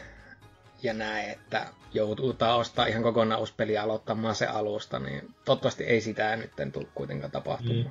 ja 0.83 0.95
näe, 0.95 1.31
että 1.31 1.67
joutuutaan 1.95 2.59
ostaa 2.59 2.87
ihan 2.87 3.03
kokonaan 3.03 3.41
uusi 3.41 3.55
peli 3.57 3.73
ja 3.73 3.83
aloittamaan 3.83 4.35
se 4.35 4.47
alusta, 4.47 4.99
niin 4.99 5.35
toivottavasti 5.45 5.85
ei 5.85 6.01
sitä 6.01 6.37
nyt 6.37 6.73
tule 6.73 6.87
kuitenkaan 6.95 7.31
tapahtumaan. 7.31 7.85
Mm. 7.85 7.91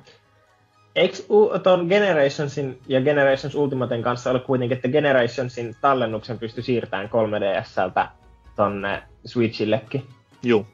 Eikö 0.94 1.16
tuon 1.62 1.86
Generationsin 1.86 2.80
ja 2.88 3.00
Generations 3.00 3.54
Ultimaten 3.54 4.02
kanssa 4.02 4.30
ole 4.30 4.40
kuitenkin, 4.40 4.76
että 4.76 4.88
Generationsin 4.88 5.76
tallennuksen 5.80 6.38
pysty 6.38 6.62
siirtämään 6.62 7.08
3DSltä 7.08 8.08
tonne 8.56 9.02
Switchillekin? 9.26 10.06
Joo. 10.42 10.66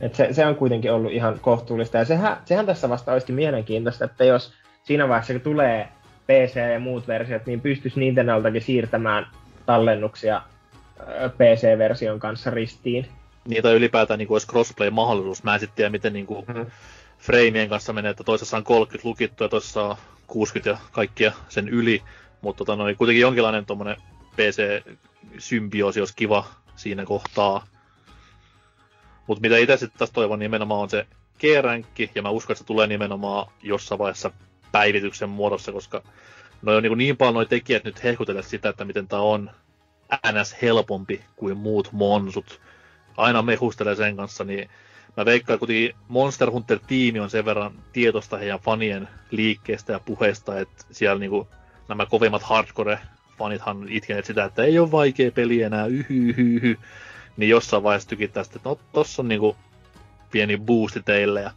Et 0.00 0.14
se, 0.14 0.28
se, 0.32 0.46
on 0.46 0.56
kuitenkin 0.56 0.92
ollut 0.92 1.12
ihan 1.12 1.40
kohtuullista. 1.40 1.98
Ja 1.98 2.04
sehän, 2.04 2.36
sehän 2.44 2.66
tässä 2.66 2.88
vasta 2.88 3.12
olisikin 3.12 3.34
mielenkiintoista, 3.34 4.04
että 4.04 4.24
jos 4.24 4.52
siinä 4.88 5.08
vaiheessa, 5.08 5.32
kun 5.32 5.42
tulee 5.42 5.88
PC 6.26 6.56
ja 6.72 6.80
muut 6.80 7.08
versiot, 7.08 7.46
niin 7.46 7.60
pystyisi 7.60 8.00
Nintendoltakin 8.00 8.62
siirtämään 8.62 9.26
tallennuksia 9.66 10.42
PC-version 11.28 12.18
kanssa 12.18 12.50
ristiin. 12.50 13.06
Niin, 13.48 13.62
tai 13.62 13.74
ylipäätään 13.74 14.18
niin 14.18 14.32
olisi 14.32 14.46
crossplay-mahdollisuus. 14.46 15.42
Mä 15.42 15.54
en 15.54 15.60
sitten 15.60 15.76
tiedä, 15.76 15.90
miten 15.90 16.12
niin 16.12 16.26
kuin, 16.26 16.44
mm-hmm. 16.46 16.66
freimien 17.18 17.68
kanssa 17.68 17.92
menee, 17.92 18.10
että 18.10 18.24
toisessa 18.24 18.56
on 18.56 18.64
30 18.64 19.08
lukittu 19.08 19.44
ja 19.44 19.48
toisessa 19.48 19.82
on 19.82 19.96
60 20.26 20.70
ja 20.70 20.78
kaikkia 20.92 21.32
sen 21.48 21.68
yli. 21.68 22.02
Mutta 22.40 22.64
tota, 22.64 22.76
no, 22.76 22.84
kuitenkin 22.98 23.22
jonkinlainen 23.22 23.66
tuommoinen 23.66 23.96
PC-symbioosi 24.36 26.00
olisi 26.00 26.16
kiva 26.16 26.44
siinä 26.76 27.04
kohtaa. 27.04 27.66
Mutta 29.26 29.40
mitä 29.40 29.56
itse 29.56 29.76
sitten 29.76 29.98
taas 29.98 30.10
toivon 30.10 30.38
nimenomaan 30.38 30.80
on 30.80 30.90
se 30.90 31.06
G-ränkki, 31.38 32.10
ja 32.14 32.22
mä 32.22 32.30
uskon, 32.30 32.54
että 32.54 32.62
se 32.62 32.66
tulee 32.66 32.86
nimenomaan 32.86 33.50
jossain 33.62 33.98
vaiheessa 33.98 34.30
päivityksen 34.72 35.28
muodossa, 35.28 35.72
koska 35.72 36.02
no 36.62 36.76
on 36.76 36.82
niin, 36.82 36.98
niin 36.98 37.16
paljon 37.16 37.34
noi 37.34 37.46
tekijät 37.46 37.84
nyt 37.84 38.04
hehkutella 38.04 38.42
sitä, 38.42 38.68
että 38.68 38.84
miten 38.84 39.08
tämä 39.08 39.22
on 39.22 39.50
ns. 40.32 40.56
helpompi 40.62 41.24
kuin 41.36 41.56
muut 41.56 41.88
monsut. 41.92 42.60
Aina 43.16 43.42
mehustelee 43.42 43.94
sen 43.94 44.16
kanssa, 44.16 44.44
niin 44.44 44.70
mä 45.16 45.24
veikkaan, 45.24 45.54
että 45.54 45.66
kuitenkin 45.66 45.94
Monster 46.08 46.50
Hunter-tiimi 46.50 47.20
on 47.20 47.30
sen 47.30 47.44
verran 47.44 47.72
tietoista 47.92 48.36
heidän 48.36 48.60
fanien 48.60 49.08
liikkeestä 49.30 49.92
ja 49.92 50.00
puheesta, 50.00 50.60
että 50.60 50.84
siellä 50.90 51.18
niinku 51.18 51.48
nämä 51.88 52.06
kovimmat 52.06 52.42
hardcore-fanithan 52.42 53.86
itkeneet 53.88 54.24
sitä, 54.24 54.44
että 54.44 54.62
ei 54.62 54.78
ole 54.78 54.90
vaikea 54.90 55.32
peli 55.32 55.62
enää, 55.62 55.86
yhy, 55.86 56.04
yhy, 56.10 56.56
yhy. 56.56 56.78
Niin 57.36 57.48
jossain 57.48 57.82
vaiheessa 57.82 58.08
tykittää 58.08 58.42
sitten, 58.42 58.58
että 58.58 58.68
no 58.68 58.78
tossa 58.92 59.22
on 59.22 59.28
niinku 59.28 59.56
pieni 60.30 60.56
boosti 60.56 61.02
teille 61.02 61.40
ja 61.40 61.50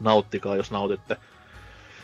nauttikaa, 0.00 0.56
jos 0.56 0.70
nautitte. 0.70 1.16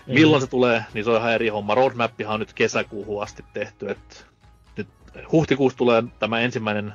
Mm. 0.09 0.15
Milloin 0.15 0.43
se 0.43 0.47
tulee, 0.47 0.85
niin 0.95 1.05
se 1.05 1.11
on 1.11 1.17
ihan 1.17 1.33
eri 1.33 1.49
homma. 1.49 1.75
Roadmappihan 1.75 2.35
on 2.35 2.41
nyt 2.41 2.53
kesäkuuhun 2.53 3.23
asti 3.23 3.45
tehty, 3.53 3.91
että 3.91 4.17
nyt 4.77 4.89
huhtikuussa 5.33 5.79
tulee 5.79 6.03
tämä 6.19 6.41
ensimmäinen 6.41 6.93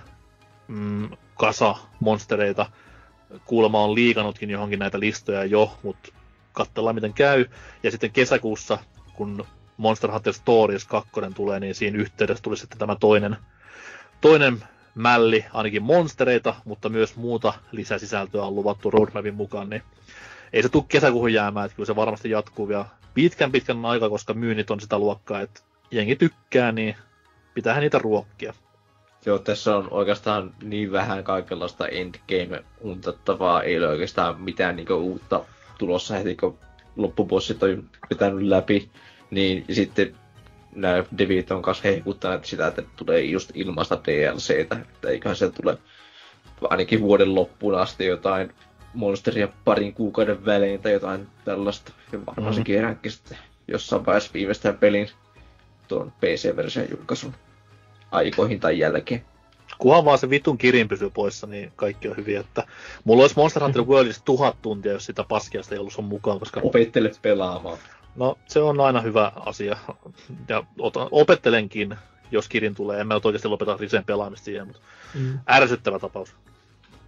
mm, 0.68 1.10
kasa 1.36 1.76
monstereita. 2.00 2.66
Kuulemma 3.46 3.84
on 3.84 3.96
liikanutkin 3.96 4.50
johonkin 4.50 4.80
näitä 4.80 5.00
listoja 5.00 5.46
jo, 5.46 5.78
mutta 5.84 6.10
katsellaan 6.54 6.96
miten 6.96 7.14
käy. 7.14 7.46
Ja 7.84 7.92
sitten 7.92 8.12
kesäkuussa, 8.12 8.78
kun 9.14 9.46
Monster 9.78 10.12
Hunter 10.12 10.34
Stories 10.34 10.86
2 10.86 11.10
tulee, 11.36 11.60
niin 11.60 11.76
siinä 11.76 11.98
yhteydessä 11.98 12.42
tuli 12.42 12.58
sitten 12.58 12.80
tämä 12.80 12.96
toinen, 12.96 13.38
toinen 14.22 14.64
mälli, 14.96 15.46
ainakin 15.54 15.84
monstereita, 15.84 16.56
mutta 16.66 16.90
myös 16.90 17.16
muuta 17.16 17.54
lisäsisältöä 17.72 18.44
on 18.44 18.56
luvattu 18.56 18.92
roadmapin 18.92 19.36
mukaan, 19.36 19.70
niin 19.70 19.84
ei 20.54 20.64
se 20.64 20.70
tule 20.70 20.84
kesäkuuhun 20.88 21.34
jäämään, 21.34 21.66
että 21.66 21.76
kyllä 21.76 21.88
se 21.88 21.96
varmasti 21.96 22.30
jatkuu 22.30 22.68
vielä 22.68 22.86
pitkän 23.14 23.52
pitkän 23.52 23.86
aikaa, 23.86 24.10
koska 24.10 24.34
myynnit 24.34 24.72
on 24.72 24.80
sitä 24.80 25.00
luokkaa, 25.00 25.42
että 25.42 25.62
jengi 25.92 26.16
tykkää, 26.16 26.72
niin 26.72 26.96
pitäähän 27.54 27.82
niitä 27.82 28.00
ruokkia. 28.00 28.54
Joo, 29.26 29.40
tässä 29.40 29.78
on 29.78 29.88
oikeastaan 29.92 30.54
niin 30.64 30.92
vähän 30.92 31.24
kaikenlaista 31.24 31.88
endgame-untattavaa, 31.88 33.64
ei 33.64 33.78
ole 33.78 33.88
oikeastaan 33.88 34.42
mitään 34.42 34.76
niin 34.76 34.92
uutta 34.92 35.46
tulossa 35.78 36.16
heti, 36.16 36.36
kun 36.36 36.60
loppupossit 36.96 37.64
on 37.64 37.90
pitänyt 38.10 38.42
läpi, 38.42 38.90
niin 39.32 39.66
sitten 39.72 40.16
nämä 40.76 41.04
devit 41.18 41.52
on 41.52 41.62
kanssa 41.62 41.84
heikuttaneet 41.84 42.46
sitä, 42.46 42.68
että 42.68 42.84
tulee 42.96 43.22
just 43.22 43.52
ilmasta 43.54 44.00
DLCtä, 44.04 44.76
että 44.76 45.10
eiköhän 45.10 45.36
se 45.36 45.50
tule 45.50 45.78
ainakin 46.70 47.02
vuoden 47.02 47.36
loppuun 47.36 47.76
asti 47.76 48.06
jotain 48.06 48.54
monsteria 48.94 49.48
parin 49.66 49.94
kuukauden 49.94 50.46
välein 50.46 50.82
tai 50.82 50.92
jotain 50.92 51.28
tällaista. 51.46 51.92
Ja 52.12 52.20
varmaan 52.26 52.38
mm-hmm. 52.38 52.54
se 52.54 52.64
kerääkin 52.64 53.12
sitten 53.12 53.38
jossain 53.68 54.06
vaiheessa 54.06 54.32
viimeistään 54.34 54.78
pelin 54.78 55.10
tuon 55.88 56.12
PC-version 56.12 56.88
julkaisun 56.92 57.34
aikoihin 58.12 58.60
tai 58.60 58.80
jälkeen. 58.80 59.26
Kunhan 59.78 60.06
vaan 60.06 60.18
se 60.18 60.30
vitun 60.30 60.58
kirin 60.58 60.88
pysyy 60.88 61.10
poissa, 61.10 61.48
niin 61.48 61.72
kaikki 61.76 62.10
on 62.10 62.18
hyviä. 62.18 62.40
Että 62.40 62.64
mulla 63.04 63.24
olisi 63.24 63.36
Monster 63.36 63.64
Hunter 63.64 63.82
Worldissa 63.82 64.26
tuhat 64.26 64.62
tuntia, 64.62 64.92
jos 64.92 65.06
sitä 65.06 65.24
paskiasta 65.24 65.76
ei 65.76 65.80
ollut 65.80 65.94
sun 65.94 66.06
mukaan. 66.06 66.40
Koska... 66.40 66.62
Opettele 66.64 67.12
pelaamaan. 67.22 67.78
No, 68.16 68.38
se 68.48 68.60
on 68.60 68.80
aina 68.80 69.02
hyvä 69.02 69.32
asia. 69.36 69.78
Ja 70.48 70.64
otan, 70.80 71.08
opettelenkin, 71.12 71.96
jos 72.32 72.50
kirin 72.50 72.76
tulee. 72.76 73.02
En 73.02 73.08
mä 73.08 73.20
oikeasti 73.24 73.48
lopeta 73.48 73.78
Risen 73.80 74.04
pelaamista 74.04 74.46
siihen, 74.46 74.68
mutta 74.68 74.82
mm. 75.14 75.40
ärsyttävä 75.50 76.00
tapaus. 76.00 76.36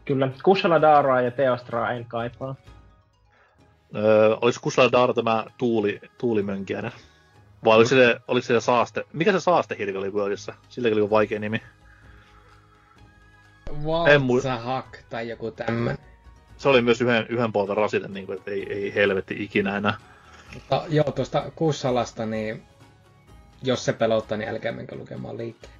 Kyllä, 0.05 0.29
Kushala 0.43 0.81
Daraa 0.81 1.21
ja 1.21 1.31
Teostraa 1.31 1.91
en 1.91 2.05
kaipaa. 2.05 2.55
Öö, 3.95 4.35
oliko 4.41 4.59
Kushala 4.61 4.91
Daara 4.91 5.13
tämä 5.13 5.45
tuuli, 5.57 6.01
tuulimönkiäinen? 6.17 6.91
Vai 7.65 7.75
oliko 7.75 7.89
se, 7.89 8.19
oliko 8.27 8.45
se 8.45 8.61
saaste? 8.61 9.03
Mikä 9.13 9.31
se 9.31 9.39
saastehirvi 9.39 9.97
oli 9.97 10.09
Worldissa? 10.09 10.53
Silläkin 10.69 11.01
oli 11.01 11.09
vaikea 11.09 11.39
nimi. 11.39 11.61
Valtsahak 13.85 14.97
tai 15.09 15.29
joku 15.29 15.51
tämmönen. 15.51 15.97
Se 16.57 16.69
oli 16.69 16.81
myös 16.81 17.01
yhden, 17.01 17.25
yhden 17.29 17.51
polta 17.51 17.75
rasite, 17.75 18.07
niin 18.07 18.25
kuin, 18.25 18.37
että 18.37 18.51
ei, 18.51 18.73
ei 18.73 18.95
helvetti 18.95 19.43
ikinä 19.43 19.77
enää. 19.77 19.97
Mutta 20.53 20.83
joo, 20.89 21.11
tuosta 21.11 21.51
Kussalasta, 21.55 22.25
niin 22.25 22.63
jos 23.63 23.85
se 23.85 23.93
pelottaa, 23.93 24.37
niin 24.37 24.49
älkää 24.49 24.71
menkö 24.71 24.95
lukemaan 24.95 25.37
liikkeen. 25.37 25.73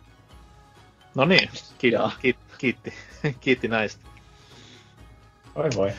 No 1.15 1.26
niin, 1.26 1.49
kiitti, 1.77 1.99
kiitti, 2.22 2.53
kiitti, 2.57 2.93
kiitti 3.39 3.68
näistä. 3.68 4.15
Oi 5.56 5.69
voi. 5.76 5.91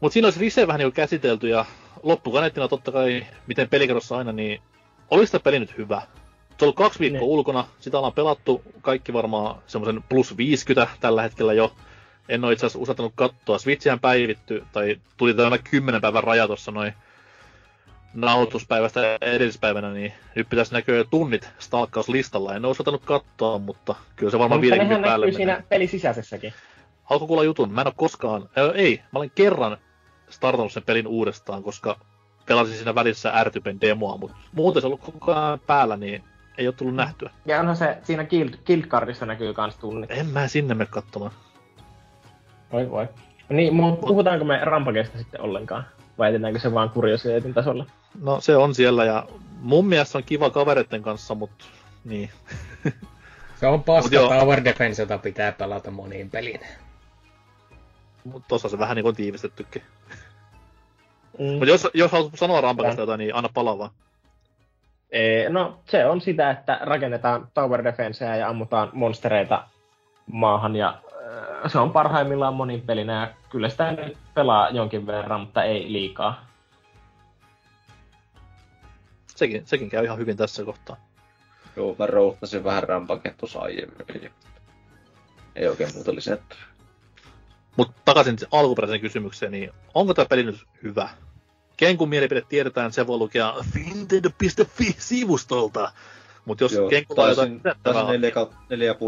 Mutta 0.00 0.12
siinä 0.12 0.26
olisi 0.26 0.40
Rise 0.40 0.66
vähän 0.66 0.78
niin 0.78 0.92
käsitelty 0.92 1.48
ja 1.48 1.64
loppukaneettina 2.02 2.68
totta 2.68 2.92
kai, 2.92 3.26
miten 3.46 3.68
pelikerrossa 3.68 4.16
aina, 4.16 4.32
niin 4.32 4.62
olisi 5.10 5.32
tämä 5.32 5.42
peli 5.42 5.58
nyt 5.58 5.78
hyvä. 5.78 6.02
Se 6.48 6.64
on 6.64 6.66
ollut 6.66 6.76
kaksi 6.76 6.98
viikkoa 6.98 7.20
ne. 7.20 7.26
ulkona, 7.26 7.64
sitä 7.80 7.96
ollaan 7.96 8.12
pelattu 8.12 8.62
kaikki 8.82 9.12
varmaan 9.12 9.62
semmoisen 9.66 10.02
plus 10.08 10.36
50 10.36 10.92
tällä 11.00 11.22
hetkellä 11.22 11.52
jo. 11.52 11.72
En 12.28 12.44
ole 12.44 12.52
itse 12.52 12.66
asiassa 12.66 12.78
usattanut 12.78 13.12
katsoa. 13.14 13.58
Switchihän 13.58 14.00
päivitty, 14.00 14.64
tai 14.72 14.96
tuli 15.16 15.34
tämä 15.34 15.58
10 15.58 16.00
päivän 16.00 16.24
raja 16.24 16.46
tuossa 16.46 16.72
noin 16.72 16.92
nautuspäivästä 18.14 19.18
edellispäivänä, 19.20 19.92
niin 19.92 20.12
nyt 20.34 20.48
pitäisi 20.48 20.72
näkyä 20.72 21.04
tunnit 21.04 21.50
stalkkauslistalla. 21.58 22.54
En 22.54 22.64
ole 22.64 22.70
usattanut 22.70 23.04
katsoa, 23.04 23.58
mutta 23.58 23.94
kyllä 24.16 24.30
se 24.30 24.38
varmaan 24.38 24.58
no, 24.58 24.62
50 24.62 25.08
päälle 25.08 25.26
näkyy 25.26 25.36
siinä 25.36 25.62
pelisisäisessäkin. 25.68 26.52
Haluatko 27.08 27.26
kuulla 27.26 27.44
jutun? 27.44 27.72
Mä 27.72 27.80
en 27.80 27.86
ole 27.86 27.94
koskaan, 27.96 28.42
äh, 28.42 28.70
ei, 28.74 29.02
mä 29.12 29.18
olen 29.18 29.30
kerran 29.34 29.76
startannut 30.30 30.72
sen 30.72 30.82
pelin 30.82 31.06
uudestaan, 31.06 31.62
koska 31.62 31.96
pelasin 32.46 32.74
siinä 32.74 32.94
välissä 32.94 33.44
R-typen 33.44 33.80
demoa, 33.80 34.16
mutta 34.16 34.36
muuten 34.52 34.82
se 34.82 34.86
on 34.86 34.92
ollut 34.92 35.12
koko 35.12 35.34
ajan 35.34 35.60
päällä, 35.66 35.96
niin 35.96 36.24
ei 36.58 36.66
ole 36.66 36.74
tullut 36.74 36.94
nähtyä. 36.94 37.30
Ja 37.46 37.60
onhan 37.60 37.76
se 37.76 37.98
siinä 38.02 38.24
guild, 38.24 38.50
guild 38.66 38.82
cardissa 38.82 39.26
näkyy 39.26 39.54
kans 39.54 39.76
tunnit. 39.76 40.10
En 40.10 40.26
mä 40.26 40.48
sinne 40.48 40.74
mene 40.74 40.88
katsomaan. 40.90 41.32
Voi 42.72 42.90
voi. 42.90 43.08
Niin, 43.48 43.74
mutta 43.74 44.06
puhutaanko 44.06 44.44
me 44.44 44.64
Rampageista 44.64 45.18
sitten 45.18 45.40
ollenkaan? 45.40 45.86
Vai 46.18 46.28
jätetäänkö 46.28 46.58
se 46.58 46.74
vaan 46.74 46.90
kuriositeetin 46.90 47.54
tasolla? 47.54 47.86
No 48.20 48.40
se 48.40 48.56
on 48.56 48.74
siellä 48.74 49.04
ja 49.04 49.26
mun 49.60 49.86
mielestä 49.86 50.18
on 50.18 50.24
kiva 50.24 50.50
kavereiden 50.50 51.02
kanssa, 51.02 51.34
mutta 51.34 51.64
niin. 52.04 52.30
se 53.60 53.66
on 53.66 53.82
paska 53.82 54.18
Tower 54.18 54.64
Defense, 54.64 55.02
jota 55.02 55.18
pitää 55.18 55.52
pelata 55.52 55.90
moniin 55.90 56.30
peliin. 56.30 56.60
Mutta 58.24 58.48
tossa 58.48 58.68
se 58.68 58.78
vähän 58.78 58.96
niin 58.96 59.02
kuin 59.02 59.16
tiivistettykin. 59.16 59.82
Mm. 61.38 61.46
Mutta 61.46 61.66
jos, 61.66 61.88
jos 61.94 62.12
haluat 62.12 62.32
sanoa 62.34 62.60
Rampagesta 62.60 63.02
jotain, 63.02 63.18
niin 63.18 63.34
anna 63.34 63.48
palaa 63.54 63.78
vaan. 63.78 63.90
Ee, 65.10 65.48
no, 65.48 65.80
se 65.84 66.06
on 66.06 66.20
sitä, 66.20 66.50
että 66.50 66.78
rakennetaan 66.82 67.48
tower 67.54 67.84
defenseä 67.84 68.36
ja 68.36 68.48
ammutaan 68.48 68.90
monstereita 68.92 69.64
maahan 70.32 70.76
ja 70.76 71.02
äh, 71.64 71.72
se 71.72 71.78
on 71.78 71.92
parhaimmillaan 71.92 72.54
monin 72.54 72.82
pelinä 72.82 73.20
ja 73.20 73.34
kyllä 73.50 73.68
sitä 73.68 73.92
nyt 73.92 74.18
pelaa 74.34 74.70
jonkin 74.70 75.06
verran, 75.06 75.40
mutta 75.40 75.62
ei 75.62 75.92
liikaa. 75.92 76.46
Sekin, 79.26 79.66
sekin 79.66 79.90
käy 79.90 80.04
ihan 80.04 80.18
hyvin 80.18 80.36
tässä 80.36 80.64
kohtaa. 80.64 80.96
Joo, 81.76 81.96
mä 81.98 82.06
rouhtasin 82.06 82.64
vähän 82.64 82.82
rampaket 82.82 83.36
tuossa 83.36 83.60
aiemmin. 83.60 84.30
Ei 85.56 85.68
oikein 85.68 85.94
muuta 85.94 86.14
lisätty. 86.14 86.56
Mutta 87.78 87.94
takaisin 88.04 88.36
alkuperäiseen 88.50 89.00
kysymykseen, 89.00 89.52
niin 89.52 89.70
onko 89.94 90.14
tämä 90.14 90.26
peli 90.26 90.42
nyt 90.42 90.64
hyvä? 90.82 91.08
Kenkun 91.76 92.08
mielipide 92.08 92.42
tiedetään, 92.48 92.92
se 92.92 93.06
voi 93.06 93.18
lukea 93.18 93.54
Nintendo.fi-sivustolta. 93.74 95.92
Mutta 96.44 96.64
jos 96.64 96.72
Joo, 96.72 96.88
Kenkulla 96.88 97.22
on 97.22 97.28
jotain 97.28 97.48
taisin 97.48 97.60
lisättävää, 97.64 98.12
4, 98.12 98.30
kautta, 98.30 98.56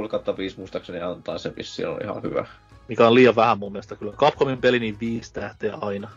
4,5 0.03 0.09
kautta 0.09 0.37
5 0.37 0.59
muistaakseni 0.59 1.01
antaa 1.01 1.39
se 1.39 1.57
vissi 1.57 1.85
on 1.85 1.99
ihan 2.03 2.23
hyvä. 2.23 2.47
mikä 2.89 3.07
on 3.07 3.15
liian 3.15 3.37
vähän 3.37 3.59
mun 3.59 3.73
mielestä 3.73 3.97
kyllä. 3.97 4.13
Capcomin 4.13 4.59
peli 4.59 4.79
niin 4.79 5.01
viisi 5.01 5.33
tähteä 5.33 5.77
aina. 5.81 6.11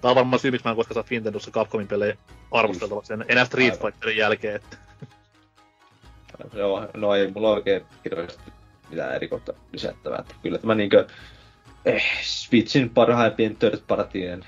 Tää 0.00 0.10
on 0.10 0.16
varmaan 0.16 0.40
syy, 0.40 0.50
miksi 0.50 0.64
mä 0.64 0.70
en 0.70 0.76
koskaan 0.76 0.94
saa 0.94 1.04
Nintendossa 1.10 1.50
Capcomin 1.50 1.88
pelejä 1.88 2.16
arvosteltavaksi 2.50 3.12
en- 3.12 3.24
enää 3.28 3.44
Street. 3.44 3.80
Fighterin 3.80 4.16
jälkeen. 4.16 4.56
Että. 4.56 4.76
Joo, 6.52 6.88
no 6.94 7.14
ei 7.14 7.30
mulla 7.30 7.50
oikein 7.50 7.82
hirveästi 8.04 8.57
mitään 8.90 9.14
erikoista 9.14 9.52
lisättävää. 9.72 10.18
Että 10.18 10.34
kyllä 10.42 10.58
tämä 10.58 10.74
niinkö 10.74 11.06
eh, 11.84 12.04
Switchin 12.22 12.90
parhaimpien 12.90 13.56
third 13.56 13.80
partien 13.88 14.44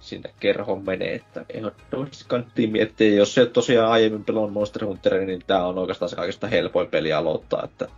sinne 0.00 0.34
kerhon 0.40 0.84
menee, 0.84 1.14
että 1.14 1.44
ehdottomasti 1.48 2.24
kannattiin 2.28 2.70
miettiä. 2.70 3.14
Jos 3.14 3.34
se 3.34 3.40
ei 3.40 3.44
ole 3.44 3.50
tosiaan 3.50 3.92
aiemmin 3.92 4.24
pelannut 4.24 4.52
Monster 4.52 4.84
Hunteria, 4.84 5.26
niin 5.26 5.42
tää 5.46 5.66
on 5.66 5.78
oikeastaan 5.78 6.08
se 6.08 6.16
kaikista 6.16 6.46
helpoin 6.46 6.88
peli 6.88 7.12
aloittaa, 7.12 7.62
että 7.64 7.88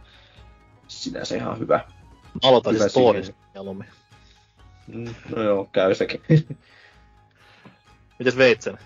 sinänsä 0.89 1.37
ihan 1.37 1.59
hyvä. 1.59 1.81
Aloitan 2.43 2.75
Hyvä 2.75 2.89
siis 2.89 3.33
mieluummin. 3.55 3.87
Mm, 4.87 5.15
No 5.37 5.43
joo, 5.43 5.69
käy 5.73 5.95
sekin. 5.95 6.21
Mites 8.19 8.37
Veitsen? 8.37 8.79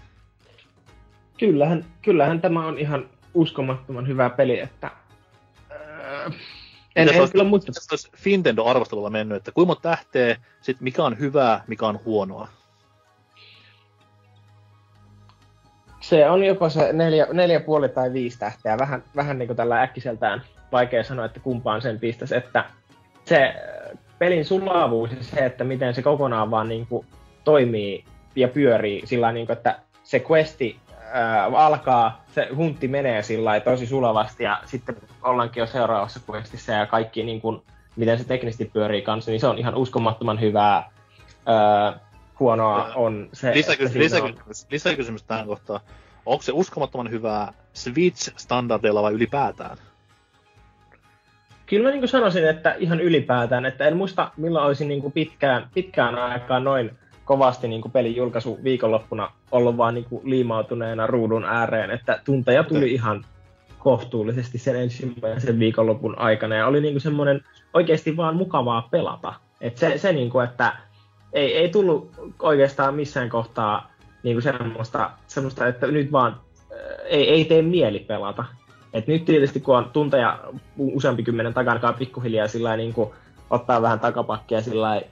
Kyllähän, 1.38 1.84
kyllähän 2.02 2.40
tämä 2.40 2.66
on 2.66 2.78
ihan 2.78 3.08
uskomattoman 3.34 4.08
hyvä 4.08 4.30
peli, 4.30 4.60
että... 4.60 4.90
Öö, 5.70 6.30
en, 6.96 7.08
en 7.08 7.20
olisi- 7.20 7.32
kyllä 7.32 7.44
muista. 7.44 7.70
Mitäs 7.70 7.88
olisi 7.90 8.10
Fintendo 8.16 8.64
arvostelulla 8.64 9.10
mennyt, 9.10 9.36
että 9.36 9.52
kuinka 9.52 9.66
monta 9.66 9.82
tähteä, 9.82 10.36
sit 10.60 10.80
mikä 10.80 11.04
on 11.04 11.18
hyvää, 11.18 11.64
mikä 11.66 11.86
on 11.86 12.00
huonoa. 12.04 12.48
Se 16.00 16.30
on 16.30 16.44
joko 16.44 16.68
se 16.68 16.92
neljä, 16.92 17.26
neljä 17.32 17.60
puoli 17.60 17.88
tai 17.88 18.12
viisi 18.12 18.38
tähteä. 18.38 18.78
Vähän, 18.78 19.04
vähän 19.16 19.38
niin 19.38 19.46
kuin 19.46 19.56
tällä 19.56 19.82
äkkiseltään 19.82 20.42
vaikea 20.72 21.04
sanoa, 21.04 21.24
että 21.24 21.40
kumpaan 21.40 21.82
sen 21.82 22.00
pistäisi. 22.00 22.36
Että 22.36 22.64
se 23.24 23.44
äh, 23.44 23.98
pelin 24.18 24.44
sulavuus 24.44 25.10
ja 25.10 25.22
se, 25.22 25.46
että 25.46 25.64
miten 25.64 25.94
se 25.94 26.02
kokonaan 26.02 26.50
vaan 26.50 26.68
niin 26.68 26.86
kuin 26.86 27.06
toimii 27.44 28.04
ja 28.36 28.48
pyörii 28.48 29.06
sillä 29.06 29.32
niin 29.32 29.46
kuin, 29.46 29.56
että 29.56 29.80
se 30.04 30.24
questi 30.30 30.76
ää, 31.12 31.44
alkaa, 31.46 32.24
se 32.34 32.48
huntti 32.56 32.88
menee 32.88 33.22
sillä 33.22 33.60
tosi 33.60 33.86
sulavasti 33.86 34.44
ja 34.44 34.60
sitten 34.64 34.96
ollaankin 35.22 35.60
jo 35.60 35.66
seuraavassa 35.66 36.20
questissä 36.30 36.72
ja 36.72 36.86
kaikki 36.86 37.22
niin 37.22 37.40
kuin, 37.40 37.62
miten 37.96 38.18
se 38.18 38.24
teknisesti 38.24 38.64
pyörii 38.64 39.02
kanssa, 39.02 39.30
niin 39.30 39.40
se 39.40 39.46
on 39.46 39.58
ihan 39.58 39.74
uskomattoman 39.74 40.40
hyvää. 40.40 40.90
Ää, 41.46 41.98
huonoa 42.40 42.88
Ja 42.88 42.94
on 42.94 43.28
se, 43.32 43.54
Lisäkysymys, 43.54 44.10
siinä 44.10 44.24
on- 44.24 44.30
lisäkysymys, 44.30 44.66
lisäkysymys 44.70 45.22
tähän 45.22 45.46
kohtaan. 45.46 45.80
Onko 46.26 46.42
se 46.42 46.52
uskomattoman 46.52 47.10
hyvää 47.10 47.52
Switch-standardeilla 47.72 49.02
vai 49.02 49.12
ylipäätään? 49.12 49.76
Kyllä 51.66 51.88
mä 51.88 51.94
niin 51.94 52.08
sanoisin, 52.08 52.48
että 52.48 52.74
ihan 52.78 53.00
ylipäätään, 53.00 53.66
että 53.66 53.84
en 53.84 53.96
muista 53.96 54.30
milloin 54.36 54.66
olisin 54.66 54.88
niin 54.88 55.12
pitkään, 55.12 55.68
pitkään 55.74 56.14
aikaan 56.14 56.64
noin 56.64 56.98
kovasti 57.24 57.68
niin 57.68 57.92
pelin 57.92 58.16
julkaisu 58.16 58.58
viikonloppuna 58.64 59.32
ollut 59.50 59.76
vaan 59.76 59.94
niin 59.94 60.06
liimautuneena 60.22 61.06
ruudun 61.06 61.44
ääreen, 61.44 61.90
että 61.90 62.20
tunteja 62.24 62.64
tuli 62.64 62.92
ihan 62.92 63.24
kohtuullisesti 63.80 64.58
sen 64.58 64.76
ensimmäisen 64.76 65.58
viikonlopun 65.58 66.18
aikana 66.18 66.54
ja 66.54 66.66
oli 66.66 66.80
niin 66.80 67.00
semmoinen 67.00 67.40
oikeasti 67.74 68.16
vaan 68.16 68.36
mukavaa 68.36 68.88
pelata. 68.90 69.34
Et 69.60 69.76
se, 69.76 69.98
se 69.98 70.12
niin 70.12 70.30
kuin, 70.30 70.44
että 70.44 70.76
ei, 71.32 71.56
ei 71.56 71.68
tullut 71.68 72.10
oikeastaan 72.38 72.94
missään 72.94 73.28
kohtaa 73.28 73.90
niin 74.22 74.42
semmoista, 74.42 75.10
semmoista, 75.26 75.66
että 75.66 75.86
nyt 75.86 76.12
vaan 76.12 76.32
äh, 76.32 76.78
ei, 77.04 77.28
ei 77.28 77.44
tee 77.44 77.62
mieli 77.62 77.98
pelata. 77.98 78.44
Et 78.92 79.06
nyt 79.06 79.24
tietysti 79.24 79.60
kun 79.60 79.76
on 79.76 79.90
tunteja 79.92 80.38
useampi 80.78 81.22
kymmenen 81.22 81.54
takana 81.54 81.92
pikkuhiljaa 81.92 82.48
sillä 82.48 82.76
niin 82.76 82.92
kuin 82.92 83.10
ottaa 83.50 83.82
vähän 83.82 84.00
takapakkia 84.00 84.60
sillä 84.60 85.02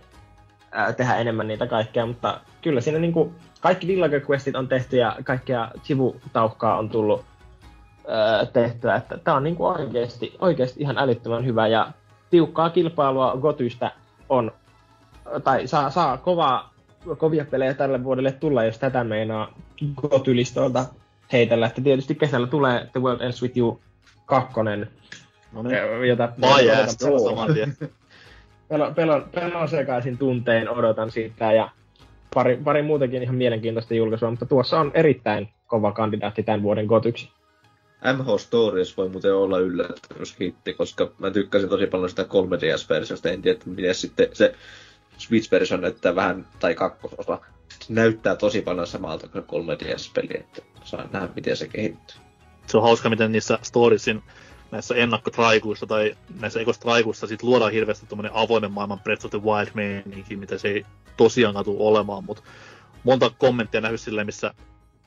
ää, 0.70 0.92
tehdä 0.92 1.16
enemmän 1.16 1.48
niitä 1.48 1.66
kaikkea, 1.66 2.06
mutta 2.06 2.40
kyllä 2.62 2.80
siinä 2.80 2.98
niin 2.98 3.12
kuin 3.12 3.34
kaikki 3.60 3.86
Villager 3.86 4.22
on 4.58 4.68
tehty 4.68 4.96
ja 4.96 5.16
kaikkea 5.24 5.70
sivutauhkaa 5.82 6.78
on 6.78 6.88
tullut 6.88 7.24
tehtyä, 8.52 8.94
että 8.96 9.18
tämä 9.18 9.36
on 9.36 9.44
niin 9.44 9.56
kuin 9.56 9.80
oikeasti, 9.80 10.36
oikeasti 10.40 10.80
ihan 10.80 10.98
älyttömän 10.98 11.44
hyvä 11.44 11.66
ja 11.66 11.92
tiukkaa 12.30 12.70
kilpailua 12.70 13.36
Gotystä 13.40 13.90
on, 14.28 14.52
tai 15.44 15.66
saa, 15.66 15.90
saa 15.90 16.16
kovaa, 16.16 16.74
kovia 17.18 17.44
pelejä 17.44 17.74
tälle 17.74 18.04
vuodelle 18.04 18.32
tulla, 18.32 18.64
jos 18.64 18.78
tätä 18.78 19.04
meinaa 19.04 19.52
Goty-listoilta 19.96 20.84
heitellä, 21.32 21.66
että 21.66 21.80
tietysti 21.80 22.14
kesällä 22.14 22.46
tulee 22.46 22.88
The 22.92 23.00
World 23.00 23.20
Ends 23.20 23.42
With 23.42 23.58
You 23.58 23.80
2, 24.26 24.54
No 25.52 25.62
niin. 25.62 26.08
jota 26.08 26.28
pelon- 28.68 28.94
pelon, 28.94 29.24
pelon, 29.34 29.68
sekaisin 29.68 30.18
tuntein 30.18 30.68
odotan 30.68 31.10
sitä 31.10 31.52
ja 31.52 31.70
pari, 32.34 32.56
pari 32.64 32.82
muutakin 32.82 33.22
ihan 33.22 33.34
mielenkiintoista 33.34 33.94
julkaisua, 33.94 34.30
mutta 34.30 34.46
tuossa 34.46 34.80
on 34.80 34.90
erittäin 34.94 35.48
kova 35.66 35.92
kandidaatti 35.92 36.42
tämän 36.42 36.62
vuoden 36.62 36.86
gotyksi. 36.86 37.30
MH 38.04 38.40
Stories 38.40 38.96
voi 38.96 39.08
muuten 39.08 39.34
olla 39.34 39.58
yllätyshitti, 39.58 40.74
koska 40.74 41.10
mä 41.18 41.30
tykkäsin 41.30 41.68
tosi 41.68 41.86
paljon 41.86 42.10
sitä 42.10 42.22
3DS-versiosta. 42.22 43.30
En 43.30 43.42
tiedä, 43.42 43.58
miten 43.66 43.94
sitten 43.94 44.28
se 44.32 44.54
Switch-versio 45.18 45.76
näyttää 45.76 46.14
vähän, 46.14 46.46
tai 46.58 46.74
kakkososa, 46.74 47.38
näyttää 47.88 48.36
tosi 48.36 48.62
paljon 48.62 48.86
samalta 48.86 49.28
kuin 49.28 49.44
3DS-peli, 49.44 50.40
että 50.40 50.62
saa 50.84 51.08
nähdä, 51.12 51.28
miten 51.36 51.56
se 51.56 51.68
kehittyy. 51.68 52.16
Se 52.66 52.76
on 52.76 52.82
hauska, 52.82 53.10
miten 53.10 53.32
niissä 53.32 53.58
storiesin 53.62 54.22
näissä 54.70 54.94
ennakkotraikuissa 54.94 55.86
tai 55.86 56.16
näissä 56.40 56.60
ekostraikuissa 56.60 57.26
sit 57.26 57.42
luodaan 57.42 57.72
hirveästi 57.72 58.06
tuommoinen 58.06 58.32
avoimen 58.34 58.72
maailman 58.72 59.00
Breath 59.00 59.24
of 59.24 59.30
the 59.30 59.42
Wild 59.42 59.68
meininki, 59.74 60.36
mitä 60.36 60.58
se 60.58 60.68
ei 60.68 60.86
tosiaan 61.16 61.64
tule 61.64 61.76
olemaan, 61.78 62.24
mutta 62.24 62.42
monta 63.04 63.30
kommenttia 63.38 63.80
nähnyt 63.80 64.00
silleen, 64.00 64.26
missä 64.26 64.54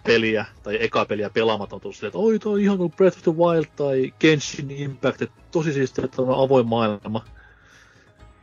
peliä 0.03 0.45
tai 0.63 0.77
eka 0.81 1.05
peliä 1.05 1.29
pelaamat 1.29 1.73
on 1.73 1.81
tullut 1.81 1.95
silleen, 1.95 2.09
että 2.09 2.17
oi 2.17 2.39
toi 2.39 2.53
on 2.53 2.59
ihan 2.59 2.77
kuin 2.77 2.91
Breath 2.91 3.17
of 3.17 3.23
the 3.23 3.31
Wild 3.31 3.65
tai 3.75 4.13
Genshin 4.19 4.71
Impact, 4.71 5.21
että 5.21 5.41
tosi 5.51 5.73
siistiä, 5.73 6.05
että 6.05 6.21
on 6.21 6.43
avoin 6.43 6.67
maailma. 6.67 7.25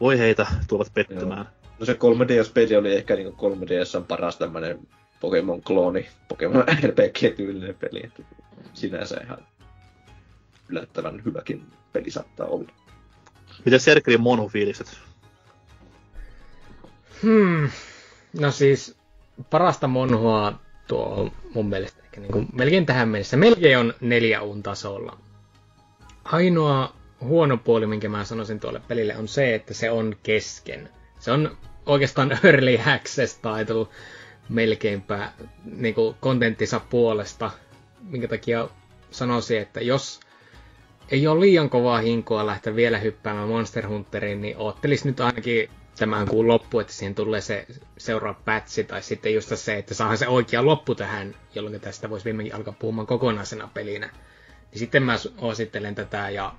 Voi 0.01 0.19
heitä 0.19 0.47
tulevat 0.69 0.95
pettymään. 0.95 1.47
No 1.79 1.87
se 1.87 1.93
3DS-peli 1.93 2.77
oli 2.77 2.95
ehkä 2.95 3.17
niin 3.17 3.29
3DS 3.29 4.05
paras 4.09 4.37
tämmönen 4.37 4.89
Pokemon-klooni, 5.21 6.07
Pokemon 6.29 6.65
RPG-tyylinen 6.87 7.75
peli, 7.75 8.01
että 8.05 8.23
sinänsä 8.75 9.21
ihan 9.25 9.39
yllättävän 10.69 11.25
hyväkin 11.25 11.67
peli 11.93 12.11
saattaa 12.11 12.47
olla. 12.47 12.73
Miten 13.65 13.81
Serkerin 13.81 14.21
Monhu-fiilikset? 14.21 14.99
Hmm. 17.23 17.71
No 18.41 18.51
siis 18.51 18.97
parasta 19.51 19.89
monhua 19.89 20.61
tuo 20.87 21.33
mun 21.59 21.69
mielestä 21.69 22.03
ehkä 22.03 22.21
niin 22.21 22.33
kuin 22.33 22.49
melkein 22.53 22.87
tähän 22.87 23.09
mennessä. 23.09 23.37
Melkein 23.37 23.79
on 23.79 23.95
neljä 24.01 24.43
un 24.43 24.63
tasolla. 24.63 25.19
Ainoa 26.25 26.93
huono 27.21 27.57
puoli, 27.57 27.87
minkä 27.87 28.09
mä 28.09 28.25
sanoisin 28.25 28.61
tuolle 28.61 28.81
pelille, 28.89 29.17
on 29.17 29.29
se, 29.29 29.55
että 29.55 29.75
se 29.75 29.91
on 29.91 30.17
kesken. 30.23 30.89
Se 31.19 31.33
on 31.33 31.57
oikeastaan 31.87 32.39
early 32.45 32.79
access 32.95 33.35
title 33.35 33.87
melkeinpä 34.49 35.33
niin 35.65 35.95
kuin 35.95 36.17
kontenttinsa 36.21 36.81
puolesta, 36.91 37.51
minkä 38.03 38.29
takia 38.29 38.69
sanoisin, 39.11 39.59
että 39.59 39.81
jos 39.81 40.21
ei 41.11 41.27
ole 41.27 41.41
liian 41.41 41.71
kovaa 41.71 41.99
hinkoa 41.99 42.47
lähteä 42.47 42.77
vielä 42.77 42.99
hyppäämään 42.99 43.49
Monster 43.49 43.89
Hunteriin, 43.89 44.41
niin 44.41 44.57
oottelis 44.57 45.05
nyt 45.05 45.21
ainakin 45.21 45.71
tämän 45.99 46.29
kuun 46.29 46.49
loppu, 46.49 46.81
että 46.81 46.93
siihen 46.93 47.15
tulee 47.15 47.41
se 47.41 47.67
seuraava 47.99 48.41
patchi, 48.45 48.85
tai 48.85 49.03
sitten 49.03 49.35
just 49.35 49.57
se, 49.57 49.79
että 49.79 49.95
saadaan 49.95 50.19
se 50.19 50.29
oikea 50.29 50.65
loppu 50.65 50.95
tähän, 50.95 51.35
jolloin 51.55 51.81
tästä 51.81 52.11
voisi 52.11 52.25
viimeinkin 52.25 52.55
alkaa 52.55 52.75
puhumaan 52.79 53.07
kokonaisena 53.07 53.69
pelinä. 53.75 54.07
Niin 54.71 54.79
sitten 54.79 55.03
mä 55.03 55.17
suosittelen 55.19 55.95
tätä 55.95 56.31
ja 56.31 56.55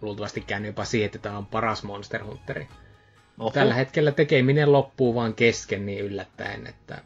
luultavasti 0.00 0.40
käyn 0.40 0.64
jopa 0.64 0.84
siihen, 0.84 1.06
että 1.06 1.18
tämä 1.18 1.38
on 1.38 1.46
paras 1.46 1.82
Monster 1.82 2.24
Hunteri. 2.24 2.68
Oho. 3.38 3.50
Tällä 3.50 3.74
hetkellä 3.74 4.12
tekeminen 4.12 4.72
loppuu 4.72 5.14
vaan 5.14 5.34
kesken 5.34 5.86
niin 5.86 6.04
yllättäen, 6.04 6.66
että 6.66 7.02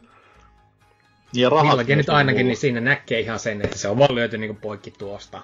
Ja 1.33 1.49
rahat 1.49 1.87
nyt 1.87 2.09
ainakin, 2.09 2.47
niin 2.47 2.57
siinä 2.57 2.81
näkee 2.81 3.19
ihan 3.19 3.39
sen, 3.39 3.61
että 3.61 3.77
se 3.77 3.87
on 3.87 3.99
vaan 3.99 4.15
lyöty 4.15 4.37
niin 4.37 4.55
poikki 4.55 4.91
tuosta. 4.91 5.41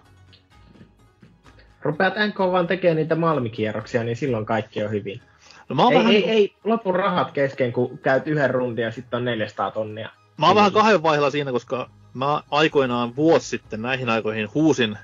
Rupeat 1.82 2.14
NK 2.28 2.40
vaan 2.40 2.68
tekemään 2.68 2.98
niitä 2.98 3.16
malmikierroksia, 3.16 4.04
niin 4.04 4.16
silloin 4.16 4.46
kaikki 4.46 4.84
on 4.84 4.92
hyvin. 4.92 5.22
No, 5.70 5.76
mä 5.76 5.84
oon 5.84 5.94
Ei, 5.94 6.00
vähän, 6.00 6.14
ei, 6.14 6.30
ei 6.30 6.56
lopu 6.64 6.92
rahat 6.92 7.32
kesken, 7.32 7.74
kun 7.74 7.98
käyt 7.98 8.28
yhden 8.28 8.50
rundin 8.50 8.84
ja 8.84 8.92
sitten 8.92 9.18
on 9.18 9.26
400 9.26 9.72
tonnia. 9.72 10.10
Mä 10.38 10.48
oon 10.48 10.56
vähän 10.56 10.72
kahden 10.72 11.04
vaiheella 11.04 11.32
siinä, 11.32 11.52
koska 11.52 11.90
mä 12.14 12.44
aikoinaan 12.52 13.16
vuosi 13.16 13.48
sitten 13.48 13.82
näihin 13.82 14.10
aikoihin 14.10 14.50
huusin 14.54 14.98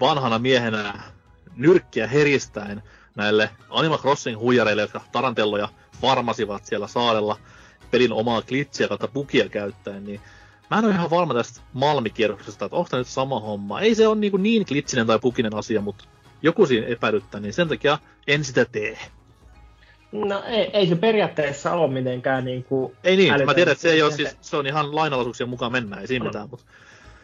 vanhana 0.00 0.38
miehenä 0.38 0.94
nyrkkiä 1.56 2.06
heristäen 2.06 2.82
näille 3.14 3.50
Animal 3.70 3.98
Crossing 3.98 4.38
huijareille, 4.38 4.82
jotka 4.82 5.00
tarantelloja 5.12 5.68
farmasivat 6.00 6.64
siellä 6.64 6.86
saarella 6.86 7.36
pelin 7.90 8.12
omaa 8.12 8.42
klitsiä 8.42 8.88
kautta 8.88 9.08
bukia 9.08 9.48
käyttäen, 9.48 10.04
niin 10.04 10.20
mä 10.70 10.78
en 10.78 10.84
ole 10.84 10.94
ihan 10.94 11.10
varma 11.10 11.34
tästä 11.34 11.60
Malmikierroksesta, 11.72 12.64
että 12.64 12.76
onko 12.76 12.88
tämä 12.90 12.98
nyt 12.98 13.08
sama 13.08 13.40
homma. 13.40 13.80
Ei 13.80 13.94
se 13.94 14.08
ole 14.08 14.16
niin, 14.16 14.42
niin 14.42 14.66
klitsinen 14.66 15.06
tai 15.06 15.18
pukinen 15.18 15.54
asia, 15.54 15.80
mutta 15.80 16.04
joku 16.42 16.66
siinä 16.66 16.86
epäilyttää, 16.86 17.40
niin 17.40 17.52
sen 17.52 17.68
takia 17.68 17.98
en 18.26 18.44
sitä 18.44 18.64
tee. 18.64 18.98
No 20.24 20.42
ei, 20.46 20.70
ei 20.72 20.86
se 20.86 20.96
periaatteessa 20.96 21.72
ole 21.72 21.92
mitenkään 21.92 22.44
niin 22.44 22.64
kuin 22.64 22.96
Ei 23.04 23.16
niin, 23.16 23.44
mä 23.44 23.54
tiedän, 23.54 23.72
että 23.72 23.82
se, 23.82 23.90
ei 23.90 24.02
ole, 24.02 24.12
siis, 24.12 24.36
se 24.40 24.56
on 24.56 24.66
ihan 24.66 24.96
lainalaisuuksien 24.96 25.48
mukaan 25.48 25.72
mennään, 25.72 26.00
ei 26.00 26.06
siinä 26.06 26.24
mitään, 26.24 26.50
mutta 26.50 26.66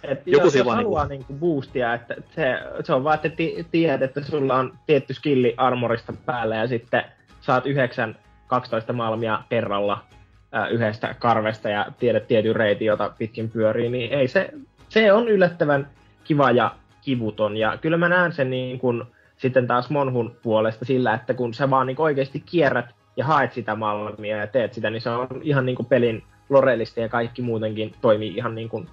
Et 0.03 0.27
Joku 0.27 0.47
jos, 0.47 0.55
jos 0.55 0.67
haluaa 0.67 1.07
niinku- 1.07 1.33
niinku 1.33 1.47
boostia, 1.47 1.95
että 1.95 2.15
se, 2.35 2.59
se 2.85 2.93
on 2.93 3.05
vaan, 3.05 3.15
että 3.15 3.29
ti- 3.29 3.67
tiedät, 3.71 4.03
että 4.03 4.23
sulla 4.23 4.55
on 4.55 4.79
tietty 4.87 5.15
skilli 5.15 5.55
armorista 5.57 6.13
päällä 6.27 6.57
ja 6.57 6.67
sitten 6.67 7.05
saat 7.41 7.67
9 7.67 8.17
12 8.47 8.93
malmia 8.93 9.43
kerralla 9.49 10.05
ää, 10.53 10.69
yhdestä 10.69 11.15
karvesta 11.19 11.69
ja 11.69 11.87
tiedät 11.99 12.29
tietyn 12.29 12.57
reitin, 12.57 12.87
jota 12.87 13.13
pitkin 13.19 13.51
pyörii, 13.51 13.89
niin 13.89 14.13
ei 14.13 14.29
se, 14.29 14.51
se 14.89 15.13
on 15.13 15.29
yllättävän 15.29 15.91
kiva 16.25 16.51
ja 16.51 16.75
kivuton. 17.01 17.57
Ja 17.57 17.79
kyllä 17.81 17.97
mä 17.97 18.09
näen 18.09 18.33
sen 18.33 18.51
niin 18.51 18.79
kuin 18.79 19.03
sitten 19.43 19.67
taas 19.67 19.91
Monhun 19.91 20.37
puolesta 20.43 20.85
sillä, 20.85 21.15
että 21.15 21.35
kun 21.35 21.55
sä 21.55 21.71
vaan 21.71 21.87
niin 21.87 22.01
oikeasti 22.01 22.41
kierrät 22.41 22.95
ja 23.17 23.25
haet 23.25 23.53
sitä 23.53 23.75
malmia 23.75 24.37
ja 24.37 24.47
teet 24.47 24.75
sitä, 24.75 24.91
niin 24.91 25.01
se 25.01 25.11
on 25.11 25.29
ihan 25.43 25.67
niin 25.67 25.77
kuin 25.77 25.87
pelin 25.87 26.23
lorellista 26.49 27.01
ja 27.01 27.09
kaikki 27.09 27.43
muutenkin 27.43 27.95
toimii 28.01 28.37
ihan 28.37 28.55
niin 28.55 28.69
kuin 28.69 28.89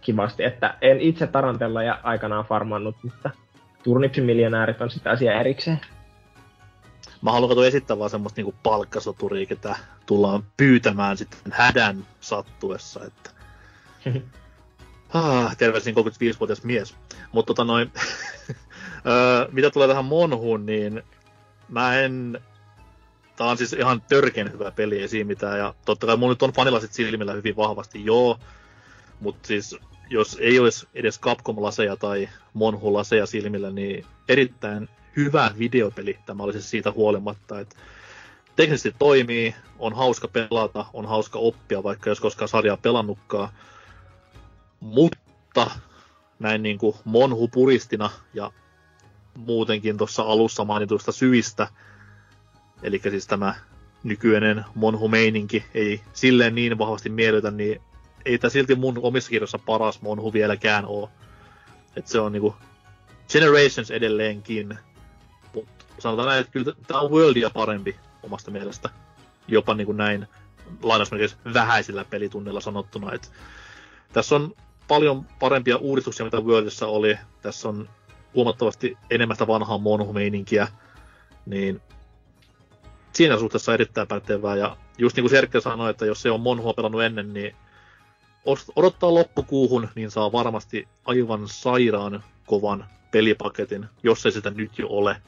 kivasti. 0.00 0.44
Että 0.44 0.74
en 0.80 1.00
itse 1.00 1.26
Tarantella 1.26 1.82
ja 1.82 2.00
aikanaan 2.02 2.44
farmannut, 2.44 2.96
mutta 3.02 3.30
Turnipsin 3.82 4.24
miljonäärit 4.24 4.80
on 4.80 4.90
sitä 4.90 5.10
asiaa 5.10 5.40
erikseen. 5.40 5.80
mä 7.22 7.32
haluan 7.32 7.48
kato 7.48 7.64
esittää 7.64 7.98
vaan 7.98 8.10
semmoista 8.10 8.38
niinku 8.38 8.54
palkkasoturia, 8.62 9.46
ketä 9.46 9.76
tullaan 10.06 10.42
pyytämään 10.56 11.16
sitten 11.16 11.52
hädän 11.52 12.06
sattuessa, 12.20 13.00
että 13.04 13.30
Ah, 15.14 15.56
terveisin 15.56 15.94
35-vuotias 15.94 16.64
mies. 16.64 16.96
Mutta 17.32 17.46
tota 17.46 17.64
noin, 17.64 17.92
öö, 19.06 19.48
mitä 19.52 19.70
tulee 19.70 19.88
tähän 19.88 20.04
Monhuun, 20.04 20.66
niin 20.66 21.02
mä 21.68 22.00
en... 22.00 22.40
Tää 23.36 23.46
on 23.46 23.56
siis 23.56 23.72
ihan 23.72 24.02
törkeän 24.08 24.52
hyvä 24.52 24.70
peli, 24.70 25.00
ei 25.00 25.08
siinä 25.08 25.28
mitään. 25.28 25.58
Ja 25.58 25.74
totta 25.84 26.06
kai 26.06 26.16
mun 26.16 26.28
nyt 26.28 26.42
on 26.42 26.52
fanilasit 26.52 26.92
silmillä 26.92 27.32
hyvin 27.32 27.56
vahvasti, 27.56 28.04
joo. 28.04 28.38
Mutta 29.20 29.46
siis 29.46 29.76
jos 30.10 30.36
ei 30.40 30.58
olisi 30.58 30.88
edes 30.94 31.20
Capcom-laseja 31.20 31.96
tai 31.96 32.28
Monhu-laseja 32.54 33.26
silmillä, 33.26 33.70
niin 33.70 34.06
erittäin 34.28 34.88
hyvä 35.16 35.50
videopeli 35.58 36.18
tämä 36.26 36.42
olisi 36.42 36.62
siitä 36.62 36.92
huolimatta, 36.92 37.60
että 37.60 37.76
teknisesti 38.56 38.94
toimii, 38.98 39.54
on 39.78 39.94
hauska 39.94 40.28
pelata, 40.28 40.86
on 40.92 41.06
hauska 41.06 41.38
oppia, 41.38 41.82
vaikka 41.82 42.10
jos 42.10 42.20
koskaan 42.20 42.48
sarjaa 42.48 42.76
pelannutkaan. 42.76 43.48
Mutta 44.80 45.70
näin 46.38 46.62
niin 46.62 46.78
kuin 46.78 46.96
Monhu-puristina 47.04 48.10
ja 48.34 48.52
muutenkin 49.36 49.98
tuossa 49.98 50.22
alussa 50.22 50.64
mainituista 50.64 51.12
syistä, 51.12 51.68
eli 52.82 52.98
siis 52.98 53.26
tämä 53.26 53.54
nykyinen 54.02 54.64
Monhu-meininki 54.74 55.64
ei 55.74 56.00
silleen 56.12 56.54
niin 56.54 56.78
vahvasti 56.78 57.08
miellytä, 57.08 57.50
niin 57.50 57.80
ei 58.24 58.38
tämä 58.38 58.50
silti 58.50 58.74
mun 58.74 58.98
omissa 59.02 59.30
kirjoissa 59.30 59.58
paras 59.58 60.02
Monhu 60.02 60.32
vieläkään 60.32 60.86
ole. 60.86 61.08
Et 61.96 62.06
se 62.06 62.20
on 62.20 62.32
niinku 62.32 62.56
Generations 63.32 63.90
edelleenkin, 63.90 64.78
mutta 65.54 65.84
sanotaan 65.98 66.28
näin, 66.28 66.40
että 66.40 66.52
kyllä 66.52 66.72
tämä 66.86 67.00
on 67.00 67.10
Worldia 67.10 67.50
parempi 67.50 67.96
omasta 68.22 68.50
mielestä. 68.50 68.90
Jopa 69.48 69.74
niin 69.74 69.86
kuin 69.86 69.96
näin 69.96 70.26
lainausmerkeissä 70.82 71.36
vähäisillä 71.54 72.04
pelitunnilla 72.04 72.60
sanottuna. 72.60 73.12
Et 73.12 73.32
tässä 74.12 74.36
on 74.36 74.54
paljon 74.88 75.26
parempia 75.38 75.76
uudistuksia, 75.76 76.24
mitä 76.24 76.40
Worldissa 76.40 76.86
oli. 76.86 77.18
Tässä 77.42 77.68
on 77.68 77.88
huomattavasti 78.34 78.98
enemmän 79.10 79.36
sitä 79.36 79.46
vanhaa 79.46 79.78
monhu-meininkiä. 79.78 80.68
Niin 81.46 81.80
siinä 83.12 83.38
suhteessa 83.38 83.74
erittäin 83.74 84.08
pätevää. 84.08 84.56
Ja 84.56 84.76
just 84.98 85.16
niin 85.16 85.22
kuin 85.22 85.30
Serkki 85.30 85.60
sanoi, 85.60 85.90
että 85.90 86.06
jos 86.06 86.22
se 86.22 86.30
on 86.30 86.40
monhua 86.40 86.72
pelannut 86.72 87.02
ennen, 87.02 87.32
niin 87.32 87.56
odottaa 88.76 89.14
loppukuuhun, 89.14 89.88
niin 89.94 90.10
saa 90.10 90.32
varmasti 90.32 90.88
aivan 91.04 91.48
sairaan 91.48 92.24
kovan 92.46 92.84
pelipaketin, 93.10 93.86
jos 94.02 94.26
ei 94.26 94.32
sitä 94.32 94.50
nyt 94.50 94.78
jo 94.78 94.86
ole. 94.88 95.22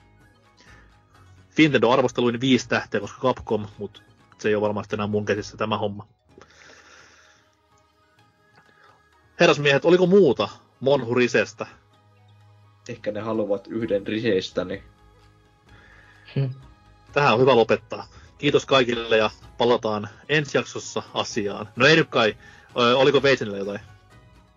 Nintendo 1.59 1.91
arvosteluin 1.91 2.41
viisi 2.41 2.69
tähteä, 2.69 3.01
koska 3.01 3.21
Capcom, 3.23 3.67
mutta 3.79 4.01
se 4.39 4.49
ei 4.49 4.55
ole 4.55 4.63
varmasti 4.63 4.97
enää 4.97 5.07
mun 5.07 5.25
käsissä 5.25 5.57
tämä 5.57 5.79
homma. 5.79 6.07
Herrasmiehet, 9.41 9.85
oliko 9.85 10.07
muuta 10.07 10.49
Monhu 10.81 11.15
Risestä? 11.15 11.67
Ehkä 12.89 13.13
ne 13.13 13.21
haluavat 13.21 13.67
yhden 13.67 14.07
riseistä, 14.07 14.65
niin 14.65 14.83
Tähän 17.13 17.35
on 17.35 17.41
hyvä 17.41 17.57
lopettaa. 17.57 18.07
Kiitos 18.39 18.67
kaikille 18.67 19.17
ja 19.17 19.31
palataan 19.59 20.09
ensi 20.29 20.59
jaksossa 20.59 21.03
asiaan. 21.15 21.69
No 21.77 21.87
ei 21.87 21.97
nyt 21.97 22.09
kai. 22.09 22.37
Oliko 22.75 23.23
Veisinillä 23.23 23.59
jotain? 23.59 23.81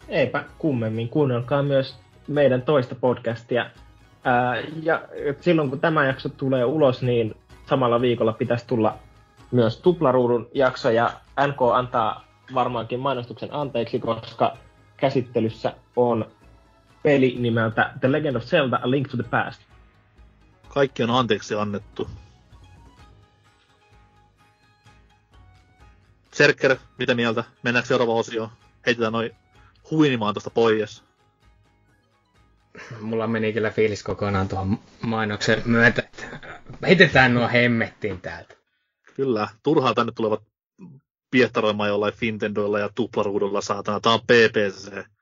Eipä 0.08 0.44
kummemmin. 0.58 1.10
Kuunnelkaa 1.10 1.64
myös 1.64 1.96
meidän 2.28 2.62
toista 2.62 2.96
podcastia. 2.96 3.70
Ää, 4.24 4.64
ja 4.84 5.02
silloin 5.42 5.70
kun 5.70 5.80
tämä 5.80 6.06
jakso 6.06 6.30
tulee 6.30 6.66
ulos, 6.66 7.02
niin 7.02 7.36
samalla 7.70 8.02
viikolla 8.02 8.34
pitäisi 8.34 8.68
tulla 8.68 8.98
myös 9.52 9.78
tuplaruudun 9.78 10.48
jakso, 10.54 10.90
ja 10.90 11.14
NK 11.48 11.62
antaa 11.74 12.26
varmaankin 12.54 13.00
mainostuksen 13.00 13.54
anteeksi, 13.54 14.00
koska 14.00 14.58
käsittelyssä 14.98 15.74
on 15.96 16.26
peli 17.06 17.36
nimeltä 17.40 17.94
The 18.00 18.12
Legend 18.12 18.36
of 18.36 18.44
Zelda 18.44 18.80
A 18.84 18.92
Link 18.92 19.08
to 19.08 19.18
the 19.18 19.30
Past. 19.30 19.62
Kaikki 20.68 21.04
on 21.04 21.10
anteeksi 21.10 21.56
annettu. 21.56 22.10
Serker, 26.34 26.76
mitä 26.98 27.16
mieltä? 27.16 27.44
Mennäänkö 27.64 27.88
seuraavaan 27.88 28.20
osioon? 28.20 28.50
Heitetään 28.86 29.14
noin 29.14 29.32
huinimaan 29.92 30.34
tuosta 30.34 30.50
pois. 30.50 31.04
Mulla 33.02 33.28
meni 33.28 33.54
kyllä 33.54 33.70
fiilis 33.72 34.04
kokonaan 34.04 34.48
tuohon 34.48 34.80
mainoksen 35.02 35.62
myötä, 35.66 36.02
että 36.02 36.40
heitetään 36.88 37.34
nuo 37.34 37.48
hemmettiin 37.48 38.22
täältä. 38.22 38.56
Kyllä, 39.16 39.48
turhaan 39.64 39.96
tänne 39.96 40.12
tulevat 40.16 40.44
piehtaroimaan 41.32 41.90
jollain 41.90 42.14
Fintendoilla 42.14 42.80
ja 42.80 42.90
tuplaruudulla 42.96 43.62
saatana. 43.62 44.00
Tää 44.00 44.14
on 44.14 44.20
PPC. 44.22 45.15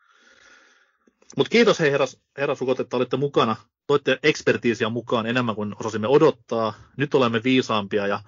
Mutta 1.37 1.49
kiitos 1.49 1.79
hei 1.79 1.91
herras, 1.91 2.17
herrasukot, 2.37 2.79
että 2.79 2.97
olitte 2.97 3.17
mukana. 3.17 3.55
Toitte 3.87 4.19
ekspertiisiä 4.23 4.89
mukaan 4.89 5.25
enemmän 5.25 5.55
kuin 5.55 5.75
osasimme 5.79 6.07
odottaa. 6.07 6.73
Nyt 6.97 7.13
olemme 7.13 7.41
viisaampia 7.43 8.07
ja 8.07 8.19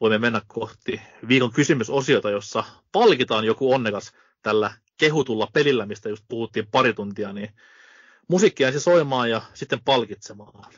voimme 0.00 0.18
mennä 0.18 0.40
kohti 0.46 1.00
viikon 1.28 1.52
kysymysosiota, 1.52 2.30
jossa 2.30 2.64
palkitaan 2.92 3.44
joku 3.44 3.72
onnekas 3.72 4.12
tällä 4.42 4.70
kehutulla 4.96 5.48
pelillä, 5.52 5.86
mistä 5.86 6.08
just 6.08 6.24
puhuttiin 6.28 6.66
pari 6.70 6.92
tuntia, 6.92 7.32
niin 7.32 7.48
musiikkia 8.28 8.66
ensin 8.66 8.80
soimaan 8.80 9.30
ja 9.30 9.42
sitten 9.54 9.80
palkitsemaan. 9.84 10.72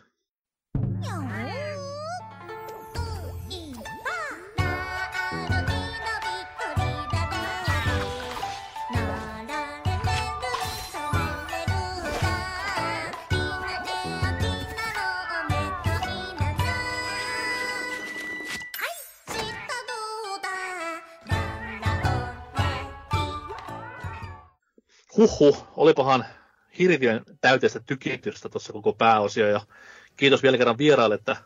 Huhhuh, 25.17 25.67
olipahan 25.77 26.25
hirviön 26.79 27.25
täyteistä 27.41 27.81
tykitystä 27.81 28.49
tuossa 28.49 28.73
koko 28.73 28.93
pääosio 28.93 29.49
ja 29.49 29.61
kiitos 30.17 30.43
vielä 30.43 30.59
kerran 30.59 30.79
vieraille, 30.79 31.15
että 31.15 31.37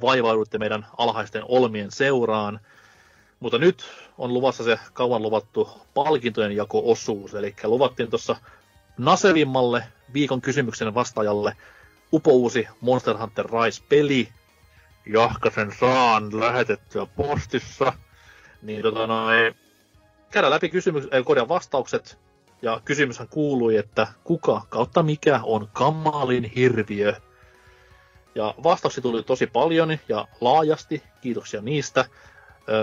vaivaudutte 0.00 0.58
meidän 0.58 0.86
alhaisten 0.98 1.42
olmien 1.48 1.90
seuraan. 1.90 2.60
Mutta 3.40 3.58
nyt 3.58 3.84
on 4.18 4.34
luvassa 4.34 4.64
se 4.64 4.78
kauan 4.92 5.22
luvattu 5.22 5.70
palkintojen 5.94 6.52
jako-osuus, 6.52 7.34
eli 7.34 7.54
luvattiin 7.64 8.10
tuossa 8.10 8.36
nasevimmalle 8.98 9.84
viikon 10.12 10.40
kysymyksen 10.40 10.94
vastaajalle 10.94 11.56
upouusi 12.12 12.68
Monster 12.80 13.16
Hunter 13.16 13.46
Rise-peli, 13.46 14.28
jahka 15.06 15.50
sen 15.50 15.72
saan 15.80 16.40
lähetettyä 16.40 17.06
postissa. 17.06 17.92
Niin 18.62 18.82
tota 18.82 19.06
noin, 19.06 19.54
käydään 20.30 20.50
läpi 20.50 20.68
kysymys, 20.68 21.04
äh, 21.04 21.48
vastaukset, 21.48 22.18
ja 22.62 22.80
kysymyshän 22.84 23.28
kuului, 23.28 23.76
että 23.76 24.06
kuka 24.24 24.62
kautta 24.68 25.02
mikä 25.02 25.40
on 25.42 25.68
kammalin 25.72 26.44
hirviö? 26.44 27.14
Ja 28.34 28.54
vastauksia 28.62 29.02
tuli 29.02 29.22
tosi 29.22 29.46
paljon 29.46 29.98
ja 30.08 30.28
laajasti, 30.40 31.02
kiitoksia 31.20 31.60
niistä. 31.62 32.04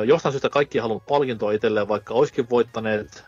Jostain 0.06 0.34
syystä 0.34 0.50
kaikki 0.50 0.78
halunnut 0.78 1.06
palkintoa 1.06 1.52
itselleen, 1.52 1.88
vaikka 1.88 2.14
olisikin 2.14 2.50
voittaneet 2.50 3.24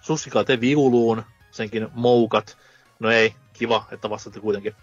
Sussikaa 0.00 0.44
te 0.44 0.60
viuluun, 0.60 1.22
senkin 1.50 1.88
moukat. 1.94 2.56
No 2.98 3.10
ei, 3.10 3.34
kiva, 3.52 3.84
että 3.92 4.10
vastatte 4.10 4.40
kuitenkin. 4.40 4.74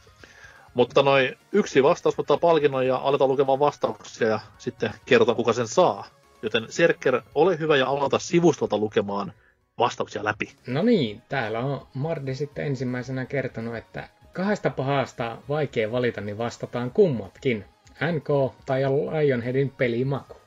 Mutta 0.73 1.03
noin 1.03 1.37
yksi 1.51 1.83
vastaus 1.83 2.15
ottaa 2.17 2.37
palkinnon 2.37 2.87
ja 2.87 2.95
aletaan 2.95 3.29
lukemaan 3.29 3.59
vastauksia 3.59 4.27
ja 4.27 4.39
sitten 4.57 4.91
kerrotaan 5.05 5.35
kuka 5.35 5.53
sen 5.53 5.67
saa. 5.67 6.05
Joten 6.41 6.65
Serker, 6.69 7.21
ole 7.35 7.59
hyvä 7.59 7.75
ja 7.75 7.87
aloita 7.87 8.19
sivustolta 8.19 8.77
lukemaan 8.77 9.33
vastauksia 9.81 10.23
läpi. 10.23 10.55
No 10.67 10.81
niin, 10.83 11.21
täällä 11.29 11.59
on 11.59 11.87
Mardi 11.93 12.35
sitten 12.35 12.65
ensimmäisenä 12.65 13.25
kertonut, 13.25 13.75
että 13.75 14.09
kahdesta 14.33 14.69
pahasta 14.69 15.37
vaikea 15.49 15.91
valita, 15.91 16.21
niin 16.21 16.37
vastataan 16.37 16.91
kummatkin. 16.91 17.65
NK 18.11 18.55
tai 18.65 18.81
Lionheadin 18.81 19.69
pelimaku. 19.69 20.37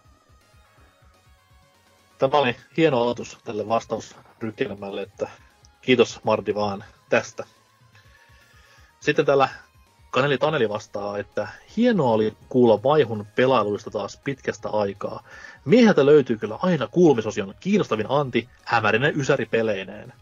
Tämä 2.19 2.39
oli 2.39 2.57
hieno 2.77 3.03
aloitus 3.03 3.39
tälle 3.45 3.69
vastausrykelmälle, 3.69 5.03
että 5.03 5.29
kiitos 5.81 6.21
Mardi 6.25 6.55
vaan 6.55 6.85
tästä. 7.09 7.45
Sitten 9.01 9.27
täällä 9.27 9.49
Kaneli 10.15 10.39
Taneli 10.39 10.69
vastaa, 10.69 11.19
että 11.19 11.49
hienoa 11.77 12.13
oli 12.13 12.37
kuulla 12.49 12.83
vaihun 12.83 13.27
pelailuista 13.37 13.91
taas 13.91 14.21
pitkästä 14.25 14.69
aikaa. 14.69 15.23
Mieheltä 15.65 16.07
löytyy 16.07 16.37
kyllä 16.37 16.59
aina 16.63 16.87
kuulumisosion 16.87 17.55
kiinnostavin 17.61 18.07
anti 18.09 18.49
hämärinen 18.65 19.21
ysäri 19.21 19.47
peleineen. 19.47 20.13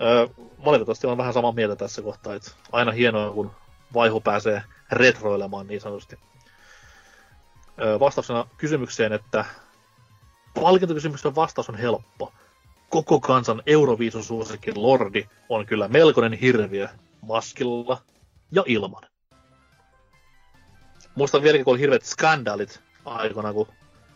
Öö, 0.00 0.26
valitettavasti 0.64 1.06
on 1.06 1.18
vähän 1.18 1.32
samaa 1.32 1.52
mieltä 1.52 1.76
tässä 1.76 2.02
kohtaa, 2.02 2.34
että 2.34 2.50
aina 2.72 2.92
hienoa, 2.92 3.30
kun 3.30 3.50
vaihu 3.94 4.20
pääsee 4.20 4.62
retroilemaan 4.92 5.66
niin 5.66 5.80
sanotusti. 5.80 6.18
Öö, 7.82 8.00
vastauksena 8.00 8.46
kysymykseen, 8.56 9.12
että 9.12 9.44
palkintokysymyksen 10.54 11.34
vastaus 11.34 11.68
on 11.68 11.76
helppo. 11.76 12.32
Koko 12.88 13.20
kansan 13.20 13.62
Euroviisusuosikin 13.66 14.82
Lordi 14.82 15.28
on 15.48 15.66
kyllä 15.66 15.88
melkoinen 15.88 16.32
hirviö 16.32 16.88
maskilla 17.20 18.02
ja 18.52 18.62
ilman. 18.66 19.02
Muistan 21.14 21.42
vieläkin, 21.42 21.64
kun 21.64 21.72
oli 21.72 21.80
hirveät 21.80 22.02
skandaalit 22.02 22.80
aikana, 23.04 23.52
kun 23.52 23.68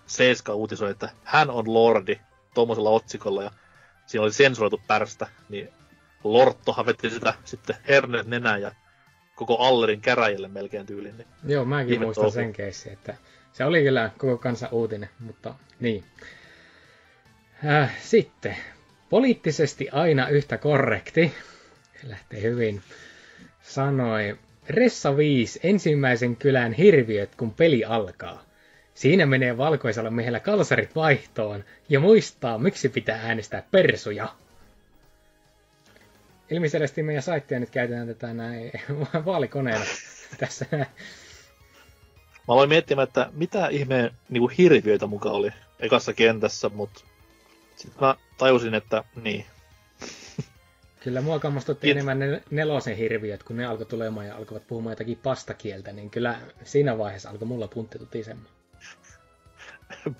Seiska 0.06 0.54
uutisoi, 0.54 0.90
että 0.90 1.10
hän 1.24 1.50
on 1.50 1.74
Lordi 1.74 2.20
tuommoisella 2.54 2.90
otsikolla 2.90 3.42
ja 3.42 3.50
siinä 4.06 4.22
oli 4.22 4.32
sensuroitu 4.32 4.80
pärstä, 4.86 5.26
niin 5.48 5.68
Lorttohan 6.24 6.86
veti 6.86 7.10
sitä 7.10 7.34
sitten 7.44 7.76
hernet 7.88 8.26
nenään 8.26 8.62
ja 8.62 8.72
koko 9.34 9.56
Allerin 9.58 10.00
käräjille 10.00 10.48
melkein 10.48 10.86
tyyliin. 10.86 11.16
Niin 11.16 11.28
Joo, 11.46 11.64
mäkin 11.64 12.00
muistan 12.00 12.22
touhu. 12.22 12.34
sen 12.34 12.52
keissin, 12.52 12.92
että 12.92 13.14
se 13.52 13.64
oli 13.64 13.82
kyllä 13.82 14.10
koko 14.18 14.38
kansa 14.38 14.68
uutinen, 14.72 15.08
mutta 15.18 15.54
niin. 15.80 16.04
Äh, 17.66 17.96
sitten, 18.02 18.56
poliittisesti 19.10 19.88
aina 19.90 20.28
yhtä 20.28 20.58
korrekti, 20.58 21.34
lähtee 22.02 22.42
hyvin, 22.42 22.82
sanoi 23.68 24.38
Ressa 24.68 25.16
5, 25.16 25.60
ensimmäisen 25.62 26.36
kylän 26.36 26.72
hirviöt, 26.72 27.34
kun 27.34 27.54
peli 27.54 27.84
alkaa. 27.84 28.44
Siinä 28.94 29.26
menee 29.26 29.56
valkoisella 29.56 30.10
miehellä 30.10 30.40
kalsarit 30.40 30.94
vaihtoon 30.94 31.64
ja 31.88 32.00
muistaa, 32.00 32.58
miksi 32.58 32.88
pitää 32.88 33.20
äänestää 33.22 33.62
persuja. 33.70 34.34
Ilmiselvästi 36.50 37.02
meidän 37.02 37.22
saittia 37.22 37.60
nyt 37.60 37.70
käytetään 37.70 38.06
tätä 38.06 38.34
näin 38.34 38.72
vaalikoneella 39.26 39.86
tässä. 40.38 40.66
Mä 42.48 42.54
aloin 42.54 42.68
miettimään, 42.68 43.08
että 43.08 43.30
mitä 43.32 43.68
ihmeen 43.68 44.10
niin 44.28 44.50
hirviöitä 44.50 45.06
mukaan 45.06 45.34
oli 45.34 45.50
ekassa 45.80 46.12
kentässä, 46.12 46.68
mutta 46.68 47.00
sitten 47.76 48.00
mä 48.00 48.14
tajusin, 48.38 48.74
että 48.74 49.04
niin. 49.22 49.44
Kyllä 51.00 51.20
mua 51.20 51.38
kammostutti 51.38 51.86
It... 51.90 51.96
enemmän 51.96 52.18
ne 52.18 52.42
nelosen 52.50 52.96
hirviöt, 52.96 53.42
kun 53.42 53.56
ne 53.56 53.66
alkoi 53.66 53.86
tulemaan 53.86 54.26
ja 54.26 54.36
alkoivat 54.36 54.66
puhumaan 54.66 54.92
jotakin 54.92 55.18
pastakieltä, 55.22 55.92
niin 55.92 56.10
kyllä 56.10 56.38
siinä 56.64 56.98
vaiheessa 56.98 57.30
alkoi 57.30 57.48
mulla 57.48 57.68
puntti 57.68 57.98
tutisemaan. 57.98 58.48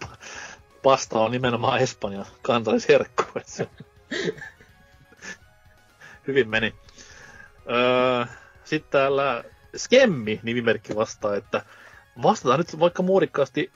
Pasta 0.83 1.19
on 1.21 1.31
nimenomaan 1.31 1.81
Espanjan 1.81 2.27
kansallisherkku. 2.43 3.23
Hyvin 6.27 6.49
meni. 6.49 6.75
Öö, 7.71 8.25
Sitten 8.65 8.91
täällä 8.93 9.45
Skemmi 9.77 10.41
nimimerkki 10.43 10.97
vastaa, 10.97 11.37
että 11.37 11.63
vastataan 12.23 12.59
nyt 12.61 12.81
vaikka 12.81 13.03
muodikkaasti 13.03 13.73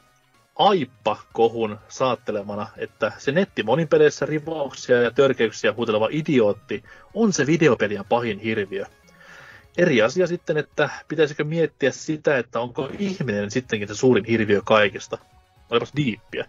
Aippa-kohun 0.56 1.78
saattelemana, 1.88 2.68
että 2.76 3.12
se 3.18 3.32
netti 3.32 3.62
monin 3.62 3.88
peleissä 3.88 4.26
rivauksia 4.26 5.02
ja 5.02 5.10
törkeyksiä 5.10 5.72
huuteleva 5.72 6.08
idiootti 6.10 6.84
on 7.14 7.32
se 7.32 7.46
videopelien 7.46 8.04
pahin 8.08 8.38
hirviö. 8.38 8.84
Eri 9.78 10.02
asia 10.02 10.26
sitten, 10.26 10.56
että 10.56 10.90
pitäisikö 11.08 11.44
miettiä 11.44 11.90
sitä, 11.90 12.38
että 12.38 12.60
onko 12.60 12.90
ihminen 12.98 13.50
sittenkin 13.50 13.88
se 13.88 13.94
suurin 13.94 14.24
hirviö 14.24 14.62
kaikista. 14.64 15.18
Olipas 15.70 15.92
diippiä. 15.96 16.44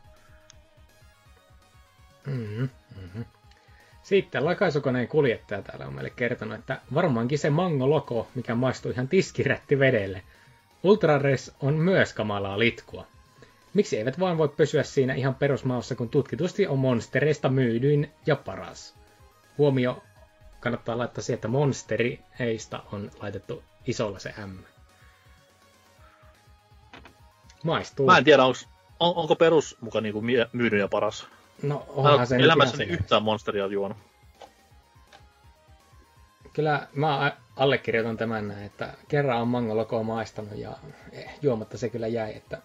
Mm-hmm. 2.27 2.69
mm-hmm. 2.95 3.25
Sitten 4.03 4.45
lakaisukoneen 4.45 5.07
kuljettaja 5.07 5.61
täällä 5.61 5.85
on 5.85 5.93
meille 5.93 6.09
kertonut, 6.09 6.59
että 6.59 6.81
varmaankin 6.93 7.39
se 7.39 7.49
mango-loko, 7.49 8.27
mikä 8.35 8.55
maistuu 8.55 8.91
ihan 8.91 9.07
tiskirätti 9.07 9.79
vedelle. 9.79 10.23
Ultrares 10.83 11.55
on 11.59 11.73
myös 11.73 12.13
kamalaa 12.13 12.59
litkua. 12.59 13.07
Miksi 13.73 13.97
eivät 13.97 14.19
vaan 14.19 14.37
voi 14.37 14.49
pysyä 14.49 14.83
siinä 14.83 15.13
ihan 15.13 15.35
perusmaassa, 15.35 15.95
kun 15.95 16.09
tutkitusti 16.09 16.67
on 16.67 16.79
monstereista 16.79 17.49
myydyin 17.49 18.11
ja 18.25 18.35
paras? 18.35 18.95
Huomio, 19.57 20.03
kannattaa 20.59 20.97
laittaa 20.97 21.21
siihen, 21.21 21.37
että 21.37 21.47
monsterieista 21.47 22.83
on 22.91 23.11
laitettu 23.21 23.63
isolla 23.87 24.19
se 24.19 24.33
M. 24.45 24.57
Maistuu. 27.63 28.05
Mä 28.05 28.17
en 28.17 28.23
tiedä, 28.23 28.43
onko, 28.43 28.59
on, 28.99 29.15
onko 29.15 29.35
perus 29.35 29.77
muka 29.81 30.01
niinku 30.01 30.21
myydyin 30.53 30.79
ja 30.79 30.87
paras. 30.87 31.27
No 31.61 31.85
onhan 31.87 32.27
se 32.27 32.35
Elämässäni 32.35 32.83
yhtään 32.83 33.23
monsteria 33.23 33.67
juonut. 33.67 33.97
Kyllä 36.53 36.87
mä 36.95 37.37
allekirjoitan 37.55 38.17
tämän 38.17 38.47
näin, 38.47 38.63
että 38.63 38.93
kerran 39.07 39.41
on 39.41 39.47
Mango 39.47 39.77
Loco 39.77 40.03
maistanut 40.03 40.57
ja 40.57 40.71
juomatta 41.41 41.77
se 41.77 41.89
kyllä 41.89 42.07
jäi, 42.07 42.35
että 42.35 42.61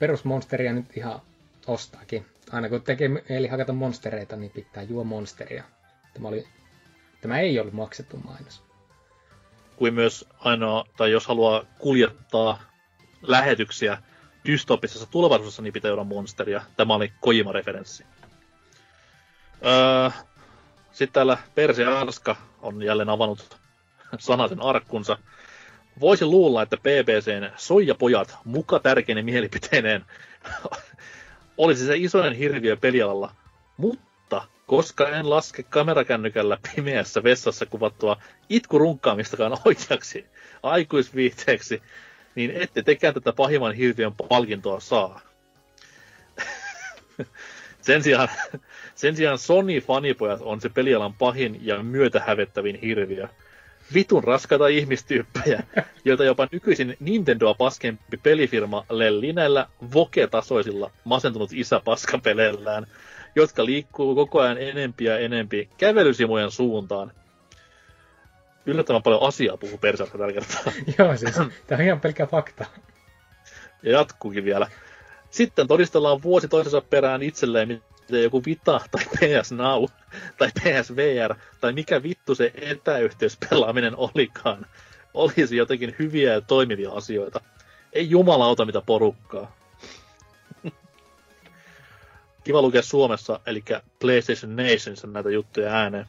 perusmonsteria 0.00 0.72
nyt 0.72 0.96
ihan 0.96 1.20
ostaakin. 1.66 2.26
Aina 2.52 2.68
kun 2.68 2.82
tekee 2.82 3.10
eli 3.28 3.48
hakata 3.48 3.72
monstereita, 3.72 4.36
niin 4.36 4.50
pitää 4.50 4.82
juo 4.82 5.04
monsteria. 5.04 5.64
Tämä, 6.14 6.28
oli, 6.28 6.48
tämä 7.20 7.38
ei 7.38 7.60
ollut 7.60 7.74
maksettu 7.74 8.16
mainos. 8.16 8.62
Kuin 9.76 9.94
myös 9.94 10.28
ainoa, 10.38 10.84
tai 10.96 11.10
jos 11.10 11.26
haluaa 11.26 11.64
kuljettaa 11.78 12.62
lähetyksiä 13.22 14.02
dystopisessa 14.46 15.06
tulevaisuudessa, 15.10 15.62
niin 15.62 15.72
pitää 15.72 15.88
juoda 15.88 16.04
monsteria. 16.04 16.62
Tämä 16.76 16.94
oli 16.94 17.12
Kojima-referenssi. 17.20 18.04
Öö, 19.66 20.10
Sitten 20.92 21.12
täällä 21.12 21.38
Persi 21.54 21.84
Arska 21.84 22.36
on 22.62 22.82
jälleen 22.82 23.08
avannut 23.08 23.56
sanaten 24.18 24.62
arkkunsa 24.62 25.18
Voisi 26.00 26.24
luulla, 26.24 26.62
että 26.62 26.76
BBCn 26.76 27.50
Soijapojat 27.56 28.36
muka 28.44 28.78
tärkeinen 28.78 29.24
mielipiteineen 29.24 30.04
olisi 31.58 31.86
se 31.86 31.96
isoinen 31.96 32.32
hirviö 32.32 32.76
pelialalla, 32.76 33.34
mutta 33.76 34.46
koska 34.66 35.08
en 35.08 35.30
laske 35.30 35.62
kamerakännykällä 35.62 36.58
pimeässä 36.74 37.22
vessassa 37.22 37.66
kuvattua 37.66 38.16
itkurunkkaamistakaan 38.48 39.58
oikeaksi 39.64 40.26
aikuisviihteeksi, 40.62 41.82
niin 42.34 42.50
ette 42.50 42.82
tekään 42.82 43.14
tätä 43.14 43.32
pahimman 43.32 43.74
hirviön 43.74 44.12
palkintoa 44.28 44.80
saa. 44.80 45.20
sen, 47.80 48.02
sijaan, 48.02 48.28
sen 48.94 49.16
sijaan 49.16 49.38
Sony 49.38 49.80
Fanipojat 49.80 50.40
on 50.40 50.60
se 50.60 50.68
pelialan 50.68 51.14
pahin 51.14 51.66
ja 51.66 51.82
myötähävettävin 51.82 52.78
hirviö 52.80 53.28
vitun 53.94 54.24
raskaita 54.24 54.66
ihmistyyppejä, 54.66 55.62
joita 56.04 56.24
jopa 56.24 56.48
nykyisin 56.52 56.96
Nintendoa 57.00 57.54
paskempi 57.54 58.16
pelifirma 58.16 58.84
Lellinellä 58.90 59.66
voke-tasoisilla 59.94 60.90
masentunut 61.04 61.52
isä 61.52 61.80
paskapeleillään, 61.84 62.86
jotka 63.36 63.64
liikkuu 63.64 64.14
koko 64.14 64.40
ajan 64.40 64.58
enempi 64.58 65.04
ja 65.04 65.18
enempi 65.18 65.68
kävelysimujen 65.78 66.50
suuntaan. 66.50 67.12
Yllättävän 68.66 69.02
paljon 69.02 69.22
asiaa 69.22 69.56
puhuu 69.56 69.78
Persarka 69.78 70.18
tällä 70.18 70.32
kertaa. 70.32 70.72
Joo, 70.98 71.16
siis 71.16 71.34
tämä 71.66 71.78
on 71.78 71.84
ihan 71.84 72.00
pelkkä 72.00 72.26
fakta. 72.26 72.66
Ja 73.82 73.92
jatkuukin 73.92 74.44
vielä. 74.44 74.70
Sitten 75.30 75.66
todistellaan 75.66 76.22
vuosi 76.22 76.48
toisensa 76.48 76.80
perään 76.80 77.22
itselleen, 77.22 77.82
joku 78.18 78.42
Vita 78.46 78.80
tai 78.90 79.04
PS 79.04 79.52
Now 79.52 79.84
tai 80.38 80.48
PSVR 80.60 81.34
tai 81.60 81.72
mikä 81.72 82.02
vittu 82.02 82.34
se 82.34 82.52
etäyhteyspelaaminen 82.54 83.96
olikaan, 83.96 84.66
olisi 85.14 85.56
jotenkin 85.56 85.96
hyviä 85.98 86.32
ja 86.32 86.40
toimivia 86.40 86.92
asioita. 86.92 87.40
Ei 87.92 88.10
jumalauta 88.10 88.64
mitä 88.64 88.80
porukkaa. 88.80 89.56
kiva 92.44 92.62
lukea 92.62 92.82
Suomessa, 92.82 93.40
eli 93.46 93.64
PlayStation 94.00 94.56
Nations 94.56 95.04
näitä 95.04 95.30
juttuja 95.30 95.72
ääneen. 95.72 96.06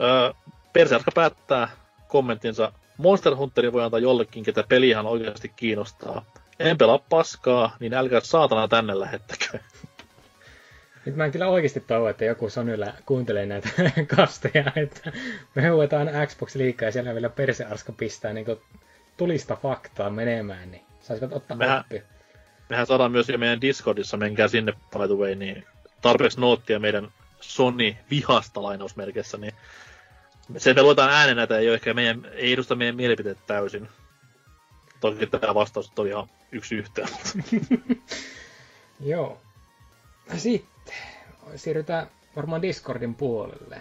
Öö, 0.00 0.32
Persearka 0.72 1.10
päättää 1.14 1.68
kommenttinsa. 2.08 2.72
Monster 2.96 3.36
Hunteri 3.36 3.72
voi 3.72 3.84
antaa 3.84 4.00
jollekin, 4.00 4.44
ketä 4.44 4.64
pelihan 4.68 5.06
oikeasti 5.06 5.48
kiinnostaa. 5.56 6.24
En 6.58 6.78
pelaa 6.78 6.98
paskaa, 6.98 7.76
niin 7.80 7.94
älkää 7.94 8.20
saatana 8.20 8.68
tänne 8.68 9.00
lähettäkö. 9.00 9.58
Nyt 11.06 11.16
mä 11.16 11.24
en 11.24 11.32
kyllä 11.32 11.48
oikeasti 11.48 11.80
toivo, 11.80 12.08
että 12.08 12.24
joku 12.24 12.50
Sonylla 12.50 12.92
kuuntelee 13.06 13.46
näitä 13.46 13.68
kasteja, 14.16 14.72
että 14.76 15.12
me 15.54 15.68
huuetaan 15.68 16.08
Xbox 16.26 16.54
liikaa 16.54 16.88
ja 16.88 16.92
siellä 16.92 17.14
vielä 17.14 17.28
persearska 17.28 17.92
pistää 17.92 18.32
niin 18.32 18.46
tulista 19.16 19.56
faktaa 19.56 20.10
menemään, 20.10 20.70
niin 20.70 20.82
saisivat 21.00 21.32
ottaa 21.32 21.56
Mehän- 21.56 21.80
oppia. 21.80 22.02
Mehän 22.68 22.86
saadaan 22.86 23.12
myös 23.12 23.28
jo 23.28 23.38
meidän 23.38 23.60
Discordissa, 23.60 24.16
menkää 24.16 24.48
sinne 24.48 24.72
by 24.72 25.06
the 25.06 25.14
way, 25.14 25.34
niin 25.34 25.64
tarpeeksi 26.02 26.40
noottia 26.40 26.78
meidän 26.78 27.12
Sony 27.40 27.96
vihasta 28.10 28.62
lainausmerkeissä, 28.62 29.38
niin 29.38 29.52
se 30.56 30.74
me 30.74 30.82
luetaan 30.82 31.10
äänen 31.10 31.36
näitä, 31.36 31.58
ei, 31.58 31.68
ole 31.68 31.74
ehkä 31.74 31.94
meidän, 31.94 32.26
ei 32.32 32.52
edusta 32.52 32.74
meidän 32.74 32.96
mielipiteet 32.96 33.38
täysin. 33.46 33.88
Toki 35.00 35.26
tämä 35.26 35.54
vastaus 35.54 35.92
on 35.98 36.08
ihan 36.08 36.28
yksi 36.52 36.74
yhteen. 36.74 37.08
Joo. 39.00 39.40
Sitten 40.36 40.75
siirrytään 41.56 42.06
varmaan 42.36 42.62
Discordin 42.62 43.14
puolelle. 43.14 43.80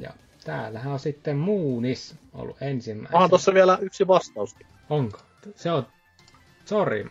Ja 0.00 0.10
täällähän 0.44 0.92
on 0.92 0.98
sitten 0.98 1.36
Muunis 1.36 2.16
ollut 2.32 2.62
ensimmäisenä. 2.62 3.16
Onhan 3.16 3.30
tuossa 3.30 3.54
vielä 3.54 3.78
yksi 3.80 4.06
vastaus. 4.06 4.56
Onko? 4.90 5.18
Se 5.54 5.70
on... 5.70 5.86
Sorry. 6.64 7.10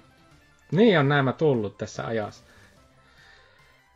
Niin 0.71 0.99
on 0.99 1.09
nämä 1.09 1.33
tullut 1.33 1.77
tässä 1.77 2.07
ajassa. 2.07 2.43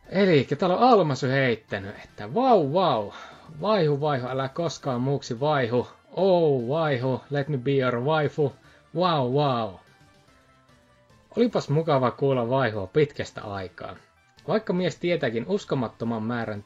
Eli 0.08 0.48
täällä 0.58 0.76
on 0.76 0.88
Almasu 0.88 1.26
heittänyt, 1.26 1.96
että 2.04 2.34
vau 2.34 2.72
vau, 2.72 3.12
vaihu 3.60 4.00
vaihu, 4.00 4.28
älä 4.28 4.48
koskaan 4.48 5.00
muuksi 5.00 5.40
vaihu. 5.40 5.88
Oh 6.10 6.68
vaihu, 6.68 7.20
let 7.30 7.48
me 7.48 7.58
be 7.58 7.70
your 7.70 8.00
waifu. 8.00 8.56
Wow 8.94 9.32
wow. 9.32 9.74
Olipas 11.36 11.68
mukava 11.68 12.10
kuulla 12.10 12.50
vaihua 12.50 12.86
pitkästä 12.86 13.42
aikaa. 13.42 13.96
Vaikka 14.48 14.72
mies 14.72 14.96
tietääkin 14.96 15.44
uskomattoman 15.48 16.22
määrän 16.22 16.64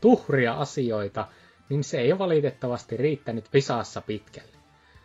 tuhria 0.00 0.52
asioita, 0.54 1.28
niin 1.68 1.84
se 1.84 1.98
ei 2.00 2.12
ole 2.12 2.18
valitettavasti 2.18 2.96
riittänyt 2.96 3.52
visaassa 3.52 4.00
pitkälle. 4.00 4.52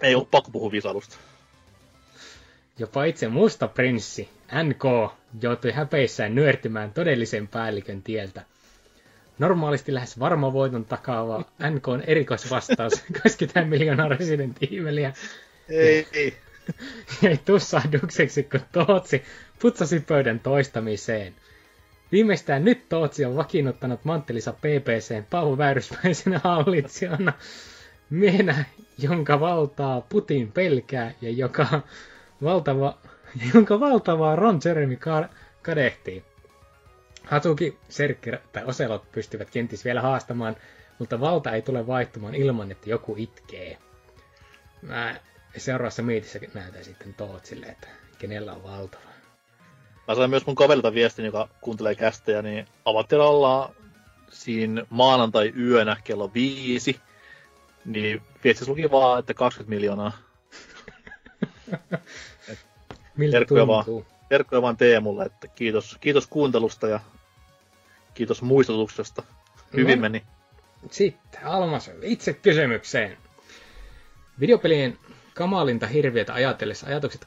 Ei 0.01 0.15
ole 0.15 0.27
pakko 0.31 0.51
puhua 0.51 0.71
visailusta. 0.71 1.17
Jopa 2.79 3.03
itse 3.03 3.27
musta 3.27 3.67
prinssi, 3.67 4.29
NK, 4.63 5.13
joutui 5.41 5.71
häpeissään 5.71 6.35
nyörtymään 6.35 6.93
todellisen 6.93 7.47
päällikön 7.47 8.01
tieltä. 8.03 8.41
Normaalisti 9.39 9.93
lähes 9.93 10.19
varma 10.19 10.53
voiton 10.53 10.85
takaava 10.85 11.45
NKn 11.69 12.03
erikoisvastaus 12.07 12.93
koski 13.23 13.47
tämän 13.47 13.69
miljoonaa 13.69 14.07
Resident 14.07 14.57
Evilia 14.63 15.13
Ei, 15.69 16.07
ei. 16.13 16.33
jäi 17.21 17.37
tussahdukseksi, 17.37 18.43
kun 18.43 18.59
Tootsi 18.71 19.23
putsasi 19.59 19.99
pöydän 19.99 20.39
toistamiseen. 20.39 21.35
Viimeistään 22.13 22.65
nyt 22.65 22.89
Tootsi 22.89 23.25
on 23.25 23.35
vakiinnuttanut 23.35 24.05
manttelinsa 24.05 24.53
PPCn 24.53 25.25
Paavo 25.29 25.57
Väyryspäisenä 25.57 26.41
hallitsijana. 26.43 27.33
Miehenä, 28.09 28.65
jonka 28.97 29.39
valtaa 29.39 30.01
Putin 30.01 30.51
pelkää 30.51 31.11
ja 31.21 31.29
joka 31.29 31.81
valtava, 32.43 32.97
jonka 33.53 33.79
valtavaa 33.79 34.35
Ron 34.35 34.59
Jeremy 34.65 34.95
ka- 34.95 35.29
kadehtii. 35.61 36.23
Hatuki, 37.23 37.77
Serkki 37.89 38.29
tai 38.51 38.63
Oselot 38.65 39.11
pystyvät 39.11 39.49
kenties 39.49 39.85
vielä 39.85 40.01
haastamaan, 40.01 40.55
mutta 40.99 41.19
valta 41.19 41.51
ei 41.51 41.61
tule 41.61 41.87
vaihtumaan 41.87 42.35
ilman, 42.35 42.71
että 42.71 42.89
joku 42.89 43.15
itkee. 43.17 43.77
Mä 44.81 45.15
seuraavassa 45.57 46.01
miitissä 46.03 46.39
näytän 46.53 46.83
sitten 46.83 47.13
Tootsille, 47.13 47.65
että 47.65 47.87
kenellä 48.19 48.53
on 48.53 48.63
valtava. 48.63 49.12
Mä 50.07 50.15
sain 50.15 50.29
myös 50.29 50.45
mun 50.45 50.55
kaverilta 50.55 50.93
viestin, 50.93 51.25
joka 51.25 51.49
kuuntelee 51.61 51.95
kästejä, 51.95 52.41
niin 52.41 52.67
avatteella 52.85 53.27
ollaan 53.27 53.75
siinä 54.29 54.85
maanantai-yönä 54.89 55.97
kello 56.03 56.31
viisi. 56.33 56.99
Niin 57.85 58.21
viestissä 58.43 58.71
luki 58.71 58.91
vaan, 58.91 59.19
että 59.19 59.33
20 59.33 59.75
miljoonaa. 59.75 60.11
Miltä 63.17 63.37
Terkkuja 63.37 63.67
vaan. 63.67 63.85
Terkkoja 64.29 64.61
vaan 64.61 64.77
Teemulle, 64.77 65.25
että 65.25 65.47
kiitos, 65.47 65.97
kiitos 66.01 66.27
kuuntelusta 66.27 66.87
ja 66.87 66.99
kiitos 68.13 68.41
muistutuksesta. 68.41 69.23
Hyvin 69.77 69.97
No. 69.97 70.01
meni. 70.01 70.23
Sitten 70.91 71.45
Almas 71.45 71.91
itse 72.01 72.33
kysymykseen. 72.33 73.17
Videopelien 74.39 74.97
kamalinta 75.35 75.87
hirviötä 75.87 76.33
ajatellessa 76.33 76.87
ajatukset 76.87 77.25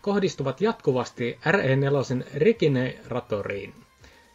kohdistuvat 0.00 0.60
jatkuvasti 0.60 1.38
RE4 1.46 2.26
regeneratoriin. 2.34 3.74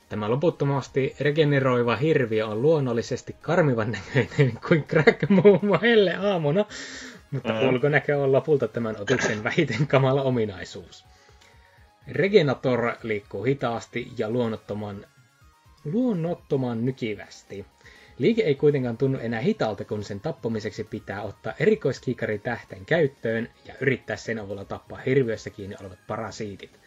Tämä 0.09 0.29
loputtomasti 0.29 1.15
regeneroiva 1.19 1.95
hirviö 1.95 2.47
on 2.47 2.61
luonnollisesti 2.61 3.35
karmivan 3.41 3.91
näköinen 3.91 4.59
kuin 4.67 4.83
crack 4.83 5.29
muuma 5.29 5.77
helle 5.77 6.15
aamuna, 6.15 6.65
mutta 7.31 7.53
Mm. 7.53 7.69
ulkonäkö 7.69 8.17
on 8.17 8.31
lopulta 8.31 8.67
tämän 8.67 8.95
otuksen 9.01 9.43
vähiten 9.43 9.87
kamala 9.87 10.21
ominaisuus. 10.21 11.05
Regenator 12.07 12.91
liikkuu 13.03 13.43
hitaasti 13.43 14.11
ja 14.17 14.29
luonnottoman, 14.29 15.05
luonnottoman 15.85 16.85
nykivästi. 16.85 17.65
Liike 18.17 18.41
ei 18.41 18.55
kuitenkaan 18.55 18.97
tunnu 18.97 19.19
enää 19.19 19.39
hitaalta, 19.39 19.85
kun 19.85 20.03
sen 20.03 20.19
tappamiseksi 20.19 20.83
pitää 20.83 21.21
ottaa 21.21 21.53
erikoiskiikari 21.59 22.39
tähten 22.39 22.85
käyttöön 22.85 23.49
ja 23.65 23.73
yrittää 23.79 24.15
sen 24.15 24.39
avulla 24.39 24.65
tappaa 24.65 24.99
hirviössä 24.99 25.49
kiinni 25.49 25.75
olevat 25.81 25.99
parasiitit. 26.07 26.79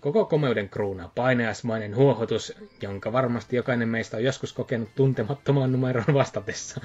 Koko 0.00 0.24
komeuden 0.24 0.68
kruunaa 0.68 1.12
painajaismainen 1.14 1.96
huohotus, 1.96 2.54
jonka 2.82 3.12
varmasti 3.12 3.56
jokainen 3.56 3.88
meistä 3.88 4.16
on 4.16 4.24
joskus 4.24 4.52
kokenut 4.52 4.94
tuntemattoman 4.94 5.72
numeron 5.72 6.14
vastatessa. 6.14 6.80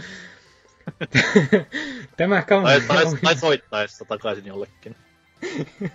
Tämä 2.18 2.42
kamera... 2.42 2.82
Tai, 2.88 3.06
tai, 3.06 3.16
tai 3.24 3.36
soittaessa 3.36 4.06
takaisin 4.06 4.46
jollekin. 4.46 4.96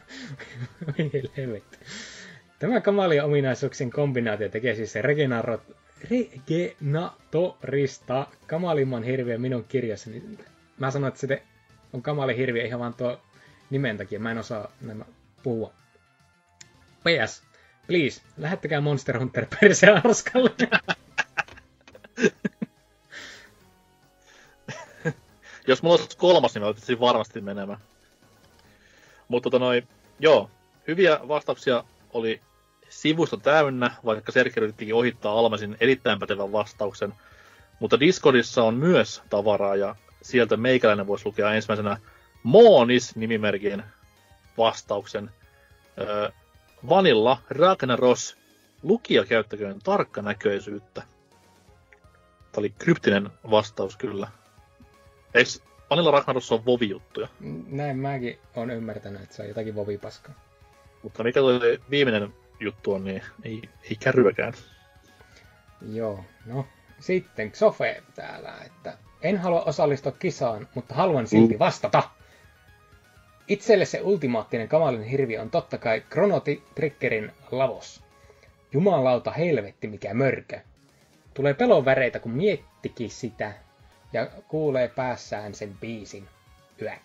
Tämä 2.59 2.81
kamalien 2.81 3.25
ominaisuuksien 3.25 3.91
kombinaatio 3.91 4.49
tekee 4.49 4.75
siis 4.75 4.94
regenaro... 4.94 5.62
regenatorista 6.10 8.26
kamalimman 8.47 9.02
hirviön 9.02 9.40
minun 9.40 9.64
kirjassani. 9.64 10.22
Mä 10.78 10.90
sanoin, 10.90 11.08
että 11.08 11.20
se 11.20 11.42
on 11.92 12.02
kamali 12.02 12.36
hirviö 12.36 12.64
ihan 12.64 12.81
vaan 12.81 12.94
tuo 12.94 13.20
nimen 13.70 13.97
takia. 13.97 14.20
Mä 14.20 14.31
en 14.31 14.39
osaa 14.39 14.72
nämä 14.81 15.05
puhua. 15.42 15.72
PS, 17.05 17.42
please, 17.86 18.22
lähettäkää 18.36 18.81
Monster 18.81 19.18
Hunter 19.18 19.47
persearskalle. 19.60 20.50
Jos 25.66 25.82
mulla 25.82 25.97
olisi 25.97 26.16
kolmas, 26.16 26.55
niin 26.55 26.64
mä 26.64 26.74
varmasti 27.00 27.40
menemään. 27.40 27.78
Mutta 29.28 29.50
tota 29.50 29.58
noin, 29.58 29.89
joo, 30.20 30.50
hyviä 30.89 31.20
vastauksia 31.28 31.84
oli 32.12 32.40
sivusto 32.93 33.37
täynnä, 33.37 33.91
vaikka 34.05 34.33
Serkki 34.33 34.61
yrittikin 34.61 34.95
ohittaa 34.95 35.39
Almasin 35.39 35.77
erittäin 35.81 36.19
pätevän 36.19 36.53
vastauksen. 36.53 37.15
Mutta 37.81 38.01
Discordissa 38.01 38.62
on 38.62 38.75
myös 38.75 39.23
tavaraa 39.31 39.77
ja 39.77 39.97
sieltä 40.23 40.57
meikäläinen 40.57 41.07
voisi 41.07 41.27
lukea 41.27 41.55
ensimmäisenä 41.55 41.97
Moonis-nimimerkin 42.43 43.83
vastauksen. 44.59 45.31
Öö, 46.01 46.31
Vanilla 46.89 47.39
Ragnaros, 47.51 48.37
lukija 48.83 49.25
käyttäköön 49.25 49.79
tarkkanäköisyyttä. 49.85 51.03
Tämä 52.53 52.61
oli 52.61 52.75
kryptinen 52.79 53.31
vastaus 53.51 53.97
kyllä. 53.97 54.29
Eiks 55.35 55.62
Vanilla 55.91 56.11
Ragnaros 56.11 56.53
on 56.53 56.65
vovi-juttuja? 56.65 57.29
Näin 57.67 57.97
mäkin 57.97 58.39
on 58.57 58.71
ymmärtänyt, 58.71 59.23
että 59.23 59.35
se 59.35 59.43
on 59.43 59.49
jotakin 59.49 59.75
vovipaskaa. 59.75 60.35
Mutta 61.03 61.25
mikä 61.25 61.41
toi 61.41 61.81
viimeinen 61.91 62.35
juttu 62.62 62.92
on, 62.92 63.05
niin 63.05 63.23
ei, 63.42 63.62
ei 63.91 63.97
kärryäkään. 64.00 64.52
Joo, 65.92 66.24
no 66.47 66.66
sitten 67.00 67.52
Xofe 67.52 68.02
täällä, 68.15 68.55
että 68.66 68.99
en 69.23 69.39
halua 69.39 69.62
osallistua 69.62 70.12
kisaan, 70.12 70.68
mutta 70.74 70.94
haluan 70.94 71.26
silti 71.26 71.58
vastata. 71.58 72.02
Itselle 73.49 73.84
se 73.84 74.00
ultimaattinen 74.00 74.68
kamalin 74.68 75.02
hirvi 75.02 75.39
on 75.39 75.50
totta 75.50 75.78
kai 75.78 76.02
Chronoti 76.10 76.62
Triggerin 76.74 77.32
lavos. 77.50 78.02
Jumalauta 78.73 79.31
helvetti 79.31 79.89
mikä 79.89 80.15
mörkö. 80.15 80.60
Tulee 81.34 81.55
pelon 81.55 81.84
väreitä 81.84 82.18
kun 82.18 82.32
miettikin 82.32 83.10
sitä 83.10 83.52
ja 84.12 84.26
kuulee 84.49 84.89
päässään 84.89 85.55
sen 85.55 85.78
biisin. 85.81 86.28
Yäk. 86.82 87.02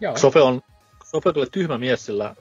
Joo, 0.00 0.16
Sofe 0.16 0.40
on, 0.40 0.62
Sofe 1.04 1.28
on 1.28 1.34
kyllä 1.34 1.46
tyhmä 1.52 1.78
mies 1.78 2.06
sillä, 2.06 2.36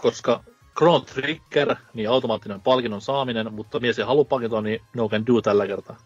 koska 0.00 0.44
Chrono 0.76 1.00
Trigger, 1.00 1.76
niin 1.94 2.10
automaattinen 2.10 2.60
palkinnon 2.60 3.00
saaminen, 3.00 3.54
mutta 3.54 3.80
mies 3.80 3.98
ei 3.98 4.04
halua 4.04 4.24
palkintoa, 4.24 4.60
niin 4.60 4.82
no 4.94 5.08
can 5.08 5.26
do 5.26 5.42
tällä 5.42 5.66
kertaa. 5.66 5.96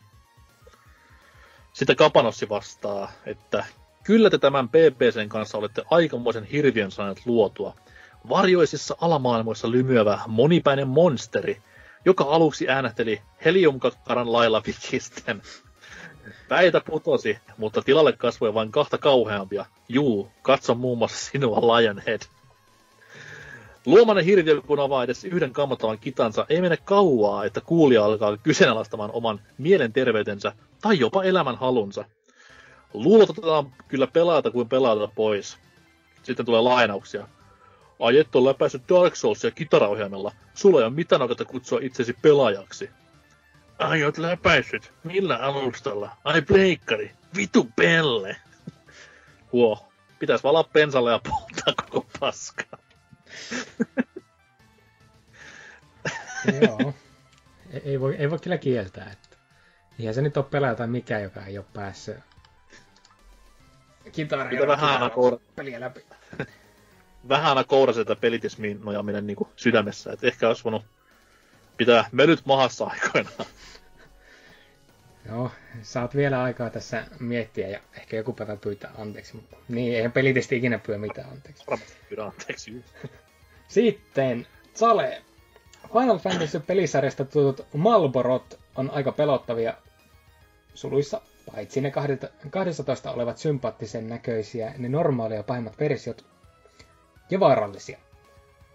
Sitten 1.72 1.96
Kapanossi 1.96 2.48
vastaa, 2.48 3.12
että 3.26 3.64
kyllä 4.04 4.30
te 4.30 4.38
tämän 4.38 4.68
PPCn 4.68 5.28
kanssa 5.28 5.58
olette 5.58 5.82
aikamoisen 5.90 6.44
hirviön 6.44 6.90
saaneet 6.90 7.22
luotua. 7.26 7.74
Varjoisissa 8.28 8.96
alamaailmoissa 9.00 9.70
lymyävä 9.70 10.18
monipäinen 10.26 10.88
monsteri, 10.88 11.62
joka 12.04 12.24
aluksi 12.24 12.68
äänähteli 12.68 13.22
heliumkakkaran 13.44 14.32
lailla 14.32 14.62
vikisten. 14.66 15.42
Päitä 16.48 16.80
putosi, 16.80 17.38
mutta 17.56 17.82
tilalle 17.82 18.12
kasvoi 18.12 18.54
vain 18.54 18.72
kahta 18.72 18.98
kauheampia. 18.98 19.66
Juu, 19.88 20.30
katso 20.42 20.74
muun 20.74 20.98
muassa 20.98 21.30
sinua 21.30 21.76
Lionhead. 21.76 22.20
Luomainen 23.86 24.24
hirviö, 24.24 24.60
kun 24.60 24.80
avaa 24.80 25.04
edes 25.04 25.24
yhden 25.24 25.52
kammottavan 25.52 25.98
kitansa, 25.98 26.46
ei 26.48 26.60
mene 26.60 26.76
kauaa, 26.76 27.44
että 27.44 27.60
kuulija 27.60 28.04
alkaa 28.04 28.36
kyseenalaistamaan 28.36 29.10
oman 29.12 29.40
mielenterveytensä 29.58 30.52
tai 30.80 30.98
jopa 30.98 31.24
elämän 31.24 31.56
halunsa. 31.56 32.04
Luulotetaan 32.94 33.72
kyllä 33.88 34.06
pelaata 34.06 34.50
kuin 34.50 34.68
pelaata 34.68 35.12
pois. 35.14 35.58
Sitten 36.22 36.46
tulee 36.46 36.60
lainauksia. 36.60 37.28
Ai 38.00 38.18
et 38.18 38.36
ole 38.36 38.48
läpäissyt 38.48 38.82
Dark 38.88 39.16
Soulsia 39.16 39.50
kitaraohjelmalla. 39.50 40.32
Sulla 40.54 40.78
ei 40.80 40.84
ole 40.86 40.92
mitään 40.94 41.22
oikeutta 41.22 41.44
kutsua 41.44 41.78
itsesi 41.82 42.16
pelaajaksi. 42.22 42.90
Ai 43.78 44.04
oot 44.04 44.18
läpäissyt. 44.18 44.92
Millä 45.04 45.36
alustalla? 45.36 46.10
Ai 46.24 46.42
pleikkari. 46.42 47.10
Vitu 47.36 47.68
pelle. 47.76 48.36
Huo. 49.52 49.88
Pitäis 50.18 50.44
valaa 50.44 50.64
pensalle 50.64 51.10
ja 51.10 51.20
polttaa 51.28 51.84
koko 51.90 52.06
paskaa. 52.20 52.81
Joo. 56.62 56.94
Ei, 57.70 57.82
ei, 57.84 58.00
voi, 58.00 58.16
ei 58.16 58.30
voi 58.30 58.38
kyllä 58.38 58.58
kieltää, 58.58 59.10
että 59.12 59.36
eihän 59.98 60.14
se 60.14 60.22
nyt 60.22 60.36
ole 60.36 60.44
pelaaja 60.50 60.74
tai 60.74 60.86
mikä, 60.86 61.18
joka 61.18 61.46
ei 61.46 61.58
ole 61.58 61.66
päässyt 61.72 62.16
kitaria 64.12 64.50
Mitä 64.60 64.66
vähän 64.66 65.10
peliä 65.56 65.80
läpi. 65.80 66.04
vähän 67.28 67.48
aina 67.48 67.64
kourasi 67.64 68.04
tätä 68.04 68.20
pelitismiin 68.20 68.80
nojaaminen 68.84 69.26
niin 69.26 69.36
sydämessä. 69.56 70.12
Et 70.12 70.24
ehkä 70.24 70.48
olisi 70.48 70.64
voinut 70.64 70.84
pitää 71.76 72.04
mölyt 72.12 72.46
mahassa 72.46 72.84
aikoinaan. 72.84 73.46
Joo, 75.28 75.50
saat 75.82 76.16
vielä 76.16 76.42
aikaa 76.42 76.70
tässä 76.70 77.06
miettiä 77.20 77.68
ja 77.68 77.80
ehkä 77.96 78.16
joku 78.16 78.32
päivä 78.32 78.56
pyytää 78.56 78.90
anteeksi, 78.98 79.36
mutta 79.36 79.56
niin, 79.68 79.96
eihän 79.96 80.12
pelitesti 80.12 80.56
ikinä 80.56 80.78
pyydä 80.78 80.98
mitään 80.98 81.30
anteeksi. 81.30 81.64
Varmasti 81.66 81.96
pyydän 82.08 82.26
anteeksi. 82.26 82.84
Sitten 83.68 84.46
Sale. 84.74 85.22
Final 85.92 86.18
Fantasy 86.18 86.60
pelisarjasta 86.60 87.24
tutut 87.24 87.66
Malborot 87.74 88.60
on 88.76 88.90
aika 88.90 89.12
pelottavia 89.12 89.74
suluissa, 90.74 91.20
paitsi 91.54 91.80
ne 91.80 91.92
12 92.50 93.10
olevat 93.10 93.38
sympaattisen 93.38 94.08
näköisiä, 94.08 94.74
ne 94.78 94.88
normaalia 94.88 95.42
pahimmat 95.42 95.80
versiot 95.80 96.24
ja 97.30 97.40
vaarallisia. 97.40 97.98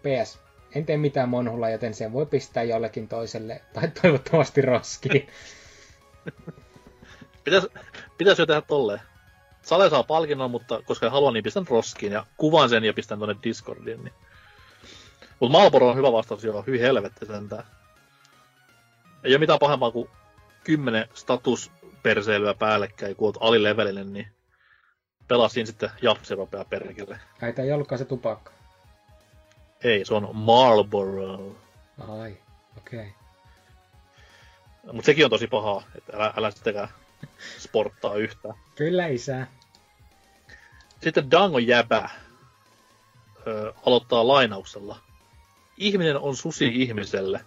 PS. 0.04 0.40
En 0.76 0.86
tee 0.86 0.98
mitään 0.98 1.30
monhulla, 1.30 1.70
joten 1.70 1.94
sen 1.94 2.14
voi 2.14 2.26
pistää 2.26 2.64
jollekin 2.64 3.08
toiselle, 3.08 3.62
tai 3.74 3.92
toivottavasti 4.02 4.62
roskiin. 4.62 5.28
Pitäis, 7.44 7.68
pitäis 8.18 8.40
jo 8.40 8.46
tehdä 8.46 8.62
tolleen. 8.62 9.02
Sale 9.62 9.90
saa 9.90 10.04
palkinnon, 10.04 10.52
mutta 10.52 10.82
koska 10.86 11.06
en 11.06 11.12
halua, 11.12 11.32
niin 11.32 11.44
pistän 11.44 11.68
roskiin 11.68 12.12
ja 12.12 12.26
kuvaan 12.38 12.70
sen 12.70 12.84
ja 12.84 12.94
pistän 12.94 13.20
tonne 13.20 13.36
Discordiin. 13.44 14.04
Niin. 14.04 14.14
Mutta 15.40 15.58
Malboro 15.58 15.90
on 15.90 15.96
hyvä 15.96 16.12
vastaus, 16.12 16.44
joo, 16.44 16.64
hyvin 16.68 16.82
helvetti 16.82 17.26
sentään. 17.26 17.64
Ei 19.24 19.32
ole 19.34 19.40
mitään 19.40 19.60
pahempaa 19.60 19.92
kuin 19.92 20.10
kymmenen 20.64 21.08
statusperseilyä 21.14 22.54
päällekkäin, 22.54 23.16
kun 23.16 23.28
oot 23.28 23.38
alilevelinen, 23.40 24.14
niin 24.14 24.28
pelasin 25.28 25.68
sitten 25.68 25.90
japsi 26.02 26.36
ropea 26.36 26.66
perkele. 26.66 27.20
Ai, 27.42 27.54
tää 27.54 27.66
ei 27.66 27.72
ollutkaan 27.72 28.00
se 28.00 28.06
tupakka. 28.06 28.52
Ei, 29.84 30.06
se 30.06 30.14
on 30.14 30.30
Marlboro. 30.34 31.56
Ai, 32.08 32.38
okei. 32.78 33.00
Okay. 33.00 33.27
Mutta 34.94 35.06
sekin 35.06 35.26
on 35.26 35.32
tosi 35.32 35.48
pahaa, 35.48 35.84
että 35.96 36.18
älä, 36.18 36.34
älä 36.38 36.52
sittenkään 36.52 36.90
sporttaa 37.58 38.16
yhtään. 38.16 38.56
Kyllä 38.76 39.08
isä. 39.08 39.48
Sitten 41.04 41.32
Dango 41.32 41.60
Jäbä 41.60 42.10
ö, 43.48 43.74
aloittaa 43.86 44.28
lainauksella. 44.28 45.00
Ihminen 45.78 46.18
on 46.18 46.36
susi 46.36 46.68
ihmiselle. 46.68 47.46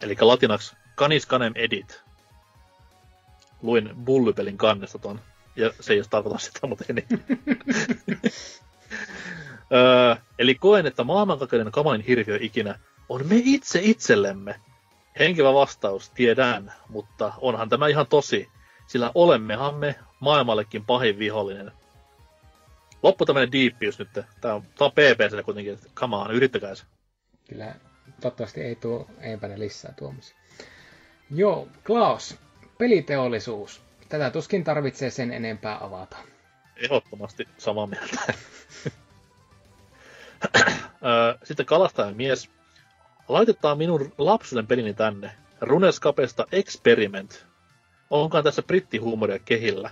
Eli 0.00 0.16
latinaksi 0.20 0.76
canis 0.96 1.26
canem 1.26 1.52
edit. 1.56 2.02
Luin 3.62 3.90
bullypelin 4.04 4.58
kannesta 4.58 4.98
ton. 4.98 5.20
Ja 5.56 5.70
se 5.80 5.92
ei 5.92 5.98
edes 5.98 6.08
tarkoita 6.08 6.38
sitä, 6.38 6.66
mutta 6.66 6.84
ei 6.88 6.94
niin. 6.94 7.06
öö, 9.72 10.16
eli 10.38 10.54
koen, 10.54 10.86
että 10.86 11.04
maailmankaikkeuden 11.04 11.72
kamalin 11.72 12.00
hirviö 12.00 12.38
ikinä 12.40 12.78
on 13.08 13.26
me 13.26 13.40
itse 13.44 13.80
itsellemme. 13.82 14.60
Henkivä 15.18 15.54
vastaus, 15.54 16.10
tiedän, 16.10 16.72
mutta 16.88 17.32
onhan 17.38 17.68
tämä 17.68 17.88
ihan 17.88 18.06
tosi, 18.06 18.48
sillä 18.86 19.10
olemmehan 19.14 19.74
me 19.74 19.94
maailmallekin 20.20 20.84
pahin 20.84 21.18
vihollinen. 21.18 21.72
Loppu 23.02 23.26
tämmönen 23.26 23.52
diippiys 23.52 23.98
nyt. 23.98 24.08
Tää 24.40 24.54
on, 24.54 24.62
tää 24.62 24.84
on 24.86 24.92
PPC 24.92 25.44
kuitenkin, 25.44 25.74
että 25.74 25.88
come 25.94 26.16
on, 26.16 26.30
yrittäkää 26.30 26.74
se. 26.74 26.84
Kyllä, 27.48 27.74
toivottavasti 28.20 28.60
ei 28.60 28.74
tuo 28.74 29.06
empänä 29.20 29.58
lisää 29.58 29.92
tuomisia. 29.98 30.36
Joo, 31.30 31.68
Klaus, 31.86 32.36
peliteollisuus. 32.78 33.82
Tätä 34.08 34.30
tuskin 34.30 34.64
tarvitsee 34.64 35.10
sen 35.10 35.32
enempää 35.32 35.78
avata. 35.84 36.16
Ehdottomasti 36.76 37.48
samaa 37.58 37.86
mieltä. 37.86 38.20
Sitten 41.44 41.66
kalastajan 41.66 42.16
mies. 42.16 42.50
Laitetaan 43.28 43.78
minun 43.78 44.12
lapsuuden 44.18 44.66
pelini 44.66 44.94
tänne. 44.94 45.30
Runeskapesta 45.60 46.46
Experiment. 46.52 47.46
Onkaan 48.10 48.44
tässä 48.44 48.62
brittihuumoria 48.62 49.38
kehillä? 49.38 49.90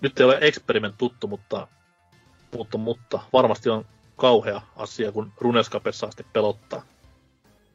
Nyt 0.00 0.20
ei 0.20 0.26
ole 0.26 0.38
Experiment 0.40 0.94
tuttu, 0.98 1.26
mutta, 1.26 1.68
mutta, 2.52 2.78
mutta 2.78 3.20
varmasti 3.32 3.70
on 3.70 3.84
kauhea 4.16 4.60
asia, 4.76 5.12
kun 5.12 5.32
Runeskapessa 5.40 6.06
asti 6.06 6.26
pelottaa. 6.32 6.82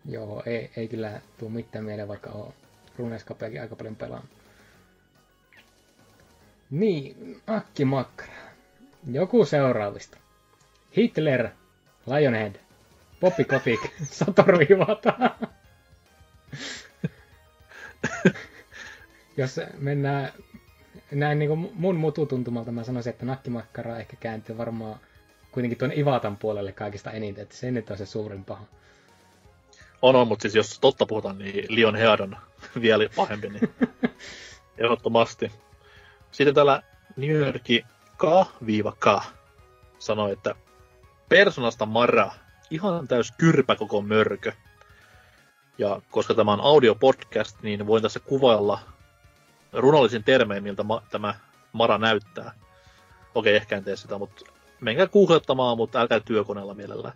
Joo, 0.06 0.44
ei, 0.46 0.72
ei 0.76 0.88
kyllä 0.88 1.22
tuu 1.38 1.50
mitään 1.50 1.86
mieleen, 1.86 2.08
vaikka 2.08 2.30
on 2.30 2.54
Runescapeakin 2.98 3.62
aika 3.62 3.76
paljon 3.76 3.96
pelannut. 3.96 4.30
Niin, 6.72 7.42
Akki 7.48 7.86
Makkara. 7.86 8.34
Joku 9.12 9.46
seuraavista. 9.46 10.18
Hitler, 10.98 11.50
Lionhead, 12.08 12.56
Poppy 13.20 13.44
Kotick, 13.44 13.84
Satoru 14.04 14.60
Iwata. 14.70 15.14
Jos 19.38 19.60
mennään 19.78 20.34
näin 21.12 21.40
niin 21.40 21.50
kuin 21.50 21.72
mun 21.74 21.96
mututuntumalta, 21.96 22.72
mä 22.72 22.84
sanoisin, 22.84 23.10
että 23.10 23.26
nakkimakkara 23.26 23.98
ehkä 23.98 24.18
kääntyy 24.20 24.58
varmaan 24.58 25.00
kuitenkin 25.52 25.78
tuon 25.78 25.98
Ivatan 25.98 26.38
puolelle 26.38 26.72
kaikista 26.72 27.12
eniten, 27.12 27.44
että 27.44 27.56
se 27.56 27.72
nyt 27.72 27.90
on 27.90 27.98
se 27.98 28.06
suurin 28.06 28.46
paha. 28.46 28.66
On, 30.02 30.16
on, 30.16 30.28
mutta 30.28 30.42
siis 30.42 30.56
jos 30.56 30.80
totta 30.80 31.06
puhutaan, 31.06 31.38
niin 31.38 31.66
Leon 31.70 31.96
Head 31.96 32.20
on 32.20 32.38
vielä 32.82 33.10
pahempi, 33.16 33.50
niin 33.50 33.74
ehdottomasti. 34.78 35.52
Sitten 36.32 36.56
täällä 36.56 36.84
New 37.16 37.30
Yorki 37.30 37.86
K-K 38.18 39.24
sanoi, 40.00 40.32
että 40.32 40.56
Personasta 41.30 41.86
Mara, 41.86 42.32
ihan 42.72 43.08
täys 43.08 43.34
kyrpä 43.38 43.76
koko 43.76 44.02
mörkö. 44.02 44.52
Ja 45.78 46.02
koska 46.12 46.34
tämä 46.34 46.54
on 46.54 46.62
audiopodcast, 46.62 47.62
niin 47.62 47.88
voin 47.88 48.02
tässä 48.04 48.20
kuvailla 48.20 48.80
runollisin 49.74 50.24
termein, 50.24 50.64
miltä 50.64 50.84
ma- 50.84 51.04
tämä 51.12 51.36
Mara 51.74 51.98
näyttää. 51.98 52.52
Okei, 53.36 53.56
ehkä 53.56 53.78
en 53.78 53.84
tee 53.84 53.96
sitä, 53.96 54.18
mutta 54.18 54.46
menkää 54.82 55.08
googlettamaan, 55.08 55.78
mutta 55.78 56.00
älkää 56.00 56.20
työkoneella 56.20 56.74
mielellään. 56.74 57.14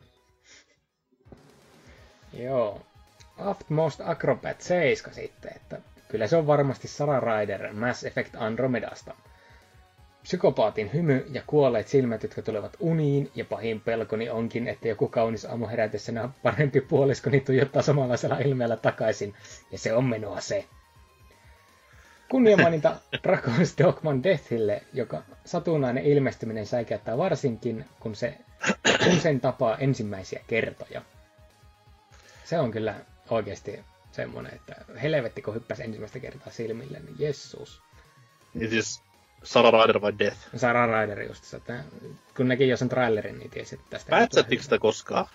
Joo. 2.33 2.81
Utmost 3.49 4.01
Acrobat 4.05 4.61
7 4.61 5.15
sitten, 5.15 5.51
että 5.55 5.77
kyllä 6.07 6.27
se 6.27 6.37
on 6.37 6.47
varmasti 6.47 6.87
Sara 6.87 7.19
Rider 7.19 7.73
Mass 7.73 8.03
Effect 8.03 8.35
Andromedasta. 8.35 9.13
Psykopaatin 10.23 10.93
hymy 10.93 11.25
ja 11.31 11.43
kuolleet 11.47 11.87
silmät, 11.87 12.23
jotka 12.23 12.41
tulevat 12.41 12.77
uniin, 12.79 13.31
ja 13.35 13.45
pahin 13.45 13.81
pelkoni 13.81 14.29
onkin, 14.29 14.67
että 14.67 14.87
joku 14.87 15.07
kaunis 15.07 15.45
aamu 15.45 15.67
herätessä 15.67 16.29
parempi 16.43 16.81
puoliskoni 16.81 17.39
tuijottaa 17.39 17.81
samanlaisella 17.81 18.37
ilmeellä 18.37 18.77
takaisin, 18.77 19.33
ja 19.71 19.77
se 19.77 19.93
on 19.93 20.05
menoa 20.05 20.41
se. 20.41 20.65
Kunniamaininta 22.29 22.95
Dragon's 23.27 23.83
Dogman 23.83 24.23
Deathille, 24.23 24.83
joka 24.93 25.23
satunnainen 25.45 26.05
ilmestyminen 26.05 26.65
säikäyttää 26.65 27.17
varsinkin, 27.17 27.85
kun 27.99 28.15
se 28.15 28.37
sen 29.21 29.41
tapaa 29.41 29.77
ensimmäisiä 29.77 30.41
kertoja. 30.47 31.01
Se 32.45 32.59
on 32.59 32.71
kyllä 32.71 32.95
oikeasti 33.29 33.79
semmoinen, 34.11 34.53
että 34.55 34.75
helvetti 35.01 35.41
kun 35.41 35.53
hyppäsi 35.55 35.83
ensimmäistä 35.83 36.19
kertaa 36.19 36.51
silmille, 36.51 36.99
niin 36.99 37.15
jessus. 37.19 37.81
Niin 38.53 38.69
siis 38.69 39.01
Sarah 39.43 39.81
Ryder 39.81 40.01
vai 40.01 40.13
Death? 40.19 40.37
Sarah 40.55 40.89
Ryder 40.89 41.21
just, 41.21 41.53
että 41.53 41.83
kun 42.37 42.47
näki 42.47 42.67
jo 42.67 42.77
sen 42.77 42.89
trailerin, 42.89 43.39
niin 43.39 43.49
tiesi, 43.49 43.75
että 43.75 43.87
tästä... 43.89 44.09
Pätsättikö 44.09 44.63
sitä 44.63 44.79
koskaan? 44.79 45.25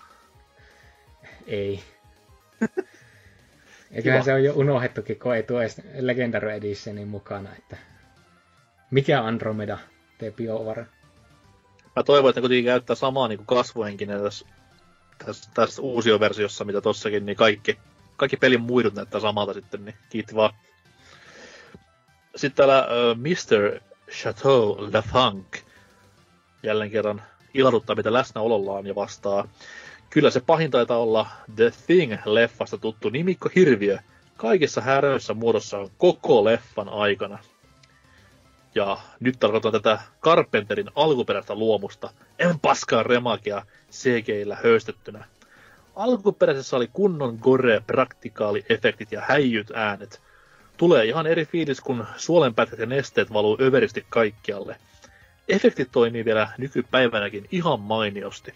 Ei. 1.47 1.83
Ja 3.91 4.01
kyllä 4.01 4.23
se 4.23 4.33
on 4.33 4.43
jo 4.43 4.53
unohdettukin, 4.55 5.19
kun 5.19 5.35
ei 5.35 5.43
tuo 5.43 5.61
edes 5.61 5.81
Legendary 5.99 6.51
Editionin 6.51 7.07
mukana, 7.07 7.49
että 7.57 7.77
mikä 8.91 9.23
Andromeda 9.23 9.77
tee 10.17 10.31
BioWare? 10.31 10.85
Mä 11.95 12.03
toivon, 12.03 12.29
että 12.29 12.41
kuitenkin 12.41 12.65
käyttää 12.65 12.95
samaa 12.95 13.27
niin 13.27 13.45
kuin 13.45 13.63
tässä, 14.23 14.45
tässä, 15.25 15.51
tässä 15.53 15.81
uusioversiossa, 15.81 16.65
mitä 16.65 16.81
tossakin, 16.81 17.25
niin 17.25 17.35
kaikki, 17.35 17.79
kaikki 18.17 18.37
pelin 18.37 18.61
muidut 18.61 18.93
näyttää 18.93 19.21
samalta 19.21 19.53
sitten, 19.53 19.85
niin 19.85 19.95
kiitti 20.09 20.35
vaan. 20.35 20.53
Sitten 22.35 22.57
täällä 22.57 22.87
uh, 22.87 23.17
Mr. 23.17 23.81
Chateau 24.11 24.77
Lafunk 24.93 25.57
jälleen 26.63 26.91
kerran 26.91 27.21
ilahduttaa 27.53 27.95
mitä 27.95 28.13
läsnäolollaan 28.13 28.87
ja 28.87 28.95
vastaa. 28.95 29.47
Kyllä 30.09 30.29
se 30.29 30.39
pahin 30.39 30.71
taitaa 30.71 30.97
olla 30.97 31.27
The 31.55 31.69
Thing-leffasta 31.69 32.77
tuttu 32.81 33.09
nimikko 33.09 33.49
Hirviö 33.55 33.97
kaikissa 34.37 34.81
häröissä 34.81 35.33
muodossaan 35.33 35.89
koko 35.97 36.43
leffan 36.43 36.89
aikana. 36.89 37.39
Ja 38.75 38.97
nyt 39.19 39.39
tarkoitan 39.39 39.71
tätä 39.71 39.99
Carpenterin 40.21 40.91
alkuperäistä 40.95 41.55
luomusta, 41.55 42.09
en 42.39 42.59
paskaa 42.59 43.03
remakia 43.03 43.65
CGillä 43.91 44.57
höystettynä. 44.63 45.25
Alkuperäisessä 45.95 46.77
oli 46.77 46.89
kunnon 46.93 47.37
gore, 47.41 47.81
praktikaali 47.87 48.65
efektit 48.69 49.11
ja 49.11 49.21
häijyt 49.21 49.71
äänet. 49.75 50.21
Tulee 50.77 51.05
ihan 51.05 51.27
eri 51.27 51.45
fiilis, 51.45 51.81
kun 51.81 52.07
suolenpätkät 52.17 52.79
ja 52.79 52.85
nesteet 52.85 53.33
valuu 53.33 53.57
överisti 53.61 54.05
kaikkialle. 54.09 54.75
Efektit 55.47 55.91
toimii 55.91 56.25
vielä 56.25 56.49
nykypäivänäkin 56.57 57.47
ihan 57.51 57.79
mainiosti. 57.79 58.53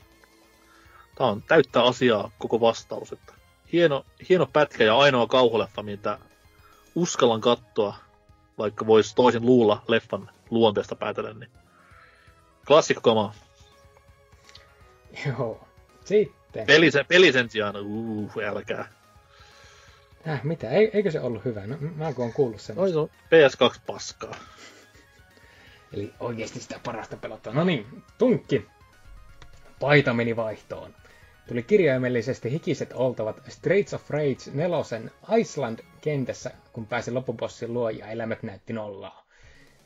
Tämä 1.15 1.29
on 1.29 1.41
täyttä 1.41 1.83
asiaa 1.83 2.31
koko 2.37 2.59
vastaus. 2.59 3.13
Että 3.13 3.33
hieno, 3.73 4.05
hieno 4.29 4.45
pätkä 4.53 4.83
ja 4.83 4.97
ainoa 4.97 5.27
kauhuleffa, 5.27 5.83
mitä 5.83 6.19
uskallan 6.95 7.41
katsoa, 7.41 7.95
vaikka 8.57 8.87
voisi 8.87 9.15
toisin 9.15 9.45
luulla 9.45 9.83
leffan 9.87 10.29
luonteesta 10.49 10.95
päätellen. 10.95 11.39
Niin 11.39 11.51
klassikko 12.67 13.01
kama. 13.01 13.33
Joo. 15.27 15.67
Sitten. 16.05 16.65
Peli, 16.65 16.91
sen, 16.91 17.05
peli 17.05 17.31
sen 17.31 17.49
sijaan, 17.49 17.75
uh, 17.77 18.31
älkää. 18.47 19.00
Äh, 20.27 20.43
mitä? 20.43 20.69
Eikö 20.69 21.11
se 21.11 21.19
ollut 21.19 21.45
hyvä? 21.45 21.67
No, 21.67 21.77
mä 21.95 22.13
kun 22.13 22.25
on 22.25 22.33
kuullut 22.33 22.61
sen. 22.61 22.79
Oi, 22.79 22.91
se 22.91 22.97
on 22.97 23.09
PS2 23.09 23.79
paskaa. 23.85 24.35
Eli 25.93 26.13
oikeasti 26.19 26.59
sitä 26.59 26.79
parasta 26.85 27.17
pelottaa. 27.17 27.53
No 27.53 27.63
niin, 27.63 28.03
tunkki. 28.17 28.65
Paita 29.79 30.13
meni 30.13 30.35
vaihtoon. 30.35 30.95
Tuli 31.47 31.63
kirjaimellisesti 31.63 32.51
hikiset 32.51 32.93
oltavat 32.93 33.41
Straits 33.47 33.93
of 33.93 34.09
Rage 34.09 34.51
4 34.53 34.77
Iceland-kentässä, 35.37 36.51
kun 36.73 36.87
pääsi 36.87 37.11
loppubossin 37.11 37.73
luo 37.73 37.89
ja 37.89 38.07
elämät 38.07 38.43
näytti 38.43 38.73
nollaa. 38.73 39.25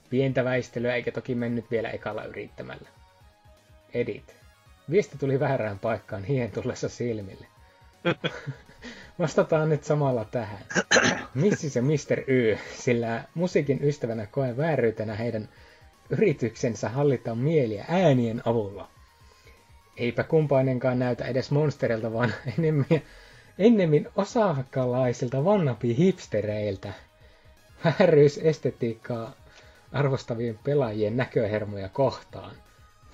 Pientä 0.10 0.44
väistelyä 0.44 0.96
eikä 0.96 1.12
toki 1.12 1.36
mennyt 1.36 1.72
vielä 1.72 1.90
ekalla 1.90 2.24
yrittämällä. 2.24 2.90
Edit. 3.94 4.36
Viesti 4.92 5.18
tuli 5.18 5.40
väärään 5.40 5.80
paikkaan 5.80 6.24
hien 6.24 6.52
tullessa 6.52 6.90
silmille. 6.90 7.48
Vastataan 9.20 9.70
nyt 9.70 9.84
samalla 9.84 10.26
tähän. 10.26 10.60
Missi 11.34 11.70
se 11.70 11.82
Mr. 11.82 12.20
Y, 12.28 12.58
sillä 12.78 13.24
musiikin 13.34 13.80
ystävänä 13.84 14.26
koen 14.26 14.58
vääryytenä 14.58 15.16
heidän 15.16 15.50
yrityksensä 16.10 16.90
hallita 16.90 17.36
mieliä 17.36 17.86
äänien 17.88 18.42
avulla. 18.46 18.88
Eipä 19.98 20.24
kumpainenkaan 20.24 21.00
näytä 21.00 21.26
edes 21.26 21.52
monsterilta, 21.52 22.14
vaan 22.14 22.34
enemmän, 22.58 22.86
ennemmin 23.60 24.08
osakalaisilta 24.16 25.46
vannapi 25.46 25.98
hipstereiltä. 25.98 26.94
Vääryysestetiikkaa 27.86 29.34
arvostavien 29.92 30.60
pelaajien 30.64 31.18
näköhermoja 31.18 31.90
kohtaan. 31.90 32.56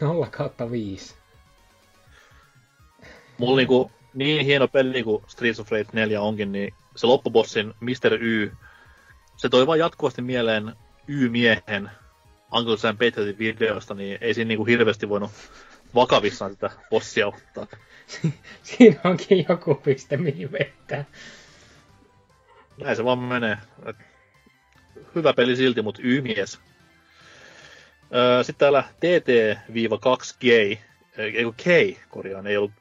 0 0.02 0.28
kautta 0.32 0.72
5. 0.72 1.16
Mulla 3.38 3.58
niinku 3.58 3.92
niin 4.14 4.46
hieno 4.46 4.68
peli 4.68 5.04
kuin 5.04 5.24
Streets 5.28 5.60
of 5.60 5.72
Rage 5.72 5.90
4 5.94 6.22
onkin, 6.22 6.52
niin 6.52 6.74
se 6.96 7.08
loppubossin 7.08 7.74
Mr. 7.80 8.14
Y, 8.14 8.52
se 9.38 9.50
toi 9.50 9.68
vaan 9.68 9.80
jatkuvasti 9.80 10.22
mieleen 10.22 10.76
Y-miehen 11.08 11.90
Uncle 12.54 12.78
Sam 12.78 12.98
Patriotin 12.98 13.40
videosta, 13.40 13.94
niin 13.94 14.18
ei 14.22 14.34
siinä 14.34 14.48
niinku 14.48 14.66
hirveästi 14.66 15.10
voinut 15.10 15.32
vakavissaan 15.96 16.52
sitä 16.52 16.70
bossia 16.90 17.28
ottaa. 17.28 17.68
Siinä 18.64 19.00
onkin 19.04 19.46
joku 19.50 19.76
piste, 19.76 20.18
mihin 20.18 20.52
vettä. 20.52 21.06
Näin 22.78 22.96
se 22.96 23.04
vaan 23.04 23.20
menee. 23.20 23.58
Hyvä 25.16 25.34
peli 25.34 25.56
silti, 25.56 25.82
mutta 25.82 26.02
Y-mies. 26.04 26.60
Sitten 28.42 28.60
täällä 28.60 28.84
TT-2G, 28.96 30.78
ei 31.18 31.46
K, 31.58 31.98
korjaan, 32.10 32.48
ei 32.48 32.58
ollut. 32.58 32.81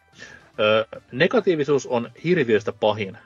Negatiivisuus 1.13 1.87
on 1.87 2.11
hirviöstä 2.25 2.73
pahin. 2.73 3.19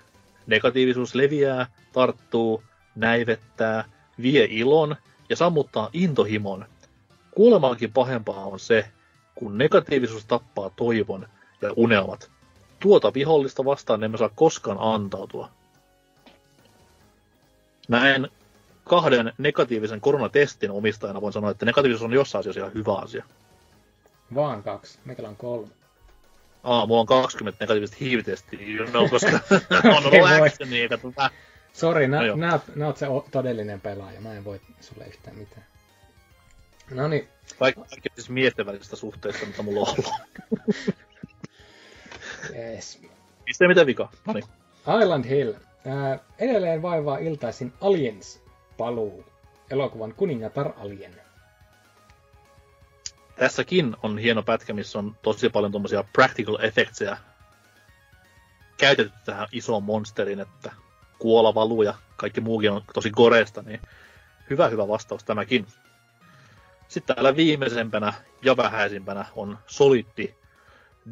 Negatiivisuus 0.46 1.14
leviää, 1.14 1.66
tarttuu, 1.92 2.62
näivettää, 2.94 3.84
vie 4.22 4.48
ilon 4.50 4.96
ja 5.28 5.36
sammuttaa 5.36 5.90
intohimon. 5.92 6.66
Kuolemaankin 7.30 7.92
pahempaa 7.92 8.44
on 8.44 8.60
se, 8.60 8.88
kun 9.34 9.58
negatiivisuus 9.58 10.24
tappaa 10.24 10.70
toivon 10.70 11.28
ja 11.62 11.72
unelmat. 11.76 12.30
Tuota 12.80 13.14
vihollista 13.14 13.64
vastaan 13.64 14.04
emme 14.04 14.18
saa 14.18 14.30
koskaan 14.34 14.78
antautua. 14.80 15.50
Näin 17.88 18.28
kahden 18.84 19.32
negatiivisen 19.38 20.00
koronatestin 20.00 20.70
omistajana 20.70 21.20
voin 21.20 21.32
sanoa, 21.32 21.50
että 21.50 21.66
negatiivisuus 21.66 22.04
on 22.04 22.12
jossain 22.12 22.40
asiassa 22.40 22.60
ihan 22.60 22.74
hyvä 22.74 22.94
asia. 22.94 23.24
Vaan 24.34 24.62
kaksi. 24.62 24.98
Meillä 25.04 25.28
on 25.28 25.36
kolme. 25.36 25.83
Aa, 26.64 26.86
mulla 26.86 27.00
on 27.00 27.06
20 27.06 27.64
negatiivista 27.64 27.96
hiivitestiä, 28.00 28.58
no, 28.92 29.08
koska 29.08 29.30
on 29.96 30.06
ollut 30.06 30.42
actionia, 30.46 30.82
eikä 30.82 30.98
tota... 30.98 31.30
Sori, 31.72 32.08
nä, 32.08 32.26
no 32.26 32.36
nä, 32.36 32.60
nä 32.74 32.86
oot 32.86 32.96
se 32.96 33.06
todellinen 33.30 33.80
pelaaja, 33.80 34.20
mä 34.20 34.34
en 34.34 34.44
voi 34.44 34.60
sulle 34.80 35.06
yhtään 35.06 35.38
mitään. 35.38 35.66
No 36.90 37.08
niin. 37.08 37.28
Kaikki 37.58 38.08
siis 38.14 38.30
miesten 38.30 38.66
välisestä 38.66 38.96
suhteesta, 38.96 39.46
mitä 39.46 39.62
mulla 39.62 39.80
on 39.80 39.88
ollut. 39.88 40.12
yes. 42.58 43.00
Mistä 43.46 43.68
mitä 43.68 43.86
vika? 43.86 44.08
No 44.26 44.32
niin. 44.32 44.44
Island 45.02 45.24
Hill. 45.24 45.52
Ää, 45.86 46.18
edelleen 46.38 46.82
vaivaa 46.82 47.18
iltaisin 47.18 47.72
Aliens 47.80 48.42
paluu. 48.76 49.24
Elokuvan 49.70 50.14
kuningatar 50.14 50.72
Alien. 50.76 51.23
Tässäkin 53.36 53.96
on 54.02 54.18
hieno 54.18 54.42
pätkä, 54.42 54.72
missä 54.72 54.98
on 54.98 55.16
tosi 55.22 55.48
paljon 55.48 55.72
tuommoisia 55.72 56.04
practical 56.12 56.58
effectseja 56.60 57.16
käytetty 58.76 59.18
tähän 59.24 59.48
isoon 59.52 59.82
monsterin, 59.82 60.40
että 60.40 60.72
kuola 61.18 61.54
valuu 61.54 61.82
ja 61.82 61.94
kaikki 62.16 62.40
muukin 62.40 62.70
on 62.70 62.82
tosi 62.94 63.10
koreesta, 63.10 63.62
niin 63.62 63.80
hyvä 64.50 64.68
hyvä 64.68 64.88
vastaus 64.88 65.24
tämäkin. 65.24 65.66
Sitten 66.88 67.16
täällä 67.16 67.36
viimeisempänä 67.36 68.12
ja 68.42 68.56
vähäisimpänä 68.56 69.24
on 69.36 69.58
Soliddi 69.66 70.34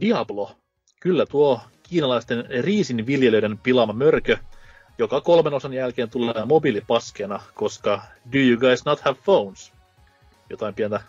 Diablo. 0.00 0.56
Kyllä 1.00 1.26
tuo 1.26 1.60
kiinalaisten 1.82 2.44
riisin 2.60 3.06
viljelijöiden 3.06 3.58
pilaama 3.58 3.92
mörkö, 3.92 4.36
joka 4.98 5.20
kolmen 5.20 5.54
osan 5.54 5.72
jälkeen 5.72 6.10
tulee 6.10 6.44
mobiilipaskeena, 6.44 7.40
koska 7.54 8.02
do 8.32 8.38
you 8.38 8.58
guys 8.60 8.84
not 8.84 9.00
have 9.00 9.18
phones? 9.24 9.72
Jotain 10.50 10.74
pientä, 10.74 11.00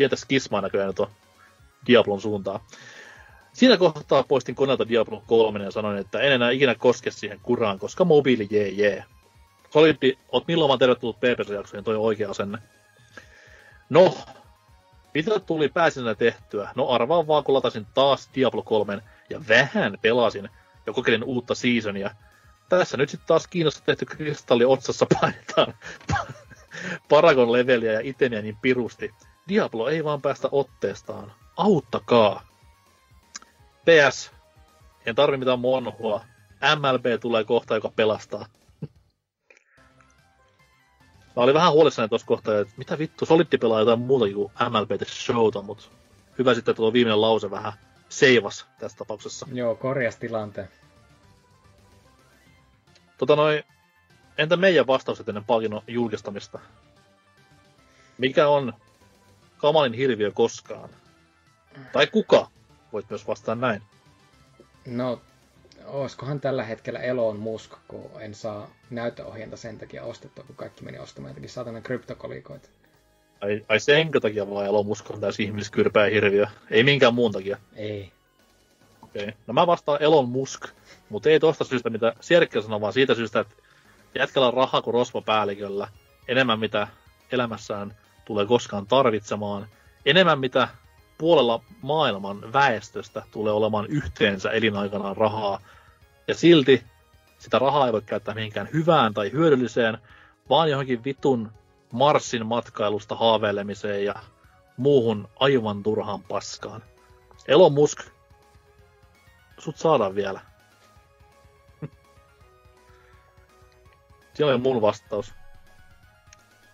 pientä 0.00 0.16
skismaa 0.16 0.60
näköjään 0.60 0.94
tuo 0.94 1.10
Diablon 1.86 2.20
suuntaan. 2.20 2.60
Siinä 3.52 3.76
kohtaa 3.76 4.22
poistin 4.22 4.54
koneelta 4.54 4.88
Diablo 4.88 5.22
3 5.26 5.64
ja 5.64 5.70
sanoin, 5.70 5.98
että 5.98 6.20
en 6.20 6.32
enää 6.32 6.50
ikinä 6.50 6.74
koske 6.74 7.10
siihen 7.10 7.40
kuraan, 7.42 7.78
koska 7.78 8.04
mobiili 8.04 8.48
jee 8.50 8.68
jee. 8.68 9.04
Solidi, 9.70 10.18
oot 10.28 10.48
milloin 10.48 10.68
vaan 10.68 10.78
tervetullut 10.78 11.16
PPC-jaksoihin, 11.16 11.84
toi 11.84 11.96
oikea 11.96 12.30
asenne. 12.30 12.58
No, 13.90 14.18
mitä 15.14 15.40
tuli 15.40 15.68
pääsinä 15.68 16.14
tehtyä? 16.14 16.70
No 16.74 16.88
arvaan 16.88 17.26
vaan, 17.26 17.44
kun 17.44 17.54
latasin 17.54 17.86
taas 17.94 18.30
Diablo 18.34 18.62
3 18.62 19.02
ja 19.30 19.40
vähän 19.48 19.98
pelasin 20.02 20.48
ja 20.86 20.92
kokeilin 20.92 21.24
uutta 21.24 21.54
seasonia. 21.54 22.10
Tässä 22.68 22.96
nyt 22.96 23.08
sitten 23.08 23.28
taas 23.28 23.46
Kiinassa 23.46 23.84
tehty 23.84 24.04
kristalli 24.06 24.64
otsassa 24.64 25.06
painetaan 25.20 25.74
Paragon 27.10 27.52
leveliä 27.52 27.92
ja 27.92 28.00
itemiä 28.00 28.42
niin 28.42 28.56
pirusti. 28.62 29.14
Diablo 29.50 29.88
ei 29.88 30.04
vaan 30.04 30.22
päästä 30.22 30.48
otteestaan. 30.52 31.32
Auttakaa! 31.56 32.46
PS, 33.84 34.30
en 35.06 35.14
tarvi 35.14 35.36
mitään 35.36 35.60
monhua. 35.60 36.24
MLB 36.76 37.04
tulee 37.20 37.44
kohta, 37.44 37.74
joka 37.74 37.92
pelastaa. 37.96 38.46
Mä 41.36 41.42
olin 41.42 41.54
vähän 41.54 41.72
huolissani 41.72 42.08
tuossa 42.08 42.26
kohtaa, 42.26 42.58
että 42.58 42.74
mitä 42.76 42.98
vittu, 42.98 43.26
Solitti 43.26 43.58
pelaa 43.58 43.80
jotain 43.80 43.98
muutakin 43.98 44.34
kuin 44.34 44.52
MLB 44.70 44.88
The 44.98 45.06
Showta, 45.06 45.62
mutta 45.62 45.84
hyvä 46.38 46.54
sitten, 46.54 46.72
että 46.72 46.76
tuo 46.76 46.92
viimeinen 46.92 47.20
lause 47.20 47.50
vähän 47.50 47.72
seivas 48.08 48.66
tässä 48.78 48.98
tapauksessa. 48.98 49.46
Joo, 49.52 49.74
korjas 49.74 50.16
tilanteen. 50.16 50.68
Tota 53.18 53.36
noin, 53.36 53.62
entä 54.38 54.56
meidän 54.56 54.86
vastaukset 54.86 55.28
ennen 55.28 55.44
palkinnon 55.44 55.82
julkistamista? 55.86 56.58
Mikä 58.18 58.48
on 58.48 58.72
kamalin 59.60 59.92
hirviö 59.92 60.30
koskaan? 60.30 60.90
Tai 61.92 62.06
kuka? 62.06 62.50
Voit 62.92 63.10
myös 63.10 63.26
vastata 63.26 63.54
näin. 63.54 63.82
No, 64.86 65.20
olisikohan 65.84 66.40
tällä 66.40 66.64
hetkellä 66.64 66.98
Elon 66.98 67.38
Musk, 67.38 67.72
kun 67.88 68.10
en 68.20 68.34
saa 68.34 68.70
näyttöohjenta 68.90 69.56
sen 69.56 69.78
takia 69.78 70.04
ostettua, 70.04 70.44
kun 70.44 70.56
kaikki 70.56 70.84
meni 70.84 70.98
ostamaan 70.98 71.30
jotakin 71.30 71.50
satana 71.50 71.80
kryptokolikoita. 71.80 72.68
Ai, 73.40 73.64
ai 73.68 73.80
senkö 73.80 74.20
takia 74.20 74.50
vaan 74.50 74.66
Elon 74.66 74.86
Musk 74.86 75.10
on 75.10 75.20
täysin 75.20 75.46
ihmiskyrpää 75.46 76.06
hirviö? 76.06 76.46
Ei 76.70 76.84
minkään 76.84 77.14
muun 77.14 77.32
takia. 77.32 77.58
Ei. 77.76 78.12
Okei. 79.02 79.22
Okay. 79.22 79.34
No 79.46 79.54
mä 79.54 79.66
vastaan 79.66 80.02
Elon 80.02 80.28
Musk, 80.28 80.68
mutta 81.08 81.28
ei 81.28 81.40
tosta 81.40 81.64
syystä, 81.64 81.90
mitä 81.90 82.14
Sierkkä 82.20 82.60
sanoi, 82.60 82.80
vaan 82.80 82.92
siitä 82.92 83.14
syystä, 83.14 83.40
että 83.40 83.54
jätkällä 84.14 84.48
on 84.48 84.54
rahaa 84.54 84.82
kuin 84.82 84.94
rosvopäälliköllä. 84.94 85.88
Enemmän 86.28 86.60
mitä 86.60 86.86
elämässään 87.32 87.96
tulee 88.24 88.46
koskaan 88.46 88.86
tarvitsemaan. 88.86 89.66
Enemmän 90.06 90.40
mitä 90.40 90.68
puolella 91.18 91.62
maailman 91.82 92.52
väestöstä 92.52 93.22
tulee 93.30 93.52
olemaan 93.52 93.86
yhteensä 93.86 94.50
elinaikanaan 94.50 95.16
rahaa. 95.16 95.60
Ja 96.28 96.34
silti 96.34 96.84
sitä 97.38 97.58
rahaa 97.58 97.86
ei 97.86 97.92
voi 97.92 98.02
käyttää 98.02 98.34
mihinkään 98.34 98.68
hyvään 98.72 99.14
tai 99.14 99.32
hyödylliseen, 99.32 99.98
vaan 100.48 100.70
johonkin 100.70 101.04
vitun 101.04 101.52
Marsin 101.92 102.46
matkailusta 102.46 103.14
haaveilemiseen 103.14 104.04
ja 104.04 104.14
muuhun 104.76 105.28
aivan 105.40 105.82
turhaan 105.82 106.22
paskaan. 106.22 106.82
Elon 107.48 107.72
Musk, 107.72 108.00
sut 109.58 109.76
saadaan 109.76 110.14
vielä. 110.14 110.40
Siinä 114.34 114.50
oli 114.50 114.58
mun 114.58 114.80
vastaus. 114.80 115.34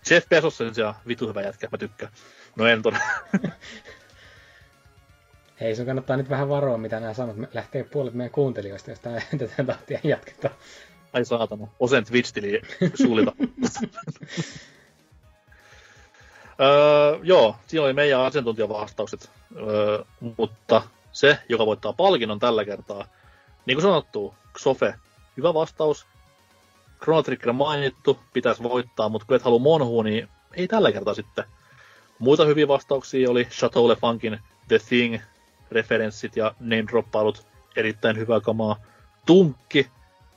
Jeff 0.09 0.29
Bezos 0.29 0.57
sen 0.57 0.75
sijaan 0.75 0.95
vitu 1.07 1.27
hyvä 1.27 1.41
jätkä, 1.41 1.67
mä 1.71 1.77
tykkään. 1.77 2.11
No 2.55 2.67
en 2.67 2.81
todella. 2.81 3.05
Hei, 5.61 5.75
sun 5.75 5.85
kannattaa 5.85 6.17
nyt 6.17 6.29
vähän 6.29 6.49
varoa, 6.49 6.77
mitä 6.77 6.99
nämä 6.99 7.13
sanot. 7.13 7.35
Me 7.35 7.47
lähtee 7.53 7.83
puolet 7.83 8.13
meidän 8.13 8.31
kuuntelijoista, 8.31 8.91
jos 8.91 8.99
tää, 8.99 9.21
tätä 9.37 9.63
tahtia 9.63 9.99
jatketaan. 10.03 10.55
Ai 11.13 11.25
saatana, 11.25 11.67
osen 11.79 12.03
Twitch-tili 12.03 12.61
sulita. 12.95 13.33
öö, 16.61 17.19
joo, 17.23 17.55
siinä 17.67 17.85
oli 17.85 17.93
meidän 17.93 18.21
asiantuntijavastaukset. 18.21 19.29
Öö, 19.55 20.03
mutta 20.37 20.81
se, 21.11 21.39
joka 21.49 21.65
voittaa 21.65 21.93
palkinnon 21.93 22.39
tällä 22.39 22.65
kertaa, 22.65 23.05
niin 23.65 23.75
kuin 23.75 23.83
sanottu, 23.83 24.35
Xofe, 24.57 24.93
hyvä 25.37 25.53
vastaus. 25.53 26.07
Chrono 27.03 27.23
Trigger 27.23 27.53
mainittu, 27.53 28.19
pitäisi 28.33 28.63
voittaa, 28.63 29.09
mutta 29.09 29.27
kun 29.27 29.35
et 29.35 29.41
halua 29.41 29.59
monhua, 29.59 30.03
niin 30.03 30.27
ei 30.53 30.67
tällä 30.67 30.91
kertaa 30.91 31.13
sitten. 31.13 31.43
Muita 32.19 32.45
hyviä 32.45 32.67
vastauksia 32.67 33.31
oli 33.31 33.45
Chateau 33.45 33.87
Le 33.87 33.95
Funkin 33.95 34.39
The 34.67 34.79
Thing, 34.79 35.17
referenssit 35.71 36.35
ja 36.35 36.55
name 36.59 36.85
droppailut, 36.87 37.47
erittäin 37.75 38.17
hyvää 38.17 38.39
kamaa. 38.39 38.75
Tunkki, 39.25 39.87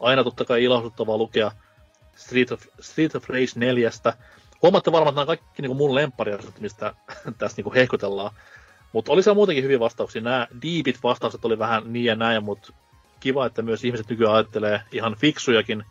aina 0.00 0.24
totta 0.24 0.44
kai 0.44 0.64
ilahduttavaa 0.64 1.16
lukea 1.16 1.52
Street 2.16 2.52
of, 2.52 2.62
Street 2.80 3.14
of 3.14 3.28
Rage 3.28 3.52
4. 3.56 3.90
Huomaatte 4.62 4.92
varmaan, 4.92 5.12
että 5.12 5.20
nämä 5.20 5.26
kaikki 5.26 5.62
niin 5.62 5.76
mun 5.76 5.94
lemppariasiat, 5.94 6.60
mistä 6.60 6.94
tässä 7.38 7.62
niin 7.62 7.74
hehkutellaan. 7.74 8.34
Mutta 8.92 9.12
oli 9.12 9.22
se 9.22 9.34
muutenkin 9.34 9.64
hyviä 9.64 9.80
vastauksia. 9.80 10.22
Nämä 10.22 10.46
deepit 10.62 10.98
vastaukset 11.02 11.44
oli 11.44 11.58
vähän 11.58 11.92
niin 11.92 12.04
ja 12.04 12.16
näin, 12.16 12.44
mutta 12.44 12.72
kiva, 13.20 13.46
että 13.46 13.62
myös 13.62 13.84
ihmiset 13.84 14.08
nykyään 14.08 14.34
ajattelee 14.34 14.82
ihan 14.92 15.16
fiksujakin, 15.16 15.84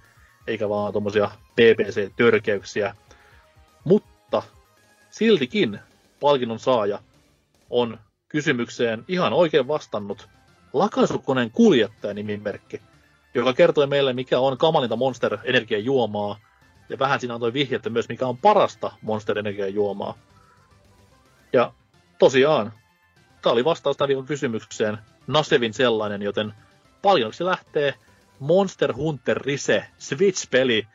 eikä 0.49 0.69
vaan 0.69 0.91
tuommoisia 0.91 1.31
PPC-törkeyksiä. 1.55 2.95
Mutta 3.83 4.43
siltikin 5.09 5.79
palkinnon 6.19 6.59
saaja 6.59 6.99
on 7.69 7.99
kysymykseen 8.29 9.05
ihan 9.07 9.33
oikein 9.33 9.67
vastannut 9.67 10.29
lakaisukoneen 10.73 11.51
kuljettaja 11.51 12.13
nimimerkki, 12.13 12.81
joka 13.33 13.53
kertoi 13.53 13.87
meille, 13.87 14.13
mikä 14.13 14.39
on 14.39 14.57
kamalinta 14.57 14.95
Monster 14.95 15.37
juomaa 15.83 16.39
ja 16.89 16.99
vähän 16.99 17.19
siinä 17.19 17.33
antoi 17.33 17.53
vihjettä 17.53 17.89
myös, 17.89 18.09
mikä 18.09 18.27
on 18.27 18.37
parasta 18.37 18.91
Monster 19.01 19.37
juomaa. 19.73 20.13
Ja 21.53 21.73
tosiaan, 22.19 22.73
tämä 23.41 23.53
oli 23.53 23.65
vastaus 23.65 23.97
tämän 23.97 24.07
viikon 24.07 24.25
kysymykseen, 24.25 24.97
Nasevin 25.27 25.73
sellainen, 25.73 26.21
joten 26.21 26.53
paljonko 27.01 27.35
lähtee 27.39 27.93
Monster 28.39 28.93
Hunter 28.93 29.37
Rise 29.37 29.85
Switch-peli. 29.97 30.87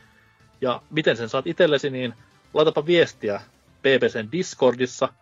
Ja 0.61 0.83
miten 0.91 1.17
sen 1.17 1.29
saat 1.29 1.47
itsellesi, 1.47 1.91
niin 1.91 2.15
laitapa 2.55 2.87
viestiä 2.87 3.41
BBCn 3.83 4.33
Discordissa– 4.33 5.09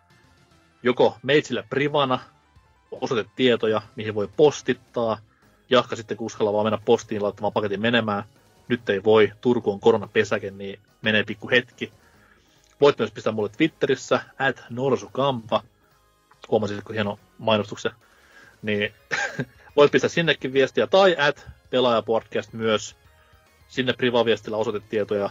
joko 0.83 1.17
meitsillä 1.23 1.63
privana 1.69 2.19
osoitetietoja, 2.91 3.81
mihin 3.95 4.15
voi 4.15 4.29
postittaa, 4.37 5.17
jahka 5.69 5.95
sitten 5.95 6.17
kuskalla 6.17 6.53
vaan 6.53 6.65
mennä 6.65 6.79
postiin 6.85 7.23
laittamaan 7.23 7.53
paketin 7.53 7.81
menemään. 7.81 8.23
Nyt 8.67 8.89
ei 8.89 9.03
voi, 9.03 9.31
Turku 9.41 9.71
on 9.71 9.79
koronapesäke, 9.79 10.51
niin 10.51 10.79
menee 11.01 11.23
pikku 11.23 11.49
hetki. 11.49 11.93
Voit 12.81 12.97
myös 12.97 13.11
pistää 13.11 13.33
mulle 13.33 13.49
Twitterissä, 13.49 14.19
at 14.39 14.63
norsukampa. 14.69 15.63
Huomasitko 16.51 16.93
hieno 16.93 17.19
mainostuksen? 17.37 17.91
Niin 18.61 18.93
voit 19.75 19.91
pistää 19.91 20.09
sinnekin 20.09 20.53
viestiä, 20.53 20.87
tai 20.87 21.15
at 21.19 21.47
pelaajapodcast 21.73 22.53
myös. 22.53 22.95
Sinne 23.67 23.93
privaviestillä 23.93 24.57
osoitetietoja 24.57 25.29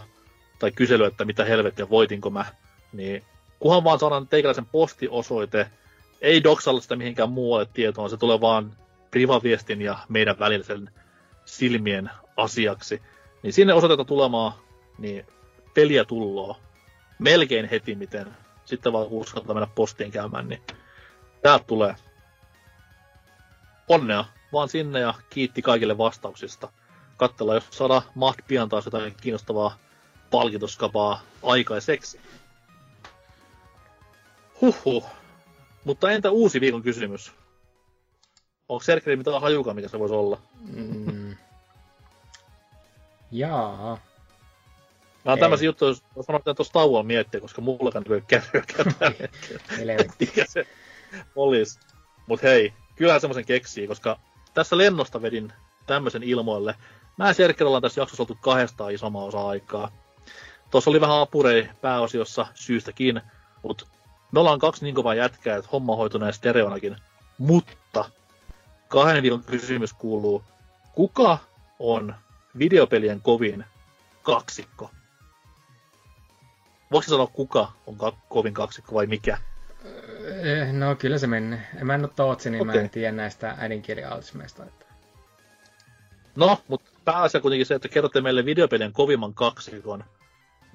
tai 0.59 0.71
kyselyä, 0.71 1.07
että 1.07 1.25
mitä 1.25 1.45
helvettiä 1.45 1.89
voitinko 1.89 2.29
mä, 2.29 2.45
niin 2.93 3.23
kunhan 3.59 3.83
vaan 3.83 3.99
saadaan 3.99 4.27
teikäläisen 4.27 4.65
postiosoite, 4.65 5.69
ei 6.21 6.43
doksalla 6.43 6.81
sitä 6.81 6.95
mihinkään 6.95 7.31
muualle 7.31 7.67
tietoon, 7.73 8.09
se 8.09 8.17
tulee 8.17 8.41
vaan 8.41 8.77
privaviestin 9.11 9.81
ja 9.81 9.97
meidän 10.09 10.39
välisen 10.39 10.89
silmien 11.45 12.09
asiaksi. 12.37 13.01
Niin 13.43 13.53
sinne 13.53 13.73
osoitetta 13.73 14.05
tulemaan, 14.05 14.53
niin 14.97 15.25
peliä 15.73 16.05
tulloo 16.05 16.57
melkein 17.19 17.69
heti 17.69 17.95
miten. 17.95 18.27
Sitten 18.65 18.93
vaan 18.93 19.07
uskaltaa 19.07 19.55
mennä 19.55 19.67
postiin 19.75 20.11
käymään, 20.11 20.47
niin 20.47 20.61
täältä 21.41 21.65
tulee. 21.67 21.95
Onnea 23.87 24.25
vaan 24.53 24.69
sinne 24.69 24.99
ja 24.99 25.13
kiitti 25.29 25.61
kaikille 25.61 25.97
vastauksista. 25.97 26.71
Katsellaan, 27.17 27.55
jos 27.55 27.77
saadaan 27.77 28.01
maht 28.15 28.39
pian 28.47 28.69
taas 28.69 28.85
jotain 28.85 29.15
kiinnostavaa 29.21 29.77
palkitoskapaa 30.31 31.21
aikaiseksi. 31.43 32.21
Huhhuh. 34.61 35.05
Mutta 35.83 36.11
entä 36.11 36.31
uusi 36.31 36.61
viikon 36.61 36.83
kysymys? 36.83 37.31
Onko 38.69 38.83
Serkeli 38.83 39.15
mitään 39.15 39.41
hajuka, 39.41 39.73
mikä 39.73 39.87
se 39.87 39.99
voisi 39.99 40.15
olla? 40.15 40.41
Mm. 40.75 41.35
Jaa. 43.31 43.97
Mä 45.25 45.31
oon 45.31 45.39
tämmöisiä 45.39 45.65
juttuja, 45.65 45.89
jos 45.89 46.25
sanon, 46.25 46.39
että 46.39 46.53
tuossa 46.53 46.73
tauolla 46.73 47.03
miettiä, 47.03 47.41
koska 47.41 47.61
mullakaan 47.61 48.05
ei 48.13 48.21
käy 48.21 48.41
tällä 48.77 49.93
hetkellä. 49.99 50.45
se 50.47 50.67
olisi. 51.35 51.79
Mut 52.27 52.43
hei, 52.43 52.73
kyllähän 52.95 53.21
semmoisen 53.21 53.45
keksii, 53.45 53.87
koska 53.87 54.19
tässä 54.53 54.77
lennosta 54.77 55.21
vedin 55.21 55.53
tämmöisen 55.85 56.23
ilmoille. 56.23 56.75
Mä 57.17 57.27
ja 57.27 57.33
Serkeli 57.33 57.67
ollaan 57.67 57.81
tässä 57.81 58.01
jaksossa 58.01 58.23
oltu 58.23 58.37
kahdesta 58.41 58.89
isomman 58.89 59.23
osa 59.23 59.47
aikaa. 59.47 59.91
Tuossa 60.71 60.89
oli 60.89 61.01
vähän 61.01 61.19
apurei 61.19 61.69
pääosiossa 61.81 62.47
syystäkin, 62.53 63.21
mutta 63.63 63.85
me 64.31 64.39
ollaan 64.39 64.59
kaksi 64.59 64.85
niin 64.85 64.95
kovaa 64.95 65.15
jätkää, 65.15 65.57
että 65.57 65.69
homma 65.71 65.95
hoituu 65.95 66.21
stereonakin. 66.31 66.95
Mutta 67.37 68.09
kahden 68.87 69.23
viikon 69.23 69.43
kysymys 69.43 69.93
kuuluu, 69.93 70.43
kuka 70.95 71.37
on 71.79 72.15
videopelien 72.59 73.21
kovin 73.21 73.65
kaksikko? 74.23 74.91
Voiko 76.91 77.07
sanoa, 77.07 77.27
kuka 77.27 77.71
on 77.87 77.97
ka- 77.97 78.17
kovin 78.29 78.53
kaksikko 78.53 78.95
vai 78.95 79.07
mikä? 79.07 79.37
Eh, 80.23 80.73
no 80.73 80.95
kyllä 80.95 81.17
se 81.17 81.27
menee. 81.27 81.67
Mä 81.81 81.95
en 81.95 82.01
ole 82.01 82.09
tootsi, 82.15 82.49
niin 82.49 82.61
okay. 82.61 82.75
mä 82.75 82.81
en 82.81 82.89
tiedä 82.89 83.11
näistä 83.11 83.55
äidinkielialtismeista. 83.57 84.63
Että... 84.63 84.85
No, 86.35 86.57
mutta 86.67 86.91
pääasia 87.05 87.41
kuitenkin 87.41 87.65
se, 87.65 87.75
että 87.75 87.87
kerrotte 87.87 88.21
meille 88.21 88.45
videopelien 88.45 88.93
kovimman 88.93 89.33
kaksikon 89.33 90.03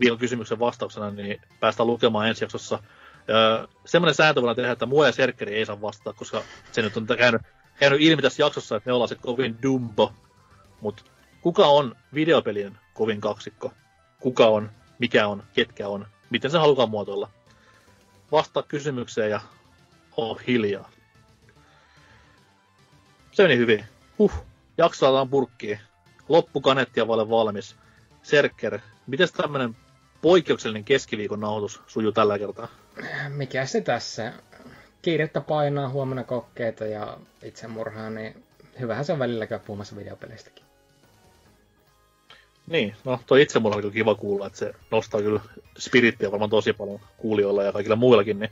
viikon 0.00 0.18
kysymyksen 0.18 0.58
vastauksena, 0.58 1.10
niin 1.10 1.40
päästään 1.60 1.86
lukemaan 1.86 2.28
ensi 2.28 2.44
jaksossa 2.44 2.78
semmoinen 3.86 4.14
sääntö 4.14 4.40
voidaan 4.40 4.56
tehdä, 4.56 4.72
että 4.72 4.86
mua 4.86 5.06
ja 5.06 5.12
Serkkeri 5.12 5.54
ei 5.54 5.66
saa 5.66 5.80
vastata, 5.80 6.12
koska 6.12 6.42
se 6.72 6.82
nyt 6.82 6.96
on 6.96 7.06
käynyt 7.06 7.42
käynyt 7.78 8.00
ilmi 8.00 8.22
tässä 8.22 8.42
jaksossa, 8.42 8.76
että 8.76 8.90
me 8.90 8.92
ollaan 8.92 9.08
se 9.08 9.14
kovin 9.14 9.62
dumbo, 9.62 10.12
mutta 10.80 11.02
kuka 11.40 11.66
on 11.66 11.96
videopelien 12.14 12.78
kovin 12.94 13.20
kaksikko? 13.20 13.72
Kuka 14.20 14.46
on, 14.46 14.70
mikä 14.98 15.28
on, 15.28 15.42
ketkä 15.52 15.88
on, 15.88 16.06
miten 16.30 16.50
se 16.50 16.58
halutaan 16.58 16.90
muotoilla? 16.90 17.30
Vastaa 18.32 18.62
kysymykseen 18.62 19.30
ja 19.30 19.40
oo 20.16 20.40
hiljaa. 20.46 20.90
Se 23.32 23.42
meni 23.42 23.56
hyvin. 23.56 23.84
Huh, 24.18 24.32
jakso 24.78 25.26
purkkiin. 25.26 25.80
Loppukanettia 26.28 27.08
vaille 27.08 27.30
valmis. 27.30 27.76
Serker, 28.22 28.78
miten 29.06 29.28
tämmönen 29.36 29.76
poikkeuksellinen 30.22 30.84
keskiviikon 30.84 31.40
nauhoitus 31.40 31.82
sujuu 31.86 32.12
tällä 32.12 32.38
kertaa? 32.38 32.68
Mikä 33.28 33.66
se 33.66 33.80
tässä? 33.80 34.32
Kiirettä 35.02 35.40
painaa, 35.40 35.88
huomenna 35.88 36.24
kokkeita 36.24 36.84
ja 36.84 37.18
itsemurhaa, 37.42 38.10
niin 38.10 38.44
hyvähän 38.80 39.04
se 39.04 39.12
on 39.12 39.18
välillä 39.18 39.46
käy 39.46 39.58
puhumassa 39.58 39.96
videopeleistäkin. 39.96 40.67
Niin, 42.70 42.96
no 43.04 43.20
toi 43.26 43.42
itsemurha 43.42 43.76
oli 43.76 43.82
kyllä 43.82 43.94
kiva 43.94 44.14
kuulla, 44.14 44.46
että 44.46 44.58
se 44.58 44.72
nostaa 44.90 45.22
kyllä 45.22 45.40
spirittiä 45.78 46.30
varmaan 46.30 46.50
tosi 46.50 46.72
paljon 46.72 47.00
kuulijoilla 47.16 47.62
ja 47.62 47.72
kaikilla 47.72 47.96
muillakin, 47.96 48.38
niin 48.38 48.50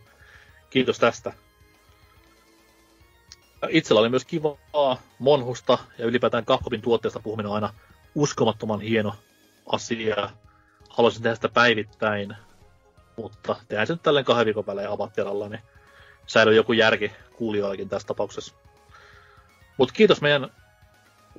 kiitos 0.71 0.99
tästä. 0.99 1.33
Itsellä 3.69 4.01
oli 4.01 4.09
myös 4.09 4.25
kivaa 4.25 5.03
Monhusta 5.19 5.79
ja 5.99 6.07
ylipäätään 6.07 6.45
Kahkopin 6.45 6.83
tuotteesta 6.83 7.21
puhuminen 7.21 7.51
on 7.51 7.55
aina 7.55 7.75
uskomattoman 8.15 8.81
hieno 8.81 9.15
asia. 9.73 10.31
Haluaisin 10.89 11.23
tehdä 11.23 11.35
sitä 11.35 11.49
päivittäin, 11.49 12.37
mutta 13.17 13.57
tehdään 13.69 13.87
se 13.87 13.93
nyt 13.93 14.03
tälleen 14.03 14.25
kahden 14.25 14.47
viikon 14.47 14.67
välein 14.67 14.89
avattelalla, 14.89 15.49
niin 15.49 15.63
säilyy 16.27 16.55
joku 16.55 16.73
järki 16.73 17.13
kuulijoillakin 17.37 17.89
tässä 17.89 18.09
tapauksessa. 18.09 18.55
Mutta 19.77 19.95
kiitos 19.95 20.21
meidän 20.21 20.51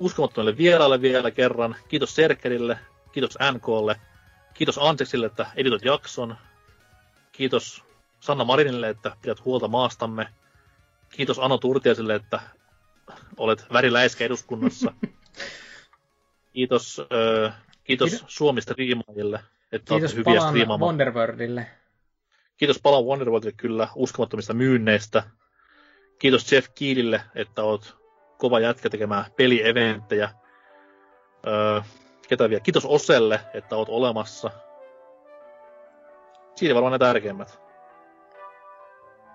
uskomattomille 0.00 0.56
vieraille 0.56 1.02
vielä 1.02 1.30
kerran. 1.30 1.76
Kiitos 1.88 2.14
Serkerille, 2.14 2.78
kiitos 3.12 3.38
NKlle, 3.52 4.00
kiitos 4.54 4.78
Anseksille, 4.78 5.26
että 5.26 5.46
editoit 5.56 5.84
jakson. 5.84 6.36
Kiitos 7.32 7.84
Sanna 8.20 8.44
Marinille, 8.44 8.88
että 8.88 9.16
pidät 9.22 9.44
huolta 9.44 9.68
maastamme. 9.68 10.28
Kiitos 11.08 11.38
Ano 11.38 11.58
Turtiaiselle, 11.58 12.14
että 12.14 12.40
olet 13.36 13.66
väriläiskä 13.72 14.24
eduskunnassa. 14.24 14.92
kiitos, 16.52 17.00
äh, 17.00 17.54
kiitos, 17.84 18.10
kiitos 18.10 18.36
Suomista 18.36 18.74
riimaajille, 18.78 19.40
että 19.72 19.94
kiitos 19.94 20.14
hyviä 20.14 20.40
striimaamaan. 20.40 20.88
Wonderworldille. 20.88 21.66
Kiitos 22.56 22.80
Palan 22.82 23.04
Wonderworldille 23.04 23.54
kyllä 23.56 23.88
uskomattomista 23.94 24.54
myynneistä. 24.54 25.22
Kiitos 26.18 26.52
Jeff 26.52 26.68
Kiilille, 26.74 27.20
että 27.34 27.62
oot 27.62 27.96
kova 28.38 28.60
jätkä 28.60 28.90
tekemään 28.90 29.24
pelieventtejä. 29.36 30.30
Öö, 31.46 31.80
ketä 32.28 32.50
vielä? 32.50 32.60
Kiitos 32.60 32.86
Oselle, 32.86 33.40
että 33.54 33.76
oot 33.76 33.88
olemassa. 33.88 34.50
Siinä 36.54 36.74
varmaan 36.74 36.92
ne 36.92 36.98
tärkeimmät. 36.98 37.60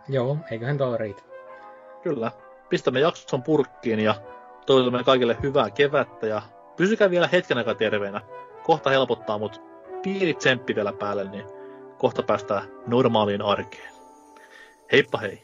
Joo, 0.09 0.37
eiköhän 0.51 0.77
tuo 0.77 0.97
riitä. 0.97 1.21
Kyllä. 2.01 2.31
Pistämme 2.69 2.99
jakson 2.99 3.43
purkkiin 3.43 3.99
ja 3.99 4.15
toivotamme 4.65 5.03
kaikille 5.03 5.37
hyvää 5.43 5.69
kevättä 5.69 6.27
ja 6.27 6.41
pysykää 6.77 7.09
vielä 7.09 7.29
hetken 7.31 7.57
aikaa 7.57 7.75
terveenä. 7.75 8.21
Kohta 8.63 8.89
helpottaa, 8.89 9.37
mutta 9.37 9.59
pieni 10.03 10.33
tsemppi 10.33 10.75
vielä 10.75 10.93
päälle, 10.93 11.23
niin 11.23 11.45
kohta 11.97 12.23
päästään 12.23 12.63
normaaliin 12.87 13.41
arkeen. 13.41 13.93
Heippa 14.91 15.17
hei! 15.17 15.43